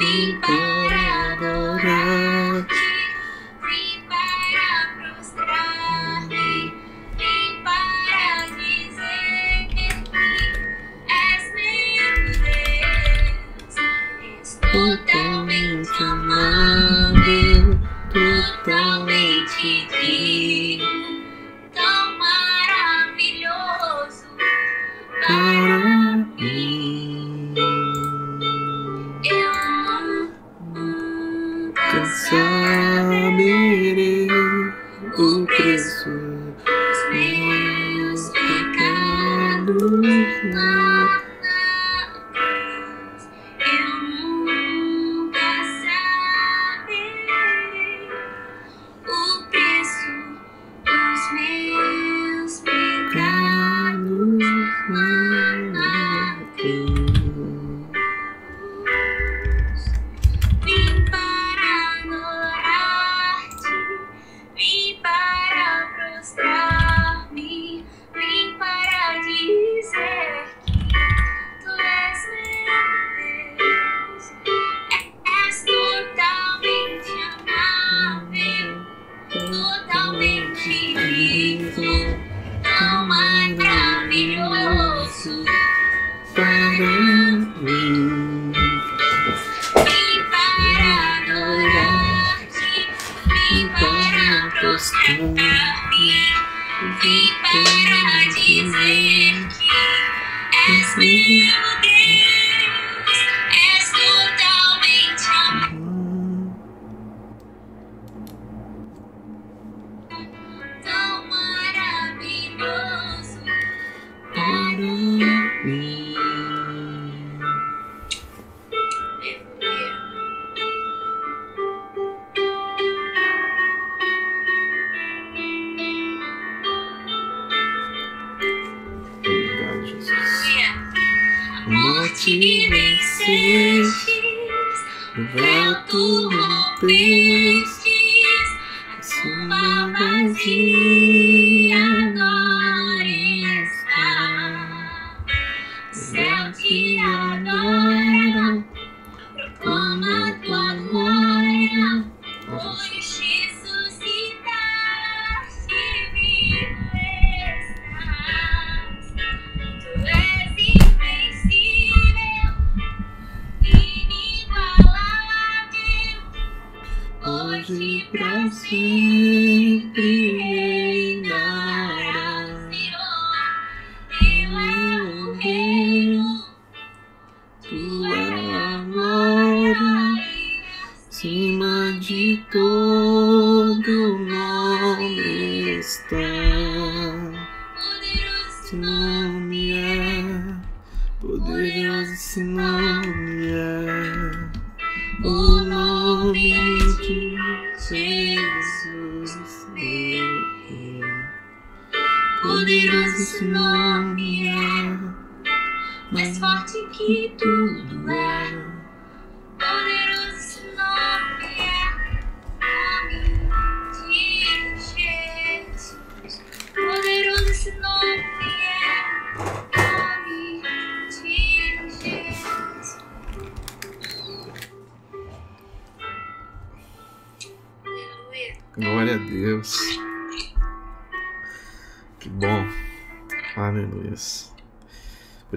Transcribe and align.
vim 0.00 0.40
para 0.40 0.69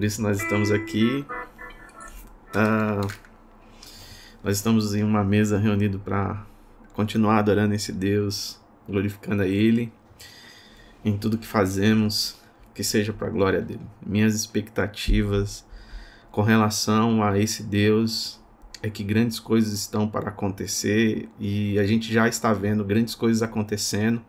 Por 0.03 0.07
isso 0.07 0.21
nós 0.21 0.41
estamos 0.41 0.69
aqui. 0.69 1.25
Ah, 2.53 2.99
nós 4.43 4.57
estamos 4.57 4.93
em 4.93 5.01
uma 5.01 5.23
mesa 5.23 5.57
reunido 5.57 5.97
para 5.97 6.45
continuar 6.93 7.37
adorando 7.37 7.73
esse 7.73 7.93
Deus, 7.93 8.59
glorificando 8.85 9.43
a 9.43 9.47
Ele 9.47 9.93
em 11.05 11.17
tudo 11.17 11.37
que 11.37 11.47
fazemos, 11.47 12.35
que 12.75 12.83
seja 12.83 13.13
para 13.13 13.27
a 13.27 13.29
glória 13.29 13.61
dele. 13.61 13.79
Minhas 14.05 14.35
expectativas 14.35 15.65
com 16.33 16.41
relação 16.41 17.23
a 17.23 17.39
esse 17.39 17.63
Deus 17.63 18.41
é 18.81 18.89
que 18.89 19.05
grandes 19.05 19.39
coisas 19.39 19.71
estão 19.71 20.05
para 20.05 20.27
acontecer 20.27 21.29
e 21.39 21.79
a 21.79 21.87
gente 21.87 22.11
já 22.11 22.27
está 22.27 22.51
vendo 22.51 22.83
grandes 22.83 23.15
coisas 23.15 23.41
acontecendo, 23.41 24.21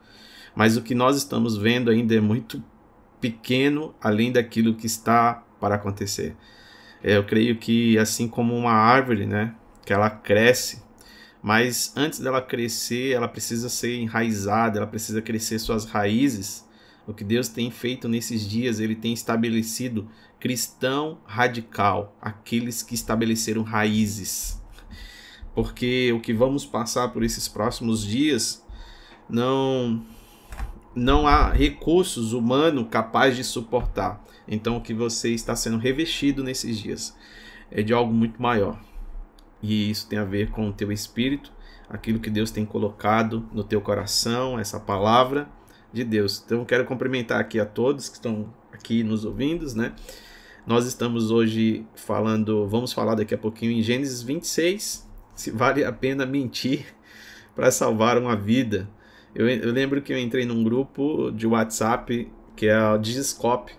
mas 0.55 0.77
o 0.77 0.82
que 0.82 0.94
nós 0.94 1.17
estamos 1.17 1.56
vendo 1.56 1.91
ainda 1.91 2.15
é 2.15 2.20
muito 2.20 2.62
pequeno 3.20 3.93
além 4.00 4.31
daquilo 4.31 4.77
que 4.77 4.87
está 4.87 5.44
para 5.64 5.76
acontecer. 5.76 6.37
É, 7.02 7.16
eu 7.16 7.25
creio 7.25 7.56
que 7.56 7.96
assim 7.96 8.28
como 8.28 8.55
uma 8.55 8.72
árvore, 8.72 9.25
né, 9.25 9.55
que 9.82 9.94
ela 9.94 10.11
cresce, 10.11 10.82
mas 11.43 11.90
antes 11.96 12.19
dela 12.19 12.43
crescer, 12.43 13.12
ela 13.12 13.26
precisa 13.26 13.70
ser 13.70 13.96
enraizada, 13.96 14.78
ela 14.78 14.87
precisa 14.87 15.22
crescer 15.22 15.58
suas 15.58 15.87
raízes. 15.87 16.69
O 17.06 17.14
que 17.14 17.25
Deus 17.25 17.49
tem 17.49 17.70
feito 17.70 18.08
nesses 18.08 18.46
dias, 18.46 18.78
ele 18.78 18.94
tem 18.94 19.14
estabelecido 19.14 20.06
cristão 20.38 21.19
radical, 21.25 22.14
aqueles 22.20 22.82
que 22.82 22.94
estabeleceram 22.94 23.62
raízes. 23.62 24.60
Porque 25.55 26.12
o 26.12 26.20
que 26.20 26.34
vamos 26.34 26.67
passar 26.67 27.08
por 27.08 27.22
esses 27.22 27.49
próximos 27.49 28.06
dias 28.06 28.62
não 29.31 30.05
não 30.94 31.26
há 31.26 31.50
recursos 31.50 32.34
humanos 32.34 32.87
capazes 32.90 33.37
de 33.38 33.44
suportar. 33.44 34.22
Então 34.46 34.76
o 34.76 34.81
que 34.81 34.94
você 34.94 35.31
está 35.31 35.56
sendo 35.56 35.79
revestido 35.79 36.43
nesses 36.43 36.79
dias 36.79 37.17
é 37.70 37.82
de 37.82 37.93
algo 37.93 38.12
muito 38.12 38.41
maior. 38.41 38.79
e 39.62 39.91
isso 39.91 40.06
tem 40.08 40.19
a 40.19 40.25
ver 40.25 40.50
com 40.50 40.69
o 40.69 40.73
teu 40.73 40.93
espírito, 40.93 41.50
aquilo 41.88 42.20
que 42.20 42.29
Deus 42.29 42.50
tem 42.50 42.67
colocado 42.67 43.49
no 43.52 43.64
teu 43.64 43.81
coração, 43.81 44.58
essa 44.58 44.79
palavra 44.79 45.49
de 45.93 46.05
Deus. 46.05 46.43
Então 46.44 46.64
quero 46.64 46.85
cumprimentar 46.85 47.41
aqui 47.41 47.58
a 47.58 47.64
todos 47.64 48.08
que 48.08 48.17
estão 48.17 48.52
aqui 48.73 49.02
nos 49.02 49.25
ouvindo, 49.25 49.64
né? 49.75 49.94
Nós 50.67 50.87
estamos 50.87 51.31
hoje 51.31 51.87
falando, 51.94 52.67
vamos 52.67 52.93
falar 52.93 53.14
daqui 53.14 53.35
a 53.35 53.38
pouquinho 53.38 53.73
em 53.73 53.82
Gênesis 53.82 54.23
26, 54.23 55.08
se 55.35 55.50
vale 55.50 55.85
a 55.85 55.93
pena 55.93 56.26
mentir 56.26 56.87
para 57.55 57.70
salvar 57.70 58.19
uma 58.19 58.35
vida. 58.35 58.88
Eu, 59.35 59.49
eu, 59.49 59.73
lembro 59.73 60.00
que 60.00 60.12
eu 60.12 60.19
entrei 60.19 60.44
num 60.44 60.62
grupo 60.64 61.31
de 61.31 61.46
WhatsApp 61.46 62.31
que 62.56 62.67
é 62.67 62.88
o 62.88 62.99
Digiscope, 62.99 63.73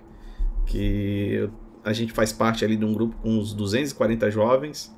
que 0.65 1.49
a 1.83 1.93
gente 1.93 2.11
faz 2.11 2.33
parte 2.33 2.65
ali 2.65 2.75
de 2.75 2.83
um 2.83 2.93
grupo 2.93 3.15
com 3.21 3.37
uns 3.37 3.53
240 3.53 4.31
jovens 4.31 4.93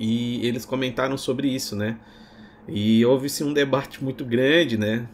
e 0.00 0.44
eles 0.46 0.64
comentaram 0.64 1.16
sobre 1.16 1.48
isso, 1.48 1.76
né? 1.76 1.98
E 2.66 3.04
houve-se 3.04 3.44
um 3.44 3.52
debate 3.52 4.02
muito 4.02 4.24
grande, 4.24 4.78
né? 4.78 5.08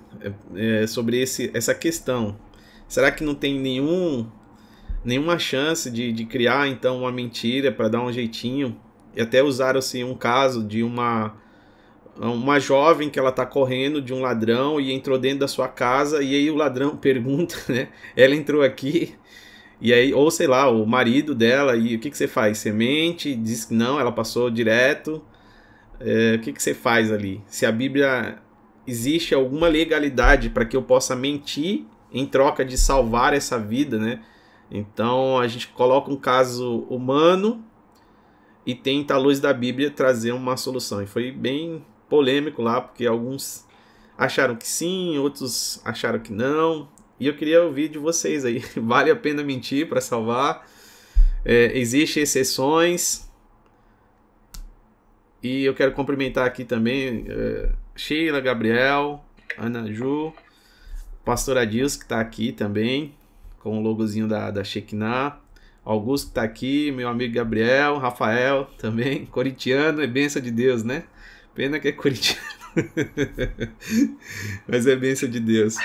É, 0.54 0.86
sobre 0.86 1.20
esse, 1.20 1.50
essa 1.54 1.74
questão. 1.74 2.36
Será 2.86 3.10
que 3.10 3.24
não 3.24 3.34
tem 3.34 3.58
nenhum, 3.58 4.26
nenhuma 5.04 5.38
chance 5.38 5.90
de, 5.90 6.12
de 6.12 6.24
criar 6.24 6.68
então 6.68 7.00
uma 7.00 7.12
mentira 7.12 7.72
para 7.72 7.88
dar 7.88 8.02
um 8.02 8.12
jeitinho? 8.12 8.78
E 9.14 9.20
até 9.20 9.42
usaram-se 9.42 10.04
um 10.04 10.14
caso 10.14 10.66
de 10.66 10.82
uma 10.82 11.34
uma 12.20 12.58
jovem 12.58 13.08
que 13.08 13.16
ela 13.16 13.30
tá 13.30 13.46
correndo 13.46 14.02
de 14.02 14.12
um 14.12 14.20
ladrão 14.20 14.80
e 14.80 14.92
entrou 14.92 15.16
dentro 15.16 15.38
da 15.38 15.48
sua 15.48 15.68
casa 15.68 16.20
e 16.20 16.34
aí 16.34 16.50
o 16.50 16.56
ladrão 16.56 16.96
pergunta, 16.98 17.56
né? 17.68 17.88
Ela 18.16 18.34
entrou 18.34 18.62
aqui 18.62 19.14
e 19.80 19.92
aí 19.92 20.12
ou 20.12 20.30
sei 20.30 20.46
lá 20.46 20.68
o 20.68 20.84
marido 20.86 21.34
dela 21.34 21.76
e 21.76 21.96
o 21.96 21.98
que 21.98 22.10
que 22.10 22.16
você 22.16 22.26
faz? 22.26 22.58
Você 22.58 22.72
mente? 22.72 23.34
Diz 23.34 23.64
que 23.64 23.74
não, 23.74 23.98
ela 23.98 24.12
passou 24.12 24.50
direto. 24.50 25.22
É, 26.00 26.36
o 26.36 26.40
que 26.40 26.52
que 26.52 26.62
você 26.62 26.74
faz 26.74 27.12
ali? 27.12 27.42
Se 27.46 27.66
a 27.66 27.72
Bíblia 27.72 28.38
existe 28.86 29.34
alguma 29.34 29.68
legalidade 29.68 30.50
para 30.50 30.64
que 30.64 30.76
eu 30.76 30.82
possa 30.82 31.14
mentir 31.14 31.84
em 32.12 32.24
troca 32.26 32.64
de 32.64 32.78
salvar 32.78 33.34
essa 33.34 33.58
vida, 33.58 33.98
né? 33.98 34.22
Então 34.70 35.38
a 35.38 35.46
gente 35.46 35.68
coloca 35.68 36.10
um 36.10 36.16
caso 36.16 36.86
humano 36.88 37.64
e 38.66 38.74
tenta 38.74 39.14
à 39.14 39.18
luz 39.18 39.40
da 39.40 39.52
Bíblia 39.52 39.90
trazer 39.90 40.32
uma 40.32 40.56
solução. 40.56 41.02
E 41.02 41.06
foi 41.06 41.30
bem 41.30 41.84
polêmico 42.08 42.62
lá, 42.62 42.80
porque 42.80 43.06
alguns 43.06 43.66
acharam 44.16 44.56
que 44.56 44.66
sim, 44.66 45.16
outros 45.18 45.80
acharam 45.84 46.18
que 46.18 46.32
não. 46.32 46.88
E 47.20 47.26
eu 47.26 47.36
queria 47.36 47.62
ouvir 47.62 47.88
de 47.88 47.98
vocês 47.98 48.44
aí. 48.44 48.62
Vale 48.76 49.10
a 49.10 49.16
pena 49.16 49.42
mentir 49.42 49.88
para 49.88 50.00
salvar? 50.00 50.66
É, 51.44 51.76
Existem 51.78 52.22
exceções. 52.22 53.28
E 55.42 55.64
eu 55.64 55.74
quero 55.74 55.92
cumprimentar 55.92 56.46
aqui 56.46 56.64
também 56.64 57.26
é, 57.28 57.70
Sheila, 57.94 58.40
Gabriel, 58.40 59.24
Ana 59.56 59.92
Ju, 59.92 60.32
Pastor 61.24 61.58
Adilson, 61.58 61.98
que 61.98 62.04
está 62.04 62.20
aqui 62.20 62.52
também, 62.52 63.14
com 63.60 63.78
o 63.78 63.82
logozinho 63.82 64.26
da, 64.26 64.50
da 64.50 64.64
Shekinah. 64.64 65.40
Augusto 65.84 66.28
está 66.28 66.42
aqui, 66.42 66.92
meu 66.92 67.08
amigo 67.08 67.34
Gabriel, 67.34 67.98
Rafael 67.98 68.68
também, 68.78 69.24
corintiano, 69.30 70.02
é 70.02 70.06
benção 70.06 70.42
de 70.42 70.50
Deus, 70.50 70.82
né? 70.82 71.04
Pena 71.54 71.80
que 71.80 71.88
é 71.88 71.92
corintiano. 71.92 72.42
Mas 74.68 74.86
é 74.86 74.94
bênção 74.94 75.28
de 75.28 75.40
Deus. 75.40 75.76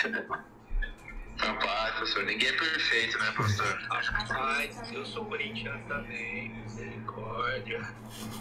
Rapaz, 1.43 1.95
professor, 1.95 2.23
ninguém 2.23 2.47
é 2.47 2.53
perfeito, 2.53 3.19
né, 3.19 3.31
professor? 3.31 3.77
Rapaz, 3.89 4.93
eu 4.93 5.05
sou 5.05 5.25
corintiano 5.25 5.81
também, 5.87 6.53
misericórdia. 6.63 7.81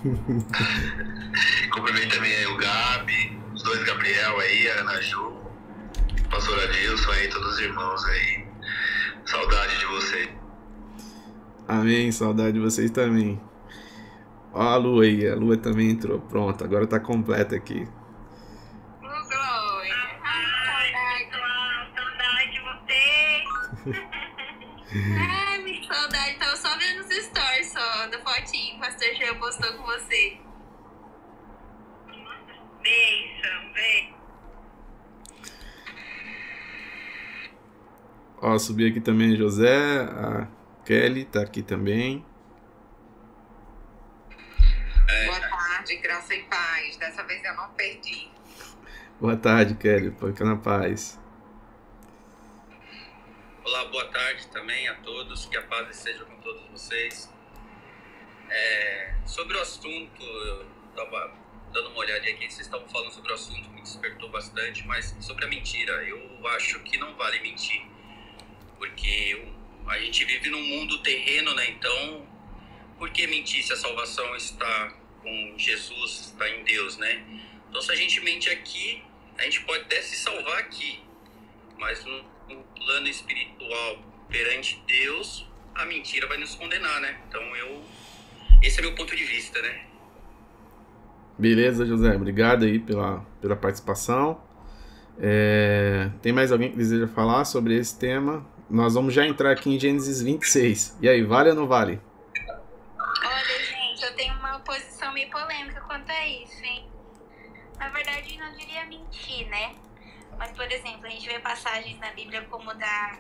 Cumprimento 1.72 2.14
também 2.14 2.34
aí 2.34 2.46
o 2.46 2.56
Gabi, 2.56 3.38
os 3.52 3.62
dois 3.64 3.82
Gabriel 3.84 4.38
aí, 4.38 4.70
a 4.70 4.80
Ana 4.80 5.02
Ju, 5.02 5.20
o 5.20 6.28
pastor 6.30 6.58
Adilson 6.62 7.10
aí, 7.10 7.28
todos 7.28 7.54
os 7.54 7.58
irmãos 7.60 8.04
aí. 8.04 8.46
Saudade 9.26 9.78
de 9.78 9.86
vocês. 9.86 10.28
Amém, 11.66 12.12
saudade 12.12 12.52
de 12.52 12.60
vocês 12.60 12.90
também. 12.90 13.40
Ó 14.52 14.62
a 14.62 14.76
lua 14.76 15.04
aí, 15.04 15.26
a 15.26 15.34
lua 15.34 15.56
também 15.56 15.90
entrou. 15.90 16.20
Pronto, 16.20 16.62
agora 16.62 16.86
tá 16.86 17.00
completa 17.00 17.56
aqui. 17.56 17.88
Ai, 24.94 25.58
me 25.58 25.86
saudade. 25.86 26.36
Tava 26.38 26.56
só 26.56 26.76
vendo 26.76 27.00
os 27.00 27.24
stories 27.24 27.72
só 27.72 28.06
da 28.08 28.18
fotinho. 28.18 28.76
O 28.76 28.80
pastor 28.80 29.08
Jean 29.14 29.34
postou 29.36 29.72
com 29.72 29.84
você. 29.84 30.38
Beijo, 32.82 33.72
beijo. 33.72 34.14
Ó, 38.42 38.58
subi 38.58 38.88
aqui 38.88 39.00
também 39.00 39.36
José, 39.36 40.02
a 40.02 40.48
Kelly 40.84 41.24
tá 41.24 41.42
aqui 41.42 41.62
também. 41.62 42.26
Boa 45.26 45.40
tarde, 45.40 45.96
graça 45.98 46.34
e 46.34 46.42
paz. 46.42 46.96
Dessa 46.96 47.22
vez 47.22 47.42
eu 47.44 47.54
não 47.54 47.70
perdi. 47.70 48.30
Boa 49.20 49.36
tarde, 49.36 49.74
Kelly. 49.76 50.10
Fica 50.10 50.44
na 50.44 50.56
paz. 50.56 51.21
Olá, 53.72 53.86
boa 53.86 54.04
tarde 54.08 54.48
também 54.48 54.86
a 54.86 54.94
todos. 54.96 55.46
Que 55.46 55.56
a 55.56 55.62
paz 55.62 55.88
esteja 55.96 56.26
com 56.26 56.36
todos 56.42 56.62
vocês. 56.70 57.32
É, 58.50 59.14
sobre 59.24 59.56
o 59.56 59.62
assunto, 59.62 60.22
eu 60.22 60.66
estava 60.90 61.32
dando 61.72 61.88
uma 61.88 62.00
olhadinha 62.00 62.34
aqui, 62.34 62.50
vocês 62.50 62.66
estavam 62.66 62.86
falando 62.90 63.10
sobre 63.12 63.32
o 63.32 63.34
assunto, 63.34 63.70
me 63.70 63.80
despertou 63.80 64.28
bastante, 64.28 64.86
mas 64.86 65.16
sobre 65.20 65.46
a 65.46 65.48
mentira, 65.48 65.90
eu 66.04 66.46
acho 66.48 66.80
que 66.80 66.98
não 66.98 67.16
vale 67.16 67.40
mentir. 67.40 67.82
Porque 68.76 69.42
a 69.86 69.98
gente 70.00 70.22
vive 70.26 70.50
num 70.50 70.62
mundo 70.62 71.02
terreno, 71.02 71.54
né? 71.54 71.70
Então, 71.70 72.28
por 72.98 73.08
que 73.08 73.26
mentir 73.26 73.64
se 73.64 73.72
a 73.72 73.76
salvação 73.76 74.36
está 74.36 74.94
com 75.22 75.54
Jesus, 75.56 76.26
está 76.26 76.46
em 76.46 76.62
Deus, 76.62 76.98
né? 76.98 77.24
Então, 77.70 77.80
se 77.80 77.90
a 77.90 77.96
gente 77.96 78.20
mente 78.20 78.50
aqui, 78.50 79.02
a 79.38 79.44
gente 79.44 79.62
pode 79.62 79.84
até 79.84 80.02
se 80.02 80.16
salvar 80.16 80.58
aqui, 80.58 81.02
mas 81.78 82.04
no, 82.04 82.31
no 82.54 82.62
plano 82.74 83.08
espiritual 83.08 83.98
perante 84.28 84.82
Deus, 84.86 85.46
a 85.74 85.84
mentira 85.84 86.26
vai 86.26 86.38
nos 86.38 86.54
condenar, 86.54 87.00
né? 87.00 87.16
Então, 87.28 87.40
eu. 87.56 87.82
Esse 88.62 88.78
é 88.78 88.82
meu 88.82 88.94
ponto 88.94 89.14
de 89.14 89.24
vista, 89.24 89.60
né? 89.60 89.86
Beleza, 91.38 91.84
José. 91.84 92.14
Obrigado 92.14 92.64
aí 92.64 92.78
pela, 92.78 93.26
pela 93.40 93.56
participação. 93.56 94.40
É, 95.20 96.10
tem 96.20 96.32
mais 96.32 96.52
alguém 96.52 96.70
que 96.70 96.76
deseja 96.76 97.06
falar 97.08 97.44
sobre 97.44 97.76
esse 97.76 97.98
tema? 97.98 98.46
Nós 98.70 98.94
vamos 98.94 99.12
já 99.12 99.26
entrar 99.26 99.50
aqui 99.50 99.74
em 99.74 99.78
Gênesis 99.78 100.22
26. 100.22 100.98
E 101.00 101.08
aí, 101.08 101.22
vale 101.22 101.50
ou 101.50 101.56
não 101.56 101.66
vale? 101.66 102.00
Olha, 102.98 103.64
gente, 103.64 104.04
eu 104.04 104.14
tenho 104.14 104.34
uma 104.34 104.60
posição 104.60 105.12
meio 105.12 105.30
polêmica 105.30 105.80
quanto 105.82 106.10
a 106.10 106.28
isso, 106.28 106.64
hein? 106.64 106.86
Na 107.78 107.88
verdade, 107.88 108.38
não 108.38 108.56
diria 108.56 108.86
mentir, 108.86 109.48
né? 109.48 109.74
Mas, 110.38 110.52
por 110.52 110.70
exemplo, 110.70 111.06
a 111.06 111.10
gente 111.10 111.26
vê 111.26 111.38
passagens 111.38 111.98
na 111.98 112.10
Bíblia 112.12 112.42
como 112.50 112.74
da. 112.74 113.18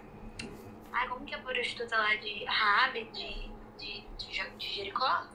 Ah, 0.92 1.06
como 1.08 1.24
que 1.24 1.34
é 1.34 1.38
a 1.38 1.40
prostituta 1.40 1.96
lá 1.96 2.14
de 2.16 2.44
Raabe, 2.44 3.04
de, 3.04 3.50
de, 3.78 4.00
de, 4.18 4.50
de 4.58 4.68
Jericó? 4.68 5.26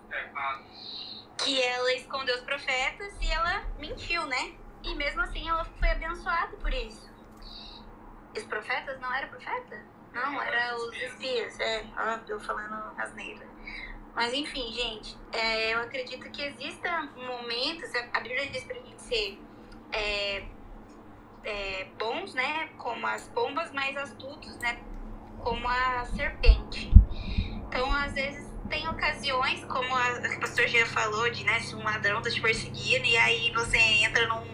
Que 1.37 1.61
ela 1.61 1.93
escondeu 1.93 2.35
os 2.35 2.41
profetas 2.41 3.13
e 3.21 3.31
ela 3.31 3.65
mentiu, 3.79 4.25
né? 4.25 4.55
E 4.83 4.95
mesmo 4.95 5.21
assim 5.21 5.47
ela 5.47 5.65
foi 5.65 5.89
abençoada 5.89 6.55
por 6.57 6.73
isso. 6.73 7.09
Os 8.35 8.43
profetas 8.43 8.99
não 8.99 9.13
eram 9.13 9.29
profeta? 9.29 9.83
Não, 10.13 10.41
era 10.41 10.75
os 10.75 10.95
espias, 10.95 11.59
é. 11.59 11.85
Ó, 11.97 12.19
eu 12.27 12.39
falando 12.39 12.75
asneira. 12.97 13.47
Mas 14.15 14.33
enfim, 14.33 14.71
gente, 14.71 15.17
é, 15.31 15.73
eu 15.73 15.79
acredito 15.79 16.29
que 16.31 16.41
exista 16.41 17.01
momentos, 17.15 17.89
a 18.13 18.19
Bíblia 18.19 18.49
diz 18.49 18.63
pra 18.63 18.75
gente 18.75 18.99
ser 19.01 19.39
é, 19.91 20.43
é, 21.47 21.87
bons, 21.97 22.33
né? 22.33 22.69
Como 22.77 23.07
as 23.07 23.23
pombas, 23.29 23.71
mas 23.71 23.95
astutos, 23.95 24.57
né? 24.57 24.77
Como 25.39 25.65
a 25.67 26.05
serpente. 26.05 26.91
Então, 27.67 27.89
às 27.93 28.13
vezes, 28.13 28.51
tem 28.69 28.87
ocasiões, 28.89 29.63
como 29.63 29.95
a, 29.95 30.07
a 30.09 30.39
pastor 30.41 30.67
Gia 30.67 30.85
falou, 30.85 31.29
de 31.29 31.45
né, 31.45 31.59
se 31.61 31.73
um 31.73 31.83
ladrão 31.83 32.21
tá 32.21 32.29
te 32.29 32.41
perseguindo 32.41 33.05
e 33.05 33.17
aí 33.17 33.51
você 33.53 33.77
entra 33.77 34.27
num, 34.27 34.45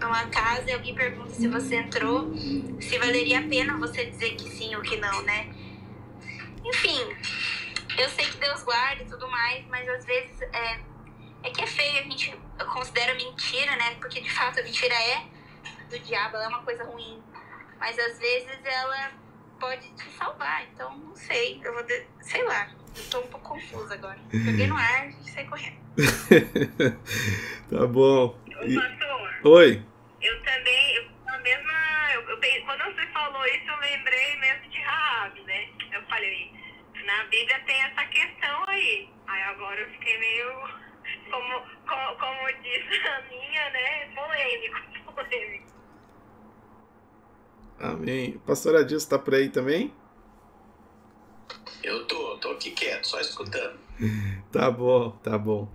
numa 0.00 0.26
casa 0.28 0.70
e 0.70 0.72
alguém 0.72 0.94
pergunta 0.94 1.30
se 1.30 1.48
você 1.48 1.76
entrou, 1.76 2.32
se 2.80 2.96
valeria 2.98 3.40
a 3.40 3.42
pena 3.42 3.76
você 3.76 4.06
dizer 4.06 4.36
que 4.36 4.48
sim 4.50 4.74
ou 4.76 4.82
que 4.82 4.96
não, 4.98 5.22
né? 5.22 5.52
Enfim, 6.64 7.00
eu 7.98 8.08
sei 8.10 8.26
que 8.26 8.36
Deus 8.36 8.62
guarda 8.62 9.02
e 9.02 9.06
tudo 9.06 9.28
mais, 9.28 9.66
mas 9.66 9.88
às 9.88 10.04
vezes 10.04 10.40
é, 10.42 10.80
é 11.42 11.50
que 11.50 11.60
é 11.60 11.66
feio, 11.66 11.98
a 11.98 12.02
gente 12.02 12.38
considera 12.72 13.14
mentira, 13.14 13.74
né? 13.74 13.96
Porque 13.96 14.20
de 14.20 14.30
fato 14.30 14.60
a 14.60 14.62
mentira 14.62 14.94
é 14.94 15.39
do 15.90 15.98
diabo, 15.98 16.36
ela 16.36 16.44
é 16.44 16.48
uma 16.48 16.62
coisa 16.62 16.84
ruim. 16.84 17.22
Mas 17.78 17.98
às 17.98 18.18
vezes 18.18 18.58
ela 18.64 19.12
pode 19.58 19.88
te 19.94 20.08
salvar, 20.10 20.64
então 20.72 20.96
não 20.96 21.16
sei, 21.16 21.60
eu 21.62 21.74
vou, 21.74 21.82
de- 21.82 22.06
sei 22.20 22.42
lá. 22.44 22.70
Tô 23.10 23.20
um 23.20 23.26
pouco 23.28 23.48
confusa 23.50 23.94
agora. 23.94 24.18
Joguei 24.32 24.66
no 24.66 24.76
ar 24.76 25.08
e 25.08 25.12
saí 25.30 25.46
correndo. 25.46 25.78
tá 27.70 27.86
bom. 27.86 28.38
E... 28.62 28.74
Pastor. 28.74 29.40
Oi. 29.44 29.82
Eu 30.20 30.42
também, 30.42 30.94
eu, 30.96 31.08
a 31.28 31.38
mesma. 31.38 31.72
Eu, 32.14 32.20
eu, 32.28 32.64
quando 32.64 32.84
você 32.84 33.06
falou 33.08 33.46
isso, 33.46 33.70
eu 33.70 33.76
lembrei 33.78 34.36
mesmo 34.40 34.68
de 34.70 34.80
Raab, 34.80 35.40
né? 35.44 35.68
Eu 35.92 36.02
falei, 36.06 36.52
na 37.06 37.24
Bíblia 37.24 37.60
tem 37.60 37.80
essa 37.82 38.04
questão 38.06 38.64
aí. 38.68 39.08
Aí 39.28 39.42
agora 39.44 39.80
eu 39.80 39.90
fiquei 39.90 40.18
meio, 40.18 40.50
como, 41.30 41.60
como, 41.88 42.16
como 42.16 42.52
diz 42.62 43.06
a 43.06 43.20
minha, 43.30 43.70
né? 43.70 44.06
Polêmico, 44.14 44.80
polêmico. 45.14 45.70
Amém. 47.80 48.38
Pastora 48.46 48.84
Dilson 48.84 49.04
está 49.04 49.18
por 49.18 49.34
aí 49.34 49.48
também? 49.48 49.90
Eu 51.82 52.06
tô, 52.06 52.36
tô 52.36 52.50
aqui 52.50 52.72
quieto, 52.72 53.06
só 53.06 53.18
escutando. 53.18 53.78
tá 54.52 54.70
bom, 54.70 55.10
tá 55.22 55.38
bom. 55.38 55.66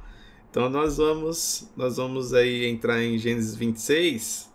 Então 0.52 0.70
nós 0.70 0.98
vamos, 0.98 1.68
nós 1.76 1.98
vamos 1.98 2.32
aí 2.32 2.66
entrar 2.68 3.02
em 3.02 3.18
Gênesis 3.18 3.56
26. 3.56 4.54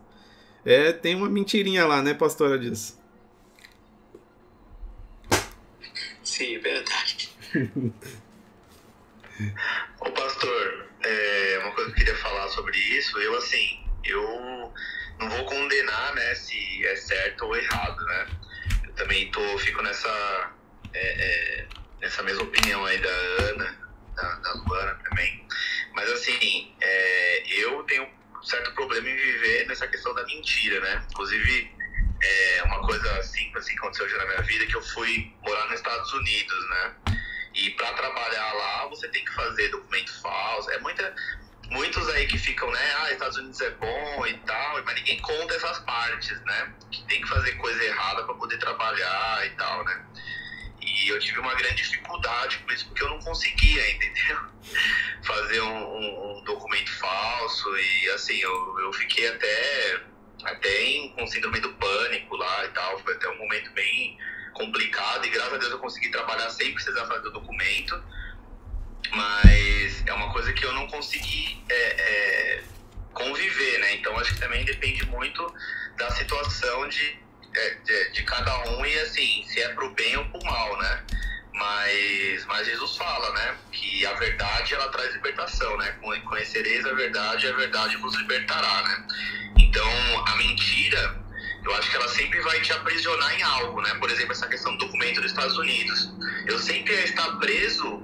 É, 0.65 0.93
tem 0.93 1.17
uma 1.17 1.29
mentirinha 1.29 1.85
lá, 1.87 2.01
né, 2.01 2.15
pastora 2.15 2.57
Dilson? 2.57 2.95
Sim, 6.23 6.59
verdade. 6.61 7.31
Ô 10.01 10.11
pastor, 10.13 10.89
é, 11.03 11.59
uma 11.63 11.73
coisa 11.73 11.91
que 11.91 11.97
eu 11.97 12.05
queria 12.05 12.17
falar 12.17 12.49
sobre 12.49 12.79
isso, 12.79 13.19
eu 13.19 13.37
assim, 13.37 13.81
eu 14.05 14.73
não 15.21 15.29
vou 15.29 15.45
condenar, 15.45 16.15
né, 16.15 16.35
se 16.35 16.87
é 16.87 16.97
certo 16.97 17.45
ou 17.45 17.57
errado, 17.57 18.05
né? 18.07 18.27
Eu 18.85 18.93
também 18.95 19.31
tô, 19.31 19.59
fico 19.59 19.83
nessa, 19.83 20.53
é, 20.95 21.01
é, 21.01 21.67
nessa 22.01 22.23
mesma 22.23 22.43
opinião 22.43 22.85
aí 22.87 22.99
da 22.99 23.09
Ana, 23.45 23.79
da, 24.17 24.35
da 24.37 24.53
Luana 24.55 24.99
também. 25.09 25.47
Mas 25.93 26.11
assim, 26.11 26.75
é, 26.81 27.43
eu 27.61 27.83
tenho 27.85 28.09
certo 28.43 28.73
problema 28.75 29.09
em 29.09 29.17
viver 29.17 29.67
nessa 29.67 29.87
questão 29.87 30.15
da 30.15 30.25
mentira, 30.25 30.81
né? 30.81 31.05
Inclusive, 31.11 31.71
é 32.23 32.63
uma 32.65 32.81
coisa 32.87 33.23
simples 33.23 33.65
assim, 33.65 33.75
que 33.75 33.79
aconteceu 33.79 34.09
já 34.09 34.17
na 34.17 34.27
minha 34.27 34.43
vida, 34.43 34.67
que 34.67 34.77
eu 34.77 34.83
fui 34.83 35.31
morar 35.43 35.67
nos 35.67 35.75
Estados 35.75 36.13
Unidos, 36.15 36.69
né? 36.71 36.95
E 37.55 37.71
para 37.71 37.93
trabalhar 37.93 38.53
lá, 38.55 38.87
você 38.87 39.09
tem 39.09 39.23
que 39.23 39.35
fazer 39.35 39.69
documento 39.69 40.19
falso. 40.23 40.71
É 40.71 40.79
muita, 40.79 41.15
muitos 41.71 42.09
aí 42.11 42.27
que 42.27 42.39
ficam, 42.39 42.71
né? 42.71 42.93
Ah, 42.99 43.13
Estados 43.13 43.39
Unidos 43.39 43.61
é 43.61 43.71
bom 43.71 44.27
e 44.27 44.35
tal, 44.39 44.83
mas 44.85 44.95
ninguém 44.97 45.19
conta 45.21 45.55
essas 45.55 45.79
partes, 45.81 46.41
né? 46.45 46.73
Que 46.91 47.03
tem 47.05 47.21
que 47.21 47.29
fazer 47.29 47.53
coisa 47.53 47.83
errada 47.85 48.25
para 48.25 48.35
poder 48.35 48.59
trabalhar 48.59 49.47
e 49.47 49.51
tal, 49.51 49.85
né? 49.85 50.05
E 50.81 51.09
eu 51.09 51.19
tive 51.21 51.39
uma 51.39 51.55
grande 51.55 51.77
dificuldade 51.77 52.59
com 52.59 52.73
isso, 52.73 52.87
porque 52.87 53.03
eu 53.03 53.09
não 53.09 53.21
conseguia, 53.21 53.91
entendeu? 53.95 54.39
Fazer 55.23 55.61
um, 55.61 55.85
um, 55.85 56.39
um 56.39 56.45
documento 56.45 56.91
falso 56.99 57.77
e 57.79 58.11
assim, 58.11 58.39
eu, 58.39 58.81
eu 58.81 58.93
fiquei 58.93 59.29
até, 59.29 60.01
até 60.45 60.83
em, 60.83 61.11
com 61.13 61.27
síndrome 61.27 61.61
do 61.61 61.73
pânico 61.75 62.37
lá 62.37 62.65
e 62.65 62.69
tal. 62.69 62.99
Foi 63.01 63.15
até 63.15 63.29
um 63.29 63.39
momento 63.39 63.71
bem 63.73 64.19
complicado 64.55 65.25
e 65.25 65.31
graças 65.31 65.55
a 65.55 65.59
Deus 65.59 65.71
eu 65.71 65.79
consegui 65.79 66.11
trabalhar 66.11 66.51
sem 66.51 66.73
precisar 66.75 67.07
fazer 67.07 67.29
o 67.29 67.33
documento. 67.33 68.03
Mas 69.13 70.03
é 70.07 70.13
uma 70.13 70.33
coisa 70.33 70.53
que 70.53 70.65
eu 70.65 70.73
não 70.73 70.87
consegui 70.89 71.63
é, 71.69 71.75
é, 71.75 72.63
conviver, 73.13 73.79
né? 73.79 73.95
Então 73.95 74.17
acho 74.19 74.35
que 74.35 74.41
também 74.41 74.65
depende 74.65 75.05
muito 75.07 75.55
da 75.97 76.11
situação 76.13 76.89
de 76.89 77.19
é, 77.55 77.75
de, 77.85 78.11
de, 78.13 78.23
cada 78.23 78.71
um 78.71 78.87
e 78.87 78.99
assim, 79.01 79.45
se 79.49 79.61
é 79.61 79.69
pro 79.71 79.91
bem 79.91 80.17
ou 80.17 80.25
pro 80.27 80.45
mal, 80.45 80.79
né? 80.79 81.05
Mas, 81.53 82.47
mas 82.47 82.67
Jesus 82.67 82.97
fala, 82.97 83.33
né? 83.33 83.57
Que 83.73 84.07
a 84.07 84.15
verdade 84.15 84.75
ela 84.75 84.89
traz 84.89 85.13
libertação, 85.15 85.77
né? 85.79 85.97
Conhecereis 86.25 86.87
a 86.87 86.93
verdade 86.95 87.47
e 87.47 87.51
a 87.51 87.57
verdade 87.57 87.97
vos 87.97 88.15
libertará, 88.17 88.83
né? 88.83 89.07
Então 89.59 89.89
a 90.27 90.37
mentira, 90.37 91.21
eu 91.65 91.75
acho 91.75 91.91
que 91.91 91.97
ela 91.97 92.09
sempre 92.09 92.41
vai 92.41 92.61
te 92.61 92.73
aprisionar 92.73 93.35
em 93.35 93.43
algo, 93.43 93.83
né? 93.83 93.95
Por 93.97 94.09
exemplo, 94.11 94.33
essa 94.33 94.47
questão 94.47 94.77
do 94.77 94.87
documento 94.87 95.21
dos 95.21 95.33
Estados 95.33 95.59
Unidos. 95.59 96.13
Eu 96.47 96.59
sempre 96.59 96.95
ia 96.95 97.05
estar 97.05 97.37
preso 97.39 98.01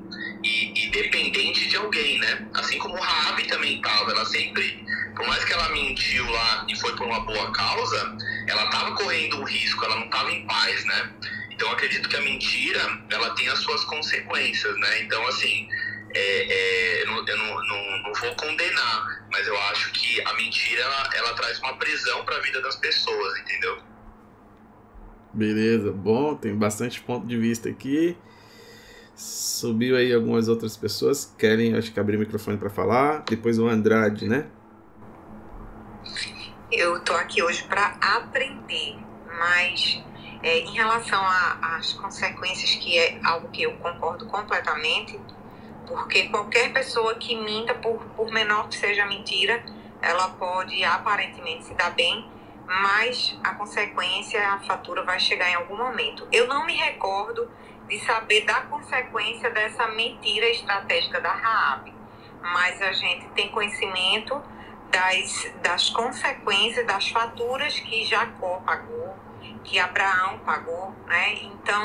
e, 0.47 0.91
dependente 0.91 1.69
de 1.69 1.77
alguém, 1.77 2.19
né? 2.19 2.47
Assim 2.55 2.79
como 2.79 2.95
Raab 2.97 3.43
também 3.49 3.77
estava, 3.77 4.11
ela 4.13 4.25
sempre, 4.25 4.85
por 5.15 5.27
mais 5.27 5.45
que 5.45 5.53
ela 5.53 5.69
mentiu 5.71 6.29
lá 6.31 6.67
e 6.69 6.77
foi 6.79 6.95
por 6.97 7.07
uma 7.07 7.21
boa 7.21 7.53
causa, 7.53 8.17
ela 8.47 8.65
estava 8.65 8.95
correndo 8.95 9.41
um 9.41 9.45
risco, 9.45 9.85
ela 9.85 9.97
não 9.97 10.07
estava 10.07 10.31
em 10.31 10.47
paz, 10.47 10.85
né? 10.85 11.13
Então 11.51 11.71
acredito 11.73 12.09
que 12.09 12.17
a 12.17 12.21
mentira, 12.21 13.01
ela 13.11 13.31
tem 13.35 13.49
as 13.49 13.59
suas 13.61 13.85
consequências, 13.85 14.79
né? 14.79 15.03
Então 15.03 15.27
assim, 15.27 15.69
é, 16.15 16.53
é, 16.53 17.03
eu, 17.03 17.07
não, 17.09 17.27
eu 17.27 17.37
não, 17.37 17.47
não, 17.47 18.03
não, 18.03 18.15
vou 18.15 18.35
condenar, 18.37 19.27
mas 19.33 19.47
eu 19.47 19.59
acho 19.63 19.93
que 19.93 20.21
a 20.23 20.33
mentira 20.35 20.83
ela, 20.83 21.11
ela 21.15 21.35
traz 21.35 21.59
uma 21.59 21.75
prisão 21.77 22.25
para 22.25 22.37
a 22.37 22.41
vida 22.41 22.61
das 22.61 22.77
pessoas, 22.77 23.39
entendeu? 23.41 23.79
Beleza, 25.33 25.93
bom, 25.93 26.35
tem 26.35 26.55
bastante 26.55 27.01
ponto 27.01 27.27
de 27.27 27.37
vista 27.37 27.69
aqui. 27.69 28.17
Subiu 29.17 29.97
aí 29.97 30.13
algumas 30.13 30.47
outras 30.47 30.77
pessoas. 30.77 31.35
Querem, 31.39 31.75
acho 31.75 31.91
que 31.91 31.99
abrir 31.99 32.17
o 32.17 32.21
microfone 32.21 32.59
para 32.59 32.69
falar. 32.69 33.25
Depois 33.27 33.59
o 33.59 33.67
Andrade, 33.67 34.29
né? 34.29 34.47
Eu 36.71 37.01
tô 37.01 37.15
aqui 37.15 37.43
hoje 37.43 37.65
para 37.65 37.97
aprender, 37.99 38.99
mas 39.27 40.03
é, 40.43 40.59
em 40.59 40.75
relação 40.75 41.23
às 41.63 41.95
consequências, 41.95 42.75
que 42.75 42.99
é 42.99 43.19
algo 43.25 43.49
que 43.49 43.63
eu 43.63 43.73
concordo 43.79 44.27
completamente, 44.27 45.19
porque 45.87 46.25
qualquer 46.29 46.73
pessoa 46.75 47.15
que 47.15 47.35
minta, 47.37 47.73
por, 47.73 48.05
por 48.17 48.31
menor 48.31 48.69
que 48.69 48.77
seja 48.77 49.05
a 49.05 49.07
mentira, 49.07 49.65
ela 50.03 50.29
pode 50.31 50.85
aparentemente 50.85 51.65
se 51.65 51.75
dar 51.75 51.95
bem, 51.95 52.29
mas 52.67 53.39
a 53.43 53.55
consequência, 53.55 54.47
a 54.47 54.59
fatura 54.59 55.03
vai 55.05 55.19
chegar 55.19 55.49
em 55.49 55.55
algum 55.55 55.77
momento. 55.77 56.29
Eu 56.31 56.47
não 56.49 56.67
me 56.67 56.75
recordo 56.75 57.49
de 57.89 57.99
saber 58.01 58.45
da 58.45 58.63
consequência 58.63 59.51
dessa 59.51 59.87
mentira 59.89 60.49
estratégica 60.49 61.21
da 61.21 61.33
Raab. 61.33 61.93
Mas 62.43 62.81
a 62.83 62.93
gente 62.93 63.27
tem 63.31 63.49
conhecimento 63.49 64.41
das, 64.91 65.53
das 65.63 65.91
consequências, 65.91 66.87
das 66.87 67.09
faturas 67.09 67.79
que 67.81 68.05
Jacó 68.05 68.61
pagou, 68.65 69.17
que 69.65 69.79
Abraão 69.79 70.39
pagou, 70.41 70.95
né? 71.07 71.35
Então, 71.43 71.83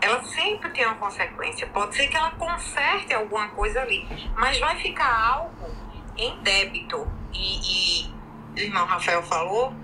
ela 0.00 0.22
sempre 0.24 0.70
tem 0.70 0.86
uma 0.86 0.96
consequência. 0.96 1.66
Pode 1.68 1.96
ser 1.96 2.08
que 2.08 2.16
ela 2.16 2.30
conserte 2.32 3.14
alguma 3.14 3.48
coisa 3.48 3.80
ali, 3.80 4.06
mas 4.36 4.58
vai 4.58 4.78
ficar 4.78 5.34
algo 5.34 5.74
em 6.16 6.38
débito. 6.42 7.06
E, 7.32 8.04
e 8.06 8.14
o 8.54 8.58
irmão 8.58 8.86
Rafael 8.86 9.22
falou 9.22 9.74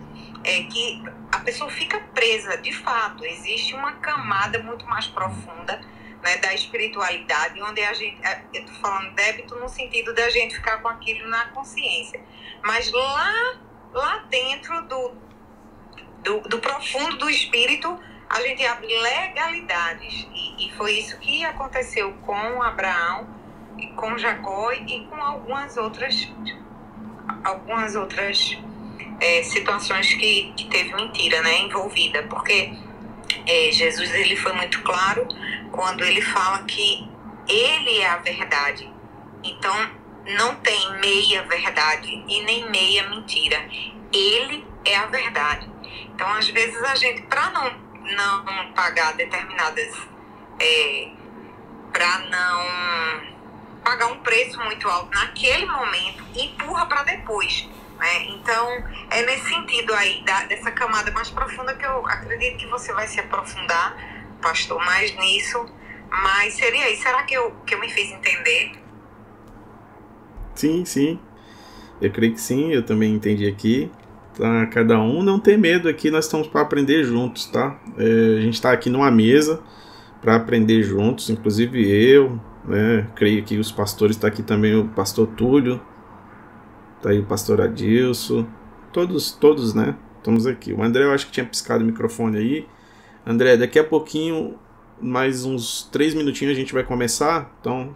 é 0.44 0.62
que 0.64 1.02
a 1.30 1.38
pessoa 1.38 1.70
fica 1.70 2.00
presa, 2.14 2.56
de 2.58 2.72
fato. 2.72 3.24
Existe 3.24 3.74
uma 3.74 3.92
camada 3.92 4.58
muito 4.62 4.84
mais 4.86 5.06
profunda 5.06 5.80
né, 6.22 6.36
da 6.38 6.52
espiritualidade, 6.54 7.62
onde 7.62 7.80
a 7.82 7.92
gente, 7.92 8.24
é, 8.26 8.42
eu 8.52 8.62
estou 8.62 8.76
falando 8.76 9.14
débito 9.14 9.54
no 9.56 9.68
sentido 9.68 10.14
da 10.14 10.28
gente 10.30 10.56
ficar 10.56 10.78
com 10.78 10.88
aquilo 10.88 11.28
na 11.28 11.46
consciência. 11.46 12.20
Mas 12.62 12.90
lá, 12.92 13.58
lá 13.92 14.16
dentro 14.28 14.82
do, 14.82 15.12
do, 16.22 16.40
do 16.40 16.58
profundo 16.58 17.16
do 17.16 17.30
espírito, 17.30 17.98
a 18.28 18.40
gente 18.42 18.64
abre 18.66 18.86
legalidades. 18.86 20.26
E, 20.34 20.68
e 20.68 20.72
foi 20.76 20.92
isso 20.92 21.18
que 21.18 21.44
aconteceu 21.44 22.12
com 22.26 22.62
Abraão, 22.62 23.28
com 23.96 24.18
Jacó 24.18 24.72
e 24.72 25.06
com 25.06 25.16
algumas 25.16 25.76
outras 25.76 26.28
algumas 27.44 27.94
outras 27.94 28.58
é, 29.20 29.42
situações 29.42 30.12
que, 30.14 30.52
que 30.56 30.64
teve 30.64 30.94
mentira 30.94 31.42
né, 31.42 31.58
envolvida, 31.60 32.22
porque 32.24 32.72
é, 33.46 33.70
Jesus 33.70 34.12
ele 34.14 34.34
foi 34.36 34.52
muito 34.54 34.82
claro 34.82 35.26
quando 35.70 36.04
ele 36.04 36.22
fala 36.22 36.64
que 36.64 37.08
ele 37.46 37.98
é 37.98 38.08
a 38.08 38.16
verdade. 38.16 38.90
Então 39.44 39.90
não 40.36 40.56
tem 40.56 40.98
meia 41.00 41.42
verdade 41.44 42.24
e 42.28 42.42
nem 42.42 42.68
meia 42.70 43.08
mentira. 43.08 43.68
Ele 44.12 44.66
é 44.84 44.96
a 44.96 45.06
verdade. 45.06 45.70
Então 46.14 46.28
às 46.32 46.48
vezes 46.48 46.82
a 46.82 46.94
gente 46.94 47.22
para 47.22 47.50
não 47.50 47.90
não 48.00 48.72
pagar 48.72 49.12
determinadas 49.14 49.94
é, 50.58 51.10
para 51.92 52.18
não 52.18 53.80
pagar 53.84 54.06
um 54.06 54.18
preço 54.18 54.58
muito 54.60 54.88
alto 54.88 55.16
naquele 55.16 55.64
momento 55.66 56.24
empurra 56.34 56.86
para 56.86 57.04
depois 57.04 57.68
né? 58.00 58.24
Então, 58.30 58.66
é 59.10 59.22
nesse 59.24 59.46
sentido 59.48 59.92
aí, 59.92 60.24
da, 60.24 60.44
dessa 60.46 60.70
camada 60.70 61.10
mais 61.12 61.30
profunda 61.30 61.74
que 61.74 61.84
eu 61.84 62.06
acredito 62.06 62.56
que 62.56 62.66
você 62.66 62.92
vai 62.92 63.06
se 63.06 63.20
aprofundar, 63.20 63.96
pastor, 64.40 64.78
mais 64.78 65.14
nisso. 65.16 65.64
Mas 66.10 66.54
seria 66.54 66.90
isso. 66.90 67.02
Será 67.02 67.22
que 67.22 67.34
eu, 67.34 67.52
que 67.64 67.74
eu 67.74 67.80
me 67.80 67.88
fiz 67.88 68.10
entender? 68.10 68.72
Sim, 70.54 70.84
sim. 70.84 71.20
Eu 72.00 72.10
creio 72.10 72.32
que 72.32 72.40
sim, 72.40 72.72
eu 72.72 72.84
também 72.84 73.14
entendi 73.14 73.46
aqui. 73.46 73.92
Tá, 74.36 74.66
cada 74.66 74.98
um 74.98 75.22
não 75.22 75.38
tem 75.38 75.58
medo 75.58 75.88
aqui, 75.88 76.10
nós 76.10 76.24
estamos 76.24 76.46
para 76.46 76.62
aprender 76.62 77.04
juntos, 77.04 77.46
tá? 77.46 77.78
É, 77.98 78.38
a 78.38 78.40
gente 78.40 78.54
está 78.54 78.72
aqui 78.72 78.88
numa 78.88 79.10
mesa 79.10 79.60
para 80.22 80.36
aprender 80.36 80.82
juntos, 80.82 81.28
inclusive 81.28 81.86
eu, 81.86 82.40
né? 82.64 83.06
Creio 83.16 83.42
que 83.44 83.58
os 83.58 83.70
pastores 83.70 84.16
está 84.16 84.28
aqui 84.28 84.42
também 84.42 84.74
o 84.74 84.88
pastor 84.88 85.26
Túlio, 85.26 85.80
tá 87.02 87.10
aí 87.10 87.18
o 87.18 87.24
pastor 87.24 87.60
Adilson, 87.60 88.46
todos, 88.92 89.32
todos, 89.32 89.74
né? 89.74 89.96
Estamos 90.18 90.46
aqui. 90.46 90.72
O 90.72 90.82
André 90.82 91.04
eu 91.04 91.12
acho 91.12 91.26
que 91.26 91.32
tinha 91.32 91.46
piscado 91.46 91.82
o 91.82 91.86
microfone 91.86 92.36
aí. 92.36 92.66
André, 93.26 93.56
daqui 93.56 93.78
a 93.78 93.84
pouquinho, 93.84 94.58
mais 95.00 95.44
uns 95.44 95.88
três 95.90 96.14
minutinhos 96.14 96.54
a 96.54 96.58
gente 96.58 96.74
vai 96.74 96.84
começar. 96.84 97.56
Então, 97.60 97.94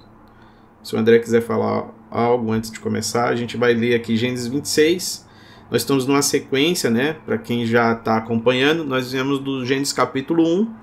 se 0.83 0.95
o 0.97 0.99
André 0.99 1.19
quiser 1.19 1.43
falar 1.43 1.93
algo 2.11 2.51
antes 2.51 2.71
de 2.71 2.81
começar, 2.81 3.29
a 3.29 3.37
gente 3.37 3.57
vai 3.57 3.75
ler 3.75 3.95
aqui 3.95 4.17
Gênesis 4.17 4.47
26. 4.47 5.27
Nós 5.71 5.83
estamos 5.83 6.07
numa 6.07 6.23
sequência, 6.23 6.89
né? 6.89 7.15
Para 7.27 7.37
quem 7.37 7.67
já 7.67 7.93
está 7.93 8.17
acompanhando, 8.17 8.85
nós 8.85 9.13
viemos 9.13 9.39
do 9.39 9.65
Gênesis 9.65 9.93
capítulo 9.93 10.43
1 10.43 10.75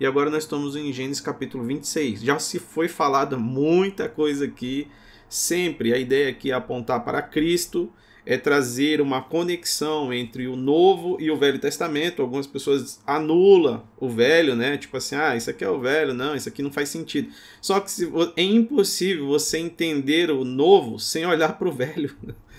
e 0.00 0.06
agora 0.06 0.30
nós 0.30 0.44
estamos 0.44 0.76
em 0.76 0.92
Gênesis 0.92 1.20
capítulo 1.20 1.62
26. 1.64 2.22
Já 2.22 2.38
se 2.38 2.58
foi 2.58 2.88
falada 2.88 3.36
muita 3.36 4.08
coisa 4.08 4.46
aqui. 4.46 4.88
Sempre 5.30 5.94
a 5.94 5.96
ideia 5.96 6.28
aqui 6.28 6.50
é 6.50 6.54
apontar 6.54 7.04
para 7.04 7.22
Cristo, 7.22 7.88
é 8.26 8.36
trazer 8.36 9.00
uma 9.00 9.22
conexão 9.22 10.12
entre 10.12 10.48
o 10.48 10.56
Novo 10.56 11.16
e 11.20 11.30
o 11.30 11.36
Velho 11.36 11.60
Testamento. 11.60 12.20
Algumas 12.20 12.48
pessoas 12.48 13.00
anulam 13.06 13.84
o 13.96 14.08
Velho, 14.08 14.56
né? 14.56 14.76
Tipo 14.76 14.96
assim, 14.96 15.14
ah, 15.14 15.36
isso 15.36 15.48
aqui 15.48 15.62
é 15.62 15.70
o 15.70 15.78
Velho, 15.78 16.12
não, 16.12 16.34
isso 16.34 16.48
aqui 16.48 16.64
não 16.64 16.72
faz 16.72 16.88
sentido. 16.88 17.28
Só 17.62 17.78
que 17.78 17.90
é 18.36 18.42
impossível 18.42 19.28
você 19.28 19.58
entender 19.58 20.32
o 20.32 20.44
Novo 20.44 20.98
sem 20.98 21.24
olhar 21.24 21.56
para 21.56 21.68
o 21.68 21.72
Velho. 21.72 22.14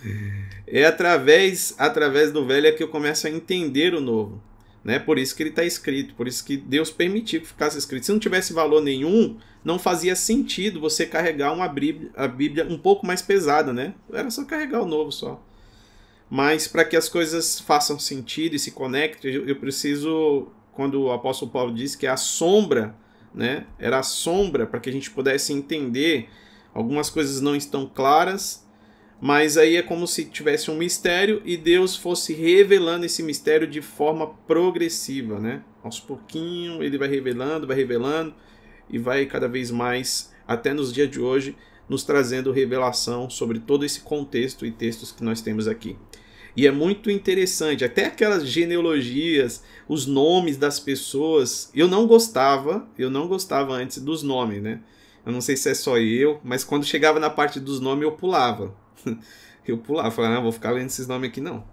É 0.73 0.85
através, 0.85 1.75
através 1.77 2.31
do 2.31 2.45
Velho 2.45 2.65
é 2.65 2.71
que 2.71 2.81
eu 2.81 2.87
começo 2.87 3.27
a 3.27 3.29
entender 3.29 3.93
o 3.93 3.99
Novo. 3.99 4.41
Né? 4.83 4.97
Por 4.97 5.19
isso 5.19 5.35
que 5.35 5.43
ele 5.43 5.49
está 5.49 5.65
escrito, 5.65 6.15
por 6.15 6.27
isso 6.27 6.43
que 6.45 6.57
Deus 6.57 6.89
permitiu 6.89 7.41
que 7.41 7.47
ficasse 7.47 7.77
escrito. 7.77 8.05
Se 8.05 8.11
não 8.11 8.17
tivesse 8.17 8.53
valor 8.53 8.81
nenhum, 8.81 9.37
não 9.63 9.77
fazia 9.77 10.15
sentido 10.15 10.79
você 10.79 11.05
carregar 11.05 11.53
uma 11.53 11.67
Bíblia, 11.67 12.09
a 12.15 12.27
Bíblia 12.27 12.65
um 12.67 12.77
pouco 12.77 13.05
mais 13.05 13.21
pesada, 13.21 13.71
né? 13.71 13.93
Era 14.11 14.29
só 14.31 14.43
carregar 14.43 14.81
o 14.81 14.87
novo 14.87 15.11
só. 15.11 15.41
Mas 16.29 16.67
para 16.67 16.85
que 16.85 16.95
as 16.95 17.07
coisas 17.07 17.59
façam 17.59 17.99
sentido 17.99 18.55
e 18.55 18.59
se 18.59 18.71
conectem, 18.71 19.33
eu, 19.33 19.55
preciso, 19.57 20.47
quando 20.71 21.03
o 21.03 21.11
apóstolo 21.11 21.51
Paulo 21.51 21.73
disse 21.73 21.97
que 21.97 22.07
a 22.07 22.17
sombra, 22.17 22.95
né? 23.33 23.65
Era 23.77 23.99
a 23.99 24.03
sombra 24.03 24.65
para 24.65 24.79
que 24.79 24.89
a 24.89 24.93
gente 24.93 25.11
pudesse 25.11 25.53
entender. 25.53 26.29
Algumas 26.73 27.09
coisas 27.09 27.41
não 27.41 27.55
estão 27.55 27.85
claras, 27.85 28.65
mas 29.19 29.57
aí 29.57 29.75
é 29.75 29.81
como 29.81 30.07
se 30.07 30.25
tivesse 30.25 30.71
um 30.71 30.75
mistério 30.75 31.41
e 31.45 31.57
Deus 31.57 31.97
fosse 31.97 32.33
revelando 32.33 33.05
esse 33.05 33.21
mistério 33.21 33.67
de 33.67 33.81
forma 33.81 34.25
progressiva, 34.47 35.37
né? 35.37 35.61
Aos 35.83 35.99
pouquinho 35.99 36.81
ele 36.81 36.97
vai 36.97 37.09
revelando, 37.09 37.67
vai 37.67 37.75
revelando 37.75 38.33
e 38.89 38.97
vai 38.97 39.25
cada 39.25 39.47
vez 39.47 39.71
mais 39.71 40.31
até 40.47 40.73
nos 40.73 40.91
dias 40.91 41.09
de 41.09 41.19
hoje 41.19 41.55
nos 41.87 42.03
trazendo 42.03 42.51
revelação 42.51 43.29
sobre 43.29 43.59
todo 43.59 43.83
esse 43.83 43.99
contexto 43.99 44.65
e 44.65 44.71
textos 44.71 45.11
que 45.11 45.23
nós 45.23 45.41
temos 45.41 45.67
aqui. 45.67 45.97
E 46.55 46.67
é 46.67 46.71
muito 46.71 47.09
interessante, 47.09 47.83
até 47.83 48.05
aquelas 48.05 48.45
genealogias, 48.45 49.63
os 49.87 50.05
nomes 50.05 50.57
das 50.57 50.79
pessoas, 50.79 51.69
eu 51.73 51.87
não 51.87 52.07
gostava, 52.07 52.87
eu 52.97 53.09
não 53.09 53.27
gostava 53.27 53.73
antes 53.73 53.99
dos 53.99 54.21
nomes, 54.21 54.61
né? 54.61 54.81
Eu 55.25 55.31
não 55.31 55.39
sei 55.39 55.55
se 55.55 55.69
é 55.69 55.73
só 55.73 55.97
eu, 55.97 56.41
mas 56.43 56.63
quando 56.63 56.85
chegava 56.85 57.19
na 57.19 57.29
parte 57.29 57.59
dos 57.59 57.79
nomes 57.79 58.03
eu 58.03 58.11
pulava. 58.11 58.75
eu 59.67 59.77
pulava, 59.77 60.11
falava, 60.11 60.35
não, 60.35 60.43
vou 60.43 60.51
ficar 60.51 60.71
lendo 60.71 60.87
esses 60.87 61.07
nomes 61.07 61.29
aqui 61.29 61.39
não. 61.39 61.63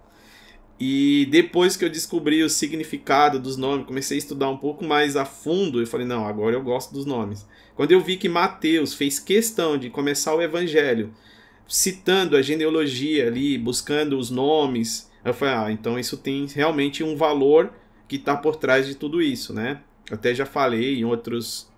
E 0.81 1.27
depois 1.31 1.77
que 1.77 1.85
eu 1.85 1.91
descobri 1.91 2.43
o 2.43 2.49
significado 2.49 3.39
dos 3.39 3.57
nomes, 3.57 3.87
comecei 3.87 4.17
a 4.17 4.19
estudar 4.19 4.49
um 4.49 4.57
pouco 4.57 4.85
mais 4.85 5.17
a 5.17 5.25
fundo, 5.25 5.81
eu 5.81 5.87
falei, 5.87 6.07
não, 6.07 6.25
agora 6.25 6.55
eu 6.55 6.63
gosto 6.63 6.93
dos 6.93 7.05
nomes. 7.05 7.47
Quando 7.75 7.93
eu 7.93 8.01
vi 8.01 8.17
que 8.17 8.29
Mateus 8.29 8.95
fez 8.95 9.19
questão 9.19 9.77
de 9.77 9.91
começar 9.91 10.35
o 10.35 10.43
evangelho 10.43 11.13
citando 11.69 12.35
a 12.35 12.43
genealogia 12.43 13.27
ali, 13.27 13.59
buscando 13.59 14.19
os 14.19 14.31
nomes. 14.31 15.11
Eu 15.23 15.35
falei, 15.35 15.55
ah, 15.55 15.71
então 15.71 15.99
isso 15.99 16.17
tem 16.17 16.47
realmente 16.47 17.05
um 17.05 17.15
valor 17.15 17.73
que 18.09 18.17
está 18.17 18.35
por 18.35 18.57
trás 18.57 18.87
de 18.87 18.95
tudo 18.95 19.21
isso, 19.21 19.53
né? 19.53 19.83
Até 20.11 20.35
já 20.35 20.47
falei 20.47 20.99
em 20.99 21.05
outros, 21.05 21.69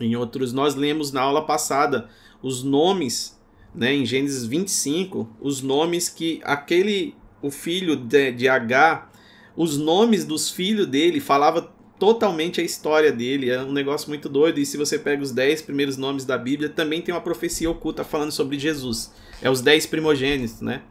em 0.00 0.16
outros, 0.16 0.54
nós 0.54 0.74
lemos 0.74 1.12
na 1.12 1.20
aula 1.20 1.44
passada 1.44 2.08
os 2.42 2.64
nomes, 2.64 3.38
né, 3.74 3.92
em 3.92 4.06
Gênesis 4.06 4.46
25, 4.46 5.28
os 5.38 5.60
nomes 5.60 6.08
que 6.08 6.40
aquele, 6.42 7.14
o 7.42 7.50
filho 7.50 7.96
de, 7.96 8.32
de 8.32 8.48
H, 8.48 9.10
os 9.56 9.76
nomes 9.76 10.24
dos 10.24 10.50
filhos 10.50 10.86
dele 10.86 11.20
falava 11.20 11.72
totalmente 11.98 12.60
a 12.60 12.64
história 12.64 13.12
dele. 13.12 13.50
É 13.50 13.60
um 13.60 13.72
negócio 13.72 14.08
muito 14.08 14.28
doido. 14.28 14.58
E 14.58 14.66
se 14.66 14.76
você 14.76 14.98
pega 14.98 15.22
os 15.22 15.30
dez 15.30 15.60
primeiros 15.60 15.96
nomes 15.96 16.24
da 16.24 16.38
Bíblia, 16.38 16.68
também 16.68 17.02
tem 17.02 17.14
uma 17.14 17.20
profecia 17.20 17.70
oculta 17.70 18.02
falando 18.02 18.32
sobre 18.32 18.58
Jesus. 18.58 19.12
É 19.42 19.50
os 19.50 19.60
dez 19.60 19.86
primogênitos, 19.86 20.60
né? 20.60 20.82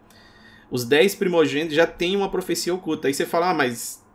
Os 0.71 0.85
dez 0.85 1.15
primogênitos 1.15 1.75
já 1.75 1.87
tem 1.87 2.15
uma 2.15 2.29
profecia 2.29 2.73
oculta. 2.73 3.07
Aí 3.07 3.13
você 3.13 3.25
fala, 3.25 3.49
ah, 3.49 3.53
mas 3.53 4.05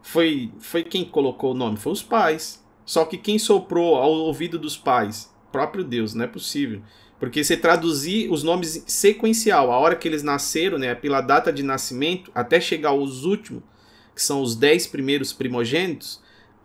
foi, 0.00 0.52
foi 0.60 0.84
quem 0.84 1.04
colocou 1.04 1.52
o 1.52 1.56
nome? 1.56 1.76
Foi 1.76 1.92
os 1.92 2.02
pais. 2.02 2.64
Só 2.84 3.04
que 3.04 3.18
quem 3.18 3.38
soprou 3.38 3.96
ao 3.96 4.12
ouvido 4.12 4.58
dos 4.58 4.76
pais? 4.76 5.32
Próprio 5.50 5.82
Deus, 5.82 6.14
não 6.14 6.24
é 6.24 6.28
possível. 6.28 6.82
Porque 7.22 7.44
você 7.44 7.56
traduzir 7.56 8.28
os 8.32 8.42
nomes 8.42 8.82
sequencial, 8.84 9.70
a 9.70 9.78
hora 9.78 9.94
que 9.94 10.08
eles 10.08 10.24
nasceram, 10.24 10.76
né, 10.76 10.92
pela 10.92 11.20
data 11.20 11.52
de 11.52 11.62
nascimento, 11.62 12.32
até 12.34 12.60
chegar 12.60 12.88
aos 12.88 13.22
últimos, 13.22 13.62
que 14.12 14.20
são 14.20 14.42
os 14.42 14.56
dez 14.56 14.88
primeiros 14.88 15.32
primogênitos, 15.32 16.20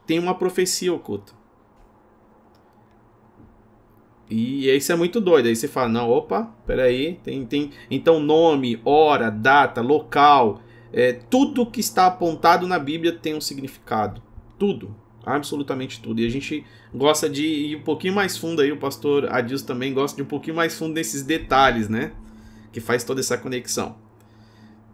tem 0.07 0.17
uma 0.17 0.33
profecia 0.33 0.91
oculta. 0.91 1.31
E 4.27 4.67
isso 4.67 4.91
é 4.91 4.95
muito 4.95 5.21
doido. 5.21 5.45
Aí 5.45 5.55
você 5.55 5.67
fala, 5.67 5.89
não, 5.89 6.09
opa, 6.09 6.51
peraí, 6.65 7.19
tem, 7.23 7.45
tem. 7.45 7.69
Então, 7.91 8.19
nome, 8.19 8.81
hora, 8.83 9.29
data, 9.29 9.79
local, 9.79 10.59
é, 10.91 11.13
tudo 11.13 11.69
que 11.69 11.81
está 11.81 12.07
apontado 12.07 12.65
na 12.65 12.79
Bíblia 12.79 13.11
tem 13.11 13.35
um 13.35 13.41
significado. 13.41 14.23
Tudo. 14.57 14.95
Absolutamente 15.27 16.01
tudo. 16.01 16.21
E 16.21 16.25
a 16.25 16.29
gente 16.29 16.65
gosta 16.95 17.29
de 17.29 17.43
ir 17.43 17.75
um 17.75 17.81
pouquinho 17.81 18.13
mais 18.13 18.37
fundo 18.37 18.61
aí, 18.61 18.71
o 18.71 18.77
pastor 18.77 19.29
Adilson 19.29 19.65
também 19.65 19.93
gosta 19.93 20.15
de 20.15 20.21
ir 20.21 20.25
um 20.25 20.27
pouquinho 20.27 20.55
mais 20.55 20.73
fundo 20.79 20.93
nesses 20.93 21.21
detalhes, 21.21 21.89
né? 21.89 22.13
Que 22.71 22.79
faz 22.79 23.03
toda 23.03 23.19
essa 23.19 23.37
conexão. 23.37 23.97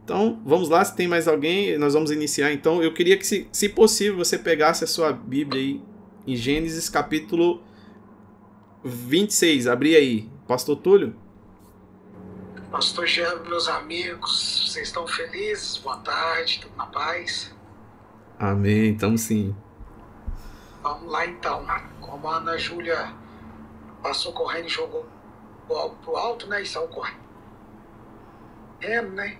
Então, 0.04 0.42
vamos 0.44 0.70
lá, 0.70 0.84
se 0.84 0.96
tem 0.96 1.08
mais 1.08 1.28
alguém, 1.28 1.78
nós 1.78 1.94
vamos 1.94 2.10
iniciar. 2.10 2.52
Então, 2.52 2.82
eu 2.82 2.92
queria 2.96 3.16
que, 3.16 3.28
se, 3.28 3.48
se 3.52 3.70
possível, 3.70 4.18
você 4.18 4.40
pegasse 4.40 4.84
a 4.84 4.88
sua 4.88 5.14
Bíblia 5.14 5.62
aí 5.62 5.82
em 6.26 6.36
Gênesis 6.36 6.90
capítulo 6.90 7.62
26. 8.84 9.68
Abri 9.68 9.96
aí. 9.96 10.30
Pastor 10.48 10.78
Túlio? 10.78 11.16
Pastor 12.72 13.06
Jean, 13.06 13.36
meus 13.48 13.68
amigos, 13.68 14.68
vocês 14.68 14.88
estão 14.88 15.06
felizes? 15.06 15.78
Boa 15.78 15.98
tarde, 15.98 16.60
tudo 16.60 16.76
na 16.76 16.88
paz? 16.88 17.54
Amém, 18.40 18.88
então 18.88 19.16
sim. 19.16 19.56
Vamos 20.84 21.10
lá 21.10 21.26
então. 21.26 21.66
Como 22.02 22.28
a 22.28 22.36
Ana 22.36 22.58
Júlia 22.58 23.14
passou 24.02 24.34
correndo 24.34 24.66
e 24.66 24.70
jogou 24.70 25.08
algo 25.70 25.96
pro 26.04 26.18
alto, 26.18 26.46
né? 26.48 26.62
E 26.62 26.66
saiu 26.66 26.90
correndo, 26.90 27.18
né? 29.14 29.38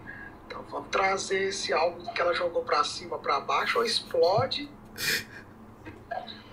Então 0.48 0.64
vamos 0.70 0.88
trazer 0.90 1.50
esse 1.50 1.74
álbum 1.74 2.06
que 2.14 2.22
ela 2.22 2.34
jogou 2.34 2.64
para 2.64 2.82
cima, 2.86 3.20
para 3.20 3.42
baixo, 3.42 3.80
ou 3.80 3.86
explode, 3.86 4.70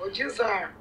ou 0.00 0.10
desarma. 0.10 0.74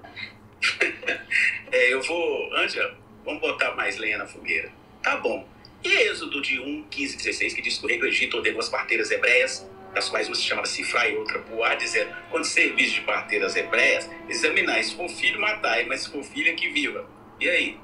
é, 1.72 1.94
eu 1.94 2.02
vou, 2.02 2.56
Ângela, 2.56 2.98
vamos 3.24 3.40
botar 3.42 3.76
mais 3.76 3.98
lenha 3.98 4.18
na 4.18 4.26
fogueira. 4.26 4.72
Tá 5.04 5.18
bom. 5.18 5.48
E 5.84 5.88
Êxodo 5.88 6.42
de 6.42 6.60
1, 6.60 6.88
15, 6.90 7.18
16, 7.18 7.54
que 7.54 7.62
diz 7.62 7.78
que 7.78 7.86
o 7.86 7.88
rei 7.88 8.00
do 8.00 8.08
Egito 8.08 8.38
ordenou 8.38 8.60
as 8.60 8.70
parteiras 8.70 9.12
hebreias, 9.12 9.70
das 9.94 10.10
quais 10.10 10.28
uma 10.28 10.36
se 10.36 10.44
chama 10.44 10.66
Cifra 10.66 11.08
e 11.08 11.18
outra 11.18 11.40
Puá, 11.40 11.76
dizendo: 11.76 12.14
quando 12.30 12.46
servis 12.46 12.92
de 12.92 13.02
parteiras 13.02 13.56
hebreias, 13.56 14.10
examinai 14.28 14.84
se 14.84 14.96
for 14.96 15.10
filho, 15.10 15.40
matai, 15.40 15.86
mas 15.86 16.02
se 16.02 16.12
for 16.12 16.24
filha, 16.24 16.54
que 16.54 16.70
viva. 16.70 17.06
E 17.40 17.50
aí? 17.50 17.80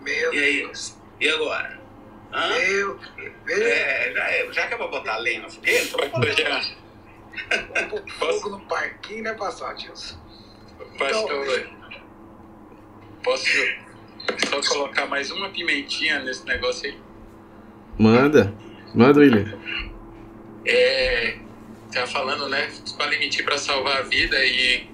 Meu 0.00 0.32
e 0.32 0.38
aí? 0.38 0.62
Deus. 0.62 0.96
E 1.20 1.28
agora? 1.28 1.80
Hã? 2.32 2.48
Meu, 2.48 2.98
meu. 3.44 3.66
É, 3.66 4.12
já, 4.12 4.24
é, 4.30 4.52
já 4.52 4.66
que 4.66 4.74
eu 4.74 4.78
vou 4.78 4.90
botar 4.90 5.16
lenha 5.18 5.42
na 5.42 5.48
fogueira, 5.48 5.84
vou 5.86 6.08
botar. 6.08 6.86
Um 7.92 8.10
fogo 8.10 8.48
no 8.50 8.60
parquinho, 8.60 9.24
né, 9.24 9.34
pastor 9.34 9.70
Adilson? 9.70 10.18
Pastor, 10.98 11.46
então, 11.46 12.02
posso 13.22 13.46
só 14.48 14.74
colocar 14.74 15.06
mais 15.06 15.30
uma 15.30 15.50
pimentinha 15.50 16.20
nesse 16.20 16.46
negócio 16.46 16.88
aí? 16.88 16.98
Manda, 17.98 18.54
manda, 18.94 19.20
William. 19.20 19.58
É, 20.66 21.38
tá 21.92 22.06
falando, 22.06 22.48
né, 22.48 22.68
para 22.96 23.06
mentir 23.10 23.44
para 23.44 23.56
salvar 23.56 23.98
a 23.98 24.02
vida 24.02 24.44
e 24.44 24.88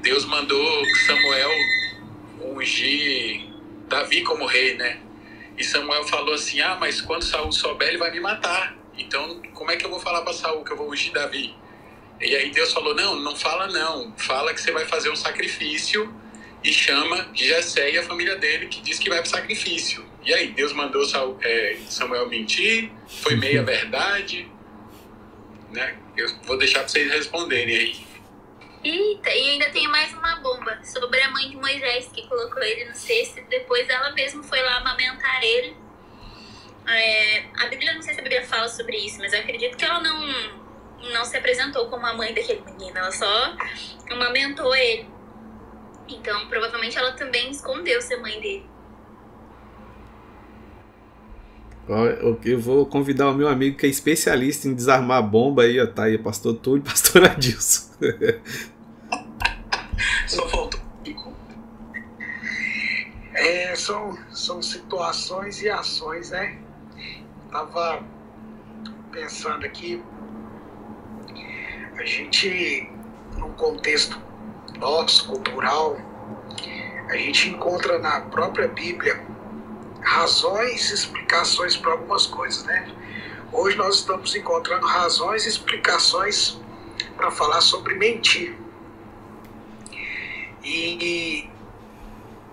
Deus 0.00 0.24
mandou 0.24 0.84
Samuel 1.06 1.50
ungir 2.40 3.48
Davi 3.88 4.22
como 4.22 4.46
rei, 4.46 4.76
né? 4.76 5.00
E 5.56 5.64
Samuel 5.64 6.04
falou 6.04 6.34
assim: 6.34 6.60
Ah, 6.60 6.76
mas 6.78 7.00
quando 7.00 7.22
Saul 7.22 7.52
souber, 7.52 7.88
ele 7.88 7.98
vai 7.98 8.10
me 8.10 8.20
matar. 8.20 8.76
Então, 8.96 9.40
como 9.52 9.70
é 9.70 9.76
que 9.76 9.84
eu 9.84 9.90
vou 9.90 10.00
falar 10.00 10.22
para 10.22 10.32
Saul 10.32 10.64
que 10.64 10.72
eu 10.72 10.76
vou 10.76 10.90
ungir 10.90 11.12
Davi? 11.12 11.54
E 12.20 12.34
aí 12.36 12.50
Deus 12.50 12.72
falou: 12.72 12.94
não, 12.94 13.16
não 13.16 13.36
fala 13.36 13.66
não, 13.68 14.12
fala 14.16 14.54
que 14.54 14.60
você 14.60 14.72
vai 14.72 14.84
fazer 14.84 15.10
um 15.10 15.16
sacrifício 15.16 16.12
e 16.62 16.72
chama 16.72 17.28
Jessé 17.34 17.92
e 17.92 17.98
a 17.98 18.02
família 18.02 18.36
dele, 18.36 18.66
que 18.66 18.80
diz 18.80 18.98
que 18.98 19.08
vai 19.08 19.18
para 19.18 19.26
o 19.26 19.30
sacrifício. 19.30 20.04
E 20.24 20.32
aí, 20.32 20.48
Deus 20.48 20.72
mandou 20.72 21.02
é, 21.42 21.76
Samuel 21.88 22.28
mentir? 22.28 22.90
Foi 23.06 23.36
meia 23.36 23.60
verdade? 23.64 24.48
Né? 25.74 25.98
Eu 26.16 26.28
vou 26.44 26.56
deixar 26.56 26.80
para 26.80 26.88
vocês 26.88 27.10
responderem 27.10 27.76
aí. 27.76 28.06
Eita, 28.84 29.30
e 29.30 29.50
ainda 29.50 29.70
tem 29.70 29.88
mais 29.88 30.12
uma 30.12 30.36
bomba 30.36 30.78
sobre 30.84 31.20
a 31.20 31.30
mãe 31.30 31.48
de 31.48 31.56
Moisés 31.56 32.08
que 32.12 32.26
colocou 32.28 32.62
ele 32.62 32.84
no 32.84 32.94
cesto 32.94 33.40
e 33.40 33.44
depois 33.44 33.88
ela 33.88 34.12
mesma 34.12 34.42
foi 34.42 34.62
lá 34.62 34.76
amamentar 34.76 35.42
ele. 35.42 35.76
É, 36.86 37.44
a 37.58 37.66
Bíblia, 37.66 37.94
não 37.94 38.02
sei 38.02 38.14
se 38.14 38.20
a 38.20 38.22
Bíblia 38.22 38.44
fala 38.46 38.68
sobre 38.68 38.96
isso, 38.98 39.18
mas 39.18 39.32
eu 39.32 39.40
acredito 39.40 39.76
que 39.76 39.84
ela 39.84 40.00
não, 40.00 40.20
não 41.12 41.24
se 41.24 41.36
apresentou 41.36 41.88
como 41.88 42.06
a 42.06 42.12
mãe 42.12 42.34
daquele 42.34 42.60
menino, 42.60 42.98
ela 42.98 43.10
só 43.10 43.56
amamentou 44.10 44.76
ele. 44.76 45.08
Então, 46.06 46.46
provavelmente 46.48 46.96
ela 46.98 47.12
também 47.12 47.50
escondeu 47.50 48.00
ser 48.02 48.18
mãe 48.18 48.38
dele. 48.38 48.73
Eu 51.86 52.58
vou 52.58 52.86
convidar 52.86 53.28
o 53.30 53.34
meu 53.34 53.48
amigo 53.48 53.76
que 53.76 53.84
é 53.84 53.88
especialista 53.88 54.66
em 54.66 54.74
desarmar 54.74 55.22
bomba 55.22 55.62
aí, 55.62 55.78
ó, 55.80 55.86
tá 55.86 56.04
aí, 56.04 56.16
pastor 56.16 56.54
Túlio 56.54 56.82
e 56.82 56.84
pastor 56.88 57.24
Adilson. 57.24 57.92
Só 60.26 60.48
faltou 60.48 60.80
é, 63.34 63.74
são, 63.74 64.16
são 64.32 64.62
situações 64.62 65.60
e 65.60 65.68
ações, 65.68 66.30
né? 66.30 66.56
Tava 67.50 68.02
pensando 69.10 69.66
aqui, 69.66 70.02
a 71.98 72.04
gente, 72.04 72.88
num 73.36 73.52
contexto 73.52 74.20
nosso, 74.78 75.28
cultural, 75.28 75.96
a 77.08 77.16
gente 77.16 77.50
encontra 77.50 77.98
na 77.98 78.20
própria 78.22 78.68
Bíblia 78.68 79.33
razões 80.04 80.90
e 80.90 80.94
explicações 80.94 81.76
para 81.76 81.92
algumas 81.92 82.26
coisas, 82.26 82.62
né? 82.64 82.94
Hoje 83.50 83.76
nós 83.76 83.96
estamos 83.96 84.34
encontrando 84.34 84.86
razões 84.86 85.46
e 85.46 85.48
explicações 85.48 86.58
para 87.16 87.30
falar 87.30 87.60
sobre 87.60 87.94
mentir. 87.94 88.56
E, 90.62 91.48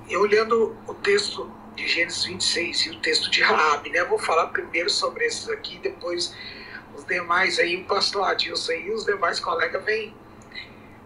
e, 0.09 0.17
olhando 0.17 0.75
o 0.87 0.93
texto 0.93 1.51
de 1.75 1.87
Gênesis 1.87 2.25
26 2.25 2.85
e 2.85 2.89
o 2.91 2.99
texto 2.99 3.29
de 3.29 3.41
Raab, 3.41 3.89
né? 3.89 3.99
Eu 3.99 4.09
vou 4.09 4.19
falar 4.19 4.47
primeiro 4.47 4.89
sobre 4.89 5.25
esses 5.25 5.49
aqui, 5.49 5.77
depois 5.79 6.35
os 6.95 7.05
demais 7.05 7.59
aí, 7.59 7.81
o 7.81 7.85
pastor 7.85 8.29
Adilson 8.29 8.73
e 8.73 8.91
os 8.91 9.05
demais 9.05 9.39
colegas 9.39 9.83
vêm 9.83 10.13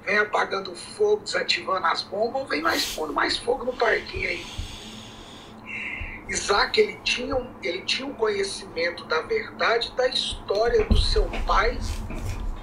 vem 0.03 0.19
apagando 0.19 0.75
fogo, 0.75 1.23
desativando 1.23 1.87
as 1.87 2.03
bombas, 2.03 2.41
ou 2.41 2.47
vem 2.47 2.61
mais 2.61 2.93
pondo 2.93 3.11
mais 3.11 3.37
fogo 3.37 3.65
no 3.65 3.73
parquinho 3.73 4.29
aí. 4.29 4.64
Isaac 6.27 6.79
ele 6.79 6.99
tinha, 7.03 7.35
ele 7.61 7.81
tinha 7.81 8.07
um 8.07 8.13
conhecimento 8.13 9.05
da 9.05 9.21
verdade 9.21 9.91
da 9.95 10.07
história 10.07 10.83
do 10.85 10.97
seu 10.97 11.25
pai 11.45 11.77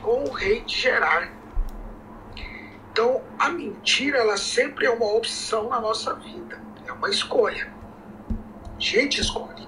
com 0.03 0.25
o 0.25 0.33
rei 0.33 0.61
de 0.62 0.77
Gerar. 0.77 1.31
Então, 2.90 3.22
a 3.38 3.48
mentira 3.48 4.18
ela 4.18 4.37
sempre 4.37 4.87
é 4.87 4.90
uma 4.90 5.07
opção 5.07 5.68
na 5.68 5.81
nossa 5.81 6.14
vida, 6.14 6.61
é 6.87 6.92
uma 6.92 7.09
escolha. 7.09 7.72
Gente 8.79 9.20
escolhe. 9.20 9.66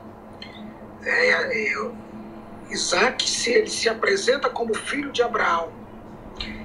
É, 1.02 1.30
é, 1.30 1.90
Isaac, 2.70 3.28
se 3.28 3.52
ele 3.52 3.68
se 3.68 3.88
apresenta 3.88 4.50
como 4.50 4.74
filho 4.74 5.12
de 5.12 5.22
Abraão 5.22 5.72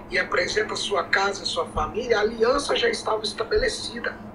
e 0.10 0.18
apresenta 0.18 0.76
sua 0.76 1.04
casa 1.04 1.44
e 1.44 1.46
sua 1.46 1.68
família, 1.68 2.18
a 2.18 2.22
aliança 2.22 2.76
já 2.76 2.90
estava 2.90 3.24
estabelecida 3.24 4.29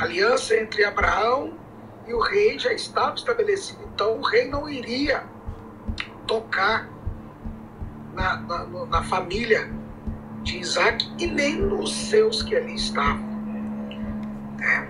aliança 0.00 0.56
entre 0.56 0.84
Abraão 0.84 1.54
e 2.06 2.14
o 2.14 2.20
rei 2.20 2.58
já 2.58 2.72
estava 2.72 3.14
estabelecida. 3.14 3.80
Então 3.94 4.18
o 4.18 4.22
rei 4.22 4.48
não 4.48 4.68
iria 4.68 5.24
tocar 6.26 6.88
na, 8.14 8.36
na, 8.38 8.64
na 8.86 9.02
família 9.04 9.70
de 10.42 10.58
Isaac 10.58 11.06
e 11.18 11.26
nem 11.26 11.56
nos 11.56 11.92
seus 11.92 12.42
que 12.42 12.56
ali 12.56 12.74
estavam. 12.74 13.28
Né? 14.58 14.88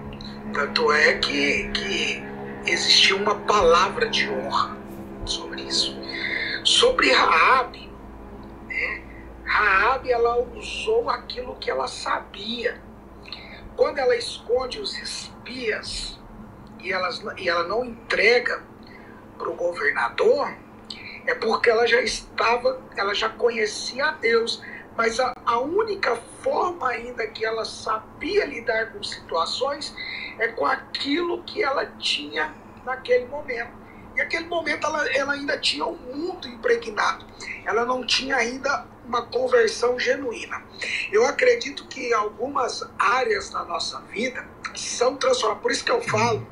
Tanto 0.55 0.93
é 0.93 1.15
que, 1.15 1.69
que 1.71 2.23
existia 2.67 3.17
uma 3.17 3.35
palavra 3.35 4.09
de 4.09 4.29
honra 4.29 4.77
sobre 5.25 5.63
isso. 5.63 5.99
Sobre 6.65 7.13
Raabe, 7.13 7.91
né? 8.69 9.03
Raabe 9.45 10.13
ela 10.13 10.41
usou 10.55 11.09
aquilo 11.09 11.57
que 11.57 11.71
ela 11.71 11.89
sabia 11.89 12.81
quando 13.77 13.99
ela 13.99 14.17
esconde 14.17 14.81
os 14.81 14.97
espias 14.99 16.19
e, 16.81 16.93
elas, 16.93 17.23
e 17.37 17.49
ela 17.49 17.67
não 17.67 17.85
entrega 17.85 18.63
para 19.37 19.49
o 19.49 19.55
governador, 19.55 20.55
é 21.27 21.35
porque 21.35 21.71
ela 21.71 21.87
já 21.87 22.01
estava, 22.01 22.81
ela 22.97 23.15
já 23.15 23.29
conhecia 23.29 24.07
a 24.07 24.13
Deus, 24.13 24.63
mas 24.97 25.21
a, 25.21 25.35
a 25.47 25.59
única 25.61 26.17
forma 26.43 26.89
ainda 26.89 27.27
que 27.27 27.45
ela 27.45 27.65
sabia 27.65 28.45
lidar 28.45 28.93
com 28.93 29.03
situações 29.03 29.95
é 30.39 30.49
com 30.49 30.67
aquilo 30.67 31.43
que 31.45 31.63
ela 31.63 31.87
tinha 31.99 32.55
naquele 32.85 33.27
momento. 33.27 33.73
E 34.15 34.19
naquele 34.19 34.47
momento 34.47 34.87
ela, 34.87 35.09
ela 35.15 35.33
ainda 35.35 35.59
tinha 35.59 35.85
o 35.85 35.93
um 35.93 36.17
mundo 36.17 36.49
impregnado, 36.49 37.25
ela 37.65 37.85
não 37.85 38.05
tinha 38.05 38.37
ainda 38.37 38.87
uma 39.11 39.23
conversão 39.23 39.99
genuína. 39.99 40.63
Eu 41.11 41.27
acredito 41.27 41.87
que 41.89 42.15
algumas 42.15 42.89
áreas 42.97 43.51
da 43.51 43.65
nossa 43.65 44.01
vida 44.03 44.47
são 44.77 45.17
transformadas. 45.17 45.63
Por 45.63 45.73
isso 45.73 45.85
que 45.85 45.91
eu 45.91 46.01
falo 46.01 46.47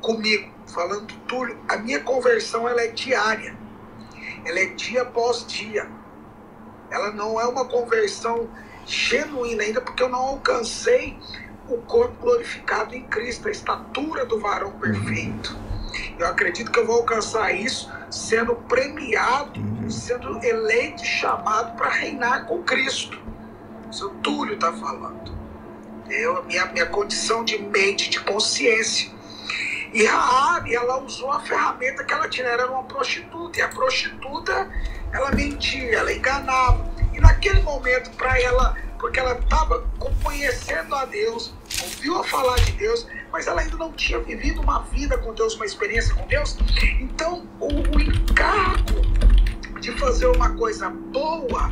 comigo, 0.00 0.50
falando 0.66 1.06
do 1.06 1.14
Túlio, 1.26 1.58
a 1.68 1.76
minha 1.76 2.00
conversão 2.00 2.66
ela 2.66 2.80
é 2.80 2.88
diária. 2.88 3.54
Ela 4.46 4.60
é 4.60 4.66
dia 4.66 5.02
após 5.02 5.46
dia. 5.46 5.86
Ela 6.90 7.12
não 7.12 7.38
é 7.38 7.44
uma 7.44 7.66
conversão 7.66 8.48
genuína 8.86 9.62
ainda, 9.62 9.80
porque 9.82 10.02
eu 10.02 10.08
não 10.08 10.20
alcancei 10.20 11.18
o 11.68 11.78
corpo 11.82 12.14
glorificado 12.22 12.94
em 12.94 13.02
Cristo, 13.08 13.48
a 13.48 13.50
estatura 13.50 14.24
do 14.24 14.40
varão 14.40 14.72
perfeito. 14.78 15.54
Eu 16.18 16.26
acredito 16.28 16.70
que 16.70 16.78
eu 16.78 16.86
vou 16.86 16.96
alcançar 16.96 17.52
isso 17.52 17.90
sendo 18.10 18.54
premiado, 18.54 19.60
uhum. 19.60 19.90
sendo 19.90 20.44
eleito 20.44 21.02
e 21.02 21.06
chamado 21.06 21.76
para 21.76 21.90
reinar 21.90 22.46
com 22.46 22.62
Cristo. 22.62 23.18
Seu 23.90 24.10
Túlio 24.10 24.54
está 24.54 24.72
falando. 24.72 25.34
Eu, 26.08 26.44
minha, 26.44 26.66
minha 26.66 26.86
condição 26.86 27.44
de 27.44 27.58
mente, 27.58 28.10
de 28.10 28.20
consciência. 28.20 29.10
E 29.92 30.04
Raabe, 30.04 30.74
ela 30.74 31.02
usou 31.02 31.30
a 31.32 31.40
ferramenta 31.40 32.04
que 32.04 32.12
ela 32.12 32.28
tinha, 32.28 32.46
era 32.46 32.70
uma 32.70 32.84
prostituta. 32.84 33.58
E 33.58 33.62
a 33.62 33.68
prostituta, 33.68 34.70
ela 35.12 35.30
mentia, 35.32 35.98
ela 35.98 36.12
enganava. 36.12 36.86
E 37.12 37.20
naquele 37.20 37.60
momento, 37.62 38.10
para 38.10 38.40
ela, 38.40 38.76
porque 38.98 39.18
ela 39.18 39.38
estava 39.38 39.86
conhecendo 40.22 40.94
a 40.94 41.04
Deus, 41.06 41.54
ouviu 41.82 42.18
a 42.18 42.24
falar 42.24 42.56
de 42.56 42.72
Deus, 42.72 43.06
mas 43.36 43.46
ela 43.46 43.60
ainda 43.60 43.76
não 43.76 43.92
tinha 43.92 44.18
vivido 44.18 44.62
uma 44.62 44.80
vida 44.84 45.18
com 45.18 45.34
Deus, 45.34 45.54
uma 45.56 45.66
experiência 45.66 46.14
com 46.14 46.26
Deus. 46.26 46.56
Então, 46.98 47.46
o, 47.60 47.66
o 47.66 48.00
encargo 48.00 49.02
de 49.78 49.92
fazer 49.98 50.24
uma 50.24 50.56
coisa 50.56 50.88
boa 50.88 51.68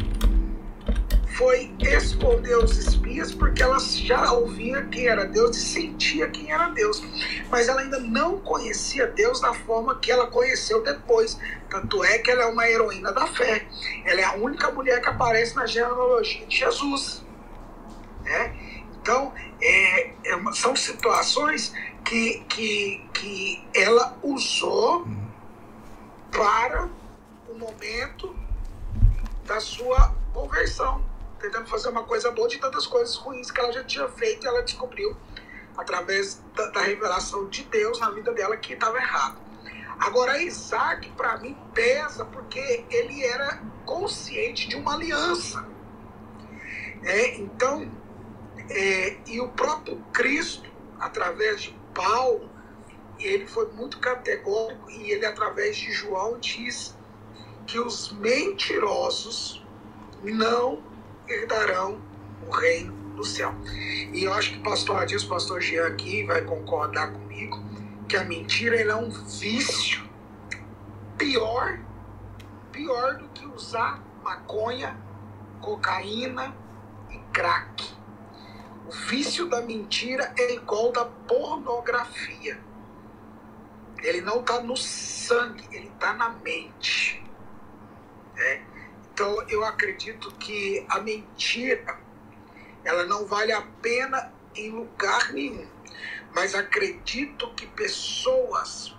foi 1.38 1.72
esconder 1.80 2.58
os 2.58 2.76
espias, 2.76 3.32
porque 3.32 3.62
ela 3.62 3.78
já 3.78 4.30
ouvia 4.32 4.82
quem 4.84 5.06
era 5.06 5.24
Deus 5.24 5.56
e 5.56 5.60
sentia 5.62 6.28
quem 6.28 6.52
era 6.52 6.68
Deus. 6.68 7.02
Mas 7.48 7.66
ela 7.66 7.80
ainda 7.80 7.98
não 7.98 8.38
conhecia 8.40 9.06
Deus 9.06 9.40
da 9.40 9.54
forma 9.54 9.98
que 9.98 10.12
ela 10.12 10.26
conheceu 10.26 10.82
depois. 10.82 11.38
Tanto 11.70 12.04
é 12.04 12.18
que 12.18 12.30
ela 12.30 12.42
é 12.42 12.46
uma 12.46 12.68
heroína 12.68 13.10
da 13.10 13.26
fé. 13.26 13.66
Ela 14.04 14.20
é 14.20 14.24
a 14.24 14.34
única 14.34 14.70
mulher 14.70 15.00
que 15.00 15.08
aparece 15.08 15.56
na 15.56 15.64
genealogia 15.64 16.44
de 16.44 16.58
Jesus. 16.58 17.24
Né? 18.22 18.73
Então, 19.04 19.34
é, 19.60 20.14
é 20.24 20.34
uma, 20.34 20.54
são 20.54 20.74
situações 20.74 21.74
que, 22.06 22.42
que, 22.48 23.06
que 23.12 23.68
ela 23.74 24.16
usou 24.22 25.06
para 26.32 26.88
o 27.46 27.58
momento 27.58 28.34
da 29.44 29.60
sua 29.60 30.14
conversão, 30.32 31.04
tentando 31.38 31.66
fazer 31.66 31.90
uma 31.90 32.04
coisa 32.04 32.30
boa 32.30 32.48
de 32.48 32.56
tantas 32.56 32.86
coisas 32.86 33.14
ruins 33.16 33.50
que 33.50 33.60
ela 33.60 33.70
já 33.74 33.84
tinha 33.84 34.08
feito 34.08 34.42
e 34.42 34.48
ela 34.48 34.62
descobriu 34.62 35.14
através 35.76 36.42
da, 36.54 36.70
da 36.70 36.80
revelação 36.80 37.46
de 37.50 37.62
Deus 37.64 38.00
na 38.00 38.08
vida 38.08 38.32
dela 38.32 38.56
que 38.56 38.72
estava 38.72 38.96
errado. 38.96 39.36
Agora, 39.98 40.40
Isaac, 40.40 41.10
para 41.10 41.36
mim, 41.36 41.54
pesa 41.74 42.24
porque 42.24 42.86
ele 42.88 43.22
era 43.22 43.62
consciente 43.84 44.66
de 44.66 44.76
uma 44.76 44.94
aliança. 44.94 45.62
É, 47.02 47.36
então, 47.36 47.86
é, 48.70 49.16
e 49.26 49.40
o 49.40 49.48
próprio 49.48 49.96
Cristo, 50.12 50.70
através 50.98 51.62
de 51.62 51.78
Paulo, 51.94 52.48
ele 53.18 53.46
foi 53.46 53.70
muito 53.72 53.98
categórico 53.98 54.90
e 54.90 55.12
ele, 55.12 55.24
através 55.24 55.76
de 55.76 55.92
João, 55.92 56.38
diz 56.38 56.96
que 57.66 57.78
os 57.78 58.12
mentirosos 58.12 59.64
não 60.22 60.82
herdarão 61.28 62.00
o 62.46 62.50
reino 62.50 62.92
do 63.14 63.24
céu. 63.24 63.54
E 64.12 64.24
eu 64.24 64.32
acho 64.32 64.52
que 64.52 64.58
o 64.58 64.62
pastor 64.62 65.02
Adilson, 65.02 65.26
o 65.26 65.30
pastor 65.30 65.60
Jean 65.60 65.86
aqui 65.86 66.24
vai 66.24 66.42
concordar 66.42 67.12
comigo 67.12 67.62
que 68.08 68.16
a 68.16 68.24
mentira 68.24 68.76
é 68.76 68.94
um 68.94 69.08
vício 69.08 70.04
pior, 71.16 71.78
pior 72.72 73.16
do 73.16 73.28
que 73.28 73.46
usar 73.46 74.02
maconha, 74.22 74.96
cocaína 75.60 76.54
e 77.10 77.18
crack. 77.32 77.94
Vício 79.08 79.46
da 79.46 79.60
mentira 79.60 80.32
é 80.38 80.54
igual 80.54 80.92
da 80.92 81.04
pornografia. 81.04 82.58
Ele 84.02 84.20
não 84.20 84.40
está 84.40 84.60
no 84.60 84.76
sangue, 84.76 85.66
ele 85.72 85.88
está 85.88 86.12
na 86.12 86.30
mente. 86.30 87.22
Né? 88.34 88.66
Então 89.12 89.42
eu 89.48 89.64
acredito 89.64 90.30
que 90.36 90.86
a 90.88 91.00
mentira 91.00 91.98
ela 92.84 93.04
não 93.04 93.26
vale 93.26 93.52
a 93.52 93.62
pena 93.82 94.32
em 94.54 94.70
lugar 94.70 95.32
nenhum. 95.32 95.68
Mas 96.34 96.54
acredito 96.54 97.52
que 97.54 97.66
pessoas 97.66 98.94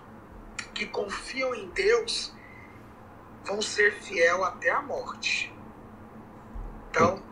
que 0.74 0.86
confiam 0.86 1.54
em 1.54 1.68
Deus 1.70 2.34
vão 3.44 3.62
ser 3.62 3.92
fiel 3.92 4.44
até 4.44 4.70
a 4.70 4.82
morte. 4.82 5.54
Então, 6.90 7.22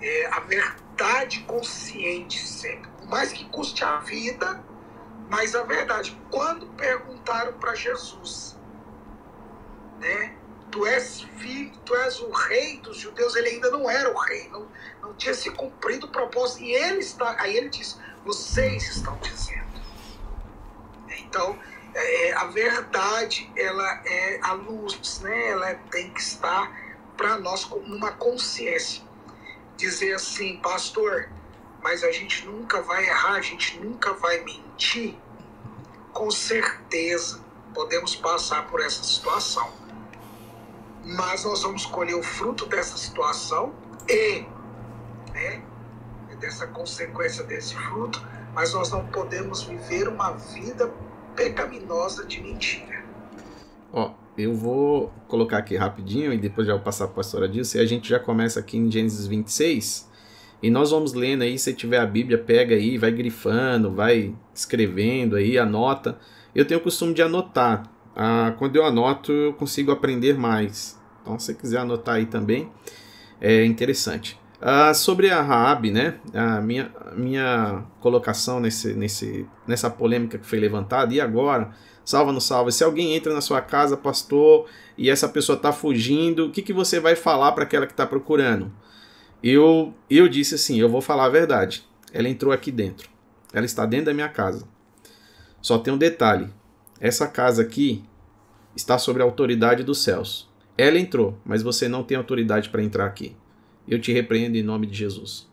é, 0.00 0.26
a 0.26 0.40
verdade 0.40 0.83
consciente 1.46 2.46
sempre, 2.46 2.90
por 2.98 3.08
mais 3.08 3.32
que 3.32 3.44
custe 3.50 3.84
a 3.84 3.98
vida, 3.98 4.64
mas 5.28 5.54
a 5.54 5.62
verdade. 5.62 6.16
Quando 6.30 6.66
perguntaram 6.76 7.52
para 7.54 7.74
Jesus, 7.74 8.56
né? 9.98 10.36
Tu 10.70 10.84
és 10.86 11.20
filho, 11.38 11.72
tu 11.84 11.94
és 11.94 12.20
o 12.20 12.30
rei 12.30 12.78
dos 12.80 12.96
judeus, 12.96 13.36
ele 13.36 13.48
ainda 13.48 13.70
não 13.70 13.88
era 13.88 14.12
o 14.12 14.18
rei, 14.18 14.48
não, 14.48 14.68
não 15.00 15.14
tinha 15.14 15.32
se 15.32 15.50
cumprido 15.52 16.06
o 16.06 16.10
propósito. 16.10 16.64
E 16.64 16.72
ele 16.72 16.98
está, 16.98 17.40
aí 17.40 17.56
ele 17.56 17.68
diz: 17.68 18.00
vocês 18.24 18.96
estão 18.96 19.16
dizendo. 19.18 19.64
Então, 21.20 21.56
é, 21.94 22.32
a 22.32 22.46
verdade, 22.46 23.48
ela 23.56 24.02
é 24.04 24.40
a 24.42 24.52
luz, 24.52 25.20
né? 25.20 25.50
Ela 25.50 25.74
tem 25.92 26.10
que 26.10 26.20
estar 26.20 26.72
para 27.16 27.38
nós 27.38 27.68
numa 27.86 28.10
consciência. 28.12 29.03
Dizer 29.76 30.14
assim, 30.14 30.56
pastor, 30.58 31.28
mas 31.82 32.04
a 32.04 32.12
gente 32.12 32.46
nunca 32.46 32.80
vai 32.82 33.06
errar, 33.06 33.34
a 33.34 33.40
gente 33.40 33.78
nunca 33.80 34.12
vai 34.14 34.40
mentir. 34.40 35.16
Com 36.12 36.30
certeza, 36.30 37.44
podemos 37.74 38.14
passar 38.14 38.66
por 38.68 38.80
essa 38.80 39.02
situação. 39.02 39.70
Mas 41.04 41.44
nós 41.44 41.62
vamos 41.62 41.84
colher 41.86 42.14
o 42.14 42.22
fruto 42.22 42.66
dessa 42.66 42.96
situação 42.96 43.74
e 44.08 44.46
né, 45.32 45.62
dessa 46.38 46.66
consequência 46.66 47.42
desse 47.44 47.74
fruto, 47.74 48.24
mas 48.54 48.72
nós 48.72 48.90
não 48.90 49.06
podemos 49.06 49.62
viver 49.62 50.08
uma 50.08 50.32
vida 50.32 50.92
pecaminosa 51.34 52.24
de 52.26 52.40
mentira. 52.40 52.93
Ó, 53.94 54.10
eu 54.36 54.52
vou 54.52 55.12
colocar 55.28 55.58
aqui 55.58 55.76
rapidinho 55.76 56.32
e 56.32 56.36
depois 56.36 56.66
já 56.66 56.74
vou 56.74 56.82
passar 56.82 57.04
para 57.06 57.12
a 57.12 57.16
pastora. 57.16 57.48
E 57.52 57.78
a 57.78 57.86
gente 57.86 58.08
já 58.08 58.18
começa 58.18 58.58
aqui 58.58 58.76
em 58.76 58.90
Gênesis 58.90 59.24
26. 59.26 60.10
E 60.60 60.68
nós 60.68 60.90
vamos 60.90 61.14
lendo 61.14 61.42
aí, 61.42 61.56
se 61.58 61.72
tiver 61.72 61.98
a 61.98 62.06
Bíblia, 62.06 62.38
pega 62.38 62.74
aí, 62.74 62.98
vai 62.98 63.12
grifando, 63.12 63.92
vai 63.92 64.34
escrevendo 64.52 65.36
aí, 65.36 65.56
anota. 65.56 66.18
Eu 66.52 66.64
tenho 66.64 66.80
o 66.80 66.82
costume 66.82 67.14
de 67.14 67.22
anotar. 67.22 67.88
Ah, 68.16 68.54
quando 68.58 68.74
eu 68.74 68.84
anoto, 68.84 69.30
eu 69.30 69.52
consigo 69.52 69.92
aprender 69.92 70.36
mais. 70.36 70.98
Então, 71.22 71.38
se 71.38 71.46
você 71.46 71.54
quiser 71.54 71.78
anotar 71.78 72.16
aí 72.16 72.26
também, 72.26 72.68
é 73.40 73.64
interessante. 73.64 74.40
Ah, 74.60 74.94
sobre 74.94 75.30
a 75.30 75.40
Raab, 75.40 75.90
né? 75.90 76.14
A 76.32 76.60
minha, 76.60 76.90
minha 77.14 77.84
colocação 78.00 78.58
nesse, 78.58 78.94
nesse, 78.94 79.46
nessa 79.66 79.90
polêmica 79.90 80.38
que 80.38 80.46
foi 80.46 80.58
levantada, 80.58 81.14
e 81.14 81.20
agora? 81.20 81.72
Salva 82.04 82.32
no 82.32 82.40
salva. 82.40 82.70
Se 82.70 82.84
alguém 82.84 83.14
entra 83.14 83.32
na 83.32 83.40
sua 83.40 83.60
casa, 83.60 83.96
pastor, 83.96 84.68
e 84.96 85.08
essa 85.08 85.28
pessoa 85.28 85.56
está 85.56 85.72
fugindo, 85.72 86.46
o 86.46 86.50
que, 86.50 86.62
que 86.62 86.72
você 86.72 87.00
vai 87.00 87.16
falar 87.16 87.52
para 87.52 87.64
aquela 87.64 87.86
que 87.86 87.92
está 87.92 88.06
procurando? 88.06 88.70
Eu, 89.42 89.94
eu 90.10 90.28
disse 90.28 90.54
assim: 90.54 90.78
eu 90.78 90.88
vou 90.88 91.00
falar 91.00 91.26
a 91.26 91.30
verdade. 91.30 91.84
Ela 92.12 92.28
entrou 92.28 92.52
aqui 92.52 92.70
dentro. 92.70 93.08
Ela 93.52 93.66
está 93.66 93.86
dentro 93.86 94.06
da 94.06 94.14
minha 94.14 94.28
casa. 94.28 94.66
Só 95.62 95.78
tem 95.78 95.92
um 95.92 95.98
detalhe: 95.98 96.48
essa 97.00 97.26
casa 97.26 97.62
aqui 97.62 98.04
está 98.76 98.98
sobre 98.98 99.22
a 99.22 99.24
autoridade 99.24 99.82
dos 99.82 100.02
céus. 100.02 100.48
Ela 100.76 100.98
entrou, 100.98 101.38
mas 101.44 101.62
você 101.62 101.88
não 101.88 102.02
tem 102.02 102.16
autoridade 102.16 102.68
para 102.68 102.82
entrar 102.82 103.06
aqui 103.06 103.36
eu 103.86 104.00
te 104.00 104.12
repreendo 104.12 104.56
em 104.56 104.62
nome 104.62 104.86
de 104.86 104.96
Jesus. 104.96 105.46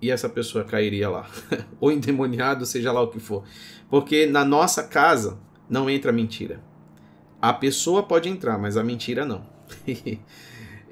E 0.00 0.10
essa 0.10 0.28
pessoa 0.28 0.64
cairia 0.64 1.08
lá. 1.08 1.28
Ou 1.80 1.92
endemoniado, 1.92 2.64
seja 2.64 2.90
lá 2.90 3.02
o 3.02 3.08
que 3.08 3.20
for. 3.20 3.44
Porque 3.88 4.26
na 4.26 4.44
nossa 4.44 4.82
casa 4.82 5.38
não 5.68 5.90
entra 5.90 6.12
mentira. 6.12 6.62
A 7.40 7.52
pessoa 7.52 8.02
pode 8.02 8.28
entrar, 8.28 8.58
mas 8.58 8.76
a 8.76 8.84
mentira 8.84 9.24
não. 9.24 9.46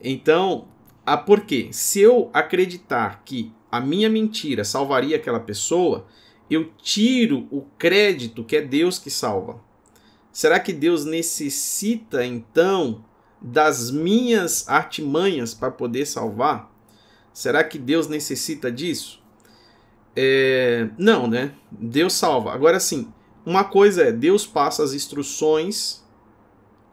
então, 0.02 0.68
a 1.04 1.16
por 1.16 1.42
quê? 1.42 1.68
Se 1.72 2.00
eu 2.00 2.30
acreditar 2.32 3.22
que 3.24 3.52
a 3.70 3.80
minha 3.80 4.08
mentira 4.08 4.64
salvaria 4.64 5.16
aquela 5.16 5.40
pessoa, 5.40 6.06
eu 6.50 6.72
tiro 6.82 7.46
o 7.50 7.62
crédito 7.78 8.44
que 8.44 8.56
é 8.56 8.62
Deus 8.62 8.98
que 8.98 9.10
salva. 9.10 9.60
Será 10.32 10.60
que 10.60 10.72
Deus 10.72 11.04
necessita 11.04 12.24
então 12.24 13.04
das 13.40 13.90
minhas 13.90 14.68
artimanhas 14.68 15.54
para 15.54 15.70
poder 15.70 16.06
salvar? 16.06 16.72
Será 17.38 17.62
que 17.62 17.78
Deus 17.78 18.08
necessita 18.08 18.68
disso? 18.68 19.22
É, 20.16 20.88
não, 20.98 21.28
né? 21.28 21.52
Deus 21.70 22.14
salva. 22.14 22.52
Agora 22.52 22.80
sim, 22.80 23.12
uma 23.46 23.62
coisa 23.62 24.02
é 24.02 24.10
Deus 24.10 24.44
passa 24.44 24.82
as 24.82 24.92
instruções 24.92 26.04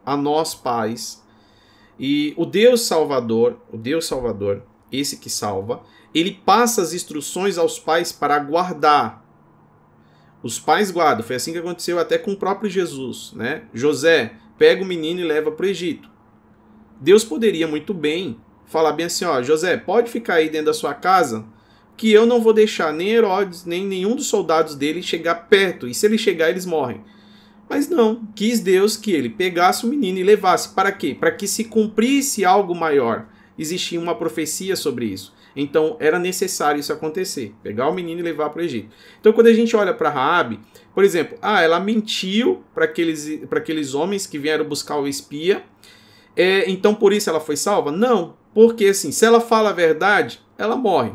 a 0.06 0.16
nós 0.16 0.54
pais 0.54 1.26
e 1.98 2.32
o 2.38 2.46
Deus 2.46 2.82
Salvador, 2.82 3.60
o 3.74 3.76
Deus 3.76 4.06
Salvador, 4.06 4.62
esse 4.92 5.18
que 5.18 5.32
salva, 5.32 5.82
ele 6.14 6.40
passa 6.46 6.84
as 6.84 6.94
instruções 6.94 7.58
aos 7.58 7.80
pais 7.80 8.12
para 8.12 8.38
guardar. 8.38 9.26
Os 10.44 10.60
pais 10.60 10.92
guardam. 10.92 11.26
Foi 11.26 11.38
assim 11.38 11.54
que 11.54 11.58
aconteceu 11.58 11.98
até 11.98 12.20
com 12.20 12.34
o 12.34 12.38
próprio 12.38 12.70
Jesus, 12.70 13.34
né? 13.34 13.64
José 13.74 14.36
pega 14.60 14.84
o 14.84 14.86
menino 14.86 15.22
e 15.22 15.24
leva 15.24 15.52
para 15.52 15.66
o 15.66 15.70
Egito. 15.70 16.08
Deus 17.02 17.24
poderia 17.24 17.68
muito 17.68 17.96
bem 17.96 18.40
falar 18.66 18.94
bem 18.94 19.06
assim, 19.06 19.26
ó, 19.26 19.42
José, 19.42 19.78
pode 19.78 20.10
ficar 20.10 20.36
aí 20.36 20.50
dentro 20.50 20.68
da 20.68 20.74
sua 20.74 20.94
casa, 20.94 21.46
que 21.98 22.12
eu 22.12 22.26
não 22.26 22.42
vou 22.42 22.54
deixar 22.54 22.94
nem 22.94 23.12
Herodes, 23.12 23.66
nem 23.66 23.86
nenhum 23.86 24.16
dos 24.16 24.28
soldados 24.28 24.76
dele 24.76 25.02
chegar 25.02 25.48
perto, 25.48 25.88
e 25.88 25.94
se 25.94 26.06
ele 26.06 26.18
chegar, 26.18 26.50
eles 26.50 26.66
morrem. 26.66 27.02
Mas 27.70 27.90
não, 27.90 28.28
quis 28.36 28.60
Deus 28.60 28.96
que 28.96 29.12
ele 29.12 29.30
pegasse 29.30 29.86
o 29.86 29.90
menino 29.90 30.20
e 30.20 30.24
levasse. 30.24 30.70
Para 30.70 30.92
quê? 30.92 31.16
Para 31.20 31.32
que 31.32 31.48
se 31.48 31.64
cumprisse 31.64 32.46
algo 32.46 32.76
maior. 32.76 33.26
Existia 33.58 34.00
uma 34.00 34.14
profecia 34.14 34.76
sobre 34.76 35.06
isso. 35.06 35.34
Então 35.56 35.96
era 36.00 36.20
necessário 36.20 36.80
isso 36.80 36.92
acontecer, 36.92 37.56
pegar 37.64 37.88
o 37.88 37.94
menino 37.94 38.20
e 38.20 38.24
levar 38.24 38.50
para 38.50 38.62
o 38.62 38.66
Egito. 38.66 38.90
Então 39.20 39.32
quando 39.32 39.48
a 39.48 39.54
gente 39.54 39.76
olha 39.76 39.94
para 39.94 40.10
Raabe, 40.10 40.60
por 40.94 41.04
exemplo, 41.04 41.38
ah, 41.42 41.62
ela 41.62 41.80
mentiu 41.80 42.62
para 42.74 42.86
aqueles, 42.86 43.42
aqueles 43.50 43.94
homens 43.94 44.28
que 44.28 44.38
vieram 44.38 44.66
buscar 44.66 44.98
o 44.98 45.08
espia, 45.08 45.64
é, 46.36 46.70
então 46.70 46.94
por 46.94 47.14
isso 47.14 47.30
ela 47.30 47.40
foi 47.40 47.56
salva? 47.56 47.90
Não, 47.90 48.36
porque 48.56 48.86
assim, 48.86 49.12
se 49.12 49.26
ela 49.26 49.42
fala 49.42 49.72
a 49.72 49.74
verdade, 49.74 50.40
ela 50.58 50.78
morre. 50.78 51.12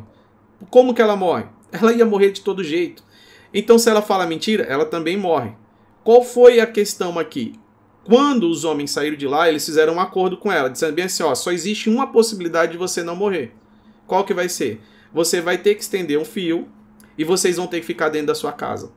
Como 0.69 0.93
que 0.93 1.01
ela 1.01 1.17
morre? 1.17 1.45
Ela 1.73 1.93
ia 1.93 2.05
morrer 2.05 2.33
de 2.33 2.41
todo 2.41 2.65
jeito. 2.65 3.03
Então 3.55 3.79
se 3.79 3.89
ela 3.89 4.03
fala 4.03 4.27
mentira, 4.27 4.65
ela 4.65 4.85
também 4.85 5.17
morre. 5.17 5.53
Qual 6.03 6.23
foi 6.25 6.59
a 6.59 6.67
questão 6.67 7.17
aqui? 7.17 7.55
Quando 8.05 8.49
os 8.49 8.65
homens 8.65 8.91
saíram 8.91 9.17
de 9.17 9.27
lá, 9.27 9.49
eles 9.49 9.65
fizeram 9.65 9.95
um 9.95 10.01
acordo 10.01 10.37
com 10.37 10.51
ela, 10.51 10.69
dizendo 10.69 10.95
bem 10.95 11.05
assim, 11.05 11.23
ó, 11.23 11.33
só 11.33 11.53
existe 11.53 11.89
uma 11.89 12.09
possibilidade 12.09 12.73
de 12.73 12.79
você 12.79 13.05
não 13.05 13.15
morrer. 13.15 13.53
Qual 14.05 14.25
que 14.25 14.35
vai 14.35 14.49
ser? 14.49 14.81
Você 15.13 15.41
vai 15.41 15.59
ter 15.59 15.77
que 15.77 15.83
estender 15.83 16.19
um 16.19 16.25
fio 16.25 16.69
e 17.17 17.23
vocês 17.23 17.57
vão 17.57 17.69
ter 17.69 17.79
que 17.79 17.87
ficar 17.87 18.09
dentro 18.09 18.27
da 18.29 18.35
sua 18.35 18.53
casa. 18.53 18.91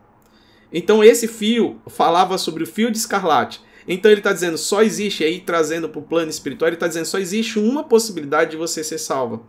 Então 0.71 1.03
esse 1.03 1.27
fio 1.27 1.79
falava 1.87 2.39
sobre 2.39 2.63
o 2.63 2.67
fio 2.67 2.89
de 2.89 2.97
escarlate. 2.97 3.61
Então 3.87 4.09
ele 4.09 4.19
está 4.19 4.31
dizendo, 4.31 4.57
só 4.57 4.81
existe, 4.81 5.23
aí 5.23 5.39
trazendo 5.39 5.89
para 5.89 5.99
o 5.99 6.03
plano 6.03 6.29
espiritual, 6.29 6.69
ele 6.69 6.75
está 6.75 6.87
dizendo, 6.87 7.05
só 7.05 7.19
existe 7.19 7.59
uma 7.59 7.83
possibilidade 7.83 8.51
de 8.51 8.57
você 8.57 8.83
ser 8.83 8.97
salva. 8.97 9.41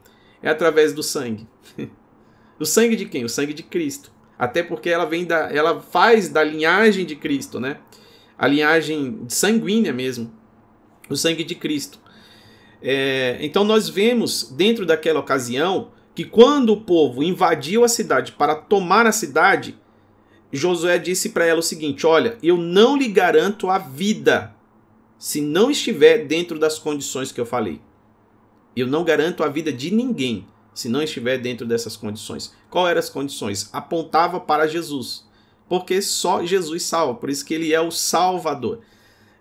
É 0.42 0.50
através 0.50 0.92
do 0.92 1.02
sangue. 1.02 1.46
o 2.58 2.66
sangue 2.66 2.96
de 2.96 3.06
quem? 3.06 3.24
O 3.24 3.28
sangue 3.28 3.54
de 3.54 3.62
Cristo. 3.62 4.12
Até 4.38 4.62
porque 4.62 4.90
ela 4.90 5.04
vem 5.04 5.24
da. 5.24 5.50
ela 5.50 5.80
faz 5.80 6.28
da 6.28 6.42
linhagem 6.42 7.06
de 7.06 7.16
Cristo, 7.16 7.60
né? 7.60 7.78
A 8.36 8.46
linhagem 8.46 9.24
sanguínea 9.28 9.92
mesmo. 9.92 10.32
O 11.08 11.16
sangue 11.16 11.44
de 11.44 11.54
Cristo. 11.54 11.98
É, 12.82 13.38
então 13.40 13.64
nós 13.64 13.88
vemos 13.88 14.52
dentro 14.54 14.84
daquela 14.84 15.20
ocasião 15.20 15.92
que 16.14 16.24
quando 16.24 16.74
o 16.74 16.80
povo 16.80 17.22
invadiu 17.22 17.82
a 17.82 17.88
cidade 17.88 18.32
para 18.32 18.54
tomar 18.54 19.06
a 19.06 19.12
cidade, 19.12 19.78
Josué 20.56 20.98
disse 20.98 21.30
para 21.30 21.44
ela 21.44 21.60
o 21.60 21.62
seguinte: 21.62 22.06
Olha, 22.06 22.38
eu 22.42 22.56
não 22.56 22.96
lhe 22.96 23.08
garanto 23.08 23.68
a 23.68 23.78
vida. 23.78 24.54
se 25.18 25.40
não 25.40 25.70
estiver 25.70 26.26
dentro 26.26 26.58
das 26.58 26.78
condições 26.78 27.32
que 27.32 27.40
eu 27.40 27.46
falei. 27.46 27.80
Eu 28.76 28.86
não 28.86 29.04
garanto 29.04 29.42
a 29.42 29.48
vida 29.48 29.72
de 29.72 29.90
ninguém 29.90 30.46
se 30.74 30.88
não 30.88 31.02
estiver 31.02 31.38
dentro 31.38 31.66
dessas 31.66 31.96
condições. 31.96 32.52
Qual 32.68 32.86
eram 32.86 32.98
as 32.98 33.08
condições? 33.08 33.70
Apontava 33.72 34.40
para 34.40 34.66
Jesus, 34.66 35.24
porque 35.68 36.02
só 36.02 36.44
Jesus 36.44 36.82
salva, 36.82 37.14
por 37.14 37.30
isso 37.30 37.44
que 37.44 37.54
ele 37.54 37.72
é 37.72 37.80
o 37.80 37.90
Salvador. 37.90 38.80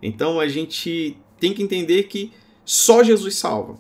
Então 0.02 0.40
a 0.40 0.48
gente 0.48 1.18
tem 1.40 1.54
que 1.54 1.64
entender 1.64 2.04
que 2.04 2.32
só 2.64 3.04
Jesus 3.04 3.36
salva. 3.36 3.78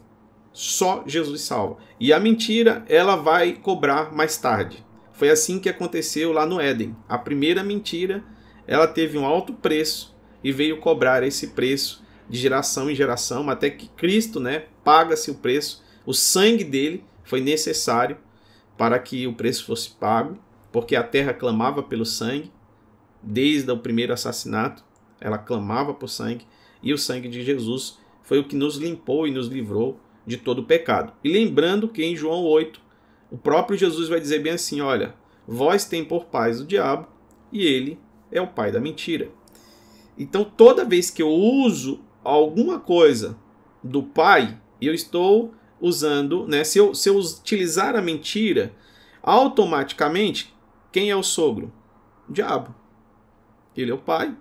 Só 0.51 1.03
Jesus 1.07 1.41
salva. 1.41 1.77
E 1.99 2.11
a 2.11 2.19
mentira, 2.19 2.85
ela 2.87 3.15
vai 3.15 3.53
cobrar 3.53 4.13
mais 4.13 4.37
tarde. 4.37 4.83
Foi 5.13 5.29
assim 5.29 5.59
que 5.59 5.69
aconteceu 5.69 6.33
lá 6.33 6.45
no 6.45 6.59
Éden. 6.59 6.95
A 7.07 7.17
primeira 7.17 7.63
mentira, 7.63 8.23
ela 8.67 8.87
teve 8.87 9.17
um 9.17 9.25
alto 9.25 9.53
preço 9.53 10.15
e 10.43 10.51
veio 10.51 10.79
cobrar 10.79 11.23
esse 11.23 11.49
preço 11.49 12.03
de 12.29 12.37
geração 12.37 12.89
em 12.89 12.95
geração, 12.95 13.49
até 13.49 13.69
que 13.69 13.87
Cristo, 13.89 14.39
né, 14.39 14.65
paga-se 14.83 15.29
o 15.29 15.35
preço. 15.35 15.83
O 16.05 16.13
sangue 16.13 16.63
dele 16.63 17.03
foi 17.23 17.41
necessário 17.41 18.17
para 18.77 18.97
que 18.97 19.27
o 19.27 19.33
preço 19.33 19.65
fosse 19.65 19.91
pago, 19.91 20.37
porque 20.71 20.95
a 20.95 21.03
terra 21.03 21.33
clamava 21.33 21.83
pelo 21.83 22.05
sangue, 22.05 22.51
desde 23.21 23.71
o 23.71 23.77
primeiro 23.77 24.13
assassinato, 24.13 24.83
ela 25.21 25.37
clamava 25.37 25.93
por 25.93 26.09
sangue, 26.09 26.45
e 26.81 26.91
o 26.91 26.97
sangue 26.97 27.29
de 27.29 27.43
Jesus 27.43 27.99
foi 28.23 28.39
o 28.39 28.43
que 28.43 28.55
nos 28.55 28.77
limpou 28.77 29.27
e 29.27 29.31
nos 29.31 29.47
livrou 29.47 29.99
de 30.25 30.37
todo 30.37 30.59
o 30.59 30.65
pecado. 30.65 31.13
E 31.23 31.31
lembrando 31.31 31.87
que 31.87 32.03
em 32.03 32.15
João 32.15 32.43
8, 32.43 32.81
o 33.33 33.37
próprio 33.37 33.75
Jesus 33.75 34.09
vai 34.09 34.19
dizer 34.19 34.43
bem 34.43 34.53
assim: 34.53 34.79
olha, 34.79 35.15
vós 35.47 35.85
tem 35.85 36.05
por 36.05 36.25
pais 36.25 36.61
o 36.61 36.65
diabo, 36.65 37.07
e 37.51 37.65
ele 37.65 37.99
é 38.31 38.39
o 38.39 38.45
pai 38.45 38.71
da 38.71 38.79
mentira. 38.79 39.31
Então, 40.15 40.43
toda 40.43 40.85
vez 40.85 41.09
que 41.09 41.23
eu 41.23 41.29
uso 41.29 41.99
alguma 42.23 42.79
coisa 42.79 43.35
do 43.83 44.03
pai, 44.03 44.55
eu 44.79 44.93
estou 44.93 45.51
usando, 45.81 46.47
né? 46.47 46.63
Se 46.63 46.77
eu, 46.77 46.93
se 46.93 47.09
eu 47.09 47.17
utilizar 47.17 47.95
a 47.95 48.03
mentira, 48.03 48.71
automaticamente, 49.23 50.53
quem 50.91 51.09
é 51.09 51.15
o 51.15 51.23
sogro? 51.23 51.73
O 52.29 52.31
diabo. 52.31 52.75
Ele 53.75 53.89
é 53.89 53.95
o 53.95 53.97
pai. 53.97 54.37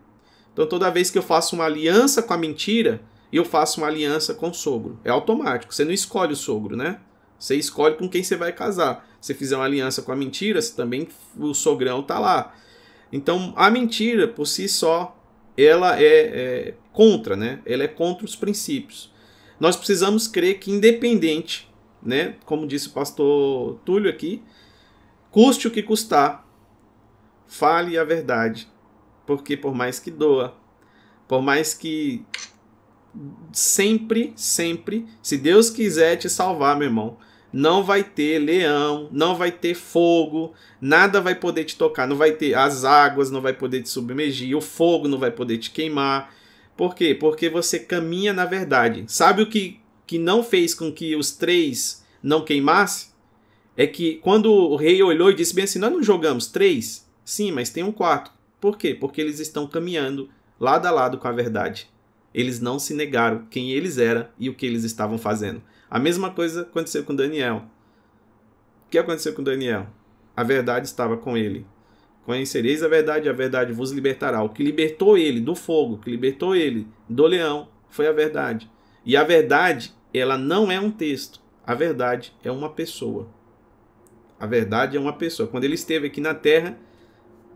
Então 0.53 0.67
toda 0.67 0.91
vez 0.91 1.11
que 1.11 1.17
eu 1.17 1.23
faço 1.23 1.57
uma 1.57 1.65
aliança 1.65 2.23
com 2.23 2.35
a 2.35 2.37
mentira, 2.37 3.03
eu 3.33 3.43
faço 3.43 3.81
uma 3.81 3.87
aliança 3.87 4.35
com 4.35 4.51
o 4.51 4.55
sogro. 4.55 5.01
É 5.03 5.09
automático. 5.11 5.75
Você 5.75 5.83
não 5.83 5.93
escolhe 5.93 6.35
o 6.35 6.37
sogro, 6.37 6.77
né? 6.77 7.01
Você 7.43 7.57
escolhe 7.57 7.97
com 7.97 8.09
quem 8.09 8.23
você 8.23 8.37
vai 8.37 8.53
casar. 8.53 9.09
Se 9.21 9.35
fizer 9.35 9.57
uma 9.57 9.65
aliança 9.65 10.03
com 10.03 10.13
a 10.13 10.17
mentira, 10.17 10.61
você 10.61 10.75
também 10.75 11.09
o 11.37 11.55
sogrão 11.55 12.03
tá 12.03 12.19
lá. 12.19 12.55
Então 13.13 13.53
a 13.57 13.71
mentira 13.71 14.29
por 14.29 14.47
si 14.47 14.69
só, 14.69 15.17
ela 15.57 16.01
é, 16.01 16.05
é 16.05 16.75
contra, 16.93 17.35
né? 17.37 17.61
Ela 17.67 17.85
é 17.85 17.89
contra 17.89 18.25
os 18.25 18.37
princípios 18.37 19.13
nós 19.63 19.77
precisamos 19.77 20.27
crer 20.27 20.59
que 20.59 20.73
independente, 20.73 21.73
né, 22.03 22.35
como 22.45 22.67
disse 22.67 22.89
o 22.89 22.91
pastor 22.91 23.79
Túlio 23.85 24.11
aqui, 24.11 24.43
custe 25.31 25.69
o 25.69 25.71
que 25.71 25.85
custar, 25.85 26.45
fale 27.47 27.97
a 27.97 28.03
verdade, 28.03 28.69
porque 29.25 29.57
por 29.57 29.73
mais 29.73 30.01
que 30.01 30.11
doa, 30.11 30.53
por 31.29 31.41
mais 31.41 31.75
que 31.75 32.27
sempre, 33.53 34.33
sempre, 34.35 35.07
se 35.23 35.39
Deus 35.39 35.71
quiser 35.71 36.17
te 36.17 36.29
salvar, 36.29 36.77
meu 36.77 36.89
irmão, 36.89 37.17
não 37.53 37.85
vai 37.85 38.03
ter 38.03 38.39
leão, 38.39 39.09
não 39.13 39.37
vai 39.37 39.53
ter 39.53 39.75
fogo, 39.75 40.55
nada 40.81 41.21
vai 41.21 41.35
poder 41.35 41.65
te 41.65 41.77
tocar, 41.77 42.09
não 42.09 42.17
vai 42.17 42.33
ter 42.33 42.55
as 42.55 42.85
águas, 42.85 43.31
não 43.31 43.41
vai 43.41 43.53
poder 43.53 43.83
te 43.83 43.89
submergir, 43.89 44.57
o 44.57 44.61
fogo 44.61 45.07
não 45.07 45.19
vai 45.19 45.31
poder 45.31 45.59
te 45.59 45.71
queimar. 45.71 46.35
Por 46.77 46.95
quê? 46.95 47.15
Porque 47.15 47.51
você 47.51 47.79
caminha 47.79 48.33
na 48.33 48.47
verdade. 48.47 49.05
Sabe 49.07 49.43
o 49.43 49.49
que, 49.49 49.79
que 50.07 50.19
não 50.19 50.43
fez 50.43 50.75
com 50.75 50.91
que 50.91 51.15
os 51.15 51.33
três 51.33 52.03
não 52.23 52.45
queimassem? 52.45 53.13
É 53.77 53.87
que 53.87 54.17
quando 54.17 54.53
o 54.53 54.77
rei 54.77 55.03
olhou 55.03 55.31
e 55.31 55.35
disse 55.35 55.55
bem 55.55 55.65
assim: 55.65 55.79
Nós 55.79 55.93
não 55.93 56.03
jogamos 56.03 56.47
três? 56.47 57.07
Sim, 57.25 57.53
mas 57.53 57.71
tem 57.71 57.83
um 57.83 57.93
quarto. 57.93 58.31
Por 58.61 58.77
quê? 58.77 58.95
Porque 58.95 59.21
eles 59.21 59.41
estão 59.41 59.67
caminhando 59.67 60.29
lado 60.59 60.87
a 60.87 60.91
lado 60.91 61.19
com 61.19 61.29
a 61.29 61.33
verdade. 61.33 61.89
Eles 62.35 62.61
não 62.61 62.79
se 62.79 62.95
negaram 62.95 63.47
quem 63.51 63.73
eles 63.73 63.99
eram 63.99 64.27
e 64.39 64.49
o 64.49 64.55
que 64.55 64.65
eles 64.65 64.85
estavam 64.85 65.19
fazendo. 65.19 65.63
A 65.93 65.99
mesma 65.99 66.31
coisa 66.31 66.63
aconteceu 66.63 67.05
com 67.05 67.15
Daniel. 67.15 67.65
O 68.87 68.91
que 68.91 68.97
aconteceu 68.97 69.35
com 69.35 69.43
Daniel? 69.43 69.89
A 70.35 70.43
verdade 70.43 70.87
estava 70.87 71.19
com 71.19 71.37
ele. 71.37 71.67
Conhecereis 72.25 72.83
a 72.83 72.89
verdade, 72.89 73.29
a 73.29 73.33
verdade 73.35 73.75
vos 73.75 73.91
libertará. 73.91 74.43
O 74.43 74.49
que 74.49 74.63
libertou 74.63 75.19
ele 75.19 75.39
do 75.39 75.55
fogo, 75.55 75.97
o 75.97 75.99
que 75.99 76.11
libertou 76.11 76.57
ele 76.57 76.89
do 77.07 77.27
leão, 77.27 77.69
foi 77.91 78.07
a 78.07 78.13
verdade. 78.13 78.71
E 79.05 79.19
a 79.19 79.23
verdade, 79.23 79.93
ela 80.15 80.39
não 80.39 80.73
é 80.73 80.81
um 80.81 80.91
texto. 80.91 81.43
A 81.63 81.75
verdade 81.75 82.33
é 82.43 82.51
uma 82.51 82.71
pessoa. 82.71 83.29
A 84.41 84.47
verdade 84.47 84.97
é 84.97 85.01
uma 85.01 85.13
pessoa. 85.13 85.47
Quando 85.47 85.65
ele 85.65 85.75
esteve 85.75 86.07
aqui 86.07 86.23
na 86.23 86.33
terra, 86.33 86.79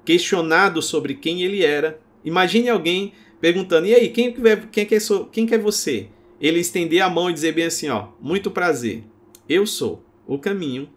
questionado 0.04 0.82
sobre 0.82 1.14
quem 1.14 1.42
ele 1.42 1.64
era, 1.64 1.98
imagine 2.22 2.68
alguém 2.68 3.14
perguntando: 3.40 3.86
"E 3.86 3.94
aí, 3.94 4.10
quem 4.10 4.30
quem 4.30 4.44
que 4.44 4.94
é, 4.94 4.96
quem 5.32 5.46
que 5.46 5.54
é 5.54 5.58
você?" 5.58 6.10
Ele 6.40 6.60
estender 6.60 7.00
a 7.02 7.10
mão 7.10 7.30
e 7.30 7.32
dizer 7.32 7.52
bem 7.52 7.64
assim, 7.64 7.88
ó: 7.88 8.08
"Muito 8.20 8.50
prazer. 8.50 9.04
Eu 9.48 9.66
sou 9.66 10.04
o 10.26 10.38
caminho, 10.38 10.88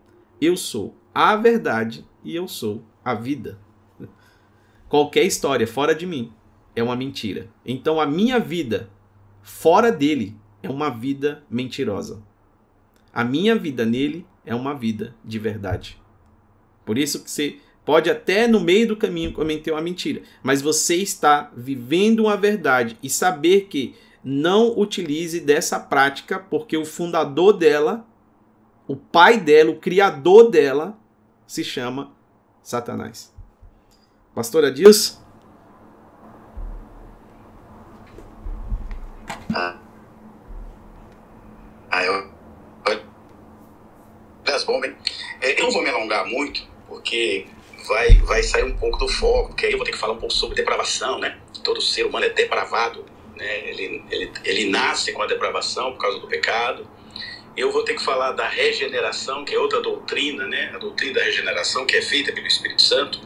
eu 0.41 0.58
sou 0.58 0.95
a 1.13 1.36
verdade 1.36 2.06
e 2.23 2.36
eu 2.36 2.47
sou 2.47 2.84
a 3.04 3.13
vida. 3.13 3.60
Qualquer 4.88 5.23
história 5.23 5.67
fora 5.67 5.93
de 5.93 6.06
mim 6.06 6.34
é 6.75 6.82
uma 6.82 6.95
mentira. 6.95 7.49
Então 7.65 7.99
a 7.99 8.06
minha 8.06 8.39
vida 8.39 8.89
fora 9.41 9.91
dele 9.91 10.36
é 10.63 10.69
uma 10.69 10.89
vida 10.89 11.43
mentirosa. 11.49 12.23
A 13.13 13.23
minha 13.23 13.56
vida 13.56 13.86
nele 13.86 14.25
é 14.45 14.56
uma 14.56 14.73
vida 14.73 15.15
de 15.23 15.38
verdade. 15.38 15.97
Por 16.86 16.97
isso 16.97 17.23
que 17.23 17.30
você 17.30 17.58
pode 17.86 18.10
até 18.10 18.47
no 18.47 18.60
meio 18.60 18.88
do 18.88 18.95
caminho 18.95 19.34
cometer 19.34 19.71
uma 19.71 19.82
mentira, 19.82 20.21
mas 20.43 20.62
você 20.62 20.95
está 20.95 21.52
vivendo 21.56 22.21
uma 22.21 22.38
verdade 22.38 22.97
e 23.02 23.10
saber 23.10 23.67
que 23.69 23.95
não 24.23 24.77
utilize 24.77 25.39
dessa 25.39 25.79
prática 25.79 26.39
porque 26.39 26.77
o 26.77 26.86
fundador 26.86 27.53
dela, 27.53 28.05
o 28.88 28.95
pai 28.95 29.39
dela, 29.39 29.71
o 29.71 29.79
criador 29.79 30.49
dela 30.49 30.97
se 31.47 31.63
chama 31.63 32.12
Satanás. 32.62 33.34
Pastor 34.36 34.65
Adilson? 34.65 35.19
Ah, 39.53 39.77
ah 41.91 42.03
eu. 42.03 42.29
Das 44.43 44.63
bombas, 44.63 44.91
é, 45.41 45.60
eu 45.60 45.65
não 45.65 45.71
vou 45.71 45.84
me 45.84 45.89
alongar 45.89 46.25
muito, 46.25 46.67
porque 46.88 47.47
vai, 47.88 48.15
vai 48.21 48.43
sair 48.43 48.63
um 48.63 48.75
pouco 48.75 48.97
do 48.97 49.08
foco, 49.08 49.49
porque 49.49 49.65
aí 49.65 49.71
eu 49.71 49.77
vou 49.77 49.86
ter 49.86 49.91
que 49.91 49.97
falar 49.97 50.13
um 50.13 50.17
pouco 50.17 50.34
sobre 50.34 50.55
depravação, 50.55 51.19
né? 51.19 51.39
Todo 51.63 51.82
ser 51.82 52.05
humano 52.05 52.25
é 52.25 52.29
depravado, 52.29 53.05
né? 53.39 53.69
Ele, 53.69 54.04
ele, 54.12 54.32
ele 54.43 54.69
nasce 54.69 55.12
com 55.13 55.23
a 55.23 55.25
depravação 55.25 55.93
por 55.93 56.02
causa 56.02 56.19
do 56.19 56.28
pecado 56.28 56.88
eu 57.60 57.71
vou 57.71 57.84
ter 57.84 57.93
que 57.93 58.02
falar 58.02 58.32
da 58.32 58.47
regeneração, 58.47 59.43
que 59.43 59.54
é 59.54 59.60
outra 59.60 59.82
doutrina, 59.82 60.47
né? 60.47 60.71
A 60.73 60.78
doutrina 60.78 61.15
da 61.15 61.25
regeneração, 61.25 61.86
que 61.86 61.97
é 61.97 62.02
feita 62.02 62.32
pelo 62.32 62.47
Espírito 62.47 62.82
Santo, 62.82 63.19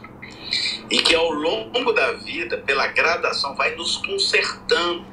e 0.90 0.98
que 0.98 1.14
ao 1.14 1.30
longo 1.30 1.92
da 1.92 2.12
vida, 2.12 2.58
pela 2.58 2.88
gradação, 2.88 3.54
vai 3.54 3.76
nos 3.76 3.96
consertando 3.98 5.06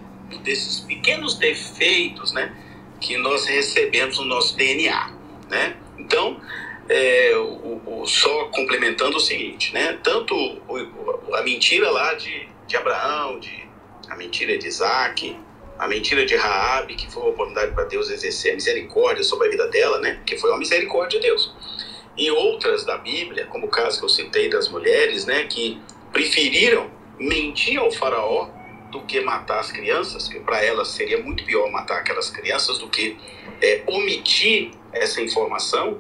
desses 0.44 0.80
pequenos 0.80 1.36
defeitos, 1.36 2.34
né? 2.34 2.56
Que 3.00 3.16
nós 3.18 3.46
recebemos 3.46 4.18
no 4.18 4.26
nosso 4.26 4.58
DNA, 4.58 5.12
né? 5.50 5.78
Então, 6.00 6.42
é, 6.90 7.34
o, 7.36 8.02
o, 8.02 8.08
só 8.08 8.46
complementando 8.46 9.18
o 9.18 9.20
seguinte, 9.20 9.72
né? 9.72 10.00
Tanto 10.02 10.34
o, 10.36 11.36
a 11.36 11.44
mentira 11.44 11.92
lá 11.92 12.16
de, 12.16 12.48
de 12.66 12.76
Abraão, 12.76 13.40
de, 13.40 13.70
a 14.12 14.16
mentira 14.16 14.58
de 14.58 14.68
Isaac, 14.68 15.40
a 15.80 15.88
mentira 15.88 16.26
de 16.26 16.36
Raabe, 16.36 16.96
que 16.96 17.10
foi 17.10 17.24
uma 17.24 17.32
oportunidade 17.32 17.74
para 17.74 17.86
Deus 17.86 18.10
exercer 18.10 18.52
a 18.52 18.56
misericórdia 18.56 19.24
sobre 19.24 19.48
a 19.48 19.52
vida 19.52 19.68
dela, 19.70 20.00
né? 20.00 20.20
Que 20.26 20.38
foi 20.38 20.50
uma 20.50 20.60
misericórdia 20.60 21.18
de 21.18 21.28
Deus. 21.28 21.54
E 22.18 22.30
outras 22.30 22.84
da 22.84 22.98
Bíblia, 22.98 23.46
como 23.46 23.68
o 23.68 23.70
caso 23.70 24.00
que 24.00 24.06
eu 24.06 24.10
citei 24.10 24.50
das 24.50 24.68
mulheres, 24.68 25.26
né? 25.26 25.46
Que 25.46 25.82
preferiram 26.12 26.92
mentir 27.18 27.80
ao 27.80 27.90
faraó 27.90 28.50
do 28.92 29.02
que 29.04 29.22
matar 29.22 29.62
as 29.62 29.72
crianças, 29.72 30.28
que 30.28 30.42
para 30.42 30.62
elas 30.62 30.90
seria 30.90 31.24
muito 31.24 31.46
pior 31.46 31.72
matar 31.72 32.00
aquelas 32.00 32.30
crianças 32.30 32.78
do 32.80 32.90
que 32.90 33.18
é, 33.62 33.82
omitir 33.88 34.72
essa 34.92 35.22
informação 35.22 36.00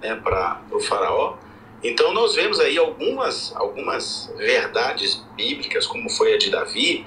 né, 0.00 0.14
para 0.14 0.62
o 0.70 0.78
faraó. 0.78 1.36
Então 1.82 2.14
nós 2.14 2.36
vemos 2.36 2.60
aí 2.60 2.78
algumas, 2.78 3.52
algumas 3.56 4.32
verdades 4.36 5.16
bíblicas, 5.34 5.86
como 5.86 6.08
foi 6.10 6.34
a 6.34 6.38
de 6.38 6.50
Davi, 6.50 7.04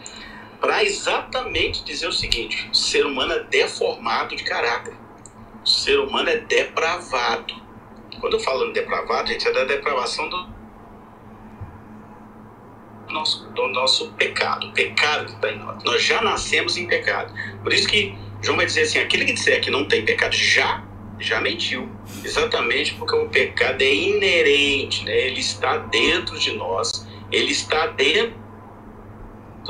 para 0.63 0.81
exatamente 0.81 1.83
dizer 1.83 2.07
o 2.07 2.13
seguinte: 2.13 2.69
o 2.71 2.73
ser 2.73 3.05
humano 3.05 3.33
é 3.33 3.43
deformado 3.43 4.33
de 4.33 4.45
caráter. 4.45 4.93
O 5.61 5.67
ser 5.67 5.99
humano 5.99 6.29
é 6.29 6.37
depravado. 6.37 7.53
Quando 8.21 8.37
eu 8.37 8.39
falo 8.39 8.71
depravado, 8.71 9.27
gente, 9.27 9.45
é 9.45 9.51
da 9.51 9.65
depravação 9.65 10.29
do, 10.29 10.47
nosso, 13.09 13.45
do 13.49 13.67
nosso 13.67 14.13
pecado, 14.13 14.67
o 14.67 14.71
pecado 14.71 15.25
que 15.25 15.33
está 15.33 15.51
em 15.51 15.59
nós. 15.59 15.83
Nós 15.83 16.01
já 16.01 16.21
nascemos 16.21 16.77
em 16.77 16.87
pecado. 16.87 17.33
Por 17.61 17.73
isso 17.73 17.85
que 17.85 18.15
João 18.41 18.55
vai 18.55 18.65
dizer 18.65 18.83
assim: 18.83 18.99
aquele 18.99 19.25
que 19.25 19.33
disser 19.33 19.59
que 19.61 19.69
não 19.69 19.85
tem 19.85 20.05
pecado 20.05 20.33
já, 20.33 20.81
já 21.19 21.41
mentiu. 21.41 21.89
Exatamente 22.23 22.93
porque 22.93 23.13
o 23.13 23.27
pecado 23.27 23.81
é 23.81 23.93
inerente, 23.93 25.03
né? 25.03 25.27
ele 25.27 25.41
está 25.41 25.75
dentro 25.75 26.39
de 26.39 26.53
nós, 26.53 27.05
ele 27.33 27.51
está 27.51 27.87
dentro 27.87 28.42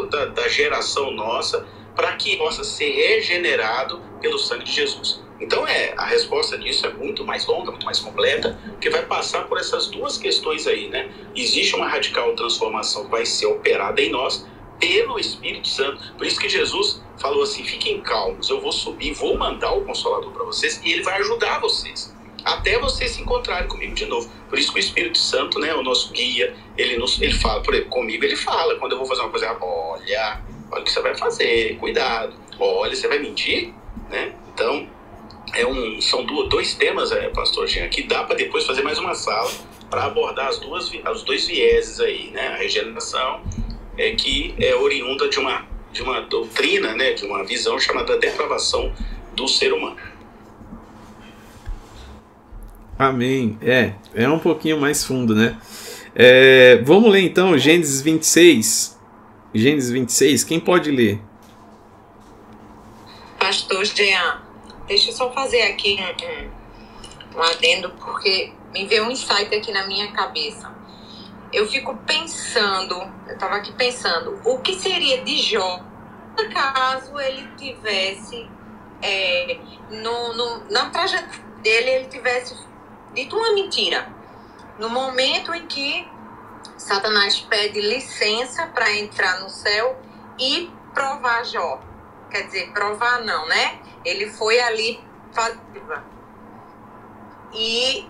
da, 0.08 0.26
da 0.26 0.48
geração 0.48 1.12
nossa 1.12 1.66
para 1.96 2.16
que 2.16 2.36
possa 2.38 2.64
ser 2.64 2.92
regenerado 2.92 4.02
pelo 4.20 4.40
sangue 4.40 4.64
de 4.64 4.72
Jesus. 4.72 5.22
Então 5.40 5.68
é, 5.68 5.94
a 5.98 6.06
resposta 6.06 6.58
disso 6.58 6.86
é 6.86 6.94
muito 6.94 7.26
mais 7.26 7.46
longa, 7.46 7.72
muito 7.72 7.86
mais 7.86 8.00
completa, 8.00 8.58
que 8.80 8.90
vai 8.90 9.06
passar 9.06 9.48
por 9.48 9.60
essas 9.60 9.88
duas 9.88 10.18
questões 10.18 10.66
aí, 10.68 10.88
né? 10.90 11.12
Existe 11.36 11.76
uma 11.76 11.88
radical 11.88 12.34
transformação 12.34 13.06
que 13.06 13.12
vai 13.12 13.26
ser 13.26 13.48
operada 13.48 14.02
em 14.02 14.10
nós 14.10 14.46
pelo 14.80 15.20
Espírito 15.20 15.68
Santo. 15.68 16.14
Por 16.18 16.26
isso 16.26 16.40
que 16.40 16.48
Jesus 16.48 17.02
falou 17.18 17.44
assim: 17.44 17.64
fiquem 17.64 18.02
calmos, 18.02 18.50
eu 18.50 18.62
vou 18.62 18.72
subir, 18.72 19.14
vou 19.14 19.38
mandar 19.38 19.74
o 19.74 19.82
Consolador 19.84 20.32
para 20.32 20.46
vocês 20.46 20.82
e 20.84 20.94
ele 20.94 21.04
vai 21.04 21.20
ajudar 21.20 21.60
vocês. 21.60 22.13
Até 22.44 22.78
vocês 22.78 23.12
se 23.12 23.22
encontrarem 23.22 23.68
comigo 23.68 23.94
de 23.94 24.06
novo. 24.06 24.30
Por 24.50 24.60
isso 24.60 24.72
que 24.72 24.80
o 24.80 24.82
Espírito 24.82 25.18
Santo, 25.18 25.60
né, 25.60 25.74
o 25.74 25.82
nosso 25.82 26.12
guia, 26.12 26.54
ele, 26.78 26.98
nos, 26.98 27.22
ele 27.22 27.34
fala, 27.34 27.62
por 27.62 27.74
exemplo, 27.74 27.92
comigo 27.92 28.24
ele 28.24 28.36
fala, 28.36 28.76
quando 28.76 28.94
eu 28.94 28.98
vou 28.98 29.08
fazer 29.08 29.22
uma 29.22 29.30
coisa, 29.30 29.58
olha, 29.62 30.42
olha 30.72 30.82
o 30.82 30.84
que 30.84 30.92
você 30.92 31.02
vai 31.02 31.16
fazer, 31.16 31.78
cuidado. 31.78 32.34
Olha, 32.60 32.96
você 32.96 33.08
vai 33.08 33.20
mentir, 33.20 33.74
né? 34.10 34.34
Então, 34.54 34.88
é 35.54 35.66
um, 35.66 36.02
são 36.02 36.26
dois 36.26 36.74
temas, 36.76 37.12
é, 37.12 37.30
pastor 37.30 37.68
Jean, 37.68 37.88
que 37.88 38.04
dá 38.04 38.24
para 38.24 38.36
depois 38.36 38.66
fazer 38.66 38.82
mais 38.82 38.98
uma 38.98 39.14
sala 39.14 39.52
para 39.90 40.06
abordar 40.06 40.48
as 40.48 40.60
duas, 40.60 40.92
os 40.92 41.24
dois 41.24 41.46
vieses 41.48 42.00
aí, 42.00 42.32
né? 42.32 42.48
A 42.50 42.56
regeneração, 42.56 43.42
é, 43.98 44.12
que 44.12 44.56
é 44.60 44.76
oriunda 44.76 45.30
de 45.30 45.40
uma, 45.40 45.66
de 45.92 46.02
uma 46.02 46.22
doutrina, 46.22 46.94
né? 46.96 47.14
De 47.14 47.26
uma 47.26 47.44
visão 47.44 47.80
chamada 47.80 48.18
depravação 48.18 48.94
do 49.34 49.48
ser 49.48 49.74
humano. 49.74 49.98
Amém. 52.98 53.58
É, 53.62 53.94
é 54.14 54.30
um 54.30 54.40
pouquinho 54.40 54.80
mais 54.80 55.04
fundo, 55.04 55.36
né? 55.36 55.58
É, 56.16 56.82
vamos 56.84 57.12
ler 57.12 57.22
então 57.22 57.58
Gênesis 57.58 58.02
26. 58.02 59.00
Gênesis 59.54 59.92
26, 59.92 60.44
quem 60.44 60.60
pode 60.60 60.92
ler? 60.92 61.20
Pastor 63.40 63.84
Jean. 63.86 64.42
Deixa 64.88 65.10
eu 65.10 65.14
só 65.14 65.32
fazer 65.32 65.62
aqui 65.64 65.98
um, 67.34 67.38
um, 67.38 67.42
adendo, 67.42 67.90
porque 67.92 68.52
me 68.74 68.86
veio 68.86 69.06
um 69.06 69.12
insight 69.12 69.54
aqui 69.56 69.72
na 69.72 69.88
minha 69.88 70.12
cabeça. 70.12 70.72
Eu 71.52 71.68
fico 71.68 71.96
pensando, 72.06 72.96
eu 73.28 73.34
estava 73.34 73.56
aqui 73.56 73.72
pensando, 73.74 74.40
o 74.44 74.60
que 74.60 74.76
seria 74.76 75.24
de 75.24 75.38
Jó 75.38 75.84
caso 76.52 77.20
ele 77.20 77.48
tivesse, 77.58 78.50
é, 79.02 79.58
no, 79.92 80.34
no, 80.34 80.64
na 80.72 80.90
trajetória 80.90 81.44
dele, 81.62 81.90
ele 81.90 82.06
tivesse 82.08 82.56
dito 83.14 83.38
uma 83.38 83.54
mentira. 83.54 84.08
No 84.80 84.90
momento 84.90 85.54
em 85.54 85.68
que 85.68 86.08
Satanás 86.78 87.40
pede 87.40 87.80
licença 87.80 88.68
para 88.68 88.92
entrar 88.94 89.40
no 89.40 89.50
céu 89.50 89.98
e 90.40 90.72
provar 90.94 91.46
Jó. 91.46 91.82
Quer 92.30 92.44
dizer, 92.44 92.72
provar 92.72 93.22
não, 93.22 93.48
né? 93.48 93.80
Ele 94.04 94.30
foi 94.32 94.60
ali 94.60 95.00
passiva. 95.34 96.04
E 97.54 98.08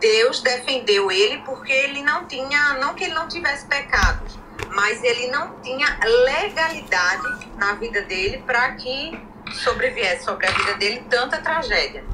Deus 0.00 0.40
defendeu 0.40 1.10
ele 1.10 1.38
porque 1.42 1.72
ele 1.72 2.02
não 2.02 2.26
tinha, 2.26 2.74
não 2.74 2.94
que 2.94 3.04
ele 3.04 3.14
não 3.14 3.28
tivesse 3.28 3.66
pecados, 3.66 4.38
mas 4.74 5.02
ele 5.02 5.28
não 5.28 5.60
tinha 5.60 5.98
legalidade 6.02 7.48
na 7.56 7.74
vida 7.74 8.02
dele 8.02 8.42
para 8.46 8.72
que 8.72 9.18
sobreviesse 9.52 10.24
sobre 10.24 10.46
a 10.46 10.50
vida 10.50 10.74
dele 10.74 11.06
tanta 11.08 11.38
tragédia. 11.38 12.04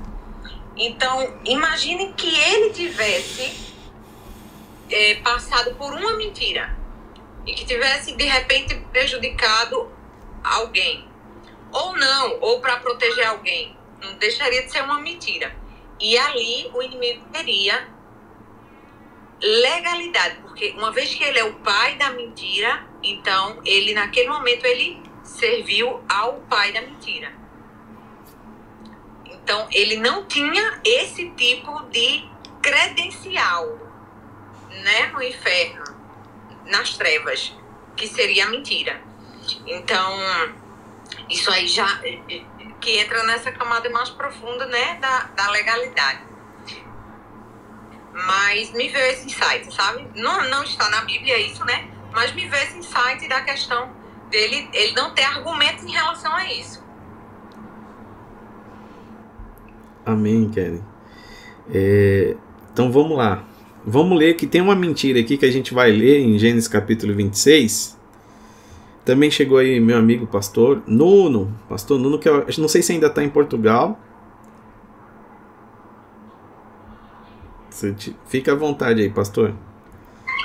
Então, 0.76 1.38
imagine 1.44 2.12
que 2.14 2.28
ele 2.28 2.70
tivesse 2.70 3.74
é, 4.90 5.16
passado 5.16 5.74
por 5.74 5.92
uma 5.92 6.16
mentira 6.16 6.76
e 7.46 7.54
que 7.54 7.64
tivesse 7.64 8.14
de 8.14 8.24
repente 8.24 8.74
prejudicado 8.92 9.90
alguém 10.42 11.08
ou 11.72 11.96
não, 11.96 12.38
ou 12.40 12.60
para 12.60 12.76
proteger 12.78 13.26
alguém. 13.26 13.76
Não 14.00 14.14
deixaria 14.14 14.62
de 14.62 14.70
ser 14.70 14.82
uma 14.82 15.00
mentira. 15.00 15.54
E 15.98 16.18
ali 16.18 16.70
o 16.74 16.82
inimigo 16.82 17.24
teria 17.32 17.88
legalidade, 19.40 20.36
porque 20.42 20.70
uma 20.76 20.92
vez 20.92 21.14
que 21.14 21.24
ele 21.24 21.38
é 21.38 21.44
o 21.44 21.54
pai 21.54 21.96
da 21.96 22.10
mentira, 22.10 22.86
então 23.02 23.60
ele 23.64 23.94
naquele 23.94 24.28
momento 24.28 24.64
ele 24.64 25.02
serviu 25.24 26.02
ao 26.08 26.34
pai 26.42 26.72
da 26.72 26.82
mentira. 26.82 27.41
Então 29.42 29.66
ele 29.72 29.96
não 29.96 30.24
tinha 30.26 30.80
esse 30.84 31.30
tipo 31.30 31.82
de 31.86 32.28
credencial, 32.62 33.66
né, 34.70 35.06
no 35.08 35.22
inferno, 35.22 35.84
nas 36.66 36.96
trevas, 36.96 37.54
que 37.96 38.06
seria 38.06 38.48
mentira. 38.48 39.00
Então, 39.66 40.18
isso 41.28 41.50
aí 41.50 41.66
já 41.66 42.00
que 42.80 42.98
entra 42.98 43.22
nessa 43.24 43.50
camada 43.52 43.88
mais 43.90 44.10
profunda, 44.10 44.66
né, 44.66 44.96
da, 45.00 45.24
da 45.36 45.50
legalidade. 45.50 46.20
Mas 48.12 48.70
me 48.72 48.88
veio 48.88 49.06
esse 49.12 49.26
insight, 49.26 49.72
sabe? 49.74 50.08
Não, 50.14 50.48
não 50.48 50.62
está 50.62 50.88
na 50.90 51.02
Bíblia 51.02 51.38
isso, 51.38 51.64
né? 51.64 51.88
Mas 52.12 52.32
me 52.32 52.46
veio 52.46 52.62
esse 52.62 52.76
insight 52.76 53.26
da 53.26 53.40
questão 53.40 53.90
dele, 54.28 54.68
ele 54.72 54.92
não 54.92 55.14
ter 55.14 55.24
argumentos 55.24 55.84
em 55.84 55.92
relação 55.92 56.34
a 56.34 56.44
isso. 56.52 56.81
Amém, 60.04 60.48
Kelly. 60.50 60.82
É, 61.72 62.36
então 62.72 62.90
vamos 62.90 63.16
lá. 63.16 63.44
Vamos 63.84 64.18
ler 64.18 64.34
que 64.34 64.46
tem 64.46 64.60
uma 64.60 64.76
mentira 64.76 65.20
aqui 65.20 65.36
que 65.36 65.46
a 65.46 65.50
gente 65.50 65.74
vai 65.74 65.90
ler 65.90 66.20
em 66.20 66.38
Gênesis 66.38 66.68
capítulo 66.68 67.14
26 67.14 68.00
também 69.04 69.30
chegou 69.30 69.58
aí 69.58 69.80
meu 69.80 69.98
amigo 69.98 70.26
pastor 70.26 70.82
Nuno, 70.86 71.52
pastor 71.68 71.98
Nuno, 71.98 72.18
que 72.18 72.28
eu 72.28 72.46
não 72.58 72.68
sei 72.68 72.82
se 72.82 72.92
ainda 72.92 73.08
está 73.08 73.22
em 73.22 73.28
Portugal. 73.28 74.00
Fica 78.28 78.52
à 78.52 78.54
vontade 78.54 79.02
aí, 79.02 79.10
pastor. 79.10 79.52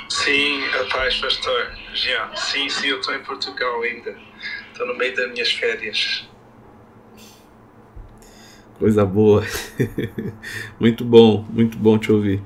Sim, 0.08 0.64
a 0.64 0.84
paz, 0.92 1.16
pastor. 1.18 1.70
Jean. 1.94 2.34
Sim, 2.34 2.68
sim, 2.68 2.88
eu 2.88 2.98
estou 2.98 3.14
em 3.14 3.22
Portugal 3.22 3.80
ainda. 3.82 4.16
Estou 4.72 4.86
no 4.88 4.96
meio 4.96 5.14
das 5.14 5.30
minhas 5.30 5.52
férias. 5.52 6.27
Coisa 8.78 9.04
boa. 9.04 9.44
muito 10.78 11.04
bom, 11.04 11.44
muito 11.50 11.76
bom 11.76 11.98
te 11.98 12.12
ouvir. 12.12 12.42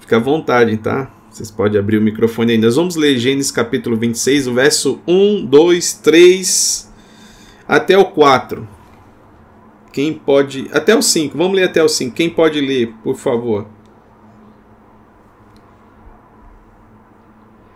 Fica 0.00 0.16
à 0.16 0.20
vontade, 0.20 0.76
tá? 0.76 1.10
Vocês 1.30 1.50
podem 1.50 1.80
abrir 1.80 1.96
o 1.96 2.02
microfone 2.02 2.52
aí. 2.52 2.58
Nós 2.58 2.76
vamos 2.76 2.96
ler 2.96 3.18
Gênesis 3.18 3.50
capítulo 3.50 3.96
26, 3.96 4.46
o 4.46 4.54
verso 4.54 5.00
1, 5.06 5.46
2, 5.46 5.94
3 5.94 6.92
até 7.66 7.96
o 7.96 8.04
4. 8.04 8.68
Quem 9.92 10.12
pode. 10.12 10.68
Até 10.72 10.94
o 10.94 11.00
5. 11.00 11.36
Vamos 11.38 11.56
ler 11.56 11.64
até 11.64 11.82
o 11.82 11.88
5. 11.88 12.14
Quem 12.14 12.28
pode 12.28 12.60
ler, 12.60 12.92
por 13.02 13.16
favor? 13.16 13.66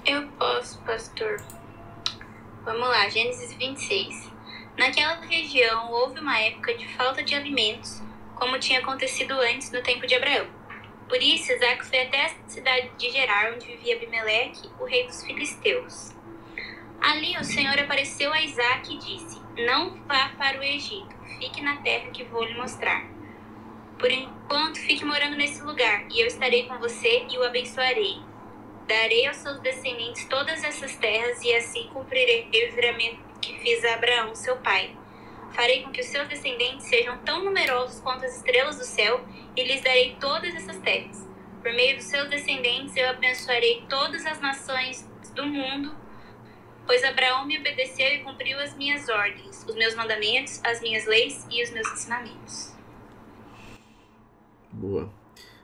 Eu 0.05 0.29
posso, 0.39 0.79
pastor. 0.83 1.41
Vamos 2.65 2.87
lá, 2.87 3.09
Gênesis 3.09 3.55
26. 3.55 4.28
Naquela 4.79 5.17
região 5.17 5.91
houve 5.91 6.21
uma 6.21 6.39
época 6.39 6.73
de 6.73 6.87
falta 6.95 7.21
de 7.21 7.35
alimentos, 7.35 8.01
como 8.37 8.61
tinha 8.61 8.79
acontecido 8.79 9.33
antes 9.33 9.73
no 9.73 9.83
tempo 9.83 10.07
de 10.07 10.15
Abraão. 10.15 10.47
Por 11.09 11.21
isso, 11.21 11.51
Isaac 11.51 11.85
foi 11.85 12.03
até 12.03 12.27
a 12.27 12.29
cidade 12.47 12.89
de 12.97 13.11
Gerar, 13.11 13.53
onde 13.53 13.67
vivia 13.67 13.97
Abimeleque, 13.97 14.71
o 14.79 14.85
rei 14.85 15.05
dos 15.05 15.25
filisteus. 15.25 16.15
Ali 17.01 17.37
o 17.37 17.43
Senhor 17.43 17.77
apareceu 17.77 18.33
a 18.33 18.41
Isaac 18.41 18.95
e 18.95 18.99
disse: 18.99 19.41
Não 19.67 20.01
vá 20.07 20.29
para 20.39 20.61
o 20.61 20.63
Egito, 20.63 21.13
fique 21.41 21.61
na 21.61 21.79
terra 21.79 22.13
que 22.13 22.23
vou 22.23 22.45
lhe 22.45 22.55
mostrar. 22.55 23.05
Por 23.99 24.13
enquanto, 24.13 24.79
fique 24.79 25.05
morando 25.05 25.35
nesse 25.35 25.61
lugar, 25.61 26.07
e 26.09 26.21
eu 26.21 26.27
estarei 26.29 26.69
com 26.69 26.79
você 26.79 27.27
e 27.29 27.37
o 27.37 27.43
abençoarei. 27.43 28.23
Darei 28.87 29.27
aos 29.27 29.39
seus 29.39 29.59
descendentes 29.59 30.25
todas 30.27 30.63
essas 30.63 30.95
terras, 30.97 31.43
e 31.43 31.53
assim 31.53 31.89
cumprirei 31.93 32.49
o 32.69 32.73
juramento 32.73 33.28
que 33.41 33.59
fiz 33.59 33.85
a 33.85 33.95
Abraão, 33.95 34.35
seu 34.35 34.57
pai. 34.57 34.97
Farei 35.53 35.83
com 35.83 35.91
que 35.91 36.01
os 36.01 36.07
seus 36.07 36.29
descendentes 36.29 36.87
sejam 36.87 37.19
tão 37.19 37.45
numerosos 37.45 38.01
quanto 38.01 38.25
as 38.25 38.37
estrelas 38.37 38.79
do 38.79 38.85
céu 38.85 39.25
e 39.57 39.65
lhes 39.65 39.83
darei 39.83 40.17
todas 40.21 40.55
essas 40.55 40.77
terras. 40.79 41.27
Por 41.63 41.73
meio 41.73 41.97
dos 41.97 42.07
seus 42.07 42.29
descendentes 42.29 42.95
eu 42.97 43.09
abençoarei 43.09 43.85
todas 43.89 44.25
as 44.25 44.41
nações 44.41 45.09
do 45.35 45.47
mundo, 45.47 45.95
pois 46.87 47.03
Abraão 47.05 47.47
me 47.47 47.59
obedeceu 47.59 48.07
e 48.07 48.19
cumpriu 48.21 48.59
as 48.61 48.77
minhas 48.77 49.09
ordens, 49.09 49.65
os 49.69 49.75
meus 49.75 49.95
mandamentos, 49.95 50.61
as 50.65 50.81
minhas 50.81 51.07
leis 51.07 51.47
e 51.51 51.63
os 51.63 51.71
meus 51.71 51.91
ensinamentos. 51.93 52.73
Boa. 54.73 55.13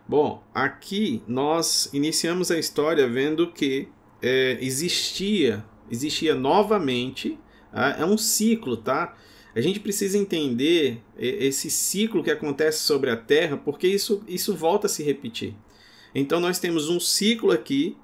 Bom, 0.06 0.42
aqui 0.52 1.22
nós 1.26 1.88
iniciamos 1.92 2.50
a 2.50 2.58
história 2.58 3.08
vendo 3.08 3.50
que 3.52 3.88
é, 4.20 4.58
existia, 4.60 5.64
existia 5.90 6.34
novamente. 6.34 7.38
Tá? 7.74 7.96
É 7.98 8.04
um 8.04 8.16
ciclo, 8.16 8.76
tá? 8.76 9.16
A 9.52 9.60
gente 9.60 9.80
precisa 9.80 10.16
entender 10.16 11.00
esse 11.18 11.68
ciclo 11.68 12.22
que 12.22 12.30
acontece 12.30 12.78
sobre 12.84 13.10
a 13.10 13.16
Terra, 13.16 13.56
porque 13.56 13.88
isso, 13.88 14.22
isso 14.28 14.54
volta 14.54 14.86
a 14.86 14.90
se 14.90 15.02
repetir. 15.02 15.54
Então 16.14 16.38
nós 16.38 16.60
temos 16.60 16.88
um 16.88 17.00
ciclo 17.00 17.50
aqui. 17.50 17.96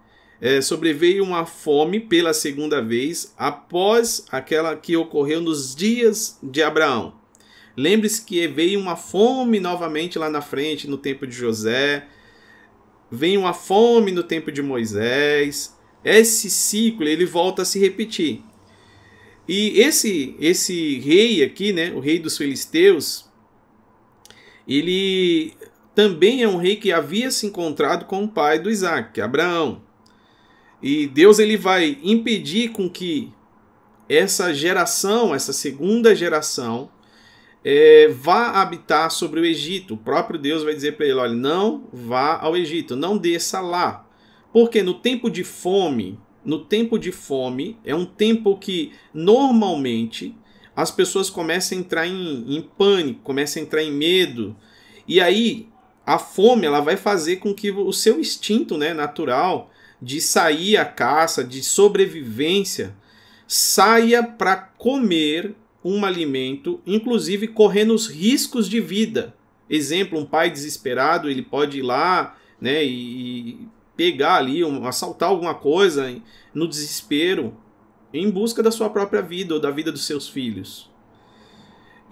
É, 0.42 0.60
sobreveio 0.62 1.22
uma 1.22 1.44
fome 1.44 2.00
pela 2.00 2.32
segunda 2.32 2.80
vez 2.80 3.34
após 3.36 4.24
aquela 4.32 4.74
que 4.74 4.96
ocorreu 4.96 5.38
nos 5.40 5.76
dias 5.76 6.38
de 6.42 6.62
Abraão. 6.62 7.14
Lembre-se 7.76 8.24
que 8.24 8.48
veio 8.48 8.80
uma 8.80 8.96
fome 8.96 9.60
novamente 9.60 10.18
lá 10.18 10.30
na 10.30 10.40
frente, 10.40 10.88
no 10.88 10.96
tempo 10.96 11.26
de 11.26 11.34
José. 11.34 12.06
Vem 13.10 13.36
uma 13.36 13.52
fome 13.52 14.12
no 14.12 14.22
tempo 14.22 14.50
de 14.50 14.62
Moisés. 14.62 15.76
Esse 16.02 16.48
ciclo 16.48 17.06
ele 17.06 17.26
volta 17.26 17.62
a 17.62 17.64
se 17.66 17.78
repetir. 17.78 18.42
E 19.48 19.80
esse 19.80 20.36
esse 20.38 20.98
rei 21.00 21.42
aqui, 21.42 21.72
né, 21.72 21.92
o 21.92 22.00
rei 22.00 22.18
dos 22.18 22.36
filisteus, 22.36 23.28
ele 24.66 25.54
também 25.94 26.42
é 26.42 26.48
um 26.48 26.56
rei 26.56 26.76
que 26.76 26.92
havia 26.92 27.30
se 27.30 27.46
encontrado 27.46 28.04
com 28.04 28.24
o 28.24 28.28
pai 28.28 28.58
do 28.58 28.70
Isaac, 28.70 29.20
Abraão. 29.20 29.82
E 30.82 31.06
Deus 31.06 31.38
ele 31.38 31.56
vai 31.56 31.98
impedir 32.02 32.70
com 32.70 32.88
que 32.88 33.32
essa 34.08 34.54
geração, 34.54 35.34
essa 35.34 35.52
segunda 35.52 36.14
geração, 36.14 36.90
é, 37.64 38.08
vá 38.08 38.60
habitar 38.60 39.10
sobre 39.10 39.40
o 39.40 39.44
Egito. 39.44 39.94
O 39.94 39.98
próprio 39.98 40.38
Deus 40.38 40.62
vai 40.62 40.74
dizer 40.74 40.96
para 40.96 41.06
ele: 41.06 41.18
olha, 41.18 41.34
não 41.34 41.88
vá 41.92 42.38
ao 42.40 42.56
Egito, 42.56 42.96
não 42.96 43.18
desça 43.18 43.60
lá. 43.60 44.06
Porque 44.52 44.82
no 44.82 44.94
tempo 44.94 45.30
de 45.30 45.44
fome, 45.44 46.18
no 46.50 46.64
tempo 46.64 46.98
de 46.98 47.12
fome, 47.12 47.78
é 47.84 47.94
um 47.94 48.04
tempo 48.04 48.58
que 48.58 48.90
normalmente 49.14 50.34
as 50.74 50.90
pessoas 50.90 51.30
começam 51.30 51.78
a 51.78 51.80
entrar 51.80 52.08
em, 52.08 52.56
em 52.56 52.60
pânico, 52.60 53.20
começam 53.22 53.62
a 53.62 53.64
entrar 53.64 53.84
em 53.84 53.92
medo. 53.92 54.56
E 55.06 55.20
aí 55.20 55.68
a 56.04 56.18
fome 56.18 56.66
ela 56.66 56.80
vai 56.80 56.96
fazer 56.96 57.36
com 57.36 57.54
que 57.54 57.70
o 57.70 57.92
seu 57.92 58.18
instinto 58.18 58.76
né, 58.76 58.92
natural 58.92 59.70
de 60.02 60.20
sair 60.20 60.76
à 60.76 60.84
caça, 60.84 61.44
de 61.44 61.62
sobrevivência, 61.62 62.96
saia 63.46 64.20
para 64.20 64.56
comer 64.56 65.54
um 65.84 66.04
alimento, 66.04 66.80
inclusive 66.84 67.46
correndo 67.46 67.94
os 67.94 68.08
riscos 68.08 68.68
de 68.68 68.80
vida. 68.80 69.36
Exemplo, 69.68 70.18
um 70.18 70.26
pai 70.26 70.50
desesperado, 70.50 71.30
ele 71.30 71.42
pode 71.42 71.78
ir 71.78 71.82
lá 71.82 72.36
né, 72.60 72.84
e 72.84 73.68
pegar 74.00 74.36
ali, 74.36 74.64
um, 74.64 74.86
assaltar 74.86 75.28
alguma 75.28 75.54
coisa 75.54 76.10
no 76.54 76.68
desespero, 76.68 77.56
em 78.12 78.30
busca 78.30 78.62
da 78.62 78.70
sua 78.70 78.90
própria 78.90 79.22
vida 79.22 79.54
ou 79.54 79.60
da 79.60 79.70
vida 79.70 79.92
dos 79.92 80.04
seus 80.04 80.28
filhos. 80.28 80.90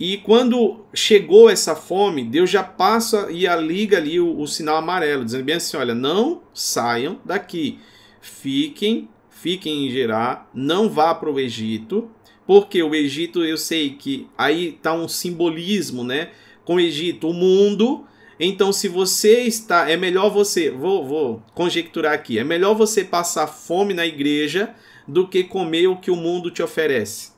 E 0.01 0.19
quando 0.19 0.85
chegou 0.95 1.51
essa 1.51 1.75
fome, 1.75 2.23
Deus 2.23 2.49
já 2.49 2.63
passa 2.63 3.33
e 3.33 3.47
liga 3.57 3.97
ali 3.97 4.21
o, 4.21 4.39
o, 4.39 4.47
sinal 4.47 4.77
amarelo, 4.77 5.25
dizendo 5.25 5.45
bem 5.45 5.57
assim: 5.57 5.77
olha, 5.77 5.95
não 5.95 6.43
saiam 6.55 7.19
daqui, 7.25 7.81
fiquem, 8.21 9.09
fiquem 9.29 9.87
em 9.87 9.91
Gerar, 9.91 10.49
não 10.55 10.89
vá 10.89 11.13
para 11.15 11.31
o 11.31 11.41
Egito, 11.41 12.09
porque 12.47 12.81
o 12.81 12.95
Egito 12.95 13.45
eu 13.45 13.59
sei 13.59 13.91
que 13.91 14.29
aí 14.39 14.69
está 14.69 14.93
um 14.93 15.09
simbolismo, 15.09 16.05
né? 16.05 16.31
Com 16.65 16.77
o 16.77 16.81
Egito, 16.81 17.29
o 17.29 17.35
mundo. 17.35 18.05
Então, 18.41 18.73
se 18.73 18.87
você 18.87 19.41
está, 19.41 19.91
é 19.91 19.97
melhor 19.97 20.31
você, 20.31 20.71
vou, 20.71 21.05
vou 21.07 21.43
conjecturar 21.55 22.13
aqui, 22.13 22.39
é 22.39 22.45
melhor 22.45 22.75
você 22.75 23.05
passar 23.05 23.49
fome 23.49 23.93
na 23.93 24.07
igreja 24.07 24.75
do 25.07 25.27
que 25.27 25.43
comer 25.43 25.89
o 25.89 25.97
que 25.97 26.11
o 26.11 26.17
mundo 26.17 26.51
te 26.51 26.63
oferece. 26.63 27.33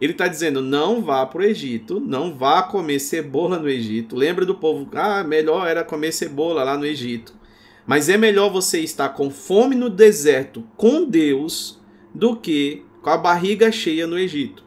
Ele 0.00 0.12
está 0.12 0.26
dizendo: 0.26 0.62
não 0.62 1.02
vá 1.02 1.26
para 1.26 1.42
o 1.42 1.44
Egito, 1.44 2.00
não 2.00 2.34
vá 2.34 2.62
comer 2.62 2.98
cebola 2.98 3.58
no 3.58 3.68
Egito. 3.68 4.16
Lembra 4.16 4.46
do 4.46 4.54
povo? 4.54 4.88
Ah, 4.94 5.22
melhor 5.22 5.68
era 5.68 5.84
comer 5.84 6.12
cebola 6.12 6.64
lá 6.64 6.78
no 6.78 6.86
Egito. 6.86 7.34
Mas 7.86 8.08
é 8.08 8.16
melhor 8.16 8.50
você 8.50 8.80
estar 8.80 9.10
com 9.10 9.30
fome 9.30 9.74
no 9.74 9.90
deserto 9.90 10.64
com 10.76 11.04
Deus 11.04 11.78
do 12.14 12.36
que 12.36 12.84
com 13.02 13.10
a 13.10 13.18
barriga 13.18 13.70
cheia 13.70 14.06
no 14.06 14.18
Egito. 14.18 14.64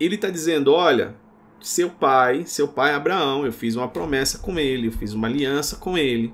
Ele 0.00 0.14
está 0.14 0.30
dizendo: 0.30 0.72
olha, 0.72 1.14
seu 1.62 1.90
pai, 1.90 2.44
seu 2.46 2.68
pai 2.68 2.92
Abraão, 2.92 3.46
eu 3.46 3.52
fiz 3.52 3.76
uma 3.76 3.88
promessa 3.88 4.38
com 4.38 4.58
ele, 4.58 4.88
eu 4.88 4.92
fiz 4.92 5.12
uma 5.12 5.28
aliança 5.28 5.76
com 5.76 5.96
ele. 5.96 6.32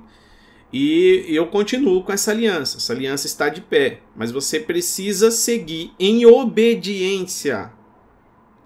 E 0.73 1.25
eu 1.29 1.47
continuo 1.47 2.03
com 2.03 2.13
essa 2.13 2.31
aliança. 2.31 2.77
Essa 2.77 2.93
aliança 2.93 3.27
está 3.27 3.49
de 3.49 3.61
pé. 3.61 4.01
Mas 4.15 4.31
você 4.31 4.61
precisa 4.61 5.31
seguir 5.31 5.93
em 5.99 6.27
obediência. 6.27 7.73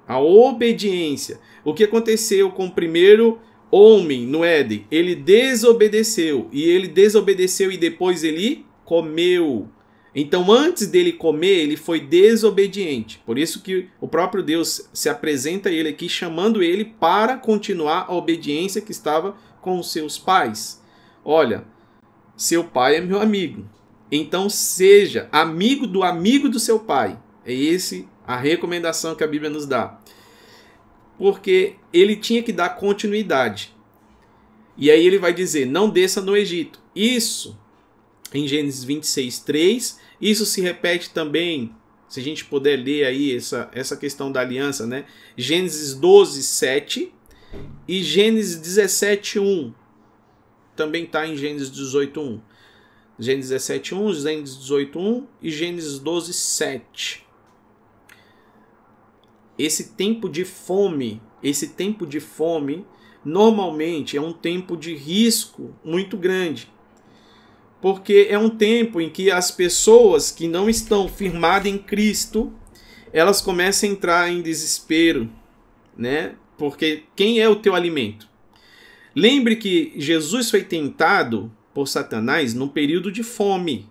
A 0.07 0.21
obediência. 0.21 1.41
O 1.65 1.73
que 1.73 1.85
aconteceu 1.85 2.51
com 2.51 2.67
o 2.67 2.73
primeiro 2.73 3.39
homem 3.71 4.27
no 4.27 4.45
Éden? 4.45 4.85
Ele 4.91 5.15
desobedeceu. 5.15 6.49
E 6.53 6.65
ele 6.65 6.89
desobedeceu 6.89 7.71
e 7.71 7.77
depois 7.77 8.25
ele 8.25 8.67
comeu. 8.85 9.69
Então, 10.15 10.53
antes 10.53 10.87
dele 10.87 11.13
comer, 11.13 11.61
ele 11.61 11.77
foi 11.77 11.99
desobediente. 11.99 13.23
Por 13.25 13.39
isso 13.39 13.63
que 13.63 13.89
o 14.01 14.07
próprio 14.07 14.43
Deus 14.43 14.89
se 14.93 15.09
apresenta 15.09 15.71
a 15.71 15.73
ele 15.73 15.89
aqui, 15.89 16.09
chamando 16.09 16.63
ele 16.63 16.85
para 16.85 17.37
continuar 17.37 18.07
a 18.09 18.15
obediência 18.15 18.83
que 18.83 18.93
estava 18.93 19.35
com 19.61 19.79
os 19.79 19.91
seus 19.91 20.19
pais. 20.19 20.83
Olha, 21.25 21.65
seu 22.37 22.65
pai 22.65 22.97
é 22.97 23.01
meu 23.01 23.21
amigo. 23.21 23.65
Então 24.11 24.51
seja 24.51 25.29
amigo 25.33 25.87
do 25.87 26.03
amigo 26.03 26.49
do 26.49 26.61
seu 26.61 26.79
pai. 26.79 27.19
É 27.47 27.55
esse 27.55 28.07
a 28.27 28.37
recomendação 28.37 29.15
que 29.15 29.25
a 29.25 29.27
Bíblia 29.27 29.49
nos 29.49 29.65
dá. 29.65 29.99
Porque 31.17 31.77
ele 31.93 32.17
tinha 32.17 32.43
que 32.43 32.53
dar 32.53 32.71
continuidade. 32.71 33.75
E 34.77 34.91
aí 34.91 35.07
ele 35.07 35.19
vai 35.19 35.33
dizer: 35.33 35.67
não 35.67 35.89
desça 35.89 36.21
no 36.21 36.37
Egito. 36.37 36.81
Isso, 36.95 37.59
em 38.35 38.47
Gênesis 38.47 38.85
26, 38.85 39.39
3. 39.41 40.01
Isso 40.23 40.47
se 40.47 40.61
repete 40.61 41.11
também, 41.11 41.75
se 42.09 42.21
a 42.21 42.23
gente 42.23 42.45
puder 42.45 42.77
ler 42.77 43.05
aí 43.05 43.37
essa, 43.37 43.69
essa 43.73 43.97
questão 43.97 44.31
da 44.31 44.41
aliança, 44.41 44.87
né? 44.87 45.05
Gênesis 45.37 45.95
12, 45.95 46.45
7 46.45 47.13
e 47.89 48.03
Gênesis 48.05 48.57
17, 48.57 49.41
1 49.41 49.75
também 50.77 51.05
está 51.05 51.27
em 51.27 51.37
Gênesis 51.37 51.71
18.1. 51.71 52.41
Gênesis 53.19 53.51
17.1, 53.51 54.15
Gênesis 54.15 54.57
18.1 54.59 55.27
e 55.43 55.51
Gênesis 55.51 56.01
12.7. 56.01 57.23
Esse 59.59 59.91
tempo 59.91 60.29
de 60.29 60.45
fome, 60.45 61.21
esse 61.43 61.69
tempo 61.69 62.07
de 62.07 62.21
fome, 62.21 62.87
normalmente 63.25 64.17
é 64.17 64.21
um 64.21 64.33
tempo 64.33 64.77
de 64.77 64.95
risco 64.95 65.75
muito 65.85 66.17
grande. 66.17 66.72
Porque 67.83 68.29
é 68.31 68.39
um 68.39 68.49
tempo 68.49 69.01
em 69.01 69.11
que 69.11 69.29
as 69.29 69.51
pessoas 69.51 70.31
que 70.31 70.47
não 70.47 70.71
estão 70.71 71.09
firmadas 71.09 71.67
em 71.67 71.77
Cristo, 71.77 72.53
elas 73.13 73.41
começam 73.41 73.89
a 73.89 73.93
entrar 73.93 74.31
em 74.31 74.41
desespero, 74.41 75.29
né? 75.99 76.37
Porque 76.57 77.03
quem 77.17 77.41
é 77.41 77.49
o 77.49 77.57
teu 77.57 77.75
alimento? 77.75 78.29
Lembre 79.17 79.57
que 79.57 79.93
Jesus 79.97 80.49
foi 80.49 80.63
tentado 80.63 81.53
por 81.75 81.89
Satanás 81.89 82.55
num 82.55 82.69
período 82.69 83.11
de 83.11 83.25
fome. 83.25 83.91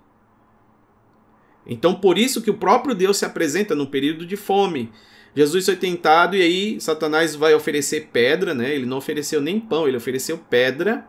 Então, 1.67 1.93
por 1.93 2.17
isso 2.17 2.41
que 2.41 2.49
o 2.49 2.57
próprio 2.57 2.95
Deus 2.95 3.17
se 3.17 3.25
apresenta 3.25 3.75
num 3.75 3.85
período 3.85 4.25
de 4.25 4.37
fome. 4.37 4.89
Jesus 5.35 5.65
foi 5.65 5.75
tentado 5.75 6.37
e 6.37 6.41
aí 6.41 6.79
Satanás 6.79 7.35
vai 7.35 7.53
oferecer 7.53 8.07
pedra, 8.11 8.53
né? 8.53 8.73
Ele 8.73 8.85
não 8.85 8.97
ofereceu 8.97 9.41
nem 9.41 9.59
pão, 9.59 9.85
ele 9.85 9.97
ofereceu 9.97 10.37
pedra, 10.37 11.05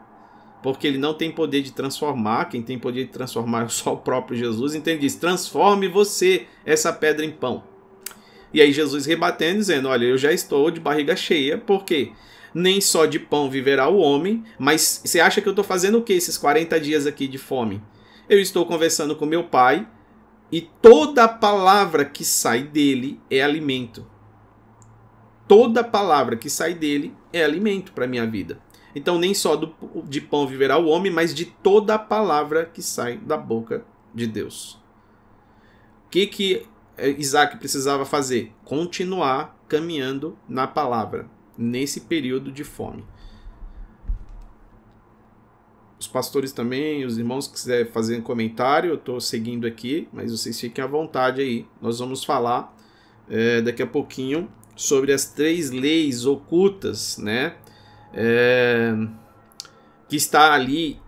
porque 0.63 0.87
ele 0.87 0.99
não 0.99 1.15
tem 1.15 1.31
poder 1.31 1.63
de 1.63 1.73
transformar. 1.73 2.47
Quem 2.47 2.63
tem 2.63 2.79
poder 2.79 3.05
de 3.05 3.11
transformar 3.11 3.65
é 3.67 3.69
só 3.69 3.95
o 3.95 3.99
próprio 3.99 4.37
Jesus. 4.37 4.75
Então 4.75 4.93
ele 4.93 5.01
diz: 5.01 5.15
transforme 5.17 5.89
você 5.89 6.47
essa 6.65 6.93
pedra 6.93 7.25
em 7.25 7.31
pão. 7.31 7.65
E 8.55 8.61
aí 8.61 8.73
Jesus 8.73 9.07
rebatendo, 9.07 9.59
dizendo: 9.59 9.89
Olha, 9.89 10.05
eu 10.05 10.19
já 10.19 10.33
estou 10.33 10.71
de 10.71 10.81
barriga 10.81 11.17
cheia, 11.17 11.59
por 11.59 11.85
quê? 11.85 12.13
nem 12.55 12.81
só 12.81 13.07
de 13.07 13.19
pão 13.19 13.51
viverá 13.51 13.89
o 13.89 13.99
homem, 13.99 14.45
mas 14.59 15.03
você 15.05 15.21
acha 15.21 15.41
que 15.41 15.49
eu 15.49 15.53
estou 15.53 15.65
fazendo 15.65 15.99
o 15.99 16.03
que 16.03 16.13
esses 16.13 16.37
40 16.37 16.79
dias 16.81 17.07
aqui 17.07 17.27
de 17.27 17.39
fome? 17.39 17.83
Eu 18.29 18.39
estou 18.39 18.67
conversando 18.67 19.17
com 19.17 19.27
meu 19.27 19.45
pai 19.45 19.87
e 20.51 20.61
toda 20.61 21.27
palavra 21.27 22.05
que 22.05 22.25
sai 22.25 22.63
dele 22.63 23.21
é 23.31 23.43
alimento. 23.43 24.07
Toda 25.49 25.83
palavra 25.83 26.37
que 26.37 26.49
sai 26.49 26.75
dele 26.75 27.15
é 27.33 27.43
alimento 27.43 27.93
para 27.93 28.07
minha 28.07 28.27
vida. 28.27 28.61
Então, 28.95 29.19
nem 29.19 29.33
só 29.33 29.57
do, 29.57 29.75
de 30.05 30.21
pão 30.21 30.47
viverá 30.47 30.79
o 30.79 30.87
homem, 30.87 31.11
mas 31.11 31.35
de 31.35 31.47
toda 31.47 31.95
a 31.95 31.99
palavra 31.99 32.67
que 32.67 32.83
sai 32.83 33.17
da 33.19 33.37
boca 33.37 33.85
de 34.15 34.27
Deus. 34.27 34.75
O 36.07 36.11
que, 36.11 36.27
que 36.27 36.67
eh, 36.97 37.11
Isaac 37.19 37.57
precisava 37.57 38.05
fazer? 38.05 38.53
Continuar 38.65 39.59
caminhando 39.69 40.37
na 40.49 40.67
palavra 40.67 41.29
nesse 41.57 42.03
período 42.03 42.53
de 42.53 42.65
fome. 42.65 43.05
pastores 46.13 46.53
também, 46.53 47.05
os 47.05 47.19
irmãos 47.19 47.49
que 47.49 47.55
quiserem 47.55 47.91
fazer 47.91 48.19
um 48.19 48.23
comentário, 48.23 48.91
eu 48.91 48.95
estou 48.97 49.21
seguindo 49.21 49.67
aqui, 49.67 50.07
mas 50.13 50.31
vocês 50.31 50.61
fiquem 50.61 50.85
à 50.85 50.87
vontade 50.87 51.41
aí. 51.41 51.67
Nós 51.81 51.99
vamos 51.99 52.23
falar 52.23 52.77
é, 53.29 53.63
daqui 53.63 53.83
a 53.83 53.87
pouquinho 53.87 54.49
sobre 54.77 55.13
as 55.13 55.25
três 55.27 55.71
leis 55.71 56.27
ocultas, 56.27 57.19
né? 57.19 57.57
É, 58.15 58.95
que 60.09 60.17
está 60.17 60.53
ali 60.53 61.01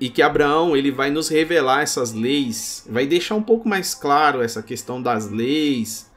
e 0.00 0.08
que 0.08 0.22
Abraão 0.22 0.76
ele 0.76 0.90
vai 0.90 1.10
nos 1.10 1.28
revelar 1.28 1.82
essas 1.82 2.12
leis, 2.12 2.86
vai 2.88 3.06
deixar 3.06 3.34
um 3.34 3.42
pouco 3.42 3.68
mais 3.68 3.94
claro 3.94 4.42
essa 4.42 4.62
questão 4.62 5.02
das 5.02 5.30
leis, 5.30 6.10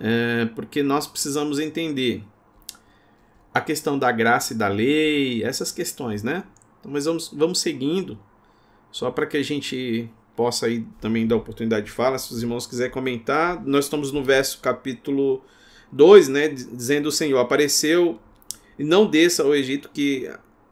é, 0.00 0.46
porque 0.54 0.82
nós 0.82 1.06
precisamos 1.06 1.58
entender 1.58 2.24
a 3.52 3.60
questão 3.60 3.98
da 3.98 4.10
graça 4.10 4.54
e 4.54 4.56
da 4.56 4.68
lei, 4.68 5.44
essas 5.44 5.70
questões, 5.70 6.22
né? 6.22 6.44
Então, 6.80 6.90
mas 6.90 7.04
vamos, 7.04 7.28
vamos 7.32 7.60
seguindo, 7.60 8.18
só 8.90 9.10
para 9.10 9.26
que 9.26 9.36
a 9.36 9.42
gente 9.42 10.08
possa 10.34 10.66
aí 10.66 10.86
também 11.00 11.26
dar 11.26 11.36
oportunidade 11.36 11.86
de 11.86 11.92
fala, 11.92 12.18
se 12.18 12.32
os 12.32 12.42
irmãos 12.42 12.66
quiserem 12.66 12.92
comentar. 12.92 13.62
Nós 13.64 13.84
estamos 13.84 14.10
no 14.10 14.24
verso 14.24 14.58
capítulo 14.60 15.42
2, 15.90 16.28
né? 16.28 16.48
Dizendo 16.48 17.06
o 17.06 17.12
Senhor, 17.12 17.38
apareceu 17.38 18.18
e 18.82 18.84
não 18.84 19.06
desça 19.06 19.44
ao 19.44 19.54
Egito 19.54 19.88
que 19.94 20.28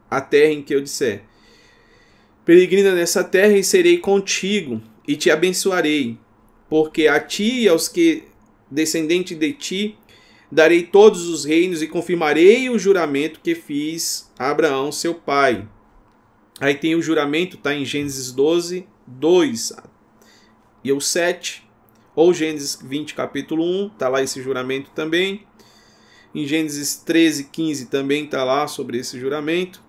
a 0.09 0.19
terra 0.19 0.51
em 0.51 0.61
que 0.61 0.75
eu 0.75 0.81
disser. 0.81 1.23
Peregrina 2.43 2.93
nessa 2.93 3.23
terra 3.23 3.53
e 3.53 3.63
serei 3.63 3.99
contigo 3.99 4.81
e 5.07 5.15
te 5.15 5.31
abençoarei, 5.31 6.17
porque 6.69 7.07
a 7.07 7.21
ti 7.21 7.61
e 7.61 7.69
aos 7.69 7.87
que 7.87 8.23
descendentes 8.69 9.37
de 9.37 9.53
ti 9.53 9.97
darei 10.51 10.83
todos 10.83 11.29
os 11.29 11.45
reinos 11.45 11.81
e 11.81 11.87
confirmarei 11.87 12.69
o 12.69 12.77
juramento 12.77 13.39
que 13.41 13.55
fiz 13.55 14.29
a 14.37 14.49
Abraão, 14.49 14.91
seu 14.91 15.15
pai. 15.15 15.65
Aí 16.59 16.75
tem 16.75 16.95
o 16.95 17.01
juramento, 17.01 17.55
está 17.55 17.73
em 17.73 17.85
Gênesis 17.85 18.33
12, 18.33 18.85
2 19.07 19.71
e 20.83 20.91
o 20.91 20.99
7, 20.99 21.65
ou 22.13 22.33
Gênesis 22.33 22.77
20, 22.83 23.13
capítulo 23.13 23.63
1, 23.63 23.87
está 23.87 24.09
lá 24.09 24.21
esse 24.21 24.41
juramento 24.41 24.91
também. 24.93 25.45
Em 26.33 26.45
Gênesis 26.45 26.95
13, 26.95 27.45
15 27.45 27.87
também 27.87 28.25
está 28.25 28.43
lá 28.43 28.67
sobre 28.67 28.97
esse 28.97 29.19
juramento. 29.19 29.83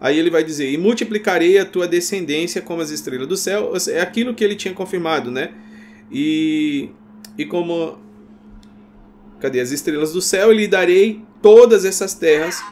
Aí 0.00 0.18
ele 0.18 0.30
vai 0.30 0.42
dizer: 0.42 0.70
E 0.70 0.78
multiplicarei 0.78 1.58
a 1.58 1.66
tua 1.66 1.86
descendência 1.86 2.62
como 2.62 2.80
as 2.80 2.90
estrelas 2.90 3.28
do 3.28 3.36
céu. 3.36 3.72
É 3.88 4.00
aquilo 4.00 4.34
que 4.34 4.42
ele 4.42 4.56
tinha 4.56 4.72
confirmado, 4.72 5.30
né? 5.30 5.52
E, 6.10 6.90
e 7.36 7.44
como 7.44 7.98
Cadê 9.40 9.60
as 9.60 9.70
estrelas 9.70 10.12
do 10.12 10.20
céu? 10.20 10.52
E 10.52 10.56
lhe 10.56 10.68
darei 10.68 11.24
todas 11.40 11.84
essas 11.84 12.14
terras. 12.14 12.62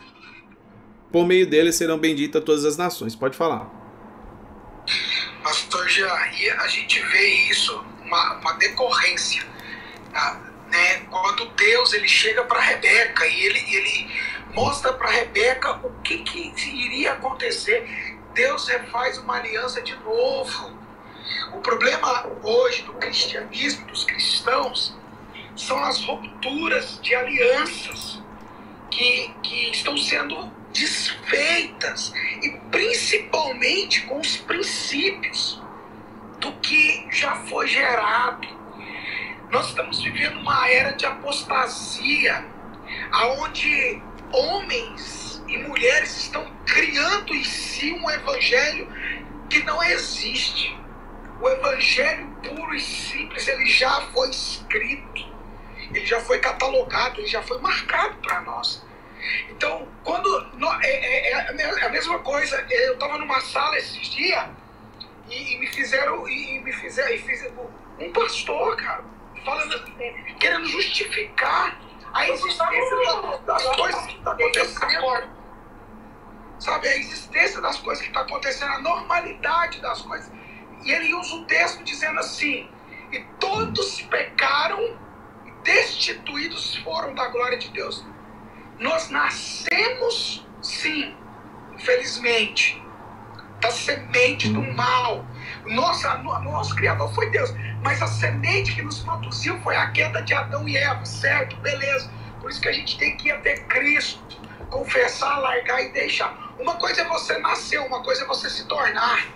Por 1.13 1.27
meio 1.27 1.47
deles 1.49 1.77
serão 1.77 1.97
benditas 1.97 2.43
todas 2.43 2.65
as 2.65 2.77
nações. 2.77 3.15
Pode 3.15 3.37
falar. 3.37 3.71
Pastor 5.43 5.89
Jean, 5.89 6.13
e 6.39 6.51
a 6.51 6.67
gente 6.67 7.01
vê 7.01 7.51
isso, 7.51 7.81
uma, 8.05 8.35
uma 8.39 8.53
decorrência. 8.55 9.47
Tá? 10.13 10.46
Né? 10.71 11.07
Quando 11.11 11.47
Deus 11.51 11.93
ele 11.93 12.09
chega 12.09 12.45
para 12.45 12.61
Rebeca 12.61 13.27
e 13.27 13.41
ele, 13.45 13.59
ele 13.75 14.11
mostra 14.53 14.93
para 14.93 15.11
Rebeca 15.11 15.73
o 15.87 15.91
que, 16.03 16.19
que 16.19 16.53
iria 16.69 17.13
acontecer. 17.13 18.17
Deus 18.35 18.69
refaz 18.69 19.19
uma 19.19 19.37
aliança 19.37 19.81
de 19.81 19.95
novo. 19.97 20.77
O 21.55 21.61
problema 21.61 22.27
hoje 22.43 22.83
do 22.83 22.93
cristianismo, 22.95 23.87
dos 23.87 24.05
cristãos, 24.05 24.95
são 25.57 25.83
as 25.83 26.03
rupturas 26.05 27.01
de 27.01 27.15
alianças 27.15 28.21
que, 28.91 29.35
que 29.43 29.71
estão 29.71 29.97
sendo 29.97 30.51
desfeitas 30.73 32.13
e 32.43 32.51
principalmente 32.71 34.03
com 34.03 34.21
os 34.21 34.37
princípios 34.37 35.61
do 36.39 36.53
que 36.61 37.09
já 37.11 37.37
foi 37.47 37.67
gerado. 37.67 38.56
Nós 39.51 39.69
estamos 39.69 40.03
vivendo 40.03 40.39
uma 40.39 40.69
era 40.69 40.93
de 40.93 41.07
apostasia, 41.07 42.45
aonde 43.13 44.03
homens 44.33 45.43
e 45.47 45.59
mulheres 45.59 46.17
estão 46.17 46.45
criando 46.67 47.35
em 47.35 47.45
si 47.45 47.93
um 47.93 48.11
evangelho 48.11 48.89
que 49.49 49.63
não 49.63 49.83
existe. 49.83 50.77
O 51.41 51.49
evangelho 51.49 52.29
puro 52.43 52.75
e 52.75 52.81
simples, 52.81 53.47
ele 53.47 53.67
já 53.67 54.01
foi 54.13 54.31
escrito 54.31 55.37
ele 55.93 56.05
já 56.05 56.21
foi 56.21 56.39
catalogado, 56.39 57.21
ele 57.21 57.29
já 57.29 57.43
foi 57.43 57.59
marcado 57.59 58.17
para 58.19 58.41
nós. 58.43 58.85
Então, 59.51 59.89
quando. 60.05 60.29
É, 60.83 60.89
é, 60.89 61.31
é, 61.33 61.85
a 61.85 61.89
mesma 61.89 62.19
coisa, 62.21 62.65
eu 62.71 62.95
estava 62.95 63.19
numa 63.19 63.41
sala 63.41 63.77
esses 63.77 64.09
dias 64.09 64.45
e, 65.29 65.55
e, 65.55 65.59
me 65.59 65.67
fizeram. 65.67 66.29
E, 66.29 66.61
me 66.61 66.73
fizeram. 66.73 67.13
E 67.13 67.19
fizeram 67.19 67.71
um 67.99 68.13
pastor, 68.13 68.77
cara, 68.77 69.05
falando, 69.47 69.81
querendo 70.41 70.67
justificar 70.67 71.81
a 72.13 72.29
existência 72.29 72.97
das 73.47 73.63
coisas 73.77 74.07
que 74.07 74.17
estão 74.17 74.25
tá 74.25 74.33
acontecendo. 74.33 75.37
Sabe, 76.59 76.89
a 76.89 76.97
existência 76.97 77.61
das 77.61 77.79
coisas 77.79 78.03
que 78.03 78.09
estão 78.09 78.27
tá 78.27 78.29
acontecendo, 78.29 78.73
a 78.73 78.81
normalidade 78.81 79.81
das 79.81 80.03
coisas. 80.03 80.31
E 80.85 80.91
ele 80.91 81.15
usa 81.15 81.37
o 81.37 81.45
texto 81.45 81.85
dizendo 81.85 82.19
assim: 82.19 82.69
e 83.13 83.21
todos 83.39 84.03
pecaram 84.03 84.99
destituídos 85.63 86.77
foram 86.77 87.15
da 87.15 87.29
glória 87.29 87.59
de 87.59 87.69
Deus. 87.71 88.05
Nós 88.79 89.11
nascemos, 89.11 90.47
sim, 90.61 91.15
infelizmente, 91.73 92.83
da 93.61 93.71
semente 93.71 94.49
do 94.49 94.63
mal. 94.75 95.25
Nossa, 95.69 96.17
nosso 96.19 96.75
Criador 96.75 97.13
foi 97.15 97.31
Deus, 97.31 97.53
mas 97.83 98.01
a 98.01 98.07
semente 98.07 98.75
que 98.75 98.83
nos 98.83 99.01
produziu 99.01 99.59
foi 99.61 99.77
a 99.77 99.91
queda 99.91 100.23
de 100.23 100.35
Adão 100.35 100.69
e 100.69 100.77
Eva, 100.77 101.05
certo? 101.05 101.57
Beleza. 101.57 102.11
Por 102.41 102.51
isso 102.51 102.61
que 102.61 102.69
a 102.69 102.73
gente 102.73 102.97
tem 102.99 103.17
que 103.17 103.29
ir 103.29 103.33
até 103.33 103.57
Cristo, 103.57 104.41
confessar, 104.71 105.39
largar 105.39 105.83
e 105.83 105.93
deixar. 105.93 106.55
Uma 106.59 106.77
coisa 106.77 107.03
é 107.03 107.05
você 107.05 107.39
nascer, 107.39 107.79
uma 107.81 108.03
coisa 108.03 108.25
é 108.25 108.27
você 108.27 108.49
se 108.49 108.67
tornar. 108.67 109.27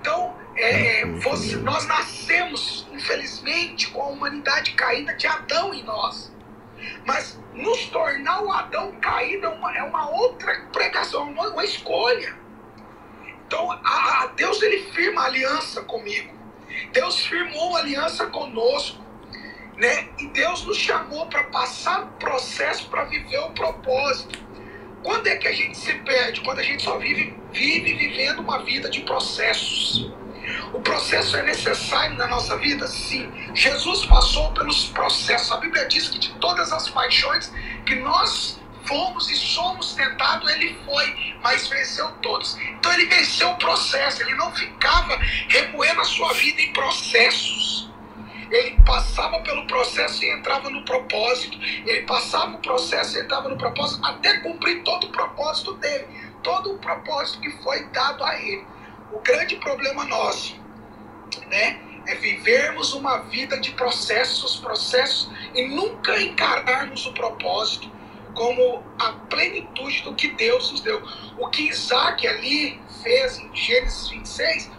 Então, 0.00 0.36
é, 0.56 1.04
você, 1.06 1.56
nós 1.56 1.86
nascemos, 1.86 2.86
infelizmente, 2.92 3.88
com 3.88 4.02
a 4.02 4.06
humanidade 4.08 4.72
caída 4.72 5.14
de 5.14 5.26
Adão 5.26 5.74
em 5.74 5.82
nós. 5.82 6.32
Mas 7.04 7.40
nos 7.54 7.86
tornar 7.86 8.42
o 8.42 8.52
Adão 8.52 8.92
caído 9.00 9.46
é 9.46 9.48
uma, 9.48 9.76
é 9.76 9.82
uma 9.82 10.10
outra 10.10 10.54
pregação, 10.72 11.30
uma, 11.30 11.48
uma 11.48 11.64
escolha. 11.64 12.36
Então, 13.46 13.70
a, 13.70 14.22
a 14.22 14.26
Deus 14.34 14.60
ele 14.60 14.90
firma 14.92 15.22
aliança 15.22 15.82
comigo. 15.82 16.34
Deus 16.92 17.24
firmou 17.24 17.76
aliança 17.76 18.26
conosco. 18.26 19.04
Né? 19.76 20.08
E 20.18 20.26
Deus 20.28 20.64
nos 20.64 20.78
chamou 20.78 21.26
para 21.26 21.44
passar 21.44 22.04
o 22.04 22.06
processo 22.18 22.88
para 22.88 23.04
viver 23.04 23.38
o 23.38 23.50
propósito. 23.50 24.38
Quando 25.02 25.26
é 25.26 25.36
que 25.36 25.46
a 25.46 25.52
gente 25.52 25.76
se 25.76 25.92
perde? 25.94 26.40
Quando 26.40 26.58
a 26.58 26.62
gente 26.62 26.82
só 26.82 26.98
vive, 26.98 27.38
vive 27.52 27.94
vivendo 27.94 28.40
uma 28.40 28.64
vida 28.64 28.88
de 28.88 29.02
processos. 29.02 30.10
O 30.72 30.80
processo 30.80 31.36
é 31.36 31.42
necessário 31.42 32.16
na 32.16 32.26
nossa 32.26 32.56
vida? 32.56 32.86
Sim. 32.86 33.30
Jesus 33.54 34.06
passou 34.06 34.52
pelos 34.52 34.86
processos. 34.86 35.52
A 35.52 35.58
Bíblia 35.58 35.86
diz 35.86 36.08
que 36.08 36.18
de 36.18 36.32
todas 36.34 36.72
as 36.72 36.88
paixões 36.88 37.52
que 37.84 37.96
nós 37.96 38.58
fomos 38.86 39.30
e 39.30 39.36
somos 39.36 39.94
tentados, 39.94 40.50
ele 40.50 40.76
foi, 40.84 41.36
mas 41.42 41.68
venceu 41.68 42.10
todos. 42.22 42.56
Então 42.56 42.92
ele 42.92 43.06
venceu 43.06 43.50
o 43.50 43.56
processo, 43.56 44.22
ele 44.22 44.34
não 44.34 44.52
ficava 44.52 45.16
remoendo 45.48 46.00
a 46.00 46.04
sua 46.04 46.32
vida 46.34 46.62
em 46.62 46.72
processos. 46.72 47.90
Ele 48.50 48.80
passava 48.84 49.40
pelo 49.40 49.66
processo 49.66 50.24
e 50.24 50.30
entrava 50.30 50.70
no 50.70 50.84
propósito. 50.84 51.58
Ele 51.60 52.02
passava 52.02 52.54
o 52.54 52.58
processo 52.58 53.18
e 53.18 53.20
entrava 53.20 53.48
no 53.48 53.56
propósito 53.56 54.04
até 54.04 54.38
cumprir 54.38 54.82
todo 54.84 55.08
o 55.08 55.10
propósito 55.10 55.74
dele. 55.74 56.06
Todo 56.42 56.74
o 56.74 56.78
propósito 56.78 57.40
que 57.40 57.50
foi 57.62 57.84
dado 57.86 58.22
a 58.24 58.40
ele. 58.40 58.64
O 59.12 59.18
grande 59.20 59.56
problema 59.56 60.04
nosso, 60.04 60.56
né? 61.48 61.80
É 62.06 62.14
vivermos 62.14 62.94
uma 62.94 63.18
vida 63.18 63.58
de 63.58 63.72
processos, 63.72 64.56
processos 64.56 65.28
e 65.52 65.66
nunca 65.66 66.20
encararmos 66.22 67.04
o 67.04 67.12
propósito 67.12 67.90
como 68.36 68.84
a 68.98 69.12
plenitude 69.30 70.02
do 70.02 70.14
que 70.14 70.28
Deus 70.28 70.70
nos 70.70 70.82
deu. 70.82 71.02
O 71.38 71.48
que 71.48 71.68
Isaac 71.70 72.24
ali 72.28 72.78
fez 73.02 73.38
em 73.38 73.56
Gênesis 73.56 74.08
26 74.10 74.70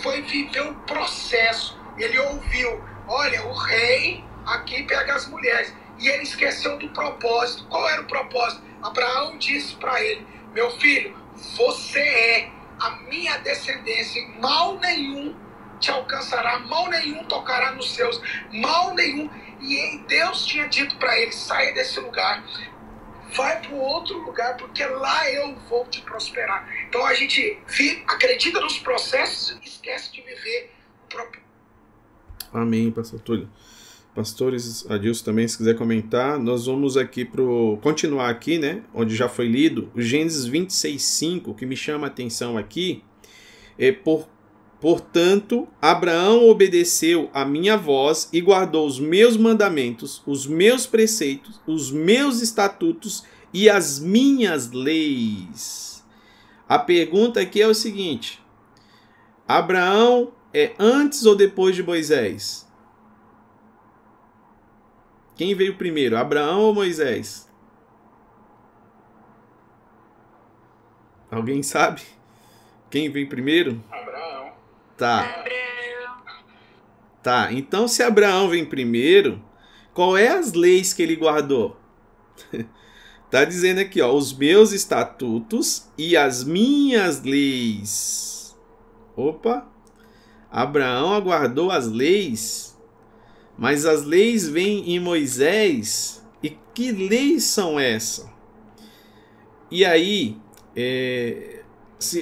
foi 0.00 0.20
viver 0.22 0.60
o 0.60 0.74
processo. 0.80 1.76
Ele 1.96 2.18
ouviu, 2.18 2.84
olha, 3.08 3.46
o 3.46 3.54
rei 3.54 4.22
aqui 4.46 4.82
pega 4.82 5.14
as 5.14 5.26
mulheres. 5.26 5.74
E 5.98 6.06
ele 6.06 6.22
esqueceu 6.22 6.78
do 6.78 6.90
propósito. 6.90 7.64
Qual 7.68 7.88
era 7.88 8.02
o 8.02 8.04
propósito? 8.04 8.62
Abraão 8.82 9.38
disse 9.38 9.74
para 9.76 10.00
ele: 10.04 10.24
Meu 10.52 10.70
filho, 10.78 11.16
você 11.56 12.00
é 12.00 12.50
a 12.78 12.90
minha 13.08 13.38
descendência, 13.38 14.22
mal 14.38 14.78
nenhum 14.78 15.34
te 15.80 15.90
alcançará, 15.90 16.58
mal 16.60 16.88
nenhum 16.88 17.24
tocará 17.24 17.72
nos 17.72 17.90
seus, 17.94 18.20
mal 18.52 18.94
nenhum. 18.94 19.30
E 19.60 19.98
Deus 20.06 20.44
tinha 20.46 20.68
dito 20.68 20.96
para 20.96 21.18
ele: 21.18 21.32
saia 21.32 21.72
desse 21.74 21.98
lugar, 21.98 22.44
vai 23.34 23.60
para 23.60 23.74
outro 23.74 24.18
lugar, 24.18 24.56
porque 24.56 24.84
lá 24.84 25.30
eu 25.30 25.54
vou 25.68 25.84
te 25.86 26.00
prosperar. 26.02 26.68
Então 26.88 27.04
a 27.04 27.14
gente 27.14 27.58
vi, 27.66 28.02
acredita 28.06 28.60
nos 28.60 28.78
processos 28.78 29.58
e 29.62 29.68
esquece 29.68 30.12
de 30.12 30.22
viver 30.22 30.70
o 31.04 31.08
próprio. 31.08 31.42
Amém, 32.52 32.90
pastor 32.90 33.20
Túlio. 33.20 33.48
Pastores, 34.14 34.90
Adilson 34.90 35.24
também, 35.24 35.46
se 35.46 35.56
quiser 35.56 35.76
comentar, 35.76 36.40
nós 36.40 36.66
vamos 36.66 36.96
aqui 36.96 37.24
pro 37.24 37.78
continuar 37.82 38.30
aqui, 38.30 38.58
né, 38.58 38.82
onde 38.92 39.14
já 39.14 39.28
foi 39.28 39.46
lido, 39.46 39.92
o 39.94 40.02
Gênesis 40.02 40.44
26:5, 40.48 41.54
que 41.54 41.64
me 41.64 41.76
chama 41.76 42.08
a 42.08 42.10
atenção 42.10 42.58
aqui, 42.58 43.04
é 43.78 43.92
por 43.92 44.28
Portanto, 44.80 45.66
Abraão 45.82 46.48
obedeceu 46.48 47.28
a 47.34 47.44
minha 47.44 47.76
voz 47.76 48.28
e 48.32 48.40
guardou 48.40 48.86
os 48.86 49.00
meus 49.00 49.36
mandamentos, 49.36 50.22
os 50.24 50.46
meus 50.46 50.86
preceitos, 50.86 51.60
os 51.66 51.90
meus 51.90 52.40
estatutos 52.40 53.24
e 53.52 53.68
as 53.68 53.98
minhas 53.98 54.70
leis. 54.70 56.04
A 56.68 56.78
pergunta 56.78 57.40
aqui 57.40 57.60
é 57.60 57.66
o 57.66 57.74
seguinte: 57.74 58.40
Abraão 59.48 60.32
é 60.54 60.74
antes 60.78 61.26
ou 61.26 61.34
depois 61.34 61.74
de 61.74 61.82
Moisés? 61.82 62.68
Quem 65.34 65.54
veio 65.54 65.76
primeiro, 65.76 66.16
Abraão 66.16 66.60
ou 66.60 66.74
Moisés? 66.74 67.48
Alguém 71.30 71.62
sabe? 71.62 72.02
Quem 72.90 73.10
veio 73.10 73.28
primeiro? 73.28 73.82
Abraão. 73.90 74.17
Tá. 74.98 75.44
Tá, 77.22 77.52
então 77.52 77.86
se 77.86 78.02
Abraão 78.02 78.48
vem 78.48 78.64
primeiro, 78.64 79.40
qual 79.94 80.16
é 80.16 80.28
as 80.28 80.52
leis 80.52 80.92
que 80.92 81.02
ele 81.02 81.14
guardou? 81.14 81.76
tá 83.30 83.44
dizendo 83.44 83.78
aqui, 83.78 84.00
ó, 84.00 84.12
os 84.12 84.36
meus 84.36 84.72
estatutos 84.72 85.88
e 85.96 86.16
as 86.16 86.42
minhas 86.42 87.22
leis. 87.22 88.58
Opa. 89.16 89.68
Abraão 90.50 91.12
aguardou 91.12 91.70
as 91.70 91.86
leis, 91.86 92.76
mas 93.56 93.84
as 93.84 94.02
leis 94.04 94.48
vêm 94.48 94.94
em 94.94 94.98
Moisés. 94.98 96.26
E 96.42 96.50
que 96.74 96.90
leis 96.90 97.44
são 97.44 97.78
essas? 97.78 98.28
E 99.70 99.84
aí, 99.84 100.38
é, 100.74 101.57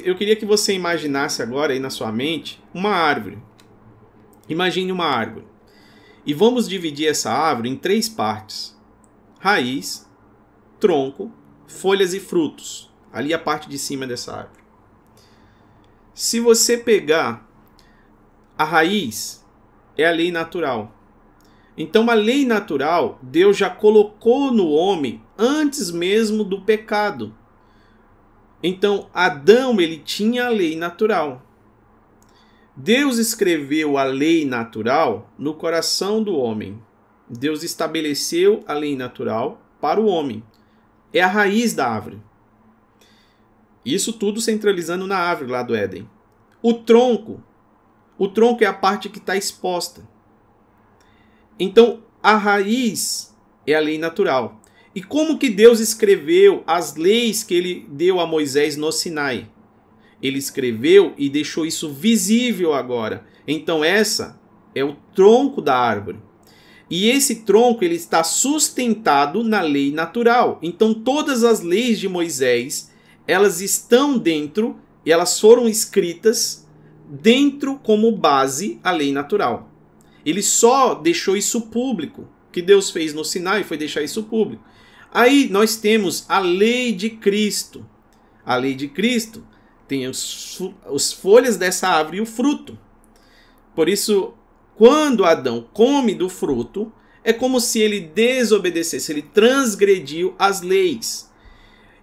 eu 0.04 0.16
queria 0.16 0.36
que 0.36 0.46
você 0.46 0.72
imaginasse 0.72 1.42
agora 1.42 1.72
aí 1.72 1.78
na 1.78 1.90
sua 1.90 2.10
mente 2.10 2.62
uma 2.72 2.90
árvore. 2.90 3.38
Imagine 4.48 4.90
uma 4.90 5.06
árvore. 5.06 5.46
E 6.24 6.32
vamos 6.32 6.68
dividir 6.68 7.08
essa 7.08 7.30
árvore 7.30 7.68
em 7.68 7.76
três 7.76 8.08
partes: 8.08 8.76
raiz, 9.38 10.08
tronco, 10.80 11.30
folhas 11.66 12.14
e 12.14 12.20
frutos. 12.20 12.90
Ali 13.12 13.32
a 13.32 13.38
parte 13.38 13.68
de 13.68 13.78
cima 13.78 14.06
dessa 14.06 14.34
árvore. 14.34 14.60
Se 16.12 16.40
você 16.40 16.76
pegar 16.76 17.46
a 18.56 18.64
raiz, 18.64 19.44
é 19.96 20.06
a 20.06 20.10
lei 20.10 20.30
natural. 20.30 20.94
Então, 21.76 22.08
a 22.08 22.14
lei 22.14 22.46
natural, 22.46 23.18
Deus 23.22 23.56
já 23.56 23.68
colocou 23.68 24.50
no 24.50 24.68
homem 24.68 25.22
antes 25.38 25.90
mesmo 25.90 26.42
do 26.42 26.62
pecado. 26.62 27.34
Então, 28.68 29.08
Adão 29.14 29.80
ele 29.80 29.96
tinha 29.96 30.46
a 30.46 30.48
lei 30.48 30.74
natural. 30.74 31.40
Deus 32.74 33.16
escreveu 33.16 33.96
a 33.96 34.02
lei 34.02 34.44
natural 34.44 35.30
no 35.38 35.54
coração 35.54 36.20
do 36.20 36.36
homem. 36.36 36.82
Deus 37.30 37.62
estabeleceu 37.62 38.64
a 38.66 38.72
lei 38.72 38.96
natural 38.96 39.62
para 39.80 40.00
o 40.00 40.06
homem. 40.06 40.42
É 41.12 41.20
a 41.20 41.28
raiz 41.28 41.74
da 41.74 41.88
árvore. 41.88 42.20
Isso 43.84 44.12
tudo 44.12 44.40
centralizando 44.40 45.06
na 45.06 45.16
árvore 45.16 45.52
lá 45.52 45.62
do 45.62 45.72
Éden. 45.72 46.10
O 46.60 46.74
tronco. 46.74 47.40
O 48.18 48.26
tronco 48.26 48.64
é 48.64 48.66
a 48.66 48.74
parte 48.74 49.08
que 49.08 49.18
está 49.18 49.36
exposta. 49.36 50.02
Então, 51.56 52.02
a 52.20 52.34
raiz 52.34 53.32
é 53.64 53.74
a 53.76 53.80
lei 53.80 53.96
natural. 53.96 54.60
E 54.96 55.02
como 55.02 55.36
que 55.36 55.50
Deus 55.50 55.78
escreveu 55.78 56.64
as 56.66 56.96
leis 56.96 57.42
que 57.44 57.52
ele 57.52 57.86
deu 57.90 58.18
a 58.18 58.26
Moisés 58.26 58.78
no 58.78 58.90
Sinai? 58.90 59.46
Ele 60.22 60.38
escreveu 60.38 61.12
e 61.18 61.28
deixou 61.28 61.66
isso 61.66 61.92
visível 61.92 62.72
agora. 62.72 63.26
Então 63.46 63.84
essa 63.84 64.40
é 64.74 64.82
o 64.82 64.96
tronco 65.14 65.60
da 65.60 65.76
árvore. 65.76 66.18
E 66.88 67.10
esse 67.10 67.42
tronco 67.42 67.84
ele 67.84 67.94
está 67.96 68.24
sustentado 68.24 69.44
na 69.44 69.60
lei 69.60 69.92
natural. 69.92 70.58
Então 70.62 70.94
todas 70.94 71.44
as 71.44 71.60
leis 71.60 71.98
de 71.98 72.08
Moisés, 72.08 72.90
elas 73.28 73.60
estão 73.60 74.16
dentro, 74.16 74.78
e 75.04 75.12
elas 75.12 75.38
foram 75.38 75.68
escritas 75.68 76.66
dentro 77.06 77.78
como 77.82 78.10
base 78.16 78.80
a 78.82 78.92
lei 78.92 79.12
natural. 79.12 79.70
Ele 80.24 80.42
só 80.42 80.94
deixou 80.94 81.36
isso 81.36 81.60
público. 81.66 82.22
O 82.48 82.50
que 82.50 82.62
Deus 82.62 82.90
fez 82.90 83.12
no 83.12 83.26
Sinai 83.26 83.62
foi 83.62 83.76
deixar 83.76 84.02
isso 84.02 84.22
público. 84.22 84.64
Aí 85.12 85.48
nós 85.50 85.76
temos 85.76 86.24
a 86.28 86.38
lei 86.38 86.92
de 86.92 87.10
Cristo. 87.10 87.86
A 88.44 88.56
lei 88.56 88.74
de 88.74 88.88
Cristo 88.88 89.44
tem 89.88 90.06
os, 90.06 91.12
folhas 91.20 91.56
dessa 91.56 91.88
árvore 91.88 92.18
e 92.18 92.20
o 92.20 92.26
fruto. 92.26 92.78
Por 93.74 93.88
isso, 93.88 94.34
quando 94.74 95.24
Adão 95.24 95.66
come 95.72 96.14
do 96.14 96.28
fruto, 96.28 96.92
é 97.24 97.32
como 97.32 97.60
se 97.60 97.80
ele 97.80 98.00
desobedecesse, 98.00 99.12
ele 99.12 99.22
transgrediu 99.22 100.34
as 100.38 100.60
leis. 100.60 101.30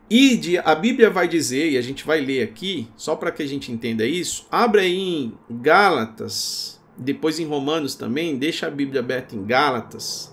E 0.10 0.36
de, 0.36 0.58
a 0.58 0.76
Bíblia 0.76 1.10
vai 1.10 1.28
dizer, 1.28 1.72
e 1.72 1.78
a 1.78 1.82
gente 1.82 2.06
vai 2.06 2.20
ler 2.20 2.44
aqui, 2.44 2.88
só 2.96 3.16
para 3.16 3.32
que 3.32 3.42
a 3.42 3.48
gente 3.48 3.72
entenda 3.72 4.06
isso, 4.06 4.46
abre 4.52 4.82
aí 4.82 4.98
em 4.98 5.38
Gálatas, 5.50 6.82
depois 6.98 7.40
em 7.40 7.46
Romanos 7.46 7.96
também, 7.96 8.38
deixa 8.38 8.68
a 8.68 8.72
Bíblia 8.72 9.00
aberta 9.00 9.36
em 9.36 9.46
Gálatas. 9.46 10.33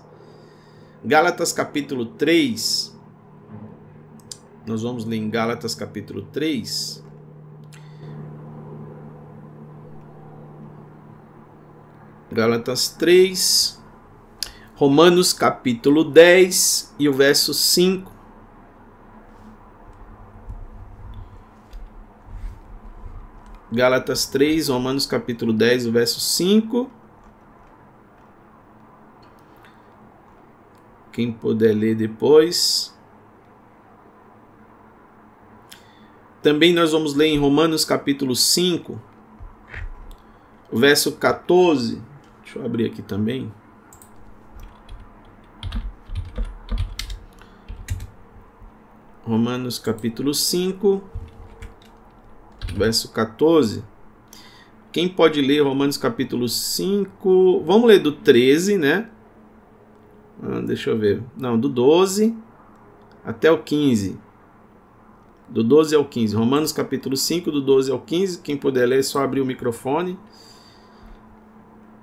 Gálatas 1.03 1.51
capítulo 1.51 2.05
3. 2.05 2.95
Nós 4.67 4.83
vamos 4.83 5.03
ler 5.03 5.17
em 5.17 5.31
Gálatas 5.31 5.73
capítulo 5.73 6.21
3. 6.31 7.03
Gálatas 12.31 12.89
3, 12.89 13.81
Romanos 14.75 15.33
capítulo 15.33 16.03
10 16.03 16.95
e 16.99 17.09
o 17.09 17.13
verso 17.13 17.51
5. 17.51 18.11
Gálatas 23.71 24.27
3, 24.27 24.69
Romanos 24.69 25.07
capítulo 25.07 25.51
10, 25.51 25.87
o 25.87 25.91
verso 25.91 26.19
5. 26.19 27.00
Quem 31.11 31.31
puder 31.31 31.73
ler 31.73 31.95
depois. 31.95 32.95
Também 36.41 36.73
nós 36.73 36.91
vamos 36.91 37.13
ler 37.13 37.27
em 37.27 37.37
Romanos 37.37 37.85
capítulo 37.85 38.35
5, 38.35 38.99
o 40.71 40.77
verso 40.79 41.11
14. 41.11 42.01
Deixa 42.41 42.57
eu 42.57 42.65
abrir 42.65 42.87
aqui 42.87 43.01
também. 43.01 43.53
Romanos 49.23 49.77
capítulo 49.77 50.33
5, 50.33 51.03
verso 52.75 53.11
14. 53.11 53.83
Quem 54.91 55.07
pode 55.07 55.41
ler 55.41 55.61
Romanos 55.61 55.95
capítulo 55.95 56.49
5? 56.49 57.63
Vamos 57.65 57.87
ler 57.87 57.99
do 57.99 58.13
13, 58.13 58.77
né? 58.77 59.09
Ah, 60.41 60.59
deixa 60.59 60.89
eu 60.89 60.97
ver. 60.97 61.21
Não, 61.37 61.59
do 61.59 61.69
12 61.69 62.35
até 63.23 63.51
o 63.51 63.61
15. 63.61 64.19
Do 65.47 65.63
12 65.63 65.95
ao 65.95 66.05
15. 66.05 66.35
Romanos 66.35 66.71
capítulo 66.71 67.15
5, 67.15 67.51
do 67.51 67.61
12 67.61 67.91
ao 67.91 67.99
15. 67.99 68.41
Quem 68.41 68.57
puder 68.57 68.87
ler, 68.87 68.99
é 68.99 69.03
só 69.03 69.23
abrir 69.23 69.41
o 69.41 69.45
microfone. 69.45 70.17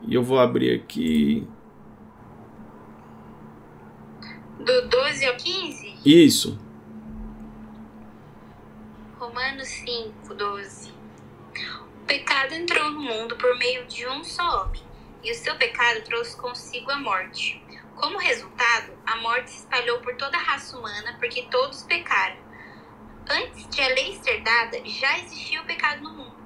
E 0.07 0.14
eu 0.14 0.22
vou 0.22 0.39
abrir 0.39 0.74
aqui. 0.74 1.47
Do 4.59 4.89
12 4.89 5.26
ao 5.26 5.34
15? 5.34 5.95
Isso. 6.05 6.59
Romanos 9.18 9.68
5, 9.68 10.34
12. 10.34 10.91
O 10.91 12.07
pecado 12.07 12.55
entrou 12.55 12.91
no 12.91 13.01
mundo 13.01 13.36
por 13.36 13.59
meio 13.59 13.84
de 13.86 14.07
um 14.07 14.22
só 14.22 14.62
homem, 14.62 14.82
e 15.22 15.32
o 15.32 15.34
seu 15.34 15.57
pecado 15.57 16.03
trouxe 16.05 16.36
consigo 16.36 16.91
a 16.91 16.99
morte. 16.99 17.61
Como 18.01 18.16
resultado, 18.16 18.92
a 19.05 19.16
morte 19.16 19.51
se 19.51 19.59
espalhou 19.59 19.99
por 19.99 20.14
toda 20.14 20.36
a 20.36 20.40
raça 20.40 20.78
humana 20.78 21.16
porque 21.18 21.49
todos 21.51 21.82
pecaram. 21.82 22.36
Antes 23.28 23.68
de 23.68 23.80
a 23.80 23.88
lei 23.88 24.16
ser 24.22 24.40
dada, 24.40 24.80
já 24.84 25.18
existia 25.18 25.61
o 25.61 25.64
pecado 25.64 26.03
no 26.03 26.12
mundo. 26.12 26.36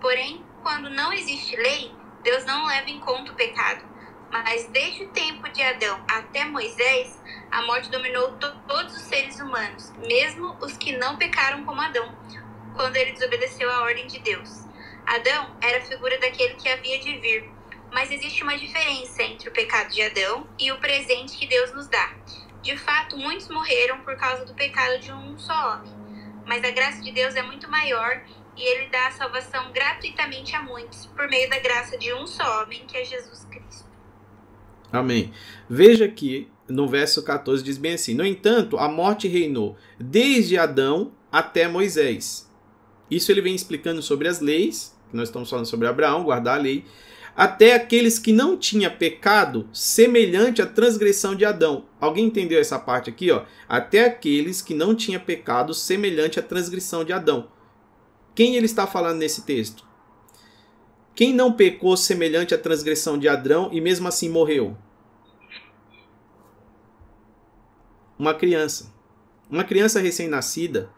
Porém, 0.00 0.44
quando 0.62 0.88
não 0.88 1.12
existe 1.12 1.56
lei, 1.56 1.92
Deus 2.22 2.44
não 2.44 2.64
leva 2.64 2.88
em 2.88 3.00
conta 3.00 3.32
o 3.32 3.34
pecado. 3.34 3.84
Mas 4.30 4.68
desde 4.68 5.02
o 5.02 5.08
tempo 5.08 5.48
de 5.48 5.60
Adão 5.60 6.00
até 6.08 6.44
Moisés, 6.44 7.20
a 7.50 7.62
morte 7.62 7.90
dominou 7.90 8.30
to 8.38 8.48
todos 8.68 8.94
os 8.94 9.02
seres 9.02 9.40
humanos, 9.40 9.92
mesmo 10.06 10.56
os 10.60 10.76
que 10.76 10.96
não 10.96 11.16
pecaram 11.16 11.64
como 11.64 11.80
Adão, 11.80 12.14
quando 12.76 12.94
ele 12.94 13.12
desobedeceu 13.12 13.68
a 13.68 13.80
ordem 13.80 14.06
de 14.06 14.20
Deus. 14.20 14.64
Adão 15.04 15.56
era 15.60 15.78
a 15.78 15.84
figura 15.86 16.16
daquele 16.20 16.54
que 16.54 16.68
havia 16.68 17.00
de 17.00 17.18
vir, 17.18 17.50
mas 17.92 18.10
existe 18.10 18.42
uma 18.42 18.56
diferença 18.56 19.22
entre 19.22 19.48
o 19.48 19.52
pecado 19.52 19.90
de 19.90 20.02
Adão 20.02 20.46
e 20.58 20.70
o 20.72 20.78
presente 20.78 21.36
que 21.36 21.46
Deus 21.46 21.72
nos 21.74 21.88
dá. 21.88 22.14
De 22.62 22.76
fato, 22.76 23.16
muitos 23.16 23.48
morreram 23.48 24.00
por 24.00 24.16
causa 24.16 24.44
do 24.44 24.54
pecado 24.54 25.00
de 25.00 25.12
um 25.12 25.38
só 25.38 25.74
homem, 25.74 25.92
mas 26.46 26.62
a 26.64 26.70
graça 26.70 27.02
de 27.02 27.10
Deus 27.10 27.34
é 27.34 27.42
muito 27.42 27.70
maior 27.70 28.22
e 28.56 28.62
ele 28.62 28.90
dá 28.90 29.08
a 29.08 29.12
salvação 29.12 29.72
gratuitamente 29.72 30.54
a 30.54 30.62
muitos 30.62 31.06
por 31.06 31.28
meio 31.28 31.48
da 31.48 31.58
graça 31.58 31.96
de 31.96 32.12
um 32.12 32.26
só 32.26 32.62
homem, 32.62 32.84
que 32.86 32.96
é 32.96 33.04
Jesus 33.04 33.44
Cristo. 33.44 33.88
Amém. 34.92 35.32
Veja 35.68 36.08
que 36.08 36.48
no 36.68 36.88
verso 36.88 37.22
14 37.22 37.62
diz 37.62 37.78
bem 37.78 37.94
assim: 37.94 38.14
No 38.14 38.24
entanto, 38.24 38.76
a 38.78 38.88
morte 38.88 39.28
reinou 39.28 39.76
desde 39.98 40.58
Adão 40.58 41.12
até 41.30 41.68
Moisés. 41.68 42.50
Isso 43.10 43.32
ele 43.32 43.40
vem 43.40 43.54
explicando 43.54 44.02
sobre 44.02 44.28
as 44.28 44.40
leis, 44.40 44.96
nós 45.12 45.28
estamos 45.28 45.50
falando 45.50 45.66
sobre 45.66 45.86
Abraão, 45.86 46.24
guardar 46.24 46.58
a 46.58 46.62
lei, 46.62 46.84
até 47.36 47.74
aqueles 47.74 48.18
que 48.18 48.32
não 48.32 48.56
tinham 48.56 48.90
pecado 48.90 49.68
semelhante 49.72 50.60
à 50.60 50.66
transgressão 50.66 51.34
de 51.34 51.44
Adão. 51.44 51.86
Alguém 52.00 52.26
entendeu 52.26 52.60
essa 52.60 52.78
parte 52.78 53.10
aqui, 53.10 53.30
ó? 53.30 53.44
Até 53.68 54.04
aqueles 54.04 54.60
que 54.60 54.74
não 54.74 54.94
tinham 54.94 55.20
pecado 55.20 55.72
semelhante 55.72 56.38
à 56.38 56.42
transgressão 56.42 57.04
de 57.04 57.12
Adão. 57.12 57.48
Quem 58.34 58.56
ele 58.56 58.66
está 58.66 58.86
falando 58.86 59.18
nesse 59.18 59.42
texto? 59.42 59.84
Quem 61.14 61.34
não 61.34 61.52
pecou 61.52 61.96
semelhante 61.96 62.54
à 62.54 62.58
transgressão 62.58 63.18
de 63.18 63.28
Adão 63.28 63.68
e 63.72 63.80
mesmo 63.80 64.08
assim 64.08 64.28
morreu? 64.28 64.76
Uma 68.18 68.34
criança. 68.34 68.92
Uma 69.50 69.64
criança 69.64 69.98
recém-nascida, 69.98 70.90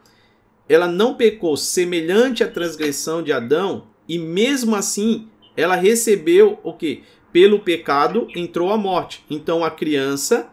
ela 0.69 0.87
não 0.87 1.15
pecou 1.15 1.57
semelhante 1.57 2.45
à 2.45 2.49
transgressão 2.49 3.23
de 3.23 3.33
Adão 3.33 3.89
e 4.09 4.19
mesmo 4.19 4.77
assim 4.77 5.29
ela 5.57 5.77
recebeu 5.77 6.59
o 6.63 6.73
que? 6.73 7.05
Pelo 7.33 7.61
pecado 7.61 8.29
entrou 8.35 8.71
a 8.71 8.77
morte. 8.77 9.25
Então 9.31 9.65
a 9.65 9.71
criança, 9.71 10.51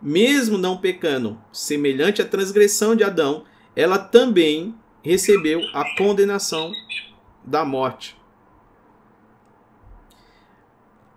mesmo 0.00 0.56
não 0.56 0.76
pecando 0.76 1.40
semelhante 1.52 2.22
à 2.22 2.24
transgressão 2.24 2.94
de 2.94 3.04
Adão, 3.04 3.44
ela 3.74 3.98
também 3.98 4.74
recebeu 5.02 5.60
a 5.74 5.84
condenação 5.96 6.70
da 7.44 7.64
morte. 7.64 8.16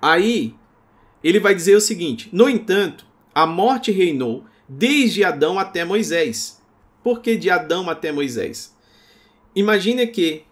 Aí 0.01 0.55
ele 1.23 1.39
vai 1.39 1.55
dizer 1.55 1.75
o 1.75 1.81
seguinte: 1.81 2.29
No 2.31 2.49
entanto, 2.49 3.05
a 3.33 3.45
morte 3.45 3.91
reinou 3.91 4.45
desde 4.67 5.23
Adão 5.23 5.59
até 5.59 5.83
Moisés. 5.83 6.61
Por 7.03 7.21
que 7.21 7.35
de 7.35 7.49
Adão 7.49 7.89
até 7.89 8.11
Moisés? 8.11 8.75
Imagine 9.55 10.07
que 10.07 10.43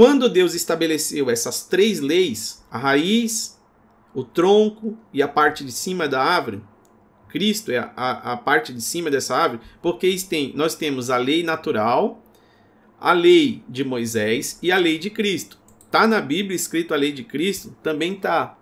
quando 0.00 0.30
Deus 0.30 0.54
estabeleceu 0.54 1.28
essas 1.28 1.62
três 1.62 2.00
leis, 2.00 2.64
a 2.70 2.78
raiz, 2.78 3.60
o 4.14 4.24
tronco 4.24 4.96
e 5.12 5.22
a 5.22 5.28
parte 5.28 5.62
de 5.62 5.70
cima 5.70 6.08
da 6.08 6.24
árvore, 6.24 6.62
Cristo 7.28 7.70
é 7.70 7.76
a, 7.76 7.92
a, 7.94 8.32
a 8.32 8.36
parte 8.38 8.72
de 8.72 8.80
cima 8.80 9.10
dessa 9.10 9.36
árvore, 9.36 9.60
porque 9.82 10.10
tem, 10.26 10.54
nós 10.56 10.74
temos 10.74 11.10
a 11.10 11.18
lei 11.18 11.42
natural, 11.42 12.24
a 12.98 13.12
lei 13.12 13.62
de 13.68 13.84
Moisés 13.84 14.58
e 14.62 14.72
a 14.72 14.78
lei 14.78 14.98
de 14.98 15.10
Cristo. 15.10 15.58
Tá 15.90 16.06
na 16.06 16.22
Bíblia 16.22 16.56
escrito 16.56 16.94
a 16.94 16.96
lei 16.96 17.12
de 17.12 17.22
Cristo? 17.22 17.76
Também 17.82 18.14
tá. 18.14 18.58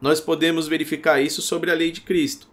Nós 0.00 0.20
podemos 0.20 0.66
verificar 0.66 1.22
isso 1.22 1.40
sobre 1.40 1.70
a 1.70 1.74
lei 1.74 1.92
de 1.92 2.00
Cristo. 2.00 2.48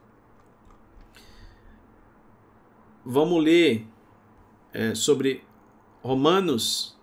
Vamos 3.03 3.43
ler 3.43 3.87
é, 4.71 4.93
sobre 4.93 5.43
Romanos. 6.03 6.98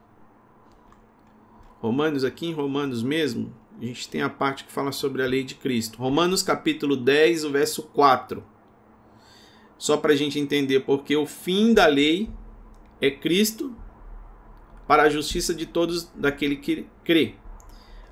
Romanos, 1.87 2.25
aqui 2.25 2.47
em 2.47 2.53
Romanos 2.53 3.01
mesmo, 3.01 3.55
a 3.81 3.85
gente 3.85 4.09
tem 4.09 4.21
a 4.21 4.29
parte 4.29 4.65
que 4.65 4.73
fala 4.73 4.91
sobre 4.91 5.23
a 5.23 5.27
lei 5.27 5.45
de 5.45 5.55
Cristo. 5.55 5.99
Romanos 5.99 6.43
capítulo 6.43 6.97
10, 6.97 7.45
o 7.45 7.53
verso 7.53 7.85
4. 7.85 8.43
Só 9.79 9.97
para 9.97 10.13
a 10.13 10.17
gente 10.17 10.37
entender, 10.37 10.81
porque 10.81 11.15
o 11.15 11.25
fim 11.27 11.73
da 11.73 11.87
lei 11.87 12.29
é 13.01 13.09
Cristo 13.09 13.73
para 14.85 15.05
a 15.05 15.09
justiça 15.09 15.55
de 15.55 15.65
todos 15.65 16.11
daquele 16.13 16.57
que 16.57 16.89
crê. 17.05 17.37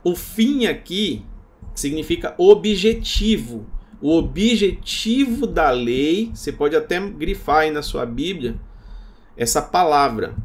O 0.05 0.15
fim 0.15 0.67
aqui 0.67 1.27
significa 1.75 2.33
objetivo. 2.39 3.67
O 4.01 4.17
objetivo 4.17 5.49
da 5.49 5.73
lei, 5.73 6.31
você 6.33 6.53
pode 6.53 6.77
até 6.77 7.01
grifar 7.01 7.63
aí 7.63 7.73
na 7.73 7.83
sua 7.83 8.07
Bíblia 8.07 8.55
essa 9.37 9.61
palavra. 9.61 10.37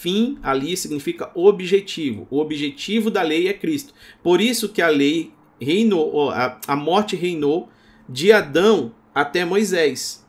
Fim 0.00 0.38
ali 0.42 0.76
significa 0.76 1.30
objetivo. 1.34 2.26
O 2.30 2.38
objetivo 2.38 3.10
da 3.10 3.22
lei 3.22 3.48
é 3.48 3.52
Cristo. 3.52 3.94
Por 4.22 4.40
isso 4.40 4.68
que 4.68 4.82
a 4.82 4.88
lei 4.88 5.32
reinou, 5.60 6.30
a 6.30 6.76
morte 6.76 7.16
reinou 7.16 7.68
de 8.08 8.32
Adão 8.32 8.94
até 9.14 9.44
Moisés. 9.44 10.26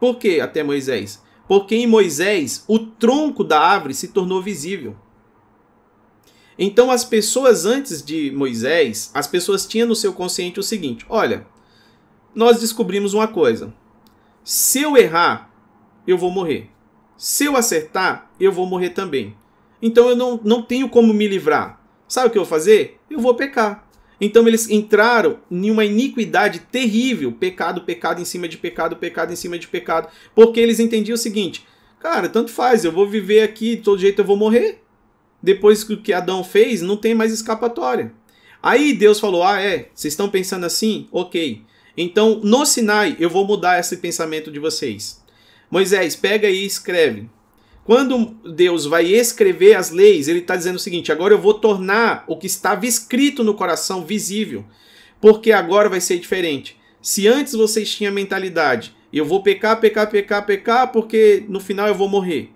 Por 0.00 0.16
que 0.16 0.40
até 0.40 0.62
Moisés? 0.62 1.22
porque 1.48 1.74
em 1.74 1.86
Moisés 1.86 2.62
o 2.68 2.78
tronco 2.78 3.42
da 3.42 3.58
árvore 3.58 3.94
se 3.94 4.08
tornou 4.08 4.42
visível. 4.42 4.94
Então 6.58 6.90
as 6.90 7.04
pessoas 7.04 7.64
antes 7.64 8.02
de 8.02 8.30
Moisés, 8.32 9.10
as 9.14 9.26
pessoas 9.26 9.66
tinham 9.66 9.88
no 9.88 9.96
seu 9.96 10.12
consciente 10.12 10.60
o 10.60 10.62
seguinte: 10.62 11.06
olha, 11.08 11.46
nós 12.34 12.60
descobrimos 12.60 13.14
uma 13.14 13.26
coisa. 13.26 13.72
Se 14.44 14.82
eu 14.82 14.96
errar, 14.96 15.50
eu 16.06 16.18
vou 16.18 16.30
morrer. 16.30 16.70
Se 17.18 17.46
eu 17.46 17.56
acertar, 17.56 18.30
eu 18.38 18.52
vou 18.52 18.64
morrer 18.64 18.90
também. 18.90 19.34
Então 19.82 20.08
eu 20.08 20.14
não, 20.14 20.40
não 20.44 20.62
tenho 20.62 20.88
como 20.88 21.12
me 21.12 21.26
livrar. 21.26 21.82
Sabe 22.06 22.28
o 22.28 22.30
que 22.30 22.38
eu 22.38 22.44
vou 22.44 22.48
fazer? 22.48 23.00
Eu 23.10 23.18
vou 23.18 23.34
pecar. 23.34 23.88
Então 24.20 24.46
eles 24.46 24.70
entraram 24.70 25.40
em 25.50 25.68
uma 25.68 25.84
iniquidade 25.84 26.60
terrível, 26.60 27.32
pecado, 27.32 27.80
pecado 27.82 28.22
em 28.22 28.24
cima 28.24 28.46
de 28.46 28.56
pecado, 28.56 28.94
pecado 28.94 29.32
em 29.32 29.36
cima 29.36 29.58
de 29.58 29.66
pecado, 29.66 30.08
porque 30.32 30.60
eles 30.60 30.78
entendiam 30.78 31.16
o 31.16 31.18
seguinte: 31.18 31.66
cara, 31.98 32.28
tanto 32.28 32.52
faz, 32.52 32.84
eu 32.84 32.92
vou 32.92 33.06
viver 33.06 33.42
aqui, 33.42 33.74
de 33.74 33.82
todo 33.82 34.00
jeito 34.00 34.20
eu 34.20 34.24
vou 34.24 34.36
morrer. 34.36 34.80
Depois 35.42 35.82
que 35.82 35.94
o 35.94 36.00
que 36.00 36.12
Adão 36.12 36.44
fez, 36.44 36.82
não 36.82 36.96
tem 36.96 37.16
mais 37.16 37.32
escapatória. 37.32 38.12
Aí 38.62 38.92
Deus 38.92 39.18
falou: 39.18 39.42
ah, 39.42 39.60
é, 39.60 39.88
vocês 39.92 40.12
estão 40.12 40.30
pensando 40.30 40.66
assim? 40.66 41.08
Ok. 41.10 41.62
Então 41.96 42.40
no 42.44 42.64
Sinai 42.64 43.16
eu 43.18 43.28
vou 43.28 43.44
mudar 43.44 43.80
esse 43.80 43.96
pensamento 43.96 44.52
de 44.52 44.60
vocês. 44.60 45.17
Moisés, 45.70 46.16
pega 46.16 46.48
e 46.48 46.64
escreve. 46.64 47.28
Quando 47.84 48.36
Deus 48.54 48.84
vai 48.84 49.06
escrever 49.06 49.74
as 49.74 49.90
leis, 49.90 50.28
ele 50.28 50.40
está 50.40 50.56
dizendo 50.56 50.76
o 50.76 50.80
seguinte: 50.80 51.10
agora 51.10 51.32
eu 51.32 51.38
vou 51.38 51.54
tornar 51.54 52.24
o 52.26 52.36
que 52.36 52.46
estava 52.46 52.86
escrito 52.86 53.42
no 53.42 53.54
coração 53.54 54.04
visível, 54.04 54.64
porque 55.20 55.52
agora 55.52 55.88
vai 55.88 56.00
ser 56.00 56.18
diferente. 56.18 56.78
Se 57.00 57.26
antes 57.26 57.54
vocês 57.54 57.90
tinham 57.94 58.10
a 58.10 58.14
mentalidade, 58.14 58.94
eu 59.12 59.24
vou 59.24 59.42
pecar, 59.42 59.80
pecar, 59.80 60.10
pecar, 60.10 60.44
pecar, 60.44 60.92
porque 60.92 61.44
no 61.48 61.60
final 61.60 61.88
eu 61.88 61.94
vou 61.94 62.08
morrer. 62.08 62.52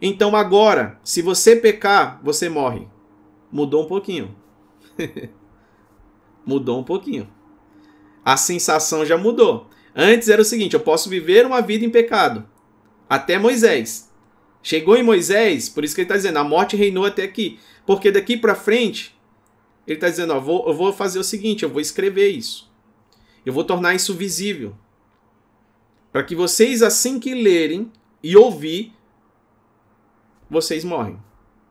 Então 0.00 0.36
agora, 0.36 0.98
se 1.02 1.20
você 1.20 1.56
pecar, 1.56 2.20
você 2.22 2.48
morre. 2.48 2.86
Mudou 3.50 3.84
um 3.84 3.86
pouquinho. 3.86 4.34
mudou 6.46 6.78
um 6.78 6.84
pouquinho. 6.84 7.28
A 8.24 8.36
sensação 8.36 9.04
já 9.04 9.16
mudou. 9.16 9.68
Antes 9.94 10.28
era 10.28 10.42
o 10.42 10.44
seguinte: 10.44 10.74
eu 10.74 10.80
posso 10.80 11.08
viver 11.08 11.46
uma 11.46 11.60
vida 11.60 11.84
em 11.84 11.90
pecado. 11.90 12.48
Até 13.08 13.38
Moisés. 13.38 14.10
Chegou 14.62 14.96
em 14.96 15.02
Moisés, 15.02 15.68
por 15.68 15.84
isso 15.84 15.94
que 15.94 16.02
ele 16.02 16.06
está 16.06 16.16
dizendo, 16.16 16.38
a 16.38 16.44
morte 16.44 16.76
reinou 16.76 17.06
até 17.06 17.22
aqui. 17.22 17.58
Porque 17.86 18.10
daqui 18.10 18.36
para 18.36 18.54
frente, 18.54 19.18
ele 19.86 19.96
está 19.96 20.08
dizendo, 20.08 20.34
ó, 20.34 20.40
vou, 20.40 20.68
eu 20.68 20.74
vou 20.74 20.92
fazer 20.92 21.18
o 21.18 21.24
seguinte, 21.24 21.62
eu 21.62 21.68
vou 21.70 21.80
escrever 21.80 22.28
isso. 22.28 22.70
Eu 23.44 23.52
vou 23.52 23.64
tornar 23.64 23.94
isso 23.94 24.14
visível. 24.14 24.76
Para 26.12 26.22
que 26.22 26.34
vocês, 26.34 26.82
assim 26.82 27.18
que 27.18 27.34
lerem 27.34 27.90
e 28.22 28.36
ouvir, 28.36 28.92
vocês 30.48 30.84
morrem. 30.84 31.18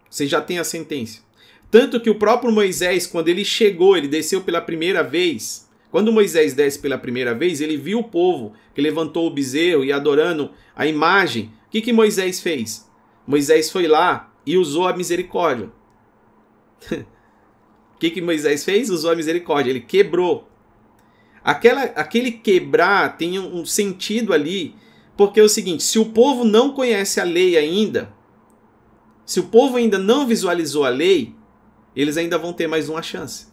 Vocês 0.10 0.30
já 0.30 0.42
têm 0.42 0.58
a 0.58 0.64
sentença. 0.64 1.22
Tanto 1.70 2.00
que 2.00 2.10
o 2.10 2.16
próprio 2.16 2.52
Moisés, 2.52 3.06
quando 3.06 3.28
ele 3.28 3.46
chegou, 3.46 3.96
ele 3.96 4.08
desceu 4.08 4.42
pela 4.42 4.62
primeira 4.62 5.04
vez. 5.04 5.69
Quando 5.92 6.12
Moisés 6.12 6.54
desce 6.54 6.80
pela 6.80 6.98
primeira 6.98 7.34
vez, 7.34 7.62
ele 7.62 7.78
viu 7.78 8.00
o 8.00 8.04
povo 8.04 8.54
que 8.76 8.82
levantou 8.82 9.26
o 9.26 9.32
bezerro 9.32 9.84
e 9.84 9.92
adorando 9.92 10.52
a 10.76 10.86
imagem 10.86 11.52
o 11.70 11.72
que, 11.72 11.82
que 11.82 11.94
Moisés 11.94 12.40
fez? 12.42 12.90
Moisés 13.28 13.70
foi 13.70 13.88
lá 13.88 14.34
e 14.44 14.58
usou 14.58 14.88
a 14.88 14.96
misericórdia. 14.96 15.72
O 17.96 18.00
que, 18.00 18.12
que 18.12 18.22
Moisés 18.22 18.64
fez? 18.64 18.90
Usou 18.90 19.12
a 19.12 19.16
misericórdia. 19.16 19.72
Ele 19.72 19.82
quebrou. 19.82 20.48
Aquela, 21.44 21.84
aquele 21.84 22.32
quebrar 22.32 23.18
tem 23.18 23.38
um 23.38 23.66
sentido 23.66 24.32
ali, 24.32 24.74
porque 25.18 25.38
é 25.38 25.44
o 25.44 25.50
seguinte: 25.50 25.84
se 25.84 26.00
o 26.00 26.06
povo 26.06 26.46
não 26.46 26.72
conhece 26.72 27.20
a 27.20 27.26
lei 27.26 27.58
ainda, 27.58 28.14
se 29.26 29.42
o 29.42 29.48
povo 29.48 29.76
ainda 29.76 29.98
não 29.98 30.26
visualizou 30.26 30.86
a 30.86 30.90
lei, 30.90 31.36
eles 31.94 32.16
ainda 32.16 32.38
vão 32.38 32.54
ter 32.54 32.68
mais 32.68 32.88
uma 32.88 33.02
chance. 33.02 33.49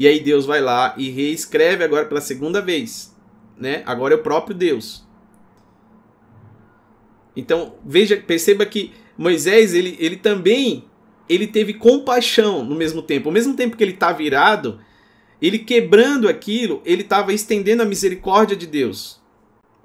E 0.00 0.08
aí 0.08 0.18
Deus 0.18 0.46
vai 0.46 0.62
lá 0.62 0.94
e 0.96 1.10
reescreve 1.10 1.84
agora 1.84 2.06
pela 2.06 2.22
segunda 2.22 2.62
vez, 2.62 3.14
né? 3.54 3.82
Agora 3.84 4.14
é 4.14 4.16
o 4.16 4.22
próprio 4.22 4.56
Deus. 4.56 5.06
Então, 7.36 7.74
veja, 7.84 8.16
perceba 8.16 8.64
que 8.64 8.94
Moisés, 9.18 9.74
ele, 9.74 9.98
ele 10.00 10.16
também 10.16 10.86
ele 11.28 11.46
teve 11.46 11.74
compaixão 11.74 12.64
no 12.64 12.74
mesmo 12.74 13.02
tempo. 13.02 13.28
Ao 13.28 13.32
mesmo 13.34 13.54
tempo 13.54 13.76
que 13.76 13.84
ele 13.84 13.92
está 13.92 14.10
virado, 14.10 14.80
ele 15.40 15.58
quebrando 15.58 16.30
aquilo, 16.30 16.80
ele 16.86 17.02
estava 17.02 17.34
estendendo 17.34 17.82
a 17.82 17.86
misericórdia 17.86 18.56
de 18.56 18.66
Deus. 18.66 19.20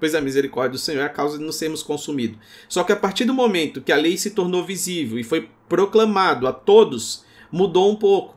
Pois 0.00 0.14
a 0.14 0.20
misericórdia 0.22 0.72
do 0.72 0.78
Senhor 0.78 1.02
é 1.02 1.04
a 1.04 1.10
causa 1.10 1.36
de 1.36 1.44
não 1.44 1.52
sermos 1.52 1.82
consumidos. 1.82 2.38
Só 2.70 2.84
que 2.84 2.92
a 2.92 2.96
partir 2.96 3.26
do 3.26 3.34
momento 3.34 3.82
que 3.82 3.92
a 3.92 3.96
lei 3.96 4.16
se 4.16 4.30
tornou 4.30 4.64
visível 4.64 5.18
e 5.18 5.24
foi 5.24 5.46
proclamado 5.68 6.46
a 6.46 6.54
todos, 6.54 7.22
mudou 7.52 7.92
um 7.92 7.96
pouco. 7.96 8.35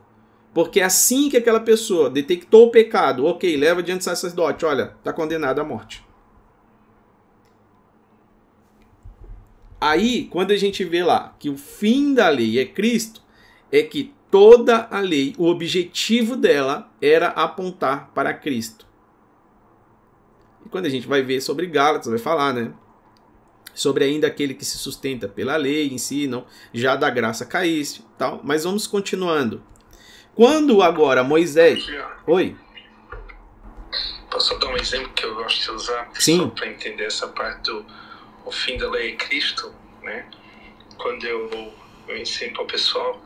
Porque 0.52 0.80
é 0.80 0.84
assim 0.84 1.28
que 1.28 1.36
aquela 1.36 1.60
pessoa 1.60 2.10
detectou 2.10 2.66
o 2.66 2.70
pecado, 2.70 3.24
ok, 3.24 3.56
leva 3.56 3.82
diante 3.82 4.00
do 4.00 4.04
sacerdote, 4.04 4.64
olha, 4.64 4.94
está 4.98 5.12
condenado 5.12 5.60
à 5.60 5.64
morte. 5.64 6.04
Aí, 9.80 10.24
quando 10.24 10.50
a 10.50 10.56
gente 10.56 10.84
vê 10.84 11.02
lá 11.02 11.34
que 11.38 11.48
o 11.48 11.56
fim 11.56 12.12
da 12.12 12.28
lei 12.28 12.58
é 12.58 12.66
Cristo, 12.66 13.22
é 13.72 13.82
que 13.82 14.12
toda 14.30 14.88
a 14.90 15.00
lei, 15.00 15.34
o 15.38 15.46
objetivo 15.46 16.36
dela 16.36 16.90
era 17.00 17.28
apontar 17.28 18.10
para 18.12 18.34
Cristo. 18.34 18.86
E 20.66 20.68
quando 20.68 20.86
a 20.86 20.90
gente 20.90 21.06
vai 21.06 21.22
ver 21.22 21.40
sobre 21.40 21.66
Gálatas, 21.66 22.08
vai 22.08 22.18
falar, 22.18 22.52
né? 22.52 22.72
Sobre 23.72 24.04
ainda 24.04 24.26
aquele 24.26 24.52
que 24.52 24.64
se 24.64 24.76
sustenta 24.76 25.28
pela 25.28 25.56
lei 25.56 25.88
em 25.88 25.96
si, 25.96 26.28
já 26.74 26.94
da 26.94 27.08
graça 27.08 27.46
caíste, 27.46 28.04
tal. 28.18 28.40
Mas 28.44 28.64
vamos 28.64 28.86
continuando. 28.86 29.62
Quando 30.34 30.82
agora 30.82 31.22
Moisés. 31.22 31.86
Oi. 32.26 32.56
Posso 34.30 34.58
dar 34.58 34.68
um 34.68 34.76
exemplo 34.76 35.12
que 35.12 35.24
eu 35.24 35.34
gosto 35.34 35.60
de 35.62 35.70
usar? 35.70 36.10
Para 36.50 36.68
entender 36.68 37.04
essa 37.04 37.28
parte 37.28 37.62
do 37.62 37.84
o 38.44 38.52
fim 38.52 38.76
da 38.76 38.88
lei 38.90 39.12
é 39.12 39.16
Cristo, 39.16 39.72
né? 40.02 40.26
Quando 40.96 41.24
eu, 41.24 41.72
eu 42.08 42.16
ensino 42.16 42.52
para 42.52 42.62
o 42.62 42.66
pessoal, 42.66 43.22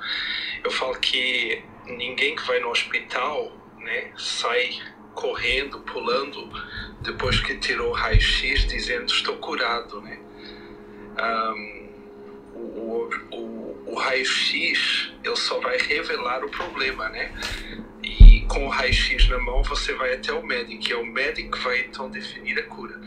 eu 0.63 0.71
falo 0.71 0.95
que 0.99 1.63
ninguém 1.87 2.37
que 2.37 2.47
vai 2.47 2.61
no 2.61 2.71
hospital, 2.71 3.53
né, 3.79 4.13
sai 4.17 4.79
correndo, 5.15 5.81
pulando, 5.81 6.51
depois 7.01 7.41
que 7.41 7.57
tirou 7.59 7.91
o 7.91 7.93
raio-x, 7.93 8.67
dizendo 8.67 9.07
estou 9.07 9.37
curado, 9.37 10.01
né? 10.01 10.19
Um, 11.19 11.85
o, 12.55 13.11
o, 13.31 13.44
o 13.95 13.97
raio-x 13.97 15.13
ele 15.23 15.37
só 15.37 15.61
vai 15.61 15.79
revelar 15.79 16.45
o 16.45 16.51
problema, 16.51 17.09
né? 17.11 17.33
E 18.03 18.41
com 18.49 18.67
o 18.67 18.69
raio-x 18.69 19.29
na 19.29 19.39
mão 19.39 19.63
você 19.63 19.95
vai 19.95 20.15
até 20.15 20.33
o 20.33 20.45
médico, 20.45 20.89
e 20.89 20.93
é 20.93 20.97
o 20.97 21.07
médico 21.07 21.57
que 21.57 21.63
vai 21.63 21.81
então 21.83 22.11
definir 22.11 22.59
a 22.59 22.65
cura. 22.65 23.01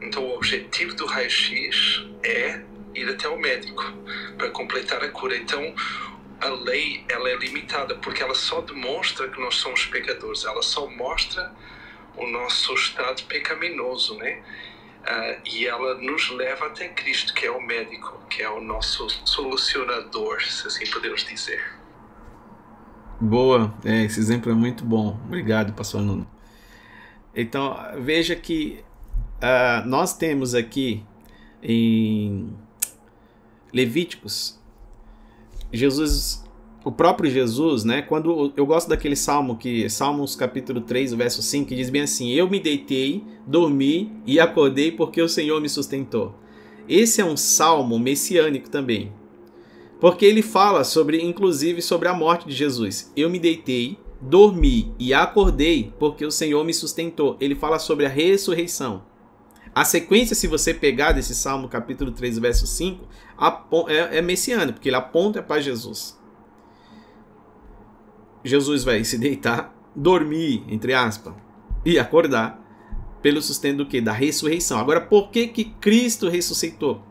Então, 0.00 0.24
o 0.24 0.34
objetivo 0.34 0.94
do 0.94 1.04
raio-x 1.04 2.06
é 2.22 2.62
ir 2.94 3.08
até 3.08 3.28
o 3.28 3.38
médico 3.38 3.84
para 4.38 4.50
completar 4.50 5.02
a 5.04 5.08
cura. 5.08 5.36
Então, 5.36 5.74
a 6.40 6.48
lei 6.48 7.04
ela 7.08 7.28
é 7.28 7.36
limitada 7.36 7.94
porque 7.96 8.22
ela 8.22 8.34
só 8.34 8.62
demonstra 8.62 9.28
que 9.28 9.38
nós 9.38 9.56
somos 9.56 9.84
pecadores. 9.86 10.44
Ela 10.44 10.62
só 10.62 10.86
mostra 10.88 11.52
o 12.16 12.26
nosso 12.26 12.72
estado 12.74 13.22
pecaminoso, 13.24 14.16
né? 14.16 14.42
Uh, 15.04 15.38
e 15.44 15.66
ela 15.66 15.96
nos 15.96 16.30
leva 16.30 16.66
até 16.66 16.88
Cristo, 16.88 17.34
que 17.34 17.44
é 17.44 17.50
o 17.50 17.60
médico, 17.60 18.18
que 18.30 18.42
é 18.42 18.48
o 18.48 18.60
nosso 18.60 19.06
solucionador, 19.26 20.42
se 20.42 20.66
assim 20.66 20.86
podemos 20.90 21.24
dizer. 21.24 21.62
Boa, 23.20 23.74
é, 23.84 24.04
esse 24.04 24.18
exemplo 24.18 24.50
é 24.50 24.54
muito 24.54 24.82
bom. 24.84 25.20
Obrigado, 25.26 25.74
pastor 25.74 26.00
Nuno. 26.00 26.26
Então, 27.34 27.76
veja 27.98 28.34
que 28.34 28.82
uh, 29.42 29.86
nós 29.86 30.16
temos 30.16 30.54
aqui 30.54 31.04
em 31.62 32.56
Levíticos, 33.72 34.60
Jesus, 35.72 36.43
o 36.84 36.92
próprio 36.92 37.30
Jesus, 37.30 37.82
né? 37.82 38.02
Quando 38.02 38.52
eu 38.54 38.66
gosto 38.66 38.88
daquele 38.88 39.16
salmo 39.16 39.56
que 39.56 39.88
Salmos 39.88 40.36
capítulo 40.36 40.82
3, 40.82 41.14
verso 41.14 41.42
5, 41.42 41.68
que 41.68 41.74
diz 41.74 41.88
bem 41.88 42.02
assim: 42.02 42.30
Eu 42.32 42.48
me 42.48 42.60
deitei, 42.60 43.24
dormi 43.46 44.12
e 44.26 44.38
acordei 44.38 44.92
porque 44.92 45.22
o 45.22 45.28
Senhor 45.28 45.60
me 45.60 45.68
sustentou. 45.68 46.34
Esse 46.86 47.22
é 47.22 47.24
um 47.24 47.36
salmo 47.36 47.98
messiânico 47.98 48.68
também. 48.68 49.10
Porque 49.98 50.26
ele 50.26 50.42
fala 50.42 50.84
sobre 50.84 51.22
inclusive 51.22 51.80
sobre 51.80 52.08
a 52.08 52.14
morte 52.14 52.46
de 52.46 52.54
Jesus. 52.54 53.10
Eu 53.16 53.30
me 53.30 53.38
deitei, 53.38 53.96
dormi 54.20 54.94
e 54.98 55.14
acordei 55.14 55.94
porque 55.98 56.26
o 56.26 56.30
Senhor 56.30 56.62
me 56.64 56.74
sustentou. 56.74 57.38
Ele 57.40 57.54
fala 57.54 57.78
sobre 57.78 58.04
a 58.04 58.10
ressurreição. 58.10 59.02
A 59.74 59.84
sequência, 59.84 60.36
se 60.36 60.46
você 60.46 60.74
pegar 60.74 61.12
desse 61.12 61.34
Salmo 61.34 61.68
capítulo 61.68 62.12
3, 62.12 62.38
verso 62.38 62.66
5, 62.66 63.08
é, 63.88 64.18
é 64.18 64.22
messiânico, 64.22 64.74
porque 64.74 64.88
ele 64.88 64.96
aponta 64.96 65.42
para 65.42 65.60
Jesus. 65.60 66.16
Jesus 68.44 68.84
vai 68.84 69.02
se 69.04 69.18
deitar, 69.18 69.74
dormir, 69.96 70.62
entre 70.68 70.92
aspas, 70.92 71.34
e 71.84 71.98
acordar 71.98 72.62
pelo 73.22 73.40
sustento 73.40 73.78
do 73.78 73.86
que? 73.86 74.00
Da 74.00 74.12
ressurreição. 74.12 74.78
Agora, 74.78 75.00
por 75.00 75.30
que, 75.30 75.46
que 75.48 75.64
Cristo 75.64 76.28
ressuscitou? 76.28 77.02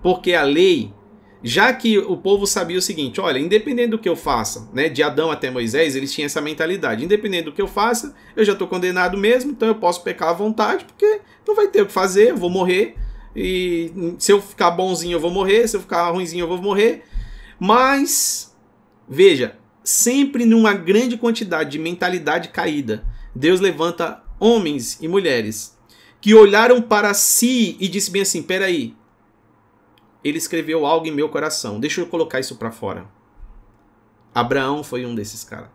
Porque 0.00 0.32
a 0.32 0.44
lei 0.44 0.94
já 1.42 1.72
que 1.72 1.98
o 1.98 2.16
povo 2.16 2.46
sabia 2.46 2.78
o 2.78 2.82
seguinte, 2.82 3.20
olha, 3.20 3.38
independente 3.38 3.90
do 3.90 3.98
que 3.98 4.08
eu 4.08 4.16
faça, 4.16 4.68
né, 4.72 4.88
de 4.88 5.02
Adão 5.02 5.30
até 5.30 5.50
Moisés, 5.50 5.94
eles 5.94 6.12
tinham 6.12 6.26
essa 6.26 6.40
mentalidade, 6.40 7.04
independente 7.04 7.44
do 7.44 7.52
que 7.52 7.62
eu 7.62 7.68
faça, 7.68 8.14
eu 8.34 8.44
já 8.44 8.52
estou 8.52 8.66
condenado 8.66 9.16
mesmo, 9.16 9.52
então 9.52 9.68
eu 9.68 9.76
posso 9.76 10.02
pecar 10.02 10.30
à 10.30 10.32
vontade, 10.32 10.84
porque 10.84 11.20
não 11.46 11.54
vai 11.54 11.68
ter 11.68 11.82
o 11.82 11.86
que 11.86 11.92
fazer, 11.92 12.30
eu 12.30 12.36
vou 12.36 12.50
morrer, 12.50 12.96
e 13.34 13.92
se 14.18 14.32
eu 14.32 14.40
ficar 14.40 14.70
bonzinho 14.72 15.16
eu 15.16 15.20
vou 15.20 15.30
morrer, 15.30 15.68
se 15.68 15.76
eu 15.76 15.80
ficar 15.80 16.10
ruimzinho 16.10 16.42
eu 16.42 16.48
vou 16.48 16.60
morrer, 16.60 17.04
mas, 17.60 18.56
veja, 19.08 19.56
sempre 19.86 20.44
numa 20.44 20.74
grande 20.74 21.16
quantidade 21.16 21.70
de 21.70 21.78
mentalidade 21.78 22.48
caída, 22.48 23.06
Deus 23.32 23.60
levanta 23.60 24.20
homens 24.40 24.98
e 25.00 25.06
mulheres 25.06 25.78
que 26.20 26.34
olharam 26.34 26.82
para 26.82 27.14
si 27.14 27.76
e 27.78 27.86
disse 27.86 28.10
bem 28.10 28.22
assim, 28.22 28.42
peraí, 28.42 28.96
ele 30.24 30.38
escreveu 30.38 30.84
algo 30.84 31.06
em 31.06 31.12
meu 31.12 31.28
coração. 31.28 31.78
Deixa 31.78 32.00
eu 32.00 32.06
colocar 32.08 32.40
isso 32.40 32.56
para 32.56 32.72
fora. 32.72 33.06
Abraão 34.34 34.82
foi 34.82 35.06
um 35.06 35.14
desses 35.14 35.44
caras. 35.44 35.70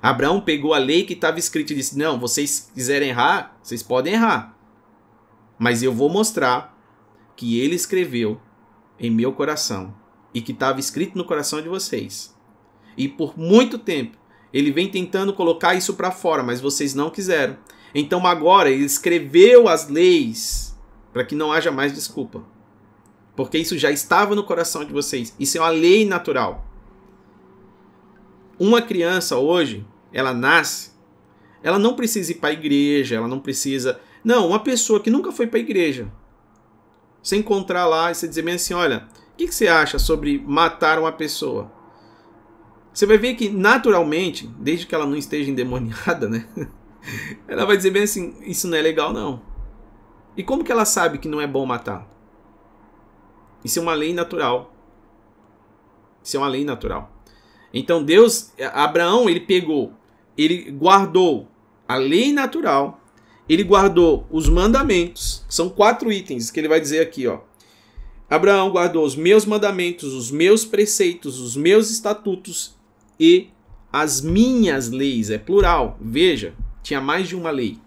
Abraão 0.00 0.40
pegou 0.40 0.72
a 0.72 0.78
lei 0.78 1.04
que 1.04 1.12
estava 1.12 1.38
escrita 1.38 1.74
e 1.74 1.76
disse: 1.76 1.98
Não, 1.98 2.18
vocês 2.18 2.70
quiserem 2.72 3.10
errar, 3.10 3.58
vocês 3.62 3.82
podem 3.82 4.14
errar. 4.14 4.56
Mas 5.58 5.82
eu 5.82 5.92
vou 5.92 6.08
mostrar 6.08 6.74
que 7.36 7.60
ele 7.60 7.74
escreveu 7.74 8.40
em 8.98 9.10
meu 9.10 9.32
coração 9.32 9.94
e 10.32 10.40
que 10.40 10.52
estava 10.52 10.80
escrito 10.80 11.18
no 11.18 11.24
coração 11.24 11.60
de 11.60 11.68
vocês. 11.68 12.35
E 12.96 13.08
por 13.08 13.38
muito 13.38 13.78
tempo 13.78 14.16
ele 14.52 14.70
vem 14.70 14.88
tentando 14.88 15.32
colocar 15.32 15.74
isso 15.74 15.94
para 15.94 16.10
fora, 16.10 16.42
mas 16.42 16.60
vocês 16.60 16.94
não 16.94 17.10
quiseram. 17.10 17.56
Então 17.94 18.26
agora 18.26 18.70
ele 18.70 18.84
escreveu 18.84 19.68
as 19.68 19.88
leis 19.88 20.76
para 21.12 21.24
que 21.24 21.34
não 21.34 21.52
haja 21.52 21.70
mais 21.70 21.92
desculpa. 21.92 22.42
Porque 23.34 23.58
isso 23.58 23.76
já 23.76 23.90
estava 23.90 24.34
no 24.34 24.44
coração 24.44 24.84
de 24.84 24.92
vocês. 24.92 25.34
Isso 25.38 25.58
é 25.58 25.60
uma 25.60 25.68
lei 25.68 26.06
natural. 26.06 26.64
Uma 28.58 28.80
criança 28.80 29.36
hoje, 29.36 29.86
ela 30.12 30.32
nasce, 30.32 30.92
ela 31.62 31.78
não 31.78 31.94
precisa 31.94 32.32
ir 32.32 32.36
para 32.36 32.48
a 32.48 32.54
igreja, 32.54 33.16
ela 33.16 33.28
não 33.28 33.38
precisa. 33.38 34.00
Não, 34.24 34.48
uma 34.48 34.60
pessoa 34.60 35.00
que 35.00 35.10
nunca 35.10 35.32
foi 35.32 35.46
para 35.46 35.58
a 35.58 35.62
igreja. 35.62 36.10
Você 37.22 37.36
encontrar 37.36 37.86
lá 37.86 38.10
e 38.10 38.14
você 38.14 38.26
dizer 38.26 38.42
bem 38.42 38.54
assim: 38.54 38.72
olha, 38.72 39.06
o 39.32 39.36
que, 39.36 39.48
que 39.48 39.54
você 39.54 39.68
acha 39.68 39.98
sobre 39.98 40.38
matar 40.38 40.98
uma 40.98 41.12
pessoa? 41.12 41.70
Você 42.96 43.04
vai 43.04 43.18
ver 43.18 43.34
que 43.34 43.50
naturalmente, 43.50 44.46
desde 44.58 44.86
que 44.86 44.94
ela 44.94 45.04
não 45.04 45.18
esteja 45.18 45.50
endemoniada, 45.50 46.30
né? 46.30 46.48
Ela 47.46 47.66
vai 47.66 47.76
dizer 47.76 47.90
bem 47.90 48.04
assim: 48.04 48.34
isso 48.40 48.66
não 48.66 48.78
é 48.78 48.80
legal, 48.80 49.12
não. 49.12 49.42
E 50.34 50.42
como 50.42 50.64
que 50.64 50.72
ela 50.72 50.86
sabe 50.86 51.18
que 51.18 51.28
não 51.28 51.38
é 51.38 51.46
bom 51.46 51.66
matar? 51.66 52.08
Isso 53.62 53.78
é 53.78 53.82
uma 53.82 53.92
lei 53.92 54.14
natural. 54.14 54.74
Isso 56.24 56.38
é 56.38 56.40
uma 56.40 56.48
lei 56.48 56.64
natural. 56.64 57.12
Então 57.72 58.02
Deus, 58.02 58.50
Abraão, 58.72 59.28
ele 59.28 59.40
pegou, 59.40 59.92
ele 60.36 60.70
guardou 60.70 61.48
a 61.86 61.96
lei 61.96 62.32
natural, 62.32 62.98
ele 63.46 63.62
guardou 63.62 64.26
os 64.30 64.48
mandamentos. 64.48 65.44
São 65.50 65.68
quatro 65.68 66.10
itens 66.10 66.50
que 66.50 66.58
ele 66.58 66.68
vai 66.68 66.80
dizer 66.80 67.00
aqui, 67.00 67.26
ó. 67.26 67.40
Abraão 68.28 68.70
guardou 68.70 69.04
os 69.04 69.14
meus 69.14 69.44
mandamentos, 69.44 70.14
os 70.14 70.30
meus 70.30 70.64
preceitos, 70.64 71.38
os 71.38 71.54
meus 71.56 71.90
estatutos 71.90 72.75
e 73.18 73.48
as 73.92 74.20
minhas 74.20 74.90
leis. 74.90 75.30
É 75.30 75.38
plural. 75.38 75.96
Veja, 76.00 76.54
tinha 76.82 77.00
mais 77.00 77.28
de 77.28 77.36
uma 77.36 77.50
lei. 77.50 77.78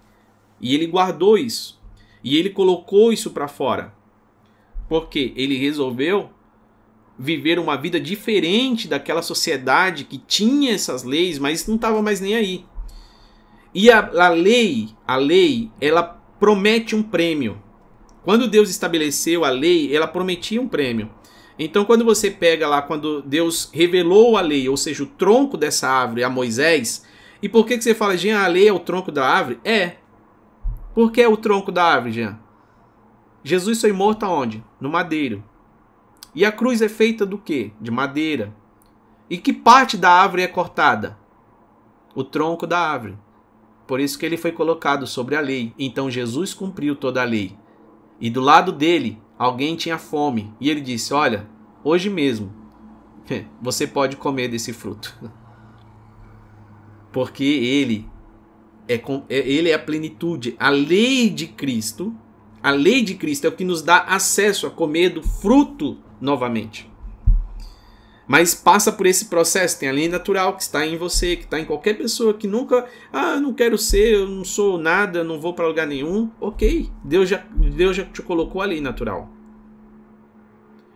E 0.60 0.74
ele 0.74 0.88
guardou 0.88 1.38
isso. 1.38 1.80
E 2.24 2.38
ele 2.38 2.50
colocou 2.50 3.14
isso 3.14 3.32
para 3.32 3.48
fora. 3.48 3.94
Porque 4.88 5.34
ele 5.36 5.58
resolveu 5.58 6.30
viver 7.18 7.60
uma 7.60 7.76
vida 7.76 8.00
diferente 8.00 8.88
daquela 8.88 9.22
sociedade 9.22 10.06
que 10.06 10.18
tinha 10.18 10.74
essas 10.74 11.04
leis, 11.04 11.38
mas 11.38 11.68
não 11.68 11.76
estava 11.76 12.02
mais 12.02 12.22
nem 12.22 12.36
aí. 12.36 12.66
E 13.74 13.92
a, 13.92 14.00
a 14.00 14.30
lei, 14.30 14.90
a 15.06 15.18
lei, 15.18 15.70
ela 15.80 16.04
promete 16.40 16.96
um 16.96 17.04
prêmio. 17.04 17.62
Quando 18.24 18.48
Deus 18.48 18.70
estabeleceu 18.70 19.44
a 19.44 19.50
lei, 19.50 19.96
ela 19.96 20.08
prometia 20.08 20.62
um 20.62 20.68
prêmio. 20.68 21.10
Então, 21.62 21.84
quando 21.84 22.06
você 22.06 22.32
pega 22.32 22.70
lá, 22.70 22.82
quando 22.82 23.22
Deus 23.22 23.70
revelou 23.74 24.38
a 24.38 24.42
lei, 24.42 24.70
ou 24.70 24.78
seja, 24.78 25.04
o 25.04 25.08
tronco 25.08 25.58
dessa 25.58 25.90
árvore 25.90 26.24
a 26.24 26.30
Moisés, 26.30 27.06
e 27.42 27.50
por 27.50 27.66
que, 27.66 27.78
que 27.78 27.84
você 27.84 27.94
fala, 27.94 28.16
Jean, 28.16 28.40
a 28.40 28.48
lei 28.48 28.70
é 28.70 28.72
o 28.72 28.80
tronco 28.80 29.12
da 29.12 29.28
árvore? 29.28 29.60
É. 29.66 29.98
Por 30.96 31.12
que 31.12 31.22
é 31.22 31.28
o 31.28 31.36
tronco 31.36 31.70
da 31.70 31.84
árvore, 31.84 32.14
Jean? 32.14 32.40
Jesus 33.44 33.82
foi 33.82 33.92
morto 33.92 34.24
aonde? 34.24 34.64
No 34.80 34.90
madeiro. 34.90 35.44
E 36.34 36.46
a 36.46 36.52
cruz 36.52 36.82
é 36.82 36.88
feita 36.88 37.26
do 37.26 37.38
quê? 37.38 37.72
De 37.80 37.92
madeira. 37.92 38.54
E 39.30 39.38
que 39.38 39.52
parte 39.52 39.98
da 39.98 40.12
árvore 40.12 40.44
é 40.44 40.48
cortada? 40.48 41.18
O 42.16 42.24
tronco 42.24 42.66
da 42.66 42.80
árvore. 42.80 43.18
Por 43.86 44.00
isso 44.00 44.18
que 44.18 44.26
ele 44.26 44.38
foi 44.38 44.52
colocado 44.52 45.06
sobre 45.06 45.36
a 45.36 45.42
lei. 45.42 45.74
Então 45.78 46.10
Jesus 46.10 46.54
cumpriu 46.54 46.96
toda 46.96 47.22
a 47.22 47.26
lei. 47.26 47.58
E 48.20 48.30
do 48.30 48.42
lado 48.42 48.72
dele, 48.72 49.18
alguém 49.40 49.78
tinha 49.78 49.98
fome. 49.98 50.54
E 50.60 50.70
ele 50.70 50.82
disse: 50.82 51.14
Olha, 51.14 51.48
hoje 51.84 52.10
mesmo, 52.10 52.54
você 53.62 53.88
pode 53.88 54.18
comer 54.18 54.50
desse 54.50 54.74
fruto. 54.74 55.18
Porque 57.12 57.44
ele 57.44 58.08
é, 58.88 58.96
é, 58.96 59.38
ele 59.38 59.70
é 59.70 59.74
a 59.74 59.80
plenitude. 59.80 60.56
A 60.60 60.70
lei 60.70 61.30
de 61.30 61.48
Cristo, 61.48 62.14
a 62.62 62.72
lei 62.72 63.02
de 63.02 63.16
Cristo 63.16 63.46
é 63.46 63.48
o 63.48 63.56
que 63.56 63.64
nos 63.64 63.82
dá 63.82 64.00
acesso 64.00 64.68
a 64.68 64.70
comer 64.70 65.10
do 65.10 65.24
fruto 65.24 65.98
novamente. 66.20 66.89
Mas 68.30 68.54
passa 68.54 68.92
por 68.92 69.08
esse 69.08 69.26
processo, 69.26 69.80
tem 69.80 69.90
a 69.90 69.92
lei 69.92 70.08
natural 70.08 70.56
que 70.56 70.62
está 70.62 70.86
em 70.86 70.96
você, 70.96 71.36
que 71.36 71.46
está 71.46 71.60
em 71.60 71.66
qualquer 71.66 71.98
pessoa 71.98 72.32
que 72.32 72.46
nunca, 72.46 72.86
ah, 73.12 73.34
eu 73.34 73.42
não 73.42 73.52
quero 73.52 73.76
ser, 73.76 74.14
eu 74.14 74.28
não 74.28 74.46
sou 74.46 74.78
nada, 74.78 75.24
não 75.24 75.40
vou 75.42 75.52
para 75.52 75.66
lugar 75.68 75.88
nenhum. 75.88 76.30
Ok, 76.40 76.92
Deus 77.04 77.28
já, 77.28 77.44
Deus 77.52 77.98
já 77.98 78.06
te 78.06 78.22
colocou 78.22 78.62
a 78.62 78.66
lei 78.66 78.80
natural. 78.80 79.28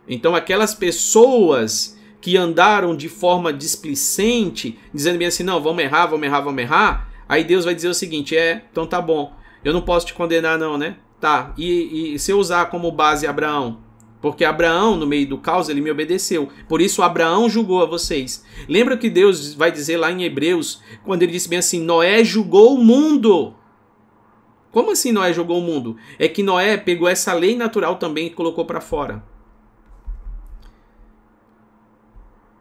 Então 0.08 0.36
aquelas 0.36 0.76
pessoas 0.76 1.98
que 2.22 2.38
andaram 2.38 2.96
de 2.96 3.10
forma 3.10 3.52
displicente, 3.52 4.78
dizendo 4.94 5.18
bem 5.18 5.28
assim, 5.28 5.42
não, 5.42 5.60
vamos 5.60 5.84
errar, 5.84 6.06
vamos 6.06 6.28
errar, 6.28 6.42
vamos 6.42 6.62
errar, 6.62 7.10
aí 7.28 7.44
Deus 7.44 7.66
vai 7.66 7.74
dizer 7.74 7.88
o 7.88 7.96
seguinte, 7.96 8.38
é, 8.38 8.64
então 8.72 8.86
tá 8.86 9.02
bom, 9.02 9.34
eu 9.64 9.74
não 9.74 9.82
posso 9.82 10.06
te 10.06 10.14
condenar 10.14 10.60
não, 10.60 10.78
né? 10.78 10.98
Tá, 11.20 11.52
e, 11.58 12.14
e 12.14 12.20
se 12.20 12.32
eu 12.32 12.38
usar 12.38 12.68
como 12.68 12.92
base 12.92 13.26
Abraão, 13.26 13.80
porque 14.24 14.46
Abraão, 14.46 14.96
no 14.96 15.06
meio 15.06 15.28
do 15.28 15.38
caos, 15.38 15.68
ele 15.68 15.82
me 15.82 15.92
obedeceu. 15.92 16.48
Por 16.70 16.80
isso, 16.80 17.04
Abraão 17.04 17.50
julgou 17.50 17.84
a 17.84 17.86
vocês. 17.86 18.46
Lembra 18.70 18.96
que 18.96 19.10
Deus 19.10 19.54
vai 19.54 19.70
dizer 19.70 19.98
lá 19.98 20.10
em 20.10 20.24
Hebreus, 20.24 20.82
quando 21.04 21.24
ele 21.24 21.34
disse 21.34 21.50
bem 21.50 21.60
assim: 21.60 21.82
Noé 21.84 22.24
julgou 22.24 22.74
o 22.74 22.82
mundo. 22.82 23.54
Como 24.72 24.92
assim 24.92 25.12
Noé 25.12 25.34
julgou 25.34 25.60
o 25.60 25.62
mundo? 25.62 25.98
É 26.18 26.30
que 26.30 26.42
Noé 26.42 26.78
pegou 26.78 27.10
essa 27.10 27.34
lei 27.34 27.58
natural 27.58 27.98
também 27.98 28.28
e 28.28 28.30
colocou 28.30 28.64
para 28.64 28.80
fora. 28.80 29.22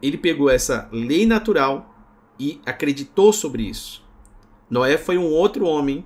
Ele 0.02 0.18
pegou 0.18 0.50
essa 0.50 0.88
lei 0.90 1.26
natural 1.26 1.94
e 2.40 2.60
acreditou 2.66 3.32
sobre 3.32 3.62
isso. 3.62 4.04
Noé 4.68 4.98
foi 4.98 5.16
um 5.16 5.30
outro 5.30 5.64
homem 5.64 6.04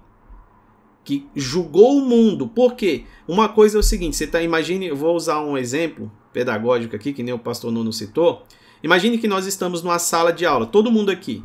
que 1.07 1.25
julgou 1.37 1.99
o 1.99 2.05
mundo. 2.05 2.49
Por 2.49 2.75
quê? 2.75 3.05
Uma 3.29 3.49
coisa 3.49 3.79
é 3.79 3.81
o 3.81 3.83
seguinte, 3.83 4.17
você 4.17 4.27
tá, 4.27 4.43
imagine, 4.43 4.89
eu 4.89 4.97
vou 4.97 5.15
usar 5.15 5.41
um 5.41 5.57
exemplo 5.57 6.11
pedagógico 6.33 6.97
aqui, 6.97 7.13
que 7.13 7.23
nem 7.23 7.33
o 7.33 7.39
pastor 7.39 7.71
Nuno 7.71 7.93
citou. 7.93 8.43
Imagine 8.83 9.17
que 9.17 9.29
nós 9.29 9.47
estamos 9.47 9.85
numa 9.85 10.01
sala 10.01 10.33
de 10.33 10.45
aula, 10.45 10.67
todo 10.67 10.91
mundo 10.91 11.11
aqui. 11.11 11.45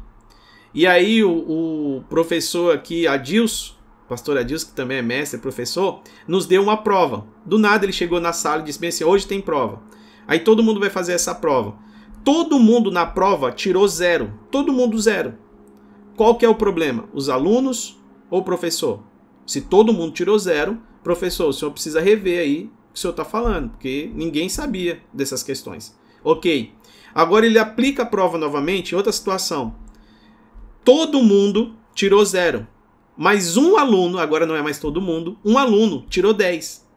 E 0.74 0.88
aí 0.88 1.24
o, 1.24 1.30
o 1.32 2.04
professor 2.10 2.74
aqui, 2.74 3.08
Adilson, 3.08 3.76
pastor 4.10 4.36
Adilson, 4.40 4.70
que 4.70 4.74
também 4.74 4.98
é 4.98 5.02
mestre, 5.04 5.40
professor, 5.40 6.02
nos 6.28 6.48
deu 6.48 6.64
uma 6.64 6.78
prova. 6.78 7.28
Do 7.46 7.60
nada 7.60 7.86
ele 7.86 7.94
chegou 7.94 8.20
na 8.20 8.34
sala 8.34 8.64
e 8.64 8.66
disse 8.66 8.84
assim, 8.84 9.04
hoje 9.04 9.28
tem 9.28 9.40
prova. 9.40 9.80
Aí 10.28 10.40
todo 10.40 10.64
mundo 10.64 10.80
vai 10.80 10.90
fazer 10.90 11.14
essa 11.14 11.36
prova. 11.36 11.76
Todo 12.24 12.60
mundo 12.60 12.90
na 12.90 13.06
prova 13.06 13.52
tirou 13.52 13.88
zero. 13.88 14.34
Todo 14.50 14.74
mundo 14.74 15.00
zero. 15.00 15.36
Qual 16.18 16.36
que 16.36 16.46
é 16.46 16.50
o 16.50 16.56
problema? 16.56 17.08
Os 17.14 17.30
alunos 17.30 18.00
ou 18.30 18.40
o 18.40 18.44
professor? 18.44 19.11
Se 19.46 19.62
todo 19.62 19.94
mundo 19.94 20.14
tirou 20.14 20.38
zero, 20.38 20.82
professor, 21.04 21.50
o 21.50 21.54
senhor 21.54 21.72
precisa 21.72 22.00
rever 22.00 22.40
aí 22.40 22.64
o 22.90 22.94
que 22.94 22.98
o 22.98 23.00
senhor 23.00 23.12
está 23.12 23.26
falando, 23.26 23.70
porque 23.72 24.12
ninguém 24.14 24.50
sabia 24.50 25.02
dessas 25.14 25.44
questões. 25.44 25.98
Ok. 26.24 26.74
Agora 27.14 27.46
ele 27.46 27.60
aplica 27.60 28.04
a 28.04 28.06
prova 28.06 28.38
novamente 28.38 28.92
em 28.92 28.96
outra 28.96 29.12
situação. 29.12 29.76
Todo 30.84 31.22
mundo 31.22 31.76
tirou 31.94 32.24
zero. 32.24 32.68
Mas 33.18 33.58
um 33.58 33.78
aluno, 33.78 34.18
agora 34.18 34.46
não 34.46 34.56
é 34.56 34.62
mais 34.62 34.80
todo 34.80 35.02
mundo, 35.02 35.38
um 35.44 35.58
aluno 35.58 36.06
tirou 36.10 36.34
10. 36.34 36.88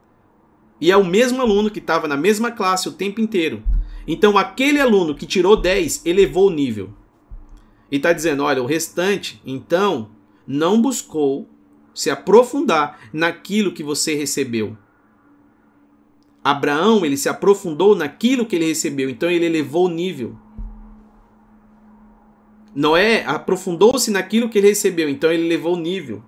E 0.80 0.90
é 0.90 0.96
o 0.96 1.04
mesmo 1.04 1.42
aluno 1.42 1.70
que 1.70 1.78
estava 1.78 2.08
na 2.08 2.16
mesma 2.16 2.50
classe 2.50 2.88
o 2.88 2.92
tempo 2.92 3.20
inteiro. 3.20 3.62
Então 4.06 4.38
aquele 4.38 4.80
aluno 4.80 5.14
que 5.14 5.26
tirou 5.26 5.56
10 5.56 6.06
elevou 6.06 6.48
o 6.48 6.52
nível. 6.52 6.90
E 7.90 7.96
está 7.96 8.12
dizendo: 8.12 8.42
olha, 8.42 8.62
o 8.62 8.66
restante, 8.66 9.40
então, 9.44 10.10
não 10.46 10.80
buscou 10.80 11.48
se 11.94 12.10
aprofundar 12.10 12.98
naquilo 13.12 13.72
que 13.72 13.82
você 13.82 14.14
recebeu. 14.14 14.76
Abraão, 16.42 17.06
ele 17.06 17.16
se 17.16 17.28
aprofundou 17.28 17.94
naquilo 17.94 18.44
que 18.44 18.56
ele 18.56 18.66
recebeu, 18.66 19.08
então 19.08 19.30
ele 19.30 19.46
elevou 19.46 19.86
o 19.86 19.90
nível. 19.90 20.36
Noé 22.74 23.24
aprofundou-se 23.24 24.10
naquilo 24.10 24.48
que 24.48 24.58
ele 24.58 24.68
recebeu, 24.68 25.08
então 25.08 25.32
ele 25.32 25.46
elevou 25.46 25.74
o 25.74 25.80
nível. 25.80 26.22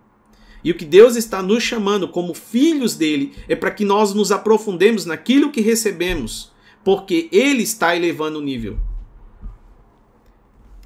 E 0.62 0.70
o 0.70 0.74
que 0.74 0.84
Deus 0.84 1.16
está 1.16 1.42
nos 1.42 1.62
chamando 1.62 2.08
como 2.08 2.32
filhos 2.34 2.94
dele 2.94 3.34
é 3.48 3.54
para 3.54 3.70
que 3.70 3.84
nós 3.84 4.14
nos 4.14 4.32
aprofundemos 4.32 5.04
naquilo 5.04 5.50
que 5.50 5.60
recebemos, 5.60 6.52
porque 6.82 7.28
ele 7.30 7.62
está 7.62 7.94
elevando 7.94 8.38
o 8.38 8.42
nível. 8.42 8.78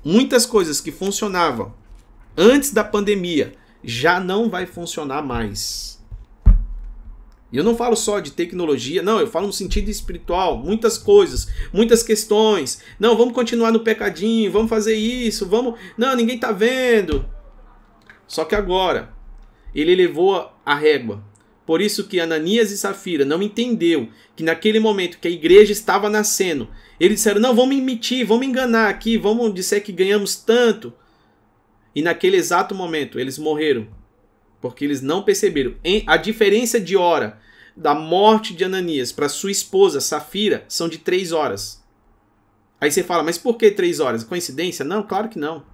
Muitas 0.04 0.44
coisas 0.44 0.80
que 0.80 0.90
funcionavam 0.90 1.74
antes 2.36 2.72
da 2.72 2.82
pandemia 2.82 3.54
já 3.82 4.20
não 4.20 4.48
vai 4.48 4.66
funcionar 4.66 5.22
mais. 5.22 6.00
E 7.52 7.56
eu 7.56 7.64
não 7.64 7.76
falo 7.76 7.96
só 7.96 8.20
de 8.20 8.30
tecnologia, 8.30 9.02
não, 9.02 9.18
eu 9.18 9.26
falo 9.26 9.48
no 9.48 9.52
sentido 9.52 9.90
espiritual, 9.90 10.56
muitas 10.56 10.96
coisas, 10.96 11.48
muitas 11.72 12.02
questões. 12.02 12.80
Não, 12.98 13.16
vamos 13.16 13.34
continuar 13.34 13.72
no 13.72 13.80
pecadinho, 13.80 14.52
vamos 14.52 14.70
fazer 14.70 14.94
isso, 14.94 15.48
vamos. 15.48 15.78
Não, 15.98 16.14
ninguém 16.14 16.38
tá 16.38 16.52
vendo. 16.52 17.28
Só 18.26 18.44
que 18.44 18.54
agora 18.54 19.12
ele 19.74 19.96
levou 19.96 20.52
a 20.64 20.74
régua. 20.74 21.24
Por 21.66 21.80
isso 21.80 22.06
que 22.06 22.20
Ananias 22.20 22.70
e 22.70 22.78
Safira 22.78 23.24
não 23.24 23.42
entendeu 23.42 24.08
que 24.36 24.42
naquele 24.42 24.80
momento 24.80 25.18
que 25.18 25.28
a 25.28 25.30
igreja 25.30 25.72
estava 25.72 26.08
nascendo, 26.08 26.68
eles 26.98 27.18
disseram: 27.18 27.40
"Não, 27.40 27.54
vamos 27.54 27.76
mentir, 27.76 28.26
vamos 28.26 28.46
enganar 28.46 28.88
aqui, 28.88 29.16
vamos 29.18 29.52
dizer 29.52 29.80
que 29.80 29.92
ganhamos 29.92 30.36
tanto". 30.36 30.92
E 31.94 32.02
naquele 32.02 32.36
exato 32.36 32.74
momento 32.74 33.18
eles 33.18 33.38
morreram. 33.38 33.88
Porque 34.60 34.84
eles 34.84 35.00
não 35.00 35.22
perceberam. 35.22 35.74
A 36.06 36.16
diferença 36.16 36.78
de 36.78 36.96
hora 36.96 37.38
da 37.76 37.94
morte 37.94 38.54
de 38.54 38.64
Ananias 38.64 39.10
para 39.10 39.28
sua 39.28 39.50
esposa 39.50 40.00
Safira 40.00 40.64
são 40.68 40.88
de 40.88 40.98
três 40.98 41.32
horas. 41.32 41.82
Aí 42.80 42.90
você 42.90 43.02
fala, 43.02 43.22
mas 43.22 43.38
por 43.38 43.56
que 43.56 43.70
três 43.70 44.00
horas? 44.00 44.24
Coincidência? 44.24 44.84
Não, 44.84 45.02
claro 45.02 45.28
que 45.28 45.38
não. 45.38 45.64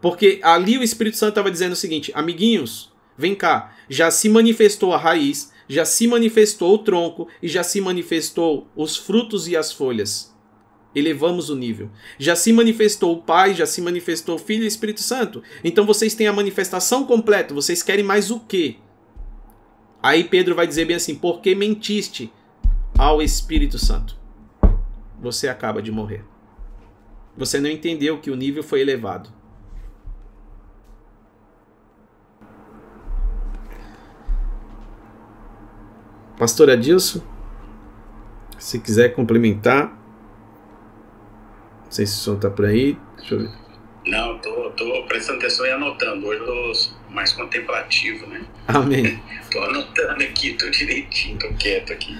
Porque 0.00 0.40
ali 0.42 0.78
o 0.78 0.82
Espírito 0.82 1.16
Santo 1.16 1.30
estava 1.30 1.50
dizendo 1.50 1.72
o 1.72 1.76
seguinte: 1.76 2.10
amiguinhos, 2.14 2.92
vem 3.16 3.34
cá, 3.34 3.76
já 3.88 4.10
se 4.10 4.28
manifestou 4.28 4.92
a 4.92 4.98
raiz, 4.98 5.52
já 5.68 5.84
se 5.84 6.06
manifestou 6.06 6.74
o 6.74 6.78
tronco 6.78 7.28
e 7.42 7.48
já 7.48 7.62
se 7.62 7.80
manifestou 7.80 8.66
os 8.74 8.96
frutos 8.96 9.46
e 9.46 9.56
as 9.56 9.72
folhas 9.72 10.31
elevamos 10.94 11.50
o 11.50 11.56
nível. 11.56 11.90
Já 12.18 12.36
se 12.36 12.52
manifestou 12.52 13.12
o 13.12 13.22
Pai, 13.22 13.54
já 13.54 13.66
se 13.66 13.80
manifestou 13.80 14.36
o 14.36 14.38
Filho 14.38 14.62
e 14.62 14.66
o 14.66 14.68
Espírito 14.68 15.00
Santo. 15.00 15.42
Então 15.64 15.86
vocês 15.86 16.14
têm 16.14 16.26
a 16.26 16.32
manifestação 16.32 17.04
completa. 17.04 17.54
Vocês 17.54 17.82
querem 17.82 18.04
mais 18.04 18.30
o 18.30 18.40
quê? 18.40 18.76
Aí 20.02 20.24
Pedro 20.24 20.54
vai 20.54 20.66
dizer 20.66 20.84
bem 20.84 20.96
assim: 20.96 21.14
porque 21.14 21.54
mentiste 21.54 22.32
ao 22.98 23.22
Espírito 23.22 23.78
Santo? 23.78 24.16
Você 25.20 25.48
acaba 25.48 25.80
de 25.80 25.92
morrer. 25.92 26.24
Você 27.36 27.60
não 27.60 27.70
entendeu 27.70 28.18
que 28.18 28.30
o 28.30 28.36
nível 28.36 28.62
foi 28.62 28.80
elevado. 28.80 29.30
Pastor 36.36 36.70
Adilson, 36.70 37.20
se 38.58 38.80
quiser 38.80 39.14
complementar. 39.14 40.01
Não 41.92 41.96
sei 41.96 42.06
se 42.06 42.14
o 42.14 42.20
som 42.20 42.36
tá 42.38 42.48
por 42.48 42.64
aí. 42.64 42.96
Deixa 43.18 43.34
eu 43.34 43.40
ver. 43.40 43.50
Não, 44.06 44.38
tô, 44.38 44.70
tô 44.70 45.02
prestando 45.02 45.40
atenção 45.40 45.66
e 45.66 45.70
anotando. 45.72 46.26
Hoje 46.26 46.40
eu 46.40 46.46
tô 46.46 46.72
mais 47.10 47.34
contemplativo, 47.34 48.26
né? 48.28 48.46
Amém. 48.66 49.22
tô 49.52 49.62
anotando 49.62 50.22
aqui, 50.24 50.54
tô 50.54 50.70
direitinho, 50.70 51.38
tô 51.38 51.52
quieto 51.52 51.92
aqui. 51.92 52.18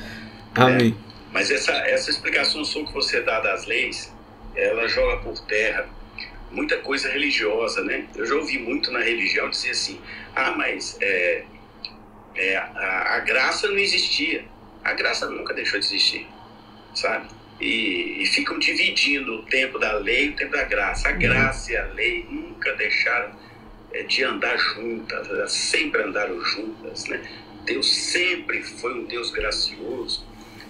Amém. 0.54 0.94
Mas 1.32 1.50
essa, 1.50 1.72
essa 1.72 2.10
explicação 2.10 2.62
sua 2.66 2.84
que 2.84 2.92
você 2.92 3.22
dá 3.22 3.40
das 3.40 3.64
leis, 3.64 4.14
ela 4.54 4.86
joga 4.88 5.22
por 5.22 5.38
terra 5.46 5.88
muita 6.50 6.76
coisa 6.76 7.08
religiosa, 7.08 7.82
né? 7.82 8.06
Eu 8.14 8.26
já 8.26 8.34
ouvi 8.34 8.58
muito 8.58 8.90
na 8.90 9.00
religião 9.00 9.48
dizer 9.48 9.70
assim, 9.70 9.98
ah, 10.36 10.50
mas 10.50 10.98
é, 11.00 11.44
é, 12.34 12.56
a, 12.58 13.14
a 13.14 13.20
graça 13.20 13.68
não 13.68 13.78
existia. 13.78 14.44
A 14.84 14.92
graça 14.92 15.30
nunca 15.30 15.54
deixou 15.54 15.80
de 15.80 15.86
existir, 15.86 16.28
sabe? 16.94 17.26
E, 17.62 18.22
e, 18.22 18.26
ficam 18.26 18.58
dividindo 18.58 19.36
o 19.36 19.42
tempo 19.44 19.78
da 19.78 19.92
lei 19.92 20.26
e 20.26 20.28
o 20.30 20.36
tempo 20.36 20.50
da 20.50 20.64
graça. 20.64 21.08
A 21.08 21.12
graça 21.12 21.72
e 21.72 21.76
a 21.76 21.86
lei 21.86 22.26
nunca 22.28 22.72
deixaram 22.74 23.30
é, 23.92 24.02
de 24.02 24.24
andar 24.24 24.56
juntas, 24.56 25.28
elas 25.28 25.52
sempre 25.52 26.02
andaram 26.02 26.42
juntas, 26.44 27.06
né? 27.06 27.22
Deus 27.64 27.88
sempre 27.88 28.62
foi 28.62 28.94
um 28.94 29.04
Deus 29.04 29.30
gracioso. 29.30 30.26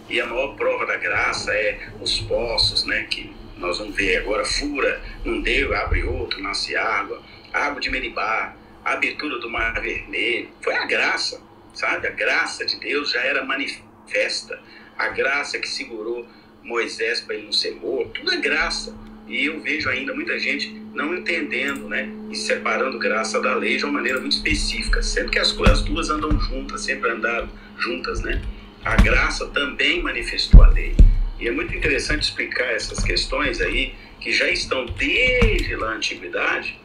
E 0.08 0.20
a 0.20 0.26
maior 0.26 0.54
prova 0.56 0.84
da 0.84 0.96
graça 0.96 1.54
é 1.54 1.88
os 2.00 2.20
poços, 2.20 2.84
né? 2.84 3.04
Que 3.04 3.34
nós 3.56 3.78
vamos 3.78 3.96
ver 3.96 4.18
agora, 4.18 4.44
fura, 4.44 5.00
não 5.24 5.40
deu, 5.40 5.74
abre 5.74 6.02
outro, 6.02 6.42
nasce 6.42 6.76
água. 6.76 7.22
Água 7.52 7.80
de 7.80 7.90
Meribá, 7.90 8.54
a 8.84 8.92
abertura 8.92 9.38
do 9.38 9.48
Mar 9.48 9.80
Vermelho. 9.80 10.50
Foi 10.60 10.74
a 10.74 10.84
graça, 10.84 11.40
sabe? 11.72 12.08
A 12.08 12.10
graça 12.10 12.66
de 12.66 12.78
Deus 12.80 13.10
já 13.10 13.20
era 13.20 13.44
manifesta. 13.44 14.60
A 14.98 15.08
graça 15.08 15.58
que 15.58 15.68
segurou 15.68 16.26
Moisés 16.62 17.20
para 17.20 17.34
ele 17.34 17.44
não 17.44 17.52
ser 17.52 17.74
morto, 17.76 18.20
tudo 18.20 18.32
é 18.32 18.36
graça. 18.36 18.94
E 19.26 19.46
eu 19.46 19.60
vejo 19.60 19.88
ainda 19.88 20.12
muita 20.14 20.38
gente 20.38 20.82
não 20.92 21.14
entendendo, 21.14 21.88
né? 21.88 22.10
E 22.30 22.36
separando 22.36 22.98
graça 22.98 23.40
da 23.40 23.54
lei 23.54 23.76
de 23.76 23.84
uma 23.84 23.94
maneira 23.94 24.20
muito 24.20 24.32
específica, 24.32 25.02
sendo 25.02 25.30
que 25.30 25.38
as, 25.38 25.58
as 25.58 25.82
duas 25.82 26.10
andam 26.10 26.38
juntas, 26.38 26.82
sempre 26.82 27.10
andaram 27.10 27.48
juntas, 27.78 28.20
né? 28.20 28.42
A 28.84 28.96
graça 28.96 29.46
também 29.48 30.02
manifestou 30.02 30.62
a 30.62 30.68
lei. 30.68 30.94
E 31.38 31.48
é 31.48 31.50
muito 31.50 31.74
interessante 31.74 32.22
explicar 32.22 32.72
essas 32.72 33.02
questões 33.02 33.60
aí, 33.60 33.94
que 34.20 34.32
já 34.32 34.48
estão 34.48 34.86
desde 34.86 35.74
lá 35.76 35.92
a 35.92 35.94
antiguidade, 35.94 36.78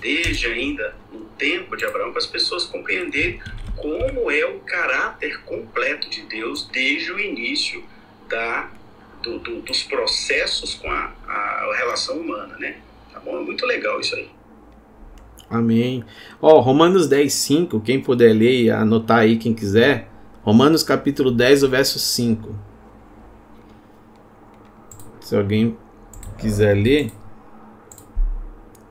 desde 0.00 0.46
ainda 0.46 0.96
no 1.12 1.20
tempo 1.38 1.76
de 1.76 1.84
Abraão, 1.84 2.10
para 2.10 2.18
as 2.18 2.26
pessoas 2.26 2.64
compreenderem 2.64 3.40
como 3.76 4.30
é 4.30 4.44
o 4.44 4.58
caráter 4.60 5.40
completo 5.42 6.08
de 6.08 6.22
Deus 6.22 6.68
desde 6.72 7.12
o 7.12 7.18
início 7.18 7.84
da 8.28 8.70
do, 9.22 9.38
do, 9.38 9.62
dos 9.62 9.82
processos 9.82 10.74
com 10.74 10.90
a, 10.90 11.12
a, 11.26 11.76
relação 11.78 12.18
humana, 12.18 12.56
né? 12.58 12.76
Tá 13.12 13.20
bom? 13.20 13.38
É 13.38 13.40
muito 13.40 13.64
legal 13.66 14.00
isso 14.00 14.14
aí. 14.14 14.30
Amém. 15.48 16.04
Ó, 16.40 16.56
oh, 16.56 16.60
Romanos 16.60 17.08
10, 17.08 17.32
5, 17.32 17.80
quem 17.80 18.00
puder 18.00 18.32
ler 18.32 18.62
e 18.62 18.70
anotar 18.70 19.18
aí, 19.18 19.36
quem 19.36 19.52
quiser. 19.52 20.08
Romanos 20.42 20.82
capítulo 20.82 21.30
10, 21.30 21.64
o 21.64 21.68
verso 21.68 21.98
5. 21.98 22.54
Se 25.20 25.36
alguém 25.36 25.76
quiser 26.38 26.74
ler, 26.74 27.12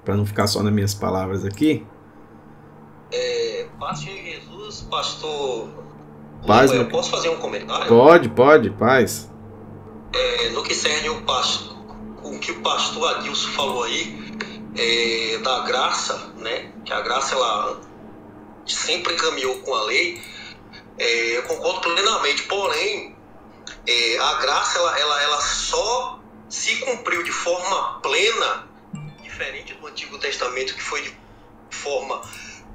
para 0.03 0.15
não 0.15 0.25
ficar 0.25 0.47
só 0.47 0.61
nas 0.61 0.73
minhas 0.73 0.93
palavras 0.93 1.45
aqui. 1.45 1.85
É, 3.11 3.67
paz 3.79 4.01
Jesus, 4.01 4.81
pastor. 4.89 5.69
Paz, 6.45 6.71
eu 6.71 6.87
posso 6.87 7.09
fazer 7.09 7.29
um 7.29 7.37
comentário? 7.37 7.87
Pode, 7.87 8.29
pode, 8.29 8.69
paz 8.71 9.29
é, 10.13 10.49
no 10.49 10.63
que 10.63 10.73
serve 10.73 11.09
o 11.09 11.23
o 12.23 12.39
que 12.39 12.51
o 12.51 12.61
pastor 12.61 13.15
Adilson 13.15 13.49
falou 13.51 13.83
aí, 13.83 14.19
é, 14.75 15.37
da 15.39 15.59
graça, 15.61 16.33
né? 16.37 16.71
Que 16.85 16.93
a 16.93 17.01
graça 17.01 17.35
ela 17.35 17.81
sempre 18.65 19.15
caminhou 19.15 19.57
com 19.59 19.73
a 19.73 19.83
lei, 19.83 20.21
é, 20.97 21.37
eu 21.37 21.43
concordo 21.43 21.81
plenamente. 21.81 22.43
Porém, 22.43 23.15
é, 23.87 24.17
a 24.17 24.33
graça 24.35 24.79
ela, 24.79 24.99
ela, 24.99 25.23
ela 25.23 25.41
só 25.41 26.19
se 26.49 26.77
cumpriu 26.77 27.23
de 27.23 27.31
forma 27.31 27.99
plena, 28.01 28.67
diferente 29.21 29.73
do 29.75 29.87
Antigo 29.87 30.17
Testamento, 30.17 30.73
que 30.73 30.81
foi 30.81 31.01
de 31.01 31.17
forma 31.69 32.21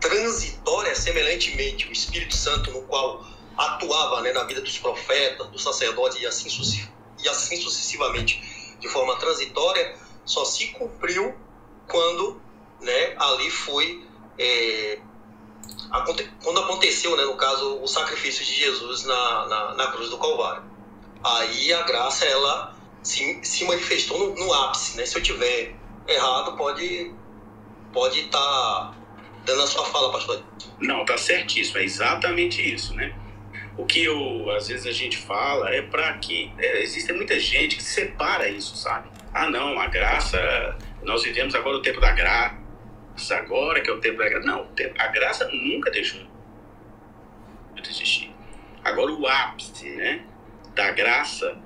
transitória, 0.00 0.94
semelhantemente 0.94 1.88
o 1.88 1.92
Espírito 1.92 2.34
Santo, 2.34 2.70
no 2.70 2.82
qual 2.82 3.24
atuava 3.56 4.20
né, 4.20 4.32
na 4.32 4.44
vida 4.44 4.60
dos 4.60 4.78
profetas, 4.78 5.46
dos 5.48 5.62
sacerdotes 5.62 6.20
e 6.20 6.26
assim 6.26 6.48
sucessivamente 6.48 7.03
e 7.24 7.28
assim 7.28 7.56
sucessivamente 7.56 8.76
de 8.78 8.88
forma 8.88 9.16
transitória, 9.16 9.96
só 10.24 10.44
se 10.44 10.68
cumpriu 10.68 11.34
quando 11.88 12.40
né, 12.80 13.14
ali 13.18 13.50
foi. 13.50 14.04
É, 14.38 14.98
quando 16.42 16.60
aconteceu, 16.60 17.16
né, 17.16 17.24
no 17.24 17.36
caso, 17.36 17.80
o 17.80 17.86
sacrifício 17.86 18.44
de 18.44 18.52
Jesus 18.52 19.04
na, 19.04 19.46
na, 19.46 19.74
na, 19.74 19.86
cruz 19.92 20.10
do 20.10 20.18
Calvário. 20.18 20.64
Aí 21.22 21.72
a 21.72 21.82
graça 21.82 22.24
ela 22.26 22.76
se, 23.02 23.40
se 23.42 23.64
manifestou 23.64 24.18
no, 24.18 24.34
no 24.34 24.52
ápice. 24.52 24.96
Né? 24.96 25.06
Se 25.06 25.16
eu 25.16 25.22
tiver 25.22 25.74
errado, 26.06 26.56
pode 26.56 27.14
pode 27.92 28.20
estar 28.20 28.38
tá 28.38 28.94
dando 29.46 29.62
a 29.62 29.66
sua 29.66 29.84
fala, 29.84 30.10
pastor. 30.10 30.42
Não, 30.80 31.04
tá 31.04 31.16
certíssimo, 31.16 31.78
é 31.78 31.84
exatamente 31.84 32.60
isso, 32.60 32.92
né? 32.94 33.14
O 33.76 33.84
que 33.84 34.04
eu, 34.04 34.50
às 34.50 34.68
vezes 34.68 34.86
a 34.86 34.92
gente 34.92 35.18
fala 35.18 35.68
é 35.70 35.82
para 35.82 36.12
que 36.18 36.52
é, 36.58 36.82
existe 36.82 37.12
muita 37.12 37.38
gente 37.40 37.76
que 37.76 37.82
separa 37.82 38.48
isso, 38.48 38.76
sabe? 38.76 39.08
Ah, 39.32 39.50
não, 39.50 39.80
a 39.80 39.88
graça, 39.88 40.38
nós 41.02 41.24
vivemos 41.24 41.54
agora 41.54 41.76
o 41.76 41.82
tempo 41.82 42.00
da 42.00 42.12
graça, 42.12 42.56
agora 43.36 43.80
que 43.80 43.90
é 43.90 43.92
o 43.92 44.00
tempo 44.00 44.18
da 44.18 44.28
graça. 44.28 44.46
Não, 44.46 44.68
a 44.98 45.06
graça 45.08 45.48
nunca 45.52 45.90
deixou 45.90 46.22
de 47.74 47.90
existir. 47.90 48.32
Agora 48.84 49.12
o 49.12 49.26
ápice, 49.26 49.90
né, 49.90 50.24
da 50.74 50.92
graça 50.92 51.56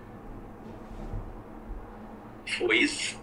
foi 2.57 2.79
isso. 2.79 3.21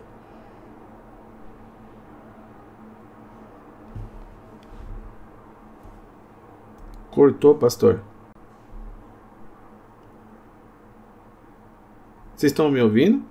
Cortou, 7.09 7.55
pastor. 7.55 8.03
Vocês 12.35 12.51
estão 12.51 12.69
me 12.69 12.81
ouvindo? 12.81 13.23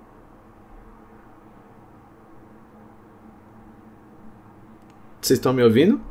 Vocês 5.21 5.37
estão 5.37 5.53
me 5.53 5.63
ouvindo? 5.63 6.01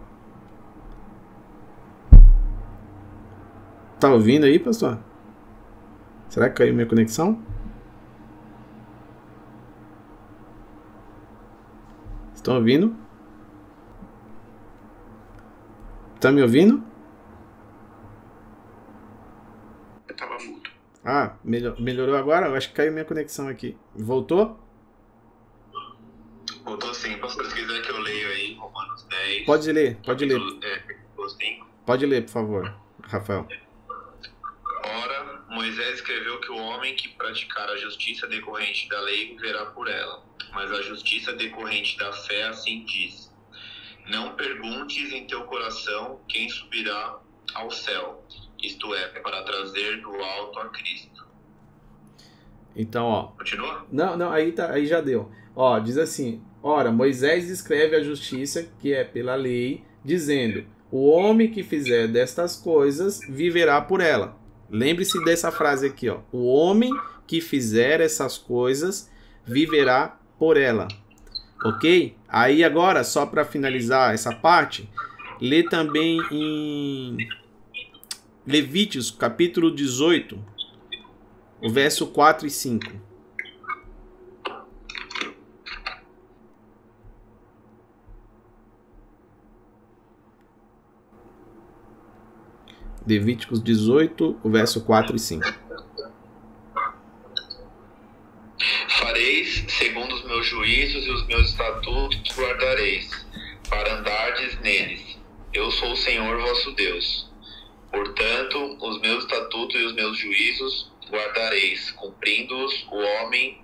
Tá 3.98 4.12
ouvindo 4.12 4.44
aí, 4.44 4.58
pastor? 4.58 4.98
Será 6.28 6.48
que 6.48 6.56
caiu 6.56 6.74
minha 6.74 6.86
conexão? 6.86 7.40
Estão 12.34 12.56
ouvindo? 12.56 12.94
Tá 16.20 16.30
me 16.30 16.42
ouvindo? 16.42 16.93
Ah, 21.04 21.36
melhor, 21.44 21.78
melhorou 21.78 22.16
agora? 22.16 22.46
Eu 22.46 22.54
acho 22.54 22.68
que 22.68 22.74
caiu 22.74 22.90
minha 22.90 23.04
conexão 23.04 23.46
aqui. 23.46 23.76
Voltou? 23.94 24.58
Voltou 26.64 26.94
sim. 26.94 27.18
Pastor, 27.18 27.44
se 27.44 27.54
quiser 27.54 27.82
que 27.82 27.90
eu 27.90 28.00
leio 28.00 28.28
aí, 28.28 28.54
Romanos 28.54 29.02
10. 29.02 29.44
Pode 29.44 29.70
ler, 29.70 29.98
pode 30.02 30.24
ler. 30.24 30.40
É, 30.62 30.82
pode 31.84 32.06
ler, 32.06 32.24
por 32.24 32.30
favor, 32.30 32.74
Rafael. 33.02 33.46
Ora, 34.82 35.44
Moisés 35.50 35.96
escreveu 35.96 36.40
que 36.40 36.50
o 36.50 36.56
homem 36.56 36.96
que 36.96 37.10
praticar 37.10 37.68
a 37.68 37.76
justiça 37.76 38.26
decorrente 38.26 38.88
da 38.88 39.00
lei 39.02 39.28
viverá 39.34 39.66
por 39.66 39.86
ela. 39.88 40.24
Mas 40.54 40.72
a 40.72 40.80
justiça 40.80 41.34
decorrente 41.34 41.98
da 41.98 42.12
fé 42.14 42.44
assim 42.44 42.82
diz: 42.86 43.30
Não 44.08 44.34
perguntes 44.36 45.12
em 45.12 45.26
teu 45.26 45.44
coração 45.44 46.20
quem 46.28 46.48
subirá 46.48 47.18
ao 47.54 47.70
céu 47.70 48.24
isto 48.66 48.94
é, 48.94 49.08
para 49.20 49.42
trazer 49.42 50.00
do 50.00 50.14
alto 50.14 50.58
a 50.58 50.68
Cristo. 50.68 51.26
Então, 52.76 53.06
ó. 53.06 53.22
Continua? 53.38 53.86
Não, 53.90 54.16
não, 54.16 54.32
aí, 54.32 54.52
tá, 54.52 54.70
aí 54.70 54.86
já 54.86 55.00
deu. 55.00 55.30
Ó, 55.54 55.78
diz 55.78 55.96
assim: 55.96 56.42
Ora, 56.62 56.90
Moisés 56.90 57.48
escreve 57.48 57.96
a 57.96 58.02
justiça 58.02 58.68
que 58.80 58.92
é 58.92 59.04
pela 59.04 59.34
lei, 59.34 59.84
dizendo: 60.04 60.64
O 60.90 61.08
homem 61.08 61.50
que 61.50 61.62
fizer 61.62 62.08
destas 62.08 62.56
coisas 62.56 63.20
viverá 63.28 63.80
por 63.80 64.00
ela. 64.00 64.36
Lembre-se 64.68 65.22
dessa 65.24 65.52
frase 65.52 65.86
aqui, 65.86 66.08
ó. 66.08 66.20
O 66.32 66.46
homem 66.46 66.90
que 67.26 67.40
fizer 67.40 68.00
essas 68.00 68.36
coisas 68.36 69.10
viverá 69.44 70.18
por 70.38 70.56
ela. 70.56 70.88
Ok? 71.64 72.16
Aí 72.28 72.64
agora, 72.64 73.04
só 73.04 73.24
para 73.24 73.44
finalizar 73.44 74.12
essa 74.12 74.34
parte, 74.34 74.88
lê 75.40 75.62
também 75.62 76.18
em 76.30 77.16
Levíticos, 78.46 79.10
capítulo 79.10 79.74
18, 79.74 80.38
o 81.62 81.70
verso 81.70 82.08
4 82.08 82.46
e 82.46 82.50
5. 82.50 82.92
Levíticos 93.06 93.62
18, 93.62 94.38
o 94.44 94.50
verso 94.50 94.84
4 94.84 95.16
e 95.16 95.18
5. 95.18 95.42
Fareis 99.00 99.64
segundo 99.68 100.14
os 100.14 100.24
meus 100.26 100.46
juízos 100.46 101.06
e 101.06 101.10
os 101.10 101.26
meus 101.28 101.48
estatutos 101.48 102.36
guardareis, 102.36 103.26
para 103.70 104.00
andardes 104.00 104.60
neles. 104.60 105.18
Eu 105.50 105.70
sou 105.70 105.92
o 105.92 105.96
Senhor 105.96 106.38
vosso 106.42 106.72
Deus. 106.72 107.32
Portanto, 107.94 108.76
os 108.80 109.00
meus 109.00 109.22
estatutos 109.22 109.80
e 109.80 109.84
os 109.84 109.94
meus 109.94 110.18
juízos 110.18 110.90
guardareis, 111.08 111.92
cumprindo-os, 111.92 112.86
o 112.90 112.96
homem 112.96 113.58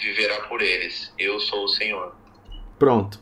viverá 0.00 0.40
por 0.48 0.62
eles. 0.62 1.12
Eu 1.18 1.38
sou 1.38 1.64
o 1.64 1.68
Senhor. 1.68 2.16
Pronto. 2.78 3.20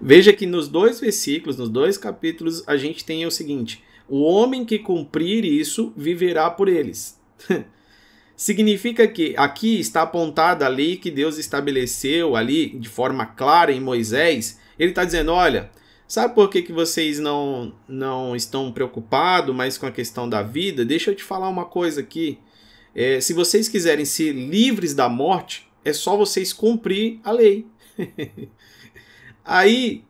Veja 0.00 0.32
que 0.32 0.46
nos 0.46 0.68
dois 0.68 1.00
versículos, 1.00 1.56
nos 1.56 1.68
dois 1.68 1.98
capítulos, 1.98 2.62
a 2.68 2.76
gente 2.76 3.04
tem 3.04 3.26
o 3.26 3.30
seguinte: 3.30 3.82
o 4.08 4.22
homem 4.22 4.64
que 4.64 4.78
cumprir 4.78 5.44
isso 5.44 5.92
viverá 5.96 6.48
por 6.48 6.68
eles. 6.68 7.20
Significa 8.36 9.08
que 9.08 9.34
aqui 9.36 9.80
está 9.80 10.02
apontada 10.02 10.64
a 10.64 10.68
lei 10.68 10.96
que 10.96 11.10
Deus 11.10 11.38
estabeleceu 11.38 12.36
ali 12.36 12.68
de 12.78 12.88
forma 12.88 13.26
clara 13.26 13.72
em 13.72 13.80
Moisés. 13.80 14.60
Ele 14.78 14.90
está 14.90 15.04
dizendo: 15.04 15.32
olha, 15.32 15.72
sabe 16.06 16.34
por 16.34 16.48
que, 16.50 16.62
que 16.62 16.72
vocês 16.72 17.18
não, 17.18 17.74
não 17.88 18.36
estão 18.36 18.72
preocupados 18.72 19.54
mais 19.54 19.78
com 19.78 19.86
a 19.86 19.92
questão 19.92 20.28
da 20.28 20.42
vida? 20.42 20.84
Deixa 20.84 21.10
eu 21.10 21.14
te 21.14 21.22
falar 21.22 21.48
uma 21.48 21.64
coisa 21.64 22.00
aqui. 22.00 22.38
É, 22.94 23.20
se 23.20 23.32
vocês 23.32 23.68
quiserem 23.68 24.04
ser 24.04 24.32
livres 24.32 24.94
da 24.94 25.08
morte, 25.08 25.68
é 25.84 25.92
só 25.92 26.16
vocês 26.16 26.52
cumprir 26.52 27.20
a 27.24 27.30
lei. 27.30 27.66
Aí 29.44 30.04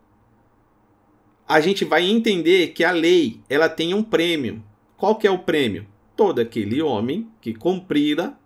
a 1.49 1.61
gente 1.61 1.85
vai 1.85 2.05
entender 2.09 2.69
que 2.69 2.85
a 2.85 2.91
lei 2.91 3.41
ela 3.49 3.69
tem 3.69 3.95
um 3.95 4.03
prêmio. 4.03 4.62
Qual 4.97 5.16
que 5.16 5.27
é 5.27 5.31
o 5.31 5.39
prêmio? 5.39 5.87
Todo 6.16 6.41
aquele 6.41 6.81
homem 6.81 7.29
que 7.41 7.53
cumprira 7.53 8.39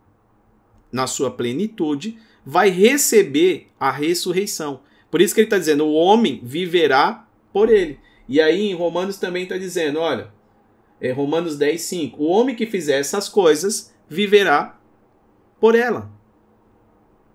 na 0.91 1.07
sua 1.07 1.31
plenitude 1.31 2.19
vai 2.45 2.71
receber 2.71 3.69
a 3.79 3.91
ressurreição. 3.91 4.81
Por 5.11 5.21
isso 5.21 5.35
que 5.35 5.41
ele 5.41 5.47
está 5.47 5.59
dizendo: 5.59 5.85
o 5.85 5.93
homem 5.93 6.41
viverá 6.43 7.28
por 7.59 7.71
ele. 7.71 7.99
E 8.29 8.41
aí 8.41 8.71
em 8.71 8.75
Romanos 8.75 9.17
também 9.17 9.43
está 9.43 9.59
dizendo: 9.59 9.99
olha, 9.99 10.33
é 11.01 11.11
Romanos 11.11 11.59
10, 11.59 11.81
5. 11.81 12.23
O 12.23 12.29
homem 12.29 12.55
que 12.55 12.67
fizer 12.67 13.01
essas 13.01 13.29
coisas 13.29 13.93
viverá 14.09 14.79
por 15.59 15.75
ela. 15.75 16.09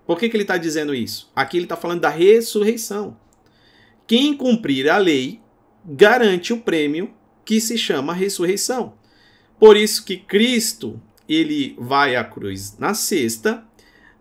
Por 0.07 0.17
que, 0.17 0.29
que 0.29 0.37
ele 0.37 0.45
está 0.45 0.55
dizendo 0.55 0.95
isso? 0.95 1.29
Aqui 1.35 1.57
ele 1.57 1.65
está 1.65 1.75
falando 1.75 1.99
da 1.99 2.09
ressurreição. 2.09 3.17
Quem 4.07 4.35
cumprir 4.35 4.89
a 4.89 4.97
lei 4.97 5.41
garante 5.85 6.53
o 6.53 6.61
prêmio 6.61 7.13
que 7.43 7.59
se 7.59 7.77
chama 7.77 8.13
ressurreição. 8.13 8.93
Por 9.59 9.75
isso 9.75 10.05
que 10.05 10.15
Cristo 10.15 11.01
ele 11.27 11.75
vai 11.77 12.15
à 12.15 12.23
cruz 12.23 12.77
na 12.77 12.93
sexta, 12.93 13.65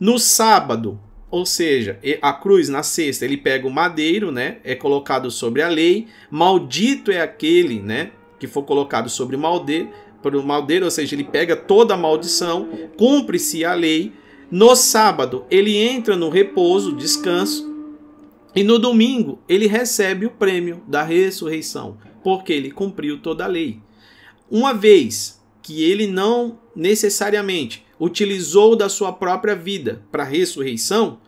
no 0.00 0.18
sábado, 0.18 1.00
ou 1.32 1.46
seja, 1.46 1.98
a 2.20 2.30
cruz 2.34 2.68
na 2.68 2.82
sexta, 2.82 3.24
ele 3.24 3.38
pega 3.38 3.66
o 3.66 3.70
madeiro, 3.70 4.30
né? 4.30 4.58
É 4.62 4.74
colocado 4.74 5.30
sobre 5.30 5.62
a 5.62 5.68
lei. 5.68 6.06
Maldito 6.30 7.10
é 7.10 7.22
aquele, 7.22 7.80
né? 7.80 8.12
Que 8.38 8.46
for 8.46 8.64
colocado 8.64 9.08
sobre 9.08 9.34
o 9.34 9.38
maldeiro, 9.38 9.88
o 10.22 10.42
maldeiro, 10.42 10.84
ou 10.84 10.90
seja, 10.90 11.14
ele 11.14 11.24
pega 11.24 11.56
toda 11.56 11.94
a 11.94 11.96
maldição, 11.96 12.68
cumpre-se 12.98 13.64
a 13.64 13.72
lei. 13.72 14.12
No 14.50 14.76
sábado, 14.76 15.46
ele 15.50 15.74
entra 15.74 16.14
no 16.14 16.28
repouso, 16.28 16.94
descanso, 16.94 17.72
e 18.54 18.62
no 18.62 18.78
domingo, 18.78 19.38
ele 19.48 19.66
recebe 19.66 20.26
o 20.26 20.30
prêmio 20.30 20.82
da 20.86 21.02
ressurreição, 21.02 21.96
porque 22.22 22.52
ele 22.52 22.70
cumpriu 22.70 23.22
toda 23.22 23.44
a 23.44 23.48
lei. 23.48 23.80
Uma 24.50 24.74
vez 24.74 25.42
que 25.62 25.82
ele 25.82 26.06
não 26.06 26.58
necessariamente 26.76 27.86
utilizou 28.02 28.74
da 28.74 28.88
sua 28.88 29.12
própria 29.12 29.54
vida 29.54 30.02
para 30.10 30.24
a 30.24 30.26
ressurreição, 30.26 31.20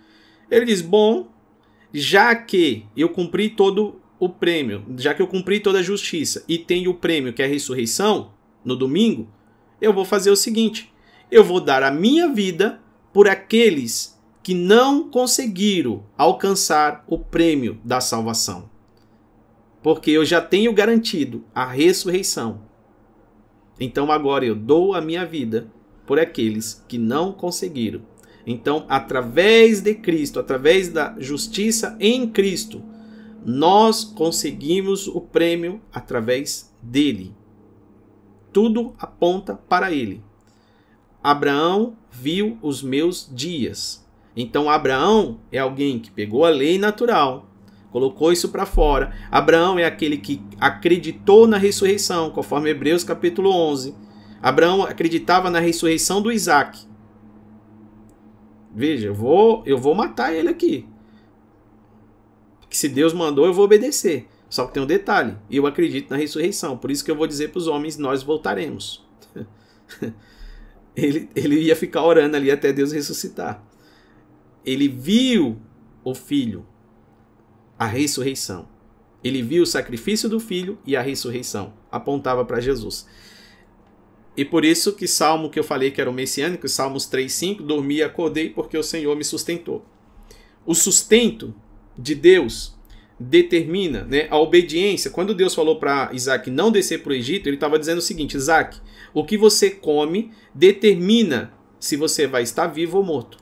ele 0.51 0.65
diz: 0.67 0.83
Bom, 0.83 1.29
já 1.93 2.35
que 2.35 2.85
eu 2.97 3.09
cumpri 3.09 3.49
todo 3.49 4.01
o 4.19 4.29
prêmio, 4.29 4.85
já 4.99 5.15
que 5.15 5.23
eu 5.23 5.29
cumpri 5.29 5.61
toda 5.61 5.79
a 5.79 5.83
justiça 5.83 6.45
e 6.49 6.59
tenho 6.59 6.91
o 6.91 6.95
prêmio 6.95 7.33
que 7.33 7.41
é 7.41 7.45
a 7.45 7.49
ressurreição 7.49 8.33
no 8.65 8.75
domingo, 8.75 9.29
eu 9.81 9.93
vou 9.93 10.05
fazer 10.05 10.31
o 10.31 10.37
seguinte: 10.37 10.93
eu 11.31 11.45
vou 11.45 11.61
dar 11.61 11.85
a 11.85 11.93
minha 11.93 12.29
vida 12.29 12.81
por 13.13 13.29
aqueles 13.29 14.21
que 14.43 14.53
não 14.53 15.09
conseguiram 15.09 16.05
alcançar 16.19 17.05
o 17.07 17.19
prêmio 17.19 17.79
da 17.85 18.01
salvação. 18.01 18.69
Porque 19.81 20.11
eu 20.11 20.25
já 20.25 20.41
tenho 20.41 20.73
garantido 20.73 21.45
a 21.55 21.65
ressurreição. 21.65 22.63
Então 23.79 24.11
agora 24.11 24.45
eu 24.45 24.57
dou 24.57 24.95
a 24.95 25.01
minha 25.01 25.25
vida 25.25 25.71
por 26.07 26.19
aqueles 26.19 26.85
que 26.89 26.99
não 26.99 27.33
conseguiram. 27.33 28.03
Então, 28.47 28.85
através 28.89 29.81
de 29.81 29.95
Cristo, 29.95 30.39
através 30.39 30.89
da 30.89 31.15
justiça 31.19 31.97
em 31.99 32.29
Cristo, 32.29 32.83
nós 33.45 34.05
conseguimos 34.05 35.07
o 35.07 35.21
prêmio 35.21 35.81
através 35.93 36.75
dele. 36.83 37.35
Tudo 38.53 38.95
aponta 38.99 39.55
para 39.55 39.93
ele. 39.93 40.23
Abraão 41.23 41.97
viu 42.11 42.59
os 42.63 42.83
meus 42.83 43.29
dias. 43.33 44.05
Então 44.37 44.69
Abraão 44.69 45.41
é 45.51 45.59
alguém 45.59 45.99
que 45.99 46.11
pegou 46.11 46.45
a 46.45 46.51
lei 46.51 46.77
natural, 46.77 47.49
colocou 47.91 48.33
isso 48.33 48.51
para 48.51 48.67
fora. 48.67 49.15
Abraão 49.31 49.79
é 49.79 49.85
aquele 49.85 50.19
que 50.19 50.43
acreditou 50.61 51.47
na 51.47 51.57
ressurreição, 51.57 52.31
conforme 52.31 52.71
Hebreus 52.71 53.05
capítulo 53.05 53.51
11. 53.51 53.95
Abraão 54.47 54.83
acreditava 54.83 55.51
na 55.51 55.61
ressurreição 55.61 56.21
do 56.21 56.31
Isaac. 56.31 56.87
Veja, 58.75 59.09
eu 59.09 59.15
vou, 59.15 59.63
eu 59.65 59.79
vou 59.79 59.95
matar 59.95 60.35
ele 60.35 60.49
aqui. 60.49 60.87
Que 62.69 62.77
se 62.77 62.89
Deus 62.89 63.13
mandou, 63.13 63.47
eu 63.47 63.55
vou 63.55 63.65
obedecer. 63.65 64.29
Só 64.49 64.67
que 64.67 64.75
tem 64.75 64.83
um 64.83 64.87
detalhe: 64.87 65.37
eu 65.51 65.67
acredito 65.67 66.11
na 66.11 66.17
ressurreição. 66.17 66.77
Por 66.77 66.91
isso 66.91 67.05
que 67.05 67.11
eu 67.11 67.17
vou 67.17 67.27
dizer 67.27 67.51
para 67.51 67.59
os 67.59 67.67
homens: 67.67 67.97
nós 67.97 68.23
voltaremos. 68.23 69.05
ele, 70.95 71.29
ele 71.35 71.61
ia 71.61 71.77
ficar 71.77 72.05
orando 72.05 72.37
ali 72.37 72.51
até 72.51 72.73
Deus 72.73 72.93
ressuscitar 72.93 73.65
ele 74.65 74.89
viu 74.89 75.61
o 76.03 76.15
filho, 76.15 76.67
a 77.79 77.87
ressurreição. 77.87 78.67
Ele 79.23 79.43
viu 79.43 79.63
o 79.63 79.67
sacrifício 79.67 80.29
do 80.29 80.41
filho 80.41 80.79
e 80.87 80.97
a 80.97 81.03
ressurreição. 81.03 81.75
Apontava 81.91 82.45
para 82.45 82.61
Jesus. 82.61 83.07
E 84.37 84.45
por 84.45 84.65
isso 84.65 84.95
que 84.95 85.07
Salmo 85.07 85.49
que 85.49 85.59
eu 85.59 85.65
falei 85.65 85.91
que 85.91 86.01
era 86.01 86.11
o 86.11 86.15
messiânico, 86.15 86.69
Salmos 86.69 87.07
3:5, 87.07 87.63
dormi 87.63 87.97
e 87.97 88.03
acordei 88.03 88.51
porque 88.51 88.77
o 88.77 88.83
Senhor 88.83 89.15
me 89.17 89.25
sustentou. 89.25 89.85
O 90.67 90.75
sustento 90.75 91.55
de 91.97 92.15
Deus 92.15 92.75
determina 93.19 94.05
né, 94.05 94.27
a 94.31 94.39
obediência. 94.39 95.11
Quando 95.11 95.35
Deus 95.35 95.55
falou 95.55 95.79
para 95.79 96.11
Isaac 96.13 96.51
não 96.51 96.71
descer 96.71 97.03
para 97.03 97.11
o 97.11 97.15
Egito, 97.15 97.49
ele 97.49 97.57
estava 97.57 97.79
dizendo 97.79 97.99
o 97.99 98.03
seguinte: 98.03 98.37
Isaac, 98.37 98.81
o 99.13 99.25
que 99.25 99.37
você 99.37 99.71
come 99.71 100.33
determina 100.53 101.53
se 101.79 101.97
você 101.97 102.27
vai 102.27 102.43
estar 102.43 102.67
vivo 102.67 102.99
ou 102.99 103.05
morto. 103.05 103.39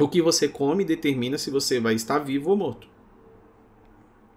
O 0.00 0.08
que 0.08 0.22
você 0.22 0.48
come 0.48 0.84
determina 0.84 1.36
se 1.36 1.50
você 1.50 1.78
vai 1.78 1.94
estar 1.94 2.18
vivo 2.18 2.50
ou 2.50 2.56
morto. 2.56 2.88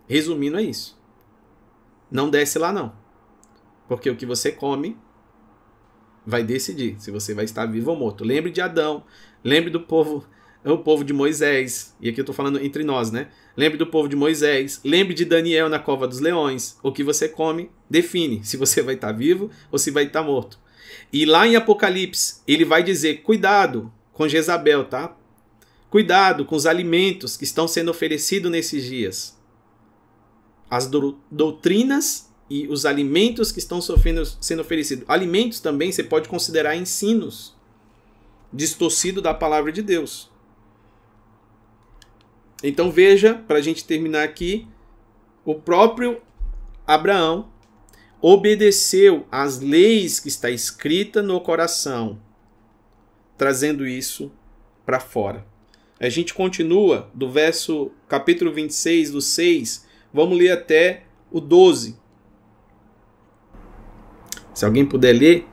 Resumindo, 0.07 0.57
é 0.57 0.61
isso. 0.61 0.99
Não 2.11 2.29
desce 2.29 2.59
lá, 2.59 2.71
não. 2.71 3.04
Porque 3.87 4.09
o 4.09 4.15
que 4.15 4.25
você 4.25 4.51
come 4.51 4.97
vai 6.25 6.43
decidir 6.43 6.95
se 6.99 7.11
você 7.11 7.33
vai 7.33 7.45
estar 7.45 7.65
vivo 7.65 7.91
ou 7.91 7.97
morto. 7.97 8.23
Lembre 8.23 8.51
de 8.51 8.59
Adão, 8.59 9.03
lembre 9.43 9.69
do 9.69 9.79
povo, 9.79 10.25
o 10.63 10.77
povo 10.79 11.03
de 11.03 11.13
Moisés, 11.13 11.95
e 12.01 12.09
aqui 12.09 12.19
eu 12.19 12.23
estou 12.23 12.33
falando 12.33 12.59
entre 12.59 12.83
nós, 12.83 13.11
né? 13.11 13.29
Lembre 13.55 13.77
do 13.77 13.85
povo 13.85 14.09
de 14.09 14.15
Moisés, 14.15 14.81
lembre 14.83 15.13
de 15.13 15.23
Daniel 15.23 15.69
na 15.69 15.77
cova 15.77 16.07
dos 16.07 16.19
leões. 16.19 16.77
O 16.81 16.91
que 16.91 17.03
você 17.03 17.29
come 17.29 17.69
define 17.89 18.43
se 18.43 18.57
você 18.57 18.81
vai 18.81 18.95
estar 18.95 19.11
vivo 19.11 19.51
ou 19.71 19.77
se 19.77 19.91
vai 19.91 20.05
estar 20.05 20.23
morto. 20.23 20.59
E 21.13 21.25
lá 21.25 21.47
em 21.47 21.55
Apocalipse, 21.55 22.41
ele 22.47 22.65
vai 22.65 22.83
dizer: 22.83 23.21
cuidado 23.21 23.93
com 24.11 24.27
Jezabel, 24.27 24.85
tá? 24.85 25.15
Cuidado 25.89 26.45
com 26.45 26.55
os 26.55 26.65
alimentos 26.65 27.37
que 27.37 27.43
estão 27.43 27.67
sendo 27.67 27.91
oferecidos 27.91 28.51
nesses 28.51 28.83
dias. 28.83 29.39
As 30.69 30.87
do, 30.87 31.19
doutrinas 31.29 32.24
e 32.49 32.67
os 32.67 32.85
alimentos 32.85 33.51
que 33.51 33.59
estão 33.59 33.81
sofrendo, 33.81 34.23
sendo 34.39 34.61
oferecidos. 34.61 35.05
Alimentos 35.07 35.59
também 35.59 35.91
você 35.91 36.03
pode 36.03 36.29
considerar 36.29 36.75
ensinos 36.75 37.55
distorcido 38.53 39.21
da 39.21 39.33
palavra 39.33 39.71
de 39.71 39.81
Deus. 39.81 40.29
Então 42.63 42.91
veja, 42.91 43.33
para 43.33 43.57
a 43.57 43.61
gente 43.61 43.83
terminar 43.83 44.23
aqui, 44.23 44.67
o 45.43 45.55
próprio 45.55 46.21
Abraão 46.87 47.49
obedeceu 48.21 49.27
às 49.31 49.59
leis 49.59 50.19
que 50.19 50.29
está 50.29 50.49
escrita 50.49 51.21
no 51.21 51.39
coração, 51.41 52.19
trazendo 53.37 53.85
isso 53.85 54.31
para 54.85 54.99
fora. 54.99 55.45
A 55.99 56.09
gente 56.09 56.33
continua 56.33 57.09
do 57.13 57.29
verso 57.29 57.91
capítulo 58.07 58.51
26, 58.51 59.11
do 59.11 59.21
6, 59.21 59.85
vamos 60.13 60.37
ler 60.37 60.51
até 60.51 61.03
o 61.31 61.39
12. 61.39 61.97
Se 64.55 64.63
alguém 64.63 64.85
puder 64.85 65.11
ler. 65.11 65.45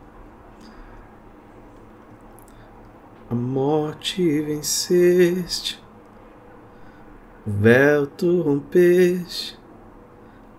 A 3.28 3.34
morte 3.34 4.40
venceste, 4.42 5.82
Véu 7.44 8.06
tu 8.06 8.42
rompeste 8.42 9.58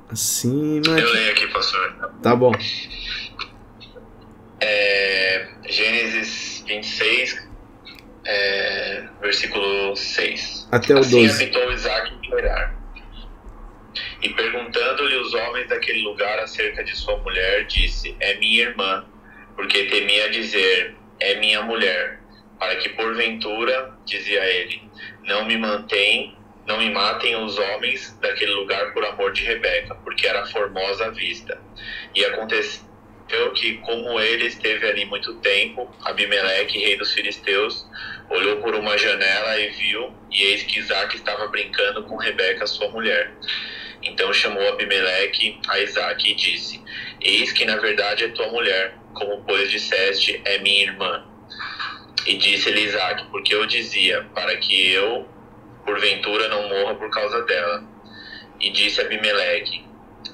acima. 0.10 1.00
Eu 1.00 1.14
leio 1.14 1.32
aqui, 1.32 1.48
pastor. 1.48 2.12
Tá 2.22 2.36
bom. 2.36 2.52
É, 4.60 5.48
Gênesis 5.70 6.66
26, 6.68 7.48
é, 8.26 9.08
versículo 9.22 9.96
6. 9.96 10.68
Até 10.70 10.96
o 10.96 10.98
assim 10.98 11.28
12. 11.28 11.44
habitou 11.44 11.72
Isaac 11.72 12.14
em 12.14 12.30
Gerar. 12.30 12.83
E 14.24 14.30
perguntando-lhe 14.30 15.18
os 15.18 15.34
homens 15.34 15.68
daquele 15.68 16.02
lugar 16.02 16.40
acerca 16.40 16.82
de 16.82 16.96
sua 16.96 17.18
mulher, 17.18 17.66
disse: 17.66 18.16
É 18.22 18.36
minha 18.36 18.64
irmã, 18.64 19.06
porque 19.54 19.84
temia 19.84 20.30
dizer: 20.30 20.96
É 21.20 21.36
minha 21.36 21.62
mulher, 21.62 22.22
para 22.58 22.78
que 22.78 22.88
porventura, 22.90 23.94
dizia 24.06 24.42
ele, 24.46 24.82
não 25.24 25.44
me 25.46 25.58
mantém, 25.58 26.38
não 26.66 26.78
me 26.78 26.90
matem 26.90 27.36
os 27.36 27.58
homens 27.58 28.18
daquele 28.22 28.54
lugar 28.54 28.94
por 28.94 29.04
amor 29.04 29.34
de 29.34 29.44
Rebeca, 29.44 29.94
porque 29.96 30.26
era 30.26 30.46
formosa 30.46 31.08
à 31.08 31.10
vista. 31.10 31.62
E 32.16 32.24
aconteceu 32.24 32.82
que, 33.54 33.80
como 33.80 34.18
ele 34.22 34.46
esteve 34.46 34.88
ali 34.88 35.04
muito 35.04 35.34
tempo, 35.42 35.94
Abimeleque, 36.06 36.80
rei 36.80 36.96
dos 36.96 37.12
filisteus, 37.12 37.86
olhou 38.30 38.62
por 38.62 38.74
uma 38.74 38.98
janela 38.98 39.60
e 39.60 39.70
viu, 39.72 40.14
e 40.32 40.44
eis 40.44 40.64
que 40.64 40.80
Isaac 40.80 41.14
estava 41.14 41.48
brincando 41.48 42.04
com 42.04 42.16
Rebeca, 42.16 42.66
sua 42.66 42.88
mulher. 42.90 43.34
Então 44.04 44.34
chamou 44.34 44.68
Abimeleque 44.70 45.60
a 45.68 45.80
Isaac 45.80 46.30
e 46.30 46.36
disse: 46.36 46.82
Eis 47.22 47.52
que 47.52 47.66
na 47.66 47.78
verdade 47.78 48.26
é 48.26 48.28
tua 48.30 48.48
mulher, 48.48 48.98
como 49.14 49.44
pois 49.46 49.72
disseste, 49.72 50.42
é 50.46 50.58
minha 50.60 50.84
irmã. 50.84 51.26
E 52.26 52.36
disse-lhe 52.36 52.82
Isaac: 52.82 53.26
Porque 53.32 53.54
eu 53.54 53.66
dizia, 53.66 54.26
para 54.34 54.58
que 54.58 54.92
eu, 54.92 55.28
porventura, 55.86 56.48
não 56.48 56.70
morra 56.70 56.96
por 56.96 57.10
causa 57.10 57.42
dela. 57.44 57.84
E 58.60 58.70
disse 58.72 59.02
Abimeleque: 59.02 59.86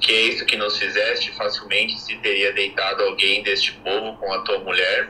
Que 0.01 0.11
é 0.11 0.21
isso 0.21 0.45
que 0.45 0.57
nos 0.57 0.77
fizeste? 0.77 1.31
Facilmente 1.31 1.99
se 1.99 2.15
teria 2.17 2.51
deitado 2.53 3.03
alguém 3.03 3.43
deste 3.43 3.73
povo 3.73 4.17
com 4.17 4.33
a 4.33 4.41
tua 4.41 4.59
mulher, 4.59 5.09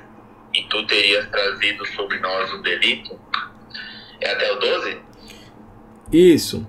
e 0.53 0.64
tu 0.64 0.86
terias 0.86 1.27
trazido 1.30 1.86
sobre 1.88 2.19
nós 2.19 2.52
o 2.53 2.61
delito? 2.61 3.19
É 4.22 4.31
até 4.31 4.52
o 4.52 4.56
12? 4.56 4.98
Isso. 6.11 6.68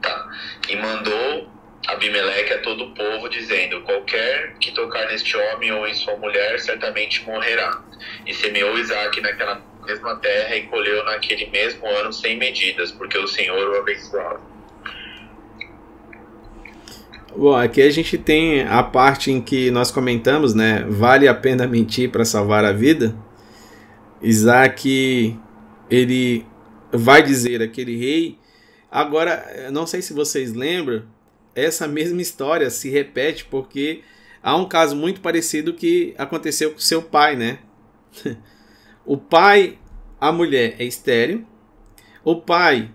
Tá. 0.00 0.30
E 0.68 0.76
mandou 0.76 1.48
Abimeleque 1.88 2.52
a 2.52 2.58
todo 2.58 2.84
o 2.84 2.90
povo, 2.90 3.28
dizendo: 3.30 3.80
Qualquer 3.80 4.54
que 4.60 4.72
tocar 4.72 5.06
neste 5.08 5.36
homem 5.36 5.72
ou 5.72 5.86
em 5.86 5.94
sua 5.94 6.16
mulher, 6.16 6.60
certamente 6.60 7.24
morrerá. 7.24 7.82
E 8.26 8.34
semeou 8.34 8.78
Isaac 8.78 9.18
naquela 9.22 9.62
mesma 9.86 10.16
terra 10.16 10.54
e 10.54 10.64
colheu 10.64 11.02
naquele 11.04 11.46
mesmo 11.46 11.86
ano 11.86 12.12
sem 12.12 12.36
medidas, 12.36 12.90
porque 12.92 13.16
o 13.16 13.26
Senhor 13.26 13.70
o 13.70 13.78
abençoava. 13.78 14.40
Bom, 17.34 17.56
aqui 17.56 17.80
a 17.80 17.90
gente 17.90 18.18
tem 18.18 18.62
a 18.62 18.82
parte 18.82 19.30
em 19.30 19.40
que 19.40 19.70
nós 19.70 19.90
comentamos, 19.90 20.54
né? 20.54 20.84
Vale 20.88 21.26
a 21.26 21.34
pena 21.34 21.66
mentir 21.66 22.10
para 22.10 22.24
salvar 22.24 22.64
a 22.64 22.72
vida. 22.72 23.14
Isaac, 24.20 25.38
ele 25.88 26.44
vai 26.92 27.22
dizer 27.22 27.62
aquele 27.62 27.96
rei. 27.96 28.38
Agora, 28.90 29.52
eu 29.56 29.72
não 29.72 29.86
sei 29.86 30.00
se 30.00 30.12
vocês 30.12 30.52
lembram, 30.54 31.04
essa 31.54 31.86
mesma 31.86 32.22
história 32.22 32.70
se 32.70 32.88
repete 32.88 33.44
porque 33.44 34.02
há 34.42 34.56
um 34.56 34.66
caso 34.66 34.96
muito 34.96 35.20
parecido 35.20 35.74
que 35.74 36.14
aconteceu 36.16 36.72
com 36.72 36.78
seu 36.78 37.02
pai, 37.02 37.36
né? 37.36 37.58
O 39.04 39.16
pai, 39.16 39.78
a 40.20 40.30
mulher 40.30 40.76
é 40.78 40.84
estéreo. 40.84 41.46
O 42.22 42.36
pai 42.42 42.94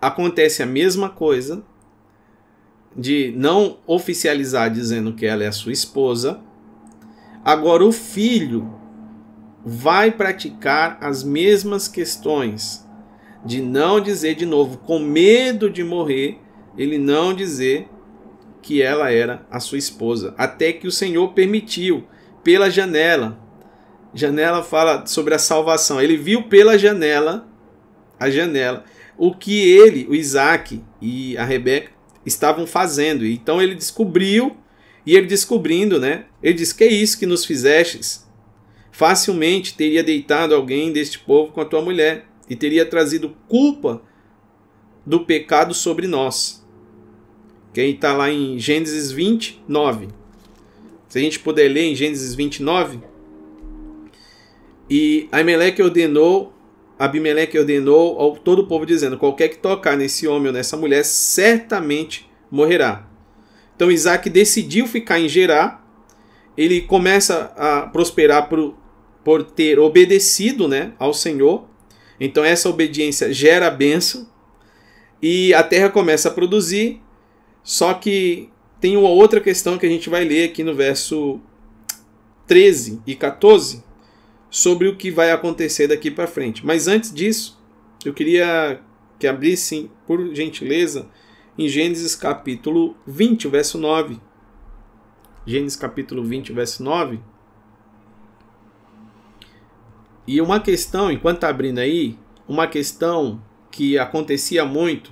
acontece 0.00 0.62
a 0.62 0.66
mesma 0.66 1.10
coisa 1.10 1.62
de 2.96 3.30
não 3.36 3.76
oficializar 3.86 4.70
dizendo 4.70 5.12
que 5.12 5.26
ela 5.26 5.44
é 5.44 5.48
a 5.48 5.52
sua 5.52 5.70
esposa. 5.70 6.40
Agora 7.44 7.84
o 7.84 7.92
filho 7.92 8.72
vai 9.62 10.10
praticar 10.10 10.96
as 11.02 11.22
mesmas 11.22 11.86
questões 11.88 12.87
de 13.44 13.62
não 13.62 14.00
dizer 14.00 14.34
de 14.34 14.44
novo, 14.44 14.78
com 14.78 14.98
medo 14.98 15.70
de 15.70 15.84
morrer, 15.84 16.38
ele 16.76 16.98
não 16.98 17.34
dizer 17.34 17.88
que 18.62 18.82
ela 18.82 19.10
era 19.10 19.46
a 19.50 19.60
sua 19.60 19.78
esposa, 19.78 20.34
até 20.36 20.72
que 20.72 20.86
o 20.86 20.92
Senhor 20.92 21.32
permitiu 21.32 22.04
pela 22.42 22.70
janela. 22.70 23.38
Janela 24.14 24.62
fala 24.62 25.06
sobre 25.06 25.34
a 25.34 25.38
salvação. 25.38 26.00
Ele 26.00 26.16
viu 26.16 26.44
pela 26.44 26.78
janela, 26.78 27.48
a 28.18 28.30
janela, 28.30 28.84
o 29.16 29.34
que 29.34 29.68
ele, 29.70 30.06
o 30.08 30.14
Isaac 30.14 30.82
e 31.00 31.36
a 31.36 31.44
Rebeca 31.44 31.92
estavam 32.24 32.66
fazendo. 32.66 33.26
Então 33.26 33.60
ele 33.60 33.74
descobriu, 33.74 34.56
e 35.04 35.16
ele 35.16 35.26
descobrindo, 35.26 35.98
né? 35.98 36.26
Ele 36.42 36.54
disse: 36.54 36.74
Que 36.74 36.84
é 36.84 36.92
isso 36.92 37.18
que 37.18 37.26
nos 37.26 37.44
fizestes? 37.44 38.26
Facilmente 38.90 39.74
teria 39.74 40.02
deitado 40.02 40.54
alguém 40.54 40.92
deste 40.92 41.18
povo 41.18 41.52
com 41.52 41.60
a 41.60 41.64
tua 41.64 41.80
mulher, 41.80 42.26
e 42.48 42.56
teria 42.56 42.84
trazido 42.84 43.36
culpa 43.48 44.02
do 45.04 45.20
pecado 45.20 45.74
sobre 45.74 46.06
nós. 46.06 46.66
Quem 47.72 47.90
está 47.92 48.12
lá 48.12 48.30
em 48.30 48.58
Gênesis 48.58 49.12
29. 49.12 50.08
Se 51.08 51.18
a 51.18 51.22
gente 51.22 51.38
puder 51.38 51.68
ler 51.68 51.84
em 51.84 51.94
Gênesis 51.94 52.34
29. 52.34 53.00
E 54.90 55.28
Abimeleque 55.30 55.82
ordenou, 55.82 56.52
Abimeleque 56.98 57.58
ordenou 57.58 58.18
ao 58.18 58.36
todo 58.36 58.60
o 58.60 58.66
povo 58.66 58.84
dizendo: 58.86 59.18
qualquer 59.18 59.48
que 59.48 59.58
tocar 59.58 59.96
nesse 59.96 60.26
homem 60.26 60.48
ou 60.48 60.52
nessa 60.52 60.76
mulher 60.76 61.04
certamente 61.04 62.28
morrerá. 62.50 63.06
Então 63.76 63.90
Isaac 63.90 64.28
decidiu 64.28 64.86
ficar 64.86 65.20
em 65.20 65.28
Gerar. 65.28 65.86
Ele 66.56 66.80
começa 66.80 67.52
a 67.56 67.82
prosperar 67.82 68.48
por, 68.48 68.74
por 69.22 69.44
ter 69.44 69.78
obedecido 69.78 70.66
né, 70.66 70.92
ao 70.98 71.14
Senhor. 71.14 71.67
Então 72.20 72.44
essa 72.44 72.68
obediência 72.68 73.32
gera 73.32 73.70
bênção. 73.70 74.28
E 75.20 75.52
a 75.54 75.62
terra 75.62 75.90
começa 75.90 76.28
a 76.28 76.32
produzir. 76.32 77.00
Só 77.62 77.94
que 77.94 78.50
tem 78.80 78.96
uma 78.96 79.08
outra 79.08 79.40
questão 79.40 79.78
que 79.78 79.86
a 79.86 79.88
gente 79.88 80.08
vai 80.08 80.24
ler 80.24 80.44
aqui 80.44 80.62
no 80.62 80.74
verso 80.74 81.40
13 82.46 83.02
e 83.06 83.14
14 83.14 83.82
sobre 84.50 84.88
o 84.88 84.96
que 84.96 85.10
vai 85.10 85.30
acontecer 85.30 85.88
daqui 85.88 86.10
para 86.10 86.26
frente. 86.26 86.64
Mas 86.64 86.88
antes 86.88 87.12
disso, 87.12 87.58
eu 88.04 88.14
queria 88.14 88.80
que 89.18 89.26
abrissem, 89.26 89.90
por 90.06 90.34
gentileza, 90.34 91.08
em 91.58 91.68
Gênesis 91.68 92.14
capítulo 92.14 92.96
20, 93.06 93.48
o 93.48 93.50
verso 93.50 93.78
9. 93.78 94.18
Gênesis 95.44 95.76
capítulo 95.76 96.22
20, 96.24 96.52
verso 96.52 96.82
9. 96.82 97.18
E 100.28 100.42
uma 100.42 100.60
questão, 100.60 101.10
enquanto 101.10 101.36
está 101.36 101.48
abrindo 101.48 101.78
aí, 101.78 102.18
uma 102.46 102.66
questão 102.66 103.42
que 103.70 103.98
acontecia 103.98 104.62
muito 104.62 105.10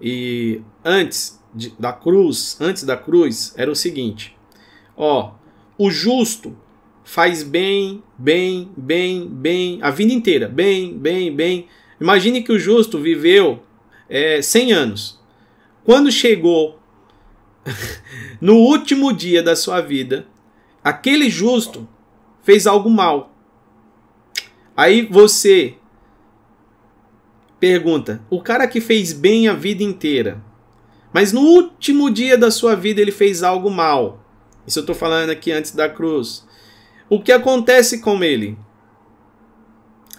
e 0.00 0.62
antes 0.82 1.38
de, 1.54 1.68
da 1.78 1.92
cruz, 1.92 2.56
antes 2.58 2.82
da 2.84 2.96
cruz, 2.96 3.52
era 3.58 3.70
o 3.70 3.76
seguinte: 3.76 4.34
ó, 4.96 5.32
o 5.76 5.90
justo 5.90 6.56
faz 7.04 7.42
bem, 7.42 8.02
bem, 8.16 8.72
bem, 8.74 9.28
bem, 9.28 9.80
a 9.82 9.90
vida 9.90 10.14
inteira, 10.14 10.48
bem, 10.48 10.96
bem, 10.96 11.30
bem. 11.34 11.66
Imagine 12.00 12.42
que 12.42 12.52
o 12.52 12.58
justo 12.58 12.98
viveu 12.98 13.62
é, 14.08 14.40
100 14.40 14.72
anos. 14.72 15.20
Quando 15.84 16.10
chegou 16.10 16.80
no 18.40 18.54
último 18.54 19.12
dia 19.12 19.42
da 19.42 19.54
sua 19.54 19.82
vida, 19.82 20.26
aquele 20.82 21.28
justo 21.28 21.86
fez 22.42 22.66
algo 22.66 22.88
mal. 22.88 23.27
Aí 24.78 25.02
você 25.02 25.74
pergunta: 27.58 28.22
o 28.30 28.40
cara 28.40 28.68
que 28.68 28.80
fez 28.80 29.12
bem 29.12 29.48
a 29.48 29.52
vida 29.52 29.82
inteira, 29.82 30.40
mas 31.12 31.32
no 31.32 31.40
último 31.40 32.08
dia 32.08 32.38
da 32.38 32.48
sua 32.48 32.76
vida 32.76 33.00
ele 33.00 33.10
fez 33.10 33.42
algo 33.42 33.68
mal. 33.68 34.24
Isso 34.64 34.78
eu 34.78 34.82
estou 34.82 34.94
falando 34.94 35.30
aqui 35.30 35.50
antes 35.50 35.72
da 35.72 35.88
cruz. 35.88 36.46
O 37.10 37.20
que 37.20 37.32
acontece 37.32 38.00
com 38.00 38.22
ele? 38.22 38.56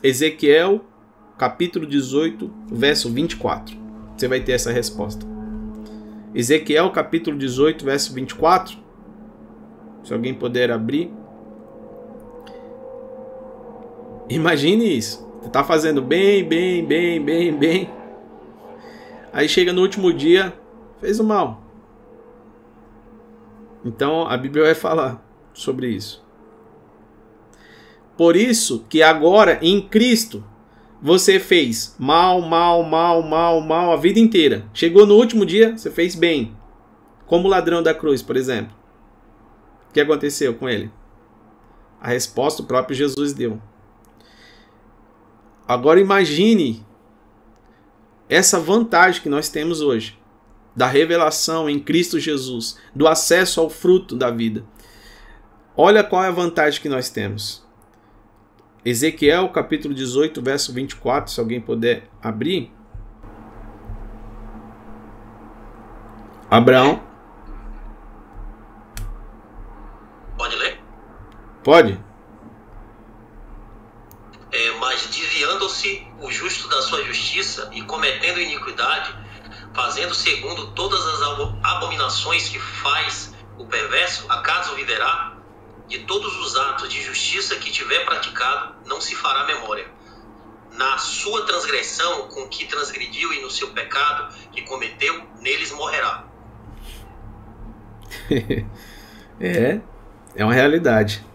Ezequiel, 0.04 0.84
capítulo 1.38 1.86
18, 1.86 2.52
verso 2.70 3.10
24. 3.10 3.78
Você 4.18 4.28
vai 4.28 4.42
ter 4.42 4.52
essa 4.52 4.74
resposta. 4.74 5.26
Ezequiel, 6.36 6.92
capítulo 6.92 7.38
18, 7.38 7.86
verso 7.86 8.14
24. 8.14 8.78
Se 10.04 10.14
alguém 10.14 10.34
puder 10.34 10.70
abrir. 10.70 11.14
Imagine 14.30 14.98
isso. 14.98 15.28
Você 15.40 15.48
está 15.48 15.64
fazendo 15.64 16.02
bem, 16.02 16.48
bem, 16.48 16.86
bem, 16.86 17.24
bem, 17.24 17.58
bem. 17.58 17.90
Aí 19.34 19.50
chega 19.50 19.74
no 19.74 19.82
último 19.82 20.14
dia, 20.14 20.54
fez 21.00 21.20
o 21.20 21.24
mal. 21.24 21.64
Então 23.84 24.28
a 24.28 24.38
Bíblia 24.38 24.66
vai 24.66 24.76
falar 24.76 25.26
sobre 25.54 25.88
isso. 25.88 26.24
Por 28.16 28.36
isso 28.36 28.86
que 28.90 29.02
agora 29.02 29.58
em 29.62 29.82
Cristo 29.82 30.44
você 31.02 31.40
fez 31.40 31.96
mal, 31.98 32.42
mal, 32.42 32.84
mal, 32.84 33.24
mal, 33.24 33.62
mal 33.62 33.94
a 33.94 33.96
vida 33.96 34.20
inteira. 34.20 34.66
Chegou 34.74 35.08
no 35.08 35.16
último 35.16 35.46
dia, 35.46 35.76
você 35.78 35.90
fez 35.90 36.16
bem. 36.16 36.56
Como 37.26 37.48
o 37.48 37.50
ladrão 37.50 37.82
da 37.82 37.94
cruz, 37.94 38.22
por 38.22 38.36
exemplo. 38.36 38.76
O 39.90 39.94
que 39.94 40.02
aconteceu 40.02 40.54
com 40.54 40.68
ele? 40.68 40.92
A 42.02 42.10
resposta 42.10 42.62
o 42.62 42.66
próprio 42.66 42.96
Jesus 42.96 43.34
deu. 43.34 43.60
Agora 45.70 46.02
imagine 46.02 46.84
essa 48.28 48.60
vantagem 48.60 49.22
que 49.22 49.30
nós 49.30 49.50
temos 49.50 49.82
hoje 49.82 50.18
da 50.76 50.88
revelação 50.88 51.70
em 51.70 51.80
Cristo 51.80 52.20
Jesus, 52.20 52.80
do 52.96 53.08
acesso 53.08 53.62
ao 53.62 53.70
fruto 53.70 54.16
da 54.16 54.32
vida. 54.32 54.66
Olha 55.78 56.04
qual 56.04 56.24
é 56.24 56.28
a 56.28 56.32
vantagem 56.32 56.82
que 56.82 56.90
nós 56.90 57.12
temos. 57.12 57.64
Ezequiel 58.84 59.48
capítulo 59.50 59.94
18, 59.94 60.42
verso 60.42 60.74
24, 60.74 61.32
se 61.32 61.40
alguém 61.40 61.62
puder 61.62 62.10
abrir. 62.20 62.72
Abraão. 66.50 67.00
Pode 70.36 70.56
ler? 70.56 70.80
Pode. 71.64 72.09
É, 74.52 74.72
mas 74.80 75.06
desviando-se 75.08 76.08
o 76.20 76.32
justo 76.32 76.68
da 76.70 76.82
sua 76.82 77.04
justiça 77.04 77.70
e 77.74 77.82
cometendo 77.84 78.40
iniquidade, 78.40 79.14
fazendo 79.74 80.14
segundo 80.16 80.72
todas 80.72 81.00
as 81.06 81.22
abominações 81.64 82.50
que 82.50 82.60
faz 82.60 83.34
o 83.58 83.66
perverso, 83.66 84.26
acaso 84.30 84.74
viverá? 84.76 85.40
de 85.90 85.98
todos 86.00 86.40
os 86.40 86.56
atos 86.56 86.88
de 86.88 87.02
justiça 87.02 87.56
que 87.56 87.72
tiver 87.72 88.06
praticado, 88.06 88.76
não 88.86 89.02
se 89.02 89.16
fará 89.16 89.44
memória. 89.46 89.88
Na 90.78 91.00
sua 91.00 91.46
transgressão 91.48 92.28
com 92.28 92.48
que 92.48 92.66
transgrediu 92.68 93.34
e 93.34 93.42
no 93.42 93.50
seu 93.50 93.72
pecado 93.72 94.34
que 94.52 94.62
cometeu, 94.62 95.28
neles 95.42 95.72
morrerá. 95.72 96.26
é, 99.42 99.82
é 100.36 100.46
uma 100.46 100.54
realidade. 100.54 101.26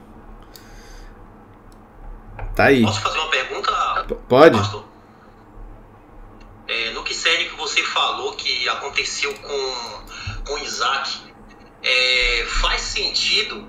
Tá 2.55 2.65
aí. 2.65 2.83
Posso 2.83 3.01
fazer 3.01 3.19
uma 3.19 3.31
pergunta? 3.31 4.05
P 4.07 4.15
pode. 4.29 4.59
Pastor? 4.59 4.85
É, 6.67 6.91
no 6.93 7.03
que 7.03 7.15
serve 7.15 7.47
que 7.47 7.57
você 7.57 7.83
falou 7.83 8.33
que 8.33 8.69
aconteceu 8.69 9.35
com, 9.35 10.05
com 10.47 10.59
Isaac, 10.59 11.21
é, 11.83 12.47
faz 12.63 12.81
sentido 12.81 13.69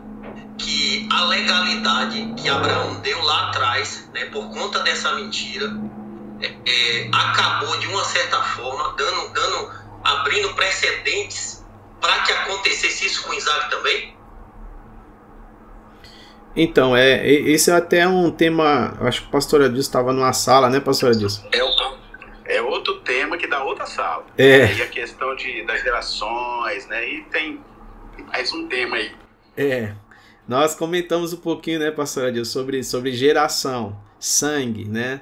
que 0.58 1.08
a 1.12 1.26
legalidade 1.26 2.34
que 2.38 2.48
Abraão 2.48 3.02
deu 3.02 3.22
lá 3.22 3.50
atrás, 3.50 4.10
né, 4.14 4.26
por 4.26 4.50
conta 4.52 4.80
dessa 4.80 5.14
mentira, 5.16 5.70
é, 6.42 6.48
é, 6.66 7.10
acabou 7.12 7.78
de 7.78 7.88
uma 7.88 8.04
certa 8.06 8.42
forma 8.42 8.94
dando, 8.96 9.34
dando 9.34 9.72
abrindo 10.04 10.54
precedentes 10.54 11.66
para 12.00 12.22
que 12.22 12.32
acontecesse 12.32 13.08
isso 13.08 13.24
com 13.24 13.34
Isaac 13.34 13.70
também? 13.70 14.15
Então, 16.56 16.96
é, 16.96 17.28
esse 17.28 17.70
é 17.70 17.74
até 17.74 18.08
um 18.08 18.32
tema. 18.32 18.96
Acho 19.02 19.24
que 19.24 19.28
o 19.28 19.32
pastor 19.32 19.62
Adilson 19.62 19.82
estava 19.82 20.14
numa 20.14 20.32
sala, 20.32 20.70
né, 20.70 20.80
pastor 20.80 21.12
Adilson? 21.12 21.46
É, 21.52 22.56
é 22.56 22.62
outro 22.62 23.02
tema 23.02 23.38
que 23.38 23.48
dá 23.48 23.64
outra 23.64 23.86
sala. 23.86 24.26
É. 24.38 24.74
E 24.74 24.82
a 24.82 24.88
questão 24.88 25.36
de, 25.36 25.64
das 25.66 25.82
gerações, 25.82 26.88
né? 26.88 27.08
E 27.08 27.22
tem 27.24 27.60
mais 28.28 28.54
um 28.54 28.68
tema 28.68 28.96
aí. 28.96 29.12
É. 29.58 29.94
Nós 30.48 30.76
comentamos 30.76 31.34
um 31.34 31.38
pouquinho, 31.38 31.80
né, 31.80 31.92
pastor 31.92 32.28
Adil, 32.28 32.46
sobre, 32.46 32.84
sobre 32.84 33.12
geração, 33.12 34.00
sangue, 34.20 34.86
né? 34.86 35.22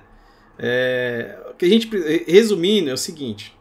É, 0.60 1.40
o 1.50 1.54
que 1.56 1.66
a 1.66 1.70
gente, 1.70 1.90
resumindo, 2.28 2.90
é 2.90 2.94
o 2.94 2.98
seguinte: 2.98 3.58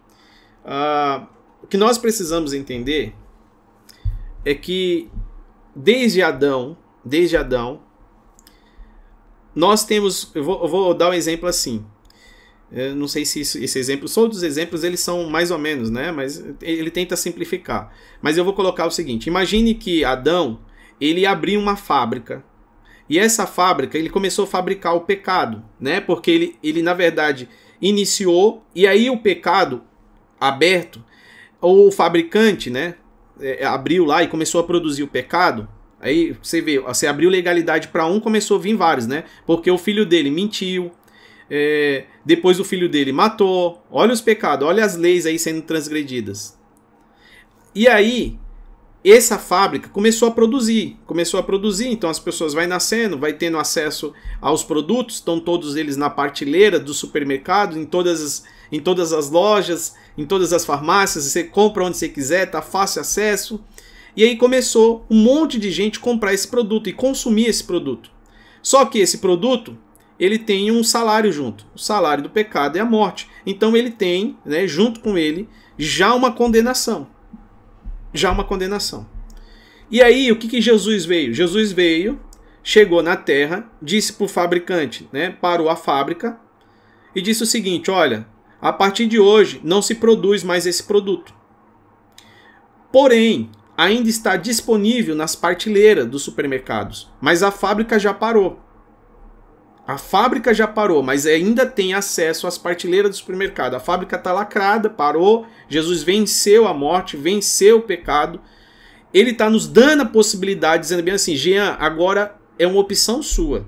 uh, 0.64 1.26
o 1.62 1.66
que 1.66 1.76
nós 1.76 1.96
precisamos 1.96 2.52
entender 2.52 3.14
é 4.44 4.54
que 4.54 5.08
desde 5.74 6.22
Adão, 6.22 6.76
desde 7.04 7.36
Adão, 7.36 7.80
nós 9.54 9.84
temos, 9.84 10.30
eu 10.34 10.42
vou, 10.42 10.62
eu 10.62 10.68
vou 10.68 10.94
dar 10.94 11.10
um 11.10 11.14
exemplo 11.14 11.48
assim. 11.48 11.84
Eu 12.70 12.96
não 12.96 13.06
sei 13.06 13.26
se 13.26 13.40
isso, 13.40 13.58
esse 13.58 13.78
exemplo, 13.78 14.08
todos 14.08 14.38
os 14.38 14.42
exemplos 14.42 14.82
eles 14.82 15.00
são 15.00 15.28
mais 15.28 15.50
ou 15.50 15.58
menos, 15.58 15.90
né? 15.90 16.10
Mas 16.10 16.42
ele 16.62 16.90
tenta 16.90 17.16
simplificar. 17.16 17.92
Mas 18.22 18.38
eu 18.38 18.44
vou 18.44 18.54
colocar 18.54 18.86
o 18.86 18.90
seguinte: 18.90 19.26
imagine 19.26 19.74
que 19.74 20.04
Adão 20.04 20.58
ele 20.98 21.26
abriu 21.26 21.60
uma 21.60 21.76
fábrica. 21.76 22.42
E 23.10 23.18
essa 23.18 23.46
fábrica, 23.46 23.98
ele 23.98 24.08
começou 24.08 24.44
a 24.44 24.48
fabricar 24.48 24.94
o 24.94 25.02
pecado, 25.02 25.62
né? 25.78 26.00
Porque 26.00 26.30
ele, 26.30 26.56
ele 26.62 26.80
na 26.80 26.94
verdade, 26.94 27.46
iniciou 27.80 28.64
e 28.74 28.86
aí 28.86 29.10
o 29.10 29.18
pecado 29.18 29.82
aberto, 30.40 31.04
o 31.60 31.90
fabricante, 31.90 32.70
né, 32.70 32.94
é, 33.40 33.64
abriu 33.64 34.04
lá 34.04 34.22
e 34.22 34.28
começou 34.28 34.60
a 34.60 34.64
produzir 34.64 35.02
o 35.02 35.08
pecado. 35.08 35.68
Aí 36.02 36.36
você 36.42 36.60
vê, 36.60 36.80
você 36.80 37.06
abriu 37.06 37.30
legalidade 37.30 37.88
para 37.88 38.04
um, 38.04 38.18
começou 38.18 38.58
a 38.58 38.60
vir 38.60 38.74
vários, 38.74 39.06
né? 39.06 39.22
Porque 39.46 39.70
o 39.70 39.78
filho 39.78 40.04
dele 40.04 40.32
mentiu, 40.32 40.90
é, 41.48 42.06
depois 42.24 42.58
o 42.58 42.64
filho 42.64 42.88
dele 42.88 43.12
matou. 43.12 43.80
Olha 43.88 44.12
os 44.12 44.20
pecados, 44.20 44.66
olha 44.66 44.84
as 44.84 44.96
leis 44.96 45.26
aí 45.26 45.38
sendo 45.38 45.62
transgredidas. 45.62 46.58
E 47.72 47.86
aí, 47.86 48.36
essa 49.04 49.38
fábrica 49.38 49.88
começou 49.88 50.28
a 50.28 50.30
produzir, 50.32 50.96
começou 51.06 51.38
a 51.38 51.42
produzir, 51.42 51.88
então 51.88 52.10
as 52.10 52.18
pessoas 52.18 52.52
vai 52.52 52.66
nascendo, 52.66 53.18
vai 53.18 53.32
tendo 53.32 53.58
acesso 53.58 54.12
aos 54.40 54.64
produtos, 54.64 55.16
estão 55.16 55.38
todos 55.38 55.76
eles 55.76 55.96
na 55.96 56.10
partilheira 56.10 56.80
do 56.80 56.92
supermercado, 56.92 57.78
em 57.78 57.84
todas 57.84 58.22
as, 58.22 58.44
em 58.70 58.80
todas 58.80 59.12
as 59.12 59.30
lojas, 59.30 59.94
em 60.18 60.26
todas 60.26 60.52
as 60.52 60.64
farmácias, 60.64 61.24
você 61.24 61.44
compra 61.44 61.84
onde 61.84 61.96
você 61.96 62.08
quiser, 62.08 62.46
tá 62.46 62.60
fácil 62.60 63.00
acesso. 63.00 63.64
E 64.16 64.24
aí 64.24 64.36
começou 64.36 65.06
um 65.09 65.16
monte 65.16 65.59
de 65.59 65.70
gente 65.70 65.98
comprar 65.98 66.34
esse 66.34 66.48
produto 66.48 66.89
e 66.89 66.93
consumir 66.93 67.47
esse 67.47 67.64
produto. 67.64 68.10
Só 68.60 68.84
que 68.84 68.98
esse 68.98 69.18
produto, 69.18 69.76
ele 70.18 70.39
tem 70.39 70.70
um 70.70 70.84
salário 70.84 71.32
junto. 71.32 71.66
O 71.74 71.78
salário 71.78 72.22
do 72.22 72.30
pecado 72.30 72.76
é 72.76 72.80
a 72.80 72.84
morte. 72.84 73.28
Então 73.47 73.76
ele 73.76 73.90
tem, 73.90 74.36
né, 74.44 74.66
junto 74.66 75.01
com 75.01 75.16
ele, 75.16 75.48
já 75.78 76.14
uma 76.14 76.32
condenação 76.32 77.09
já 78.12 78.30
uma 78.30 78.44
condenação. 78.44 79.06
E 79.90 80.02
aí, 80.02 80.30
o 80.30 80.36
que, 80.36 80.48
que 80.48 80.60
Jesus 80.60 81.05
veio? 81.05 81.34
Jesus 81.34 81.72
veio, 81.72 82.20
chegou 82.62 83.02
na 83.02 83.16
terra, 83.16 83.70
disse 83.80 84.12
para 84.12 84.24
o 84.24 84.28
fabricante, 84.28 85.09
né, 85.12 85.30
parou 85.30 85.68
a 85.68 85.76
fábrica 85.76 86.39
e 87.14 87.20
disse 87.20 87.43
o 87.43 87.47
seguinte: 87.47 87.90
olha, 87.90 88.26
a 88.60 88.72
partir 88.72 89.06
de 89.06 89.18
hoje 89.18 89.60
não 89.62 89.82
se 89.82 89.94
produz 89.94 90.43
mais 90.43 90.66
esse 90.66 90.82
produto. 90.82 91.34
Porém, 92.93 93.51
ainda 93.76 94.08
está 94.08 94.36
disponível 94.36 95.14
nas 95.14 95.34
partilheiras 95.34 96.06
dos 96.06 96.22
supermercados, 96.22 97.10
mas 97.20 97.42
a 97.42 97.50
fábrica 97.50 97.98
já 97.98 98.12
parou. 98.12 98.60
A 99.86 99.98
fábrica 99.98 100.54
já 100.54 100.66
parou, 100.66 101.02
mas 101.02 101.26
ainda 101.26 101.66
tem 101.66 101.92
acesso 101.92 102.46
às 102.46 102.56
partilheiras 102.56 103.10
do 103.10 103.16
supermercado. 103.16 103.74
A 103.74 103.80
fábrica 103.80 104.14
está 104.14 104.32
lacrada, 104.32 104.88
parou. 104.88 105.44
Jesus 105.68 106.04
venceu 106.04 106.68
a 106.68 106.72
morte, 106.74 107.16
venceu 107.16 107.78
o 107.78 107.82
pecado. 107.82 108.40
Ele 109.12 109.32
está 109.32 109.50
nos 109.50 109.66
dando 109.66 110.02
a 110.02 110.06
possibilidade, 110.06 110.82
dizendo 110.82 111.02
bem 111.02 111.14
assim: 111.14 111.34
Jean, 111.34 111.76
agora 111.80 112.36
é 112.58 112.66
uma 112.66 112.78
opção 112.78 113.22
sua. 113.22 113.66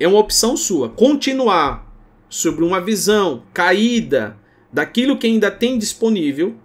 É 0.00 0.08
uma 0.08 0.18
opção 0.18 0.56
sua. 0.56 0.88
Continuar 0.88 1.86
sobre 2.28 2.64
uma 2.64 2.80
visão 2.80 3.44
caída 3.54 4.36
daquilo 4.72 5.16
que 5.16 5.28
ainda 5.28 5.50
tem 5.50 5.78
disponível, 5.78 6.56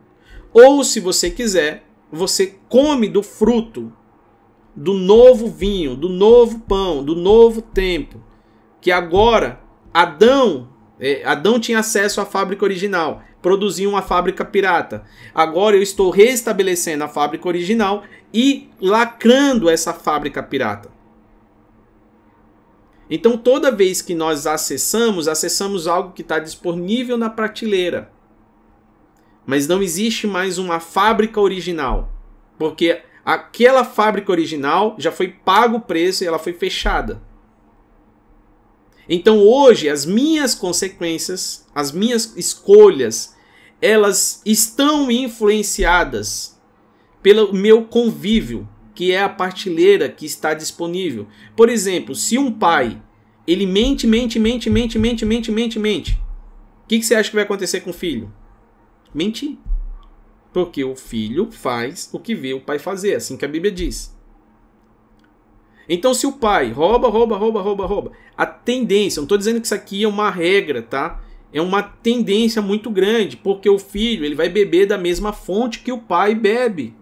ou 0.54 0.84
se 0.84 1.00
você 1.00 1.30
quiser, 1.30 1.86
você 2.12 2.56
come 2.68 3.08
do 3.08 3.24
fruto 3.24 3.92
do 4.76 4.94
novo 4.94 5.48
vinho, 5.48 5.96
do 5.96 6.10
novo 6.10 6.60
pão, 6.60 7.04
do 7.04 7.16
novo 7.16 7.62
tempo. 7.62 8.22
Que 8.80 8.92
agora 8.92 9.60
Adão, 9.94 10.70
é, 11.00 11.24
Adão 11.26 11.60
tinha 11.60 11.80
acesso 11.80 12.22
à 12.22 12.26
fábrica 12.26 12.64
original, 12.64 13.22
produzia 13.42 13.88
uma 13.88 14.02
fábrica 14.02 14.44
pirata. 14.44 15.04
Agora 15.34 15.76
eu 15.76 15.82
estou 15.82 16.10
restabelecendo 16.10 17.04
a 17.04 17.08
fábrica 17.08 17.48
original 17.48 18.04
e 18.34 18.70
lacrando 18.80 19.70
essa 19.70 19.94
fábrica 19.94 20.42
pirata. 20.42 20.90
Então 23.10 23.38
toda 23.38 23.72
vez 23.72 24.02
que 24.02 24.16
nós 24.16 24.48
acessamos, 24.48 25.28
acessamos 25.28 25.86
algo 25.86 26.14
que 26.14 26.22
está 26.22 26.40
disponível 26.40 27.18
na 27.18 27.30
prateleira. 27.30 28.10
Mas 29.46 29.68
não 29.68 29.82
existe 29.82 30.28
mais 30.28 30.58
uma 30.58 30.80
fábrica 30.80 31.40
original. 31.40 32.12
Porque 32.58 33.02
Aquela 33.24 33.84
fábrica 33.84 34.32
original 34.32 34.96
já 34.98 35.12
foi 35.12 35.28
pago 35.28 35.78
o 35.78 35.82
preço 35.82 36.24
e 36.24 36.28
ela 36.28 36.40
foi 36.40 36.54
fechada. 36.54 37.22
Então 39.08 39.40
hoje 39.40 39.90
as 39.90 40.06
minhas 40.06 40.56
consequências, 40.56 41.68
as 41.74 41.92
minhas 41.92 42.36
escolhas, 42.36 43.36
elas 43.82 44.42
estão 44.46 45.12
influenciadas 45.12 46.60
pelo 47.22 47.54
meu 47.54 47.84
convívio, 47.86 48.68
que 48.96 49.12
é 49.12 49.22
a 49.22 49.30
partilheira 49.30 50.10
que 50.10 50.26
está 50.26 50.54
disponível. 50.54 51.28
Por 51.56 51.70
exemplo, 51.70 52.16
se 52.16 52.38
um 52.38 52.52
pai 52.52 53.00
ele 53.46 53.66
mente, 53.66 54.08
mente, 54.08 54.40
mente, 54.40 54.70
mente, 54.70 54.98
mente, 54.98 55.26
mente, 55.26 55.52
mente, 55.52 55.80
mente. 55.80 56.12
O 56.84 56.88
que, 56.88 57.00
que 57.00 57.06
você 57.06 57.16
acha 57.16 57.30
que 57.30 57.36
vai 57.36 57.44
acontecer 57.44 57.82
com 57.82 57.90
o 57.90 57.94
filho? 57.94 58.32
Mentir. 59.14 59.58
Porque 60.54 60.84
o 60.84 60.96
filho 60.96 61.50
faz 61.52 62.10
o 62.12 62.20
que 62.20 62.36
vê 62.36 62.54
o 62.54 62.62
pai 62.62 62.78
fazer, 62.78 63.16
assim 63.16 63.38
que 63.38 63.46
a 63.46 63.48
Bíblia 63.48 63.72
diz. 63.72 64.16
Então, 65.88 66.14
se 66.14 66.26
o 66.26 66.34
pai 66.34 66.72
rouba, 66.72 67.10
rouba, 67.10 67.38
rouba, 67.38 67.62
rouba, 67.62 67.86
rouba, 67.86 68.12
a 68.38 68.46
tendência, 68.46 69.20
não 69.20 69.26
estou 69.26 69.38
dizendo 69.38 69.60
que 69.60 69.66
isso 69.66 69.76
aqui 69.76 70.04
é 70.04 70.08
uma 70.08 70.30
regra, 70.30 70.82
tá? 70.82 71.22
É 71.54 71.62
uma 71.62 71.84
tendência 71.84 72.62
muito 72.62 72.90
grande, 72.90 73.36
porque 73.36 73.70
o 73.70 73.78
filho 73.78 74.24
ele 74.24 74.36
vai 74.36 74.48
beber 74.48 74.86
da 74.86 74.98
mesma 74.98 75.34
fonte 75.34 75.80
que 75.80 75.92
o 75.92 75.98
pai 75.98 76.34
bebe. 76.34 76.96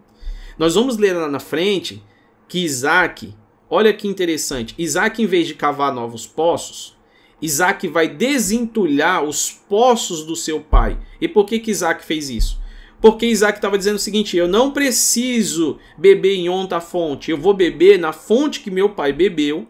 Nós 0.58 0.74
vamos 0.74 0.96
ler 0.96 1.12
lá 1.12 1.28
na 1.28 1.38
frente 1.38 2.02
que 2.48 2.64
Isaac, 2.64 3.32
olha 3.68 3.92
que 3.92 4.08
interessante, 4.08 4.74
Isaac, 4.76 5.22
em 5.22 5.26
vez 5.26 5.46
de 5.46 5.54
cavar 5.54 5.94
novos 5.94 6.26
poços, 6.26 6.98
Isaac 7.40 7.88
vai 7.88 8.08
desentulhar 8.08 9.24
os 9.24 9.50
poços 9.50 10.24
do 10.24 10.36
seu 10.36 10.60
pai. 10.60 10.98
E 11.20 11.26
por 11.26 11.46
que, 11.46 11.58
que 11.58 11.70
Isaac 11.70 12.04
fez 12.04 12.28
isso? 12.28 12.60
Porque 13.00 13.26
Isaac 13.26 13.58
estava 13.58 13.78
dizendo 13.78 13.96
o 13.96 14.00
seguinte: 14.00 14.36
eu 14.36 14.46
não 14.46 14.70
preciso 14.72 15.78
beber 15.96 16.34
em 16.34 16.48
onta 16.48 16.80
fonte, 16.80 17.30
eu 17.30 17.38
vou 17.38 17.54
beber 17.54 17.98
na 17.98 18.12
fonte 18.12 18.60
que 18.60 18.70
meu 18.70 18.90
pai 18.90 19.12
bebeu, 19.12 19.66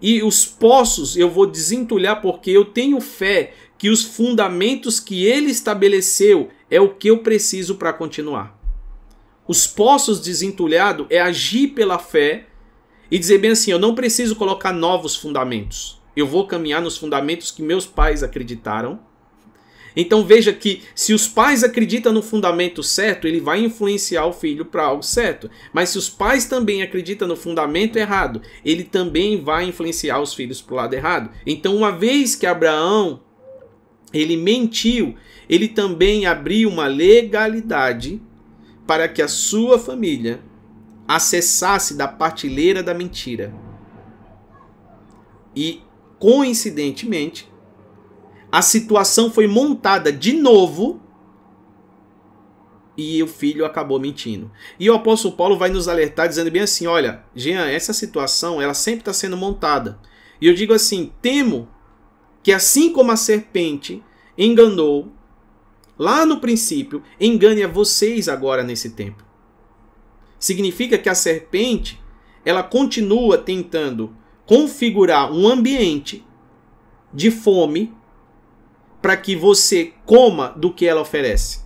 e 0.00 0.22
os 0.22 0.44
poços 0.44 1.16
eu 1.16 1.28
vou 1.28 1.46
desentulhar 1.46 2.20
porque 2.20 2.50
eu 2.50 2.64
tenho 2.64 3.00
fé 3.00 3.52
que 3.76 3.90
os 3.90 4.04
fundamentos 4.04 5.00
que 5.00 5.24
ele 5.24 5.50
estabeleceu 5.50 6.48
é 6.70 6.80
o 6.80 6.94
que 6.94 7.08
eu 7.08 7.18
preciso 7.18 7.76
para 7.76 7.92
continuar. 7.92 8.56
Os 9.46 9.66
poços 9.66 10.20
desentulhado 10.20 11.06
é 11.10 11.20
agir 11.20 11.68
pela 11.68 11.98
fé 11.98 12.46
e 13.10 13.18
dizer 13.18 13.38
bem 13.38 13.52
assim: 13.52 13.72
eu 13.72 13.78
não 13.78 13.94
preciso 13.94 14.36
colocar 14.36 14.72
novos 14.72 15.16
fundamentos. 15.16 15.97
Eu 16.18 16.26
vou 16.26 16.46
caminhar 16.46 16.82
nos 16.82 16.96
fundamentos 16.96 17.50
que 17.50 17.62
meus 17.62 17.86
pais 17.86 18.22
acreditaram 18.22 19.00
então 20.00 20.24
veja 20.24 20.52
que 20.52 20.82
se 20.94 21.12
os 21.12 21.26
pais 21.26 21.64
acreditam 21.64 22.12
no 22.12 22.22
fundamento 22.22 22.84
certo, 22.84 23.26
ele 23.26 23.40
vai 23.40 23.64
influenciar 23.64 24.26
o 24.26 24.32
filho 24.32 24.64
para 24.64 24.84
algo 24.84 25.02
certo. 25.02 25.50
Mas 25.72 25.88
se 25.88 25.98
os 25.98 26.08
pais 26.08 26.44
também 26.44 26.82
acreditam 26.82 27.26
no 27.26 27.34
fundamento 27.34 27.96
errado, 27.96 28.40
ele 28.64 28.84
também 28.84 29.42
vai 29.42 29.64
influenciar 29.64 30.20
os 30.20 30.32
filhos 30.32 30.62
para 30.62 30.72
o 30.72 30.76
lado 30.76 30.94
errado. 30.94 31.30
Então, 31.44 31.74
uma 31.74 31.90
vez 31.90 32.36
que 32.36 32.46
Abraão 32.46 33.20
ele 34.12 34.36
mentiu, 34.36 35.16
ele 35.48 35.66
também 35.66 36.26
abriu 36.26 36.68
uma 36.68 36.86
legalidade 36.86 38.22
para 38.86 39.08
que 39.08 39.20
a 39.20 39.26
sua 39.26 39.80
família 39.80 40.40
acessasse 41.08 41.96
da 41.96 42.06
partilheira 42.06 42.84
da 42.84 42.94
mentira. 42.94 43.52
E 45.56 45.82
coincidentemente, 46.18 47.50
a 48.50 48.62
situação 48.62 49.30
foi 49.30 49.46
montada 49.46 50.12
de 50.12 50.32
novo 50.32 51.00
e 52.96 53.22
o 53.22 53.28
filho 53.28 53.64
acabou 53.64 54.00
mentindo. 54.00 54.50
E 54.78 54.90
o 54.90 54.94
apóstolo 54.94 55.36
Paulo 55.36 55.56
vai 55.56 55.70
nos 55.70 55.86
alertar 55.86 56.28
dizendo 56.28 56.50
bem 56.50 56.62
assim: 56.62 56.86
olha, 56.86 57.24
Jean, 57.34 57.66
essa 57.68 57.92
situação 57.92 58.60
ela 58.60 58.74
sempre 58.74 59.00
está 59.00 59.12
sendo 59.12 59.36
montada. 59.36 60.00
E 60.40 60.46
eu 60.46 60.54
digo 60.54 60.72
assim: 60.72 61.12
temo 61.22 61.68
que 62.42 62.52
assim 62.52 62.92
como 62.92 63.12
a 63.12 63.16
serpente 63.16 64.02
enganou 64.36 65.12
lá 65.98 66.24
no 66.24 66.40
princípio, 66.40 67.02
engane 67.20 67.62
a 67.62 67.68
vocês 67.68 68.28
agora 68.28 68.62
nesse 68.62 68.90
tempo. 68.90 69.24
Significa 70.38 70.96
que 70.96 71.08
a 71.08 71.14
serpente 71.14 72.00
ela 72.44 72.62
continua 72.62 73.36
tentando 73.36 74.16
configurar 74.48 75.30
um 75.30 75.46
ambiente 75.46 76.24
de 77.12 77.30
fome 77.30 77.92
para 79.02 79.14
que 79.14 79.36
você 79.36 79.92
coma 80.06 80.54
do 80.56 80.72
que 80.72 80.86
ela 80.86 81.02
oferece. 81.02 81.60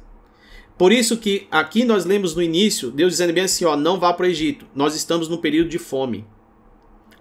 Por 0.76 0.90
isso 0.90 1.16
que 1.16 1.46
aqui 1.48 1.84
nós 1.84 2.04
lemos 2.04 2.34
no 2.34 2.42
início, 2.42 2.90
Deus 2.90 3.12
dizendo 3.12 3.32
bem 3.32 3.44
assim, 3.44 3.64
ó, 3.64 3.76
não 3.76 4.00
vá 4.00 4.12
para 4.12 4.24
o 4.24 4.28
Egito. 4.28 4.66
Nós 4.74 4.96
estamos 4.96 5.28
no 5.28 5.38
período 5.38 5.68
de 5.68 5.78
fome. 5.78 6.26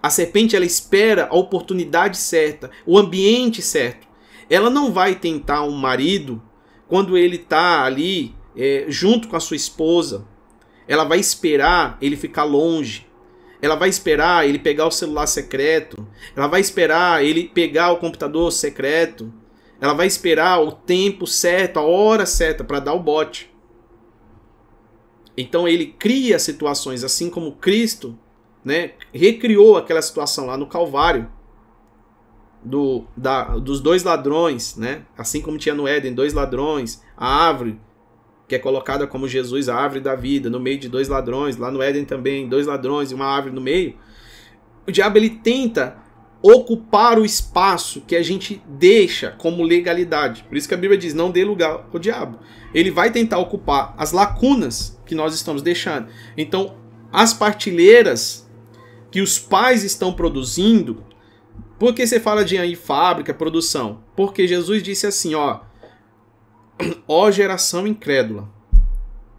A 0.02 0.10
serpente 0.10 0.56
ela 0.56 0.64
espera 0.64 1.28
a 1.30 1.36
oportunidade 1.36 2.16
certa, 2.16 2.68
o 2.84 2.98
ambiente 2.98 3.62
certo. 3.62 4.08
Ela 4.50 4.68
não 4.68 4.92
vai 4.92 5.14
tentar 5.14 5.62
um 5.62 5.76
marido 5.76 6.42
quando 6.88 7.16
ele 7.16 7.36
está 7.36 7.84
ali 7.84 8.34
é, 8.56 8.86
junto 8.88 9.28
com 9.28 9.36
a 9.36 9.40
sua 9.40 9.56
esposa. 9.56 10.26
Ela 10.88 11.04
vai 11.04 11.20
esperar 11.20 11.98
ele 12.02 12.16
ficar 12.16 12.42
longe. 12.42 13.06
Ela 13.62 13.76
vai 13.76 13.88
esperar 13.88 14.46
ele 14.46 14.58
pegar 14.58 14.86
o 14.86 14.90
celular 14.90 15.26
secreto. 15.28 16.06
Ela 16.36 16.48
vai 16.48 16.60
esperar 16.60 17.24
ele 17.24 17.48
pegar 17.48 17.92
o 17.92 17.98
computador 17.98 18.50
secreto. 18.50 19.32
Ela 19.80 19.94
vai 19.94 20.08
esperar 20.08 20.60
o 20.60 20.72
tempo 20.72 21.26
certo, 21.26 21.78
a 21.78 21.82
hora 21.82 22.26
certa 22.26 22.64
para 22.64 22.80
dar 22.80 22.92
o 22.92 23.00
bote. 23.00 23.52
Então 25.36 25.66
ele 25.66 25.86
cria 25.86 26.38
situações 26.38 27.04
assim 27.04 27.30
como 27.30 27.52
Cristo, 27.52 28.18
né, 28.64 28.92
recriou 29.12 29.76
aquela 29.76 30.02
situação 30.02 30.46
lá 30.46 30.56
no 30.56 30.66
Calvário 30.66 31.28
do, 32.62 33.04
da, 33.16 33.58
dos 33.58 33.80
dois 33.80 34.04
ladrões, 34.04 34.76
né? 34.76 35.04
Assim 35.16 35.40
como 35.40 35.58
tinha 35.58 35.74
no 35.74 35.88
Éden 35.88 36.14
dois 36.14 36.32
ladrões, 36.32 37.02
a 37.16 37.26
árvore 37.26 37.80
que 38.52 38.56
é 38.56 38.58
colocada 38.58 39.06
como 39.06 39.26
Jesus, 39.26 39.66
a 39.70 39.74
árvore 39.74 40.02
da 40.02 40.14
vida, 40.14 40.50
no 40.50 40.60
meio 40.60 40.78
de 40.78 40.86
dois 40.86 41.08
ladrões, 41.08 41.56
lá 41.56 41.70
no 41.70 41.80
Éden 41.80 42.04
também, 42.04 42.46
dois 42.46 42.66
ladrões 42.66 43.10
e 43.10 43.14
uma 43.14 43.24
árvore 43.24 43.54
no 43.54 43.62
meio. 43.62 43.94
O 44.86 44.92
diabo 44.92 45.16
ele 45.16 45.30
tenta 45.30 45.96
ocupar 46.42 47.18
o 47.18 47.24
espaço 47.24 48.02
que 48.02 48.14
a 48.14 48.22
gente 48.22 48.62
deixa 48.68 49.30
como 49.38 49.62
legalidade. 49.62 50.44
Por 50.46 50.54
isso 50.54 50.68
que 50.68 50.74
a 50.74 50.76
Bíblia 50.76 50.98
diz: 50.98 51.14
não 51.14 51.30
dê 51.30 51.46
lugar 51.46 51.88
ao 51.90 51.98
diabo. 51.98 52.40
Ele 52.74 52.90
vai 52.90 53.10
tentar 53.10 53.38
ocupar 53.38 53.94
as 53.96 54.12
lacunas 54.12 55.00
que 55.06 55.14
nós 55.14 55.34
estamos 55.34 55.62
deixando. 55.62 56.08
Então, 56.36 56.76
as 57.10 57.32
partilheiras 57.32 58.46
que 59.10 59.22
os 59.22 59.38
pais 59.38 59.82
estão 59.82 60.12
produzindo. 60.12 61.02
Por 61.78 61.94
que 61.94 62.06
você 62.06 62.20
fala 62.20 62.44
de 62.44 62.58
aí 62.58 62.76
fábrica, 62.76 63.32
produção? 63.32 64.04
Porque 64.14 64.46
Jesus 64.46 64.82
disse 64.82 65.06
assim, 65.06 65.34
ó, 65.34 65.60
ó 67.06 67.30
geração 67.30 67.86
incrédula. 67.86 68.48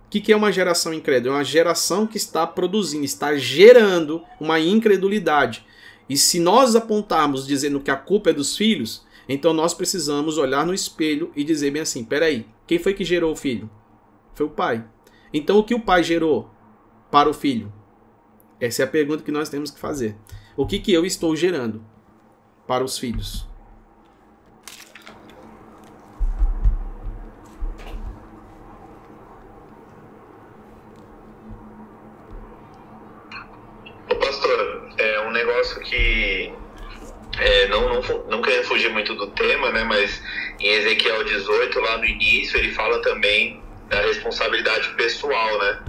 O 0.05 0.09
que, 0.09 0.21
que 0.21 0.31
é 0.31 0.35
uma 0.35 0.51
geração 0.51 0.93
incrédula? 0.93 1.35
É 1.35 1.37
uma 1.37 1.43
geração 1.43 2.05
que 2.05 2.17
está 2.17 2.45
produzindo, 2.45 3.03
está 3.03 3.35
gerando 3.35 4.21
uma 4.39 4.59
incredulidade. 4.59 5.65
E 6.07 6.17
se 6.17 6.39
nós 6.39 6.75
apontarmos 6.75 7.47
dizendo 7.47 7.79
que 7.79 7.89
a 7.89 7.95
culpa 7.95 8.29
é 8.29 8.33
dos 8.33 8.55
filhos, 8.55 9.05
então 9.27 9.53
nós 9.53 9.73
precisamos 9.73 10.37
olhar 10.37 10.65
no 10.65 10.73
espelho 10.73 11.31
e 11.35 11.43
dizer 11.43 11.71
bem 11.71 11.81
assim: 11.81 12.03
peraí, 12.03 12.45
quem 12.67 12.77
foi 12.77 12.93
que 12.93 13.05
gerou 13.05 13.31
o 13.31 13.35
filho? 13.35 13.69
Foi 14.35 14.45
o 14.45 14.49
pai. 14.49 14.85
Então 15.33 15.57
o 15.57 15.63
que 15.63 15.73
o 15.73 15.79
pai 15.79 16.03
gerou 16.03 16.49
para 17.09 17.29
o 17.29 17.33
filho? 17.33 17.71
Essa 18.59 18.83
é 18.83 18.85
a 18.85 18.89
pergunta 18.89 19.23
que 19.23 19.31
nós 19.31 19.49
temos 19.49 19.71
que 19.71 19.79
fazer. 19.79 20.15
O 20.55 20.65
que, 20.65 20.79
que 20.79 20.93
eu 20.93 21.05
estou 21.05 21.35
gerando 21.35 21.83
para 22.67 22.83
os 22.83 22.97
filhos? 22.97 23.47
Em 40.63 40.75
Ezequiel 40.75 41.23
18, 41.25 41.79
lá 41.79 41.97
no 41.97 42.05
início, 42.05 42.57
ele 42.57 42.71
fala 42.71 43.01
também 43.01 43.61
da 43.89 43.99
responsabilidade 44.01 44.89
pessoal, 44.95 45.59
né, 45.59 45.79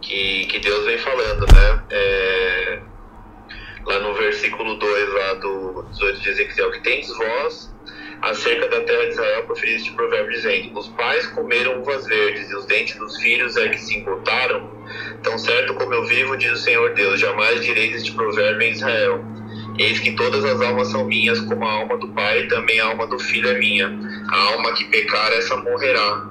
que, 0.00 0.46
que 0.46 0.60
Deus 0.60 0.84
vem 0.86 0.98
falando, 0.98 1.40
né, 1.52 1.82
é, 1.90 2.80
lá 3.84 3.98
no 3.98 4.14
versículo 4.14 4.76
2 4.76 5.12
lá 5.12 5.34
do 5.34 5.82
18 5.90 6.20
de 6.20 6.28
Ezequiel, 6.28 6.70
que 6.70 6.80
tendes 6.80 7.08
vós 7.16 7.74
acerca 8.22 8.68
da 8.68 8.80
terra 8.82 9.04
de 9.04 9.10
Israel, 9.10 9.44
proferido 9.44 9.76
este 9.76 9.92
provérbio, 9.92 10.32
dizendo: 10.32 10.78
Os 10.78 10.88
pais 10.88 11.26
comeram 11.28 11.80
uvas 11.80 12.04
verdes, 12.06 12.50
e 12.50 12.54
os 12.56 12.66
dentes 12.66 12.96
dos 12.96 13.16
filhos 13.18 13.56
é 13.56 13.68
que 13.68 13.78
se 13.78 13.96
embotaram. 13.96 14.70
Tão 15.22 15.38
certo 15.38 15.74
como 15.74 15.94
eu 15.94 16.04
vivo, 16.06 16.36
diz 16.36 16.52
o 16.52 16.56
Senhor 16.56 16.94
Deus: 16.94 17.20
jamais 17.20 17.64
direis 17.64 17.96
este 17.96 18.12
provérbio 18.12 18.62
em 18.62 18.72
Israel. 18.72 19.24
Eis 19.78 20.00
que 20.00 20.12
todas 20.12 20.44
as 20.44 20.60
almas 20.60 20.88
são 20.88 21.04
minhas, 21.04 21.40
como 21.40 21.64
a 21.64 21.72
alma 21.72 21.96
do 21.98 22.08
pai, 22.08 22.48
também 22.48 22.80
a 22.80 22.86
alma 22.86 23.06
do 23.06 23.18
filho 23.18 23.48
é 23.48 23.58
minha. 23.58 23.86
A 24.28 24.52
alma 24.52 24.72
que 24.74 24.84
pecar, 24.86 25.32
essa 25.32 25.56
morrerá. 25.56 26.26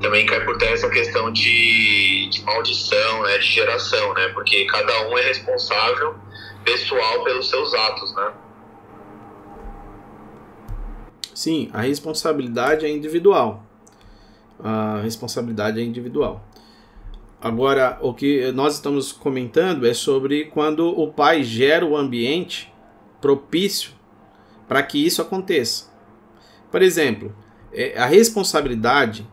Também 0.00 0.24
cai 0.24 0.42
por 0.44 0.56
terra 0.56 0.72
essa 0.72 0.88
questão 0.88 1.30
de, 1.30 2.28
de 2.30 2.42
maldição, 2.44 3.22
né, 3.24 3.36
de 3.38 3.46
geração, 3.46 4.14
né, 4.14 4.28
porque 4.28 4.64
cada 4.66 5.08
um 5.08 5.18
é 5.18 5.22
responsável 5.22 6.14
pessoal 6.64 7.24
pelos 7.24 7.50
seus 7.50 7.74
atos, 7.74 8.14
né. 8.14 8.32
Sim, 11.34 11.68
a 11.74 11.82
responsabilidade 11.82 12.86
é 12.86 12.88
individual. 12.88 13.64
A 14.62 15.00
responsabilidade 15.02 15.78
é 15.78 15.82
individual. 15.84 16.42
Agora, 17.40 17.98
o 18.00 18.14
que 18.14 18.50
nós 18.52 18.74
estamos 18.74 19.12
comentando 19.12 19.86
é 19.86 19.94
sobre 19.94 20.46
quando 20.46 20.88
o 20.88 21.12
pai 21.12 21.44
gera 21.44 21.84
o 21.84 21.96
ambiente 21.96 22.72
propício 23.20 23.92
para 24.66 24.82
que 24.82 25.04
isso 25.04 25.22
aconteça. 25.22 25.90
Por 26.70 26.82
exemplo, 26.82 27.34
é, 27.72 27.98
a 27.98 28.06
responsabilidade 28.06 29.26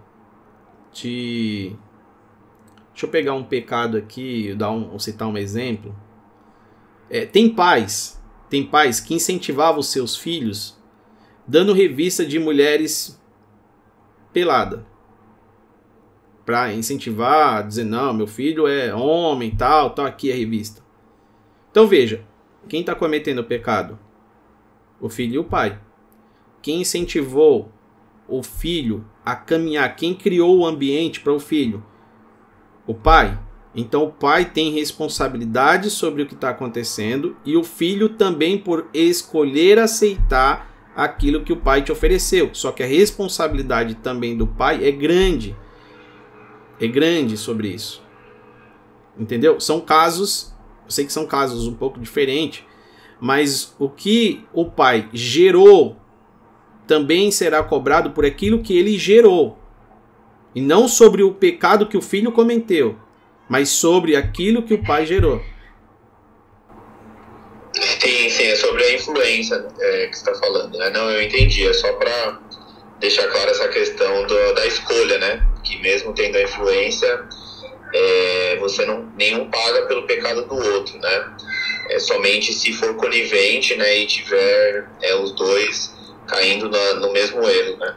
de. 0.94 1.76
Deixa 2.92 3.06
eu 3.06 3.10
pegar 3.10 3.34
um 3.34 3.44
pecado 3.44 3.98
aqui, 3.98 4.56
dar 4.56 4.72
um, 4.72 4.98
citar 4.98 5.28
um 5.28 5.38
exemplo. 5.38 5.94
É, 7.10 7.26
tem 7.26 7.54
pais, 7.54 8.22
tem 8.50 8.66
pais 8.66 9.00
que 9.00 9.14
incentivavam 9.14 9.80
os 9.80 9.92
seus 9.92 10.16
filhos 10.16 10.78
dando 11.48 11.74
revista 11.74 12.26
de 12.26 12.40
mulheres 12.40 13.22
pelada 14.34 14.86
para 16.46 16.74
incentivar, 16.74 17.68
dizer 17.68 17.84
não, 17.84 18.14
meu 18.14 18.28
filho 18.28 18.68
é 18.68 18.94
homem, 18.94 19.52
tal, 19.52 19.90
tal 19.92 20.06
aqui 20.06 20.30
é 20.30 20.34
a 20.34 20.38
revista. 20.38 20.82
Então 21.72 21.88
veja, 21.88 22.24
quem 22.68 22.82
está 22.82 22.96
cometendo 22.96 23.40
o 23.40 23.44
pecado? 23.44 23.98
O 25.00 25.10
filho 25.10 25.36
e 25.36 25.40
o 25.40 25.44
pai. 25.44 25.80
Quem 26.62 26.82
incentivou 26.82 27.72
o 28.28 28.42
filho 28.42 29.06
a 29.24 29.36
caminhar? 29.36 29.96
Quem 29.96 30.14
criou 30.14 30.58
o 30.58 30.66
ambiente 30.66 31.20
para 31.20 31.34
o 31.34 31.40
filho? 31.40 31.84
O 32.88 32.94
pai. 32.94 33.38
Então 33.76 34.06
o 34.06 34.12
pai 34.12 34.46
tem 34.46 34.72
responsabilidade 34.72 35.90
sobre 35.90 36.22
o 36.22 36.26
que 36.26 36.34
está 36.34 36.50
acontecendo 36.50 37.36
e 37.46 37.58
o 37.58 37.64
filho 37.64 38.10
também 38.10 38.58
por 38.58 38.88
escolher 38.94 39.78
aceitar 39.78 40.74
aquilo 40.96 41.44
que 41.44 41.52
o 41.52 41.58
pai 41.58 41.82
te 41.82 41.92
ofereceu. 41.92 42.50
Só 42.54 42.72
que 42.72 42.82
a 42.82 42.88
responsabilidade 42.88 43.96
também 43.96 44.38
do 44.38 44.48
pai 44.48 44.88
é 44.88 44.92
grande. 44.92 45.56
É 46.80 46.88
grande 46.88 47.36
sobre 47.36 47.68
isso. 47.68 48.02
Entendeu? 49.18 49.60
São 49.60 49.82
casos, 49.82 50.55
eu 50.86 50.92
sei 50.92 51.06
que 51.06 51.14
são 51.14 51.26
casos 51.26 51.68
um 51.68 51.74
pouco 51.74 52.00
diferentes, 52.00 52.64
mas 53.20 53.76
o 53.80 53.90
que 53.90 54.46
o 54.54 54.66
pai 54.66 55.10
gerou 55.12 55.98
também 56.88 57.32
será 57.32 57.64
cobrado 57.64 58.12
por 58.12 58.26
aquilo 58.26 58.62
que 58.62 58.78
ele 58.78 58.98
gerou. 58.98 59.58
E 60.54 60.62
não 60.62 60.88
sobre 60.88 61.24
o 61.24 61.34
pecado 61.34 61.88
que 61.88 61.98
o 61.98 62.02
filho 62.02 62.32
cometeu, 62.32 62.98
mas 63.50 63.70
sobre 63.70 64.16
aquilo 64.16 64.64
que 64.64 64.74
o 64.74 64.84
pai 64.84 65.06
gerou. 65.06 65.42
Sim, 67.74 68.30
sim, 68.30 68.44
é 68.44 68.56
sobre 68.56 68.84
a 68.84 68.96
influência 68.96 69.56
é, 69.80 70.08
que 70.08 70.18
você 70.18 70.30
está 70.30 70.36
falando, 70.36 70.78
né? 70.78 70.90
Não, 70.92 71.10
eu 71.10 71.22
entendi, 71.22 71.68
é 71.68 71.74
só 71.74 71.92
para 71.94 72.40
deixar 73.00 73.28
clara 73.28 73.52
essa 73.52 73.68
questão 73.68 74.26
do, 74.26 74.54
da 74.54 74.66
escolha, 74.66 75.18
né? 75.18 75.46
Que 75.64 75.78
mesmo 75.82 76.14
tendo 76.14 76.38
a 76.38 76.44
influência, 76.44 77.28
é, 77.94 78.58
você 78.58 78.86
não 78.86 79.12
nenhum 79.16 79.50
paga 79.50 79.86
pelo 79.88 80.04
pecado 80.04 80.46
do 80.46 80.56
outro, 80.56 80.98
né? 81.00 81.36
É 81.90 82.00
somente 82.00 82.54
se 82.54 82.74
for 82.74 82.96
conivente, 82.96 83.76
né? 83.76 84.00
E 84.00 84.08
tiver 84.08 84.88
é, 85.02 85.16
os 85.16 85.32
dois 85.34 85.96
caindo 86.28 86.70
na, 86.70 86.94
no 86.96 87.12
mesmo 87.14 87.44
erro, 87.48 87.78
né? 87.78 87.96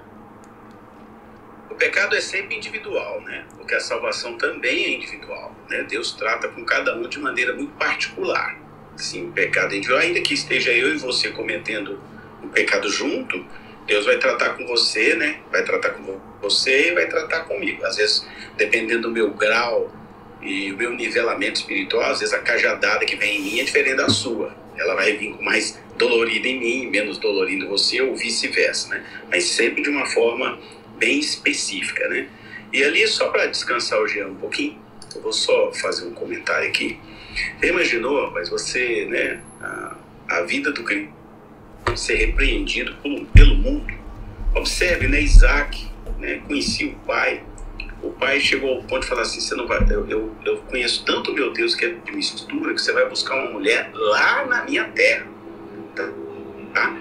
O 1.71 1.75
pecado 1.75 2.17
é 2.17 2.21
sempre 2.21 2.57
individual, 2.57 3.21
né? 3.23 3.45
Porque 3.57 3.75
a 3.75 3.81
salvação 3.81 4.37
também 4.37 4.85
é 4.85 4.91
individual, 4.91 5.55
né? 5.69 5.85
Deus 5.85 6.13
trata 6.13 6.49
com 6.49 6.65
cada 6.65 6.95
um 6.97 7.09
de 7.09 7.19
maneira 7.19 7.55
muito 7.55 7.73
particular. 7.75 8.59
Sim, 8.97 9.31
pecado 9.31 9.75
individual, 9.75 10.01
ainda 10.01 10.21
que 10.21 10.35
esteja 10.35 10.73
eu 10.73 10.95
e 10.95 10.99
você 10.99 11.31
cometendo 11.31 12.01
um 12.43 12.49
pecado 12.49 12.91
junto, 12.91 13.45
Deus 13.89 14.05
vai 14.05 14.19
tratar 14.19 14.51
com 14.51 14.67
você, 14.67 15.15
né? 15.15 15.41
Vai 15.51 15.65
tratar 15.65 15.91
com 15.91 16.21
você 16.43 16.91
e 16.91 16.95
vai 16.95 17.09
tratar 17.09 17.41
comigo. 17.45 17.83
Às 17.87 17.97
vezes, 17.97 18.25
dependendo 18.55 19.09
do 19.09 19.11
meu 19.11 19.31
grau 19.31 19.91
e 20.43 20.71
o 20.71 20.77
meu 20.77 20.93
nivelamento 20.93 21.59
espiritual, 21.59 22.11
às 22.11 22.21
vezes 22.21 22.35
a 22.35 22.39
cajadada 22.41 23.07
que 23.07 23.17
vem 23.17 23.39
em 23.39 23.43
mim 23.43 23.61
é 23.61 23.65
diferente 23.65 23.97
da 23.97 24.11
sua. 24.11 24.55
Ela 24.77 24.95
vai 24.95 25.17
vir 25.17 25.33
com 25.33 25.43
mais 25.43 25.81
dolorida 25.97 26.47
em 26.47 26.61
mim, 26.61 26.91
menos 26.91 27.17
dolorida 27.17 27.65
em 27.65 27.69
você, 27.69 28.03
ou 28.03 28.15
vice-versa, 28.15 28.91
né? 28.91 29.03
Mas 29.31 29.45
sempre 29.45 29.83
de 29.83 29.89
uma 29.89 30.05
forma 30.05 30.61
bem 30.99 31.19
específica, 31.19 32.07
né? 32.09 32.29
E 32.71 32.85
ali, 32.85 33.09
só 33.09 33.31
para 33.31 33.47
descansar 33.47 33.99
o 34.01 34.07
Jean 34.07 34.29
um 34.29 34.35
pouquinho, 34.35 34.79
eu 35.17 35.23
vou 35.23 35.33
só 35.33 35.73
fazer 35.73 36.07
um 36.07 36.13
comentário 36.13 36.69
aqui. 36.69 36.99
Você 37.59 37.69
imaginou, 37.69 38.31
mas 38.33 38.51
você, 38.51 39.07
né, 39.07 39.41
a, 39.63 39.97
a 40.29 40.43
vida 40.43 40.71
do 40.73 40.85
cristão 40.85 41.18
ser 41.97 42.17
repreendido 42.17 42.95
por, 42.97 43.27
pelo 43.27 43.55
mundo? 43.57 43.93
Observe, 44.55 45.09
né, 45.09 45.21
Isaac, 45.21 45.89
né, 46.19 46.41
conhecia 46.47 46.89
o 46.89 46.95
pai, 47.07 47.43
o 48.03 48.11
pai 48.11 48.41
chegou 48.41 48.77
ao 48.77 48.83
ponto 48.83 49.03
de 49.03 49.09
falar 49.09 49.23
assim: 49.23 49.41
você 49.41 49.55
não 49.55 49.67
vai, 49.67 49.79
eu, 49.91 50.09
eu, 50.09 50.35
eu 50.45 50.57
conheço 50.69 51.05
tanto 51.05 51.33
meu 51.33 51.53
Deus 51.53 51.75
que 51.75 51.85
é 51.85 51.89
de 51.91 52.13
mistura 52.13 52.75
que 52.75 52.81
você 52.81 52.93
vai 52.93 53.09
buscar 53.09 53.35
uma 53.35 53.51
mulher 53.53 53.91
lá 53.93 54.47
na 54.47 54.65
minha 54.65 54.85
terra 54.85 55.39
tá? 56.73 56.97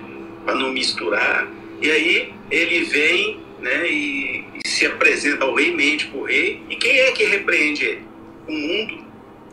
Para 0.45 0.55
não 0.55 0.71
misturar. 0.71 1.47
E 1.81 1.91
aí 1.91 2.33
ele 2.49 2.85
vem, 2.85 3.39
né, 3.59 3.87
e, 3.87 4.45
e, 4.55 4.67
se 4.67 4.85
apresenta 4.85 5.45
ao 5.45 5.53
rei, 5.53 5.73
mente 5.73 6.07
para 6.07 6.19
o 6.19 6.23
rei. 6.23 6.61
E 6.69 6.75
quem 6.75 6.97
é 6.99 7.11
que 7.11 7.23
repreende 7.25 7.85
ele? 7.85 8.05
O 8.47 8.51
mundo, 8.51 9.05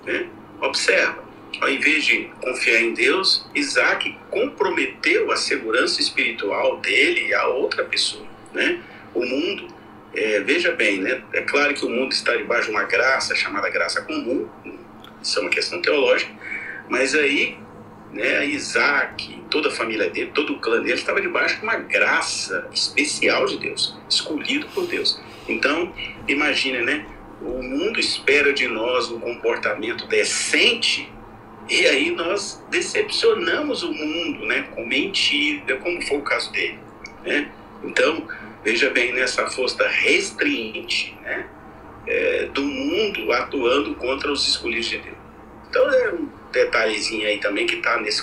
né? 0.06 0.26
Observa. 0.60 1.23
Ao 1.60 1.68
invés 1.68 2.04
de 2.04 2.30
confiar 2.40 2.80
em 2.80 2.94
Deus, 2.94 3.46
Isaac 3.54 4.16
comprometeu 4.30 5.30
a 5.30 5.36
segurança 5.36 6.00
espiritual 6.00 6.78
dele 6.78 7.28
e 7.28 7.34
a 7.34 7.46
outra 7.46 7.84
pessoa, 7.84 8.26
né? 8.52 8.80
O 9.14 9.24
mundo, 9.24 9.68
é, 10.14 10.40
veja 10.40 10.72
bem, 10.72 10.98
né? 10.98 11.22
É 11.32 11.42
claro 11.42 11.74
que 11.74 11.84
o 11.84 11.88
mundo 11.88 12.12
está 12.12 12.36
debaixo 12.36 12.66
de 12.66 12.70
uma 12.72 12.84
graça 12.84 13.34
chamada 13.34 13.68
graça 13.70 14.02
comum, 14.02 14.48
isso 15.22 15.38
é 15.38 15.42
uma 15.42 15.50
questão 15.50 15.80
teológica, 15.80 16.32
mas 16.88 17.14
aí 17.14 17.56
né, 18.14 18.46
Isaac, 18.46 19.42
toda 19.50 19.68
a 19.68 19.72
família 19.72 20.08
dele, 20.08 20.30
todo 20.32 20.54
o 20.54 20.60
clã 20.60 20.80
dele 20.80 20.94
estava 20.94 21.20
debaixo 21.20 21.56
de 21.56 21.62
uma 21.62 21.76
graça 21.76 22.68
especial 22.72 23.44
de 23.46 23.58
Deus, 23.58 23.98
escolhido 24.08 24.66
por 24.68 24.86
Deus. 24.86 25.20
Então, 25.48 25.92
imagine, 26.28 26.80
né? 26.82 27.04
O 27.42 27.62
mundo 27.62 27.98
espera 27.98 28.52
de 28.52 28.68
nós 28.68 29.10
um 29.10 29.18
comportamento 29.18 30.06
decente 30.06 31.12
e 31.68 31.86
aí 31.86 32.10
nós 32.10 32.62
decepcionamos 32.70 33.82
o 33.82 33.92
mundo, 33.92 34.46
né? 34.46 34.62
Com 34.74 34.86
mentira, 34.86 35.76
como 35.78 36.00
foi 36.02 36.18
o 36.18 36.22
caso 36.22 36.52
dele, 36.52 36.78
né? 37.24 37.50
Então, 37.82 38.26
veja 38.62 38.90
bem 38.90 39.12
nessa 39.12 39.46
força 39.48 39.86
restriente, 39.88 41.16
né? 41.22 41.46
É, 42.06 42.48
do 42.52 42.62
mundo 42.62 43.32
atuando 43.32 43.94
contra 43.94 44.30
os 44.30 44.46
escolhidos 44.46 44.86
de 44.86 44.98
Deus. 44.98 45.16
Então, 45.70 45.90
é 45.90 46.12
um 46.12 46.28
detalhezinho 46.52 47.26
aí 47.26 47.38
também 47.38 47.66
que 47.66 47.76
está 47.76 47.98
nesse 47.98 48.22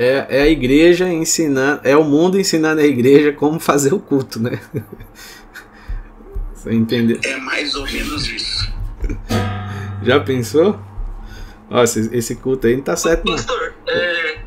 é, 0.00 0.26
é 0.30 0.42
a 0.42 0.48
igreja 0.48 1.06
ensinando, 1.12 1.82
é 1.84 1.94
o 1.94 2.02
mundo 2.02 2.40
ensinando 2.40 2.80
a 2.80 2.86
igreja 2.86 3.32
como 3.32 3.60
fazer 3.60 3.92
o 3.92 4.00
culto, 4.00 4.40
né? 4.40 4.58
Você 6.54 6.72
entendeu? 6.72 7.20
É 7.22 7.36
mais 7.36 7.74
ou 7.74 7.84
menos 7.84 8.26
isso. 8.26 8.72
Já 10.02 10.18
pensou? 10.18 10.80
Nossa, 11.70 12.00
esse 12.14 12.34
culto 12.34 12.66
aí 12.66 12.74
não 12.74 12.82
tá 12.82 12.96
certo, 12.96 13.24
não. 13.24 13.36
Pastor, 13.36 13.74
é, 13.86 14.40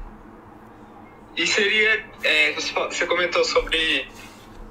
e 1.38 1.48
seria. 1.48 2.06
É, 2.22 2.54
você 2.54 3.08
comentou 3.08 3.44
sobre 3.46 4.08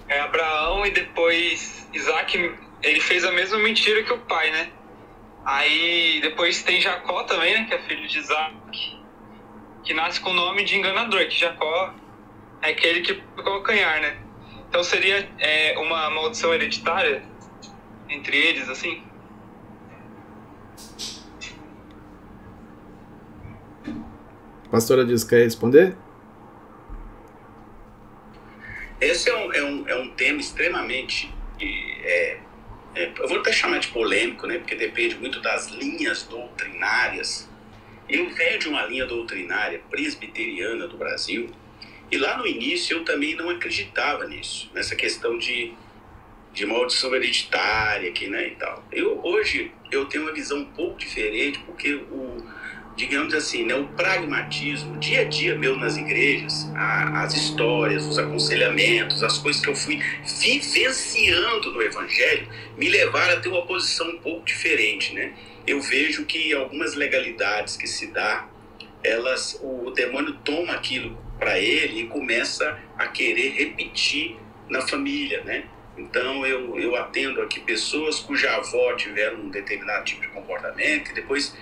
é, 0.06 0.20
Abraão 0.20 0.84
e 0.84 0.90
depois 0.90 1.88
Isaac, 1.92 2.54
ele 2.82 3.00
fez 3.00 3.24
a 3.24 3.32
mesma 3.32 3.58
mentira 3.58 4.02
que 4.02 4.12
o 4.12 4.18
pai, 4.18 4.50
né? 4.50 4.70
Aí 5.44 6.20
depois 6.20 6.62
tem 6.62 6.80
Jacó 6.80 7.24
também, 7.24 7.54
né? 7.54 7.64
Que 7.64 7.74
é 7.74 7.82
filho 7.82 8.06
de 8.06 8.18
Isaac, 8.18 8.98
que 9.82 9.94
nasce 9.94 10.20
com 10.20 10.30
o 10.30 10.34
nome 10.34 10.62
de 10.64 10.76
enganador, 10.76 11.26
que 11.26 11.40
Jacó 11.40 11.94
é 12.60 12.70
aquele 12.70 13.00
que 13.00 13.12
o 13.12 13.42
calcanhar, 13.42 14.00
né? 14.00 14.18
Então 14.68 14.84
seria 14.84 15.28
é, 15.38 15.76
uma 15.78 16.10
maldição 16.10 16.52
hereditária 16.54 17.22
entre 18.08 18.36
eles, 18.36 18.68
assim? 18.68 19.02
Pastora 24.72 25.04
diz, 25.04 25.22
quer 25.22 25.44
responder? 25.44 25.94
Esse 28.98 29.28
é 29.28 29.36
um, 29.36 29.52
é 29.52 29.62
um, 29.62 29.88
é 29.88 29.96
um 29.96 30.10
tema 30.12 30.40
extremamente 30.40 31.30
é, 31.60 32.38
é, 32.94 33.12
eu 33.18 33.28
vou 33.28 33.38
até 33.38 33.52
chamar 33.52 33.78
de 33.80 33.88
polêmico, 33.88 34.46
né, 34.46 34.58
porque 34.58 34.74
depende 34.74 35.16
muito 35.16 35.40
das 35.40 35.68
linhas 35.68 36.22
doutrinárias. 36.24 37.48
Eu 38.08 38.28
venho 38.30 38.58
de 38.58 38.68
uma 38.68 38.86
linha 38.86 39.06
doutrinária 39.06 39.80
presbiteriana 39.90 40.88
do 40.88 40.96
Brasil, 40.96 41.50
e 42.10 42.16
lá 42.16 42.38
no 42.38 42.46
início 42.46 42.96
eu 42.96 43.04
também 43.04 43.34
não 43.34 43.50
acreditava 43.50 44.26
nisso, 44.26 44.70
nessa 44.74 44.96
questão 44.96 45.38
de, 45.38 45.74
de 46.52 46.66
maldição 46.66 47.14
hereditária 47.14 48.08
aqui, 48.08 48.26
né, 48.26 48.48
e 48.48 48.56
tal. 48.56 48.82
Eu, 48.90 49.20
hoje 49.22 49.70
eu 49.90 50.06
tenho 50.06 50.24
uma 50.24 50.32
visão 50.32 50.60
um 50.60 50.64
pouco 50.72 50.98
diferente, 50.98 51.58
porque 51.60 51.94
o, 51.94 52.42
digamos 52.96 53.32
assim, 53.34 53.64
né, 53.64 53.74
o 53.74 53.86
pragmatismo, 53.88 54.94
o 54.94 54.98
dia 54.98 55.22
a 55.22 55.24
dia 55.24 55.56
meu 55.56 55.76
nas 55.76 55.96
igrejas, 55.96 56.70
a, 56.74 57.22
as 57.22 57.34
histórias, 57.34 58.06
os 58.06 58.18
aconselhamentos, 58.18 59.22
as 59.22 59.38
coisas 59.38 59.62
que 59.62 59.70
eu 59.70 59.76
fui 59.76 60.00
vivenciando 60.40 61.72
no 61.72 61.82
Evangelho, 61.82 62.48
me 62.76 62.88
levaram 62.88 63.34
a 63.34 63.40
ter 63.40 63.48
uma 63.48 63.62
posição 63.66 64.08
um 64.10 64.18
pouco 64.18 64.44
diferente, 64.44 65.14
né? 65.14 65.32
Eu 65.66 65.80
vejo 65.80 66.24
que 66.26 66.52
algumas 66.52 66.94
legalidades 66.94 67.76
que 67.76 67.86
se 67.86 68.08
dá, 68.08 68.48
elas, 69.02 69.58
o, 69.62 69.90
demônio 69.90 70.34
toma 70.44 70.74
aquilo 70.74 71.16
para 71.38 71.58
ele 71.58 72.02
e 72.02 72.06
começa 72.06 72.78
a 72.98 73.06
querer 73.08 73.50
repetir 73.50 74.36
na 74.68 74.80
família, 74.80 75.42
né? 75.44 75.64
Então 75.96 76.46
eu, 76.46 76.78
eu 76.78 76.96
atendo 76.96 77.42
aqui 77.42 77.60
pessoas 77.60 78.18
cuja 78.18 78.56
avó 78.56 78.94
tiveram 78.94 79.40
um 79.40 79.50
determinado 79.50 80.04
tipo 80.04 80.22
de 80.22 80.28
comportamento 80.28 81.10
e 81.10 81.14
depois 81.14 81.54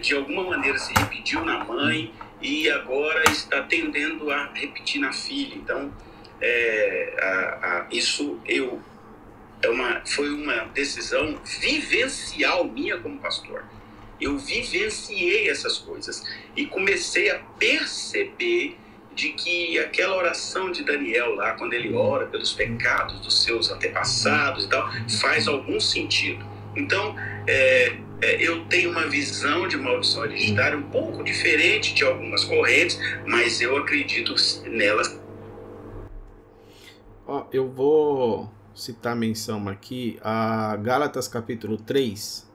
de 0.00 0.14
alguma 0.14 0.44
maneira 0.44 0.78
se 0.78 0.92
repetiu 0.94 1.44
na 1.44 1.64
mãe 1.64 2.12
e 2.40 2.70
agora 2.70 3.28
está 3.30 3.62
tendendo 3.62 4.30
a 4.30 4.50
repetir 4.52 5.00
na 5.00 5.12
filha. 5.12 5.54
Então 5.54 5.92
é, 6.40 7.16
a, 7.20 7.66
a, 7.66 7.86
isso 7.90 8.38
eu 8.46 8.80
é 9.62 9.68
uma, 9.68 10.02
foi 10.06 10.30
uma 10.30 10.64
decisão 10.72 11.38
vivencial 11.60 12.64
minha 12.64 12.98
como 12.98 13.18
pastor. 13.18 13.64
Eu 14.20 14.38
vivenciei 14.38 15.48
essas 15.48 15.78
coisas 15.78 16.22
e 16.56 16.66
comecei 16.66 17.30
a 17.30 17.38
perceber 17.58 18.76
de 19.14 19.30
que 19.30 19.78
aquela 19.78 20.16
oração 20.16 20.70
de 20.70 20.84
Daniel 20.84 21.34
lá, 21.34 21.52
quando 21.52 21.72
ele 21.72 21.92
ora 21.94 22.26
pelos 22.26 22.52
pecados 22.52 23.20
dos 23.20 23.42
seus 23.42 23.70
antepassados 23.70 24.64
e 24.64 24.68
tal, 24.68 24.90
faz 25.20 25.48
algum 25.48 25.80
sentido. 25.80 26.44
Então, 26.76 27.14
é, 27.46 27.96
é, 28.22 28.42
eu 28.42 28.64
tenho 28.66 28.90
uma 28.90 29.08
visão 29.08 29.66
de 29.66 29.76
maldição 29.76 30.24
hereditária 30.24 30.76
um 30.76 30.90
pouco 30.90 31.24
diferente 31.24 31.94
de 31.94 32.04
algumas 32.04 32.44
correntes, 32.44 32.98
mas 33.26 33.60
eu 33.60 33.76
acredito 33.76 34.34
nelas. 34.66 35.18
Ó, 37.26 37.46
eu 37.52 37.68
vou 37.70 38.50
citar 38.74 39.16
menção 39.16 39.68
aqui 39.68 40.18
a 40.22 40.76
Gálatas 40.76 41.28
capítulo 41.28 41.76
3 41.76 42.50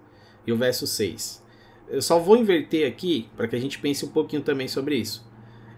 e 0.45 0.51
o 0.51 0.57
verso 0.57 0.85
6. 0.85 1.43
Eu 1.87 2.01
só 2.01 2.19
vou 2.19 2.37
inverter 2.37 2.87
aqui 2.87 3.29
para 3.35 3.47
que 3.47 3.55
a 3.55 3.59
gente 3.59 3.79
pense 3.79 4.05
um 4.05 4.09
pouquinho 4.09 4.41
também 4.41 4.67
sobre 4.67 4.95
isso. 4.95 5.25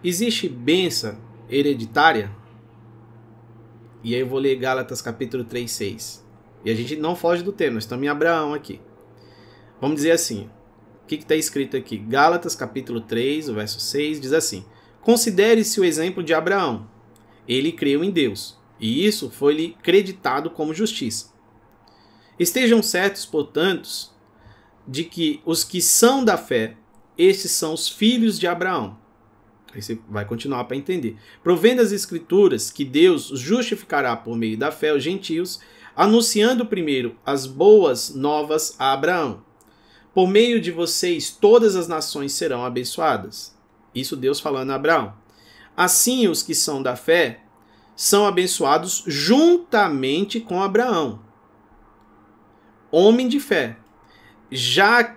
Existe 0.04 0.50
benção 0.50 1.18
hereditária? 1.50 2.32
E 4.04 4.14
aí 4.14 4.22
eu 4.22 4.28
vou 4.28 4.40
ler 4.40 4.56
Gálatas 4.58 5.02
capítulo 5.02 5.44
3, 5.44 5.70
6. 5.70 6.26
E 6.66 6.72
a 6.72 6.76
gente 6.76 6.96
não 6.96 7.16
foge 7.16 7.44
do 7.44 7.52
tema, 7.52 7.76
nós 7.76 7.84
estamos 7.84 8.06
em 8.06 8.10
Abraão 8.10 8.54
aqui. 8.54 8.82
Vamos 9.80 9.98
dizer 9.98 10.12
assim, 10.12 10.50
o 11.04 11.08
que 11.08 11.16
está 11.16 11.36
escrito 11.36 11.78
aqui? 11.78 11.98
Gálatas 11.98 12.56
capítulo 12.56 13.02
3, 13.02 13.50
o 13.50 13.54
verso 13.54 13.80
6, 13.80 14.20
diz 14.20 14.34
assim, 14.34 14.66
Considere-se 15.02 15.80
o 15.80 15.86
exemplo 15.86 16.24
de 16.24 16.34
Abraão. 16.34 16.88
Ele 17.48 17.72
creu 17.72 18.04
em 18.04 18.12
Deus, 18.12 18.58
e 18.80 19.06
isso 19.06 19.30
foi-lhe 19.30 19.78
creditado 19.82 20.50
como 20.50 20.74
justiça. 20.74 21.32
Estejam 22.40 22.84
certos, 22.84 23.26
portanto, 23.26 24.12
de 24.88 25.04
que 25.04 25.42
os 25.46 25.64
que 25.64 25.82
são 25.82 26.26
da 26.26 26.38
fé, 26.38 26.76
estes 27.18 27.52
são 27.52 27.74
os 27.74 27.88
filhos 27.88 28.40
de 28.40 28.48
Abraão. 28.48 28.98
Aí 29.74 29.82
você 29.82 30.00
vai 30.10 30.26
continuar 30.26 30.64
para 30.66 30.78
entender. 30.78 31.18
Provendo 31.44 31.82
as 31.82 31.92
escrituras 31.92 32.72
que 32.72 32.84
Deus 32.84 33.28
justificará 33.28 34.16
por 34.16 34.36
meio 34.36 34.58
da 34.58 34.72
fé 34.72 34.94
os 34.94 35.04
gentios, 35.04 35.60
anunciando 35.96 36.66
primeiro 36.66 37.18
as 37.26 37.46
boas 37.46 38.14
novas 38.14 38.76
a 38.80 38.92
Abraão. 38.94 39.47
Por 40.18 40.28
meio 40.28 40.60
de 40.60 40.72
vocês 40.72 41.30
todas 41.30 41.76
as 41.76 41.88
nações 41.88 42.34
serão 42.34 42.66
abençoadas. 42.66 43.56
Isso 43.94 44.18
Deus 44.18 44.40
falando 44.40 44.72
a 44.72 44.74
Abraão. 44.74 45.14
Assim 45.76 46.28
os 46.28 46.42
que 46.42 46.56
são 46.56 46.82
da 46.82 46.96
fé 46.96 47.42
são 47.96 48.26
abençoados 48.26 49.04
juntamente 49.06 50.40
com 50.40 50.60
Abraão, 50.60 51.22
homem 52.90 53.28
de 53.28 53.40
fé. 53.40 53.78
Já, 54.50 55.16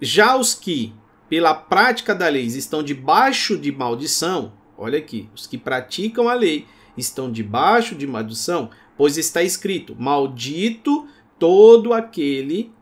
já 0.00 0.34
os 0.34 0.54
que, 0.54 0.94
pela 1.28 1.52
prática 1.52 2.14
da 2.14 2.28
lei, 2.28 2.46
estão 2.46 2.82
debaixo 2.82 3.58
de 3.58 3.70
maldição, 3.70 4.54
olha 4.78 4.98
aqui, 4.98 5.28
os 5.34 5.46
que 5.46 5.58
praticam 5.58 6.26
a 6.26 6.32
lei 6.32 6.66
estão 6.96 7.30
debaixo 7.30 7.94
de 7.94 8.06
maldição, 8.06 8.70
pois 8.96 9.18
está 9.18 9.42
escrito: 9.42 9.94
Maldito 9.94 11.06
todo 11.38 11.92
aquele 11.92 12.72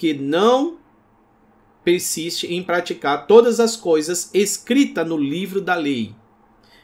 que 0.00 0.14
não 0.14 0.78
persiste 1.84 2.46
em 2.46 2.62
praticar 2.62 3.26
todas 3.26 3.60
as 3.60 3.76
coisas 3.76 4.30
escritas 4.32 5.06
no 5.06 5.18
livro 5.18 5.60
da 5.60 5.74
lei. 5.74 6.14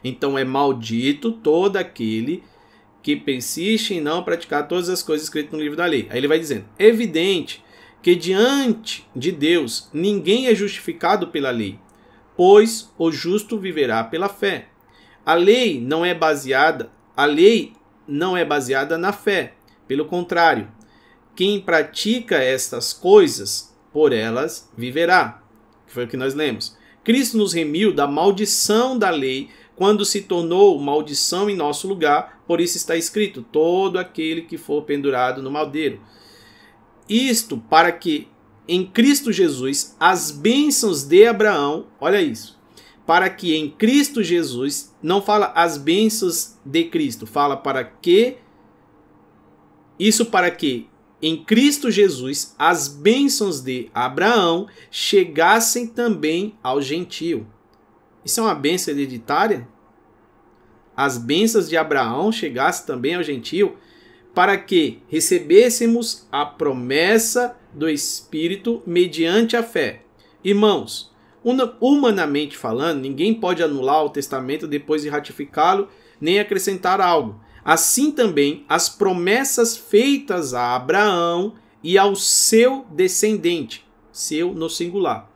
Então 0.03 0.37
é 0.37 0.43
maldito 0.43 1.31
todo 1.31 1.77
aquele 1.77 2.43
que 3.01 3.15
persiste 3.15 3.95
em 3.95 4.01
não 4.01 4.21
praticar 4.21 4.67
todas 4.67 4.87
as 4.87 5.01
coisas 5.01 5.25
escritas 5.25 5.51
no 5.51 5.59
livro 5.59 5.75
da 5.75 5.87
lei. 5.87 6.05
Aí 6.11 6.19
ele 6.19 6.27
vai 6.27 6.37
dizendo: 6.37 6.65
evidente 6.77 7.65
que 8.03 8.15
diante 8.15 9.03
de 9.15 9.31
Deus 9.31 9.89
ninguém 9.91 10.45
é 10.45 10.53
justificado 10.53 11.29
pela 11.29 11.49
lei, 11.49 11.79
pois 12.35 12.93
o 12.99 13.11
justo 13.11 13.57
viverá 13.57 14.03
pela 14.03 14.29
fé. 14.29 14.67
A 15.25 15.33
lei 15.33 15.81
não 15.81 16.05
é 16.05 16.13
baseada, 16.13 16.91
a 17.15 17.25
lei 17.25 17.73
não 18.07 18.37
é 18.37 18.45
baseada 18.45 18.95
na 18.95 19.11
fé. 19.11 19.55
Pelo 19.87 20.05
contrário, 20.05 20.67
quem 21.37 21.61
pratica 21.61 22.37
estas 22.37 22.91
coisas, 22.91 23.71
por 23.93 24.11
elas 24.11 24.67
viverá. 24.75 25.43
Foi 25.85 26.05
o 26.05 26.07
que 26.07 26.17
nós 26.17 26.33
lemos. 26.33 26.75
Cristo 27.03 27.37
nos 27.37 27.53
remiu 27.53 27.93
da 27.93 28.07
maldição 28.07 28.97
da 28.97 29.11
lei 29.11 29.49
quando 29.75 30.03
se 30.03 30.23
tornou 30.23 30.79
maldição 30.79 31.47
em 31.47 31.55
nosso 31.55 31.87
lugar, 31.87 32.41
por 32.47 32.59
isso 32.59 32.75
está 32.75 32.97
escrito: 32.97 33.43
todo 33.43 33.99
aquele 33.99 34.41
que 34.41 34.57
for 34.57 34.81
pendurado 34.81 35.41
no 35.43 35.51
madeiro. 35.51 36.01
Isto 37.07 37.59
para 37.69 37.91
que 37.91 38.27
em 38.67 38.83
Cristo 38.83 39.31
Jesus 39.31 39.95
as 39.99 40.31
bênçãos 40.31 41.03
de 41.03 41.27
Abraão, 41.27 41.85
olha 42.01 42.19
isso, 42.19 42.59
para 43.05 43.29
que 43.29 43.55
em 43.55 43.69
Cristo 43.69 44.23
Jesus, 44.23 44.91
não 45.03 45.21
fala 45.21 45.53
as 45.55 45.77
bênçãos 45.77 46.57
de 46.65 46.85
Cristo, 46.85 47.27
fala 47.27 47.55
para 47.55 47.83
que, 47.83 48.37
isso 49.99 50.25
para 50.25 50.49
que 50.49 50.89
em 51.21 51.43
Cristo 51.43 51.89
Jesus 51.89 52.55
as 52.57 52.87
bênçãos 52.87 53.61
de 53.61 53.89
Abraão 53.93 54.67
chegassem 54.91 55.87
também 55.87 56.55
ao 56.61 56.81
gentio. 56.81 57.47
Isso 58.23 58.39
é 58.39 58.43
uma 58.43 58.55
bênção 58.55 58.93
hereditária? 58.93 59.67
As 60.95 61.17
bênçãos 61.17 61.69
de 61.69 61.77
Abraão 61.77 62.31
chegassem 62.31 62.85
também 62.85 63.15
ao 63.15 63.23
gentio? 63.23 63.77
para 64.37 64.55
que 64.55 64.99
recebêssemos 65.07 66.27
a 66.31 66.45
promessa 66.45 67.57
do 67.73 67.89
Espírito 67.89 68.83
mediante 68.85 69.57
a 69.57 69.63
fé. 69.63 70.03
Irmãos, 70.43 71.11
humanamente 71.81 72.55
falando, 72.55 73.01
ninguém 73.01 73.33
pode 73.33 73.63
anular 73.63 74.05
o 74.05 74.11
testamento 74.11 74.67
depois 74.67 75.01
de 75.01 75.09
ratificá-lo, 75.09 75.87
nem 76.21 76.39
acrescentar 76.39 77.01
algo. 77.01 77.41
Assim 77.67 78.11
também 78.11 78.63
as 78.69 78.87
promessas 78.87 79.75
feitas 79.75 80.53
a 80.53 80.73
Abraão 80.73 81.55
e 81.83 81.97
ao 81.97 82.15
seu 82.15 82.85
descendente, 82.91 83.85
seu 84.09 84.53
no 84.53 84.69
singular. 84.69 85.29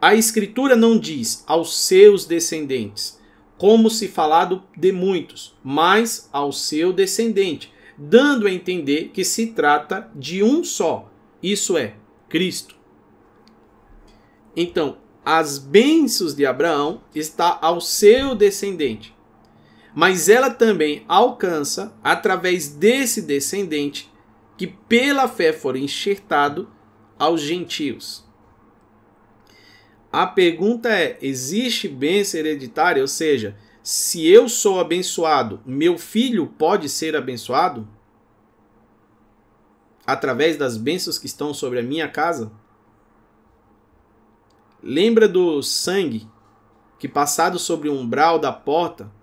A 0.00 0.14
Escritura 0.14 0.74
não 0.74 0.98
diz 0.98 1.44
aos 1.46 1.78
seus 1.78 2.24
descendentes, 2.24 3.20
como 3.58 3.90
se 3.90 4.08
falado 4.08 4.62
de 4.74 4.90
muitos, 4.90 5.54
mas 5.62 6.26
ao 6.32 6.52
seu 6.52 6.90
descendente, 6.90 7.70
dando 7.98 8.46
a 8.46 8.50
entender 8.50 9.10
que 9.12 9.24
se 9.24 9.48
trata 9.48 10.10
de 10.14 10.42
um 10.42 10.64
só, 10.64 11.12
isso 11.42 11.76
é, 11.76 11.96
Cristo. 12.30 12.74
Então, 14.56 14.96
as 15.22 15.58
bênçãos 15.58 16.34
de 16.34 16.46
Abraão 16.46 17.02
está 17.14 17.58
ao 17.60 17.78
seu 17.78 18.34
descendente, 18.34 19.17
mas 19.98 20.28
ela 20.28 20.48
também 20.48 21.04
alcança 21.08 21.92
através 22.04 22.68
desse 22.68 23.20
descendente 23.20 24.08
que 24.56 24.64
pela 24.64 25.26
fé 25.26 25.52
for 25.52 25.74
enxertado 25.74 26.70
aos 27.18 27.40
gentios. 27.40 28.24
A 30.12 30.24
pergunta 30.24 30.88
é: 30.88 31.18
existe 31.20 31.88
bênção 31.88 32.38
hereditária? 32.38 33.02
Ou 33.02 33.08
seja, 33.08 33.56
se 33.82 34.24
eu 34.24 34.48
sou 34.48 34.78
abençoado, 34.78 35.60
meu 35.66 35.98
filho 35.98 36.46
pode 36.46 36.88
ser 36.88 37.16
abençoado? 37.16 37.88
Através 40.06 40.56
das 40.56 40.76
bênçãos 40.76 41.18
que 41.18 41.26
estão 41.26 41.52
sobre 41.52 41.80
a 41.80 41.82
minha 41.82 42.06
casa? 42.06 42.52
Lembra 44.80 45.26
do 45.26 45.60
sangue 45.60 46.28
que, 47.00 47.08
passado 47.08 47.58
sobre 47.58 47.88
o 47.88 47.94
umbral 47.94 48.38
da 48.38 48.52
porta, 48.52 49.17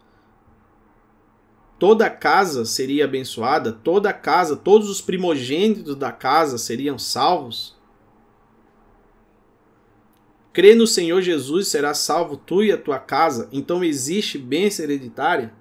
toda 1.77 2.05
a 2.05 2.09
casa 2.09 2.65
seria 2.65 3.05
abençoada, 3.05 3.71
toda 3.71 4.09
a 4.09 4.13
casa, 4.13 4.55
todos 4.55 4.89
os 4.89 5.01
primogênitos 5.01 5.95
da 5.95 6.11
casa 6.11 6.57
seriam 6.57 6.97
salvos? 6.97 7.75
crê 10.55 10.73
no 10.73 10.87
Senhor 10.87 11.21
Jesus, 11.21 11.67
será 11.67 11.93
salvo 11.93 12.37
tu 12.37 12.63
e 12.63 12.71
a 12.71 12.77
tua 12.77 12.97
casa. 12.97 13.49
Então 13.51 13.83
existe 13.83 14.37
bênção 14.37 14.85
hereditária? 14.85 15.53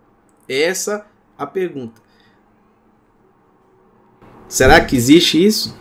Essa 0.49 1.05
a 1.37 1.45
pergunta. 1.45 2.01
Será 4.47 4.81
que 4.85 4.95
existe 4.95 5.45
isso? 5.45 5.77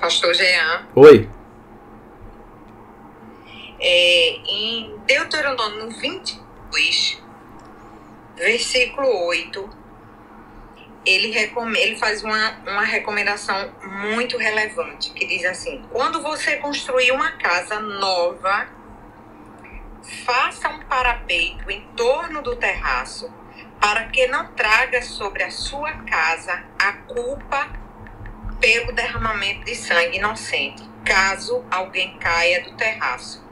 Pastor 0.00 0.32
Jean. 0.32 0.86
Oi. 0.96 1.28
É, 3.78 4.36
em 4.50 4.96
Deuteronômio 5.06 5.90
22, 6.00 7.22
versículo 8.38 9.26
8, 9.26 9.70
ele, 11.04 11.36
ele 11.36 11.96
faz 11.96 12.22
uma, 12.22 12.58
uma 12.66 12.84
recomendação 12.84 13.72
muito 13.82 14.36
relevante, 14.36 15.10
que 15.12 15.26
diz 15.26 15.44
assim: 15.44 15.82
quando 15.90 16.22
você 16.22 16.56
construir 16.56 17.12
uma 17.12 17.32
casa 17.32 17.80
nova, 17.80 18.68
faça 20.24 20.68
um 20.68 20.80
parapeito 20.80 21.70
em 21.70 21.80
torno 21.96 22.42
do 22.42 22.56
terraço, 22.56 23.32
para 23.80 24.04
que 24.06 24.26
não 24.26 24.52
traga 24.54 25.02
sobre 25.02 25.42
a 25.44 25.50
sua 25.50 25.92
casa 26.04 26.64
a 26.78 26.92
culpa 26.92 27.70
pelo 28.60 28.92
derramamento 28.92 29.64
de 29.64 29.74
sangue 29.74 30.18
inocente, 30.18 30.82
caso 31.04 31.64
alguém 31.70 32.18
caia 32.18 32.62
do 32.64 32.76
terraço. 32.76 33.47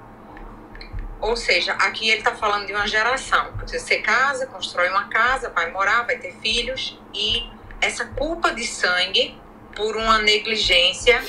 Ou 1.21 1.37
seja, 1.37 1.73
aqui 1.73 2.09
ele 2.09 2.19
está 2.19 2.35
falando 2.35 2.67
de 2.67 2.73
uma 2.73 2.87
geração. 2.87 3.53
Você 3.67 3.99
casa, 3.99 4.47
constrói 4.47 4.89
uma 4.91 5.09
casa, 5.09 5.51
vai 5.51 5.71
morar, 5.71 6.03
vai 6.03 6.19
ter 6.19 6.35
filhos, 6.41 6.99
e 7.15 7.49
essa 7.81 8.05
culpa 8.05 8.53
de 8.53 8.65
sangue, 8.67 9.39
por 9.75 9.97
uma 9.97 10.19
negligência, 10.19 11.23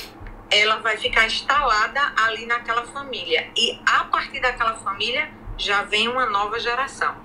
ela 0.50 0.76
vai 0.76 0.96
ficar 0.96 1.26
instalada 1.26 2.00
ali 2.16 2.46
naquela 2.46 2.84
família. 2.84 3.50
E 3.56 3.78
a 3.86 4.04
partir 4.04 4.40
daquela 4.40 4.74
família 4.74 5.30
já 5.56 5.82
vem 5.82 6.08
uma 6.08 6.26
nova 6.26 6.58
geração. 6.58 7.16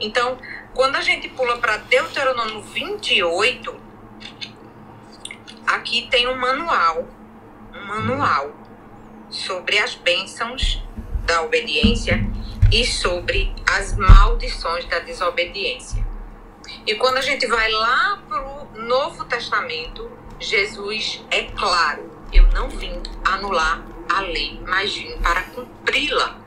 Então, 0.00 0.38
quando 0.74 0.96
a 0.96 1.00
gente 1.00 1.28
pula 1.28 1.58
para 1.58 1.76
Deuteronômio 1.76 2.62
28, 2.62 3.80
aqui 5.66 6.08
tem 6.10 6.28
um 6.28 6.36
manual, 6.36 7.06
um 7.74 7.84
manual 7.86 8.54
sobre 9.30 9.78
as 9.78 9.94
bênçãos 9.94 10.82
da 11.26 11.42
obediência 11.42 12.24
e 12.72 12.84
sobre 12.84 13.54
as 13.66 13.96
maldições 13.96 14.84
da 14.86 14.98
desobediência. 15.00 16.04
E 16.86 16.94
quando 16.94 17.18
a 17.18 17.20
gente 17.20 17.46
vai 17.46 17.70
lá 17.70 18.22
para 18.28 18.42
o 18.42 18.68
Novo 18.82 19.24
Testamento, 19.24 20.10
Jesus 20.40 21.22
é 21.30 21.44
claro: 21.44 22.10
eu 22.32 22.46
não 22.52 22.68
vim 22.68 23.02
anular 23.24 23.84
a 24.08 24.20
lei, 24.20 24.60
mas 24.66 24.94
vim 24.94 25.16
para 25.18 25.42
cumpri-la. 25.42 26.38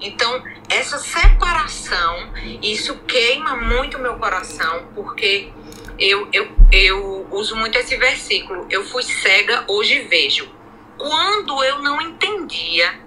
Então, 0.00 0.42
essa 0.68 0.98
separação, 0.98 2.32
isso 2.60 2.98
queima 3.00 3.56
muito 3.56 3.98
meu 3.98 4.16
coração, 4.16 4.88
porque 4.94 5.52
eu, 5.98 6.28
eu, 6.32 6.50
eu 6.72 7.28
uso 7.30 7.54
muito 7.54 7.78
esse 7.78 7.96
versículo. 7.96 8.66
Eu 8.68 8.84
fui 8.84 9.02
cega, 9.02 9.64
hoje 9.68 10.00
vejo. 10.00 10.50
Quando 10.98 11.62
eu 11.62 11.80
não 11.80 12.00
entendia 12.00 13.00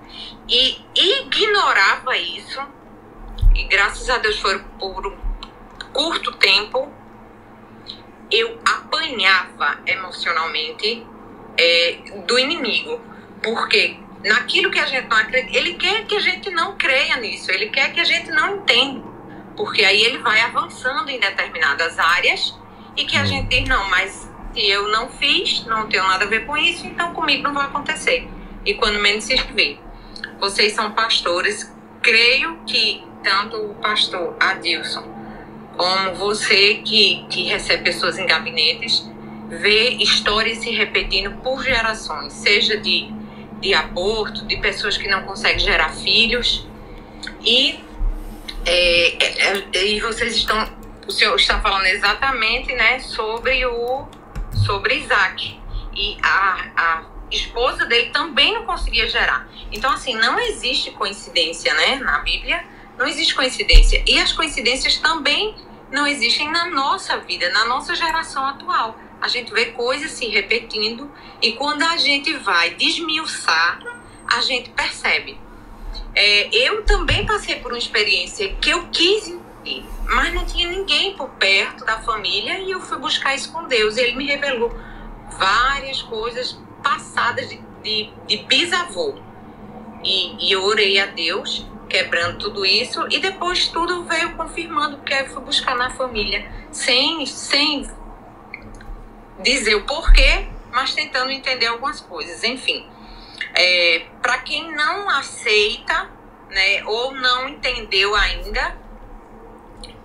e 0.48 0.82
ignorava 0.96 2.18
isso, 2.18 2.62
e 3.56 3.64
graças 3.64 4.10
a 4.10 4.18
Deus 4.18 4.40
foi 4.40 4.60
por 4.80 5.08
um 5.08 5.18
curto 5.94 6.32
tempo, 6.34 6.92
eu 8.30 8.60
apanhava 8.66 9.80
emocionalmente 9.86 11.06
é, 11.58 11.98
do 12.28 12.38
inimigo. 12.38 13.00
Porque 13.42 13.98
naquilo 14.24 14.72
que 14.72 14.80
a 14.80 14.86
gente 14.86 15.08
não 15.08 15.18
acredita, 15.18 15.58
ele 15.58 15.76
quer 15.76 16.06
que 16.06 16.16
a 16.16 16.20
gente 16.20 16.50
não 16.50 16.76
creia 16.78 17.16
nisso, 17.18 17.52
ele 17.52 17.70
quer 17.70 17.94
que 17.94 18.00
a 18.00 18.04
gente 18.04 18.30
não 18.32 18.58
entenda. 18.58 19.04
Porque 19.56 19.86
aí 19.86 20.02
ele 20.04 20.18
vai 20.18 20.42
avançando 20.42 21.10
em 21.10 21.20
determinadas 21.20 21.98
áreas 21.98 22.58
e 22.98 23.06
que 23.06 23.16
a 23.16 23.22
hum. 23.22 23.26
gente 23.26 23.48
diz, 23.48 23.70
não, 23.70 23.90
mas 23.90 24.30
se 24.54 24.68
eu 24.68 24.90
não 24.90 25.10
fiz, 25.10 25.66
não 25.66 25.88
tenho 25.88 26.04
nada 26.04 26.26
a 26.26 26.28
ver 26.28 26.46
com 26.46 26.58
isso, 26.58 26.86
então 26.86 27.14
comigo 27.14 27.44
não 27.44 27.54
vai 27.54 27.66
acontecer. 27.66 28.28
E 28.66 28.74
quando 28.74 29.00
menos 29.00 29.24
se 29.24 29.36
vê, 29.54 29.78
vocês 30.40 30.74
são 30.74 30.92
pastores, 30.92 31.72
creio 32.02 32.58
que 32.66 33.04
tanto 33.24 33.58
o 33.58 33.76
pastor 33.76 34.36
Adilson 34.40 35.16
como 35.76 36.16
você 36.16 36.76
que, 36.76 37.26
que 37.30 37.44
recebe 37.44 37.84
pessoas 37.84 38.18
em 38.18 38.26
gabinetes, 38.26 39.06
vê 39.50 39.90
histórias 39.90 40.60
se 40.60 40.72
repetindo 40.72 41.32
por 41.42 41.64
gerações, 41.64 42.34
seja 42.34 42.78
de, 42.78 43.10
de 43.60 43.74
aborto, 43.74 44.46
de 44.46 44.58
pessoas 44.58 44.98
que 44.98 45.08
não 45.08 45.24
conseguem 45.24 45.60
gerar 45.60 45.90
filhos. 45.90 46.68
E, 47.42 47.84
é, 48.66 49.24
é, 49.24 49.64
é 49.74 49.86
e 49.86 50.00
vocês 50.00 50.36
estão, 50.36 50.68
o 51.08 51.12
senhor 51.12 51.36
está 51.36 51.60
falando 51.60 51.86
exatamente 51.88 52.74
né, 52.74 53.00
sobre, 53.00 53.66
o, 53.66 54.08
sobre 54.66 55.00
Isaac. 55.00 55.60
E 55.94 56.18
a, 56.22 56.66
a 56.76 57.04
esposa 57.36 57.86
dele 57.86 58.10
também 58.12 58.54
não 58.54 58.66
conseguia 58.66 59.08
gerar. 59.08 59.48
Então, 59.72 59.92
assim, 59.92 60.16
não 60.16 60.40
existe 60.40 60.92
coincidência, 60.92 61.74
né? 61.74 61.96
Na 61.98 62.20
Bíblia, 62.20 62.66
não 62.98 63.06
existe 63.06 63.36
coincidência. 63.36 64.04
E 64.08 64.20
as 64.20 64.32
coincidências 64.32 64.98
também 64.98 65.56
não 65.92 66.08
existem 66.08 66.50
na 66.52 66.66
nossa 66.70 67.18
vida, 67.18 67.50
na 67.50 67.66
nossa 67.66 67.96
geração 67.96 68.46
atual. 68.46 68.98
A 69.22 69.28
gente 69.28 69.52
vê 69.54 69.68
coisas 69.68 70.12
se 70.12 70.28
repetindo 70.28 71.12
e 71.42 71.54
quando 71.54 71.84
a 71.84 71.98
gente 71.98 72.34
vai 72.38 72.72
desmiuçar, 72.76 73.80
a 74.28 74.42
gente 74.42 74.70
percebe. 74.72 75.40
É, 76.14 76.50
eu 76.56 76.84
também 76.84 77.26
passei 77.26 77.56
por 77.56 77.72
uma 77.72 77.78
experiência 77.78 78.54
que 78.56 78.70
eu 78.70 78.88
quis 78.88 79.28
entender, 79.28 79.86
mas 80.06 80.34
não 80.34 80.46
tinha 80.46 80.70
ninguém 80.70 81.16
por 81.16 81.30
perto 81.32 81.84
da 81.86 82.00
família 82.00 82.60
e 82.60 82.72
eu 82.72 82.80
fui 82.80 82.98
buscar 82.98 83.36
isso 83.36 83.52
com 83.52 83.68
Deus. 83.68 83.98
E 83.98 84.02
Ele 84.02 84.16
me 84.16 84.26
revelou 84.26 84.74
várias 85.38 86.02
coisas 86.02 86.58
passadas 86.86 87.50
de, 87.50 87.60
de, 87.82 88.14
de 88.28 88.38
bisavô. 88.44 89.16
E, 90.04 90.48
e 90.48 90.52
eu 90.52 90.64
orei 90.64 91.00
a 91.00 91.08
Deus, 91.08 91.66
quebrando 91.90 92.38
tudo 92.38 92.64
isso, 92.64 93.08
e 93.10 93.18
depois 93.18 93.70
tudo 93.70 94.04
veio 94.04 94.36
confirmando, 94.36 94.98
porque 94.98 95.16
eu 95.16 95.30
fui 95.30 95.42
buscar 95.42 95.76
na 95.76 95.90
família, 95.90 96.48
sem, 96.72 97.26
sem 97.26 97.90
dizer 99.42 99.74
o 99.74 99.86
porquê, 99.86 100.48
mas 100.72 100.94
tentando 100.94 101.32
entender 101.32 101.66
algumas 101.66 102.00
coisas. 102.02 102.44
Enfim, 102.44 102.88
é, 103.56 104.06
para 104.22 104.38
quem 104.38 104.72
não 104.76 105.10
aceita, 105.10 106.12
né, 106.52 106.84
ou 106.86 107.16
não 107.16 107.50
entendeu 107.50 108.14
ainda, 108.16 108.78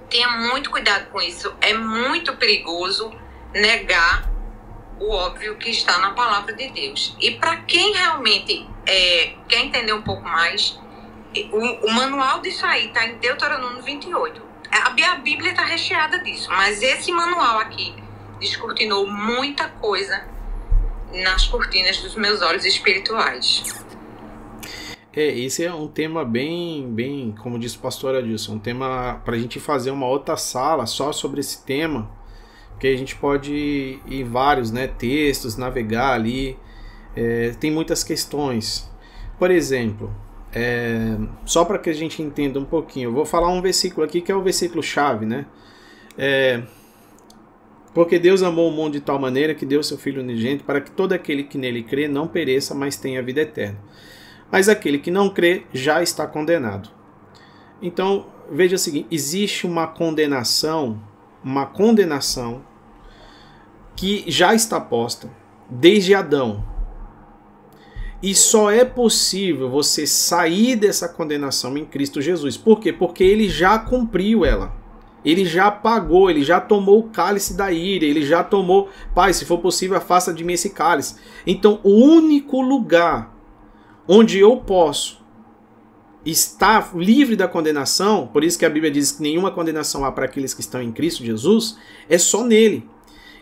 tenha 0.09 0.29
muito 0.31 0.71
cuidado 0.71 1.11
com 1.11 1.21
isso. 1.21 1.55
É 1.61 1.75
muito 1.75 2.37
perigoso 2.37 3.13
negar 3.53 4.30
o 5.01 5.11
óbvio 5.11 5.57
que 5.57 5.71
está 5.71 5.99
na 5.99 6.13
palavra 6.13 6.53
de 6.53 6.69
Deus. 6.69 7.17
E 7.19 7.33
para 7.33 7.57
quem 7.63 7.95
realmente 7.95 8.69
é, 8.87 9.35
quer 9.49 9.65
entender 9.65 9.95
um 9.95 10.03
pouco 10.03 10.23
mais, 10.23 10.79
o, 11.51 11.87
o 11.87 11.93
manual 11.93 12.41
disso 12.41 12.67
aí 12.67 12.89
está 12.89 13.07
em 13.07 13.17
Deuteronômio 13.17 13.83
28. 13.83 14.43
A, 14.71 15.13
a 15.13 15.17
Bíblia 15.17 15.51
está 15.51 15.65
recheada 15.65 16.19
disso, 16.21 16.49
mas 16.51 16.83
esse 16.83 17.11
manual 17.11 17.59
aqui 17.59 17.95
descortinou 18.39 19.07
muita 19.07 19.69
coisa 19.69 20.25
nas 21.13 21.47
cortinas 21.47 21.99
dos 21.99 22.15
meus 22.15 22.43
olhos 22.43 22.65
espirituais. 22.65 23.63
É, 25.13 25.27
esse 25.27 25.65
é 25.65 25.75
um 25.75 25.89
tema 25.89 26.25
bem, 26.25 26.89
bem, 26.89 27.35
como 27.43 27.59
disse 27.59 27.77
o 27.77 27.81
pastor 27.81 28.15
Adilson, 28.15 28.55
um 28.55 28.59
tema 28.61 29.21
para 29.25 29.35
a 29.35 29.39
gente 29.39 29.59
fazer 29.59 29.91
uma 29.91 30.07
outra 30.07 30.37
sala 30.37 30.87
só 30.87 31.11
sobre 31.11 31.41
esse 31.41 31.65
tema, 31.65 32.09
que 32.81 32.87
a 32.87 32.97
gente 32.97 33.15
pode 33.15 33.53
ir 33.53 34.01
em 34.09 34.25
vários 34.25 34.73
né, 34.73 34.89
textos, 34.89 35.57
navegar 35.59 36.15
ali. 36.15 36.59
É, 37.15 37.51
tem 37.61 37.71
muitas 37.71 38.03
questões. 38.03 38.91
Por 39.39 39.51
exemplo, 39.51 40.11
é, 40.53 41.17
só 41.45 41.65
para 41.65 41.79
que 41.79 41.91
a 41.91 41.93
gente 41.93 42.23
entenda 42.23 42.59
um 42.59 42.65
pouquinho, 42.65 43.11
eu 43.11 43.13
vou 43.13 43.27
falar 43.27 43.49
um 43.49 43.61
versículo 43.61 44.05
aqui 44.05 44.23
que 44.23 44.33
é 44.33 44.35
o 44.35 44.43
versículo 44.43 44.83
chave, 44.83 45.27
né? 45.27 45.45
É, 46.17 46.63
porque 47.93 48.19
Deus 48.19 48.43
amou 48.43 48.69
o 48.69 48.73
mundo 48.73 48.95
de 48.95 49.01
tal 49.01 49.19
maneira 49.19 49.55
que 49.55 49.67
deu 49.67 49.83
seu 49.83 49.99
Filho 49.99 50.23
unigênito 50.23 50.65
para 50.65 50.81
que 50.81 50.91
todo 50.91 51.13
aquele 51.13 51.45
que 51.45 51.59
nele 51.59 51.83
crê 51.83 52.09
não 52.09 52.27
pereça, 52.27 52.75
mas 52.75 52.97
tenha 52.97 53.23
vida 53.23 53.43
eterna. 53.43 53.79
Mas 54.51 54.69
aquele 54.69 54.99
que 54.99 55.11
não 55.11 55.29
crê 55.29 55.65
já 55.73 56.03
está 56.03 56.27
condenado. 56.27 56.89
Então, 57.83 58.27
veja 58.51 58.77
o 58.77 58.79
seguinte: 58.79 59.09
existe 59.11 59.67
uma 59.67 59.87
condenação, 59.87 61.01
uma 61.45 61.67
condenação 61.67 62.65
que 64.01 64.25
já 64.27 64.55
está 64.55 64.81
posta 64.81 65.31
desde 65.69 66.15
Adão. 66.15 66.65
E 68.23 68.35
só 68.35 68.71
é 68.71 68.83
possível 68.83 69.69
você 69.69 70.07
sair 70.07 70.75
dessa 70.75 71.07
condenação 71.07 71.77
em 71.77 71.85
Cristo 71.85 72.23
Jesus. 72.23 72.57
Por 72.57 72.81
quê? 72.81 72.95
Porque 72.95 73.23
ele 73.23 73.47
já 73.47 73.79
cumpriu 73.79 74.43
ela. 74.43 74.75
Ele 75.23 75.45
já 75.45 75.71
pagou, 75.71 76.31
ele 76.31 76.43
já 76.43 76.59
tomou 76.59 76.99
o 76.99 77.09
cálice 77.11 77.55
da 77.55 77.71
ira, 77.71 78.07
ele 78.07 78.25
já 78.25 78.43
tomou, 78.43 78.89
Pai, 79.15 79.35
se 79.35 79.45
for 79.45 79.59
possível, 79.59 79.99
afasta 79.99 80.33
de 80.33 80.45
mim 80.45 80.55
esse 80.55 80.71
cálice. 80.71 81.17
Então, 81.47 81.79
o 81.83 81.91
único 81.91 82.63
lugar 82.63 83.37
onde 84.09 84.39
eu 84.39 84.57
posso 84.57 85.23
estar 86.25 86.97
livre 86.97 87.37
da 87.37 87.47
condenação, 87.47 88.27
por 88.27 88.45
isso 88.45 88.59
que 88.59 88.65
a 88.65 88.71
Bíblia 88.71 88.91
diz 88.91 89.13
que 89.13 89.21
nenhuma 89.23 89.51
condenação 89.51 90.07
há 90.07 90.11
para 90.11 90.25
aqueles 90.25 90.55
que 90.55 90.63
estão 90.63 90.81
em 90.81 90.91
Cristo 90.91 91.23
Jesus, 91.23 91.77
é 92.09 92.17
só 92.17 92.43
nele. 92.43 92.89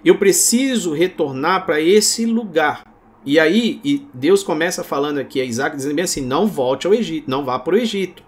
Eu 0.05 0.19
preciso 0.19 0.93
retornar 0.93 1.67
para 1.67 1.81
esse 1.81 2.25
lugar. 2.27 2.85
E 3.25 3.39
aí, 3.39 3.81
e 3.85 4.07
Deus 4.15 4.43
começa 4.43 4.85
falando 4.85 5.19
aqui 5.19 5.41
a 5.41 5.45
Isaac, 5.45 5.77
dizendo 5.77 5.95
bem 5.95 6.05
assim: 6.05 6.21
não 6.21 6.47
volte 6.47 6.87
ao 6.87 6.95
Egito, 6.95 7.31
não 7.31 7.45
vá 7.45 7.59
para 7.59 7.75
o 7.75 7.79
Egito. 7.79 8.23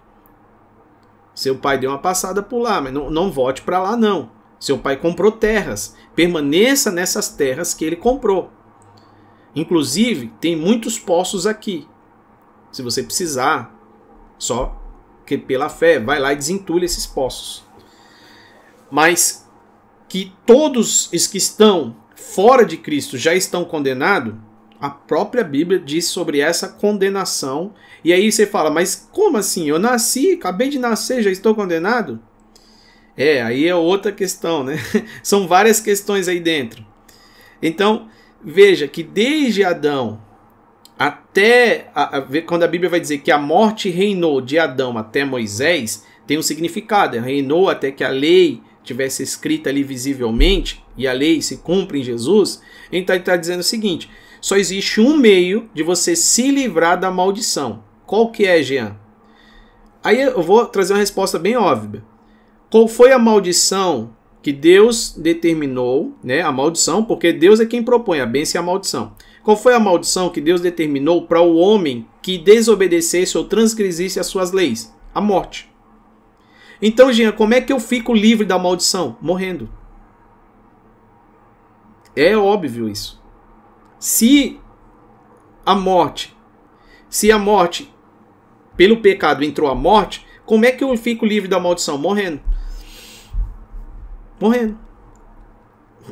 Seu 1.34 1.56
pai 1.56 1.78
deu 1.78 1.90
uma 1.90 1.98
passada 1.98 2.42
por 2.42 2.58
lá, 2.58 2.80
mas 2.80 2.92
não, 2.92 3.10
não 3.10 3.30
volte 3.30 3.62
para 3.62 3.80
lá 3.80 3.96
não. 3.96 4.30
Seu 4.58 4.78
pai 4.78 4.96
comprou 4.96 5.32
terras. 5.32 5.96
Permaneça 6.14 6.90
nessas 6.90 7.30
terras 7.30 7.72
que 7.72 7.84
ele 7.84 7.96
comprou. 7.96 8.50
Inclusive, 9.54 10.32
tem 10.40 10.54
muitos 10.54 10.98
poços 10.98 11.46
aqui. 11.46 11.88
Se 12.70 12.82
você 12.82 13.02
precisar, 13.02 13.74
só 14.38 14.78
que 15.24 15.38
pela 15.38 15.68
fé, 15.68 15.98
vai 15.98 16.18
lá 16.18 16.32
e 16.32 16.36
desentulha 16.36 16.84
esses 16.84 17.06
poços. 17.06 17.64
Mas 18.90 19.39
que 20.10 20.32
todos 20.44 21.08
os 21.12 21.26
que 21.28 21.38
estão 21.38 21.96
fora 22.16 22.66
de 22.66 22.76
Cristo 22.76 23.16
já 23.16 23.32
estão 23.32 23.64
condenados, 23.64 24.34
a 24.80 24.90
própria 24.90 25.44
Bíblia 25.44 25.78
diz 25.78 26.06
sobre 26.06 26.40
essa 26.40 26.68
condenação. 26.68 27.72
E 28.02 28.12
aí 28.12 28.30
você 28.30 28.44
fala, 28.44 28.70
mas 28.70 29.08
como 29.12 29.38
assim? 29.38 29.68
Eu 29.68 29.78
nasci, 29.78 30.32
acabei 30.32 30.68
de 30.68 30.80
nascer, 30.80 31.22
já 31.22 31.30
estou 31.30 31.54
condenado? 31.54 32.18
É, 33.16 33.40
aí 33.40 33.68
é 33.68 33.74
outra 33.74 34.10
questão, 34.10 34.64
né? 34.64 34.78
São 35.22 35.46
várias 35.46 35.78
questões 35.78 36.26
aí 36.26 36.40
dentro. 36.40 36.84
Então, 37.62 38.08
veja 38.42 38.88
que 38.88 39.04
desde 39.04 39.62
Adão 39.62 40.20
até 40.98 41.88
a, 41.94 42.18
a, 42.18 42.42
quando 42.42 42.64
a 42.64 42.68
Bíblia 42.68 42.90
vai 42.90 42.98
dizer 42.98 43.18
que 43.18 43.30
a 43.30 43.38
morte 43.38 43.88
reinou 43.88 44.40
de 44.40 44.58
Adão 44.58 44.98
até 44.98 45.24
Moisés, 45.24 46.04
tem 46.26 46.36
um 46.36 46.42
significado. 46.42 47.20
Reinou 47.20 47.70
até 47.70 47.92
que 47.92 48.02
a 48.02 48.08
lei 48.08 48.60
tivesse 48.92 49.22
escrita 49.22 49.70
ali 49.70 49.82
visivelmente 49.82 50.84
e 50.96 51.06
a 51.06 51.12
lei 51.12 51.40
se 51.40 51.58
cumpre 51.58 52.00
em 52.00 52.02
Jesus. 52.02 52.60
Então 52.92 53.14
ele 53.14 53.22
está 53.22 53.36
dizendo 53.36 53.60
o 53.60 53.64
seguinte: 53.64 54.10
só 54.40 54.56
existe 54.56 55.00
um 55.00 55.16
meio 55.16 55.70
de 55.74 55.82
você 55.82 56.16
se 56.16 56.50
livrar 56.50 56.98
da 56.98 57.10
maldição. 57.10 57.84
Qual 58.06 58.30
que 58.30 58.44
é, 58.44 58.62
Jean? 58.62 58.96
Aí 60.02 60.20
eu 60.20 60.42
vou 60.42 60.66
trazer 60.66 60.94
uma 60.94 60.98
resposta 60.98 61.38
bem 61.38 61.56
óbvia. 61.56 62.02
Qual 62.70 62.88
foi 62.88 63.12
a 63.12 63.18
maldição 63.18 64.16
que 64.42 64.52
Deus 64.52 65.14
determinou, 65.16 66.14
né? 66.24 66.40
A 66.40 66.50
maldição, 66.50 67.04
porque 67.04 67.32
Deus 67.32 67.60
é 67.60 67.66
quem 67.66 67.82
propõe 67.82 68.20
a 68.20 68.26
bênção 68.26 68.58
e 68.58 68.60
a 68.60 68.66
maldição. 68.66 69.12
Qual 69.42 69.56
foi 69.56 69.74
a 69.74 69.80
maldição 69.80 70.30
que 70.30 70.40
Deus 70.40 70.60
determinou 70.60 71.26
para 71.26 71.40
o 71.40 71.56
homem 71.56 72.06
que 72.22 72.38
desobedecesse 72.38 73.36
ou 73.36 73.44
transgredisse 73.44 74.18
as 74.18 74.26
suas 74.26 74.52
leis? 74.52 74.94
A 75.14 75.20
morte. 75.20 75.69
Então, 76.82 77.12
Jean, 77.12 77.32
como 77.32 77.54
é 77.54 77.60
que 77.60 77.72
eu 77.72 77.78
fico 77.78 78.14
livre 78.14 78.46
da 78.46 78.58
maldição? 78.58 79.16
Morrendo. 79.20 79.68
É 82.16 82.36
óbvio 82.36 82.88
isso. 82.88 83.20
Se 83.98 84.58
a 85.64 85.74
morte, 85.74 86.34
se 87.08 87.30
a 87.30 87.38
morte 87.38 87.92
pelo 88.76 89.00
pecado 89.00 89.44
entrou 89.44 89.70
a 89.70 89.74
morte, 89.74 90.26
como 90.46 90.64
é 90.64 90.72
que 90.72 90.82
eu 90.82 90.96
fico 90.96 91.26
livre 91.26 91.48
da 91.48 91.60
maldição? 91.60 91.98
Morrendo. 91.98 92.40
Morrendo. 94.40 94.78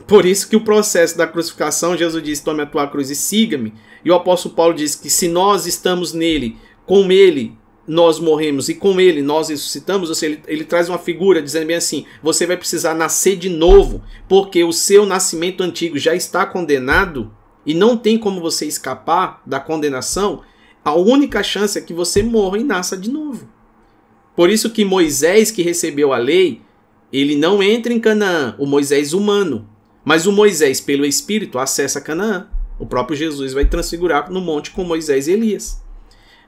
Por 0.06 0.24
isso 0.24 0.48
que 0.48 0.56
o 0.56 0.60
processo 0.60 1.16
da 1.16 1.26
crucificação, 1.26 1.96
Jesus 1.96 2.22
disse: 2.22 2.44
Tome 2.44 2.62
a 2.62 2.66
tua 2.66 2.86
cruz 2.86 3.10
e 3.10 3.16
siga-me. 3.16 3.74
E 4.04 4.10
o 4.10 4.14
apóstolo 4.14 4.54
Paulo 4.54 4.74
diz 4.74 4.94
que 4.94 5.10
se 5.10 5.28
nós 5.28 5.66
estamos 5.66 6.12
nele, 6.12 6.56
com 6.86 7.10
ele 7.10 7.58
nós 7.88 8.20
morremos 8.20 8.68
e 8.68 8.74
com 8.74 9.00
ele 9.00 9.22
nós 9.22 9.48
ressuscitamos, 9.48 10.10
ou 10.10 10.14
seja, 10.14 10.34
ele, 10.34 10.42
ele, 10.46 10.64
traz 10.64 10.90
uma 10.90 10.98
figura 10.98 11.40
dizendo 11.40 11.66
bem 11.66 11.76
assim: 11.76 12.04
você 12.22 12.46
vai 12.46 12.56
precisar 12.56 12.94
nascer 12.94 13.36
de 13.36 13.48
novo, 13.48 14.02
porque 14.28 14.62
o 14.62 14.72
seu 14.72 15.06
nascimento 15.06 15.62
antigo 15.62 15.98
já 15.98 16.14
está 16.14 16.44
condenado 16.44 17.32
e 17.64 17.72
não 17.72 17.96
tem 17.96 18.18
como 18.18 18.42
você 18.42 18.66
escapar 18.66 19.42
da 19.46 19.58
condenação, 19.58 20.42
a 20.84 20.94
única 20.94 21.42
chance 21.42 21.78
é 21.78 21.82
que 21.82 21.94
você 21.94 22.22
morra 22.22 22.58
e 22.58 22.64
nasça 22.64 22.96
de 22.96 23.10
novo. 23.10 23.48
Por 24.36 24.50
isso 24.50 24.70
que 24.70 24.84
Moisés, 24.84 25.50
que 25.50 25.62
recebeu 25.62 26.12
a 26.12 26.18
lei, 26.18 26.62
ele 27.12 27.36
não 27.36 27.62
entra 27.62 27.92
em 27.92 27.98
Canaã, 27.98 28.54
o 28.58 28.66
Moisés 28.66 29.12
humano, 29.12 29.68
mas 30.04 30.26
o 30.26 30.32
Moisés, 30.32 30.80
pelo 30.80 31.04
Espírito, 31.04 31.58
acessa 31.58 32.00
Canaã. 32.00 32.48
O 32.78 32.86
próprio 32.86 33.16
Jesus 33.16 33.52
vai 33.52 33.64
transfigurar 33.64 34.30
no 34.30 34.40
monte 34.40 34.70
com 34.70 34.84
Moisés 34.84 35.26
e 35.26 35.32
Elias. 35.32 35.82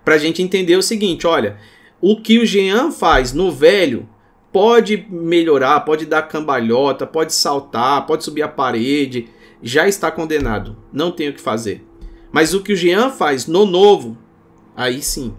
Para 0.05 0.15
a 0.15 0.19
gente 0.19 0.43
entender 0.43 0.77
o 0.77 0.83
seguinte: 0.83 1.27
olha, 1.27 1.59
o 2.01 2.21
que 2.21 2.39
o 2.39 2.47
Jean 2.47 2.91
faz 2.91 3.33
no 3.33 3.51
velho 3.51 4.09
pode 4.53 5.07
melhorar, 5.09 5.81
pode 5.81 6.07
dar 6.07 6.23
cambalhota, 6.23 7.07
pode 7.07 7.33
saltar, 7.33 8.07
pode 8.07 8.25
subir 8.25 8.43
a 8.43 8.49
parede, 8.49 9.29
já 9.63 9.87
está 9.87 10.11
condenado, 10.11 10.77
não 10.93 11.11
tem 11.11 11.29
o 11.29 11.35
que 11.35 11.41
fazer. 11.41 11.85
Mas 12.33 12.55
o 12.55 12.63
que 12.63 12.73
o 12.73 12.77
Jean 12.77 13.11
faz 13.11 13.47
no 13.47 13.67
novo, 13.67 14.17
aí 14.77 15.03
sim. 15.03 15.35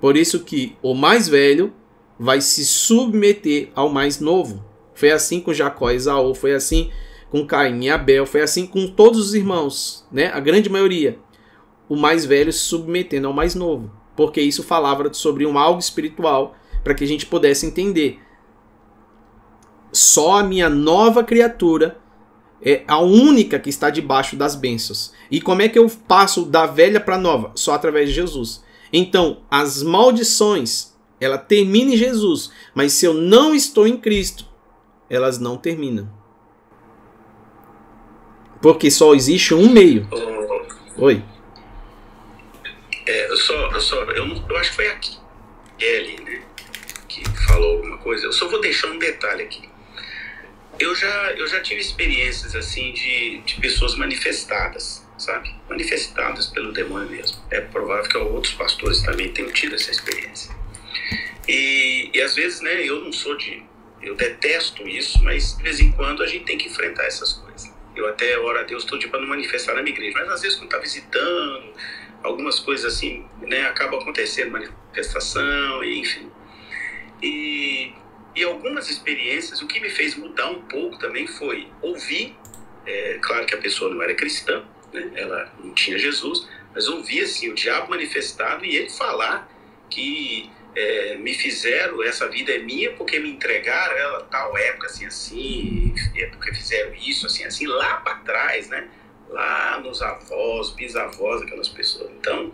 Por 0.00 0.16
isso 0.16 0.40
que 0.40 0.76
o 0.82 0.94
mais 0.94 1.28
velho 1.28 1.72
vai 2.18 2.40
se 2.40 2.64
submeter 2.64 3.70
ao 3.74 3.88
mais 3.88 4.20
novo. 4.20 4.64
Foi 4.94 5.10
assim 5.10 5.40
com 5.40 5.54
Jacó 5.54 5.90
e 5.90 5.96
Esaú, 5.96 6.34
foi 6.34 6.54
assim 6.54 6.90
com 7.30 7.46
Caim 7.46 7.84
e 7.84 7.90
Abel, 7.90 8.26
foi 8.26 8.42
assim 8.42 8.66
com 8.66 8.86
todos 8.86 9.18
os 9.28 9.34
irmãos, 9.34 10.06
né? 10.12 10.26
A 10.34 10.38
grande 10.38 10.68
maioria. 10.68 11.18
O 11.88 11.96
mais 11.96 12.24
velho 12.24 12.52
se 12.52 12.60
submetendo 12.60 13.26
ao 13.26 13.32
mais 13.32 13.54
novo, 13.54 13.90
porque 14.16 14.40
isso 14.40 14.62
falava 14.62 15.12
sobre 15.12 15.46
um 15.46 15.58
algo 15.58 15.80
espiritual 15.80 16.54
para 16.82 16.94
que 16.94 17.04
a 17.04 17.06
gente 17.06 17.26
pudesse 17.26 17.66
entender. 17.66 18.20
Só 19.92 20.38
a 20.38 20.42
minha 20.42 20.68
nova 20.68 21.22
criatura 21.22 21.98
é 22.62 22.82
a 22.86 22.98
única 22.98 23.58
que 23.58 23.68
está 23.68 23.90
debaixo 23.90 24.36
das 24.36 24.54
bênçãos. 24.54 25.12
E 25.30 25.40
como 25.40 25.62
é 25.62 25.68
que 25.68 25.78
eu 25.78 25.90
passo 26.08 26.44
da 26.44 26.66
velha 26.66 27.00
para 27.00 27.18
nova? 27.18 27.52
Só 27.54 27.74
através 27.74 28.08
de 28.08 28.14
Jesus. 28.14 28.62
Então, 28.92 29.38
as 29.50 29.82
maldições, 29.82 30.94
ela 31.20 31.38
termina 31.38 31.92
em 31.92 31.96
Jesus, 31.96 32.50
mas 32.74 32.92
se 32.92 33.06
eu 33.06 33.14
não 33.14 33.54
estou 33.54 33.86
em 33.86 33.96
Cristo, 33.96 34.46
elas 35.08 35.38
não 35.38 35.56
terminam. 35.56 36.08
Porque 38.60 38.90
só 38.90 39.14
existe 39.14 39.54
um 39.54 39.68
meio. 39.68 40.06
Oi. 40.96 41.22
É, 43.06 43.30
eu 43.30 43.36
só, 43.36 43.70
eu 43.72 43.80
só, 43.80 44.02
eu, 44.04 44.26
não, 44.26 44.48
eu 44.48 44.56
acho 44.56 44.70
que 44.70 44.76
foi 44.76 44.88
aqui, 44.88 45.16
Kelly, 45.78 46.20
né, 46.22 46.42
que 47.08 47.22
falou 47.46 47.76
alguma 47.76 47.98
coisa. 47.98 48.26
Eu 48.26 48.32
só 48.32 48.48
vou 48.48 48.60
deixar 48.60 48.88
um 48.88 48.98
detalhe 48.98 49.42
aqui 49.42 49.72
eu 50.78 50.94
já, 50.94 51.32
eu 51.32 51.46
já 51.46 51.60
tive 51.60 51.80
experiências 51.80 52.54
assim 52.56 52.92
de, 52.92 53.38
de 53.38 53.60
pessoas 53.60 53.94
manifestadas, 53.94 55.06
sabe? 55.18 55.54
Manifestadas 55.68 56.46
pelo 56.46 56.72
demônio 56.72 57.08
mesmo. 57.08 57.38
É 57.50 57.60
provável 57.60 58.08
que 58.08 58.16
outros 58.16 58.54
pastores 58.54 59.02
também 59.02 59.32
tenham 59.32 59.50
tido 59.52 59.74
essa 59.74 59.90
experiência. 59.90 60.54
E, 61.46 62.10
e 62.12 62.20
às 62.20 62.34
vezes, 62.34 62.60
né, 62.60 62.82
eu 62.82 63.00
não 63.00 63.12
sou 63.12 63.36
de. 63.36 63.62
Eu 64.00 64.16
detesto 64.16 64.86
isso, 64.88 65.22
mas 65.22 65.56
de 65.56 65.62
vez 65.62 65.78
em 65.78 65.92
quando 65.92 66.22
a 66.22 66.26
gente 66.26 66.44
tem 66.44 66.58
que 66.58 66.66
enfrentar 66.66 67.04
essas 67.04 67.34
coisas. 67.34 67.70
Eu 67.94 68.08
até 68.08 68.36
oro 68.38 68.58
a 68.58 68.62
Deus 68.62 68.84
todo 68.84 68.98
dia 68.98 69.08
para 69.08 69.20
não 69.20 69.28
manifestar 69.28 69.74
na 69.74 69.82
minha 69.82 69.94
igreja, 69.94 70.18
mas 70.18 70.28
às 70.30 70.42
vezes 70.42 70.56
quando 70.56 70.70
está 70.70 70.78
visitando, 70.78 71.72
algumas 72.22 72.58
coisas 72.60 72.94
assim, 72.94 73.24
né, 73.40 73.66
acaba 73.66 73.98
acontecendo 73.98 74.52
manifestação, 74.52 75.84
enfim. 75.84 76.30
E 77.22 77.94
e 78.34 78.42
algumas 78.44 78.88
experiências, 78.88 79.60
o 79.60 79.66
que 79.66 79.78
me 79.78 79.90
fez 79.90 80.14
mudar 80.14 80.48
um 80.48 80.62
pouco 80.62 80.98
também 80.98 81.26
foi 81.26 81.68
ouvir, 81.82 82.34
é, 82.86 83.18
claro 83.20 83.44
que 83.44 83.54
a 83.54 83.58
pessoa 83.58 83.92
não 83.92 84.02
era 84.02 84.14
cristã, 84.14 84.64
né? 84.92 85.10
ela 85.14 85.52
não 85.62 85.74
tinha 85.74 85.98
Jesus, 85.98 86.48
mas 86.74 86.88
ouvir 86.88 87.24
assim, 87.24 87.50
o 87.50 87.54
diabo 87.54 87.90
manifestado 87.90 88.64
e 88.64 88.74
ele 88.74 88.88
falar 88.88 89.50
que 89.90 90.50
é, 90.74 91.16
me 91.16 91.34
fizeram, 91.34 92.02
essa 92.02 92.26
vida 92.28 92.52
é 92.52 92.58
minha 92.58 92.92
porque 92.94 93.18
me 93.18 93.30
entregaram 93.30 93.94
ela 93.98 94.22
tal 94.30 94.56
época 94.56 94.86
assim, 94.86 95.04
assim, 95.04 95.94
é 96.16 96.26
porque 96.28 96.54
fizeram 96.54 96.94
isso, 96.94 97.26
assim, 97.26 97.44
assim, 97.44 97.66
lá 97.66 97.96
para 97.96 98.14
trás, 98.20 98.68
né? 98.68 98.88
Lá 99.32 99.80
nos 99.80 100.02
avós, 100.02 100.70
bisavós, 100.70 101.42
aquelas 101.42 101.68
pessoas. 101.68 102.10
Então, 102.20 102.52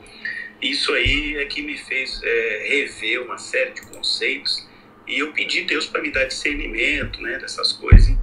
isso 0.63 0.93
aí 0.93 1.37
é 1.37 1.45
que 1.45 1.63
me 1.63 1.77
fez 1.77 2.21
é, 2.23 2.67
rever 2.69 3.23
uma 3.23 3.39
série 3.39 3.73
de 3.73 3.83
conceitos 3.83 4.67
e 5.07 5.21
eu 5.21 5.33
pedi 5.33 5.63
Deus 5.63 5.87
para 5.87 6.03
me 6.03 6.11
dar 6.11 6.25
discernimento, 6.25 7.21
né, 7.23 7.39
dessas 7.39 7.73
coisas. 7.73 8.17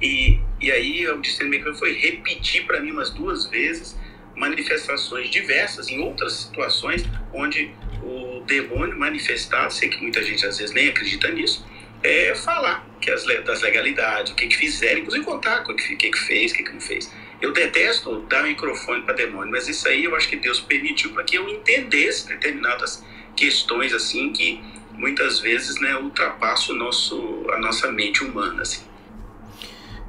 E, 0.00 0.40
e 0.60 0.70
aí 0.70 1.06
o 1.08 1.20
discernimento 1.20 1.74
foi 1.74 1.92
repetir 1.92 2.64
para 2.64 2.80
mim 2.80 2.92
umas 2.92 3.10
duas 3.10 3.46
vezes 3.46 3.98
manifestações 4.34 5.28
diversas 5.28 5.88
em 5.88 6.00
outras 6.00 6.32
situações 6.32 7.04
onde 7.32 7.70
o 8.02 8.40
demônio 8.46 8.98
manifestado, 8.98 9.72
sei 9.72 9.90
que 9.90 10.00
muita 10.00 10.22
gente 10.22 10.46
às 10.46 10.56
vezes 10.56 10.74
nem 10.74 10.88
acredita 10.88 11.30
nisso, 11.30 11.66
é 12.02 12.34
falar 12.34 12.88
que 13.00 13.10
as 13.10 13.24
das 13.44 13.60
legalidades, 13.60 14.32
o 14.32 14.34
que 14.34 14.46
que 14.46 14.56
fizeram, 14.56 15.00
inclusive 15.00 15.24
contar 15.24 15.62
o 15.62 15.74
que, 15.74 15.96
que 15.96 16.18
fez, 16.18 16.52
o 16.52 16.54
que, 16.54 16.62
que 16.62 16.72
não 16.72 16.80
fez. 16.80 17.12
Eu 17.40 17.52
detesto 17.52 18.20
dar 18.28 18.42
microfone 18.42 19.02
para 19.02 19.14
demônio, 19.14 19.50
mas 19.50 19.66
isso 19.66 19.88
aí 19.88 20.04
eu 20.04 20.14
acho 20.14 20.28
que 20.28 20.36
Deus 20.36 20.60
permitiu 20.60 21.12
para 21.12 21.24
que 21.24 21.36
eu 21.36 21.48
entendesse 21.48 22.28
determinadas 22.28 23.02
questões 23.34 23.94
assim 23.94 24.32
que 24.32 24.62
muitas 24.92 25.40
vezes 25.40 25.80
né, 25.80 25.96
ultrapassa 25.96 26.72
o 26.72 26.76
nosso, 26.76 27.46
a 27.50 27.58
nossa 27.58 27.90
mente 27.90 28.22
humana. 28.22 28.62
Assim. 28.62 28.82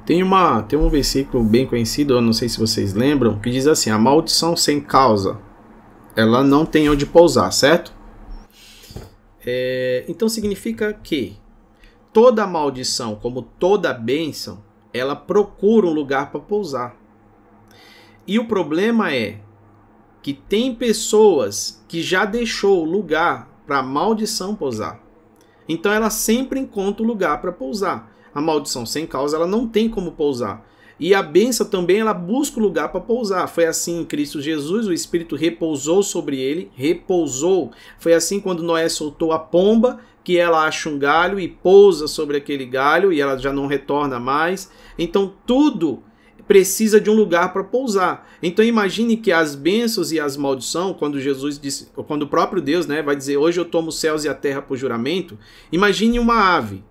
Tem, 0.04 0.22
uma, 0.22 0.62
tem 0.62 0.78
um 0.78 0.90
versículo 0.90 1.42
bem 1.42 1.66
conhecido, 1.66 2.14
eu 2.14 2.20
não 2.20 2.32
sei 2.32 2.48
se 2.48 2.58
vocês 2.58 2.92
lembram, 2.92 3.38
que 3.38 3.50
diz 3.50 3.66
assim: 3.66 3.90
A 3.90 3.98
maldição 3.98 4.54
sem 4.54 4.80
causa, 4.80 5.40
ela 6.14 6.44
não 6.44 6.66
tem 6.66 6.90
onde 6.90 7.06
pousar, 7.06 7.50
certo? 7.52 7.92
É, 9.44 10.04
então 10.06 10.28
significa 10.28 10.92
que 10.92 11.36
toda 12.12 12.46
maldição, 12.46 13.16
como 13.16 13.42
toda 13.42 13.94
bênção, 13.94 14.62
ela 14.92 15.16
procura 15.16 15.86
um 15.86 15.92
lugar 15.92 16.30
para 16.30 16.40
pousar. 16.40 17.01
E 18.26 18.38
o 18.38 18.46
problema 18.46 19.12
é 19.12 19.40
que 20.22 20.32
tem 20.32 20.74
pessoas 20.74 21.84
que 21.88 22.00
já 22.00 22.24
deixou 22.24 22.84
lugar 22.84 23.48
para 23.66 23.78
a 23.78 23.82
maldição 23.82 24.54
pousar. 24.54 25.02
Então 25.68 25.92
ela 25.92 26.10
sempre 26.10 26.60
encontra 26.60 27.02
o 27.02 27.06
lugar 27.06 27.40
para 27.40 27.50
pousar. 27.50 28.12
A 28.34 28.40
maldição 28.40 28.86
sem 28.86 29.06
causa 29.06 29.36
ela 29.36 29.46
não 29.46 29.66
tem 29.66 29.88
como 29.88 30.12
pousar. 30.12 30.66
E 30.98 31.14
a 31.14 31.22
benção 31.22 31.66
também 31.66 31.98
ela 31.98 32.14
busca 32.14 32.60
o 32.60 32.62
lugar 32.62 32.90
para 32.90 33.00
pousar. 33.00 33.48
Foi 33.48 33.66
assim 33.66 34.00
em 34.00 34.04
Cristo 34.04 34.40
Jesus, 34.40 34.86
o 34.86 34.92
Espírito 34.92 35.34
repousou 35.34 36.02
sobre 36.02 36.38
ele, 36.38 36.70
repousou. 36.74 37.72
Foi 37.98 38.14
assim 38.14 38.38
quando 38.38 38.62
Noé 38.62 38.88
soltou 38.88 39.32
a 39.32 39.38
pomba, 39.38 39.98
que 40.22 40.38
ela 40.38 40.64
acha 40.64 40.88
um 40.88 40.98
galho 40.98 41.40
e 41.40 41.48
pousa 41.48 42.06
sobre 42.06 42.36
aquele 42.36 42.64
galho 42.64 43.12
e 43.12 43.20
ela 43.20 43.36
já 43.36 43.52
não 43.52 43.66
retorna 43.66 44.20
mais. 44.20 44.70
Então 44.96 45.32
tudo 45.44 46.04
precisa 46.46 47.00
de 47.00 47.08
um 47.08 47.14
lugar 47.14 47.52
para 47.52 47.64
pousar. 47.64 48.28
Então 48.42 48.64
imagine 48.64 49.16
que 49.16 49.32
as 49.32 49.54
bênçãos 49.54 50.12
e 50.12 50.20
as 50.20 50.36
maldições, 50.36 50.96
quando 50.98 51.20
Jesus 51.20 51.58
disse, 51.58 51.88
quando 52.06 52.22
o 52.22 52.28
próprio 52.28 52.60
Deus, 52.60 52.86
né, 52.86 53.02
vai 53.02 53.16
dizer: 53.16 53.36
"Hoje 53.36 53.60
eu 53.60 53.64
tomo 53.64 53.88
os 53.88 53.98
céus 53.98 54.24
e 54.24 54.28
a 54.28 54.34
terra 54.34 54.62
por 54.62 54.76
juramento", 54.76 55.38
imagine 55.70 56.18
uma 56.18 56.56
ave. 56.56 56.82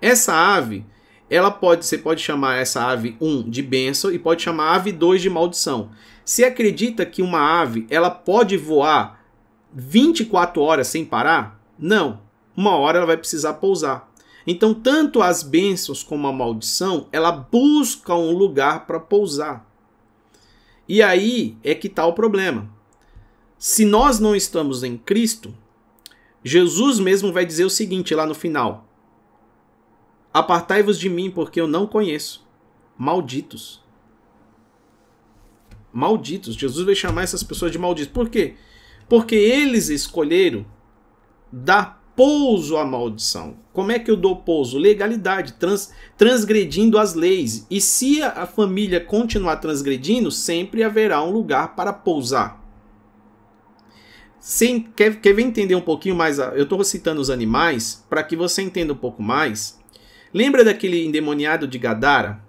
Essa 0.00 0.32
ave, 0.32 0.86
ela 1.28 1.50
pode, 1.50 1.84
você 1.84 1.98
pode 1.98 2.22
chamar 2.22 2.56
essa 2.56 2.84
ave 2.84 3.16
1 3.20 3.28
um, 3.28 3.42
de 3.48 3.62
bênção 3.62 4.10
e 4.12 4.18
pode 4.18 4.42
chamar 4.42 4.74
ave 4.74 4.92
2 4.92 5.20
de 5.20 5.28
maldição. 5.28 5.90
Se 6.24 6.44
acredita 6.44 7.04
que 7.04 7.22
uma 7.22 7.40
ave, 7.60 7.86
ela 7.90 8.10
pode 8.10 8.56
voar 8.56 9.24
24 9.72 10.62
horas 10.62 10.86
sem 10.86 11.04
parar? 11.04 11.60
Não. 11.78 12.20
Uma 12.56 12.76
hora 12.76 12.98
ela 12.98 13.06
vai 13.06 13.16
precisar 13.16 13.54
pousar. 13.54 14.07
Então, 14.50 14.72
tanto 14.72 15.20
as 15.20 15.42
bênçãos 15.42 16.02
como 16.02 16.26
a 16.26 16.32
maldição, 16.32 17.06
ela 17.12 17.30
busca 17.30 18.14
um 18.14 18.32
lugar 18.32 18.86
para 18.86 18.98
pousar. 18.98 19.70
E 20.88 21.02
aí 21.02 21.58
é 21.62 21.74
que 21.74 21.86
está 21.86 22.06
o 22.06 22.14
problema. 22.14 22.66
Se 23.58 23.84
nós 23.84 24.18
não 24.18 24.34
estamos 24.34 24.82
em 24.82 24.96
Cristo, 24.96 25.54
Jesus 26.42 26.98
mesmo 26.98 27.30
vai 27.30 27.44
dizer 27.44 27.66
o 27.66 27.70
seguinte 27.70 28.14
lá 28.14 28.24
no 28.24 28.34
final: 28.34 28.88
Apartai-vos 30.32 30.98
de 30.98 31.10
mim, 31.10 31.30
porque 31.30 31.60
eu 31.60 31.68
não 31.68 31.86
conheço. 31.86 32.48
Malditos. 32.96 33.84
Malditos. 35.92 36.54
Jesus 36.54 36.86
vai 36.86 36.94
chamar 36.94 37.24
essas 37.24 37.42
pessoas 37.42 37.70
de 37.70 37.78
malditos. 37.78 38.14
Por 38.14 38.30
quê? 38.30 38.54
Porque 39.10 39.34
eles 39.34 39.90
escolheram 39.90 40.64
dar 41.52 41.97
pouso 42.18 42.76
à 42.76 42.84
maldição. 42.84 43.54
Como 43.72 43.92
é 43.92 43.98
que 44.00 44.10
eu 44.10 44.16
dou 44.16 44.34
pouso? 44.34 44.76
Legalidade, 44.76 45.52
trans, 45.52 45.92
transgredindo 46.16 46.98
as 46.98 47.14
leis. 47.14 47.64
E 47.70 47.80
se 47.80 48.20
a 48.20 48.44
família 48.44 48.98
continuar 48.98 49.58
transgredindo, 49.58 50.28
sempre 50.28 50.82
haverá 50.82 51.22
um 51.22 51.30
lugar 51.30 51.76
para 51.76 51.92
pousar. 51.92 52.60
Sem, 54.40 54.80
quer, 54.80 55.20
quer 55.20 55.38
entender 55.38 55.76
um 55.76 55.80
pouquinho 55.80 56.16
mais? 56.16 56.40
Eu 56.40 56.64
estou 56.64 56.82
citando 56.82 57.20
os 57.20 57.30
animais 57.30 58.04
para 58.10 58.24
que 58.24 58.34
você 58.34 58.62
entenda 58.62 58.92
um 58.92 58.96
pouco 58.96 59.22
mais. 59.22 59.78
Lembra 60.34 60.64
daquele 60.64 61.06
endemoniado 61.06 61.68
de 61.68 61.78
Gadara? 61.78 62.42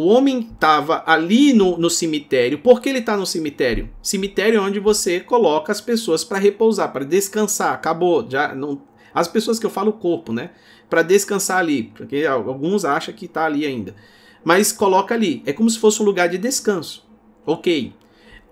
O 0.00 0.06
homem 0.06 0.48
estava 0.50 1.04
ali 1.06 1.52
no, 1.52 1.76
no 1.76 1.90
cemitério. 1.90 2.60
Por 2.60 2.80
que 2.80 2.88
ele 2.88 3.00
está 3.00 3.18
no 3.18 3.26
cemitério? 3.26 3.90
Cemitério 4.00 4.56
é 4.56 4.60
onde 4.62 4.80
você 4.80 5.20
coloca 5.20 5.70
as 5.70 5.78
pessoas 5.78 6.24
para 6.24 6.38
repousar, 6.38 6.90
para 6.90 7.04
descansar. 7.04 7.74
Acabou. 7.74 8.26
Já 8.26 8.54
não, 8.54 8.80
as 9.12 9.28
pessoas 9.28 9.58
que 9.58 9.66
eu 9.66 9.68
falo 9.68 9.92
corpo, 9.92 10.32
né? 10.32 10.52
Para 10.88 11.02
descansar 11.02 11.58
ali, 11.58 11.92
porque 11.94 12.24
alguns 12.24 12.82
acham 12.86 13.12
que 13.12 13.26
está 13.26 13.44
ali 13.44 13.66
ainda. 13.66 13.94
Mas 14.42 14.72
coloca 14.72 15.14
ali. 15.14 15.42
É 15.44 15.52
como 15.52 15.68
se 15.68 15.78
fosse 15.78 16.00
um 16.00 16.06
lugar 16.06 16.30
de 16.30 16.38
descanso. 16.38 17.06
Ok. 17.44 17.92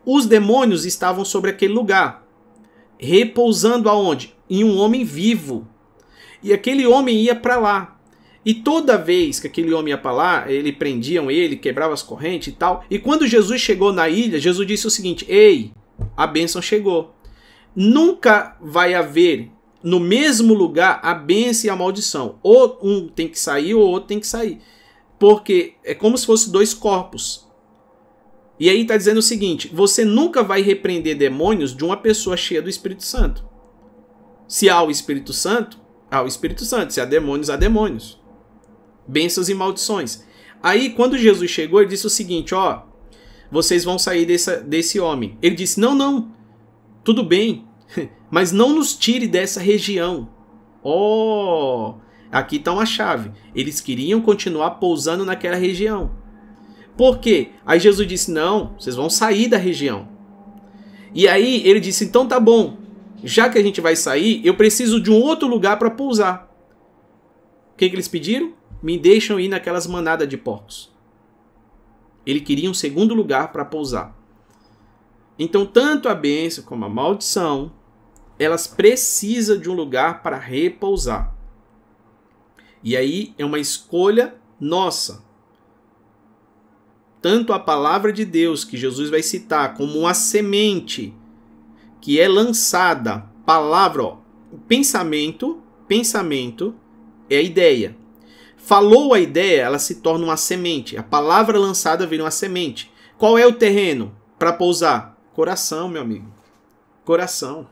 Os 0.04 0.26
demônios 0.26 0.84
estavam 0.84 1.24
sobre 1.24 1.50
aquele 1.50 1.72
lugar, 1.72 2.28
repousando 2.98 3.88
aonde? 3.88 4.36
Em 4.50 4.64
um 4.64 4.76
homem 4.76 5.02
vivo. 5.02 5.66
E 6.42 6.52
aquele 6.52 6.86
homem 6.86 7.16
ia 7.16 7.34
para 7.34 7.56
lá. 7.56 7.97
E 8.48 8.54
toda 8.54 8.96
vez 8.96 9.38
que 9.38 9.46
aquele 9.46 9.74
homem 9.74 9.90
ia 9.90 9.98
para 9.98 10.10
lá, 10.10 10.50
ele 10.50 10.72
prendiam 10.72 11.30
ele, 11.30 11.54
quebrava 11.54 11.92
as 11.92 12.02
correntes 12.02 12.48
e 12.48 12.52
tal. 12.52 12.82
E 12.88 12.98
quando 12.98 13.26
Jesus 13.26 13.60
chegou 13.60 13.92
na 13.92 14.08
ilha, 14.08 14.40
Jesus 14.40 14.66
disse 14.66 14.86
o 14.86 14.90
seguinte: 14.90 15.26
Ei, 15.28 15.70
a 16.16 16.26
bênção 16.26 16.62
chegou. 16.62 17.14
Nunca 17.76 18.56
vai 18.58 18.94
haver 18.94 19.50
no 19.82 20.00
mesmo 20.00 20.54
lugar 20.54 20.98
a 21.02 21.12
bênção 21.12 21.68
e 21.68 21.70
a 21.70 21.76
maldição. 21.76 22.38
Ou 22.42 22.78
um 22.82 23.06
tem 23.06 23.28
que 23.28 23.38
sair, 23.38 23.74
ou 23.74 23.86
outro 23.86 24.08
tem 24.08 24.18
que 24.18 24.26
sair. 24.26 24.60
Porque 25.18 25.74
é 25.84 25.94
como 25.94 26.16
se 26.16 26.24
fosse 26.24 26.50
dois 26.50 26.72
corpos. 26.72 27.46
E 28.58 28.70
aí 28.70 28.80
está 28.80 28.96
dizendo 28.96 29.18
o 29.18 29.22
seguinte: 29.22 29.70
você 29.70 30.06
nunca 30.06 30.42
vai 30.42 30.62
repreender 30.62 31.18
demônios 31.18 31.76
de 31.76 31.84
uma 31.84 31.98
pessoa 31.98 32.34
cheia 32.34 32.62
do 32.62 32.70
Espírito 32.70 33.04
Santo. 33.04 33.44
Se 34.48 34.70
há 34.70 34.82
o 34.82 34.90
Espírito 34.90 35.34
Santo, 35.34 35.78
há 36.10 36.22
o 36.22 36.26
Espírito 36.26 36.64
Santo. 36.64 36.94
Se 36.94 37.00
há 37.02 37.04
demônios, 37.04 37.50
há 37.50 37.56
demônios 37.56 38.18
bênçãos 39.08 39.48
e 39.48 39.54
maldições. 39.54 40.22
Aí, 40.62 40.90
quando 40.90 41.16
Jesus 41.16 41.50
chegou, 41.50 41.80
ele 41.80 41.88
disse 41.88 42.06
o 42.06 42.10
seguinte: 42.10 42.54
Ó, 42.54 42.82
vocês 43.50 43.84
vão 43.84 43.98
sair 43.98 44.26
desse, 44.26 44.60
desse 44.60 45.00
homem. 45.00 45.38
Ele 45.40 45.54
disse: 45.54 45.80
Não, 45.80 45.94
não, 45.94 46.30
tudo 47.02 47.22
bem, 47.22 47.66
mas 48.30 48.52
não 48.52 48.74
nos 48.74 48.94
tire 48.94 49.26
dessa 49.26 49.60
região. 49.60 50.28
Ó, 50.82 51.90
oh, 51.90 51.94
aqui 52.30 52.56
está 52.56 52.72
uma 52.72 52.86
chave. 52.86 53.32
Eles 53.54 53.80
queriam 53.80 54.20
continuar 54.20 54.72
pousando 54.72 55.24
naquela 55.24 55.56
região. 55.56 56.10
Por 56.96 57.18
quê? 57.18 57.50
Aí 57.64 57.80
Jesus 57.80 58.06
disse: 58.06 58.30
Não, 58.30 58.74
vocês 58.78 58.96
vão 58.96 59.08
sair 59.08 59.48
da 59.48 59.56
região. 59.56 60.08
E 61.14 61.26
aí 61.26 61.66
ele 61.66 61.80
disse: 61.80 62.04
Então 62.04 62.26
tá 62.26 62.38
bom, 62.38 62.78
já 63.22 63.48
que 63.48 63.58
a 63.58 63.62
gente 63.62 63.80
vai 63.80 63.96
sair, 63.96 64.40
eu 64.44 64.54
preciso 64.54 65.00
de 65.00 65.10
um 65.10 65.20
outro 65.20 65.48
lugar 65.48 65.78
para 65.78 65.90
pousar. 65.90 66.48
O 67.72 67.76
que, 67.78 67.88
que 67.88 67.94
eles 67.94 68.08
pediram? 68.08 68.57
Me 68.82 68.98
deixam 68.98 69.38
ir 69.38 69.48
naquelas 69.48 69.86
manadas 69.86 70.28
de 70.28 70.36
porcos. 70.36 70.92
Ele 72.24 72.40
queria 72.40 72.70
um 72.70 72.74
segundo 72.74 73.14
lugar 73.14 73.52
para 73.52 73.64
pousar. 73.64 74.16
Então, 75.38 75.64
tanto 75.64 76.08
a 76.08 76.14
bênção 76.14 76.64
como 76.64 76.84
a 76.84 76.88
maldição, 76.88 77.72
elas 78.38 78.66
precisam 78.66 79.58
de 79.58 79.70
um 79.70 79.74
lugar 79.74 80.22
para 80.22 80.36
repousar. 80.36 81.34
E 82.82 82.96
aí 82.96 83.34
é 83.38 83.44
uma 83.44 83.58
escolha 83.58 84.36
nossa. 84.60 85.24
Tanto 87.20 87.52
a 87.52 87.58
palavra 87.58 88.12
de 88.12 88.24
Deus, 88.24 88.64
que 88.64 88.76
Jesus 88.76 89.10
vai 89.10 89.22
citar, 89.22 89.74
como 89.74 89.98
uma 89.98 90.14
semente 90.14 91.14
que 92.00 92.20
é 92.20 92.28
lançada, 92.28 93.28
palavra, 93.44 94.04
ó, 94.04 94.18
pensamento, 94.68 95.60
pensamento 95.86 96.74
é 97.28 97.38
a 97.38 97.42
ideia. 97.42 97.96
Falou 98.68 99.14
a 99.14 99.18
ideia, 99.18 99.62
ela 99.62 99.78
se 99.78 99.94
torna 99.94 100.26
uma 100.26 100.36
semente. 100.36 100.94
A 100.98 101.02
palavra 101.02 101.58
lançada 101.58 102.06
vira 102.06 102.22
uma 102.22 102.30
semente. 102.30 102.92
Qual 103.16 103.38
é 103.38 103.46
o 103.46 103.54
terreno 103.54 104.14
para 104.38 104.52
pousar? 104.52 105.18
Coração, 105.32 105.88
meu 105.88 106.02
amigo. 106.02 106.30
Coração. 107.02 107.66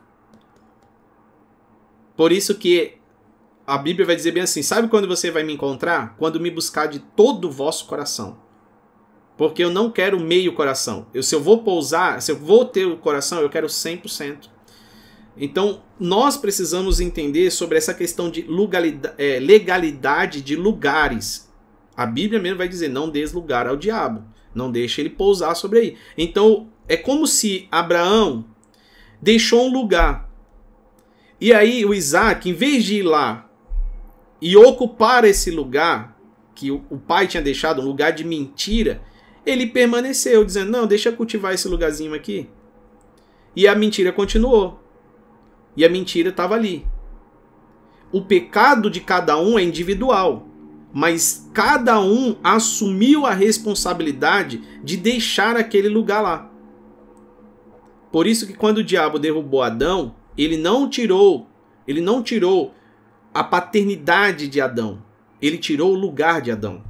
Por 2.17 2.33
isso 2.33 2.55
que 2.55 2.95
a 3.67 3.77
Bíblia 3.77 4.07
vai 4.07 4.17
dizer 4.17 4.33
bem 4.33 4.45
assim: 4.45 4.63
sabe 4.63 4.89
quando 4.89 5.07
você 5.07 5.31
vai 5.31 5.43
me 5.43 5.53
encontrar? 5.53 6.17
Quando 6.17 6.41
me 6.41 6.51
buscar 6.51 6.87
de 6.87 6.99
todo 6.99 7.49
o 7.49 7.53
vosso 7.53 7.85
coração. 7.85 8.39
Porque 9.37 9.63
eu 9.63 9.69
não 9.69 9.91
quero 9.91 10.19
meio 10.19 10.55
coração. 10.55 11.09
Eu, 11.13 11.23
se 11.23 11.35
eu 11.35 11.43
vou 11.43 11.63
pousar, 11.63 12.23
se 12.23 12.33
eu 12.33 12.39
vou 12.39 12.65
ter 12.65 12.87
o 12.87 12.97
coração, 12.97 13.43
eu 13.43 13.51
quero 13.51 13.67
100%. 13.67 14.49
Então, 15.37 15.83
nós 16.01 16.37
precisamos 16.37 17.01
entender 17.01 17.51
sobre 17.51 17.77
essa 17.77 17.93
questão 17.93 18.31
de 18.31 18.47
é, 19.19 19.39
legalidade 19.39 20.41
de 20.41 20.57
lugares. 20.57 21.53
A 21.97 22.07
Bíblia 22.07 22.41
mesmo 22.41 22.59
vai 22.59 22.69
dizer: 22.69 22.89
não 22.89 23.11
des 23.11 23.33
lugar 23.33 23.67
ao 23.67 23.77
diabo, 23.77 24.25
não 24.55 24.71
deixe 24.71 25.01
ele 25.01 25.11
pousar 25.11 25.55
sobre 25.55 25.79
aí. 25.79 25.97
Então, 26.17 26.69
é 26.89 26.97
como 26.97 27.27
se 27.27 27.69
Abraão 27.71 28.47
deixou 29.21 29.67
um 29.67 29.73
lugar. 29.73 30.31
E 31.39 31.53
aí, 31.53 31.85
o 31.85 31.93
Isaac, 31.93 32.49
em 32.49 32.55
vez 32.55 32.85
de 32.85 32.97
ir 32.97 33.03
lá 33.03 33.51
e 34.41 34.57
ocupar 34.57 35.25
esse 35.25 35.51
lugar 35.51 36.17
que 36.55 36.71
o 36.71 36.99
pai 37.07 37.27
tinha 37.27 37.43
deixado, 37.43 37.83
um 37.83 37.85
lugar 37.85 38.13
de 38.13 38.25
mentira, 38.25 39.03
ele 39.45 39.67
permaneceu, 39.67 40.43
dizendo: 40.45 40.71
não, 40.71 40.87
deixa 40.87 41.11
eu 41.11 41.17
cultivar 41.17 41.53
esse 41.53 41.69
lugarzinho 41.69 42.15
aqui. 42.15 42.49
E 43.55 43.69
a 43.69 43.75
mentira 43.75 44.13
continuou. 44.13 44.86
E 45.77 45.85
a 45.85 45.89
mentira 45.89 46.31
estava 46.31 46.55
ali. 46.55 46.87
O 48.11 48.23
pecado 48.23 48.89
de 48.91 49.01
cada 49.01 49.39
um 49.39 49.59
é 49.59 49.63
individual, 49.63 50.47
mas 50.93 51.51
cada 51.53 52.01
um 52.01 52.37
assumiu 52.43 53.27
a 53.27 53.33
responsabilidade 53.33 54.63
de 54.83 54.97
deixar 54.97 55.57
aquele 55.57 55.89
lugar 55.89 56.23
lá. 56.23 56.51
Por 58.11 58.27
isso 58.27 58.47
que 58.47 58.55
quando 58.55 58.79
o 58.79 58.85
diabo 58.85 59.19
derrubou 59.19 59.63
Adão, 59.63 60.15
ele 60.39 60.57
não 60.57 60.89
tirou, 60.89 61.47
ele 61.87 62.01
não 62.01 62.23
tirou 62.23 62.73
a 63.35 63.45
paternidade 63.45 64.49
de 64.49 64.61
Adão. 64.61 65.03
Ele 65.43 65.59
tirou 65.59 65.93
o 65.93 65.99
lugar 65.99 66.41
de 66.41 66.51
Adão. 66.51 66.83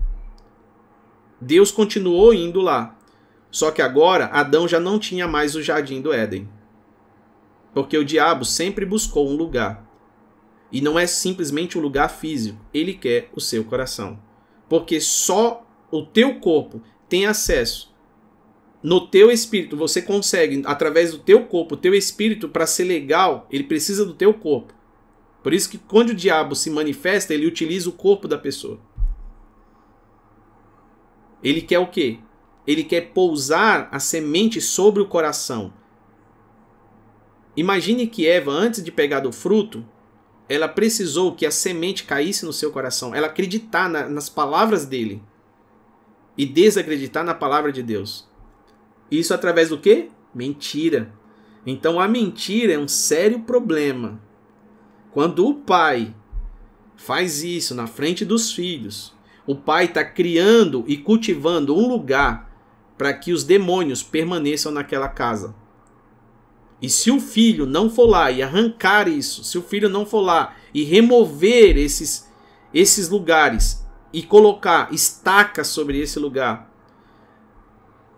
Deus 1.41 1.73
continuou 1.73 2.33
indo 2.33 2.61
lá. 2.61 2.97
Só 3.51 3.71
que 3.71 3.83
agora 3.83 4.27
Adão 4.27 4.69
já 4.69 4.79
não 4.79 4.99
tinha 4.99 5.27
mais 5.27 5.57
o 5.57 5.63
jardim 5.63 6.01
do 6.01 6.13
Éden. 6.13 6.49
Porque 7.77 7.99
o 7.99 8.05
diabo 8.05 8.43
sempre 8.43 8.87
buscou 8.87 9.29
um 9.29 9.37
lugar. 9.37 9.87
E 10.73 10.81
não 10.81 10.99
é 10.99 11.07
simplesmente 11.07 11.77
um 11.77 11.83
lugar 11.83 12.09
físico, 12.09 12.59
ele 12.73 12.95
quer 12.95 13.29
o 13.35 13.41
seu 13.41 13.63
coração. 13.65 14.19
Porque 14.67 14.99
só 14.99 15.63
o 15.91 16.03
teu 16.03 16.41
corpo 16.41 16.81
tem 17.07 17.27
acesso 17.27 17.95
no 18.83 19.05
teu 19.05 19.33
espírito, 19.33 19.77
você 19.77 20.01
consegue 20.01 20.63
através 20.65 21.11
do 21.11 21.19
teu 21.19 21.45
corpo, 21.45 21.77
teu 21.77 21.93
espírito 21.93 22.49
para 22.49 22.67
ser 22.69 22.85
legal, 22.85 23.47
ele 23.51 23.65
precisa 23.65 24.07
do 24.07 24.15
teu 24.15 24.33
corpo. 24.33 24.73
Por 25.43 25.53
isso 25.53 25.69
que 25.69 25.77
quando 25.77 26.11
o 26.11 26.15
diabo 26.15 26.55
se 26.55 26.71
manifesta, 26.71 27.35
ele 27.35 27.47
utiliza 27.47 27.91
o 27.91 27.93
corpo 27.93 28.29
da 28.29 28.39
pessoa. 28.39 28.79
Ele 31.43 31.61
quer 31.61 31.81
o 31.81 31.89
quê? 31.89 32.21
Ele 32.65 32.85
quer 32.85 33.13
pousar 33.13 33.89
a 33.91 33.99
semente 33.99 34.61
sobre 34.61 35.03
o 35.03 35.07
coração. 35.07 35.73
Imagine 37.57 38.07
que 38.07 38.27
Eva, 38.27 38.51
antes 38.51 38.83
de 38.83 38.93
pegar 38.93 39.21
do 39.21 39.33
fruto, 39.33 39.85
ela 40.49 40.69
precisou 40.69 41.35
que 41.35 41.47
a 41.47 41.51
semente 41.51 42.05
caísse 42.05 42.45
no 42.45 42.53
seu 42.53 42.71
coração, 42.71 43.15
ela 43.15 43.27
acreditar 43.27 43.89
na, 43.89 44.09
nas 44.09 44.29
palavras 44.29 44.85
dele 44.85 45.23
e 46.37 46.45
desacreditar 46.45 47.25
na 47.25 47.35
palavra 47.35 47.73
de 47.73 47.83
Deus. 47.83 48.29
Isso 49.11 49.33
através 49.33 49.71
do 49.71 49.79
quê? 49.79 50.09
Mentira. 50.35 51.13
Então 51.65 51.99
a 51.99 52.07
mentira 52.07 52.75
é 52.75 52.79
um 52.79 52.87
sério 52.87 53.41
problema. 53.41 54.21
Quando 55.11 55.47
o 55.47 55.55
pai 55.55 56.15
faz 56.97 57.43
isso 57.43 57.75
na 57.75 57.87
frente 57.87 58.25
dos 58.25 58.53
filhos, 58.53 59.15
o 59.47 59.55
pai 59.55 59.87
está 59.87 60.05
criando 60.05 60.85
e 60.87 60.97
cultivando 60.97 61.75
um 61.75 61.89
lugar 61.89 62.53
para 62.99 63.13
que 63.13 63.33
os 63.33 63.45
demônios 63.45 64.03
permaneçam 64.03 64.73
naquela 64.73 65.09
casa. 65.09 65.55
E 66.81 66.91
se 66.91 67.11
o 67.11 67.21
filho 67.21 67.65
não 67.65 67.89
for 67.89 68.07
lá 68.07 68.31
e 68.31 68.43
arrancar 68.43 69.09
isso, 69.09 69.43
se 69.43 69.57
o 69.57 69.63
filho 69.63 69.89
não 69.89 70.05
for 70.05 70.21
lá 70.21 70.55
e 70.75 70.85
remover 70.85 71.77
esses, 71.77 72.31
esses 72.73 73.09
lugares 73.09 73.87
e 74.13 74.23
colocar 74.23 74.93
estaca 74.93 75.65
sobre 75.65 75.99
esse 76.01 76.19
lugar, 76.19 76.71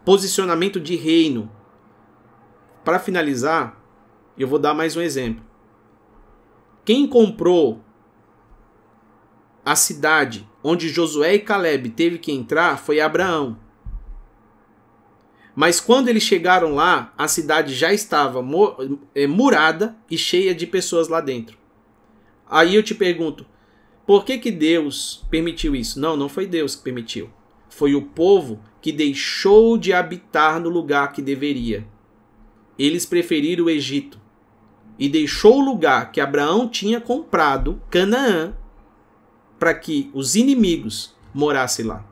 posicionamento 0.04 0.80
de 0.80 0.96
reino. 0.96 1.50
Para 2.84 2.98
finalizar, 2.98 3.80
eu 4.36 4.48
vou 4.48 4.58
dar 4.58 4.74
mais 4.74 4.96
um 4.96 5.00
exemplo. 5.00 5.44
Quem 6.84 7.06
comprou 7.06 7.84
a 9.64 9.76
cidade 9.76 10.48
onde 10.64 10.88
Josué 10.88 11.34
e 11.34 11.38
Caleb 11.40 11.90
teve 11.90 12.18
que 12.18 12.32
entrar 12.32 12.78
foi 12.78 13.00
Abraão. 13.00 13.58
Mas 15.60 15.80
quando 15.80 16.06
eles 16.06 16.22
chegaram 16.22 16.76
lá, 16.76 17.12
a 17.18 17.26
cidade 17.26 17.74
já 17.74 17.92
estava 17.92 18.38
é, 19.12 19.26
murada 19.26 19.96
e 20.08 20.16
cheia 20.16 20.54
de 20.54 20.68
pessoas 20.68 21.08
lá 21.08 21.20
dentro. 21.20 21.58
Aí 22.48 22.76
eu 22.76 22.82
te 22.84 22.94
pergunto, 22.94 23.44
por 24.06 24.24
que, 24.24 24.38
que 24.38 24.52
Deus 24.52 25.26
permitiu 25.28 25.74
isso? 25.74 25.98
Não, 25.98 26.16
não 26.16 26.28
foi 26.28 26.46
Deus 26.46 26.76
que 26.76 26.84
permitiu. 26.84 27.28
Foi 27.68 27.92
o 27.96 28.02
povo 28.02 28.60
que 28.80 28.92
deixou 28.92 29.76
de 29.76 29.92
habitar 29.92 30.60
no 30.60 30.68
lugar 30.68 31.10
que 31.10 31.20
deveria. 31.20 31.84
Eles 32.78 33.04
preferiram 33.04 33.64
o 33.64 33.70
Egito 33.70 34.20
e 34.96 35.08
deixou 35.08 35.58
o 35.58 35.64
lugar 35.64 36.12
que 36.12 36.20
Abraão 36.20 36.68
tinha 36.68 37.00
comprado, 37.00 37.82
Canaã, 37.90 38.54
para 39.58 39.74
que 39.74 40.08
os 40.14 40.36
inimigos 40.36 41.16
morassem 41.34 41.84
lá. 41.84 42.04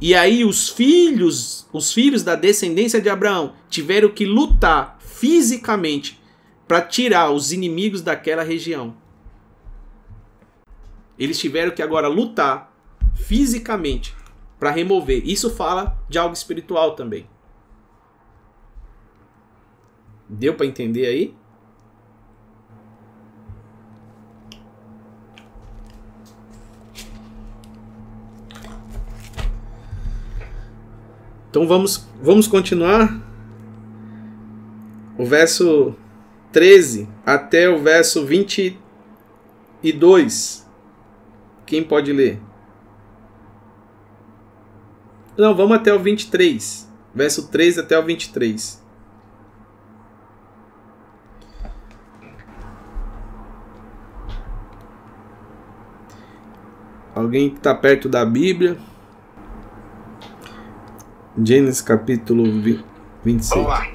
E 0.00 0.14
aí 0.14 0.44
os 0.44 0.68
filhos, 0.68 1.66
os 1.72 1.92
filhos 1.92 2.22
da 2.22 2.34
descendência 2.34 3.00
de 3.00 3.08
Abraão, 3.08 3.54
tiveram 3.68 4.08
que 4.08 4.24
lutar 4.24 4.98
fisicamente 5.00 6.20
para 6.66 6.82
tirar 6.82 7.30
os 7.30 7.52
inimigos 7.52 8.02
daquela 8.02 8.42
região. 8.42 8.94
Eles 11.18 11.38
tiveram 11.38 11.72
que 11.72 11.82
agora 11.82 12.06
lutar 12.06 12.72
fisicamente 13.16 14.14
para 14.58 14.70
remover. 14.70 15.22
Isso 15.26 15.50
fala 15.50 15.98
de 16.08 16.18
algo 16.18 16.34
espiritual 16.34 16.94
também. 16.94 17.26
Deu 20.28 20.54
para 20.54 20.66
entender 20.66 21.06
aí? 21.06 21.34
Então 31.50 31.66
vamos, 31.66 32.06
vamos 32.22 32.46
continuar. 32.46 33.20
O 35.16 35.24
verso 35.24 35.96
13 36.52 37.08
até 37.24 37.66
o 37.68 37.82
verso 37.82 38.24
22. 38.24 40.64
Quem 41.66 41.82
pode 41.82 42.12
ler? 42.12 42.40
Não, 45.36 45.52
vamos 45.54 45.76
até 45.76 45.92
o 45.94 45.98
23. 45.98 46.88
Verso 47.14 47.48
3 47.48 47.78
até 47.78 47.98
o 47.98 48.04
23. 48.04 48.86
Alguém 57.14 57.50
que 57.50 57.56
está 57.56 57.74
perto 57.74 58.08
da 58.08 58.24
Bíblia? 58.24 58.78
Gênesis 61.44 61.80
capítulo 61.80 62.44
26. 63.24 63.50
Vamos 63.50 63.68
lá. 63.68 63.86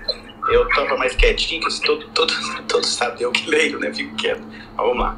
Eu 0.50 0.68
estava 0.68 0.98
mais 0.98 1.16
quietinho, 1.16 1.62
que 1.62 1.82
todos 1.82 2.06
todo, 2.14 2.64
todo 2.68 2.86
sabem 2.86 3.24
eu 3.24 3.32
que 3.32 3.50
leio, 3.50 3.80
né? 3.80 3.94
Fico 3.94 4.16
quieto. 4.16 4.44
Mas 4.76 4.86
vamos 4.86 5.00
lá. 5.00 5.18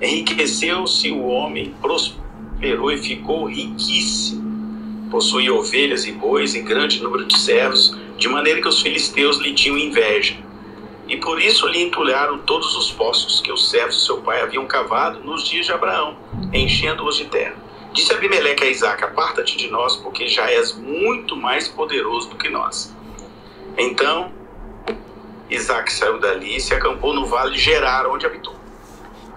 Enriqueceu-se 0.00 1.10
o 1.10 1.26
homem, 1.26 1.74
prosperou 1.80 2.92
e 2.92 2.98
ficou 2.98 3.46
riquíssimo 3.46 4.46
possuía 5.10 5.54
ovelhas 5.54 6.06
e 6.06 6.12
bois 6.12 6.54
e 6.54 6.60
grande 6.60 7.02
número 7.02 7.24
de 7.24 7.38
servos, 7.38 7.96
de 8.18 8.28
maneira 8.28 8.60
que 8.60 8.68
os 8.68 8.82
filisteus 8.82 9.38
lhe 9.38 9.54
tinham 9.54 9.78
inveja. 9.78 10.36
E 11.08 11.16
por 11.16 11.40
isso 11.40 11.66
lhe 11.68 11.82
entulharam 11.82 12.38
todos 12.38 12.76
os 12.76 12.90
poços 12.90 13.40
que 13.40 13.52
os 13.52 13.70
servos 13.70 13.96
de 13.96 14.04
seu 14.04 14.18
pai 14.18 14.42
haviam 14.42 14.66
cavado 14.66 15.20
nos 15.20 15.48
dias 15.48 15.66
de 15.66 15.72
Abraão, 15.72 16.16
enchendo-os 16.52 17.16
de 17.16 17.26
terra. 17.26 17.54
Disse 17.96 18.12
Abimeleque 18.12 18.62
a 18.62 18.66
Isaac: 18.66 19.02
Aparta-te 19.02 19.56
de 19.56 19.70
nós, 19.70 19.96
porque 19.96 20.28
já 20.28 20.50
és 20.50 20.74
muito 20.74 21.34
mais 21.34 21.66
poderoso 21.66 22.28
do 22.28 22.36
que 22.36 22.50
nós. 22.50 22.94
Então 23.78 24.30
Isaac 25.48 25.90
saiu 25.90 26.18
dali 26.18 26.56
e 26.56 26.60
se 26.60 26.74
acampou 26.74 27.14
no 27.14 27.24
vale 27.24 27.54
de 27.54 27.58
Gerar, 27.58 28.06
onde 28.06 28.26
habitou. 28.26 28.54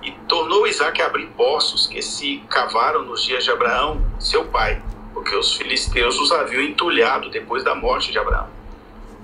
E 0.03 0.11
tornou 0.27 0.67
Isaac 0.67 1.01
a 1.01 1.05
abrir 1.05 1.27
poços 1.37 1.87
que 1.87 2.01
se 2.01 2.43
cavaram 2.49 3.03
nos 3.03 3.23
dias 3.23 3.45
de 3.45 3.49
Abraão, 3.49 4.05
seu 4.19 4.43
pai, 4.43 4.83
porque 5.13 5.33
os 5.37 5.55
filisteus 5.55 6.19
os 6.19 6.29
haviam 6.29 6.61
entulhado 6.61 7.29
depois 7.29 7.63
da 7.63 7.73
morte 7.73 8.11
de 8.11 8.19
Abraão. 8.19 8.49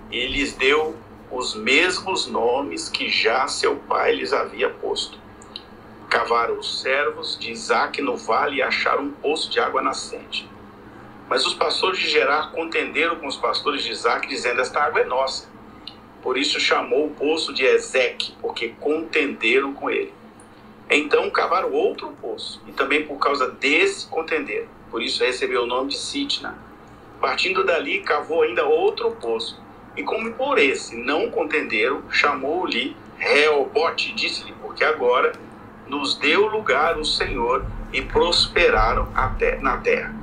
E 0.10 0.28
lhes 0.28 0.54
deu 0.54 0.96
os 1.30 1.54
mesmos 1.56 2.26
nomes 2.26 2.88
que 2.88 3.10
já 3.10 3.50
seu 3.50 3.76
pai 3.76 4.16
lhes 4.16 4.32
havia 4.32 4.70
posto. 4.70 5.25
Cavaram 6.16 6.58
os 6.58 6.82
servos 6.82 7.38
de 7.38 7.52
Isaac 7.52 8.02
no 8.02 8.16
vale 8.16 8.58
e 8.58 8.62
acharam 8.62 9.04
um 9.04 9.12
poço 9.12 9.50
de 9.50 9.60
água 9.60 9.82
nascente. 9.82 10.50
Mas 11.28 11.46
os 11.46 11.54
pastores 11.54 12.00
de 12.00 12.08
Gerar 12.08 12.52
contenderam 12.52 13.18
com 13.18 13.28
os 13.28 13.36
pastores 13.36 13.84
de 13.84 13.92
Isaac, 13.92 14.28
dizendo: 14.28 14.62
Esta 14.62 14.82
água 14.82 15.02
é 15.02 15.06
nossa. 15.06 15.50
Por 16.22 16.38
isso 16.38 16.60
chamou 16.60 17.08
o 17.08 17.12
poço 17.12 17.54
de 17.54 17.66
Ezeque, 17.66 18.34
porque 18.42 18.70
contenderam 18.80 19.74
com 19.74 19.90
ele. 19.90 20.14
Então 20.90 21.30
cavaram 21.30 21.74
outro 21.74 22.10
poço, 22.22 22.62
e 22.66 22.72
também 22.72 23.06
por 23.06 23.18
causa 23.18 23.50
desse 23.50 24.08
contenderam 24.08 24.68
por 24.96 25.04
isso 25.04 25.26
recebeu 25.26 25.64
o 25.64 25.68
nome 25.68 25.90
de 25.90 25.98
Sitna. 25.98 26.58
Partindo 27.20 27.66
dali, 27.66 28.00
cavou 28.00 28.44
ainda 28.44 28.64
outro 28.64 29.12
poço, 29.12 29.62
e 29.98 30.04
como 30.04 30.32
por 30.36 30.58
esse 30.58 30.96
não 30.96 31.30
contenderam, 31.30 32.10
chamou-lhe 32.10 32.96
Reobote, 33.18 34.14
disse-lhe, 34.14 34.54
porque 34.62 34.86
agora 34.86 35.34
nos 35.88 36.18
deu 36.18 36.48
lugar 36.48 36.98
o 36.98 37.06
Senhor 37.06 37.66
e 37.94 38.02
prosperaram 38.02 39.10
até 39.16 39.58
na 39.60 39.78
terra. 39.78 40.14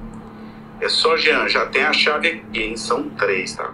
É 0.80 0.88
só, 0.88 1.16
Jean, 1.16 1.48
já 1.48 1.66
tem 1.66 1.84
a 1.84 1.92
chave 1.92 2.28
aqui, 2.28 2.62
hein? 2.62 2.76
São 2.76 3.08
três, 3.10 3.54
tá? 3.54 3.72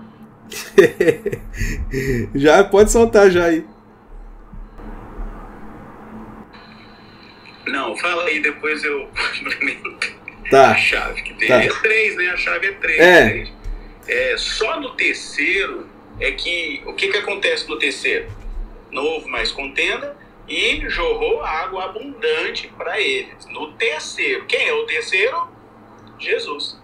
já 2.34 2.64
pode 2.64 2.92
soltar 2.92 3.30
já 3.30 3.46
aí. 3.46 3.64
Não, 7.66 7.96
fala 7.96 8.24
aí, 8.24 8.40
depois 8.40 8.82
eu. 8.84 9.08
Tá. 10.50 10.70
A 10.70 10.76
chave 10.76 11.20
que 11.22 11.34
tem. 11.34 11.48
Tá. 11.48 11.62
É 11.62 11.68
três, 11.68 12.16
né? 12.16 12.28
A 12.30 12.36
chave 12.38 12.68
é 12.68 12.72
três. 12.72 12.98
É. 12.98 13.28
três. 13.28 13.52
é. 14.06 14.36
Só 14.38 14.80
no 14.80 14.94
terceiro 14.94 15.86
é 16.18 16.32
que. 16.32 16.82
O 16.86 16.94
que, 16.94 17.08
que 17.08 17.18
acontece 17.18 17.68
no 17.68 17.78
terceiro? 17.78 18.28
Não 18.90 19.04
houve 19.04 19.28
mais 19.28 19.52
contenda 19.52 20.16
e 20.48 20.88
jorrou 20.88 21.42
água 21.42 21.84
abundante 21.84 22.68
para 22.76 23.00
eles. 23.00 23.46
No 23.46 23.72
terceiro, 23.72 24.46
quem 24.46 24.68
é 24.68 24.72
o 24.72 24.86
terceiro? 24.86 25.48
Jesus, 26.18 26.80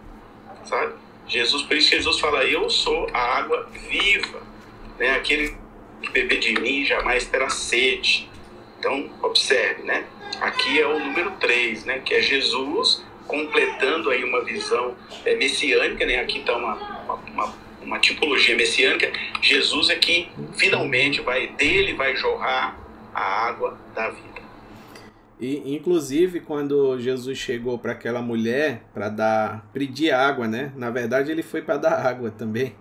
sabe? 0.65 0.95
Jesus, 1.27 1.63
por 1.63 1.77
isso 1.77 1.91
Jesus 1.91 2.21
fala: 2.21 2.45
Eu 2.45 2.69
sou 2.69 3.09
a 3.13 3.39
água 3.39 3.69
viva, 3.89 4.43
né? 4.99 5.13
Aquele 5.17 5.57
que 6.03 6.11
beber 6.11 6.39
de 6.39 6.53
mim 6.61 6.85
jamais 6.85 7.27
terá 7.27 7.49
sede. 7.49 8.29
Então, 8.79 9.11
observe, 9.23 9.83
né? 9.83 10.05
Aqui 10.41 10.79
é 10.79 10.87
o 10.87 10.99
número 10.99 11.31
3, 11.33 11.85
né? 11.87 12.01
Que 12.05 12.15
é 12.15 12.21
Jesus 12.21 13.03
completando 13.27 14.11
aí 14.11 14.23
uma 14.23 14.45
visão 14.45 14.95
é, 15.25 15.35
messiânica, 15.35 16.05
né? 16.05 16.21
Aqui 16.21 16.41
está 16.41 16.55
uma, 16.57 16.75
uma, 17.33 17.55
uma, 17.81 17.99
tipologia 17.99 18.55
messiânica. 18.55 19.11
Jesus 19.41 19.89
é 19.89 19.97
que 19.97 20.29
finalmente 20.57 21.23
vai 21.23 21.47
dele 21.47 21.95
vai 21.95 22.15
jorrar 22.15 22.84
a 23.15 23.47
água 23.47 23.79
da 23.95 24.11
vida. 24.11 24.43
E 25.41 25.75
inclusive 25.75 26.41
quando 26.41 26.99
Jesus 26.99 27.37
chegou 27.39 27.79
para 27.79 27.93
aquela 27.93 28.23
mulher 28.23 28.83
para 28.93 29.09
dar 29.09 29.69
pedir 29.73 30.11
água, 30.11 30.47
né? 30.47 30.73
Na 30.77 30.91
verdade 30.91 31.31
ele 31.31 31.43
foi 31.43 31.63
para 31.63 31.77
dar 31.77 32.07
água 32.07 32.31
também. 32.31 32.75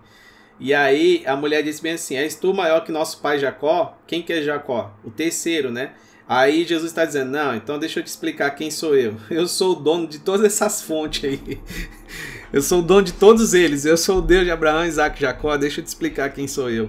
E 0.59 0.73
aí 0.73 1.23
a 1.25 1.35
mulher 1.35 1.63
disse 1.63 1.81
bem 1.81 1.93
assim: 1.93 2.15
És 2.15 2.35
tu 2.35 2.53
maior 2.53 2.81
que 2.81 2.91
nosso 2.91 3.21
pai 3.21 3.39
Jacó? 3.39 3.97
Quem 4.07 4.21
que 4.21 4.31
é 4.31 4.41
Jacó? 4.41 4.95
O 5.03 5.09
terceiro, 5.09 5.71
né? 5.71 5.93
Aí 6.27 6.63
Jesus 6.63 6.91
está 6.91 7.05
dizendo: 7.05 7.31
Não, 7.31 7.55
então 7.55 7.79
deixa 7.79 7.99
eu 7.99 8.03
te 8.03 8.07
explicar 8.07 8.51
quem 8.51 8.71
sou 8.71 8.95
eu. 8.95 9.15
Eu 9.29 9.47
sou 9.47 9.73
o 9.73 9.75
dono 9.75 10.07
de 10.07 10.19
todas 10.19 10.45
essas 10.45 10.81
fontes 10.81 11.23
aí. 11.23 11.59
Eu 12.53 12.61
sou 12.61 12.79
o 12.79 12.83
dono 12.83 13.01
de 13.01 13.13
todos 13.13 13.55
eles. 13.55 13.83
Eu 13.83 13.97
sou 13.97 14.19
o 14.19 14.21
Deus 14.21 14.45
de 14.45 14.51
Abraão, 14.51 14.85
Isaac 14.85 15.17
e 15.17 15.21
Jacó. 15.21 15.57
Deixa 15.57 15.81
eu 15.81 15.83
te 15.83 15.87
explicar 15.87 16.29
quem 16.29 16.47
sou 16.47 16.69
eu. 16.69 16.87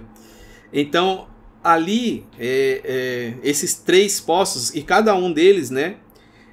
Então, 0.71 1.27
ali, 1.65 2.27
é, 2.39 2.83
é, 2.85 3.35
esses 3.43 3.75
três 3.75 4.21
poços, 4.21 4.75
e 4.75 4.83
cada 4.83 5.15
um 5.15 5.33
deles, 5.33 5.71
né? 5.71 5.97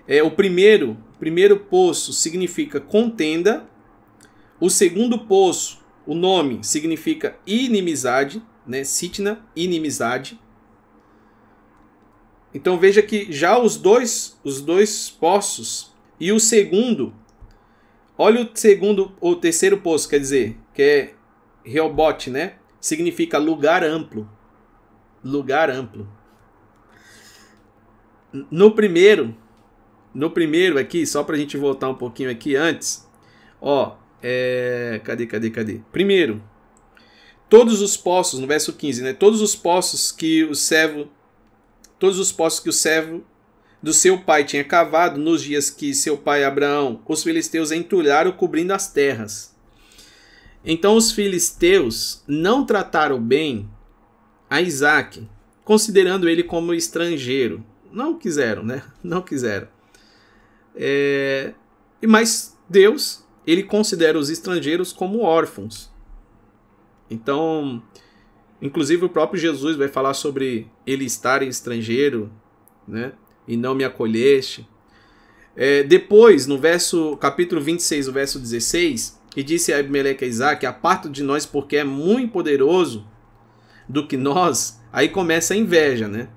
É, 0.08 0.24
o 0.24 0.32
primeiro, 0.32 0.98
primeiro 1.20 1.60
poço 1.60 2.14
significa 2.14 2.80
contenda. 2.80 3.70
O 4.60 4.70
segundo 4.70 5.20
poço, 5.20 5.82
o 6.08 6.16
nome 6.16 6.64
significa 6.64 7.38
inimizade, 7.46 8.42
né? 8.66 8.86
Sitna, 8.86 9.46
inimizade. 9.54 10.40
Então 12.54 12.80
veja 12.80 13.02
que 13.02 13.32
já 13.32 13.60
os 13.60 13.78
dois, 13.78 14.40
os 14.44 14.62
dois 14.62 15.10
poços 15.10 15.94
e 16.20 16.32
o 16.32 16.40
segundo, 16.40 17.14
olha 18.18 18.44
o 18.44 18.50
segundo, 18.54 19.14
o 19.20 19.36
terceiro 19.36 19.78
poço, 19.78 20.08
quer 20.08 20.20
dizer, 20.20 20.58
que 20.74 20.82
é 20.82 21.14
Reobote, 21.64 22.30
né? 22.30 22.54
Significa 22.80 23.38
lugar 23.38 23.84
amplo. 23.84 24.30
Lugar 25.24 25.70
amplo. 25.70 26.08
No 28.50 28.72
primeiro, 28.72 29.36
no 30.14 30.32
primeiro 30.32 30.80
aqui, 30.80 31.06
só 31.06 31.24
para 31.24 31.36
a 31.36 31.40
gente 31.40 31.58
voltar 31.58 31.90
um 31.90 31.96
pouquinho 31.96 32.30
aqui 32.30 32.56
antes, 32.56 33.08
ó, 33.62 33.98
é, 34.22 35.02
cadê, 35.04 35.26
cadê, 35.26 35.50
cadê? 35.50 35.82
Primeiro, 35.92 36.42
todos 37.50 37.82
os 37.82 37.98
poços, 37.98 38.40
no 38.40 38.48
verso 38.48 38.74
15, 38.74 39.04
né? 39.04 39.14
Todos 39.14 39.42
os 39.42 39.56
poços 39.56 40.12
que 40.12 40.44
o 40.44 40.56
servo 40.56 41.10
todos 42.00 42.18
os 42.18 42.32
poços 42.32 42.60
que 42.60 42.70
o 42.70 42.74
servo 42.74 43.24
do 43.82 43.94
seu 43.94 44.20
pai 44.20 44.44
tinha 44.44 44.64
cavado 44.64 45.20
nos 45.20 45.44
dias 45.44 45.70
que 45.70 45.94
seu 45.94 46.18
pai 46.18 46.44
Abraão, 46.44 47.02
os 47.08 47.24
filisteus 47.24 47.72
entulharam 47.72 48.32
cobrindo 48.32 48.74
as 48.74 48.92
terras. 48.92 49.56
Então 50.64 50.96
os 50.96 51.12
filisteus 51.12 52.24
não 52.28 52.66
trataram 52.66 53.22
bem 53.22 53.70
a 54.52 54.62
Isaac, 54.62 55.28
considerando 55.64 56.30
ele 56.30 56.44
como 56.44 56.76
estrangeiro. 56.76 57.66
Não 57.92 58.20
quiseram, 58.20 58.64
né? 58.64 58.84
Não 59.04 59.24
quiseram. 59.24 59.68
É... 60.76 61.54
Mas 62.08 62.56
Deus, 62.70 63.26
ele 63.48 63.64
considera 63.64 64.20
os 64.20 64.30
estrangeiros 64.30 64.94
como 64.94 65.22
órfãos. 65.22 65.92
Então, 67.10 67.82
Inclusive 68.62 69.06
o 69.06 69.10
próprio 69.10 69.42
Jesus 69.42 69.76
vai 69.76 69.88
falar 69.88 70.14
sobre 70.14 70.68
ele 70.86 71.04
estar 71.04 71.42
estrangeiro, 71.42 72.32
né? 72.88 73.14
E 73.48 73.58
não 73.58 73.74
me 73.74 73.84
acolheste. 73.84 74.68
É, 75.56 75.84
depois, 75.84 76.46
no 76.46 76.60
verso 76.60 77.18
capítulo 77.18 77.60
26, 77.60 78.08
o 78.08 78.12
verso 78.12 78.40
16, 78.40 79.20
e 79.36 79.42
disse 79.42 79.74
a 79.74 79.80
Abimeleque 79.80 80.24
a 80.24 80.28
Isaac: 80.28 80.64
Aparta 80.66 81.10
de 81.10 81.24
nós, 81.24 81.44
porque 81.46 81.78
é 81.78 81.84
muito 81.84 82.32
poderoso 82.32 83.06
do 83.92 84.08
que 84.08 84.18
nós. 84.18 84.82
Aí 84.92 85.10
começa 85.10 85.54
a 85.54 85.58
inveja, 85.58 86.08
né? 86.08 86.30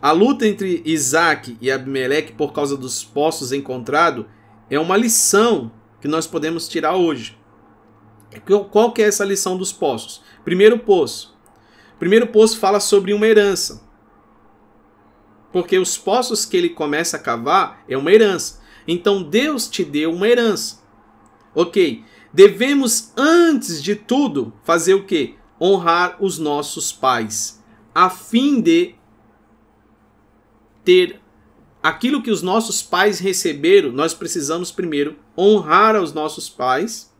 A 0.00 0.10
luta 0.10 0.46
entre 0.46 0.82
Isaac 0.84 1.56
e 1.60 1.70
Abimeleque 1.70 2.32
por 2.32 2.52
causa 2.52 2.76
dos 2.76 3.04
poços 3.04 3.52
encontrados 3.52 4.26
é 4.68 4.78
uma 4.78 4.96
lição 4.96 5.70
que 6.00 6.08
nós 6.08 6.26
podemos 6.26 6.68
tirar 6.68 6.96
hoje. 6.96 7.38
Qual 8.70 8.92
que 8.92 9.02
é 9.02 9.06
essa 9.06 9.24
lição 9.24 9.56
dos 9.56 9.72
poços? 9.72 10.22
Primeiro 10.44 10.78
poço, 10.78 11.38
primeiro 11.98 12.26
poço 12.26 12.58
fala 12.58 12.80
sobre 12.80 13.12
uma 13.12 13.26
herança. 13.26 13.86
Porque 15.52 15.78
os 15.78 15.96
poços 15.96 16.44
que 16.44 16.56
ele 16.56 16.70
começa 16.70 17.16
a 17.16 17.20
cavar 17.20 17.84
é 17.86 17.96
uma 17.96 18.10
herança. 18.10 18.60
Então 18.88 19.22
Deus 19.22 19.68
te 19.68 19.84
deu 19.84 20.12
uma 20.12 20.26
herança. 20.26 20.82
Ok. 21.54 22.04
Devemos, 22.32 23.12
antes 23.14 23.82
de 23.82 23.94
tudo, 23.94 24.54
fazer 24.64 24.94
o 24.94 25.04
que? 25.04 25.36
Honrar 25.62 26.16
os 26.18 26.38
nossos 26.38 26.90
pais. 26.90 27.62
A 27.94 28.10
fim 28.10 28.60
de 28.60 28.96
ter 30.84 31.20
aquilo 31.82 32.22
que 32.22 32.30
os 32.30 32.42
nossos 32.42 32.82
pais 32.82 33.18
receberam, 33.18 33.92
nós 33.92 34.14
precisamos 34.14 34.72
primeiro 34.72 35.16
honrar 35.38 36.00
os 36.00 36.12
nossos 36.12 36.48
pais 36.48 37.12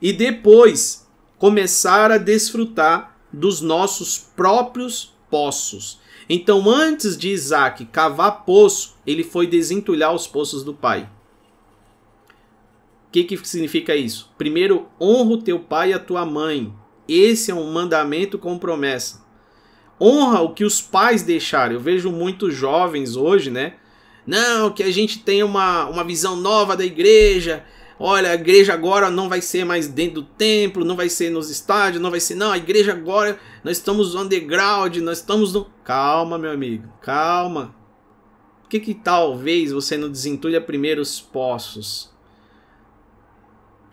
e 0.00 0.12
depois 0.12 1.06
começar 1.38 2.10
a 2.10 2.18
desfrutar 2.18 3.18
dos 3.32 3.60
nossos 3.60 4.18
próprios 4.18 5.14
poços. 5.30 6.00
Então, 6.28 6.68
antes 6.68 7.16
de 7.16 7.30
Isaac 7.30 7.84
cavar 7.86 8.44
poço, 8.44 8.96
ele 9.06 9.22
foi 9.22 9.46
desentulhar 9.46 10.14
os 10.14 10.26
poços 10.26 10.64
do 10.64 10.74
pai. 10.74 11.08
O 13.06 13.10
que, 13.12 13.24
que 13.24 13.46
significa 13.46 13.94
isso? 13.94 14.30
Primeiro, 14.36 14.88
honra 15.00 15.32
o 15.32 15.42
teu 15.42 15.60
pai 15.60 15.90
e 15.90 15.94
a 15.94 15.98
tua 15.98 16.26
mãe. 16.26 16.74
Esse 17.08 17.50
é 17.50 17.54
um 17.54 17.72
mandamento 17.72 18.38
com 18.38 18.58
promessa. 18.58 19.24
Honra 20.00 20.42
o 20.42 20.52
que 20.52 20.64
os 20.64 20.80
pais 20.80 21.22
deixaram. 21.22 21.74
Eu 21.74 21.80
vejo 21.80 22.10
muitos 22.10 22.54
jovens 22.54 23.16
hoje, 23.16 23.50
né? 23.50 23.74
Não, 24.26 24.70
que 24.70 24.82
a 24.82 24.90
gente 24.90 25.20
tem 25.20 25.42
uma, 25.42 25.86
uma 25.86 26.02
visão 26.02 26.34
nova 26.34 26.76
da 26.76 26.84
igreja, 26.84 27.64
olha, 27.98 28.30
a 28.30 28.34
igreja 28.34 28.74
agora 28.74 29.08
não 29.08 29.28
vai 29.28 29.40
ser 29.40 29.64
mais 29.64 29.86
dentro 29.86 30.20
do 30.20 30.26
templo, 30.26 30.84
não 30.84 30.96
vai 30.96 31.08
ser 31.08 31.30
nos 31.30 31.48
estádios, 31.48 32.02
não 32.02 32.10
vai 32.10 32.18
ser. 32.18 32.34
Não, 32.34 32.50
a 32.50 32.58
igreja 32.58 32.92
agora, 32.92 33.38
nós 33.62 33.76
estamos 33.76 34.14
underground, 34.16 34.96
nós 34.96 35.18
estamos 35.18 35.52
no. 35.52 35.66
Calma, 35.84 36.36
meu 36.36 36.50
amigo, 36.50 36.92
calma. 37.00 37.74
Por 38.62 38.70
que, 38.70 38.80
que 38.80 38.94
talvez 38.94 39.70
você 39.70 39.96
não 39.96 40.10
desentulha 40.10 40.60
primeiro 40.60 41.00
os 41.00 41.20
poços? 41.20 42.10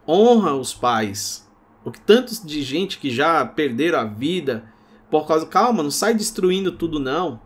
Honra 0.07 0.55
os 0.55 0.73
pais. 0.73 1.42
O 1.85 1.91
que 1.91 1.99
tantos 1.99 2.43
de 2.43 2.61
gente 2.61 2.97
que 2.97 3.09
já 3.09 3.45
perderam 3.45 3.99
a 3.99 4.05
vida 4.05 4.71
por 5.09 5.27
causa. 5.27 5.45
Calma, 5.45 5.83
não 5.83 5.91
sai 5.91 6.13
destruindo 6.13 6.71
tudo, 6.71 6.99
não. 6.99 7.39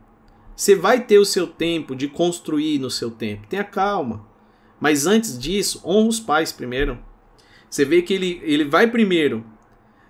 Você 0.56 0.76
vai 0.76 1.06
ter 1.06 1.20
o 1.20 1.26
seu 1.26 1.46
tempo 1.46 1.96
de 1.96 2.08
construir 2.08 2.80
no 2.80 2.90
seu 2.90 3.12
tempo. 3.12 3.46
Tenha 3.48 3.64
calma. 3.64 4.26
Mas 4.80 5.06
antes 5.06 5.38
disso, 5.38 5.82
honra 5.86 6.08
os 6.08 6.20
pais 6.20 6.52
primeiro. 6.52 6.98
Você 7.70 7.84
vê 7.84 8.02
que 8.02 8.14
ele, 8.14 8.40
ele 8.44 8.64
vai 8.64 8.88
primeiro 8.88 9.44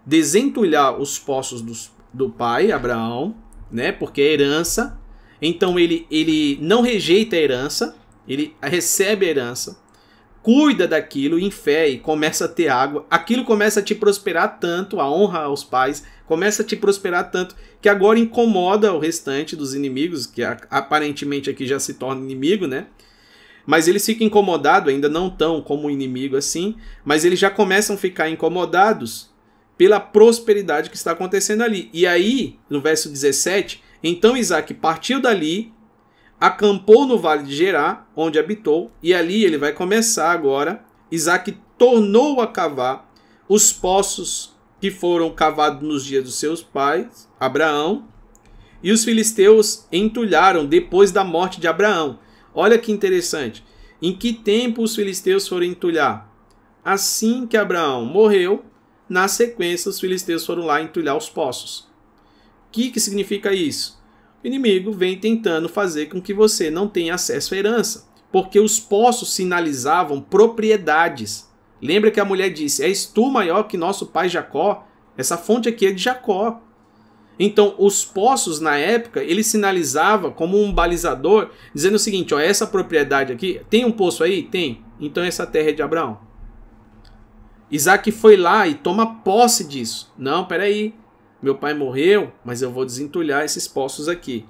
desentulhar 0.05 0.97
os 0.97 1.17
poços 1.17 1.61
dos, 1.61 1.91
do 2.13 2.29
pai, 2.29 2.71
Abraão, 2.71 3.35
né? 3.71 3.91
Porque 3.91 4.21
é 4.21 4.33
herança. 4.33 4.99
Então 5.41 5.79
ele, 5.79 6.05
ele 6.09 6.57
não 6.61 6.81
rejeita 6.81 7.35
a 7.35 7.39
herança, 7.39 7.97
ele 8.27 8.55
recebe 8.61 9.25
a 9.25 9.29
herança, 9.29 9.79
cuida 10.41 10.87
daquilo 10.87 11.39
em 11.39 11.51
fé 11.51 11.89
e 11.89 11.99
começa 11.99 12.45
a 12.45 12.47
ter 12.47 12.69
água. 12.69 13.05
Aquilo 13.09 13.43
começa 13.43 13.79
a 13.79 13.83
te 13.83 13.93
prosperar 13.93 14.59
tanto, 14.59 14.99
a 14.99 15.09
honra 15.09 15.39
aos 15.39 15.63
pais, 15.63 16.03
começa 16.25 16.61
a 16.61 16.65
te 16.65 16.75
prosperar 16.75 17.31
tanto 17.31 17.55
que 17.81 17.89
agora 17.89 18.19
incomoda 18.19 18.93
o 18.93 18.99
restante 18.99 19.55
dos 19.55 19.73
inimigos, 19.73 20.25
que 20.25 20.41
aparentemente 20.43 21.49
aqui 21.49 21.65
já 21.65 21.79
se 21.79 21.95
torna 21.95 22.21
inimigo, 22.21 22.67
né? 22.67 22.87
Mas 23.65 23.87
eles 23.87 24.05
ficam 24.05 24.25
incomodados, 24.25 24.93
ainda 24.93 25.09
não 25.09 25.29
tão 25.29 25.61
como 25.61 25.89
inimigo 25.89 26.37
assim, 26.37 26.75
mas 27.03 27.25
eles 27.25 27.37
já 27.37 27.49
começam 27.49 27.95
a 27.95 27.99
ficar 27.99 28.29
incomodados 28.29 29.29
pela 29.77 29.99
prosperidade 29.99 30.89
que 30.89 30.95
está 30.95 31.11
acontecendo 31.11 31.61
ali. 31.61 31.89
E 31.93 32.07
aí, 32.07 32.57
no 32.69 32.81
verso 32.81 33.09
17, 33.09 33.83
então 34.01 34.37
Isaac 34.37 34.73
partiu 34.73 35.21
dali, 35.21 35.73
acampou 36.39 37.05
no 37.05 37.17
vale 37.17 37.43
de 37.43 37.55
Gerá, 37.55 38.05
onde 38.15 38.37
habitou, 38.37 38.91
e 39.01 39.13
ali 39.13 39.43
ele 39.43 39.57
vai 39.57 39.73
começar 39.73 40.31
agora. 40.31 40.83
Isaac 41.11 41.57
tornou 41.77 42.41
a 42.41 42.47
cavar 42.47 43.11
os 43.47 43.71
poços 43.71 44.55
que 44.79 44.91
foram 44.91 45.31
cavados 45.31 45.87
nos 45.87 46.05
dias 46.05 46.23
dos 46.23 46.35
seus 46.35 46.61
pais, 46.61 47.27
Abraão, 47.39 48.07
E 48.83 48.91
os 48.91 49.03
filisteus 49.03 49.87
entulharam 49.91 50.63
depois 50.63 51.11
da 51.11 51.23
morte 51.23 51.59
de 51.59 51.67
Abraão. 51.67 52.19
Olha 52.53 52.77
que 52.77 52.91
interessante. 52.91 53.65
Em 53.99 54.15
que 54.15 54.31
tempo 54.31 54.83
os 54.83 54.95
filisteus 54.95 55.47
foram 55.47 55.65
entulhar? 55.65 56.31
Assim 56.85 57.47
que 57.47 57.57
Abraão 57.57 58.05
morreu, 58.05 58.63
na 59.09 59.27
sequência 59.27 59.89
os 59.89 59.99
filisteus 59.99 60.45
foram 60.45 60.63
lá 60.63 60.79
entulhar 60.81 61.17
os 61.17 61.27
poços. 61.27 61.89
O 62.67 62.71
que, 62.71 62.91
que 62.91 62.99
significa 62.99 63.51
isso? 63.51 63.96
O 64.43 64.47
inimigo 64.47 64.91
vem 64.91 65.17
tentando 65.17 65.67
fazer 65.67 66.07
com 66.07 66.21
que 66.21 66.33
você 66.33 66.69
não 66.69 66.87
tenha 66.87 67.15
acesso 67.15 67.53
à 67.53 67.57
herança, 67.57 68.07
porque 68.31 68.59
os 68.59 68.79
poços 68.79 69.33
sinalizavam 69.33 70.21
propriedades. 70.21 71.49
Lembra 71.81 72.11
que 72.11 72.19
a 72.19 72.25
mulher 72.25 72.49
disse: 72.51 72.83
És 72.83 73.05
tu 73.05 73.29
maior 73.29 73.63
que 73.63 73.77
nosso 73.77 74.07
pai 74.07 74.29
Jacó? 74.29 74.87
Essa 75.17 75.37
fonte 75.37 75.67
aqui 75.67 75.87
é 75.87 75.91
de 75.91 76.03
Jacó. 76.03 76.61
Então, 77.39 77.75
os 77.77 78.03
poços 78.03 78.59
na 78.59 78.77
época, 78.77 79.23
ele 79.23 79.43
sinalizava 79.43 80.31
como 80.31 80.61
um 80.61 80.73
balizador, 80.73 81.51
dizendo 81.73 81.95
o 81.95 81.99
seguinte: 81.99 82.33
ó, 82.33 82.39
essa 82.39 82.65
propriedade 82.65 83.33
aqui, 83.33 83.61
tem 83.69 83.85
um 83.85 83.91
poço 83.91 84.23
aí? 84.23 84.43
Tem. 84.43 84.83
Então 84.99 85.23
essa 85.23 85.45
terra 85.45 85.69
é 85.69 85.73
de 85.73 85.81
Abraão. 85.81 86.19
Isaac 87.69 88.11
foi 88.11 88.37
lá 88.37 88.67
e 88.67 88.75
toma 88.75 89.17
posse 89.23 89.63
disso. 89.67 90.11
Não, 90.17 90.45
peraí. 90.45 90.93
Meu 91.41 91.55
pai 91.55 91.73
morreu, 91.73 92.31
mas 92.43 92.61
eu 92.61 92.71
vou 92.71 92.85
desentulhar 92.85 93.45
esses 93.45 93.67
poços 93.67 94.07
aqui. 94.07 94.45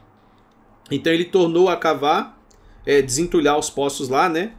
Então 0.89 1.11
ele 1.11 1.25
tornou 1.25 1.69
a 1.69 1.75
cavar, 1.75 2.39
é, 2.85 3.01
desentulhar 3.01 3.57
os 3.57 3.69
poços 3.69 4.07
lá, 4.07 4.29
né? 4.29 4.53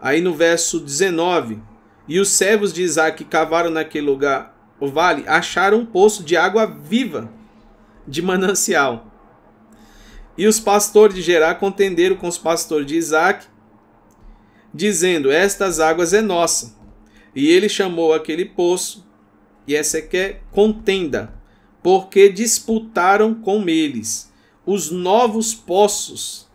Aí 0.00 0.20
no 0.20 0.34
verso 0.34 0.78
19: 0.78 1.60
E 2.06 2.20
os 2.20 2.28
servos 2.28 2.72
de 2.72 2.82
Isaac 2.82 3.24
cavaram 3.24 3.70
naquele 3.70 4.06
lugar, 4.06 4.54
o 4.78 4.88
vale, 4.88 5.24
acharam 5.26 5.78
um 5.78 5.86
poço 5.86 6.22
de 6.22 6.36
água 6.36 6.66
viva 6.66 7.30
de 8.06 8.20
manancial. 8.20 9.10
E 10.36 10.46
os 10.46 10.60
pastores 10.60 11.14
de 11.14 11.22
Gerar 11.22 11.54
contenderam 11.54 12.16
com 12.16 12.28
os 12.28 12.36
pastores 12.36 12.86
de 12.86 12.96
Isaac, 12.96 13.46
dizendo: 14.72 15.30
Estas 15.30 15.80
águas 15.80 16.12
é 16.12 16.20
nossa. 16.20 16.74
E 17.34 17.48
ele 17.48 17.68
chamou 17.68 18.12
aquele 18.12 18.44
poço, 18.44 19.06
e 19.66 19.74
essa 19.74 19.98
aqui 19.98 20.16
é 20.16 20.40
contenda, 20.52 21.32
porque 21.84 22.30
disputaram 22.30 23.34
com 23.34 23.68
eles 23.68 24.32
os 24.64 24.90
novos 24.90 25.54
poços. 25.54 26.48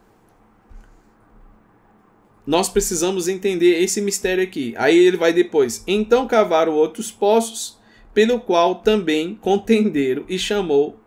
Nós 2.47 2.67
precisamos 2.67 3.27
entender 3.27 3.79
esse 3.79 4.01
mistério 4.01 4.43
aqui. 4.43 4.73
Aí 4.75 4.97
ele 4.97 5.17
vai 5.17 5.31
depois. 5.31 5.83
Então 5.85 6.25
cavaram 6.25 6.73
outros 6.73 7.11
poços, 7.11 7.77
pelo 8.11 8.39
qual 8.39 8.81
também 8.81 9.35
contenderam 9.35 10.25
e 10.27 10.39
chamou 10.39 10.99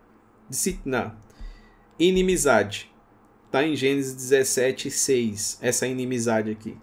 de 0.49 0.55
Sitna. 0.55 1.19
Inimizade. 1.99 2.89
Está 3.47 3.67
em 3.67 3.75
Gênesis 3.75 4.15
17, 4.15 4.89
6. 4.89 5.59
Essa 5.61 5.89
inimizade 5.89 6.49
aqui. 6.49 6.77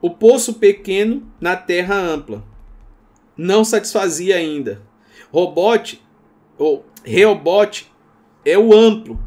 O 0.00 0.08
poço 0.08 0.54
pequeno 0.54 1.30
na 1.38 1.56
terra 1.56 1.94
ampla. 1.94 2.42
Não 3.36 3.62
satisfazia 3.66 4.36
ainda. 4.36 4.95
Robote, 5.32 6.02
ou 6.58 6.84
Reobote, 7.04 7.90
é 8.44 8.56
o 8.56 8.72
amplo, 8.72 9.18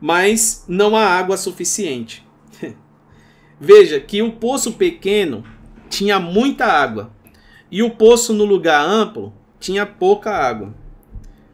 mas 0.00 0.64
não 0.68 0.96
há 0.96 1.04
água 1.06 1.36
suficiente. 1.36 2.26
Veja 3.60 4.00
que 4.00 4.22
o 4.22 4.32
poço 4.32 4.72
pequeno 4.72 5.44
tinha 5.88 6.18
muita 6.18 6.66
água 6.66 7.12
e 7.70 7.82
o 7.82 7.90
poço 7.90 8.32
no 8.32 8.44
lugar 8.44 8.84
amplo 8.84 9.32
tinha 9.58 9.86
pouca 9.86 10.30
água. 10.30 10.74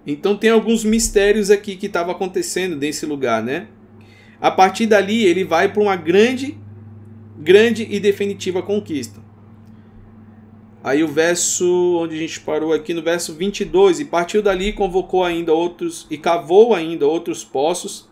Então 0.06 0.36
tem 0.36 0.50
alguns 0.50 0.84
mistérios 0.84 1.50
aqui 1.50 1.76
que 1.76 1.86
estavam 1.86 2.12
acontecendo 2.12 2.76
nesse 2.76 3.06
lugar, 3.06 3.42
né? 3.42 3.68
A 4.40 4.50
partir 4.50 4.86
dali 4.86 5.24
ele 5.24 5.44
vai 5.44 5.72
para 5.72 5.82
uma 5.82 5.94
grande, 5.94 6.58
grande 7.38 7.86
e 7.88 8.00
definitiva 8.00 8.62
conquista. 8.62 9.21
Aí 10.84 11.04
o 11.04 11.08
verso 11.08 11.98
onde 12.00 12.16
a 12.16 12.18
gente 12.18 12.40
parou 12.40 12.72
aqui 12.72 12.92
no 12.92 13.02
verso 13.02 13.34
22, 13.34 14.00
e 14.00 14.04
partiu 14.04 14.42
dali 14.42 14.72
convocou 14.72 15.22
ainda 15.22 15.52
outros 15.52 16.06
e 16.10 16.18
cavou 16.18 16.74
ainda 16.74 17.06
outros 17.06 17.44
poços, 17.44 18.10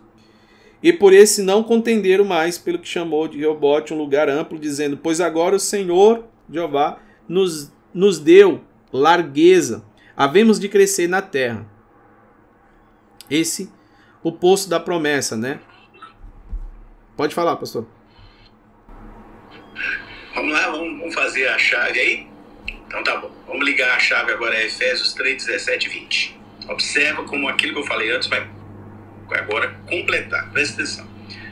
e 0.81 0.93
por 0.93 1.11
esse 1.13 1.41
não 1.41 1.63
contenderam 1.63 2.23
mais 2.23 2.57
pelo 2.57 2.79
que 2.79 2.87
chamou 2.87 3.27
de 3.27 3.37
Reobote 3.37 3.93
um 3.93 3.97
lugar 3.97 4.29
amplo, 4.29 4.57
dizendo: 4.57 4.97
Pois 4.97 5.19
agora 5.19 5.55
o 5.55 5.59
Senhor 5.59 6.23
Jeová 6.49 6.99
nos, 7.27 7.71
nos 7.93 8.19
deu 8.19 8.61
largueza, 8.91 9.83
havemos 10.15 10.59
de 10.59 10.69
crescer 10.69 11.07
na 11.07 11.21
terra. 11.21 11.69
Esse 13.29 13.69
o 14.23 14.31
poço 14.31 14.69
da 14.69 14.79
promessa, 14.79 15.35
né? 15.35 15.59
Pode 17.17 17.35
falar, 17.35 17.57
pastor. 17.57 17.85
Vamos 20.33 20.53
lá, 20.53 20.71
vamos 20.71 21.13
fazer 21.13 21.47
a 21.47 21.57
chave 21.57 21.99
aí? 21.99 22.30
Então 22.91 23.03
tá 23.03 23.15
bom. 23.15 23.31
Vamos 23.47 23.65
ligar 23.65 23.95
a 23.95 23.99
chave 23.99 24.33
agora 24.33 24.53
a 24.53 24.65
Efésios 24.65 25.13
3, 25.13 25.45
17 25.45 25.87
e 25.87 25.89
20. 25.89 26.39
Observa 26.67 27.23
como 27.23 27.47
aquilo 27.47 27.71
que 27.71 27.79
eu 27.79 27.85
falei 27.85 28.11
antes 28.11 28.27
vai 28.27 28.45
agora 29.31 29.69
completar. 29.87 30.51
Presta 30.51 30.73
atenção. 30.73 31.07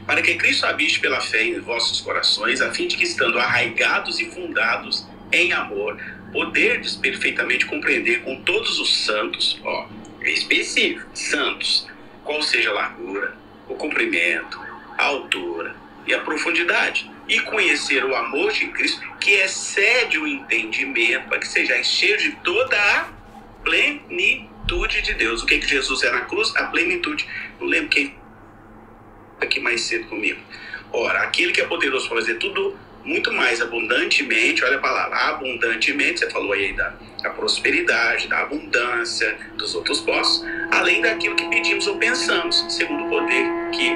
Para 0.06 0.22
que 0.22 0.36
Cristo 0.36 0.66
habite 0.66 0.99
pela 0.99 1.22
fé 1.22 1.41
em 1.45 1.61
vossos 1.61 2.02
corações, 2.02 2.60
a 2.60 2.74
fim 2.74 2.88
de 2.88 2.98
que, 2.98 3.06
estando 3.06 3.40
arraigados 3.40 4.20
e 4.20 4.30
fundados 4.30 5.07
em 5.32 5.53
amor, 5.53 5.98
poderdes 6.34 6.98
perfeitamente 6.98 7.66
compreender 7.66 8.22
com 8.24 8.41
todos 8.41 8.78
os 8.78 9.06
santos, 9.06 9.61
ó, 9.64 9.88
é 10.20 10.32
específico, 10.32 11.10
santos, 11.14 11.88
qual 12.26 12.41
seja 12.41 12.72
a 12.72 12.74
largura, 12.74 13.34
o 13.70 13.76
comprimento, 13.76 14.60
a 14.98 15.06
altura 15.06 15.74
e 16.06 16.14
a 16.14 16.20
profundidade, 16.20 17.10
e 17.30 17.39
conhecer 17.41 18.03
o 18.03 18.15
amor 18.15 18.51
de 18.51 18.68
Cristo 18.68 19.01
que 19.19 19.31
excede 19.31 20.18
o 20.18 20.27
entendimento, 20.27 21.30
para 21.30 21.38
que 21.38 21.47
sejais 21.47 21.88
cheios 21.88 22.22
de 22.23 22.31
toda 22.43 22.76
a 22.76 23.07
plenitude 23.64 25.01
de 25.03 25.14
Deus. 25.14 25.43
O 25.43 25.45
que, 25.45 25.60
que 25.60 25.68
Jesus 25.68 26.03
é 26.03 26.11
na 26.11 26.22
cruz? 26.22 26.53
A 26.56 26.64
plenitude. 26.65 27.27
Não 27.60 27.68
lembro 27.68 27.89
quem 27.89 28.15
aqui 29.39 29.60
mais 29.60 29.81
cedo 29.81 30.07
comigo. 30.07 30.39
Ora, 30.91 31.19
aquele 31.19 31.51
que 31.51 31.61
é 31.61 31.68
poderoso 31.68 32.07
para 32.07 32.18
fazer 32.18 32.35
tudo 32.35 32.76
muito 33.03 33.31
mais 33.31 33.61
abundantemente, 33.61 34.64
olha 34.64 34.77
a 34.77 34.80
palavra, 34.80 35.15
abundantemente, 35.30 36.19
você 36.19 36.30
falou 36.30 36.51
aí 36.51 36.73
da, 36.73 36.93
da 37.22 37.30
prosperidade, 37.30 38.27
da 38.27 38.39
abundância, 38.39 39.38
dos 39.56 39.73
outros 39.73 40.01
postos, 40.01 40.45
além 40.72 41.01
daquilo 41.01 41.35
que 41.35 41.47
pedimos 41.49 41.88
ou 41.88 41.97
pensamos, 41.97 42.65
segundo 42.68 43.06
o 43.06 43.10
poder 43.10 43.45
que 43.72 43.91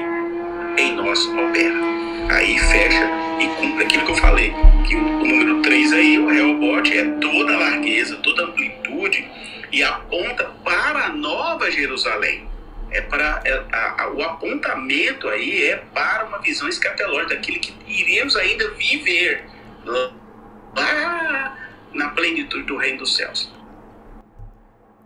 em 0.80 0.94
nós 0.94 1.26
opera. 1.26 2.13
Aí 2.30 2.58
fecha 2.58 3.10
e 3.40 3.46
cumpre 3.56 3.84
aquilo 3.84 4.04
que 4.04 4.12
eu 4.12 4.16
falei, 4.16 4.52
que 4.86 4.96
o, 4.96 5.00
o 5.00 5.26
número 5.26 5.62
3 5.62 5.92
aí, 5.92 6.18
o 6.18 6.28
Reobote, 6.28 6.96
é 6.96 7.04
toda 7.20 7.54
a 7.54 7.58
largueza, 7.58 8.16
toda 8.16 8.42
a 8.42 8.46
amplitude 8.46 9.28
e 9.72 9.82
aponta 9.82 10.44
para 10.64 11.06
a 11.06 11.08
Nova 11.10 11.70
Jerusalém. 11.70 12.48
É 12.90 13.00
para 13.00 13.42
é, 13.44 13.64
a, 13.72 14.04
a, 14.04 14.12
o 14.12 14.22
apontamento 14.22 15.28
aí 15.28 15.64
é 15.64 15.76
para 15.76 16.26
uma 16.26 16.38
visão 16.38 16.68
escatológica 16.68 17.34
daquilo 17.34 17.58
que 17.58 17.74
iremos 17.86 18.36
ainda 18.36 18.70
viver 18.70 19.44
lá 19.84 21.56
na 21.92 22.10
plenitude 22.10 22.64
do 22.64 22.76
reino 22.76 22.98
dos 22.98 23.16
céus. 23.16 23.52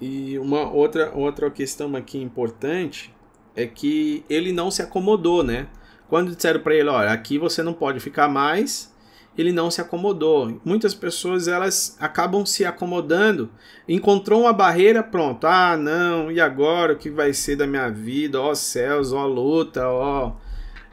E 0.01 0.39
uma 0.39 0.71
outra 0.71 1.11
outra 1.15 1.51
questão 1.51 1.97
aqui 1.97 2.19
importante 2.19 3.13
é 3.57 3.67
que 3.67 4.25
ele 4.31 4.53
não 4.53 4.71
se 4.71 4.83
acomodou, 4.83 5.43
né? 5.43 5.67
Quando 6.09 6.35
disseram 6.35 6.61
para 6.61 6.75
ele, 6.75 6.89
olha, 6.89 7.11
aqui 7.11 7.39
você 7.39 7.63
não 7.63 7.73
pode 7.73 8.01
ficar 8.01 8.29
mais, 8.29 8.93
ele 9.37 9.53
não 9.53 9.71
se 9.71 9.81
acomodou. 9.81 10.61
Muitas 10.65 10.95
pessoas 10.95 11.47
elas 11.47 11.97
acabam 12.01 12.45
se 12.45 12.65
acomodando, 12.65 13.51
encontrou 13.89 14.43
uma 14.43 14.53
barreira, 14.53 15.03
pronto. 15.03 15.47
Ah, 15.47 15.77
não, 15.77 16.33
e 16.33 16.41
agora 16.41 16.95
o 16.95 16.97
que 16.97 17.11
vai 17.11 17.33
ser 17.33 17.57
da 17.57 17.67
minha 17.67 17.89
vida? 17.89 18.41
Ó 18.41 18.55
céus, 18.55 19.13
ó 19.13 19.27
luta, 19.27 19.87
ó. 19.89 20.33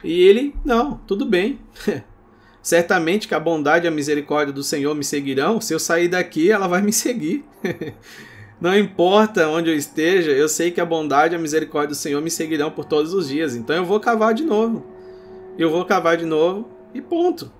E 0.04 0.20
ele, 0.20 0.54
não, 0.64 0.98
tudo 1.06 1.24
bem. 1.24 1.58
Certamente 2.62 3.26
que 3.28 3.34
a 3.34 3.40
bondade 3.40 3.86
e 3.86 3.88
a 3.88 3.92
misericórdia 3.92 4.52
do 4.52 4.62
Senhor 4.62 4.94
me 4.94 5.04
seguirão. 5.04 5.60
Se 5.60 5.72
eu 5.72 5.78
sair 5.78 6.08
daqui, 6.08 6.50
ela 6.50 6.66
vai 6.68 6.82
me 6.82 6.92
seguir. 6.92 7.44
Não 8.60 8.76
importa 8.76 9.48
onde 9.48 9.70
eu 9.70 9.76
esteja, 9.76 10.30
eu 10.30 10.48
sei 10.48 10.70
que 10.70 10.80
a 10.80 10.84
bondade 10.84 11.34
e 11.34 11.36
a 11.36 11.38
misericórdia 11.38 11.90
do 11.90 11.94
Senhor 11.94 12.22
me 12.22 12.30
seguirão 12.30 12.70
por 12.70 12.84
todos 12.84 13.12
os 13.12 13.28
dias. 13.28 13.54
Então 13.54 13.76
eu 13.76 13.84
vou 13.84 14.00
cavar 14.00 14.32
de 14.32 14.44
novo. 14.44 14.95
Eu 15.58 15.70
vou 15.70 15.84
cavar 15.84 16.16
de 16.16 16.24
novo 16.24 16.68
e 16.92 17.00
ponto. 17.00 17.50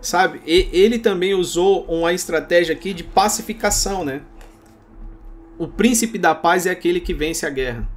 Sabe? 0.00 0.40
E 0.46 0.68
ele 0.72 0.98
também 0.98 1.34
usou 1.34 1.84
uma 1.86 2.12
estratégia 2.12 2.74
aqui 2.74 2.92
de 2.92 3.02
pacificação, 3.02 4.04
né? 4.04 4.22
O 5.58 5.66
príncipe 5.66 6.18
da 6.18 6.34
paz 6.34 6.66
é 6.66 6.70
aquele 6.70 7.00
que 7.00 7.14
vence 7.14 7.46
a 7.46 7.50
guerra. 7.50 7.88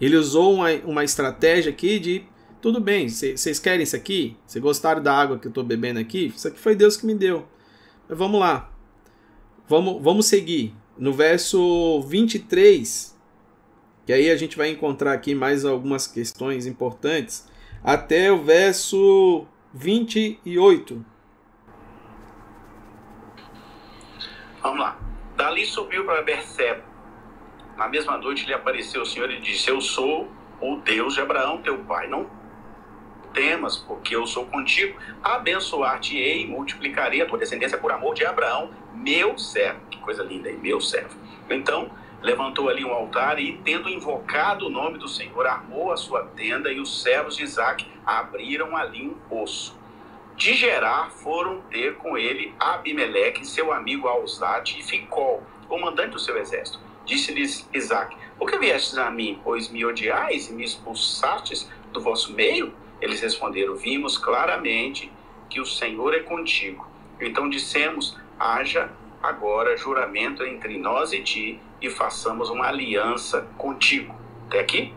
Ele 0.00 0.16
usou 0.16 0.52
uma, 0.54 0.72
uma 0.84 1.04
estratégia 1.04 1.70
aqui 1.70 2.00
de 2.00 2.24
tudo 2.60 2.80
bem, 2.80 3.08
vocês 3.08 3.58
querem 3.58 3.82
isso 3.82 3.96
aqui? 3.96 4.36
Vocês 4.46 4.62
gostaram 4.62 5.02
da 5.02 5.12
água 5.12 5.36
que 5.36 5.48
eu 5.48 5.50
estou 5.50 5.64
bebendo 5.64 5.98
aqui? 5.98 6.32
Isso 6.34 6.46
aqui 6.46 6.60
foi 6.60 6.76
Deus 6.76 6.96
que 6.96 7.04
me 7.04 7.12
deu. 7.12 7.44
Mas 8.08 8.16
vamos 8.16 8.38
lá. 8.38 8.72
Vamos, 9.68 10.00
vamos 10.00 10.26
seguir 10.26 10.72
no 10.96 11.12
verso 11.12 12.00
23, 12.02 13.18
que 14.06 14.12
aí 14.12 14.30
a 14.30 14.36
gente 14.36 14.56
vai 14.56 14.70
encontrar 14.70 15.12
aqui 15.12 15.34
mais 15.34 15.64
algumas 15.64 16.06
questões 16.06 16.64
importantes, 16.64 17.48
até 17.84 18.30
o 18.30 18.42
verso 18.42 19.46
28. 19.74 21.04
Vamos 24.62 24.80
lá. 24.80 24.98
Dali 25.36 25.66
subiu 25.66 26.04
para 26.04 26.22
Berseba. 26.22 26.82
Na 27.76 27.88
mesma 27.88 28.16
noite 28.18 28.46
lhe 28.46 28.54
apareceu 28.54 29.02
o 29.02 29.06
Senhor 29.06 29.30
e 29.30 29.40
disse: 29.40 29.70
Eu 29.70 29.80
sou 29.80 30.30
o 30.60 30.76
Deus 30.76 31.14
de 31.14 31.20
Abraão, 31.20 31.62
teu 31.62 31.78
pai. 31.78 32.06
Não 32.06 32.30
temas, 33.32 33.76
porque 33.78 34.14
eu 34.14 34.26
sou 34.26 34.46
contigo. 34.46 34.98
Abençoar-te-ei 35.22 36.42
e 36.42 36.46
multiplicarei 36.46 37.22
a 37.22 37.26
tua 37.26 37.38
descendência 37.38 37.78
por 37.78 37.90
amor 37.90 38.14
de 38.14 38.24
Abraão, 38.24 38.70
meu 38.94 39.38
servo. 39.38 39.80
Que 39.90 39.98
coisa 39.98 40.22
linda 40.22 40.48
aí, 40.48 40.56
meu 40.56 40.80
servo. 40.80 41.16
Então, 41.50 41.90
levantou 42.22 42.68
ali 42.68 42.84
um 42.84 42.92
altar 42.92 43.38
e, 43.38 43.58
tendo 43.64 43.88
invocado 43.88 44.66
o 44.66 44.70
nome 44.70 44.98
do 44.98 45.08
Senhor, 45.08 45.46
armou 45.46 45.92
a 45.92 45.96
sua 45.96 46.24
tenda 46.24 46.72
e 46.72 46.80
os 46.80 47.02
servos 47.02 47.36
de 47.36 47.42
Isaac 47.42 47.86
abriram 48.06 48.76
ali 48.76 49.08
um 49.08 49.14
poço. 49.28 49.76
De 50.36 50.54
Gerar 50.54 51.10
foram 51.10 51.60
ter 51.62 51.96
com 51.96 52.16
ele 52.16 52.54
Abimeleque, 52.58 53.46
seu 53.46 53.72
amigo 53.72 54.08
Alzate 54.08 54.78
e 54.78 54.82
Ficol, 54.82 55.42
comandante 55.68 56.10
do 56.10 56.18
seu 56.18 56.38
exército. 56.38 56.80
Disse-lhes 57.04 57.68
Isaac: 57.72 58.16
Por 58.38 58.48
que 58.48 58.58
viestes 58.58 58.96
a 58.96 59.10
mim, 59.10 59.40
pois 59.42 59.68
me 59.68 59.84
odiais 59.84 60.48
e 60.48 60.52
me 60.52 60.64
expulsastes 60.64 61.68
do 61.92 62.00
vosso 62.00 62.32
meio? 62.32 62.72
Eles 63.00 63.20
responderam: 63.20 63.74
Vimos 63.74 64.16
claramente 64.16 65.12
que 65.50 65.60
o 65.60 65.66
Senhor 65.66 66.14
é 66.14 66.20
contigo. 66.20 66.86
Então 67.20 67.48
dissemos: 67.48 68.16
Haja 68.38 68.90
agora 69.22 69.76
juramento 69.76 70.44
entre 70.44 70.78
nós 70.78 71.12
e 71.12 71.20
ti 71.22 71.60
e 71.82 71.90
façamos 71.90 72.48
uma 72.48 72.66
aliança 72.66 73.42
contigo. 73.58 74.14
Até 74.46 74.60
aqui? 74.60 74.94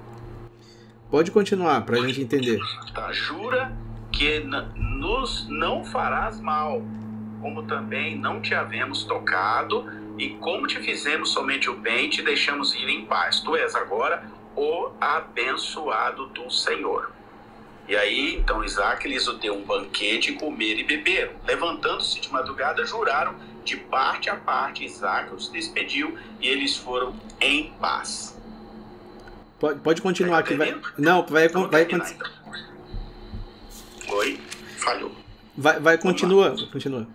Pode 1.10 1.32
continuar 1.32 1.82
para 1.86 1.98
a 1.98 2.08
gente 2.08 2.22
entender. 2.22 2.60
Tá, 2.94 3.12
jura 3.12 3.76
que 4.12 4.40
nos 4.76 5.48
não 5.50 5.84
farás 5.84 6.40
mal, 6.40 6.82
como 7.42 7.64
também 7.64 8.18
não 8.18 8.42
te 8.42 8.54
havemos 8.54 9.04
tocado, 9.04 9.86
e 10.18 10.30
como 10.30 10.66
te 10.68 10.80
fizemos 10.80 11.32
somente 11.32 11.70
o 11.70 11.76
bem, 11.76 12.10
te 12.10 12.22
deixamos 12.22 12.74
ir 12.74 12.88
em 12.88 13.06
paz. 13.06 13.42
Tu 13.42 13.56
és 13.56 13.76
agora 13.76 14.24
o 14.56 14.92
abençoado 15.00 16.28
do 16.28 16.50
Senhor. 16.50 17.12
E 17.88 17.96
aí, 17.96 18.36
então 18.36 18.64
Isaac 18.64 19.08
lhes 19.08 19.28
deu 19.40 19.56
um 19.56 19.64
banquete, 19.64 20.34
comer 20.34 20.80
e 20.80 20.84
beber. 20.84 21.36
Levantando-se 21.46 22.20
de 22.20 22.32
madrugada, 22.32 22.84
juraram 22.86 23.36
de 23.66 23.76
parte 23.78 24.30
a 24.30 24.36
parte. 24.36 24.86
Isaac 24.86 25.34
os 25.34 25.50
despediu 25.50 26.18
e 26.40 26.48
eles 26.48 26.78
foram 26.78 27.14
em 27.42 27.74
paz. 27.82 28.40
Pode, 29.60 29.80
pode 29.80 30.02
continuar 30.02 30.40
aqui. 30.40 30.54
Vai, 30.54 30.80
não, 30.98 31.26
vai, 31.26 31.46
então, 31.46 31.70
vai, 31.70 31.86
vai, 31.86 32.00
então. 32.00 32.18
Oi? 34.10 34.40
Falhou. 34.78 35.12
Vai, 35.58 35.80
vai 35.80 35.98
continua, 35.98 36.56
continua. 36.72 37.08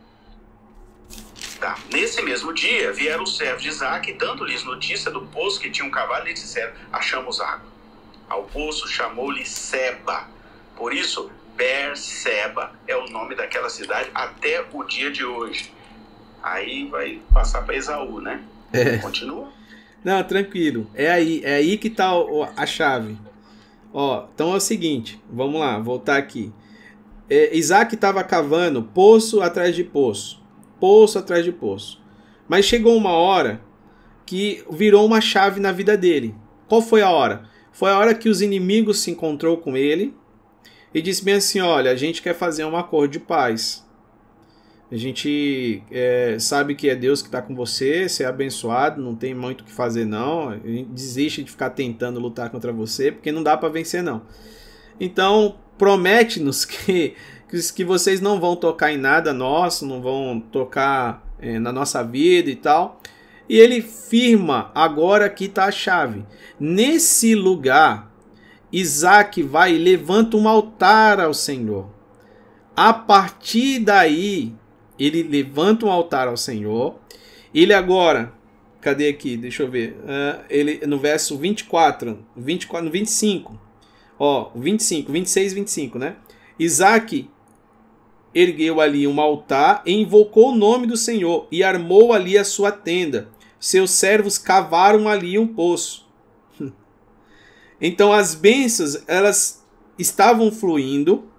Tá. 1.61 1.79
Nesse 1.93 2.23
mesmo 2.23 2.55
dia, 2.55 2.91
vieram 2.93 3.23
os 3.23 3.37
servos 3.37 3.63
de 3.63 3.69
Isaac, 3.69 4.11
dando-lhes 4.15 4.65
notícia 4.65 5.11
do 5.11 5.27
poço 5.27 5.61
que 5.61 5.71
tinha 5.71 5.87
um 5.87 5.91
cavalo, 5.91 6.27
e 6.27 6.33
disseram: 6.33 6.73
Achamos 6.91 7.41
água. 7.41 7.69
Ao 8.29 8.45
poço 8.45 8.89
chamou-lhe 8.89 9.45
Seba. 9.45 10.27
Por 10.75 10.95
isso, 10.95 11.31
Berseba 11.55 12.73
é 12.87 12.97
o 12.97 13.07
nome 13.11 13.35
daquela 13.35 13.69
cidade 13.69 14.11
até 14.15 14.65
o 14.73 14.83
dia 14.85 15.11
de 15.11 15.23
hoje. 15.23 15.71
Aí 16.43 16.87
vai 16.87 17.21
passar 17.33 17.63
para 17.63 17.77
Esaú, 17.77 18.21
né? 18.21 18.43
É. 18.73 18.99
Continua? 18.99 19.49
Não, 20.03 20.23
tranquilo. 20.25 20.87
É 20.95 21.11
aí, 21.11 21.41
é 21.45 21.55
aí 21.55 21.77
que 21.77 21.91
tá 21.91 22.11
a 22.57 22.67
chave. 22.67 23.17
Ó, 23.93 24.27
então 24.35 24.53
é 24.53 24.57
o 24.57 24.61
seguinte, 24.61 25.21
vamos 25.31 25.61
lá, 25.61 25.79
voltar 25.79 26.17
aqui 26.17 26.53
é, 27.31 27.57
Isaac 27.57 27.95
estava 27.95 28.25
cavando 28.25 28.83
poço 28.83 29.41
atrás 29.41 29.77
de 29.77 29.85
poço, 29.85 30.43
poço 30.81 31.17
atrás 31.17 31.45
de 31.45 31.53
poço. 31.53 32.03
Mas 32.49 32.65
chegou 32.65 32.97
uma 32.97 33.13
hora 33.13 33.63
que 34.27 34.65
virou 34.69 35.07
uma 35.07 35.21
chave 35.21 35.61
na 35.61 35.71
vida 35.71 35.97
dele. 35.97 36.35
Qual 36.69 36.83
foi 36.83 37.03
a 37.03 37.11
hora? 37.11 37.45
Foi 37.71 37.89
a 37.89 37.99
hora 37.99 38.15
que 38.15 38.29
os 38.29 38.43
inimigos 38.43 38.99
se 38.99 39.13
encontrou 39.13 39.57
com 39.57 39.77
ele 39.77 40.13
e 40.93 41.01
disse 41.01 41.25
bem 41.25 41.35
assim: 41.35 41.61
olha, 41.61 41.93
a 41.93 41.95
gente 41.95 42.21
quer 42.21 42.35
fazer 42.35 42.65
um 42.65 42.77
acordo 42.77 43.13
de 43.13 43.21
paz. 43.21 43.87
A 44.91 44.97
gente 44.97 45.85
é, 45.89 46.37
sabe 46.41 46.75
que 46.75 46.89
é 46.89 46.97
Deus 46.97 47.23
que 47.23 47.29
está 47.29 47.41
com 47.41 47.55
você, 47.55 48.09
você 48.09 48.25
é 48.25 48.27
abençoado, 48.27 49.01
não 49.01 49.15
tem 49.15 49.33
muito 49.33 49.61
o 49.61 49.65
que 49.65 49.71
fazer 49.71 50.05
não. 50.05 50.59
Desiste 50.89 51.45
de 51.45 51.51
ficar 51.51 51.71
tentando 51.71 52.19
lutar 52.19 52.51
contra 52.51 52.73
você, 52.73 53.13
porque 53.13 53.31
não 53.31 53.43
dá 53.43 53.57
para 53.57 53.69
vencer 53.69 54.03
não. 54.03 54.23
Então 54.99 55.55
promete-nos 55.79 56.65
que, 56.67 57.15
que 57.49 57.85
vocês 57.85 58.21
não 58.21 58.41
vão 58.41 58.57
tocar 58.57 58.93
em 58.93 58.97
nada 58.97 59.33
nosso, 59.33 59.87
não 59.87 60.03
vão 60.03 60.41
tocar 60.41 61.25
é, 61.39 61.59
na 61.61 61.73
nossa 61.73 62.03
vida 62.03 62.51
e 62.51 62.57
tal. 62.57 63.01
E 63.49 63.57
ele 63.57 63.81
firma, 63.83 64.73
agora 64.75 65.27
aqui 65.27 65.45
está 65.45 65.67
a 65.67 65.73
chave. 65.73 66.25
Nesse 66.59 67.35
lugar, 67.37 68.13
Isaac 68.73 69.41
vai 69.43 69.75
e 69.75 69.79
levanta 69.79 70.37
um 70.37 70.49
altar 70.49 71.21
ao 71.21 71.35
Senhor. 71.35 71.89
A 72.77 72.93
partir 72.93 73.81
daí, 73.81 74.55
ele 75.07 75.23
levanta 75.23 75.87
um 75.87 75.91
altar 75.91 76.29
ao 76.29 76.37
Senhor. 76.37 76.99
Ele 77.55 77.73
agora, 77.73 78.33
cadê 78.81 79.09
aqui? 79.09 79.37
Deixa 79.37 79.63
eu 79.63 79.71
ver. 79.71 79.97
Uh, 80.05 80.45
ele 80.49 80.87
no 80.87 80.99
verso 80.99 81.37
24, 81.37 82.19
24, 82.37 82.85
no 82.85 82.91
25 82.91 83.71
Ó, 84.23 84.51
25, 84.55 85.11
26 85.11 85.55
25, 85.55 85.99
né? 85.99 86.17
Isaac 86.59 87.27
ergueu 88.35 88.79
ali 88.79 89.07
um 89.07 89.19
altar 89.19 89.83
e 89.87 89.95
invocou 89.95 90.53
o 90.53 90.55
nome 90.55 90.87
do 90.87 90.95
Senhor 90.95 91.49
e 91.51 91.65
armou 91.65 92.13
ali 92.13 92.37
a 92.37 92.45
sua 92.45 92.71
tenda. 92.71 93.31
Seus 93.59 93.93
servos 93.93 94.37
cavaram 94.37 95.09
ali 95.09 95.39
um 95.39 95.47
poço. 95.47 96.07
Então 97.83 98.13
as 98.13 98.35
bênçãos, 98.35 99.03
elas 99.09 99.65
estavam 99.99 100.53
fluindo, 100.53 101.30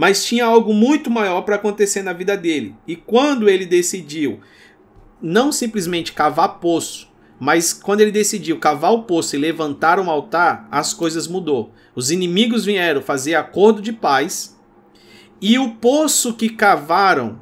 mas 0.00 0.24
tinha 0.24 0.46
algo 0.46 0.72
muito 0.72 1.10
maior 1.10 1.42
para 1.42 1.56
acontecer 1.56 2.02
na 2.02 2.14
vida 2.14 2.34
dele. 2.34 2.74
E 2.86 2.96
quando 2.96 3.50
ele 3.50 3.66
decidiu 3.66 4.40
não 5.20 5.52
simplesmente 5.52 6.14
cavar 6.14 6.58
poço, 6.58 7.12
mas 7.38 7.74
quando 7.74 8.00
ele 8.00 8.10
decidiu 8.10 8.58
cavar 8.58 8.94
o 8.94 9.02
poço 9.02 9.36
e 9.36 9.38
levantar 9.38 10.00
um 10.00 10.08
altar, 10.08 10.66
as 10.70 10.94
coisas 10.94 11.28
mudou. 11.28 11.74
Os 11.94 12.10
inimigos 12.10 12.64
vieram 12.64 13.02
fazer 13.02 13.34
acordo 13.34 13.82
de 13.82 13.92
paz. 13.92 14.58
E 15.38 15.58
o 15.58 15.72
poço 15.72 16.32
que 16.32 16.48
cavaram, 16.48 17.38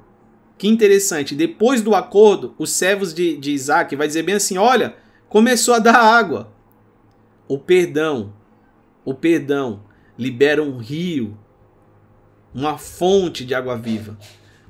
que 0.59 0.67
interessante, 0.67 1.37
depois 1.37 1.81
do 1.81 1.95
acordo, 1.95 2.57
os 2.59 2.73
servos 2.73 3.15
de, 3.15 3.37
de 3.37 3.53
Isaac 3.53 3.95
vai 3.95 4.09
dizer 4.09 4.25
bem 4.25 4.35
assim: 4.35 4.59
olha, 4.59 4.97
começou 5.29 5.75
a 5.75 5.79
dar 5.79 5.95
água. 5.95 6.53
O 7.47 7.57
perdão, 7.57 8.33
o 9.05 9.15
perdão 9.15 9.85
libera 10.19 10.61
um 10.61 10.79
rio, 10.79 11.39
uma 12.55 12.79
fonte 12.79 13.45
de 13.45 13.55
água 13.55 13.77
viva. 13.77 14.17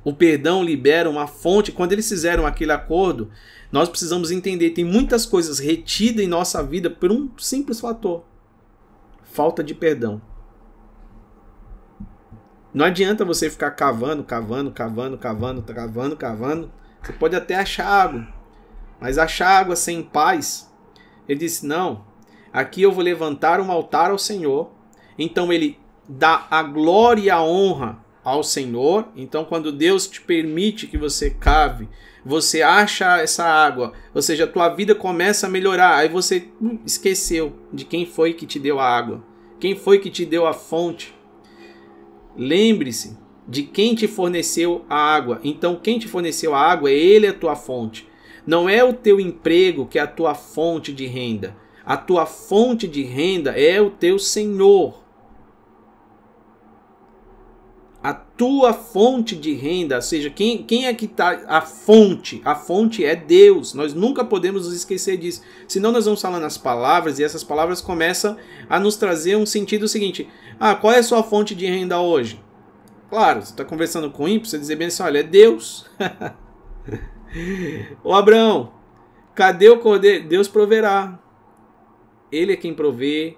O 0.05 0.13
perdão 0.13 0.63
libera 0.63 1.11
uma 1.11 1.27
fonte. 1.27 1.73
Quando 1.73 1.93
eles 1.93 2.09
fizeram 2.09 2.47
aquele 2.47 2.73
acordo, 2.73 3.31
nós 3.71 3.89
precisamos 3.89 4.31
entender, 4.31 4.71
tem 4.71 4.85
muitas 4.85 5.27
coisas 5.27 5.59
retidas 5.59 6.25
em 6.25 6.29
nossa 6.29 6.63
vida 6.63 6.89
por 6.89 7.13
um 7.13 7.31
simples 7.37 7.81
fator: 7.81 8.25
falta 9.23 9.63
de 9.63 9.75
perdão. 9.75 10.21
Não 12.73 12.85
adianta 12.85 13.25
você 13.25 13.51
ficar 13.51 13.73
cavando, 13.73 14.23
cavando, 14.23 14.71
cavando, 14.71 15.19
cavando, 15.19 15.63
cavando, 15.63 16.17
cavando. 16.17 16.73
Você 17.03 17.13
pode 17.13 17.35
até 17.35 17.57
achar 17.57 17.87
água, 17.87 18.29
mas 19.01 19.19
achar 19.19 19.49
água 19.49 19.75
sem 19.75 20.03
paz. 20.03 20.73
Ele 21.29 21.41
disse: 21.41 21.67
Não, 21.67 22.05
aqui 22.53 22.83
eu 22.83 22.93
vou 22.93 23.03
levantar 23.03 23.61
um 23.61 23.71
altar 23.71 24.11
ao 24.11 24.19
Senhor. 24.19 24.71
Então 25.19 25.53
ele 25.53 25.79
dá 26.09 26.47
a 26.51 26.63
glória 26.63 27.23
e 27.23 27.31
a 27.31 27.43
honra 27.43 27.99
ao 28.25 28.43
Senhor. 28.43 29.09
Então, 29.17 29.45
quando 29.45 29.73
Deus 29.73 30.07
te 30.07 30.21
permite 30.21 30.87
que 30.87 30.97
você 30.97 31.31
cave, 31.31 31.89
você 32.25 32.63
acha 32.63 33.19
essa 33.19 33.45
água, 33.45 33.93
ou 34.15 34.21
seja, 34.21 34.45
a 34.45 34.49
tua 34.49 34.69
vida 34.69 34.95
começa 34.95 35.47
a 35.47 35.51
melhorar. 35.51 35.97
Aí 35.97 36.09
você 36.09 36.49
hum, 36.61 36.79
esqueceu 36.85 37.55
de 37.73 37.85
quem 37.85 38.05
foi 38.05 38.35
que 38.35 38.47
te 38.47 38.59
deu 38.59 38.79
a 38.79 38.85
água, 38.85 39.23
quem 39.59 39.75
foi 39.75 39.99
que 39.99 40.11
te 40.11 40.27
deu 40.27 40.47
a 40.47 40.53
fonte. 40.53 41.15
Lembre-se 42.37 43.17
de 43.47 43.63
quem 43.63 43.95
te 43.95 44.07
forneceu 44.07 44.85
a 44.89 44.97
água. 44.97 45.41
Então, 45.43 45.81
quem 45.83 45.99
te 45.99 46.07
forneceu 46.07 46.55
a 46.55 46.61
água, 46.61 46.91
ele 46.91 47.27
é 47.27 47.31
a 47.31 47.35
tua 47.35 47.57
fonte. 47.57 48.07
Não 48.47 48.69
é 48.69 48.85
o 48.85 48.93
teu 48.93 49.19
emprego 49.19 49.87
que 49.87 49.99
é 49.99 50.03
a 50.03 50.07
tua 50.07 50.35
fonte 50.35 50.93
de 50.93 51.07
renda. 51.07 51.57
A 51.85 51.97
tua 51.97 52.27
fonte 52.27 52.87
de 52.87 53.03
renda 53.03 53.53
é 53.53 53.81
o 53.81 53.91
teu 53.91 54.19
Senhor. 54.19 55.08
A 58.03 58.15
tua 58.15 58.73
fonte 58.73 59.35
de 59.35 59.53
renda, 59.55 59.97
ou 59.97 60.03
seja, 60.03 60.31
quem, 60.31 60.63
quem 60.63 60.87
é 60.87 60.95
que 60.95 61.07
está 61.07 61.43
a 61.49 61.61
fonte? 61.61 62.41
A 62.45 62.55
fonte 62.55 63.05
é 63.05 63.17
Deus. 63.17 63.75
Nós 63.75 63.93
nunca 63.93 64.25
podemos 64.25 64.67
nos 64.67 64.75
esquecer 64.75 65.17
disso. 65.17 65.43
Senão 65.67 65.91
nós 65.91 66.05
vamos 66.05 66.23
falando 66.23 66.45
as 66.45 66.57
palavras 66.57 67.19
e 67.19 67.25
essas 67.25 67.43
palavras 67.43 67.81
começam 67.81 68.37
a 68.69 68.79
nos 68.79 68.97
trazer 68.97 69.37
um 69.37 69.45
sentido 69.45 69.89
seguinte: 69.89 70.29
ah, 70.61 70.77
qual 70.77 70.93
é 70.93 70.99
a 70.99 71.03
sua 71.03 71.25
fonte 71.25 71.55
de 71.55 71.67
renda 71.67 72.01
hoje? 72.01 72.41
Claro, 73.11 73.43
você 73.43 73.51
está 73.51 73.65
conversando 73.65 74.11
com 74.11 74.29
ímpio, 74.29 74.49
você 74.49 74.59
dizer 74.59 74.77
bem 74.77 74.89
assim: 74.89 75.03
olha, 75.03 75.19
é 75.19 75.25
Deus. 75.25 75.87
Ô 78.05 78.15
Abraão, 78.15 78.73
cadê 79.35 79.69
o 79.69 79.81
cordeiro? 79.81 80.29
Deus 80.29 80.47
proverá. 80.47 81.19
Ele 82.31 82.53
é 82.53 82.57
quem 82.57 82.73
provê. 82.73 83.37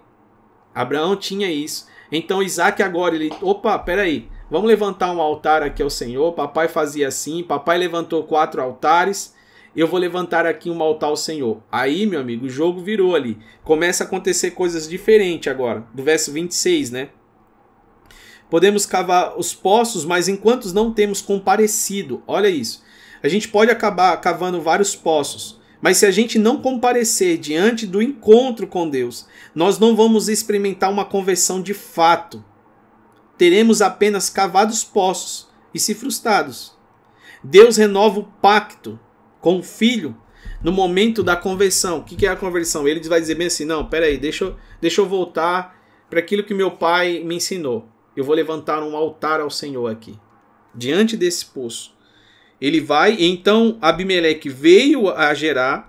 Abraão 0.75 1.17
tinha 1.17 1.51
isso. 1.51 1.89
Então 2.13 2.43
Isaac 2.43 2.83
agora, 2.83 3.15
ele, 3.15 3.33
opa, 3.41 3.79
peraí, 3.79 4.29
vamos 4.51 4.69
levantar 4.69 5.13
um 5.13 5.21
altar 5.21 5.63
aqui 5.63 5.83
ao 5.83 5.91
Senhor. 5.91 6.33
Papai 6.33 6.69
fazia 6.69 7.09
assim, 7.09 7.43
papai 7.43 7.79
levantou 7.79 8.25
quatro 8.25 8.61
altares. 8.61 9.35
Eu 9.75 9.87
vou 9.87 10.01
levantar 10.01 10.47
aqui 10.47 10.69
um 10.69 10.83
altar 10.83 11.11
ao 11.11 11.17
Senhor. 11.17 11.63
Aí, 11.71 12.05
meu 12.05 12.21
amigo, 12.21 12.47
o 12.47 12.51
jogo 12.51 12.81
virou 12.81 13.15
ali. 13.15 13.39
Começa 13.63 14.03
a 14.03 14.07
acontecer 14.07 14.51
coisas 14.51 14.89
diferentes 14.89 15.51
agora. 15.51 15.85
Do 15.95 16.03
verso 16.03 16.33
26, 16.33 16.91
né? 16.91 17.11
Podemos 18.51 18.85
cavar 18.85 19.39
os 19.39 19.55
poços, 19.55 20.05
mas 20.05 20.27
enquanto 20.27 20.75
não 20.75 20.93
temos 20.93 21.23
comparecido, 21.23 22.21
olha 22.27 22.49
isso. 22.49 22.83
A 23.23 23.29
gente 23.29 23.47
pode 23.49 23.71
acabar 23.71 24.17
cavando 24.21 24.61
vários 24.61 24.97
poços, 24.97 25.61
mas 25.81 25.99
se 25.99 26.07
a 26.07 26.11
gente 26.11 26.37
não 26.37 26.61
comparecer 26.61 27.39
diante 27.39 27.87
do 27.87 28.03
encontro 28.03 28.67
com 28.67 28.89
Deus, 28.89 29.27
nós 29.55 29.79
não 29.79 29.95
vamos 29.95 30.29
experimentar 30.29 30.91
uma 30.91 31.05
conversão 31.05 31.63
de 31.63 31.73
fato. 31.73 32.45
Teremos 33.41 33.81
apenas 33.81 34.29
cavados 34.29 34.85
poços 34.85 35.49
e 35.73 35.81
se 35.81 35.95
frustrados. 35.95 36.77
Deus 37.43 37.79
renova 37.79 38.21
o 38.21 38.25
pacto 38.25 39.01
com 39.41 39.61
o 39.61 39.63
filho 39.63 40.15
no 40.63 40.71
momento 40.71 41.23
da 41.23 41.35
conversão. 41.35 42.01
O 42.01 42.05
que 42.05 42.27
é 42.27 42.29
a 42.29 42.37
conversão? 42.37 42.87
Ele 42.87 43.01
vai 43.09 43.19
dizer 43.19 43.37
bem 43.37 43.47
assim: 43.47 43.65
não, 43.65 43.87
peraí, 43.87 44.19
deixa 44.19 44.45
eu, 44.45 44.57
deixa 44.79 45.01
eu 45.01 45.07
voltar 45.07 45.81
para 46.11 46.21
aquilo 46.21 46.45
que 46.45 46.53
meu 46.53 46.73
pai 46.73 47.23
me 47.25 47.37
ensinou 47.37 47.89
eu 48.17 48.25
vou 48.25 48.35
levantar 48.35 48.83
um 48.83 48.97
altar 48.97 49.41
ao 49.41 49.51
Senhor 49.51 49.87
aqui, 49.87 50.19
diante 50.75 51.17
desse 51.17 51.47
poço. 51.47 51.97
Ele 52.61 52.81
vai, 52.81 53.17
então 53.19 53.79
Abimeleque 53.81 54.49
veio 54.49 55.09
a 55.09 55.33
Gerar 55.33 55.89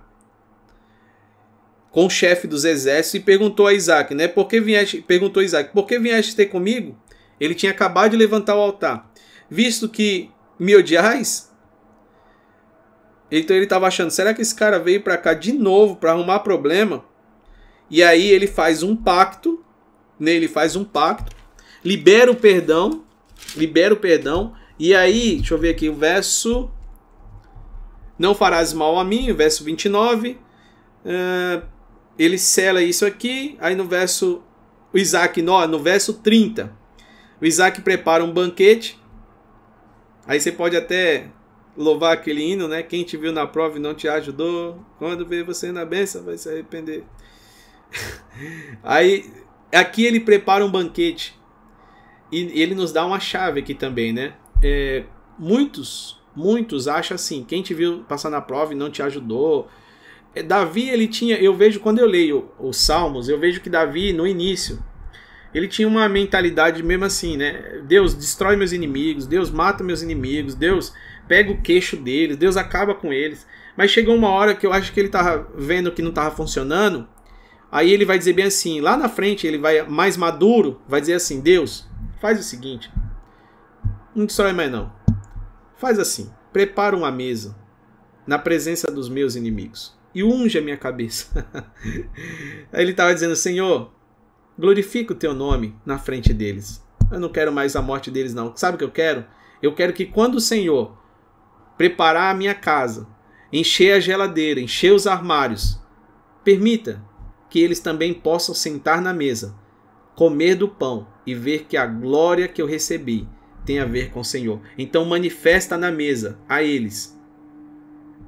com 1.89 2.05
o 2.05 2.09
chefe 2.09 2.47
dos 2.47 2.63
exércitos 2.63 3.15
e 3.15 3.19
perguntou 3.19 3.67
a 3.67 3.73
Isaac, 3.73 4.15
né? 4.15 4.27
Por 4.27 4.47
que 4.47 4.61
vieste, 4.61 5.01
perguntou 5.01 5.41
a 5.41 5.43
Isaac, 5.43 5.73
por 5.73 5.85
que 5.85 5.99
vieste 5.99 6.35
ter 6.35 6.45
comigo? 6.45 6.97
Ele 7.41 7.53
tinha 7.53 7.73
acabado 7.73 8.11
de 8.11 8.17
levantar 8.17 8.55
o 8.55 8.61
altar. 8.61 9.11
Visto 9.49 9.89
que 9.89 10.31
me 10.57 10.73
odiais? 10.73 11.51
Então 13.29 13.53
ele 13.53 13.65
estava 13.65 13.87
achando, 13.87 14.11
será 14.11 14.33
que 14.33 14.41
esse 14.41 14.55
cara 14.55 14.79
veio 14.79 15.01
para 15.01 15.17
cá 15.17 15.33
de 15.33 15.51
novo 15.51 15.97
para 15.97 16.11
arrumar 16.11 16.39
problema? 16.39 17.03
E 17.89 18.01
aí 18.01 18.29
ele 18.29 18.47
faz 18.47 18.81
um 18.81 18.95
pacto, 18.95 19.61
né? 20.17 20.31
ele 20.31 20.47
faz 20.47 20.77
um 20.77 20.85
pacto 20.85 21.35
libera 21.83 22.31
o 22.31 22.35
perdão, 22.35 23.03
libera 23.55 23.93
o 23.93 23.97
perdão, 23.97 24.53
e 24.79 24.95
aí, 24.95 25.37
deixa 25.37 25.53
eu 25.53 25.57
ver 25.57 25.69
aqui 25.69 25.89
o 25.89 25.95
verso. 25.95 26.71
Não 28.17 28.33
farás 28.33 28.73
mal 28.73 28.97
a 28.99 29.03
mim, 29.03 29.31
verso 29.33 29.63
29. 29.63 30.39
Uh, 31.05 31.63
ele 32.17 32.37
sela 32.37 32.81
isso 32.81 33.05
aqui, 33.05 33.57
aí 33.59 33.75
no 33.75 33.85
verso. 33.85 34.41
O 34.93 34.97
Isaac, 34.97 35.41
no, 35.41 35.65
no 35.67 35.79
verso 35.79 36.15
30. 36.15 36.75
O 37.41 37.45
Isaac 37.45 37.81
prepara 37.81 38.23
um 38.23 38.31
banquete. 38.31 38.99
Aí 40.27 40.39
você 40.39 40.51
pode 40.51 40.77
até 40.77 41.27
louvar 41.75 42.13
aquele 42.13 42.43
hino, 42.43 42.67
né? 42.67 42.83
Quem 42.83 43.03
te 43.03 43.17
viu 43.17 43.31
na 43.31 43.47
prova 43.47 43.77
e 43.77 43.81
não 43.81 43.95
te 43.95 44.07
ajudou, 44.07 44.85
quando 44.99 45.25
vê 45.25 45.43
você 45.43 45.71
na 45.71 45.83
benção 45.83 46.23
vai 46.23 46.37
se 46.37 46.47
arrepender. 46.47 47.03
Aí, 48.83 49.31
aqui 49.73 50.05
ele 50.05 50.19
prepara 50.19 50.63
um 50.63 50.69
banquete. 50.69 51.39
E 52.31 52.61
ele 52.61 52.75
nos 52.75 52.93
dá 52.93 53.05
uma 53.05 53.19
chave 53.19 53.59
aqui 53.59 53.73
também, 53.73 54.13
né? 54.13 54.35
É, 54.63 55.03
muitos, 55.37 56.21
muitos 56.35 56.87
acham 56.87 57.15
assim, 57.15 57.43
quem 57.43 57.61
te 57.61 57.73
viu 57.73 58.05
passar 58.07 58.29
na 58.29 58.39
prova 58.39 58.73
e 58.73 58.75
não 58.75 58.89
te 58.89 59.01
ajudou. 59.01 59.67
É, 60.33 60.41
Davi, 60.41 60.89
ele 60.89 61.07
tinha, 61.07 61.35
eu 61.37 61.53
vejo 61.53 61.79
quando 61.79 61.99
eu 61.99 62.05
leio 62.05 62.49
os 62.59 62.77
Salmos, 62.77 63.27
eu 63.27 63.39
vejo 63.39 63.59
que 63.59 63.69
Davi, 63.69 64.13
no 64.13 64.25
início, 64.25 64.81
ele 65.53 65.67
tinha 65.67 65.87
uma 65.87 66.07
mentalidade 66.07 66.81
mesmo 66.83 67.05
assim, 67.05 67.37
né? 67.37 67.81
Deus 67.85 68.13
destrói 68.13 68.55
meus 68.55 68.71
inimigos, 68.71 69.27
Deus 69.27 69.49
mata 69.49 69.83
meus 69.83 70.01
inimigos, 70.01 70.55
Deus 70.55 70.93
pega 71.27 71.51
o 71.51 71.61
queixo 71.61 71.97
deles, 71.97 72.37
Deus 72.37 72.57
acaba 72.57 72.95
com 72.95 73.11
eles. 73.11 73.45
Mas 73.75 73.91
chegou 73.91 74.15
uma 74.15 74.29
hora 74.29 74.55
que 74.55 74.65
eu 74.65 74.73
acho 74.73 74.91
que 74.91 74.99
ele 74.99 75.09
tava 75.09 75.47
vendo 75.55 75.91
que 75.91 76.01
não 76.01 76.11
tava 76.11 76.35
funcionando. 76.35 77.07
Aí 77.71 77.91
ele 77.91 78.05
vai 78.05 78.17
dizer 78.17 78.33
bem 78.33 78.45
assim, 78.45 78.81
lá 78.81 78.97
na 78.97 79.07
frente 79.07 79.47
ele 79.47 79.57
vai 79.57 79.81
mais 79.83 80.17
maduro, 80.17 80.81
vai 80.87 80.99
dizer 80.99 81.13
assim: 81.13 81.39
Deus, 81.39 81.89
Faz 82.21 82.39
o 82.39 82.43
seguinte. 82.43 82.93
Não 84.15 84.27
destrói 84.27 84.53
mais 84.53 84.71
não. 84.71 84.93
Faz 85.75 85.97
assim. 85.97 86.31
Prepara 86.53 86.95
uma 86.95 87.11
mesa 87.11 87.57
na 88.27 88.37
presença 88.37 88.91
dos 88.91 89.09
meus 89.09 89.35
inimigos 89.35 89.97
e 90.13 90.23
unge 90.23 90.59
a 90.59 90.61
minha 90.61 90.77
cabeça. 90.77 91.47
Aí 92.71 92.83
ele 92.83 92.91
estava 92.91 93.11
dizendo: 93.11 93.35
Senhor, 93.35 93.91
glorifica 94.57 95.13
o 95.13 95.15
teu 95.15 95.33
nome 95.33 95.75
na 95.85 95.97
frente 95.97 96.33
deles. 96.33 96.85
Eu 97.11 97.19
não 97.19 97.29
quero 97.29 97.51
mais 97.51 97.75
a 97.75 97.81
morte 97.81 98.09
deles, 98.09 98.33
não. 98.33 98.55
Sabe 98.55 98.75
o 98.75 98.77
que 98.77 98.83
eu 98.83 98.91
quero? 98.91 99.25
Eu 99.61 99.73
quero 99.73 99.93
que 99.93 100.05
quando 100.05 100.35
o 100.35 100.41
Senhor 100.41 100.97
preparar 101.77 102.33
a 102.33 102.37
minha 102.37 102.53
casa, 102.53 103.07
encher 103.51 103.93
a 103.93 103.99
geladeira, 103.99 104.59
encher 104.59 104.93
os 104.93 105.07
armários, 105.07 105.79
permita 106.43 107.03
que 107.49 107.59
eles 107.59 107.79
também 107.79 108.13
possam 108.13 108.55
sentar 108.55 109.01
na 109.01 109.13
mesa 109.13 109.55
comer 110.15 110.55
do 110.55 110.67
pão 110.67 111.07
e 111.25 111.33
ver 111.33 111.65
que 111.65 111.75
a 111.75 111.85
glória 111.85 112.47
que 112.47 112.61
eu 112.61 112.65
recebi 112.65 113.27
tem 113.65 113.79
a 113.79 113.85
ver 113.85 114.11
com 114.11 114.19
o 114.19 114.25
Senhor. 114.25 114.61
Então 114.77 115.05
manifesta 115.05 115.77
na 115.77 115.91
mesa 115.91 116.39
a 116.47 116.63
eles. 116.63 117.19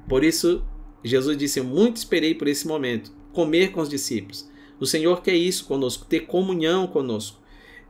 Por 0.08 0.24
isso, 0.24 0.64
Jesus 1.02 1.36
disse: 1.36 1.58
Eu 1.58 1.64
muito 1.64 1.96
esperei 1.96 2.34
por 2.34 2.48
esse 2.48 2.66
momento 2.66 3.12
comer 3.32 3.72
com 3.72 3.80
os 3.80 3.88
discípulos. 3.88 4.50
O 4.84 4.86
Senhor 4.86 5.22
quer 5.22 5.34
isso 5.34 5.64
conosco, 5.64 6.04
ter 6.04 6.20
comunhão 6.20 6.86
conosco. 6.86 7.40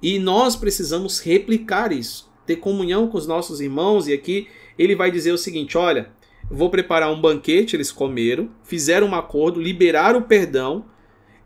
E 0.01 0.19
nós 0.19 0.55
precisamos 0.55 1.19
replicar 1.19 1.93
isso, 1.93 2.31
ter 2.47 2.57
comunhão 2.57 3.09
com 3.09 3.19
os 3.19 3.27
nossos 3.27 3.61
irmãos. 3.61 4.07
E 4.07 4.13
aqui 4.13 4.49
ele 4.79 4.95
vai 4.95 5.11
dizer 5.11 5.33
o 5.33 5.39
seguinte: 5.39 5.77
Olha, 5.77 6.11
vou 6.51 6.71
preparar 6.71 7.13
um 7.13 7.21
banquete. 7.21 7.75
Eles 7.75 7.91
comeram, 7.91 8.49
fizeram 8.63 9.09
um 9.09 9.15
acordo, 9.15 9.61
liberaram 9.61 10.21
o 10.21 10.25
perdão. 10.25 10.85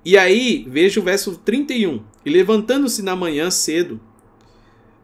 E 0.05 0.17
aí, 0.17 0.65
veja 0.69 1.01
o 1.01 1.03
verso 1.03 1.37
31. 1.39 2.03
E 2.25 2.31
levantando-se 2.31 3.03
na 3.03 3.17
manhã 3.17 3.51
cedo, 3.51 4.01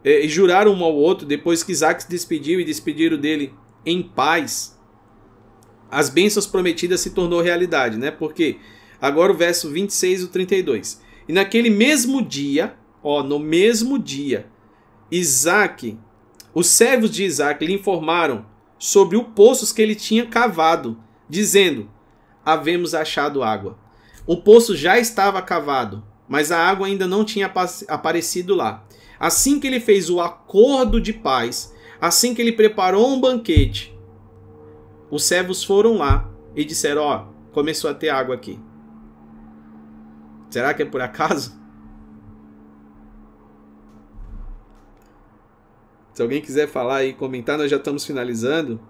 é, 0.04 0.24
e 0.24 0.28
juraram 0.28 0.72
um 0.72 0.84
ao 0.84 0.94
outro, 0.94 1.26
depois 1.26 1.62
que 1.62 1.72
Isaac 1.72 2.02
se 2.02 2.08
despediu 2.10 2.60
e 2.60 2.64
despediram 2.64 3.16
dele 3.16 3.52
em 3.86 4.02
paz, 4.02 4.78
as 5.90 6.10
bênçãos 6.10 6.46
prometidas 6.46 7.00
se 7.00 7.10
tornou 7.10 7.40
realidade, 7.40 7.96
né? 7.96 8.10
Porque 8.10 8.58
agora 9.04 9.32
o 9.32 9.36
verso 9.36 9.70
26 9.70 10.22
e 10.22 10.28
32. 10.28 11.02
E 11.28 11.32
naquele 11.32 11.68
mesmo 11.68 12.22
dia, 12.22 12.74
ó, 13.02 13.22
no 13.22 13.38
mesmo 13.38 13.98
dia, 13.98 14.46
Isaac, 15.10 15.98
os 16.54 16.68
servos 16.68 17.10
de 17.10 17.22
Isaac 17.22 17.64
lhe 17.64 17.74
informaram 17.74 18.46
sobre 18.78 19.18
o 19.18 19.24
poço 19.24 19.74
que 19.74 19.82
ele 19.82 19.94
tinha 19.94 20.24
cavado, 20.24 20.98
dizendo: 21.28 21.90
Havemos 22.42 22.94
achado 22.94 23.42
água. 23.42 23.78
O 24.26 24.38
poço 24.38 24.74
já 24.74 24.98
estava 24.98 25.42
cavado, 25.42 26.02
mas 26.26 26.50
a 26.50 26.58
água 26.58 26.86
ainda 26.86 27.06
não 27.06 27.26
tinha 27.26 27.52
aparecido 27.88 28.54
lá. 28.54 28.86
Assim 29.20 29.60
que 29.60 29.66
ele 29.66 29.80
fez 29.80 30.08
o 30.08 30.18
acordo 30.18 30.98
de 30.98 31.12
paz, 31.12 31.74
assim 32.00 32.34
que 32.34 32.40
ele 32.40 32.52
preparou 32.52 33.06
um 33.08 33.20
banquete, 33.20 33.94
os 35.10 35.24
servos 35.24 35.62
foram 35.62 35.98
lá 35.98 36.30
e 36.56 36.64
disseram: 36.64 37.02
Ó, 37.02 37.26
começou 37.52 37.90
a 37.90 37.94
ter 37.94 38.08
água 38.08 38.34
aqui. 38.34 38.58
Será 40.54 40.72
que 40.72 40.82
é 40.82 40.86
por 40.86 41.00
acaso? 41.00 41.60
Se 46.12 46.22
alguém 46.22 46.40
quiser 46.40 46.68
falar 46.68 47.04
e 47.04 47.12
comentar, 47.12 47.58
nós 47.58 47.68
já 47.68 47.76
estamos 47.76 48.06
finalizando. 48.06 48.80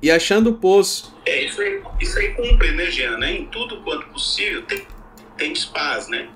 E 0.00 0.08
achando 0.08 0.50
o 0.50 0.54
poço. 0.54 1.12
É, 1.26 1.46
isso 1.46 1.60
aí, 1.60 1.82
isso 2.00 2.16
aí 2.16 2.32
cumpre, 2.34 2.70
né, 2.76 2.86
Jean? 2.92 3.18
Né? 3.18 3.32
Em 3.32 3.46
tudo 3.46 3.82
quanto 3.82 4.06
possível, 4.10 4.62
tem 4.66 4.86
tem 5.36 5.52
paz, 5.72 6.06
né? 6.06 6.30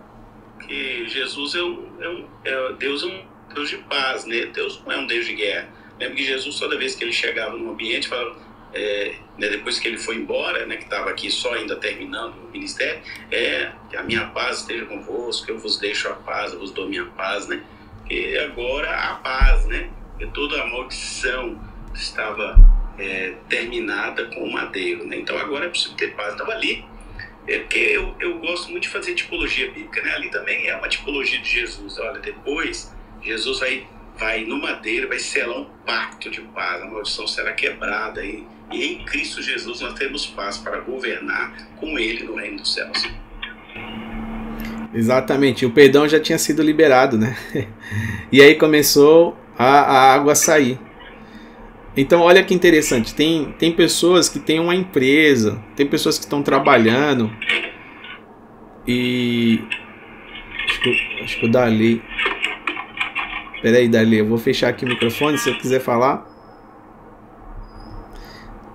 Que 0.66 1.06
Jesus 1.08 1.54
é 1.54 1.62
um, 1.62 2.02
é 2.02 2.08
um 2.08 2.28
é, 2.44 2.72
Deus 2.80 3.04
é 3.04 3.06
um 3.06 3.54
Deus 3.54 3.70
de 3.70 3.78
paz, 3.78 4.24
né? 4.24 4.46
Deus 4.46 4.82
não 4.84 4.90
é 4.90 4.98
um 4.98 5.06
Deus 5.06 5.24
de 5.24 5.34
guerra. 5.34 5.68
Lembra 6.00 6.16
que 6.16 6.24
Jesus, 6.24 6.58
toda 6.58 6.76
vez 6.76 6.96
que 6.96 7.04
ele 7.04 7.12
chegava 7.12 7.56
num 7.56 7.70
ambiente, 7.70 8.08
falava, 8.08 8.36
é, 8.74 9.14
né, 9.38 9.48
depois 9.48 9.78
que 9.78 9.88
ele 9.88 9.98
foi 9.98 10.16
embora, 10.16 10.66
né, 10.66 10.76
que 10.76 10.84
estava 10.84 11.10
aqui 11.10 11.30
só 11.30 11.54
ainda 11.54 11.76
terminando 11.76 12.34
o 12.36 12.50
ministério, 12.50 13.00
é 13.30 13.72
que 13.90 13.96
a 13.96 14.02
minha 14.02 14.26
paz 14.26 14.60
esteja 14.60 14.86
convosco, 14.86 15.50
eu 15.50 15.58
vos 15.58 15.78
deixo 15.78 16.08
a 16.08 16.14
paz, 16.14 16.52
eu 16.52 16.58
vos 16.58 16.70
dou 16.70 16.88
minha 16.88 17.06
paz, 17.06 17.46
né? 17.48 17.62
porque 18.08 18.38
agora 18.38 18.90
há 18.90 19.14
paz, 19.16 19.66
né? 19.66 19.90
E 20.18 20.26
toda 20.28 20.62
a 20.62 20.66
maldição 20.66 21.60
estava 21.94 22.56
é, 22.98 23.34
terminada 23.50 24.24
com 24.26 24.44
o 24.44 24.50
madeiro, 24.50 25.06
né? 25.06 25.16
Então 25.18 25.36
agora 25.36 25.66
é 25.66 25.68
preciso 25.68 25.94
ter 25.94 26.14
paz. 26.14 26.32
Então 26.32 26.50
ali, 26.50 26.86
é 27.46 27.58
porque 27.58 27.78
eu, 27.78 28.16
eu 28.18 28.38
gosto 28.38 28.70
muito 28.70 28.84
de 28.84 28.88
fazer 28.88 29.14
tipologia 29.14 29.70
bíblica, 29.70 30.02
né? 30.02 30.14
Ali 30.14 30.30
também 30.30 30.68
é 30.68 30.76
uma 30.76 30.88
tipologia 30.88 31.38
de 31.38 31.48
Jesus. 31.48 31.98
Olha, 31.98 32.18
depois 32.18 32.94
Jesus 33.22 33.60
vai, 33.60 33.86
vai 34.16 34.44
no 34.44 34.56
madeiro, 34.56 35.08
vai 35.08 35.18
selar 35.18 35.58
um 35.58 35.66
pacto 35.84 36.30
de 36.30 36.40
paz, 36.40 36.82
a 36.82 36.86
maldição 36.86 37.26
será 37.26 37.52
quebrada 37.52 38.24
e, 38.24 38.42
e 38.70 38.84
em 38.84 39.04
Cristo 39.04 39.42
Jesus 39.42 39.80
nós 39.80 39.94
temos 39.94 40.26
paz 40.26 40.58
para 40.58 40.80
governar 40.80 41.56
com 41.76 41.98
Ele 41.98 42.24
no 42.24 42.36
reino 42.36 42.58
dos 42.58 42.74
céus. 42.74 43.08
Exatamente, 44.92 45.66
o 45.66 45.70
perdão 45.70 46.08
já 46.08 46.18
tinha 46.18 46.38
sido 46.38 46.62
liberado, 46.62 47.18
né? 47.18 47.36
E 48.30 48.42
aí 48.42 48.56
começou 48.56 49.34
a, 49.58 49.64
a 49.64 50.14
água 50.14 50.32
a 50.32 50.34
sair. 50.34 50.78
Então, 51.96 52.20
olha 52.20 52.44
que 52.44 52.54
interessante. 52.54 53.14
Tem, 53.14 53.54
tem 53.58 53.72
pessoas 53.72 54.28
que 54.28 54.38
têm 54.38 54.60
uma 54.60 54.74
empresa, 54.74 55.58
tem 55.74 55.86
pessoas 55.86 56.18
que 56.18 56.24
estão 56.24 56.42
trabalhando. 56.42 57.28
E. 58.86 59.60
Acho 60.64 60.80
que, 60.82 61.20
acho 61.24 61.40
que 61.40 61.46
o 61.46 61.50
Dali. 61.50 62.02
Peraí, 63.62 63.88
Dali, 63.88 64.18
eu 64.18 64.26
vou 64.26 64.38
fechar 64.38 64.68
aqui 64.68 64.84
o 64.84 64.88
microfone 64.88 65.38
se 65.38 65.44
você 65.44 65.58
quiser 65.58 65.80
falar. 65.80 66.27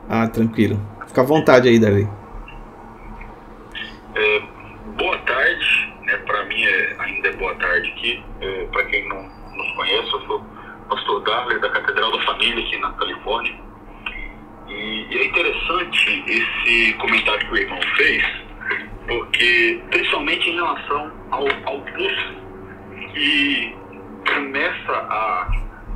Ah, 0.09 0.27
tranquilo. 0.27 0.79
Fica 1.07 1.21
à 1.21 1.23
vontade 1.23 1.69
aí, 1.69 1.79
Dali. 1.79 2.07
É, 4.15 4.41
boa 4.97 5.17
tarde, 5.19 5.93
né? 6.01 6.17
Para 6.17 6.45
mim 6.45 6.63
é, 6.63 6.95
ainda 6.99 7.27
é 7.29 7.33
boa 7.33 7.55
tarde 7.55 7.89
aqui. 7.89 8.23
É, 8.41 8.65
Para 8.71 8.85
quem 8.85 9.07
não 9.07 9.23
nos 9.23 9.71
conhece, 9.75 10.11
eu 10.13 10.21
sou 10.21 10.45
pastor 10.89 11.23
Darley 11.23 11.59
da 11.59 11.69
Catedral 11.69 12.11
da 12.11 12.23
Família 12.23 12.65
aqui 12.65 12.77
na 12.79 12.91
Califórnia. 12.93 13.55
E, 14.67 15.07
e 15.09 15.17
é 15.17 15.25
interessante 15.25 16.23
esse 16.27 16.93
comentário 16.93 17.47
que 17.47 17.53
o 17.53 17.57
irmão 17.57 17.79
fez, 17.95 18.23
porque 19.07 19.81
principalmente 19.89 20.49
em 20.49 20.55
relação 20.55 21.11
ao, 21.31 21.47
ao 21.65 21.81
poço 21.81 22.33
que 23.13 23.75
começa 24.33 24.91
a, 24.91 25.51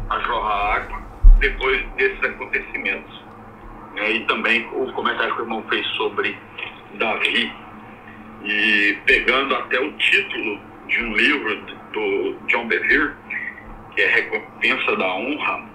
a 0.09 0.19
jorrar 0.19 0.75
água 0.77 1.01
depois 1.39 1.85
desses 1.97 2.23
acontecimentos. 2.23 3.26
Né? 3.97 4.11
E 4.11 4.19
também 4.21 4.65
o 4.71 4.91
comentário 4.93 5.33
que 5.35 5.41
o 5.41 5.43
irmão 5.43 5.63
fez 5.69 5.85
sobre 5.89 6.37
Davi, 6.93 7.51
e 8.43 8.97
pegando 9.05 9.55
até 9.55 9.79
o 9.79 9.91
título 9.93 10.61
de 10.87 11.03
um 11.03 11.13
livro 11.15 11.55
do 11.91 12.37
John 12.47 12.67
Bevere, 12.67 13.11
que 13.93 14.01
é 14.01 14.07
Recompensa 14.07 14.95
da 14.95 15.13
Honra, 15.13 15.69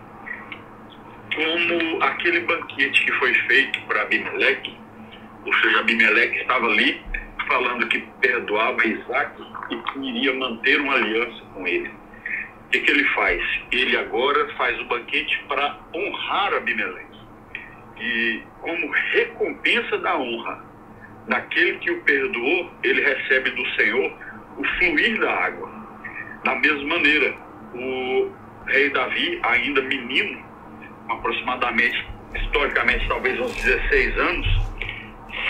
como 1.35 2.03
aquele 2.03 2.41
banquete 2.41 3.05
que 3.05 3.13
foi 3.13 3.35
feito 3.35 3.81
para 3.83 4.03
Abimeleque, 4.03 4.77
ou 5.45 5.53
seja, 5.55 5.81
Abimeleque 5.81 6.39
estava 6.39 6.67
ali 6.67 7.03
falando 7.49 7.89
que 7.89 7.99
perdoava 8.21 8.87
Isaac 8.87 9.43
e 9.71 9.77
que 9.77 9.99
iria 9.99 10.33
manter 10.35 10.81
uma 10.81 10.95
aliança 10.95 11.43
com 11.53 11.67
ele. 11.67 11.89
O 11.89 12.71
que, 12.71 12.81
que 12.81 12.91
ele 12.91 13.05
faz? 13.09 13.43
Ele 13.71 13.97
agora 13.97 14.49
faz 14.55 14.79
o 14.81 14.85
banquete 14.85 15.43
para 15.49 15.79
honrar 15.95 16.55
Abimeleque. 16.55 17.12
E 17.99 18.43
como 18.61 18.91
recompensa 19.13 19.99
da 19.99 20.17
honra 20.19 20.65
daquele 21.29 21.79
que 21.79 21.91
o 21.91 22.01
perdoou, 22.03 22.71
ele 22.83 23.03
recebe 23.03 23.51
do 23.51 23.67
Senhor 23.77 24.13
o 24.59 24.65
fluir 24.79 25.21
da 25.21 25.31
água. 25.31 25.71
Da 26.45 26.55
mesma 26.57 26.97
maneira, 26.97 27.35
o 27.75 28.31
rei 28.67 28.91
Davi, 28.91 29.41
ainda 29.43 29.81
menino, 29.83 30.43
aproximadamente, 31.09 32.07
historicamente, 32.35 33.07
talvez 33.09 33.39
uns 33.41 33.55
16 33.55 34.19
anos, 34.19 34.47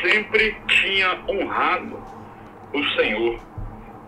sempre 0.03 0.57
tinha 0.69 1.19
honrado 1.29 1.99
o 2.73 2.85
Senhor. 2.97 3.39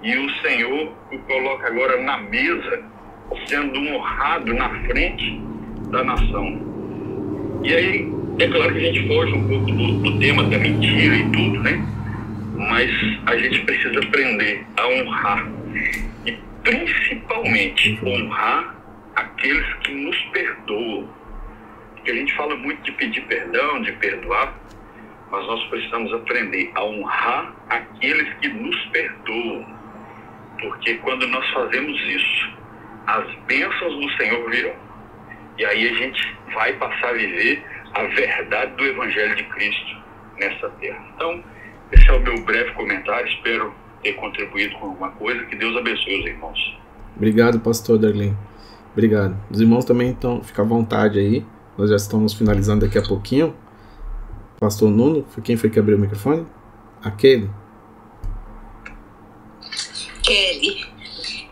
E 0.02 0.16
o 0.18 0.30
Senhor 0.42 0.92
o 1.10 1.18
coloca 1.20 1.66
agora 1.66 2.02
na 2.02 2.18
mesa, 2.18 2.84
sendo 3.46 3.78
honrado 3.78 4.52
na 4.52 4.68
frente 4.84 5.40
da 5.90 6.04
nação. 6.04 6.74
E 7.62 7.74
aí, 7.74 8.23
é 8.38 8.48
claro 8.48 8.72
que 8.72 8.78
a 8.78 8.92
gente 8.92 9.06
foge 9.06 9.32
um 9.32 9.48
pouco 9.48 9.66
do, 9.66 9.98
do 10.00 10.18
tema 10.18 10.42
da 10.44 10.58
mentira 10.58 11.16
e 11.16 11.30
tudo, 11.30 11.60
né? 11.60 11.86
Mas 12.56 12.90
a 13.26 13.36
gente 13.36 13.60
precisa 13.60 14.00
aprender 14.00 14.66
a 14.76 14.88
honrar. 14.88 15.48
E 16.26 16.32
principalmente 16.64 17.98
honrar 18.04 18.74
aqueles 19.14 19.72
que 19.84 19.92
nos 19.92 20.16
perdoam. 20.32 21.08
Porque 21.94 22.10
a 22.10 22.14
gente 22.14 22.34
fala 22.34 22.56
muito 22.56 22.82
de 22.82 22.92
pedir 22.92 23.20
perdão, 23.22 23.82
de 23.82 23.92
perdoar, 23.92 24.52
mas 25.30 25.46
nós 25.46 25.64
precisamos 25.68 26.12
aprender 26.12 26.72
a 26.74 26.84
honrar 26.84 27.54
aqueles 27.70 28.34
que 28.40 28.48
nos 28.48 28.76
perdoam. 28.86 29.64
Porque 30.60 30.94
quando 30.94 31.26
nós 31.28 31.48
fazemos 31.50 32.00
isso, 32.00 32.50
as 33.06 33.32
bênçãos 33.46 33.94
do 33.94 34.16
Senhor 34.16 34.50
virão. 34.50 34.74
E 35.56 35.64
aí 35.64 35.88
a 35.88 35.94
gente 35.94 36.36
vai 36.52 36.72
passar 36.74 37.10
a 37.10 37.12
viver 37.12 37.73
a 37.94 38.02
verdade 38.04 38.76
do 38.76 38.84
Evangelho 38.84 39.36
de 39.36 39.44
Cristo 39.44 39.96
nessa 40.38 40.68
terra. 40.80 41.04
Então, 41.14 41.42
esse 41.92 42.08
é 42.08 42.12
o 42.12 42.20
meu 42.20 42.44
breve 42.44 42.72
comentário. 42.72 43.26
Espero 43.28 43.72
ter 44.02 44.14
contribuído 44.14 44.76
com 44.76 44.86
alguma 44.86 45.10
coisa. 45.12 45.44
Que 45.46 45.56
Deus 45.56 45.76
abençoe 45.76 46.20
os 46.20 46.26
irmãos. 46.26 46.78
Obrigado, 47.16 47.60
pastor 47.60 47.98
Darlene. 47.98 48.36
Obrigado. 48.92 49.36
Os 49.50 49.60
irmãos 49.60 49.84
também 49.84 50.10
estão, 50.10 50.42
fica 50.42 50.62
à 50.62 50.64
vontade 50.64 51.18
aí. 51.18 51.44
Nós 51.78 51.90
já 51.90 51.96
estamos 51.96 52.34
finalizando 52.34 52.84
daqui 52.84 52.98
a 52.98 53.02
pouquinho. 53.02 53.54
Pastor 54.58 54.90
Nuno, 54.90 55.24
foi 55.30 55.42
quem 55.42 55.56
foi 55.56 55.70
que 55.70 55.78
abriu 55.78 55.96
o 55.96 56.00
microfone? 56.00 56.46
Aquele. 57.02 57.50
Kelly, 60.22 60.86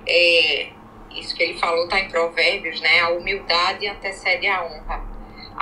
é, 0.07 0.69
isso 1.17 1.37
que 1.37 1.43
ele 1.43 1.59
falou 1.59 1.85
está 1.85 2.01
em 2.01 2.09
Provérbios, 2.09 2.81
né? 2.81 3.01
A 3.01 3.11
humildade 3.11 3.87
antecede 3.87 4.47
a 4.47 4.65
honra. 4.65 5.12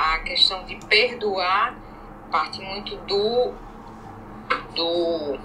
A 0.03 0.21
questão 0.21 0.65
de 0.65 0.77
perdoar 0.87 1.77
parte 2.31 2.59
muito 2.63 2.97
do, 2.97 3.53
do 4.75 5.39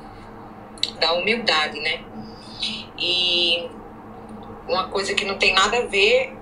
da 0.98 1.12
humildade, 1.12 1.78
né? 1.82 2.06
E 2.98 3.70
uma 4.66 4.88
coisa 4.88 5.14
que 5.14 5.26
não 5.26 5.38
tem 5.38 5.54
nada 5.54 5.80
a 5.80 5.86
ver, 5.88 6.38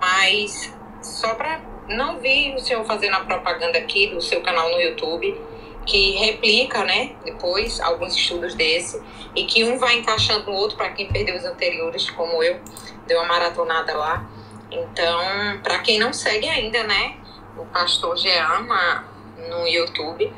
mas 0.00 0.74
só 1.02 1.34
para 1.34 1.60
não 1.88 2.18
vi 2.20 2.54
o 2.54 2.58
senhor 2.58 2.82
fazendo 2.86 3.16
a 3.16 3.20
propaganda 3.20 3.78
aqui 3.78 4.06
do 4.06 4.22
seu 4.22 4.40
canal 4.40 4.70
no 4.70 4.80
YouTube, 4.80 5.38
que 5.84 6.12
replica, 6.12 6.82
né, 6.84 7.14
depois 7.22 7.78
alguns 7.80 8.16
estudos 8.16 8.54
desse, 8.54 9.02
e 9.36 9.44
que 9.44 9.62
um 9.64 9.76
vai 9.76 9.98
encaixando 9.98 10.50
no 10.50 10.56
outro 10.56 10.78
para 10.78 10.88
quem 10.92 11.06
perdeu 11.12 11.36
os 11.36 11.44
anteriores, 11.44 12.08
como 12.08 12.42
eu, 12.42 12.58
deu 13.06 13.18
uma 13.18 13.28
maratonada 13.28 13.94
lá. 13.94 14.26
Então, 14.74 15.60
para 15.62 15.78
quem 15.78 15.98
não 15.98 16.12
segue 16.12 16.48
ainda, 16.48 16.82
né, 16.84 17.16
o 17.56 17.64
pastor 17.66 18.16
Jean 18.16 18.60
na- 18.62 19.04
no 19.48 19.66
YouTube, 19.68 20.32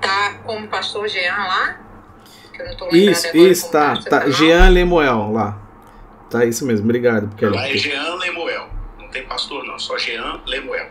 tá 0.00 0.38
como 0.44 0.66
pastor 0.68 1.06
Jean 1.08 1.36
lá, 1.36 1.80
que 2.52 2.62
eu 2.62 2.66
não 2.66 2.76
tô 2.76 2.88
Isso, 2.88 3.28
agora 3.28 3.48
isso, 3.48 3.70
tá. 3.70 3.96
tá. 3.96 4.20
canal. 4.20 4.30
Jean 4.32 4.68
Lemuel 4.70 5.32
lá. 5.32 5.58
Tá, 6.30 6.44
isso 6.44 6.64
mesmo. 6.66 6.84
Obrigado, 6.84 7.28
porque 7.28 7.46
Lá 7.46 7.68
é 7.68 7.76
Jean 7.76 8.14
Lemuel. 8.16 8.68
Não 8.98 9.08
tem 9.08 9.24
pastor 9.26 9.64
não, 9.64 9.78
só 9.78 9.98
Jean 9.98 10.40
Lemuel. 10.46 10.88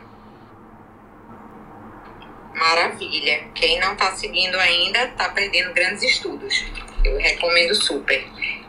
Maravilha. 2.53 3.45
Quem 3.55 3.79
não 3.79 3.93
está 3.93 4.11
seguindo 4.11 4.55
ainda 4.57 5.05
está 5.05 5.29
perdendo 5.29 5.73
grandes 5.73 6.03
estudos. 6.03 6.63
Eu 7.03 7.17
recomendo 7.17 7.73
super. 7.75 8.23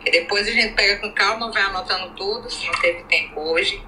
E 0.05 0.11
depois 0.11 0.49
a 0.49 0.51
gente 0.51 0.75
pega 0.75 0.97
com 1.01 1.13
calma, 1.13 1.51
vai 1.53 1.63
anotando 1.63 2.11
tudo, 2.15 2.51
se 2.51 2.67
não 2.67 2.73
teve 2.75 3.03
tempo 3.05 3.41
hoje. 3.41 3.83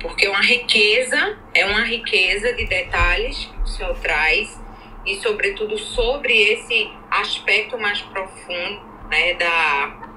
Porque 0.00 0.26
é 0.26 0.30
uma 0.30 0.42
riqueza, 0.42 1.38
é 1.54 1.66
uma 1.66 1.82
riqueza 1.82 2.52
de 2.52 2.64
detalhes 2.66 3.46
que 3.46 3.62
o 3.62 3.66
senhor 3.66 3.98
traz 3.98 4.60
e 5.04 5.16
sobretudo 5.16 5.76
sobre 5.78 6.34
esse 6.34 6.90
aspecto 7.10 7.78
mais 7.78 8.00
profundo, 8.02 8.80
né, 9.10 9.34
da 9.34 10.08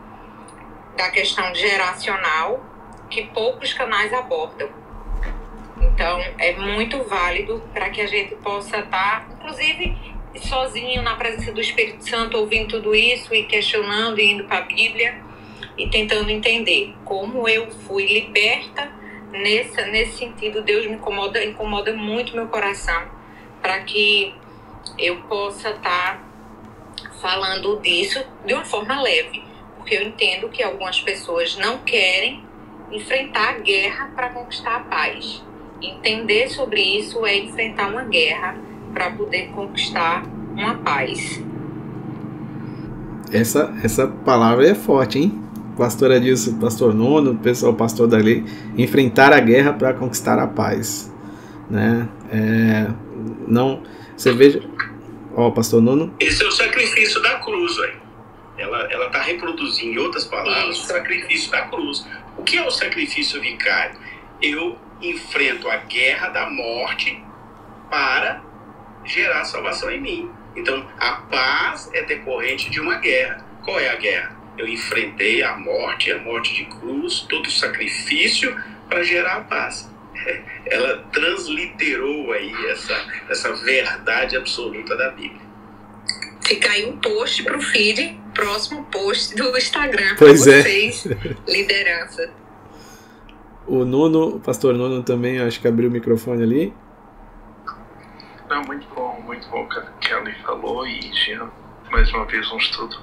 da 0.95 1.09
questão 1.09 1.55
geracional 1.55 2.63
que 3.09 3.25
poucos 3.27 3.73
canais 3.73 4.13
abordam. 4.13 4.69
Então, 5.81 6.19
é 6.37 6.53
muito 6.53 7.03
válido 7.03 7.63
para 7.73 7.89
que 7.89 8.01
a 8.01 8.07
gente 8.07 8.35
possa 8.35 8.79
estar, 8.79 9.27
inclusive, 9.31 9.97
sozinho 10.35 11.01
na 11.01 11.15
presença 11.15 11.51
do 11.51 11.59
Espírito 11.59 12.07
Santo, 12.07 12.37
ouvindo 12.37 12.69
tudo 12.69 12.95
isso 12.95 13.33
e 13.33 13.43
questionando 13.43 14.19
e 14.19 14.31
indo 14.31 14.43
para 14.45 14.59
a 14.59 14.61
Bíblia 14.61 15.21
e 15.77 15.89
tentando 15.89 16.29
entender 16.29 16.93
como 17.03 17.47
eu 17.47 17.71
fui 17.71 18.05
liberta 18.05 18.91
nessa, 19.31 19.85
nesse 19.85 20.17
sentido. 20.17 20.61
Deus 20.61 20.85
me 20.85 20.93
incomoda, 20.93 21.43
incomoda 21.43 21.93
muito 21.93 22.35
meu 22.35 22.47
coração 22.47 23.03
para 23.61 23.79
que 23.81 24.33
eu 24.97 25.17
possa 25.23 25.69
estar 25.69 26.23
falando 27.21 27.79
disso 27.79 28.23
de 28.45 28.53
uma 28.53 28.65
forma 28.65 29.01
leve, 29.01 29.43
porque 29.77 29.95
eu 29.95 30.03
entendo 30.03 30.49
que 30.49 30.63
algumas 30.63 30.99
pessoas 30.99 31.55
não 31.57 31.77
querem 31.79 32.43
enfrentar 32.91 33.49
a 33.49 33.59
guerra 33.59 34.11
para 34.15 34.29
conquistar 34.29 34.75
a 34.75 34.79
paz. 34.81 35.43
Entender 35.81 36.49
sobre 36.49 36.81
isso 36.81 37.25
é 37.25 37.37
enfrentar 37.37 37.89
uma 37.89 38.03
guerra 38.03 38.55
para 38.93 39.11
poder 39.11 39.49
conquistar 39.49 40.23
uma 40.55 40.75
paz. 40.79 41.41
Essa, 43.31 43.73
essa 43.81 44.07
palavra 44.07 44.67
é 44.67 44.75
forte, 44.75 45.19
hein? 45.19 45.41
Pastora 45.81 46.19
Dilson, 46.19 46.59
pastor 46.59 46.93
Nuno, 46.93 47.39
pessoal, 47.39 47.73
pastor 47.73 48.07
dali, 48.07 48.45
enfrentar 48.77 49.33
a 49.33 49.39
guerra 49.39 49.73
para 49.73 49.95
conquistar 49.95 50.37
a 50.37 50.45
paz, 50.45 51.11
né? 51.71 52.07
É, 52.31 52.87
não, 53.47 53.81
você 54.15 54.31
veja, 54.31 54.61
ó, 55.35 55.49
pastor 55.49 55.81
Nuno. 55.81 56.13
Esse 56.19 56.43
é 56.43 56.47
o 56.47 56.51
sacrifício 56.51 57.19
da 57.23 57.39
cruz, 57.39 57.77
velho. 57.77 57.99
Ela, 58.59 58.91
ela 58.91 59.09
tá 59.09 59.23
reproduzindo, 59.23 59.93
em 59.93 59.97
outras 59.97 60.23
palavras, 60.25 60.83
o 60.83 60.85
sacrifício 60.85 61.49
da 61.49 61.63
cruz. 61.63 62.05
O 62.37 62.43
que 62.43 62.59
é 62.59 62.63
o 62.63 62.69
sacrifício 62.69 63.41
vicário? 63.41 63.97
Eu 64.39 64.77
enfrento 65.01 65.67
a 65.67 65.77
guerra 65.77 66.29
da 66.29 66.47
morte 66.47 67.23
para 67.89 68.43
gerar 69.03 69.45
salvação 69.45 69.89
em 69.89 69.99
mim. 69.99 70.29
Então, 70.55 70.85
a 70.99 71.13
paz 71.13 71.89
é 71.91 72.03
decorrente 72.03 72.69
de 72.69 72.79
uma 72.79 72.97
guerra. 72.97 73.43
Qual 73.63 73.79
é 73.79 73.89
a 73.89 73.95
guerra? 73.95 74.40
Eu 74.61 74.67
enfrentei 74.67 75.41
a 75.41 75.57
morte, 75.57 76.11
a 76.11 76.19
morte 76.19 76.53
de 76.53 76.65
cruz, 76.65 77.21
todo 77.21 77.47
o 77.47 77.51
sacrifício 77.51 78.55
para 78.87 79.01
gerar 79.01 79.37
a 79.37 79.41
paz. 79.41 79.91
Ela 80.67 80.99
transliterou 81.11 82.31
aí 82.31 82.53
essa, 82.67 82.93
essa 83.27 83.55
verdade 83.55 84.37
absoluta 84.37 84.95
da 84.95 85.09
Bíblia. 85.09 85.41
Fica 86.45 86.69
aí 86.69 86.85
um 86.85 86.97
post 86.97 87.41
para 87.41 87.57
o 87.57 87.61
feed, 87.61 88.19
próximo 88.35 88.83
post 88.85 89.33
do 89.33 89.57
Instagram. 89.57 90.15
Pois 90.19 90.43
pra 90.43 90.53
é. 90.53 90.61
vocês, 90.61 91.07
liderança. 91.47 92.31
O 93.65 93.83
Nuno, 93.83 94.35
o 94.35 94.39
pastor 94.39 94.75
Nuno 94.75 95.01
também, 95.01 95.39
acho 95.39 95.59
que 95.59 95.67
abriu 95.67 95.89
o 95.89 95.91
microfone 95.91 96.43
ali. 96.43 96.73
Não, 98.47 98.61
muito 98.65 98.87
bom, 98.93 99.19
muito 99.25 99.47
bom 99.49 99.67
que 99.67 99.79
a 99.79 99.81
Kelly 100.01 100.35
falou 100.45 100.85
e 100.85 101.01
Jean, 101.13 101.49
mais 101.89 102.13
uma 102.13 102.25
vez 102.25 102.51
um 102.51 102.57
estudo 102.57 102.95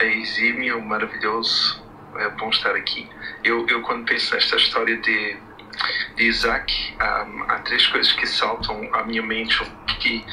é 0.00 0.16
exímio, 0.16 0.80
maravilhoso, 0.80 1.82
é 2.16 2.28
bom 2.30 2.50
estar 2.50 2.74
aqui. 2.74 3.08
Eu, 3.44 3.66
eu 3.68 3.82
quando 3.82 4.04
penso 4.06 4.34
nesta 4.34 4.56
história 4.56 4.96
de, 4.96 5.36
de 6.16 6.24
Isaac, 6.24 6.72
um, 6.96 7.42
há 7.44 7.58
três 7.60 7.86
coisas 7.86 8.12
que 8.12 8.26
saltam 8.26 8.88
à 8.94 9.02
minha 9.04 9.22
mente, 9.22 9.60
que 10.00 10.24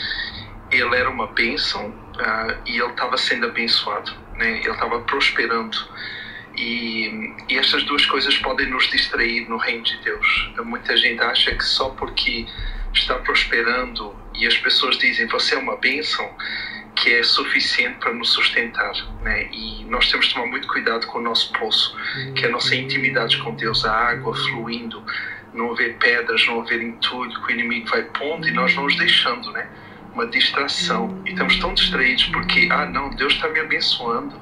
ele 0.71 0.95
era 0.95 1.09
uma 1.09 1.27
bênção 1.27 1.89
uh, 1.89 2.61
e 2.65 2.77
ele 2.79 2.91
estava 2.91 3.17
sendo 3.17 3.47
abençoado, 3.47 4.11
né? 4.35 4.59
ele 4.59 4.69
estava 4.69 4.99
prosperando. 5.01 5.77
E, 6.55 7.35
e 7.49 7.57
estas 7.57 7.83
duas 7.83 8.05
coisas 8.07 8.35
podem 8.39 8.67
nos 8.67 8.89
distrair 8.89 9.47
no 9.47 9.57
reino 9.57 9.83
de 9.83 9.95
Deus. 9.99 10.51
Muita 10.63 10.97
gente 10.97 11.21
acha 11.21 11.53
que 11.53 11.63
só 11.63 11.89
porque 11.89 12.47
está 12.93 13.15
prosperando 13.15 14.15
e 14.33 14.47
as 14.47 14.57
pessoas 14.57 14.97
dizem 14.97 15.27
você 15.27 15.53
é 15.53 15.59
uma 15.59 15.77
bênção 15.77 16.27
que 16.97 17.13
é 17.13 17.23
suficiente 17.23 17.97
para 17.99 18.13
nos 18.13 18.29
sustentar, 18.29 18.93
né? 19.21 19.47
E 19.51 19.85
nós 19.85 20.09
temos 20.09 20.27
de 20.27 20.33
tomar 20.33 20.47
muito 20.47 20.67
cuidado 20.67 21.05
com 21.07 21.19
o 21.19 21.21
nosso 21.21 21.53
poço, 21.53 21.95
que 22.35 22.45
é 22.45 22.47
a 22.47 22.51
nossa 22.51 22.75
intimidade 22.75 23.37
com 23.37 23.53
Deus, 23.55 23.85
a 23.85 23.93
água 23.93 24.35
fluindo, 24.35 25.03
não 25.53 25.71
haver 25.71 25.97
pedras, 25.97 26.45
não 26.47 26.61
haver 26.61 26.81
entulho 26.81 27.31
que 27.41 27.51
o 27.51 27.51
inimigo 27.51 27.87
vai 27.87 28.03
pondo 28.03 28.47
e 28.47 28.51
nós 28.51 28.73
vamos 28.73 28.97
deixando, 28.97 29.51
né? 29.51 29.67
Uma 30.13 30.25
distração. 30.25 31.21
E 31.25 31.29
estamos 31.29 31.59
tão 31.59 31.73
distraídos 31.73 32.25
porque, 32.25 32.67
ah, 32.71 32.87
não, 32.87 33.11
Deus 33.11 33.33
está 33.33 33.47
me 33.47 33.59
abençoando, 33.59 34.35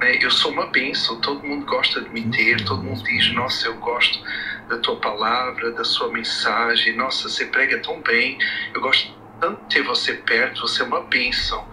né? 0.00 0.16
Eu 0.20 0.30
sou 0.30 0.52
uma 0.52 0.66
bênção, 0.68 1.20
todo 1.20 1.46
mundo 1.46 1.66
gosta 1.66 2.00
de 2.00 2.08
me 2.08 2.22
ter, 2.30 2.64
todo 2.64 2.82
mundo 2.82 3.02
diz, 3.04 3.30
nossa, 3.34 3.66
eu 3.66 3.74
gosto 3.74 4.22
da 4.68 4.78
tua 4.78 4.96
palavra, 4.96 5.70
da 5.72 5.84
sua 5.84 6.10
mensagem, 6.10 6.96
nossa, 6.96 7.28
você 7.28 7.44
prega 7.46 7.78
tão 7.78 8.00
bem, 8.00 8.38
eu 8.72 8.80
gosto 8.80 9.19
tanto 9.40 9.60
ter 9.68 9.82
você 9.82 10.14
perto, 10.14 10.62
você 10.62 10.82
é 10.82 10.84
uma 10.84 11.02
bênção. 11.02 11.66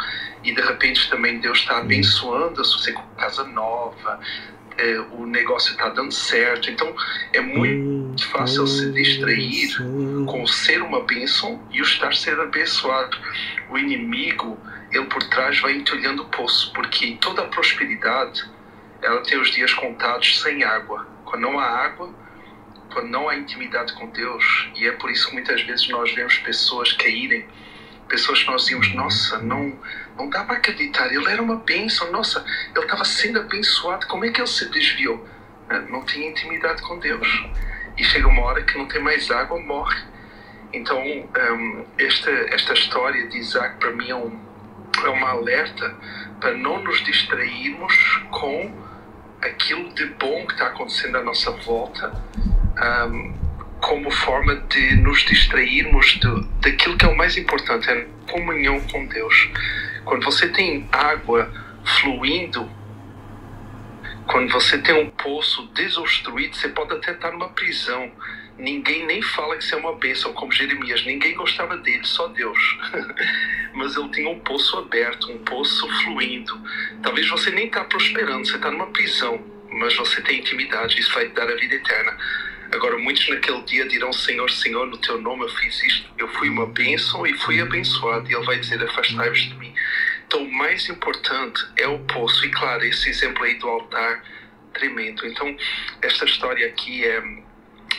E 0.44 0.54
de 0.54 0.62
repente 0.62 1.10
também 1.10 1.40
Deus 1.40 1.60
está 1.60 1.80
abençoando 1.80 2.64
você 2.64 2.92
com 2.92 3.04
casa 3.16 3.44
nova, 3.44 4.20
é, 4.78 5.00
o 5.12 5.26
negócio 5.26 5.72
está 5.72 5.90
dando 5.90 6.12
certo. 6.12 6.70
Então 6.70 6.96
é 7.34 7.42
muito 7.42 8.28
fácil 8.30 8.66
se 8.68 8.92
distrair 8.92 9.76
com 10.26 10.44
o 10.44 10.48
ser 10.48 10.82
uma 10.82 11.04
bênção 11.04 11.62
e 11.72 11.82
o 11.82 11.84
estar 11.84 12.14
sendo 12.14 12.44
abençoado. 12.44 13.18
O 13.70 13.78
inimigo, 13.78 14.58
ele 14.92 15.06
por 15.06 15.24
trás 15.24 15.60
vai 15.60 15.74
entulhando 15.74 16.24
o 16.24 16.30
poço, 16.30 16.72
porque 16.74 17.18
toda 17.20 17.42
a 17.42 17.48
prosperidade 17.48 18.46
ela 19.02 19.22
tem 19.22 19.40
os 19.40 19.52
dias 19.52 19.74
contados 19.74 20.42
sem 20.42 20.64
água. 20.64 21.08
Quando 21.26 21.42
não 21.42 21.60
há 21.60 21.66
água, 21.66 22.14
quando 22.98 23.12
não 23.12 23.30
há 23.30 23.36
intimidade 23.36 23.94
com 23.94 24.08
Deus, 24.10 24.72
e 24.74 24.88
é 24.88 24.92
por 24.92 25.12
isso 25.12 25.28
que 25.28 25.34
muitas 25.34 25.62
vezes 25.62 25.88
nós 25.90 26.12
vemos 26.16 26.36
pessoas 26.40 26.94
caírem, 26.94 27.46
pessoas 28.08 28.42
que 28.42 28.50
nós 28.50 28.64
dizemos, 28.64 28.92
nossa, 28.96 29.38
não, 29.38 29.78
não 30.18 30.28
dá 30.32 30.44
para 30.44 30.56
acreditar, 30.58 31.14
ele 31.14 31.30
era 31.30 31.40
uma 31.40 31.58
bênção, 31.58 32.12
nossa, 32.12 32.44
ele 32.76 32.84
estava 32.84 33.06
sendo 33.06 33.40
abençoado, 33.40 34.08
como 34.08 34.26
é 34.26 34.32
que 34.32 34.42
ele 34.42 34.48
se 34.48 34.68
desviou? 34.72 35.24
Não 35.90 36.04
tinha 36.06 36.28
intimidade 36.28 36.82
com 36.82 36.98
Deus. 36.98 37.28
E 37.96 38.04
chega 38.04 38.28
uma 38.28 38.42
hora 38.42 38.64
que 38.64 38.76
não 38.76 38.88
tem 38.88 39.00
mais 39.00 39.30
água, 39.30 39.60
morre. 39.60 40.02
Então, 40.74 41.00
um, 41.00 41.86
esta, 42.00 42.32
esta 42.32 42.74
história 42.74 43.28
de 43.28 43.38
Isaac 43.38 43.78
para 43.78 43.92
mim 43.92 44.10
é, 44.10 44.16
um, 44.16 44.40
é 45.04 45.10
uma 45.10 45.30
alerta 45.30 45.96
para 46.40 46.56
não 46.56 46.82
nos 46.82 47.04
distrairmos 47.04 48.24
com 48.32 48.87
aquilo 49.42 49.94
de 49.94 50.06
bom 50.06 50.46
que 50.46 50.54
está 50.54 50.68
acontecendo 50.68 51.18
à 51.18 51.24
nossa 51.24 51.52
volta, 51.52 52.14
um, 53.10 53.34
como 53.80 54.10
forma 54.10 54.56
de 54.56 54.96
nos 54.96 55.22
distrairmos 55.22 56.20
de, 56.20 56.48
daquilo 56.62 56.98
que 56.98 57.06
é 57.06 57.08
o 57.08 57.16
mais 57.16 57.38
importante, 57.38 57.90
é 57.90 57.94
a 57.94 58.32
comunhão 58.32 58.80
com 58.92 59.06
Deus. 59.06 59.50
Quando 60.04 60.24
você 60.24 60.50
tem 60.50 60.88
água 60.92 61.52
fluindo, 61.84 62.70
quando 64.28 64.52
você 64.52 64.78
tem 64.78 64.96
um 64.96 65.10
poço 65.10 65.68
desobstruído, 65.74 66.56
você 66.56 66.70
pode 66.70 66.94
até 66.94 67.12
estar 67.12 67.32
numa 67.32 67.50
prisão. 67.50 68.12
Ninguém 68.58 69.06
nem 69.06 69.22
fala 69.22 69.56
que 69.56 69.64
isso 69.64 69.76
é 69.76 69.78
uma 69.78 69.96
bênção, 69.96 70.34
como 70.34 70.52
Jeremias. 70.52 71.06
Ninguém 71.06 71.36
gostava 71.36 71.78
dele, 71.78 72.04
só 72.04 72.28
Deus. 72.28 72.58
Mas 73.74 73.96
ele 73.96 74.10
tinha 74.10 74.30
um 74.30 74.40
poço 74.40 74.78
aberto, 74.78 75.32
um 75.32 75.38
poço 75.40 75.88
fluindo. 76.04 76.60
Talvez 77.02 77.28
você 77.30 77.52
nem 77.52 77.68
está 77.68 77.84
prosperando, 77.84 78.46
você 78.48 78.56
está 78.56 78.72
numa 78.72 78.88
prisão, 78.88 79.40
mas 79.70 79.96
você 79.96 80.22
tem 80.22 80.40
intimidade, 80.40 81.00
isso 81.00 81.14
vai 81.14 81.28
te 81.28 81.34
dar 81.34 81.48
a 81.48 81.56
vida 81.56 81.76
eterna. 81.76 82.18
Agora, 82.72 82.98
muitos 82.98 83.28
naquele 83.30 83.62
dia 83.62 83.88
dirão: 83.88 84.12
Senhor, 84.12 84.50
Senhor, 84.50 84.88
no 84.88 84.98
teu 84.98 85.22
nome 85.22 85.44
eu 85.44 85.50
fiz 85.50 85.84
isto. 85.84 86.10
Eu 86.18 86.28
fui 86.28 86.50
uma 86.50 86.66
bênção 86.66 87.26
e 87.26 87.34
fui 87.34 87.62
abençoado. 87.62 88.30
E 88.30 88.34
ele 88.34 88.46
vai 88.46 88.60
dizer: 88.60 88.82
Afastai-vos 88.84 89.42
de 89.42 89.56
mim. 89.56 89.74
Então, 90.38 90.48
o 90.48 90.54
mais 90.54 90.88
importante 90.88 91.66
é 91.78 91.88
o 91.88 91.98
poço. 92.00 92.46
E 92.46 92.52
claro, 92.52 92.84
esse 92.86 93.10
exemplo 93.10 93.44
aí 93.44 93.56
do 93.56 93.68
altar, 93.68 94.24
tremendo. 94.72 95.26
Então, 95.26 95.58
esta 96.00 96.26
história 96.26 96.68
aqui 96.68 97.04
é, 97.04 97.24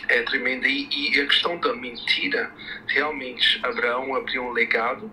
é 0.08 0.22
tremenda. 0.22 0.68
E, 0.68 0.88
e 0.88 1.20
a 1.20 1.26
questão 1.26 1.58
da 1.58 1.74
mentira, 1.74 2.52
realmente, 2.86 3.58
Abraão 3.64 4.14
abriu 4.14 4.44
um 4.44 4.52
legado, 4.52 5.10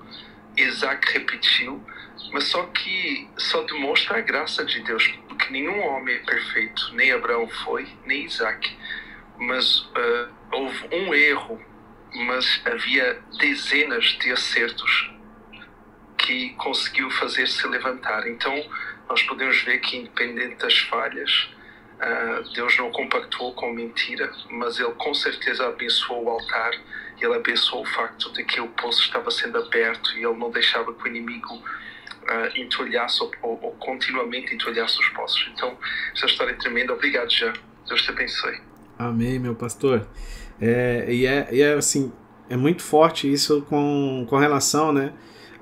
Isaac 0.55 1.11
repetiu, 1.13 1.83
mas 2.31 2.43
só 2.43 2.63
que 2.67 3.27
só 3.37 3.63
demonstra 3.63 4.17
a 4.19 4.21
graça 4.21 4.63
de 4.63 4.81
Deus, 4.81 5.07
porque 5.27 5.51
nenhum 5.51 5.79
homem 5.79 6.15
é 6.15 6.19
perfeito, 6.19 6.93
nem 6.93 7.11
Abraão 7.11 7.49
foi, 7.49 7.87
nem 8.05 8.25
Isaac 8.25 8.77
mas 9.37 9.79
uh, 9.81 10.29
houve 10.53 10.87
um 10.93 11.13
erro, 11.13 11.61
mas 12.13 12.61
havia 12.63 13.19
dezenas 13.37 14.17
de 14.21 14.31
acertos 14.31 15.14
que 16.25 16.49
conseguiu 16.55 17.09
fazer 17.11 17.47
se 17.47 17.67
levantar. 17.67 18.27
Então, 18.27 18.53
nós 19.07 19.21
podemos 19.23 19.61
ver 19.61 19.79
que, 19.79 19.97
independente 19.97 20.55
das 20.55 20.77
falhas, 20.79 21.49
uh, 21.99 22.53
Deus 22.53 22.77
não 22.77 22.91
compactuou 22.91 23.53
com 23.53 23.71
mentira, 23.71 24.31
mas 24.49 24.79
Ele 24.79 24.91
com 24.93 25.13
certeza 25.13 25.67
abençoou 25.67 26.25
o 26.25 26.29
altar, 26.29 26.71
Ele 27.21 27.35
abençoou 27.35 27.83
o 27.83 27.85
facto 27.85 28.31
de 28.33 28.43
que 28.43 28.59
o 28.59 28.67
poço 28.69 29.01
estava 29.01 29.29
sendo 29.29 29.59
aberto 29.59 30.11
e 30.17 30.25
Ele 30.25 30.37
não 30.37 30.49
deixava 30.49 30.93
que 30.93 31.03
o 31.03 31.07
inimigo 31.07 31.53
uh, 31.55 32.57
entulhasse 32.59 33.21
ou, 33.21 33.31
ou, 33.43 33.71
continuamente 33.73 34.55
entulhasse 34.55 34.99
os 34.99 35.09
poços. 35.09 35.49
Então, 35.53 35.77
essa 36.15 36.25
história 36.25 36.51
é 36.51 36.55
tremenda. 36.55 36.93
Obrigado, 36.93 37.29
Jean. 37.31 37.53
Deus 37.87 38.01
te 38.01 38.09
abençoe. 38.09 38.59
Amém, 38.97 39.37
meu 39.37 39.53
pastor. 39.53 40.07
É, 40.59 41.05
e, 41.07 41.27
é, 41.27 41.47
e 41.51 41.61
é 41.61 41.73
assim, 41.73 42.11
é 42.49 42.55
muito 42.55 42.81
forte 42.81 43.31
isso 43.31 43.61
com, 43.63 44.25
com 44.27 44.37
relação, 44.37 44.93
né, 44.93 45.13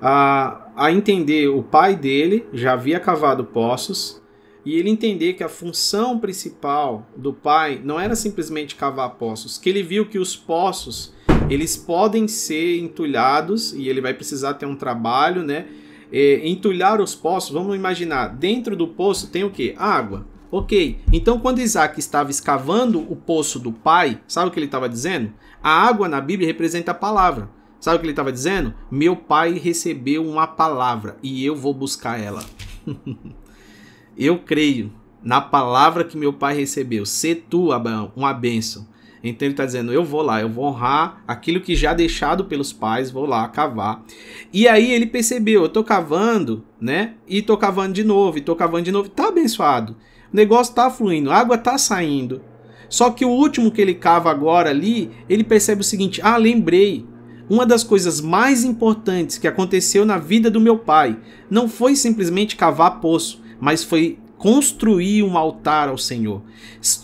a, 0.06 0.70
a 0.76 0.92
entender 0.92 1.48
o 1.48 1.62
pai 1.62 1.96
dele 1.96 2.46
já 2.52 2.74
havia 2.74 3.00
cavado 3.00 3.42
poços 3.42 4.22
e 4.62 4.76
ele 4.76 4.90
entender 4.90 5.32
que 5.32 5.42
a 5.42 5.48
função 5.48 6.18
principal 6.18 7.06
do 7.16 7.32
pai 7.32 7.80
não 7.82 7.98
era 7.98 8.14
simplesmente 8.14 8.74
cavar 8.74 9.14
poços, 9.14 9.56
que 9.56 9.70
ele 9.70 9.82
viu 9.82 10.04
que 10.04 10.18
os 10.18 10.36
poços 10.36 11.14
eles 11.48 11.74
podem 11.74 12.28
ser 12.28 12.78
entulhados 12.78 13.72
e 13.72 13.88
ele 13.88 14.02
vai 14.02 14.12
precisar 14.12 14.54
ter 14.54 14.66
um 14.66 14.76
trabalho, 14.76 15.42
né? 15.42 15.66
é, 16.12 16.46
entulhar 16.46 17.00
os 17.00 17.14
poços, 17.14 17.50
vamos 17.50 17.74
imaginar, 17.74 18.28
dentro 18.28 18.76
do 18.76 18.86
poço 18.88 19.30
tem 19.30 19.42
o 19.42 19.50
que? 19.50 19.74
Água. 19.78 20.26
Ok, 20.50 21.00
então 21.12 21.40
quando 21.40 21.60
Isaac 21.60 21.98
estava 21.98 22.30
escavando 22.30 23.00
o 23.10 23.16
poço 23.16 23.58
do 23.58 23.72
pai, 23.72 24.20
sabe 24.28 24.48
o 24.48 24.50
que 24.52 24.58
ele 24.58 24.66
estava 24.66 24.88
dizendo? 24.88 25.32
A 25.62 25.70
água 25.70 26.08
na 26.08 26.20
Bíblia 26.20 26.46
representa 26.46 26.92
a 26.92 26.94
palavra. 26.94 27.48
Sabe 27.84 27.96
o 27.96 28.00
que 28.00 28.06
ele 28.06 28.12
estava 28.12 28.32
dizendo? 28.32 28.72
Meu 28.90 29.14
pai 29.14 29.58
recebeu 29.58 30.26
uma 30.26 30.46
palavra 30.46 31.18
e 31.22 31.44
eu 31.44 31.54
vou 31.54 31.74
buscar 31.74 32.18
ela. 32.18 32.42
eu 34.16 34.38
creio 34.38 34.90
na 35.22 35.38
palavra 35.38 36.02
que 36.02 36.16
meu 36.16 36.32
pai 36.32 36.56
recebeu. 36.56 37.04
Se 37.04 37.34
tu, 37.34 37.72
Abraão, 37.72 38.10
uma 38.16 38.32
bênção. 38.32 38.88
Então 39.22 39.44
ele 39.44 39.52
está 39.52 39.66
dizendo: 39.66 39.92
eu 39.92 40.02
vou 40.02 40.22
lá, 40.22 40.40
eu 40.40 40.48
vou 40.48 40.64
honrar 40.64 41.22
aquilo 41.28 41.60
que 41.60 41.76
já 41.76 41.92
deixado 41.92 42.46
pelos 42.46 42.72
pais, 42.72 43.10
vou 43.10 43.26
lá 43.26 43.46
cavar. 43.48 44.02
E 44.50 44.66
aí 44.66 44.90
ele 44.90 45.04
percebeu: 45.04 45.60
eu 45.60 45.66
estou 45.66 45.84
cavando, 45.84 46.64
né? 46.80 47.16
E 47.28 47.40
estou 47.40 47.58
cavando 47.58 47.92
de 47.92 48.02
novo, 48.02 48.38
e 48.38 48.40
estou 48.40 48.56
cavando 48.56 48.84
de 48.84 48.92
novo. 48.92 49.10
Tá 49.10 49.28
abençoado. 49.28 49.94
O 50.32 50.34
negócio 50.34 50.70
está 50.70 50.90
fluindo, 50.90 51.30
a 51.30 51.36
água 51.36 51.56
está 51.56 51.76
saindo. 51.76 52.40
Só 52.88 53.10
que 53.10 53.26
o 53.26 53.30
último 53.30 53.70
que 53.70 53.82
ele 53.82 53.92
cava 53.92 54.30
agora 54.30 54.70
ali, 54.70 55.10
ele 55.28 55.44
percebe 55.44 55.82
o 55.82 55.84
seguinte: 55.84 56.22
ah, 56.22 56.38
lembrei. 56.38 57.12
Uma 57.48 57.66
das 57.66 57.84
coisas 57.84 58.20
mais 58.20 58.64
importantes 58.64 59.36
que 59.36 59.46
aconteceu 59.46 60.06
na 60.06 60.18
vida 60.18 60.50
do 60.50 60.60
meu 60.60 60.78
pai 60.78 61.18
não 61.50 61.68
foi 61.68 61.94
simplesmente 61.94 62.56
cavar 62.56 63.00
poço, 63.00 63.42
mas 63.60 63.84
foi 63.84 64.18
construir 64.38 65.22
um 65.22 65.36
altar 65.36 65.88
ao 65.88 65.98
Senhor. 65.98 66.42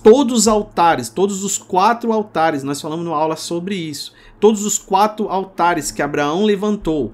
Todos 0.02 0.41
os 0.41 0.49
altares, 0.49 1.09
todos 1.09 1.44
os 1.44 1.59
quatro 1.59 2.12
altares, 2.12 2.62
nós 2.62 2.81
falamos 2.81 3.05
numa 3.05 3.17
aula 3.17 3.36
sobre 3.36 3.75
isso. 3.75 4.12
Todos 4.39 4.65
os 4.65 4.78
quatro 4.78 5.28
altares 5.28 5.91
que 5.91 6.02
Abraão 6.02 6.44
levantou 6.44 7.12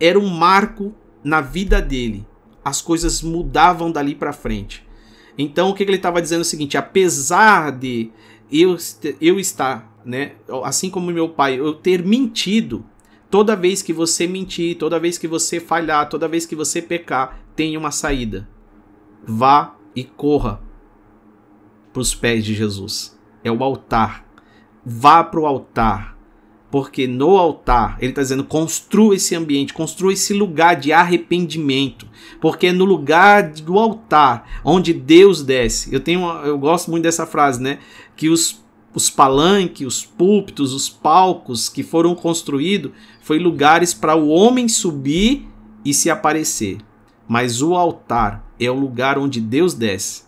era 0.00 0.18
um 0.18 0.28
marco 0.28 0.94
na 1.22 1.40
vida 1.40 1.80
dele. 1.80 2.26
As 2.64 2.80
coisas 2.80 3.22
mudavam 3.22 3.90
dali 3.90 4.14
para 4.14 4.32
frente. 4.32 4.86
Então 5.36 5.70
o 5.70 5.74
que 5.74 5.82
ele 5.82 5.96
estava 5.96 6.22
dizendo 6.22 6.40
é 6.40 6.42
o 6.42 6.46
seguinte: 6.46 6.76
apesar 6.76 7.72
de 7.72 8.10
eu, 8.50 8.76
eu 9.20 9.38
estar, 9.38 9.91
né, 10.04 10.32
assim 10.64 10.90
como 10.90 11.10
meu 11.10 11.28
pai, 11.28 11.58
eu 11.58 11.74
ter 11.74 12.04
mentido, 12.04 12.84
toda 13.30 13.56
vez 13.56 13.82
que 13.82 13.92
você 13.92 14.26
mentir, 14.26 14.76
toda 14.76 14.98
vez 14.98 15.18
que 15.18 15.28
você 15.28 15.60
falhar, 15.60 16.08
toda 16.08 16.28
vez 16.28 16.46
que 16.46 16.56
você 16.56 16.80
pecar, 16.82 17.40
tem 17.54 17.76
uma 17.76 17.90
saída. 17.90 18.48
Vá 19.24 19.76
e 19.94 20.04
corra 20.04 20.60
para 21.92 22.00
os 22.00 22.14
pés 22.14 22.44
de 22.44 22.54
Jesus. 22.54 23.18
É 23.44 23.50
o 23.50 23.62
altar. 23.62 24.26
Vá 24.84 25.22
para 25.22 25.40
o 25.40 25.46
altar 25.46 26.12
porque 26.72 27.06
no 27.06 27.36
altar, 27.36 27.98
ele 28.00 28.12
está 28.12 28.22
dizendo: 28.22 28.42
construa 28.42 29.14
esse 29.14 29.34
ambiente, 29.34 29.74
construa 29.74 30.14
esse 30.14 30.32
lugar 30.32 30.74
de 30.74 30.90
arrependimento. 30.90 32.08
Porque 32.40 32.68
é 32.68 32.72
no 32.72 32.86
lugar 32.86 33.50
do 33.50 33.78
altar 33.78 34.62
onde 34.64 34.94
Deus 34.94 35.42
desce. 35.42 35.92
Eu 35.92 36.00
tenho, 36.00 36.26
eu 36.46 36.58
gosto 36.58 36.90
muito 36.90 37.04
dessa 37.04 37.26
frase, 37.26 37.62
né? 37.62 37.78
Que 38.16 38.30
os, 38.30 38.61
os 38.94 39.08
palanques, 39.08 39.86
os 39.86 40.04
púlpitos, 40.04 40.72
os 40.72 40.88
palcos 40.88 41.68
que 41.68 41.82
foram 41.82 42.14
construídos 42.14 42.92
foi 43.22 43.38
lugares 43.38 43.94
para 43.94 44.14
o 44.14 44.28
homem 44.28 44.68
subir 44.68 45.48
e 45.84 45.94
se 45.94 46.10
aparecer. 46.10 46.78
Mas 47.26 47.62
o 47.62 47.74
altar 47.74 48.44
é 48.60 48.70
o 48.70 48.78
lugar 48.78 49.18
onde 49.18 49.40
Deus 49.40 49.74
desce. 49.74 50.24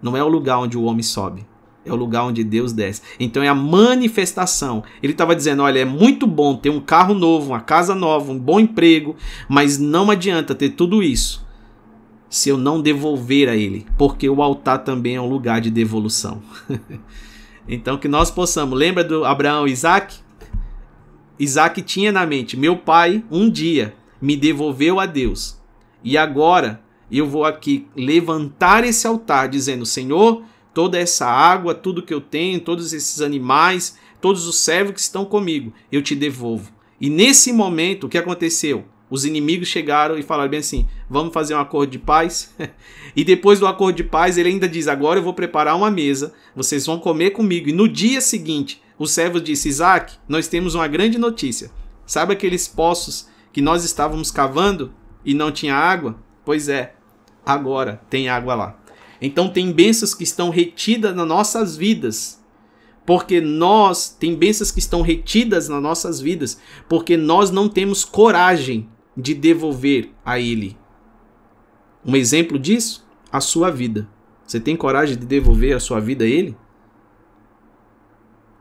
Não 0.00 0.16
é 0.16 0.22
o 0.22 0.28
lugar 0.28 0.58
onde 0.58 0.76
o 0.76 0.84
homem 0.84 1.02
sobe. 1.02 1.46
É 1.84 1.92
o 1.92 1.96
lugar 1.96 2.24
onde 2.24 2.42
Deus 2.42 2.72
desce. 2.72 3.02
Então 3.18 3.42
é 3.42 3.48
a 3.48 3.54
manifestação. 3.54 4.82
Ele 5.02 5.12
estava 5.12 5.36
dizendo: 5.36 5.62
olha, 5.62 5.80
é 5.80 5.84
muito 5.84 6.26
bom 6.26 6.56
ter 6.56 6.70
um 6.70 6.80
carro 6.80 7.14
novo, 7.14 7.50
uma 7.50 7.60
casa 7.60 7.94
nova, 7.94 8.32
um 8.32 8.38
bom 8.38 8.60
emprego, 8.60 9.16
mas 9.48 9.78
não 9.78 10.10
adianta 10.10 10.54
ter 10.54 10.70
tudo 10.70 11.02
isso 11.02 11.44
se 12.34 12.48
eu 12.48 12.58
não 12.58 12.82
devolver 12.82 13.48
a 13.48 13.54
Ele, 13.54 13.86
porque 13.96 14.28
o 14.28 14.42
altar 14.42 14.82
também 14.82 15.14
é 15.14 15.20
um 15.20 15.28
lugar 15.28 15.60
de 15.60 15.70
devolução. 15.70 16.42
então 17.68 17.98
que 17.98 18.08
nós 18.08 18.30
possamos. 18.30 18.78
Lembra 18.78 19.02
do 19.04 19.24
Abraão 19.24 19.66
e 19.66 19.72
Isaac? 19.72 20.16
Isaac 21.38 21.82
tinha 21.82 22.12
na 22.12 22.26
mente: 22.26 22.56
meu 22.56 22.76
pai 22.76 23.24
um 23.30 23.50
dia 23.50 23.94
me 24.20 24.36
devolveu 24.36 25.00
a 25.00 25.06
Deus, 25.06 25.60
e 26.02 26.16
agora 26.16 26.80
eu 27.10 27.26
vou 27.26 27.44
aqui 27.44 27.86
levantar 27.96 28.84
esse 28.84 29.06
altar, 29.06 29.48
dizendo: 29.48 29.84
Senhor 29.86 30.42
toda 30.74 30.98
essa 30.98 31.26
água, 31.26 31.74
tudo 31.74 32.02
que 32.02 32.12
eu 32.12 32.20
tenho, 32.20 32.60
todos 32.60 32.92
esses 32.92 33.22
animais, 33.22 33.96
todos 34.20 34.46
os 34.46 34.56
servos 34.56 34.94
que 34.94 35.00
estão 35.00 35.24
comigo, 35.24 35.72
eu 35.90 36.02
te 36.02 36.16
devolvo. 36.16 36.72
E 37.00 37.08
nesse 37.08 37.52
momento, 37.52 38.04
o 38.04 38.08
que 38.08 38.18
aconteceu? 38.18 38.84
Os 39.10 39.24
inimigos 39.24 39.68
chegaram 39.68 40.18
e 40.18 40.22
falaram 40.22 40.50
bem 40.50 40.60
assim: 40.60 40.88
vamos 41.08 41.32
fazer 41.32 41.54
um 41.54 41.60
acordo 41.60 41.90
de 41.90 41.98
paz. 41.98 42.54
e 43.14 43.22
depois 43.22 43.60
do 43.60 43.66
acordo 43.66 43.96
de 43.96 44.04
paz, 44.04 44.38
ele 44.38 44.48
ainda 44.48 44.68
diz: 44.68 44.88
agora 44.88 45.18
eu 45.18 45.22
vou 45.22 45.34
preparar 45.34 45.76
uma 45.76 45.90
mesa, 45.90 46.32
vocês 46.54 46.86
vão 46.86 46.98
comer 46.98 47.30
comigo. 47.30 47.68
E 47.68 47.72
no 47.72 47.88
dia 47.88 48.20
seguinte, 48.20 48.82
o 48.98 49.06
servo 49.06 49.40
disse: 49.40 49.68
Isaac, 49.68 50.14
nós 50.28 50.48
temos 50.48 50.74
uma 50.74 50.88
grande 50.88 51.18
notícia. 51.18 51.70
Sabe 52.06 52.32
aqueles 52.32 52.66
poços 52.66 53.28
que 53.52 53.60
nós 53.60 53.84
estávamos 53.84 54.30
cavando 54.30 54.92
e 55.24 55.34
não 55.34 55.52
tinha 55.52 55.74
água? 55.74 56.18
Pois 56.44 56.68
é, 56.68 56.94
agora 57.44 58.00
tem 58.10 58.28
água 58.28 58.54
lá. 58.54 58.78
Então 59.20 59.48
tem 59.48 59.72
bênçãos 59.72 60.14
que 60.14 60.24
estão 60.24 60.50
retidas 60.50 61.14
nas 61.14 61.26
nossas 61.26 61.76
vidas. 61.76 62.42
Porque 63.06 63.40
nós 63.40 64.08
tem 64.08 64.34
bênçãos 64.34 64.70
que 64.70 64.78
estão 64.78 65.02
retidas 65.02 65.68
nas 65.68 65.82
nossas 65.82 66.20
vidas, 66.20 66.58
porque 66.88 67.18
nós 67.18 67.50
não 67.50 67.68
temos 67.68 68.02
coragem 68.02 68.88
de 69.16 69.34
devolver 69.34 70.10
a 70.24 70.38
ele. 70.38 70.76
Um 72.04 72.16
exemplo 72.16 72.58
disso, 72.58 73.06
a 73.30 73.40
sua 73.40 73.70
vida. 73.70 74.08
Você 74.46 74.60
tem 74.60 74.76
coragem 74.76 75.16
de 75.16 75.24
devolver 75.24 75.74
a 75.74 75.80
sua 75.80 76.00
vida 76.00 76.24
a 76.24 76.28
ele? 76.28 76.56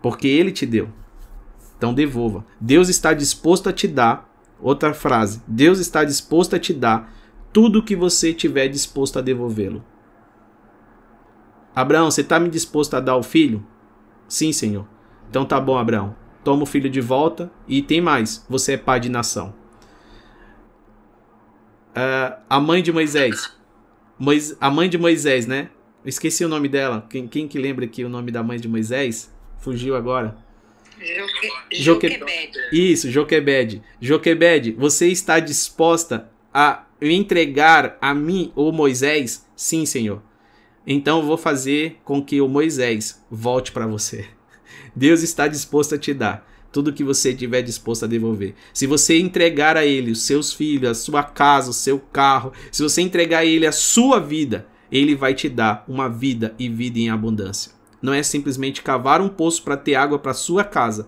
Porque 0.01 0.27
ele 0.27 0.51
te 0.51 0.65
deu. 0.65 0.89
Então 1.77 1.93
devolva. 1.93 2.45
Deus 2.59 2.89
está 2.89 3.13
disposto 3.13 3.67
a 3.67 3.73
te 3.73 3.87
dar. 3.87 4.31
Outra 4.59 4.93
frase. 4.93 5.41
Deus 5.45 5.79
está 5.79 6.05
disposto 6.05 6.55
a 6.55 6.59
te 6.59 6.73
dar 6.73 7.13
tudo 7.51 7.79
o 7.79 7.83
que 7.83 7.95
você 7.95 8.33
tiver 8.33 8.69
disposto 8.69 9.19
a 9.19 9.21
devolvê-lo. 9.21 9.83
Abraão, 11.75 12.09
você 12.09 12.21
está 12.21 12.39
me 12.39 12.49
disposto 12.49 12.95
a 12.95 12.99
dar 12.99 13.17
o 13.17 13.23
filho? 13.23 13.65
Sim, 14.27 14.53
senhor. 14.53 14.87
Então 15.29 15.43
tá 15.43 15.59
bom, 15.59 15.77
Abraão. 15.77 16.15
Toma 16.43 16.63
o 16.63 16.65
filho 16.65 16.89
de 16.89 17.01
volta 17.01 17.51
e 17.67 17.81
tem 17.81 17.99
mais. 17.99 18.45
Você 18.49 18.73
é 18.73 18.77
pai 18.77 18.99
de 18.99 19.09
nação. 19.09 19.53
Uh, 21.93 22.41
a 22.49 22.59
mãe 22.59 22.81
de 22.81 22.91
Moisés. 22.91 23.53
Mois, 24.17 24.55
a 24.59 24.69
mãe 24.69 24.89
de 24.89 24.97
Moisés, 24.97 25.45
né? 25.45 25.69
Eu 26.03 26.09
esqueci 26.09 26.43
o 26.43 26.49
nome 26.49 26.67
dela. 26.67 27.05
Quem, 27.09 27.27
quem 27.27 27.47
que 27.47 27.59
lembra 27.59 27.85
aqui 27.85 28.03
o 28.03 28.09
nome 28.09 28.31
da 28.31 28.41
mãe 28.41 28.59
de 28.59 28.67
Moisés? 28.67 29.31
Fugiu 29.59 29.95
agora. 29.95 30.37
Joque, 30.99 31.51
Joquebed. 31.71 32.57
Isso, 32.71 33.11
Joquebed. 33.11 33.81
Joquebed, 34.01 34.71
você 34.71 35.07
está 35.07 35.39
disposta 35.39 36.29
a 36.53 36.85
entregar 37.01 37.97
a 38.01 38.13
mim, 38.13 38.51
ou 38.55 38.71
Moisés? 38.71 39.47
Sim, 39.55 39.85
senhor. 39.85 40.21
Então 40.85 41.19
eu 41.19 41.25
vou 41.25 41.37
fazer 41.37 41.99
com 42.03 42.23
que 42.23 42.41
o 42.41 42.47
Moisés 42.47 43.23
volte 43.29 43.71
para 43.71 43.87
você. 43.87 44.25
Deus 44.95 45.21
está 45.23 45.47
disposto 45.47 45.95
a 45.95 45.97
te 45.97 46.13
dar 46.13 46.47
tudo 46.73 46.91
que 46.91 47.03
você 47.03 47.33
tiver 47.33 47.61
disposto 47.61 48.03
a 48.03 48.07
devolver. 48.07 48.55
Se 48.73 48.87
você 48.87 49.19
entregar 49.19 49.77
a 49.77 49.85
ele 49.85 50.11
os 50.11 50.23
seus 50.23 50.51
filhos, 50.51 50.89
a 50.89 50.95
sua 50.95 51.23
casa, 51.23 51.69
o 51.69 51.73
seu 51.73 51.99
carro, 51.99 52.51
se 52.71 52.81
você 52.81 53.01
entregar 53.01 53.39
a 53.39 53.45
ele 53.45 53.67
a 53.67 53.71
sua 53.71 54.19
vida, 54.19 54.67
ele 54.91 55.15
vai 55.15 55.35
te 55.35 55.47
dar 55.47 55.85
uma 55.87 56.09
vida 56.09 56.55
e 56.57 56.67
vida 56.67 56.97
em 56.99 57.11
abundância. 57.11 57.71
Não 58.01 58.11
é 58.11 58.23
simplesmente 58.23 58.81
cavar 58.81 59.21
um 59.21 59.29
poço 59.29 59.63
para 59.63 59.77
ter 59.77 59.93
água 59.93 60.17
para 60.17 60.33
sua 60.33 60.63
casa, 60.63 61.07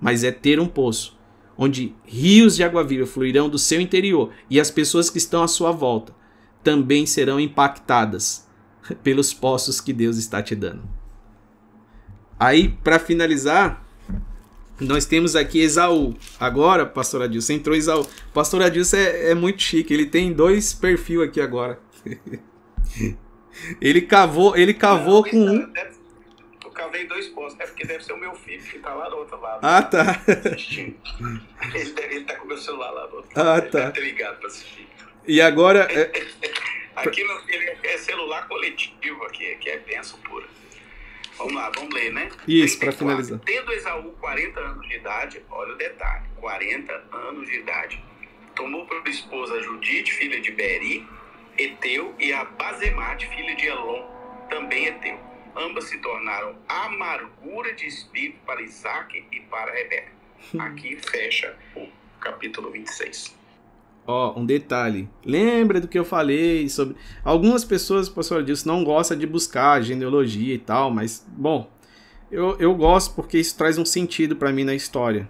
mas 0.00 0.24
é 0.24 0.32
ter 0.32 0.58
um 0.58 0.66
poço 0.66 1.16
onde 1.56 1.94
rios 2.04 2.56
de 2.56 2.64
água 2.64 2.82
viva 2.82 3.06
fluirão 3.06 3.48
do 3.48 3.58
seu 3.58 3.80
interior 3.80 4.32
e 4.50 4.58
as 4.58 4.70
pessoas 4.70 5.08
que 5.08 5.18
estão 5.18 5.42
à 5.42 5.46
sua 5.46 5.70
volta 5.70 6.12
também 6.64 7.06
serão 7.06 7.38
impactadas 7.38 8.48
pelos 9.04 9.34
poços 9.34 9.80
que 9.80 9.92
Deus 9.92 10.16
está 10.16 10.42
te 10.42 10.56
dando. 10.56 10.82
Aí, 12.40 12.68
para 12.82 12.98
finalizar, 12.98 13.83
nós 14.80 15.06
temos 15.06 15.36
aqui 15.36 15.60
Esaú. 15.60 16.14
Agora, 16.38 16.84
pastor 16.84 17.22
Adilson, 17.22 17.54
entrou 17.54 17.76
Esaú. 17.76 18.06
Pastor 18.32 18.62
Adilson 18.62 18.96
é, 18.96 19.30
é 19.30 19.34
muito 19.34 19.62
chique, 19.62 19.92
ele 19.92 20.06
tem 20.06 20.32
dois 20.32 20.72
perfis 20.72 21.20
aqui 21.20 21.40
agora. 21.40 21.78
ele 23.80 24.02
cavou, 24.02 24.56
ele 24.56 24.74
cavou 24.74 25.22
Não, 25.22 25.30
com 25.30 25.36
um. 25.36 25.72
Eu 26.64 26.70
cavei 26.70 27.06
dois 27.06 27.28
poços, 27.28 27.58
é 27.60 27.66
porque 27.66 27.86
deve 27.86 28.04
ser 28.04 28.12
o 28.12 28.18
meu 28.18 28.34
filho 28.34 28.62
que 28.62 28.78
tá 28.80 28.92
lá 28.92 29.08
do 29.08 29.16
outro 29.16 29.40
lado. 29.40 29.60
Ah, 29.62 29.82
tá. 29.82 30.20
Ele, 31.74 31.94
ele 32.10 32.24
tá 32.24 32.36
com 32.36 32.44
o 32.44 32.48
meu 32.48 32.58
celular 32.58 32.90
lá 32.90 33.06
do 33.06 33.16
outro 33.16 33.30
ah, 33.36 33.42
lado. 33.42 33.66
Ah, 33.66 33.70
tá. 33.70 33.78
Ele 33.78 33.92
deve 33.92 34.06
ligado 34.06 34.38
pra 34.38 34.48
assistir. 34.48 34.86
E 35.26 35.40
agora. 35.40 35.88
É... 35.90 36.10
Aqui 36.96 37.24
no, 37.24 37.32
é 37.82 37.98
celular 37.98 38.46
coletivo 38.46 39.24
aqui, 39.24 39.56
que 39.56 39.68
é 39.68 39.78
benção 39.78 40.16
pura. 40.20 40.46
Vamos 41.36 41.54
lá, 41.54 41.70
vamos 41.74 41.92
ler, 41.94 42.12
né? 42.12 42.28
Isso, 42.46 42.78
para 42.78 42.92
finalizar. 42.92 43.38
Tendo 43.40 43.72
Esaú 43.72 44.12
40 44.20 44.60
anos 44.60 44.88
de 44.88 44.94
idade, 44.94 45.42
olha 45.50 45.74
o 45.74 45.76
detalhe, 45.76 46.24
40 46.36 46.92
anos 47.12 47.48
de 47.48 47.56
idade, 47.56 48.02
tomou 48.54 48.86
por 48.86 49.06
esposa 49.08 49.60
Judite, 49.60 50.12
filha 50.12 50.40
de 50.40 50.52
Beri, 50.52 51.06
Eteu, 51.58 52.14
e 52.18 52.32
a 52.32 52.44
Bazemate, 52.44 53.26
filha 53.28 53.54
de 53.54 53.66
Elon, 53.66 54.04
também 54.48 54.86
Eteu. 54.86 55.18
Ambas 55.56 55.84
se 55.84 55.98
tornaram 55.98 56.56
amargura 56.68 57.72
de 57.74 57.86
espírito 57.86 58.38
para 58.44 58.62
Isaac 58.62 59.24
e 59.30 59.40
para 59.40 59.72
Rebeca. 59.72 60.12
Aqui 60.58 60.96
fecha 60.96 61.56
o 61.76 61.88
capítulo 62.20 62.70
26. 62.70 63.43
Ó, 64.06 64.38
um 64.38 64.44
detalhe. 64.44 65.08
Lembra 65.24 65.80
do 65.80 65.88
que 65.88 65.98
eu 65.98 66.04
falei 66.04 66.68
sobre. 66.68 66.96
Algumas 67.24 67.64
pessoas, 67.64 68.08
pastor 68.08 68.40
Adilson, 68.40 68.68
não 68.68 68.84
gostam 68.84 69.16
de 69.16 69.26
buscar 69.26 69.82
genealogia 69.82 70.54
e 70.54 70.58
tal, 70.58 70.90
mas, 70.90 71.26
bom, 71.26 71.70
eu, 72.30 72.56
eu 72.58 72.74
gosto 72.74 73.14
porque 73.14 73.38
isso 73.38 73.56
traz 73.56 73.78
um 73.78 73.84
sentido 73.84 74.36
para 74.36 74.52
mim 74.52 74.64
na 74.64 74.74
história. 74.74 75.28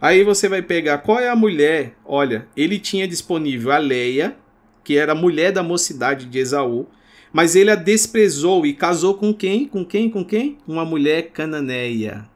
Aí 0.00 0.22
você 0.22 0.48
vai 0.48 0.62
pegar 0.62 0.98
qual 0.98 1.18
é 1.18 1.28
a 1.28 1.36
mulher. 1.36 1.96
Olha, 2.04 2.46
ele 2.56 2.78
tinha 2.78 3.08
disponível 3.08 3.72
a 3.72 3.78
Leia, 3.78 4.36
que 4.84 4.96
era 4.96 5.12
a 5.12 5.16
mulher 5.16 5.50
da 5.50 5.62
mocidade 5.62 6.26
de 6.26 6.38
Esaú, 6.38 6.86
mas 7.32 7.56
ele 7.56 7.70
a 7.70 7.74
desprezou 7.74 8.64
e 8.66 8.74
casou 8.74 9.14
com 9.14 9.32
quem? 9.32 9.66
Com 9.66 9.84
quem? 9.84 10.10
Com 10.10 10.24
quem? 10.24 10.58
Uma 10.68 10.84
mulher 10.84 11.30
cananeia. 11.30 12.28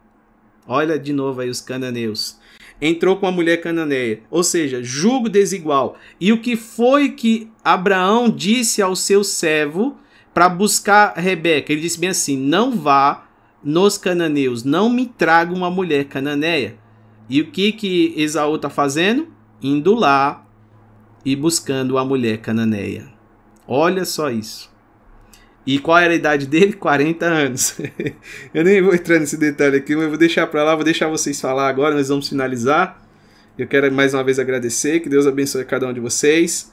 Olha 0.66 0.98
de 0.98 1.12
novo 1.12 1.40
aí 1.40 1.48
os 1.48 1.60
cananeus. 1.60 2.37
Entrou 2.80 3.16
com 3.16 3.26
a 3.26 3.32
mulher 3.32 3.60
cananeia, 3.60 4.20
ou 4.30 4.44
seja, 4.44 4.82
julgo 4.82 5.28
desigual. 5.28 5.96
E 6.20 6.32
o 6.32 6.40
que 6.40 6.56
foi 6.56 7.10
que 7.10 7.50
Abraão 7.64 8.30
disse 8.30 8.80
ao 8.80 8.94
seu 8.94 9.24
servo 9.24 9.96
para 10.32 10.48
buscar 10.48 11.14
Rebeca? 11.16 11.72
Ele 11.72 11.82
disse 11.82 11.98
bem 11.98 12.10
assim: 12.10 12.36
Não 12.36 12.70
vá 12.70 13.26
nos 13.64 13.98
cananeus, 13.98 14.62
não 14.62 14.88
me 14.88 15.06
traga 15.06 15.52
uma 15.52 15.70
mulher 15.70 16.04
cananeia. 16.04 16.76
E 17.28 17.40
o 17.40 17.50
que 17.50 17.72
que 17.72 18.14
Esaú 18.16 18.56
está 18.56 18.70
fazendo? 18.70 19.28
Indo 19.60 19.94
lá 19.94 20.46
e 21.24 21.34
buscando 21.34 21.98
a 21.98 22.04
mulher 22.04 22.38
cananeia. 22.38 23.08
Olha 23.66 24.04
só 24.04 24.30
isso. 24.30 24.70
E 25.68 25.78
qual 25.78 25.98
era 25.98 26.14
a 26.14 26.16
idade 26.16 26.46
dele? 26.46 26.72
40 26.80 27.26
anos. 27.26 27.76
eu 28.54 28.64
nem 28.64 28.80
vou 28.80 28.94
entrar 28.94 29.18
nesse 29.18 29.36
detalhe 29.36 29.76
aqui, 29.76 29.94
mas 29.94 30.04
eu 30.04 30.08
vou 30.08 30.18
deixar 30.18 30.46
para 30.46 30.64
lá, 30.64 30.74
vou 30.74 30.82
deixar 30.82 31.08
vocês 31.08 31.38
falar 31.38 31.68
agora, 31.68 31.94
nós 31.94 32.08
vamos 32.08 32.26
finalizar. 32.26 33.06
Eu 33.58 33.66
quero 33.66 33.92
mais 33.92 34.14
uma 34.14 34.24
vez 34.24 34.38
agradecer, 34.38 35.00
que 35.00 35.10
Deus 35.10 35.26
abençoe 35.26 35.66
cada 35.66 35.86
um 35.86 35.92
de 35.92 36.00
vocês. 36.00 36.72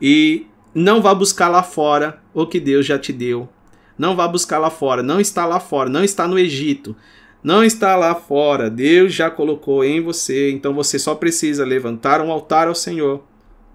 E 0.00 0.48
não 0.74 1.00
vá 1.00 1.14
buscar 1.14 1.46
lá 1.46 1.62
fora 1.62 2.20
o 2.34 2.44
que 2.44 2.58
Deus 2.58 2.84
já 2.84 2.98
te 2.98 3.12
deu. 3.12 3.48
Não 3.96 4.16
vá 4.16 4.26
buscar 4.26 4.58
lá 4.58 4.70
fora, 4.70 5.04
não 5.04 5.20
está 5.20 5.46
lá 5.46 5.60
fora, 5.60 5.88
não 5.88 6.02
está 6.02 6.26
no 6.26 6.36
Egito 6.36 6.96
não 7.42 7.64
está 7.64 7.96
lá 7.96 8.14
fora. 8.14 8.70
Deus 8.70 9.12
já 9.12 9.28
colocou 9.28 9.84
em 9.84 10.00
você, 10.00 10.52
então 10.52 10.72
você 10.72 10.96
só 10.96 11.14
precisa 11.14 11.64
levantar 11.64 12.20
um 12.20 12.30
altar 12.30 12.68
ao 12.68 12.74
Senhor, 12.74 13.24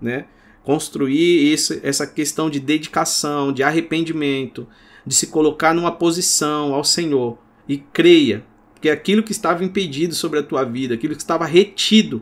né? 0.01 0.25
Construir 0.67 1.53
esse, 1.53 1.79
essa 1.81 2.05
questão 2.05 2.49
de 2.49 2.59
dedicação, 2.59 3.53
de 3.53 3.63
arrependimento, 3.63 4.67
de 5.05 5.15
se 5.15 5.27
colocar 5.27 5.73
numa 5.73 5.93
posição 5.93 6.73
ao 6.73 6.83
Senhor 6.83 7.37
e 7.69 7.77
creia 7.77 8.43
que 8.81 8.89
aquilo 8.89 9.23
que 9.23 9.31
estava 9.31 9.63
impedido 9.63 10.13
sobre 10.13 10.39
a 10.39 10.43
tua 10.43 10.65
vida, 10.65 10.93
aquilo 10.93 11.15
que 11.15 11.21
estava 11.21 11.45
retido, 11.45 12.21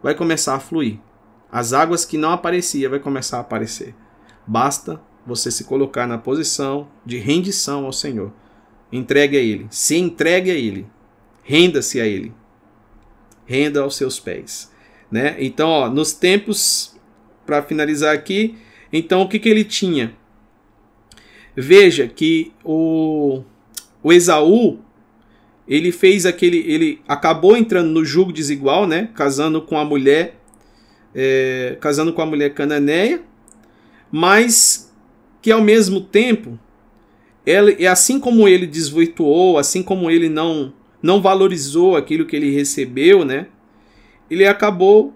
vai 0.00 0.14
começar 0.14 0.54
a 0.54 0.60
fluir. 0.60 1.00
As 1.50 1.72
águas 1.72 2.04
que 2.04 2.16
não 2.16 2.30
apareciam 2.30 2.88
vai 2.88 3.00
começar 3.00 3.38
a 3.38 3.40
aparecer. 3.40 3.96
Basta 4.46 5.02
você 5.26 5.50
se 5.50 5.64
colocar 5.64 6.06
na 6.06 6.18
posição 6.18 6.86
de 7.04 7.18
rendição 7.18 7.84
ao 7.84 7.92
Senhor. 7.92 8.32
Entregue 8.92 9.36
a 9.36 9.40
Ele. 9.40 9.66
Se 9.70 9.96
entregue 9.96 10.52
a 10.52 10.54
Ele. 10.54 10.86
Renda-se 11.42 12.00
a 12.00 12.06
Ele. 12.06 12.32
Renda 13.44 13.80
aos 13.80 13.96
seus 13.96 14.20
pés. 14.20 14.70
Né? 15.10 15.34
Então, 15.40 15.68
ó, 15.68 15.90
nos 15.90 16.12
tempos, 16.12 16.94
para 17.50 17.62
finalizar 17.62 18.14
aqui, 18.14 18.54
então 18.92 19.22
o 19.22 19.28
que, 19.28 19.40
que 19.40 19.48
ele 19.48 19.64
tinha? 19.64 20.14
Veja 21.56 22.06
que 22.06 22.52
o, 22.64 23.42
o 24.00 24.12
Esaú, 24.12 24.78
ele 25.66 25.90
fez 25.90 26.24
aquele. 26.26 26.58
Ele 26.58 27.00
acabou 27.08 27.56
entrando 27.56 27.90
no 27.90 28.04
julgo 28.04 28.32
desigual, 28.32 28.86
né? 28.86 29.08
Casando 29.14 29.60
com 29.60 29.76
a 29.76 29.84
mulher. 29.84 30.36
É, 31.12 31.76
casando 31.80 32.12
com 32.12 32.22
a 32.22 32.26
mulher 32.26 32.54
cananeia, 32.54 33.20
mas 34.12 34.94
que 35.42 35.50
ao 35.50 35.60
mesmo 35.60 36.00
tempo 36.00 36.56
ele, 37.44 37.84
assim 37.84 38.20
como 38.20 38.46
ele 38.46 38.64
desvirtuou, 38.64 39.58
assim 39.58 39.82
como 39.82 40.08
ele 40.08 40.28
não, 40.28 40.72
não 41.02 41.20
valorizou 41.20 41.96
aquilo 41.96 42.26
que 42.26 42.36
ele 42.36 42.54
recebeu, 42.54 43.24
né? 43.24 43.48
Ele 44.30 44.46
acabou 44.46 45.12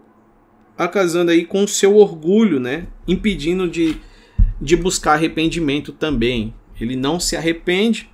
acasando 0.76 1.30
aí 1.30 1.44
com 1.44 1.64
o 1.64 1.68
seu 1.68 1.96
orgulho, 1.96 2.58
né? 2.58 2.86
Impedindo 3.06 3.68
de, 3.68 4.00
de 4.60 4.76
buscar 4.76 5.14
arrependimento 5.14 5.92
também. 5.92 6.54
Ele 6.80 6.96
não 6.96 7.20
se 7.20 7.36
arrepende 7.36 8.10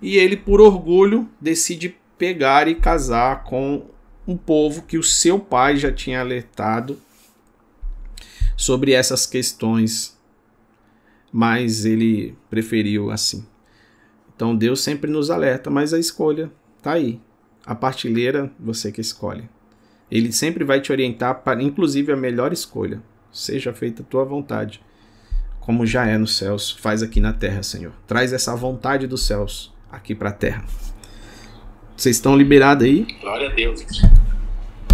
e 0.00 0.16
ele, 0.16 0.36
por 0.36 0.60
orgulho, 0.60 1.28
decide 1.40 1.96
pegar 2.16 2.68
e 2.68 2.74
casar 2.74 3.44
com 3.44 3.86
um 4.26 4.36
povo 4.36 4.82
que 4.82 4.98
o 4.98 5.02
seu 5.02 5.38
pai 5.38 5.76
já 5.76 5.92
tinha 5.92 6.20
alertado 6.20 6.98
sobre 8.56 8.92
essas 8.92 9.26
questões 9.26 10.18
mas 11.32 11.84
ele 11.84 12.36
preferiu 12.48 13.10
assim. 13.10 13.46
Então 14.34 14.56
Deus 14.56 14.80
sempre 14.80 15.10
nos 15.10 15.30
alerta, 15.30 15.70
mas 15.70 15.92
a 15.92 15.98
escolha 15.98 16.50
tá 16.82 16.92
aí. 16.92 17.20
A 17.66 17.74
partilheira 17.74 18.52
você 18.58 18.90
que 18.90 19.00
escolhe. 19.00 19.48
Ele 20.10 20.32
sempre 20.32 20.64
vai 20.64 20.80
te 20.80 20.90
orientar 20.92 21.42
para, 21.42 21.62
inclusive, 21.62 22.12
a 22.12 22.16
melhor 22.16 22.52
escolha. 22.52 23.02
Seja 23.30 23.72
feita 23.72 24.02
a 24.02 24.04
tua 24.04 24.24
vontade, 24.24 24.80
como 25.60 25.86
já 25.86 26.06
é 26.06 26.16
nos 26.16 26.36
céus, 26.36 26.70
faz 26.70 27.02
aqui 27.02 27.20
na 27.20 27.32
terra, 27.32 27.62
Senhor. 27.62 27.92
Traz 28.06 28.32
essa 28.32 28.56
vontade 28.56 29.06
dos 29.06 29.26
céus 29.26 29.72
aqui 29.92 30.14
para 30.14 30.30
a 30.30 30.32
terra. 30.32 30.64
Vocês 31.96 32.16
estão 32.16 32.36
liberados 32.36 32.84
aí? 32.84 33.06
Glória 33.20 33.48
a 33.48 33.52
Deus. 33.52 33.84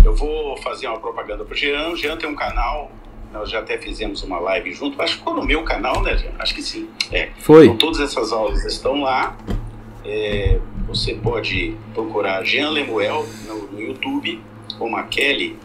Eu 0.05 0.15
vou 0.15 0.57
fazer 0.59 0.89
uma 0.89 0.99
propaganda 0.99 1.45
para 1.45 1.55
o 1.55 1.57
Jean. 1.57 1.91
O 1.91 1.97
Jean 1.97 2.17
tem 2.17 2.29
um 2.29 2.35
canal 2.35 2.91
nós 3.35 3.51
já 3.51 3.59
até 3.59 3.77
fizemos 3.77 4.23
uma 4.23 4.39
live 4.39 4.73
junto, 4.73 5.03
acho 5.03 5.15
que 5.15 5.19
ficou 5.19 5.35
no 5.35 5.45
meu 5.45 5.65
canal, 5.65 6.01
né, 6.03 6.17
Jean? 6.17 6.31
Acho 6.39 6.55
que 6.55 6.63
sim. 6.63 6.89
É. 7.11 7.31
Foi. 7.41 7.65
Então, 7.65 7.77
todas 7.77 7.99
essas 7.99 8.33
aulas 8.33 8.65
estão 8.65 9.03
lá. 9.03 9.37
É, 10.05 10.61
você 10.87 11.15
pode 11.15 11.77
procurar 11.93 12.45
Jean 12.45 12.71
Lemuel 12.71 13.27
no, 13.49 13.73
no, 13.73 13.81
YouTube, 13.81 14.41
como 14.79 14.97
a 14.97 15.05
Kelly 15.05 15.57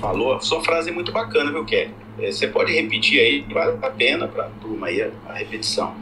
falou. 0.00 0.40
Sua 0.40 0.62
frase 0.62 0.90
é 0.90 0.92
muito 0.92 1.12
bacana, 1.12 1.50
viu, 1.50 1.64
Kelly? 1.64 1.94
É, 2.18 2.32
você 2.32 2.48
pode 2.48 2.72
repetir 2.72 3.20
aí, 3.20 3.40
vale 3.52 3.78
a 3.80 3.90
pena 3.90 4.28
para 4.28 4.46
a 4.46 4.50
turma 4.60 4.88
aí 4.88 5.02
a, 5.02 5.32
repetição. 5.32 5.94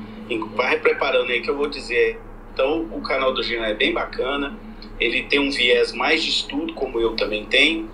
Vai 0.54 0.78
preparando 0.78 1.30
aí 1.30 1.40
que 1.40 1.50
eu 1.50 1.56
vou 1.56 1.68
dizer. 1.68 2.20
Então, 2.52 2.88
o 2.92 3.00
canal 3.00 3.32
do 3.34 3.42
Jean 3.42 3.64
é 3.64 3.74
bem 3.74 3.92
bacana. 3.92 4.56
Ele 4.98 5.24
tem 5.24 5.38
um 5.38 5.50
viés 5.50 5.92
mais 5.92 6.22
de 6.22 6.30
estudo, 6.30 6.72
como 6.72 6.98
eu 6.98 7.14
também 7.14 7.44
tenho, 7.44 7.90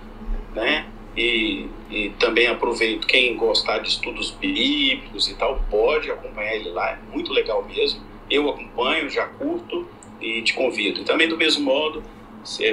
né? 0.55 0.87
E 1.17 1.69
e 1.93 2.09
também 2.19 2.47
aproveito, 2.47 3.07
quem 3.07 3.37
gostar 3.37 3.79
de 3.81 3.91
estudos 3.91 4.31
bíblicos 4.31 5.29
e 5.29 5.35
tal, 5.35 5.63
pode 5.71 6.11
acompanhar 6.11 6.55
ele 6.55 6.71
lá, 6.71 6.93
é 6.93 6.99
muito 7.13 7.31
legal 7.35 7.63
mesmo. 7.69 8.01
Eu 8.31 8.49
acompanho, 8.49 9.11
já 9.11 9.27
curto 9.27 9.87
e 10.19 10.41
te 10.41 10.55
convido. 10.55 11.03
E 11.03 11.05
também 11.05 11.29
do 11.29 11.37
mesmo 11.37 11.63
modo, 11.63 12.03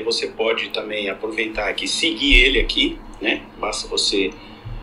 você 0.03 0.27
pode 0.27 0.69
também 0.69 1.09
aproveitar 1.09 1.69
aqui, 1.69 1.87
seguir 1.87 2.43
ele 2.43 2.59
aqui, 2.59 2.97
né? 3.21 3.43
Basta 3.57 3.87
você 3.87 4.31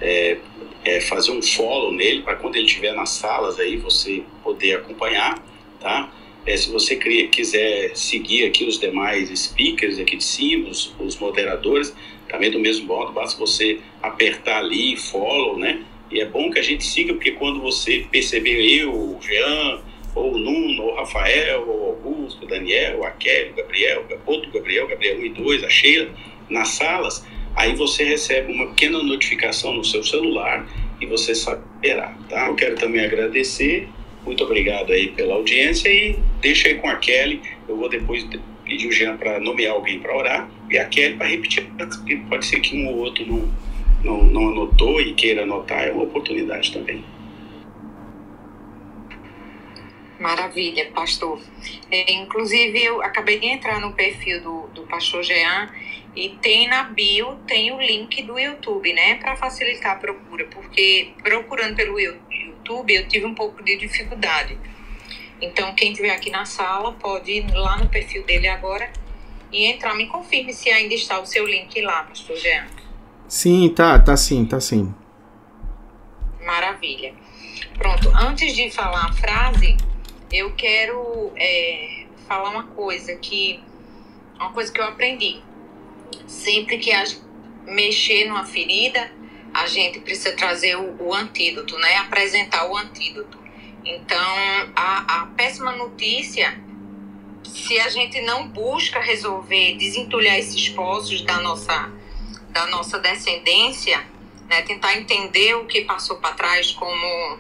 é, 0.01 0.39
é, 0.85 1.01
fazer 1.01 1.33
um 1.33 1.43
follow 1.43 1.93
nele 1.93 2.23
para 2.23 2.37
quando 2.37 2.57
ele 2.57 2.67
estiver 2.67 2.93
nas 2.93 3.11
salas 3.11 3.59
aí 3.59 3.77
você 3.77 4.23
poder 4.43 4.77
acompanhar, 4.77 5.43
tá? 5.81 6.13
É, 6.47 6.57
se 6.57 6.71
você 6.71 6.95
quiser 6.97 7.97
seguir 7.97 8.45
aqui 8.45 8.65
os 8.65 8.79
demais 8.79 9.37
speakers 9.37 9.99
aqui 9.99 10.17
de 10.17 10.25
cima, 10.25 10.69
os, 10.69 10.95
os 11.01 11.19
moderadores, 11.19 11.93
também 12.29 12.51
do 12.51 12.61
mesmo 12.61 12.87
modo, 12.87 13.13
basta 13.13 13.37
você 13.39 13.81
apertar 14.01 14.59
ali, 14.59 14.97
follow, 14.97 15.59
né? 15.59 15.83
E 16.11 16.21
é 16.21 16.25
bom 16.25 16.51
que 16.51 16.59
a 16.59 16.63
gente 16.63 16.85
siga, 16.85 17.15
porque 17.15 17.33
quando 17.33 17.61
você 17.61 18.07
perceber 18.13 18.63
eu, 18.63 18.93
o 18.93 19.19
Jean, 19.21 19.81
ou 20.17 20.33
o 20.33 20.39
Nuno, 20.39 20.83
ou 20.83 20.93
o 20.93 20.97
Rafael, 20.97 21.69
ou 21.69 21.81
o 21.81 21.85
Augusto, 21.91 22.45
o 22.45 22.49
Daniel, 22.49 23.05
a 23.05 23.11
Kelly, 23.11 23.51
o 23.51 23.55
Gabriel, 23.55 24.05
outro 24.25 24.51
Gabriel, 24.51 24.89
Gabriel 24.89 25.19
1 25.19 25.25
e 25.27 25.29
2, 25.29 25.65
a 25.65 25.69
Sheila, 25.69 26.11
nas 26.49 26.69
salas, 26.69 27.25
aí 27.55 27.75
você 27.75 28.03
recebe 28.03 28.53
uma 28.53 28.69
pequena 28.69 29.03
notificação 29.03 29.75
no 29.75 29.85
seu 29.85 30.03
celular 30.03 30.67
e 31.01 31.07
você 31.07 31.35
saberá, 31.35 32.17
tá? 32.29 32.47
Eu 32.47 32.55
quero 32.55 32.77
também 32.77 33.05
agradecer, 33.05 33.89
muito 34.25 34.43
obrigado 34.43 34.91
aí 34.93 35.09
pela 35.09 35.35
audiência 35.35 35.89
e 35.91 36.19
deixa 36.41 36.69
aí 36.69 36.77
com 36.77 36.89
a 36.89 36.97
Kelly, 36.97 37.43
eu 37.69 37.77
vou 37.77 37.89
depois 37.89 38.27
pedir 38.65 38.89
o 38.89 38.93
Jean 38.93 39.17
para 39.17 39.39
nomear 39.39 39.75
alguém 39.75 40.01
para 40.01 40.17
orar 40.17 40.51
e 40.71 40.79
a 40.79 40.87
Kelly 40.87 41.17
para 41.17 41.27
repetir, 41.27 41.69
pode 42.29 42.47
ser 42.47 42.61
que 42.61 42.75
um 42.75 42.89
ou 42.89 42.97
outro 43.01 43.25
não, 43.27 43.49
não, 44.03 44.25
não 44.25 44.49
anotou 44.49 44.99
e 44.99 45.13
queira 45.13 45.43
anotar, 45.43 45.89
é 45.89 45.93
uma 45.93 46.05
oportunidade 46.05 46.73
também. 46.73 47.05
Maravilha, 50.19 50.91
pastor. 50.93 51.41
É, 51.91 52.13
inclusive, 52.13 52.83
eu 52.83 53.03
acabei 53.03 53.39
de 53.39 53.47
entrar 53.47 53.81
no 53.81 53.93
perfil 53.93 54.41
do, 54.43 54.67
do 54.69 54.83
pastor 54.83 55.23
Jean 55.23 55.71
E 56.15 56.31
tem 56.41 56.67
na 56.67 56.85
bio, 56.85 57.37
tem 57.47 57.71
o 57.73 57.79
link 57.79 58.23
do 58.23 58.39
YouTube, 58.39 58.93
né? 58.95 59.17
Para 59.17 59.37
facilitar 59.37 59.93
a 59.93 59.97
procura, 59.97 60.47
porque 60.47 61.13
procurando 61.23 61.77
pelo 61.77 62.01
YouTube 62.01 62.95
eu 62.95 63.07
tive 63.07 63.27
um 63.27 63.35
pouco 63.35 63.63
de 63.63 63.77
dificuldade. 63.77 64.59
Então, 65.41 65.75
quem 65.75 65.91
estiver 65.91 66.15
aqui 66.15 66.31
na 66.31 66.47
sala 66.47 66.93
pode 66.93 67.31
ir 67.31 67.53
lá 67.53 67.77
no 67.77 67.89
perfil 67.89 68.25
dele 68.25 68.49
agora 68.49 68.91
e 69.53 69.67
entrar. 69.67 69.95
Me 69.95 70.07
confirme 70.07 70.55
se 70.55 70.71
ainda 70.71 70.95
está 70.95 71.21
o 71.21 71.27
seu 71.27 71.47
link 71.47 71.79
lá, 71.83 72.05
pastor 72.05 72.37
Jean. 72.37 72.67
Sim, 73.29 73.69
tá, 73.69 73.99
tá 73.99 74.17
sim, 74.17 74.47
tá 74.47 74.59
sim. 74.59 74.95
Maravilha. 76.43 77.13
Pronto, 77.77 78.11
antes 78.15 78.55
de 78.55 78.71
falar 78.71 79.07
a 79.07 79.13
frase, 79.13 79.77
eu 80.33 80.53
quero 80.55 81.33
é, 81.37 82.07
falar 82.27 82.51
uma 82.51 82.65
coisa 82.69 83.15
que 83.17 83.63
uma 84.35 84.53
coisa 84.53 84.73
que 84.73 84.81
eu 84.81 84.85
aprendi. 84.85 85.41
Sempre 86.27 86.79
que 86.79 86.93
a 86.93 87.05
mexer 87.65 88.27
numa 88.27 88.45
ferida, 88.45 89.11
a 89.53 89.67
gente 89.67 90.01
precisa 90.01 90.37
trazer 90.37 90.77
o, 90.77 91.03
o 91.03 91.15
antídoto, 91.15 91.79
né? 91.79 91.97
Apresentar 91.97 92.71
o 92.71 92.77
antídoto. 92.77 93.39
Então, 93.85 94.19
a, 94.75 95.23
a 95.23 95.27
péssima 95.37 95.73
notícia, 95.73 96.61
se 97.45 97.79
a 97.79 97.89
gente 97.89 98.21
não 98.23 98.49
busca 98.49 99.01
resolver, 99.01 99.77
desentulhar 99.77 100.37
esses 100.37 100.69
poços 100.69 101.23
da 101.23 101.41
nossa, 101.41 101.91
da 102.51 102.67
nossa 102.67 102.99
descendência, 102.99 104.05
né? 104.49 104.63
tentar 104.63 104.97
entender 104.97 105.55
o 105.55 105.67
que 105.67 105.83
passou 105.83 106.17
para 106.17 106.35
trás, 106.35 106.73
como, 106.73 107.39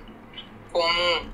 como 0.72 1.26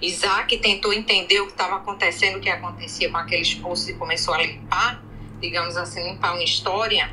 Isaac 0.00 0.56
tentou 0.58 0.92
entender 0.92 1.40
o 1.40 1.46
que 1.46 1.52
estava 1.52 1.76
acontecendo, 1.76 2.36
o 2.36 2.40
que 2.40 2.48
acontecia 2.48 3.10
com 3.10 3.16
aqueles 3.16 3.54
poços 3.54 3.88
e 3.88 3.94
começou 3.94 4.34
a 4.34 4.38
limpar, 4.38 5.02
digamos 5.40 5.76
assim, 5.76 6.02
limpar 6.02 6.32
uma 6.32 6.42
história, 6.42 7.10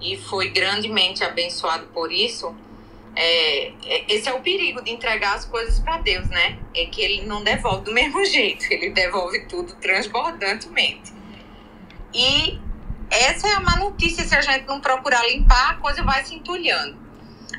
e 0.00 0.16
foi 0.16 0.50
grandemente 0.50 1.22
abençoado 1.22 1.86
por 1.88 2.10
isso 2.10 2.54
é, 3.14 3.72
é, 3.84 4.14
esse 4.14 4.28
é 4.28 4.32
o 4.32 4.40
perigo 4.40 4.82
de 4.82 4.90
entregar 4.90 5.34
as 5.34 5.44
coisas 5.44 5.78
para 5.78 5.98
Deus, 5.98 6.28
né? 6.28 6.58
É 6.74 6.86
que 6.86 7.00
ele 7.00 7.26
não 7.26 7.44
devolve 7.44 7.84
do 7.84 7.92
mesmo 7.94 8.24
jeito, 8.24 8.64
ele 8.70 8.90
devolve 8.90 9.46
tudo 9.46 9.74
transbordantemente. 9.76 11.12
E 12.14 12.58
essa 13.10 13.48
é 13.48 13.54
a 13.54 13.60
má 13.60 13.76
notícia, 13.76 14.24
se 14.24 14.34
a 14.34 14.40
gente 14.40 14.66
não 14.66 14.80
procurar 14.80 15.26
limpar, 15.28 15.72
a 15.72 15.74
coisa 15.74 16.02
vai 16.02 16.24
se 16.24 16.34
entulhando. 16.34 17.00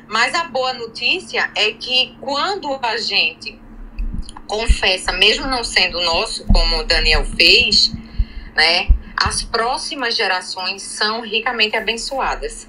Mas 0.08 0.34
a 0.34 0.44
boa 0.44 0.72
notícia 0.74 1.50
é 1.54 1.72
que 1.72 2.16
quando 2.20 2.78
a 2.82 2.96
gente 2.96 3.58
confessa, 4.46 5.12
mesmo 5.12 5.46
não 5.46 5.64
sendo 5.64 6.00
nosso, 6.02 6.46
como 6.46 6.78
o 6.78 6.84
Daniel 6.84 7.24
fez, 7.24 7.92
né? 8.54 8.88
As 9.16 9.42
próximas 9.42 10.16
gerações 10.16 10.82
são 10.82 11.20
ricamente 11.20 11.76
abençoadas. 11.76 12.66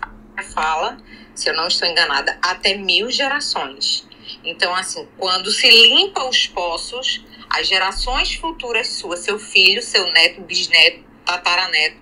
Fala 0.53 0.97
se 1.33 1.49
eu 1.49 1.55
não 1.55 1.67
estou 1.67 1.87
enganada, 1.87 2.37
até 2.41 2.75
mil 2.75 3.11
gerações. 3.11 4.07
Então, 4.43 4.73
assim, 4.73 5.07
quando 5.17 5.51
se 5.51 5.69
limpa 5.69 6.23
os 6.23 6.47
poços, 6.47 7.23
as 7.49 7.67
gerações 7.67 8.35
futuras 8.35 8.87
suas, 8.87 9.19
seu 9.19 9.37
filho, 9.37 9.81
seu 9.81 10.11
neto, 10.11 10.41
bisneto, 10.41 11.03
tataraneto, 11.25 11.97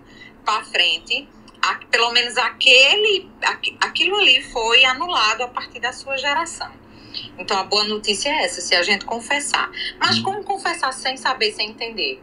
para 0.46 0.64
frente, 0.66 1.28
pelo 1.90 2.12
menos 2.12 2.38
aquele, 2.38 3.30
aquilo 3.80 4.18
ali 4.18 4.44
foi 4.52 4.84
anulado 4.86 5.44
a 5.44 5.48
partir 5.48 5.80
da 5.80 5.94
sua 5.94 6.18
geração. 6.18 6.72
Então, 7.38 7.58
a 7.58 7.64
boa 7.64 7.84
notícia 7.86 8.30
é 8.30 8.44
essa, 8.44 8.62
se 8.62 8.76
a 8.76 8.84
gente 8.84 9.06
confessar. 9.06 9.72
Mas 10.00 10.20
como 10.20 10.44
confessar 10.44 10.92
sem 10.94 11.18
saber, 11.18 11.52
sem 11.52 11.70
entender? 11.70 12.22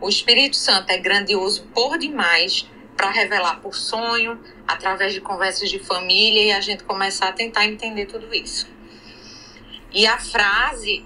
O 0.00 0.08
Espírito 0.08 0.56
Santo 0.56 0.90
é 0.90 0.98
grandioso 0.98 1.64
por 1.74 1.98
demais 1.98 2.66
para 2.96 3.10
revelar 3.10 3.60
por 3.60 3.74
sonho, 3.74 4.38
através 4.68 5.14
de 5.14 5.20
conversas 5.20 5.70
de 5.70 5.78
família 5.78 6.44
e 6.44 6.52
a 6.52 6.60
gente 6.60 6.84
começar 6.84 7.28
a 7.28 7.32
tentar 7.32 7.66
entender 7.66 8.06
tudo 8.06 8.34
isso. 8.34 8.68
E 9.92 10.06
a 10.06 10.18
frase 10.18 11.04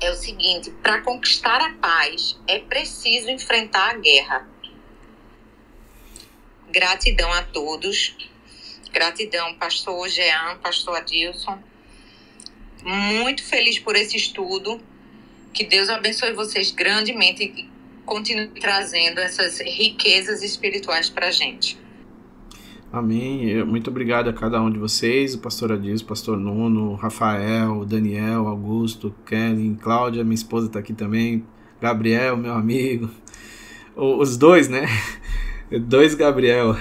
é 0.00 0.10
o 0.10 0.14
seguinte: 0.14 0.70
para 0.82 1.02
conquistar 1.02 1.60
a 1.60 1.74
paz 1.74 2.38
é 2.46 2.58
preciso 2.60 3.28
enfrentar 3.28 3.90
a 3.90 3.94
guerra. 3.98 4.48
Gratidão 6.68 7.32
a 7.32 7.42
todos. 7.42 8.16
Gratidão, 8.92 9.54
pastor 9.56 10.08
Jean, 10.08 10.58
pastor 10.58 10.96
Adilson. 10.96 11.60
Muito 12.84 13.42
feliz 13.42 13.78
por 13.78 13.96
esse 13.96 14.16
estudo. 14.16 14.80
Que 15.52 15.64
Deus 15.64 15.88
abençoe 15.88 16.32
vocês 16.32 16.70
grandemente 16.70 17.68
continue 18.04 18.48
trazendo 18.60 19.20
essas 19.20 19.60
riquezas 19.60 20.42
espirituais 20.42 21.08
para 21.08 21.28
a 21.28 21.30
gente. 21.30 21.78
Amém. 22.92 23.64
Muito 23.64 23.88
obrigado 23.88 24.28
a 24.28 24.32
cada 24.32 24.60
um 24.60 24.68
de 24.68 24.78
vocês, 24.78 25.34
o 25.34 25.38
pastor 25.38 25.70
Adis, 25.70 26.00
o 26.00 26.04
pastor 26.04 26.36
Nuno, 26.36 26.94
Rafael, 26.94 27.84
Daniel, 27.84 28.48
Augusto, 28.48 29.14
Kelly, 29.24 29.78
Cláudia, 29.80 30.24
minha 30.24 30.34
esposa 30.34 30.66
está 30.66 30.80
aqui 30.80 30.92
também, 30.92 31.44
Gabriel, 31.80 32.36
meu 32.36 32.52
amigo. 32.52 33.08
Os 33.94 34.36
dois, 34.36 34.68
né? 34.68 34.86
Dois 35.70 36.16
Gabriel. 36.16 36.76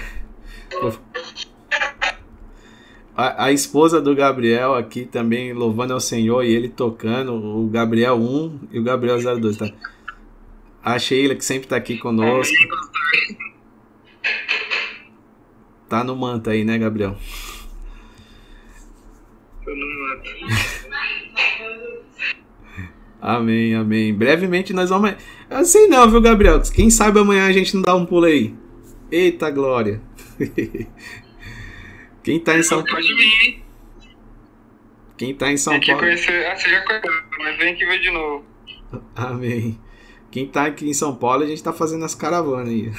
A, 3.19 3.47
a, 3.47 3.51
esposa 3.51 3.99
do 3.99 4.15
Gabriel 4.15 4.75
aqui 4.75 5.03
também 5.03 5.51
louvando 5.51 5.91
ao 5.91 5.99
Senhor 5.99 6.41
e 6.41 6.55
ele 6.55 6.69
tocando, 6.69 7.33
o 7.33 7.67
Gabriel 7.67 8.15
1 8.15 8.69
e 8.71 8.79
o 8.79 8.83
Gabriel 8.83 9.17
02, 9.19 9.57
tá? 9.57 9.69
A 10.81 10.97
Sheila, 10.97 11.35
que 11.35 11.43
sempre 11.43 11.65
está 11.65 11.75
aqui 11.75 11.97
conosco. 11.97 12.55
Tá 15.89 16.01
no 16.01 16.15
manto 16.15 16.49
aí, 16.49 16.63
né, 16.63 16.77
Gabriel? 16.77 17.17
Tô 19.65 19.75
no 19.75 19.85
amém, 23.21 23.75
amém. 23.75 24.13
Brevemente 24.13 24.71
nós 24.71 24.89
vamos. 24.89 25.13
Assim 25.49 25.87
não, 25.87 26.09
viu, 26.09 26.21
Gabriel? 26.21 26.61
Quem 26.73 26.89
sabe 26.89 27.19
amanhã 27.19 27.47
a 27.47 27.51
gente 27.51 27.75
não 27.75 27.81
dá 27.81 27.93
um 27.93 28.05
pulo 28.05 28.27
aí. 28.27 28.55
Eita 29.11 29.51
glória. 29.51 30.01
Quem 32.29 32.39
tá 32.39 32.55
em 32.55 32.61
São 32.61 32.83
Paulo. 32.83 32.91
Pode 32.91 33.15
vir, 33.15 33.63
Quem 35.17 35.33
tá 35.33 35.51
em 35.51 35.57
São 35.57 35.73
Tem 35.73 35.81
que 35.81 35.87
Paulo. 35.87 36.03
Conhecer... 36.03 36.45
Ah, 36.45 36.55
você 36.55 36.69
já 36.69 36.81
conheceu, 36.81 37.11
mas 37.39 37.57
vem 37.57 37.73
que 37.73 37.83
ver 37.83 37.99
de 37.99 38.11
novo. 38.11 38.45
Amém. 39.15 39.79
Quem 40.29 40.45
tá 40.45 40.65
aqui 40.65 40.87
em 40.87 40.93
São 40.93 41.15
Paulo, 41.15 41.43
a 41.43 41.47
gente 41.47 41.63
tá 41.63 41.73
fazendo 41.73 42.05
as 42.05 42.13
caravanas 42.13 42.67
aí. 42.67 42.91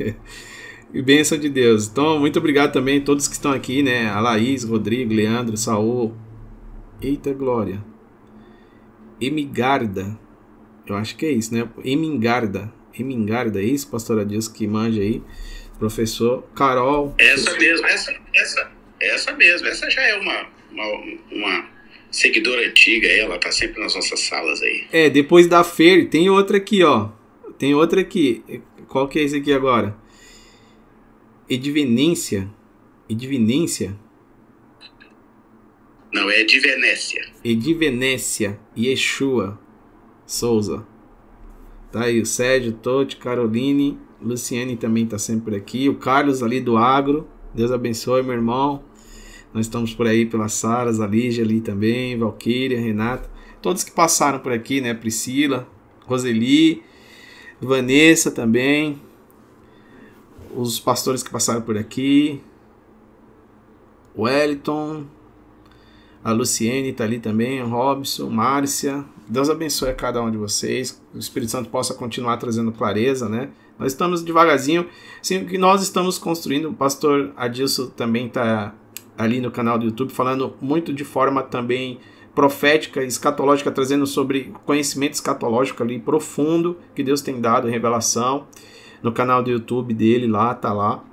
e 0.94 1.02
bênção 1.02 1.36
de 1.36 1.50
Deus. 1.50 1.86
Então, 1.86 2.18
muito 2.18 2.38
obrigado 2.38 2.72
também 2.72 2.98
a 2.98 3.04
todos 3.04 3.28
que 3.28 3.34
estão 3.34 3.52
aqui, 3.52 3.82
né? 3.82 4.08
A 4.08 4.20
Laís, 4.20 4.64
Rodrigo, 4.64 5.12
Leandro, 5.12 5.54
Saul. 5.58 6.16
Eita 6.98 7.30
glória. 7.34 7.84
Emigarda. 9.20 10.18
Eu 10.86 10.96
acho 10.96 11.14
que 11.18 11.26
é 11.26 11.30
isso, 11.30 11.54
né? 11.54 11.68
Emingarda. 11.84 12.72
Emingarda, 12.98 13.60
é 13.60 13.64
isso, 13.64 13.90
pastora 13.90 14.24
Deus 14.24 14.48
que 14.48 14.66
manja 14.66 15.02
aí. 15.02 15.22
Professor 15.82 16.44
Carol. 16.54 17.12
Essa 17.18 17.58
mesmo, 17.58 17.84
essa, 17.88 18.14
essa, 18.32 18.70
essa 19.00 19.32
mesmo. 19.32 19.66
Essa 19.66 19.90
já 19.90 20.00
é 20.00 20.14
uma, 20.14 20.46
uma, 20.70 21.18
uma 21.32 21.68
seguidora 22.08 22.64
antiga, 22.64 23.08
ela 23.08 23.36
tá 23.36 23.50
sempre 23.50 23.82
nas 23.82 23.92
nossas 23.96 24.20
salas 24.20 24.62
aí. 24.62 24.86
É, 24.92 25.10
depois 25.10 25.48
da 25.48 25.64
Fer, 25.64 26.08
tem 26.08 26.30
outra 26.30 26.58
aqui, 26.58 26.84
ó. 26.84 27.08
Tem 27.58 27.74
outra 27.74 28.00
aqui. 28.00 28.62
Qual 28.86 29.08
que 29.08 29.18
é 29.18 29.22
esse 29.24 29.38
aqui 29.38 29.52
agora? 29.52 29.96
Edvenência. 31.50 32.48
Edvenência? 33.10 33.98
Não, 36.12 36.30
é 36.30 36.42
Edvenécia. 36.42 37.26
Edvenécia. 37.42 38.56
Yeshua 38.78 39.58
Souza. 40.24 40.86
Tá 41.90 42.04
aí 42.04 42.20
o 42.20 42.26
Sérgio, 42.26 42.72
Totti, 42.72 43.16
Caroline, 43.16 43.98
Luciane 44.22 44.76
também 44.76 45.06
tá 45.06 45.18
sempre 45.18 45.56
aqui. 45.56 45.88
O 45.88 45.96
Carlos 45.96 46.42
ali 46.42 46.60
do 46.60 46.76
Agro. 46.76 47.26
Deus 47.54 47.70
abençoe, 47.70 48.22
meu 48.22 48.32
irmão. 48.32 48.82
Nós 49.52 49.66
estamos 49.66 49.92
por 49.92 50.06
aí 50.06 50.24
pelas 50.24 50.54
Saras, 50.54 51.00
a 51.00 51.06
Lígia 51.06 51.44
ali 51.44 51.60
também, 51.60 52.18
Valquíria, 52.18 52.80
Renata, 52.80 53.28
todos 53.60 53.84
que 53.84 53.90
passaram 53.90 54.38
por 54.38 54.50
aqui, 54.50 54.80
né? 54.80 54.94
Priscila, 54.94 55.68
Roseli, 56.06 56.82
Vanessa 57.60 58.30
também, 58.30 58.98
os 60.56 60.80
pastores 60.80 61.22
que 61.22 61.30
passaram 61.30 61.60
por 61.60 61.76
aqui, 61.76 62.40
Wellington, 64.16 65.04
a 66.24 66.32
Luciene 66.32 66.90
está 66.90 67.04
ali 67.04 67.18
também, 67.18 67.60
Robson, 67.62 68.30
Márcia. 68.30 69.04
Deus 69.28 69.50
abençoe 69.50 69.90
a 69.90 69.94
cada 69.94 70.22
um 70.22 70.30
de 70.30 70.36
vocês. 70.36 71.02
O 71.12 71.18
Espírito 71.18 71.50
Santo 71.50 71.68
possa 71.68 71.94
continuar 71.94 72.36
trazendo 72.36 72.70
clareza, 72.70 73.28
né? 73.28 73.50
Nós 73.78 73.92
estamos 73.92 74.22
devagarzinho, 74.22 74.86
sim, 75.20 75.44
que 75.44 75.58
nós 75.58 75.82
estamos 75.82 76.18
construindo. 76.18 76.68
O 76.70 76.74
pastor 76.74 77.32
Adilson 77.36 77.86
também 77.86 78.26
está 78.26 78.74
ali 79.16 79.40
no 79.40 79.50
canal 79.50 79.78
do 79.78 79.84
YouTube, 79.84 80.12
falando 80.12 80.54
muito 80.60 80.92
de 80.92 81.04
forma 81.04 81.42
também 81.42 81.98
profética, 82.34 83.02
escatológica, 83.02 83.70
trazendo 83.70 84.06
sobre 84.06 84.52
conhecimento 84.64 85.14
escatológico 85.14 85.82
ali 85.82 85.98
profundo 85.98 86.78
que 86.94 87.02
Deus 87.02 87.20
tem 87.20 87.40
dado, 87.40 87.68
revelação, 87.68 88.46
no 89.02 89.12
canal 89.12 89.42
do 89.42 89.50
YouTube 89.50 89.92
dele 89.92 90.26
lá, 90.26 90.54
tá 90.54 90.72
lá. 90.72 91.04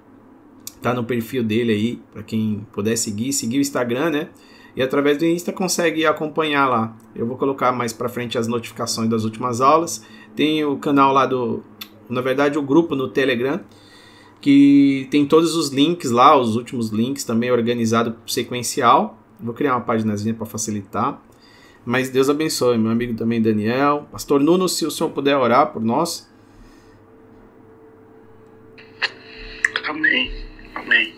Tá 0.81 0.93
no 0.93 1.03
perfil 1.03 1.43
dele 1.43 1.73
aí, 1.73 2.01
para 2.13 2.23
quem 2.23 2.65
puder 2.71 2.95
seguir, 2.95 3.33
seguir 3.33 3.57
o 3.57 3.61
Instagram, 3.61 4.11
né? 4.11 4.29
E 4.77 4.81
através 4.81 5.17
do 5.17 5.25
Insta 5.25 5.51
consegue 5.51 6.05
acompanhar 6.05 6.69
lá. 6.69 6.95
Eu 7.13 7.25
vou 7.25 7.35
colocar 7.35 7.73
mais 7.73 7.91
para 7.91 8.07
frente 8.07 8.37
as 8.37 8.47
notificações 8.47 9.09
das 9.09 9.25
últimas 9.25 9.59
aulas. 9.59 10.05
Tem 10.37 10.63
o 10.63 10.77
canal 10.77 11.11
lá 11.11 11.25
do, 11.25 11.61
na 12.09 12.21
verdade, 12.21 12.57
o 12.57 12.61
grupo 12.61 12.95
no 12.95 13.07
Telegram, 13.07 13.61
que 14.41 15.07
tem 15.11 15.25
todos 15.25 15.55
os 15.55 15.69
links 15.69 16.11
lá, 16.11 16.35
os 16.35 16.55
últimos 16.55 16.89
links 16.89 17.23
também 17.23 17.51
organizado 17.51 18.15
sequencial. 18.25 19.21
Vou 19.39 19.53
criar 19.53 19.75
uma 19.75 19.81
páginazinha 19.81 20.33
para 20.33 20.45
facilitar. 20.45 21.21
Mas 21.85 22.09
Deus 22.09 22.29
abençoe, 22.29 22.77
meu 22.77 22.91
amigo 22.91 23.15
também 23.15 23.41
Daniel. 23.41 24.07
Pastor 24.11 24.39
Nuno, 24.39 24.67
se 24.67 24.85
o 24.85 24.91
senhor 24.91 25.09
puder 25.11 25.37
orar 25.37 25.71
por 25.71 25.81
nós. 25.81 26.29
Amém. 29.87 30.31
Amém. 30.75 31.15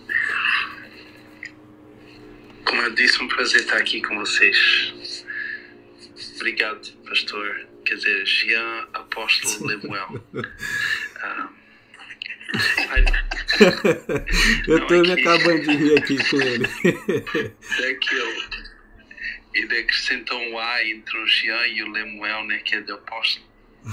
Como 2.65 2.81
eu 2.81 2.93
disse, 2.95 3.21
um 3.21 3.27
prazer 3.27 3.61
estar 3.61 3.77
aqui 3.77 4.01
com 4.01 4.17
vocês. 4.19 5.25
Obrigado, 6.35 6.87
pastor. 7.07 7.70
Quer 7.91 7.97
dizer, 7.97 8.25
Jean 8.25 8.87
Apóstolo 8.93 9.67
Lemuel. 9.67 10.25
Um, 10.33 10.41
eu 14.71 14.87
tô 14.87 15.01
me 15.01 15.11
acabando 15.11 15.61
de 15.63 15.75
rir 15.75 15.97
aqui 15.97 16.17
com 16.29 16.41
ele. 16.41 16.65
Daquilo. 17.81 18.33
Ele 19.53 19.77
acrescentou 19.77 20.39
um 20.41 20.57
A 20.57 20.85
entre 20.85 21.17
o 21.17 21.27
Jean 21.27 21.67
e 21.67 21.83
o 21.83 21.91
Lemuel, 21.91 22.45
né? 22.45 22.59
Que 22.59 22.75
é 22.75 22.81
do 22.81 22.93
apóstolo. 22.93 23.45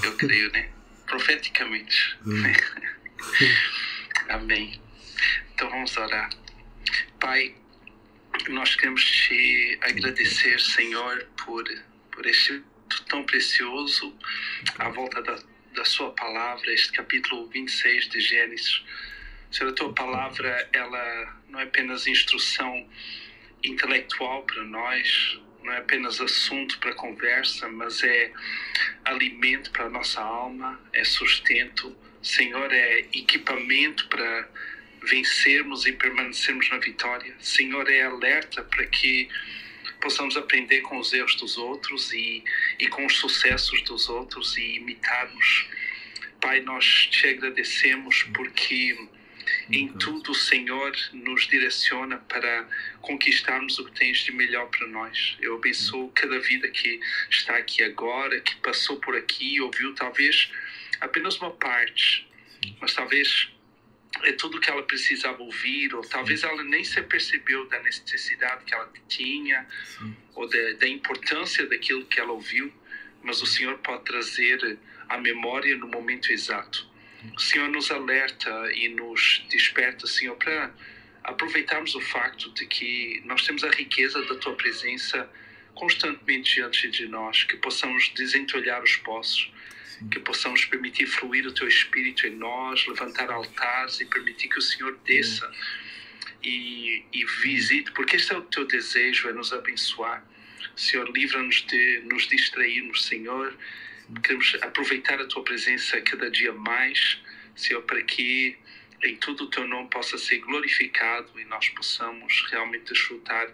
Eu 0.04 0.16
creio, 0.16 0.52
né? 0.52 0.68
Profeticamente. 1.04 2.16
Né? 2.24 2.52
Amém. 4.30 4.80
Então 5.54 5.68
vamos 5.70 5.96
orar. 5.96 6.30
Pai, 7.18 7.52
nós 8.48 8.76
queremos 8.76 9.04
te 9.04 9.76
agradecer, 9.82 10.60
Senhor, 10.60 11.26
por, 11.44 11.64
por 12.12 12.24
este 12.26 12.62
tão 13.08 13.24
precioso 13.24 14.16
à 14.78 14.88
volta 14.88 15.22
da, 15.22 15.38
da 15.74 15.84
Sua 15.84 16.10
palavra, 16.12 16.72
este 16.72 16.92
capítulo 16.92 17.46
26 17.48 18.08
de 18.08 18.20
Gênesis. 18.20 18.82
Senhor, 19.50 19.70
a 19.70 19.74
Tua 19.74 19.92
palavra, 19.92 20.68
ela 20.72 21.36
não 21.48 21.60
é 21.60 21.64
apenas 21.64 22.06
instrução 22.06 22.86
intelectual 23.62 24.42
para 24.42 24.62
nós, 24.64 25.40
não 25.62 25.72
é 25.72 25.78
apenas 25.78 26.20
assunto 26.20 26.78
para 26.78 26.94
conversa, 26.94 27.68
mas 27.68 28.02
é 28.02 28.32
alimento 29.04 29.70
para 29.70 29.86
a 29.86 29.90
nossa 29.90 30.20
alma, 30.20 30.80
é 30.92 31.04
sustento. 31.04 31.96
Senhor, 32.22 32.72
é 32.72 33.00
equipamento 33.12 34.06
para 34.08 34.48
vencermos 35.02 35.86
e 35.86 35.92
permanecermos 35.92 36.68
na 36.70 36.78
vitória. 36.78 37.34
Senhor, 37.38 37.88
é 37.88 38.02
alerta 38.02 38.62
para 38.62 38.86
que 38.86 39.28
possamos 40.00 40.36
aprender 40.36 40.80
com 40.82 40.98
os 40.98 41.12
erros 41.12 41.34
dos 41.36 41.56
outros 41.56 42.12
e, 42.12 42.42
e 42.78 42.88
com 42.88 43.06
os 43.06 43.16
sucessos 43.16 43.82
dos 43.82 44.08
outros 44.08 44.56
e 44.56 44.76
imitarmos. 44.76 45.66
Pai, 46.40 46.60
nós 46.60 47.08
te 47.10 47.26
agradecemos 47.26 48.22
porque 48.34 48.96
em 49.70 49.88
tudo 49.88 50.32
o 50.32 50.34
Senhor 50.34 50.92
nos 51.12 51.46
direciona 51.46 52.18
para 52.18 52.68
conquistarmos 53.00 53.78
o 53.78 53.84
que 53.86 53.98
tens 53.98 54.18
de 54.18 54.32
melhor 54.32 54.68
para 54.68 54.86
nós. 54.86 55.36
Eu 55.40 55.56
abençoo 55.56 56.10
cada 56.14 56.38
vida 56.38 56.68
que 56.68 57.00
está 57.30 57.56
aqui 57.56 57.82
agora, 57.82 58.40
que 58.40 58.54
passou 58.56 58.96
por 58.96 59.16
aqui, 59.16 59.60
ouviu 59.60 59.94
talvez 59.94 60.50
apenas 61.00 61.36
uma 61.38 61.50
parte, 61.50 62.26
mas 62.80 62.94
talvez 62.94 63.48
é 64.24 64.32
tudo 64.32 64.60
que 64.60 64.70
ela 64.70 64.82
precisava 64.82 65.42
ouvir, 65.42 65.94
ou 65.94 66.02
talvez 66.02 66.42
ela 66.42 66.62
nem 66.64 66.84
se 66.84 67.00
percebeu 67.02 67.66
da 67.68 67.80
necessidade 67.80 68.64
que 68.64 68.74
ela 68.74 68.90
tinha, 69.08 69.66
Sim. 69.98 70.16
ou 70.34 70.48
da, 70.48 70.72
da, 70.72 70.88
importância 70.88 71.66
daquilo 71.66 72.04
que 72.06 72.20
ela 72.20 72.32
ouviu, 72.32 72.72
mas 73.22 73.42
o 73.42 73.46
Senhor 73.46 73.78
pode 73.78 74.04
trazer 74.04 74.78
a 75.08 75.18
memória 75.18 75.76
no 75.76 75.88
momento 75.88 76.32
exato. 76.32 76.88
O 77.36 77.40
Senhor 77.40 77.68
nos 77.68 77.90
alerta 77.90 78.50
e 78.72 78.88
nos 78.88 79.44
desperta, 79.50 80.06
Senhor, 80.06 80.36
para 80.36 80.72
aproveitarmos 81.24 81.94
o 81.94 82.00
facto 82.00 82.50
de 82.52 82.66
que 82.66 83.20
nós 83.24 83.44
temos 83.44 83.64
a 83.64 83.70
riqueza 83.70 84.22
da 84.22 84.36
Tua 84.36 84.54
presença 84.54 85.28
constantemente 85.74 86.54
diante 86.54 86.88
de 86.90 87.06
nós, 87.06 87.44
que 87.44 87.56
possamos 87.56 88.08
desentulhar 88.10 88.82
os 88.82 88.96
poços, 88.96 89.50
que 90.10 90.20
possamos 90.20 90.64
permitir 90.64 91.06
fluir 91.06 91.46
o 91.46 91.52
teu 91.52 91.66
espírito 91.66 92.26
em 92.26 92.36
nós, 92.36 92.86
levantar 92.86 93.30
altares 93.30 94.00
e 94.00 94.04
permitir 94.04 94.48
que 94.48 94.58
o 94.58 94.62
Senhor 94.62 94.96
desça 95.04 95.50
e, 96.42 97.04
e 97.12 97.24
visite, 97.42 97.90
porque 97.92 98.16
este 98.16 98.32
é 98.32 98.38
o 98.38 98.42
teu 98.42 98.64
desejo, 98.66 99.28
é 99.28 99.32
nos 99.32 99.52
abençoar. 99.52 100.24
Senhor, 100.76 101.10
livra-nos 101.10 101.66
de 101.66 102.02
nos 102.04 102.28
distrairmos, 102.28 103.04
Senhor. 103.04 103.56
Queremos 104.22 104.56
aproveitar 104.62 105.20
a 105.20 105.26
tua 105.26 105.42
presença 105.42 106.00
cada 106.00 106.30
dia 106.30 106.52
mais, 106.52 107.18
Senhor, 107.56 107.82
para 107.82 108.00
que 108.02 108.56
em 109.02 109.16
tudo 109.16 109.44
o 109.44 109.50
teu 109.50 109.66
nome 109.66 109.90
possa 109.90 110.16
ser 110.16 110.38
glorificado 110.38 111.28
e 111.38 111.44
nós 111.44 111.68
possamos 111.70 112.46
realmente 112.50 112.92
desfrutar 112.92 113.48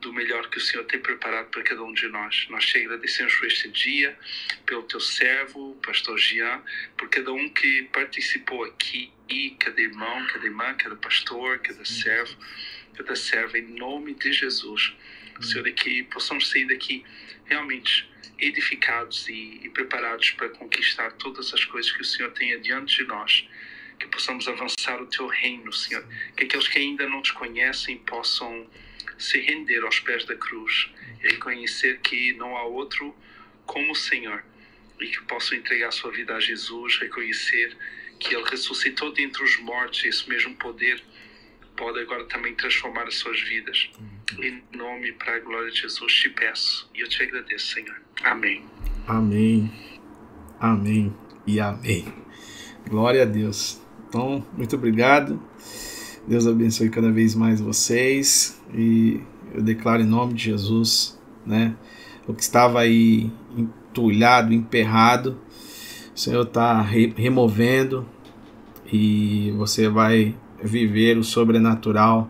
do 0.00 0.12
melhor 0.12 0.48
que 0.48 0.58
o 0.58 0.60
Senhor 0.60 0.84
tem 0.84 0.98
preparado 0.98 1.48
para 1.50 1.62
cada 1.62 1.82
um 1.82 1.92
de 1.92 2.08
nós. 2.08 2.46
Nós 2.48 2.64
te 2.66 2.78
agradecemos 2.78 3.34
por 3.34 3.46
este 3.46 3.68
dia, 3.68 4.18
pelo 4.66 4.82
teu 4.84 5.00
servo, 5.00 5.78
pastor 5.84 6.18
Jean, 6.18 6.62
por 6.96 7.08
cada 7.08 7.32
um 7.32 7.48
que 7.48 7.88
participou 7.92 8.64
aqui, 8.64 9.12
cada 9.58 9.80
irmão, 9.80 10.26
cada 10.26 10.44
irmã, 10.44 10.74
cada 10.74 10.96
pastor, 10.96 11.58
cada 11.58 11.84
servo, 11.84 12.36
cada 12.96 13.14
serva, 13.14 13.58
em 13.58 13.66
nome 13.76 14.14
de 14.14 14.32
Jesus. 14.32 14.94
Senhor, 15.40 15.66
é 15.66 15.72
que 15.72 16.02
possamos 16.04 16.48
sair 16.50 16.66
daqui 16.66 17.04
realmente 17.46 18.08
edificados 18.38 19.28
e, 19.28 19.60
e 19.62 19.68
preparados 19.70 20.30
para 20.30 20.48
conquistar 20.50 21.12
todas 21.12 21.52
as 21.52 21.64
coisas 21.64 21.92
que 21.92 22.02
o 22.02 22.04
Senhor 22.04 22.30
tem 22.32 22.52
adiante 22.54 22.96
de 22.96 23.04
nós 23.04 23.46
que 23.98 24.06
possamos 24.06 24.48
avançar 24.48 25.00
o 25.00 25.06
teu 25.06 25.26
reino, 25.26 25.70
Senhor. 25.72 26.02
Que 26.34 26.44
aqueles 26.44 26.66
que 26.66 26.78
ainda 26.78 27.06
não 27.06 27.20
te 27.20 27.34
conhecem 27.34 27.98
possam 27.98 28.66
se 29.20 29.38
render 29.40 29.84
aos 29.84 30.00
pés 30.00 30.24
da 30.24 30.34
cruz 30.34 30.90
e 31.22 31.28
reconhecer 31.28 32.00
que 32.00 32.32
não 32.34 32.56
há 32.56 32.64
outro 32.64 33.14
como 33.66 33.92
o 33.92 33.94
Senhor 33.94 34.42
e 35.00 35.06
que 35.06 35.22
possam 35.22 35.58
entregar 35.58 35.88
a 35.88 35.92
sua 35.92 36.10
vida 36.10 36.34
a 36.34 36.40
Jesus, 36.40 36.98
reconhecer 36.98 37.76
que 38.18 38.34
Ele 38.34 38.44
ressuscitou 38.48 39.12
dentre 39.12 39.42
os 39.42 39.58
mortos 39.58 40.04
e 40.04 40.08
esse 40.08 40.28
mesmo 40.28 40.54
poder 40.56 41.02
pode 41.76 42.00
agora 42.00 42.24
também 42.24 42.54
transformar 42.54 43.04
as 43.04 43.14
suas 43.16 43.40
vidas. 43.40 43.90
Em 44.38 44.62
nome 44.76 45.08
e 45.08 45.12
para 45.12 45.36
a 45.36 45.38
glória 45.40 45.70
de 45.70 45.80
Jesus 45.80 46.12
te 46.12 46.28
peço 46.30 46.90
e 46.94 47.00
eu 47.00 47.08
te 47.08 47.22
agradeço, 47.22 47.74
Senhor. 47.74 48.00
Amém. 48.22 48.64
Amém. 49.06 49.72
Amém 50.58 51.14
e 51.46 51.58
amém. 51.58 52.12
Glória 52.88 53.22
a 53.22 53.26
Deus. 53.26 53.80
Então, 54.08 54.46
muito 54.56 54.76
obrigado. 54.76 55.42
Deus 56.26 56.46
abençoe 56.46 56.90
cada 56.90 57.10
vez 57.10 57.34
mais 57.34 57.60
vocês 57.60 58.59
e 58.74 59.20
eu 59.54 59.62
declaro 59.62 60.02
em 60.02 60.06
nome 60.06 60.34
de 60.34 60.44
Jesus, 60.44 61.18
né? 61.44 61.74
O 62.26 62.34
que 62.34 62.42
estava 62.42 62.80
aí 62.80 63.30
entulhado, 63.56 64.52
emperrado, 64.52 65.38
o 66.14 66.18
Senhor 66.18 66.42
está 66.42 66.80
re 66.80 67.12
removendo 67.16 68.06
e 68.92 69.52
você 69.56 69.88
vai 69.88 70.36
viver 70.62 71.16
o 71.18 71.24
sobrenatural. 71.24 72.28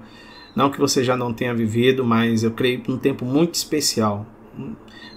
Não 0.55 0.71
que 0.71 0.79
você 0.79 1.03
já 1.03 1.17
não 1.17 1.33
tenha 1.33 1.55
vivido, 1.55 2.05
mas 2.05 2.43
eu 2.43 2.51
creio 2.51 2.83
num 2.87 2.99
tempo 2.99 3.25
muito 3.25 3.55
especial. 3.55 4.27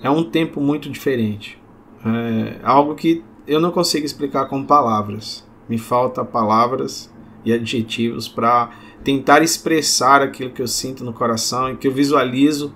É 0.02 0.10
um 0.10 0.24
tempo 0.24 0.62
muito 0.62 0.90
diferente. 0.90 1.58
É 2.06 2.60
algo 2.64 2.96
que 2.96 3.24
eu 3.48 3.60
não 3.60 3.72
consigo 3.72 4.06
explicar 4.06 4.46
com 4.46 4.64
palavras. 4.64 5.46
Me 5.68 5.78
falta 5.78 6.24
palavras 6.24 7.12
e 7.46 7.52
adjetivos 7.52 8.28
para 8.28 8.72
tentar 9.04 9.42
expressar 9.42 10.22
aquilo 10.22 10.52
que 10.52 10.62
eu 10.62 10.68
sinto 10.68 11.04
no 11.04 11.14
coração 11.14 11.72
e 11.72 11.76
que 11.76 11.88
eu 11.88 11.92
visualizo 11.92 12.74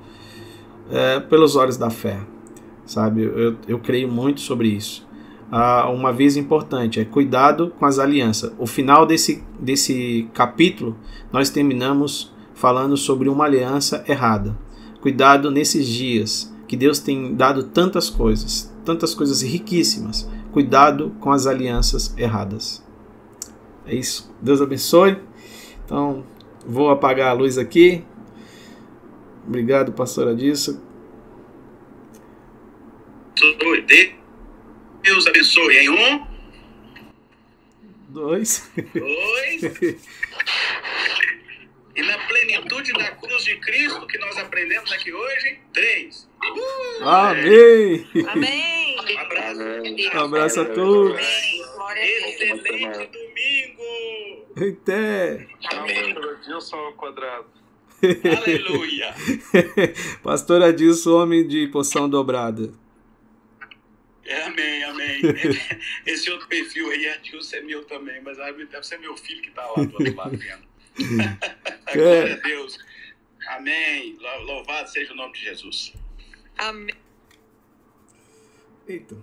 é, 0.89 1.19
pelos 1.19 1.55
olhos 1.55 1.77
da 1.77 1.89
fé. 1.89 2.19
Sabe, 2.85 3.23
eu, 3.23 3.55
eu 3.67 3.79
creio 3.79 4.09
muito 4.09 4.39
sobre 4.39 4.69
isso. 4.69 5.05
Ah, 5.51 5.89
uma 5.89 6.11
vez 6.11 6.35
importante 6.35 6.99
é 6.99 7.05
cuidado 7.05 7.71
com 7.77 7.85
as 7.85 7.99
alianças. 7.99 8.51
O 8.57 8.65
final 8.65 9.05
desse, 9.05 9.43
desse 9.59 10.29
capítulo, 10.33 10.97
nós 11.31 11.49
terminamos 11.49 12.33
falando 12.53 12.97
sobre 12.97 13.29
uma 13.29 13.45
aliança 13.45 14.03
errada. 14.07 14.57
Cuidado 15.01 15.49
nesses 15.51 15.87
dias 15.87 16.53
que 16.67 16.75
Deus 16.75 16.99
tem 16.99 17.33
dado 17.33 17.63
tantas 17.63 18.09
coisas, 18.09 18.73
tantas 18.83 19.15
coisas 19.15 19.41
riquíssimas. 19.41 20.29
Cuidado 20.51 21.13
com 21.19 21.31
as 21.31 21.47
alianças 21.47 22.13
erradas. 22.17 22.83
É 23.85 23.95
isso. 23.95 24.29
Deus 24.41 24.61
abençoe. 24.61 25.17
Então, 25.87 26.27
vou 26.65 26.89
apagar 26.89 27.29
a 27.29 27.31
luz 27.31 27.57
aqui. 27.57 28.03
Obrigado, 29.47 29.93
pastora 29.93 30.35
disso. 30.35 30.83
Deus 35.01 35.25
abençoe. 35.27 35.77
Em 35.77 35.89
um. 35.89 36.27
Dois. 38.09 38.69
Dois. 38.75 39.97
plenitude 42.27 42.93
da 42.93 43.11
cruz 43.11 43.43
de 43.43 43.55
Cristo 43.57 44.05
que 44.07 44.17
nós 44.17 44.37
aprendemos 44.37 44.91
aqui 44.91 45.13
hoje. 45.13 45.59
Três. 45.73 46.26
Amém. 47.01 48.07
Amém. 48.27 48.97
Um 48.97 49.19
abraço. 49.19 50.17
Um 50.17 50.19
abraço 50.19 50.61
a 50.61 50.65
todos. 50.65 51.21
Excelente 51.95 53.11
domingo. 53.11 54.45
Até. 54.55 55.47
Amém. 55.71 56.15
Adilson 56.47 56.77
ao 56.77 56.93
quadrado. 56.93 57.47
Aleluia. 58.01 59.13
Pastor 60.23 60.61
Adilson, 60.63 61.23
homem 61.23 61.47
de 61.47 61.67
poção 61.67 62.09
dobrada. 62.09 62.71
É, 64.25 64.43
amém, 64.43 64.83
amém. 64.83 65.21
Esse 66.05 66.29
outro 66.29 66.47
perfil 66.47 66.89
aí, 66.91 67.07
Adilson, 67.09 67.55
é 67.57 67.61
meu 67.61 67.83
também, 67.85 68.21
mas 68.21 68.37
deve 68.37 68.83
ser 68.83 68.99
meu 68.99 69.15
filho 69.15 69.41
que 69.41 69.49
está 69.49 69.65
lá 69.65 69.83
do 69.83 69.93
outro 69.93 70.15
lado 70.15 70.37
vendo. 70.37 70.67
Glória 71.93 72.33
a 72.33 72.37
Deus. 72.37 72.77
Amém. 73.47 74.17
Louvado 74.45 74.89
seja 74.89 75.13
o 75.13 75.15
nome 75.15 75.33
de 75.33 75.41
Jesus. 75.41 75.93
Amém. 76.57 76.95
Eita. 78.87 79.15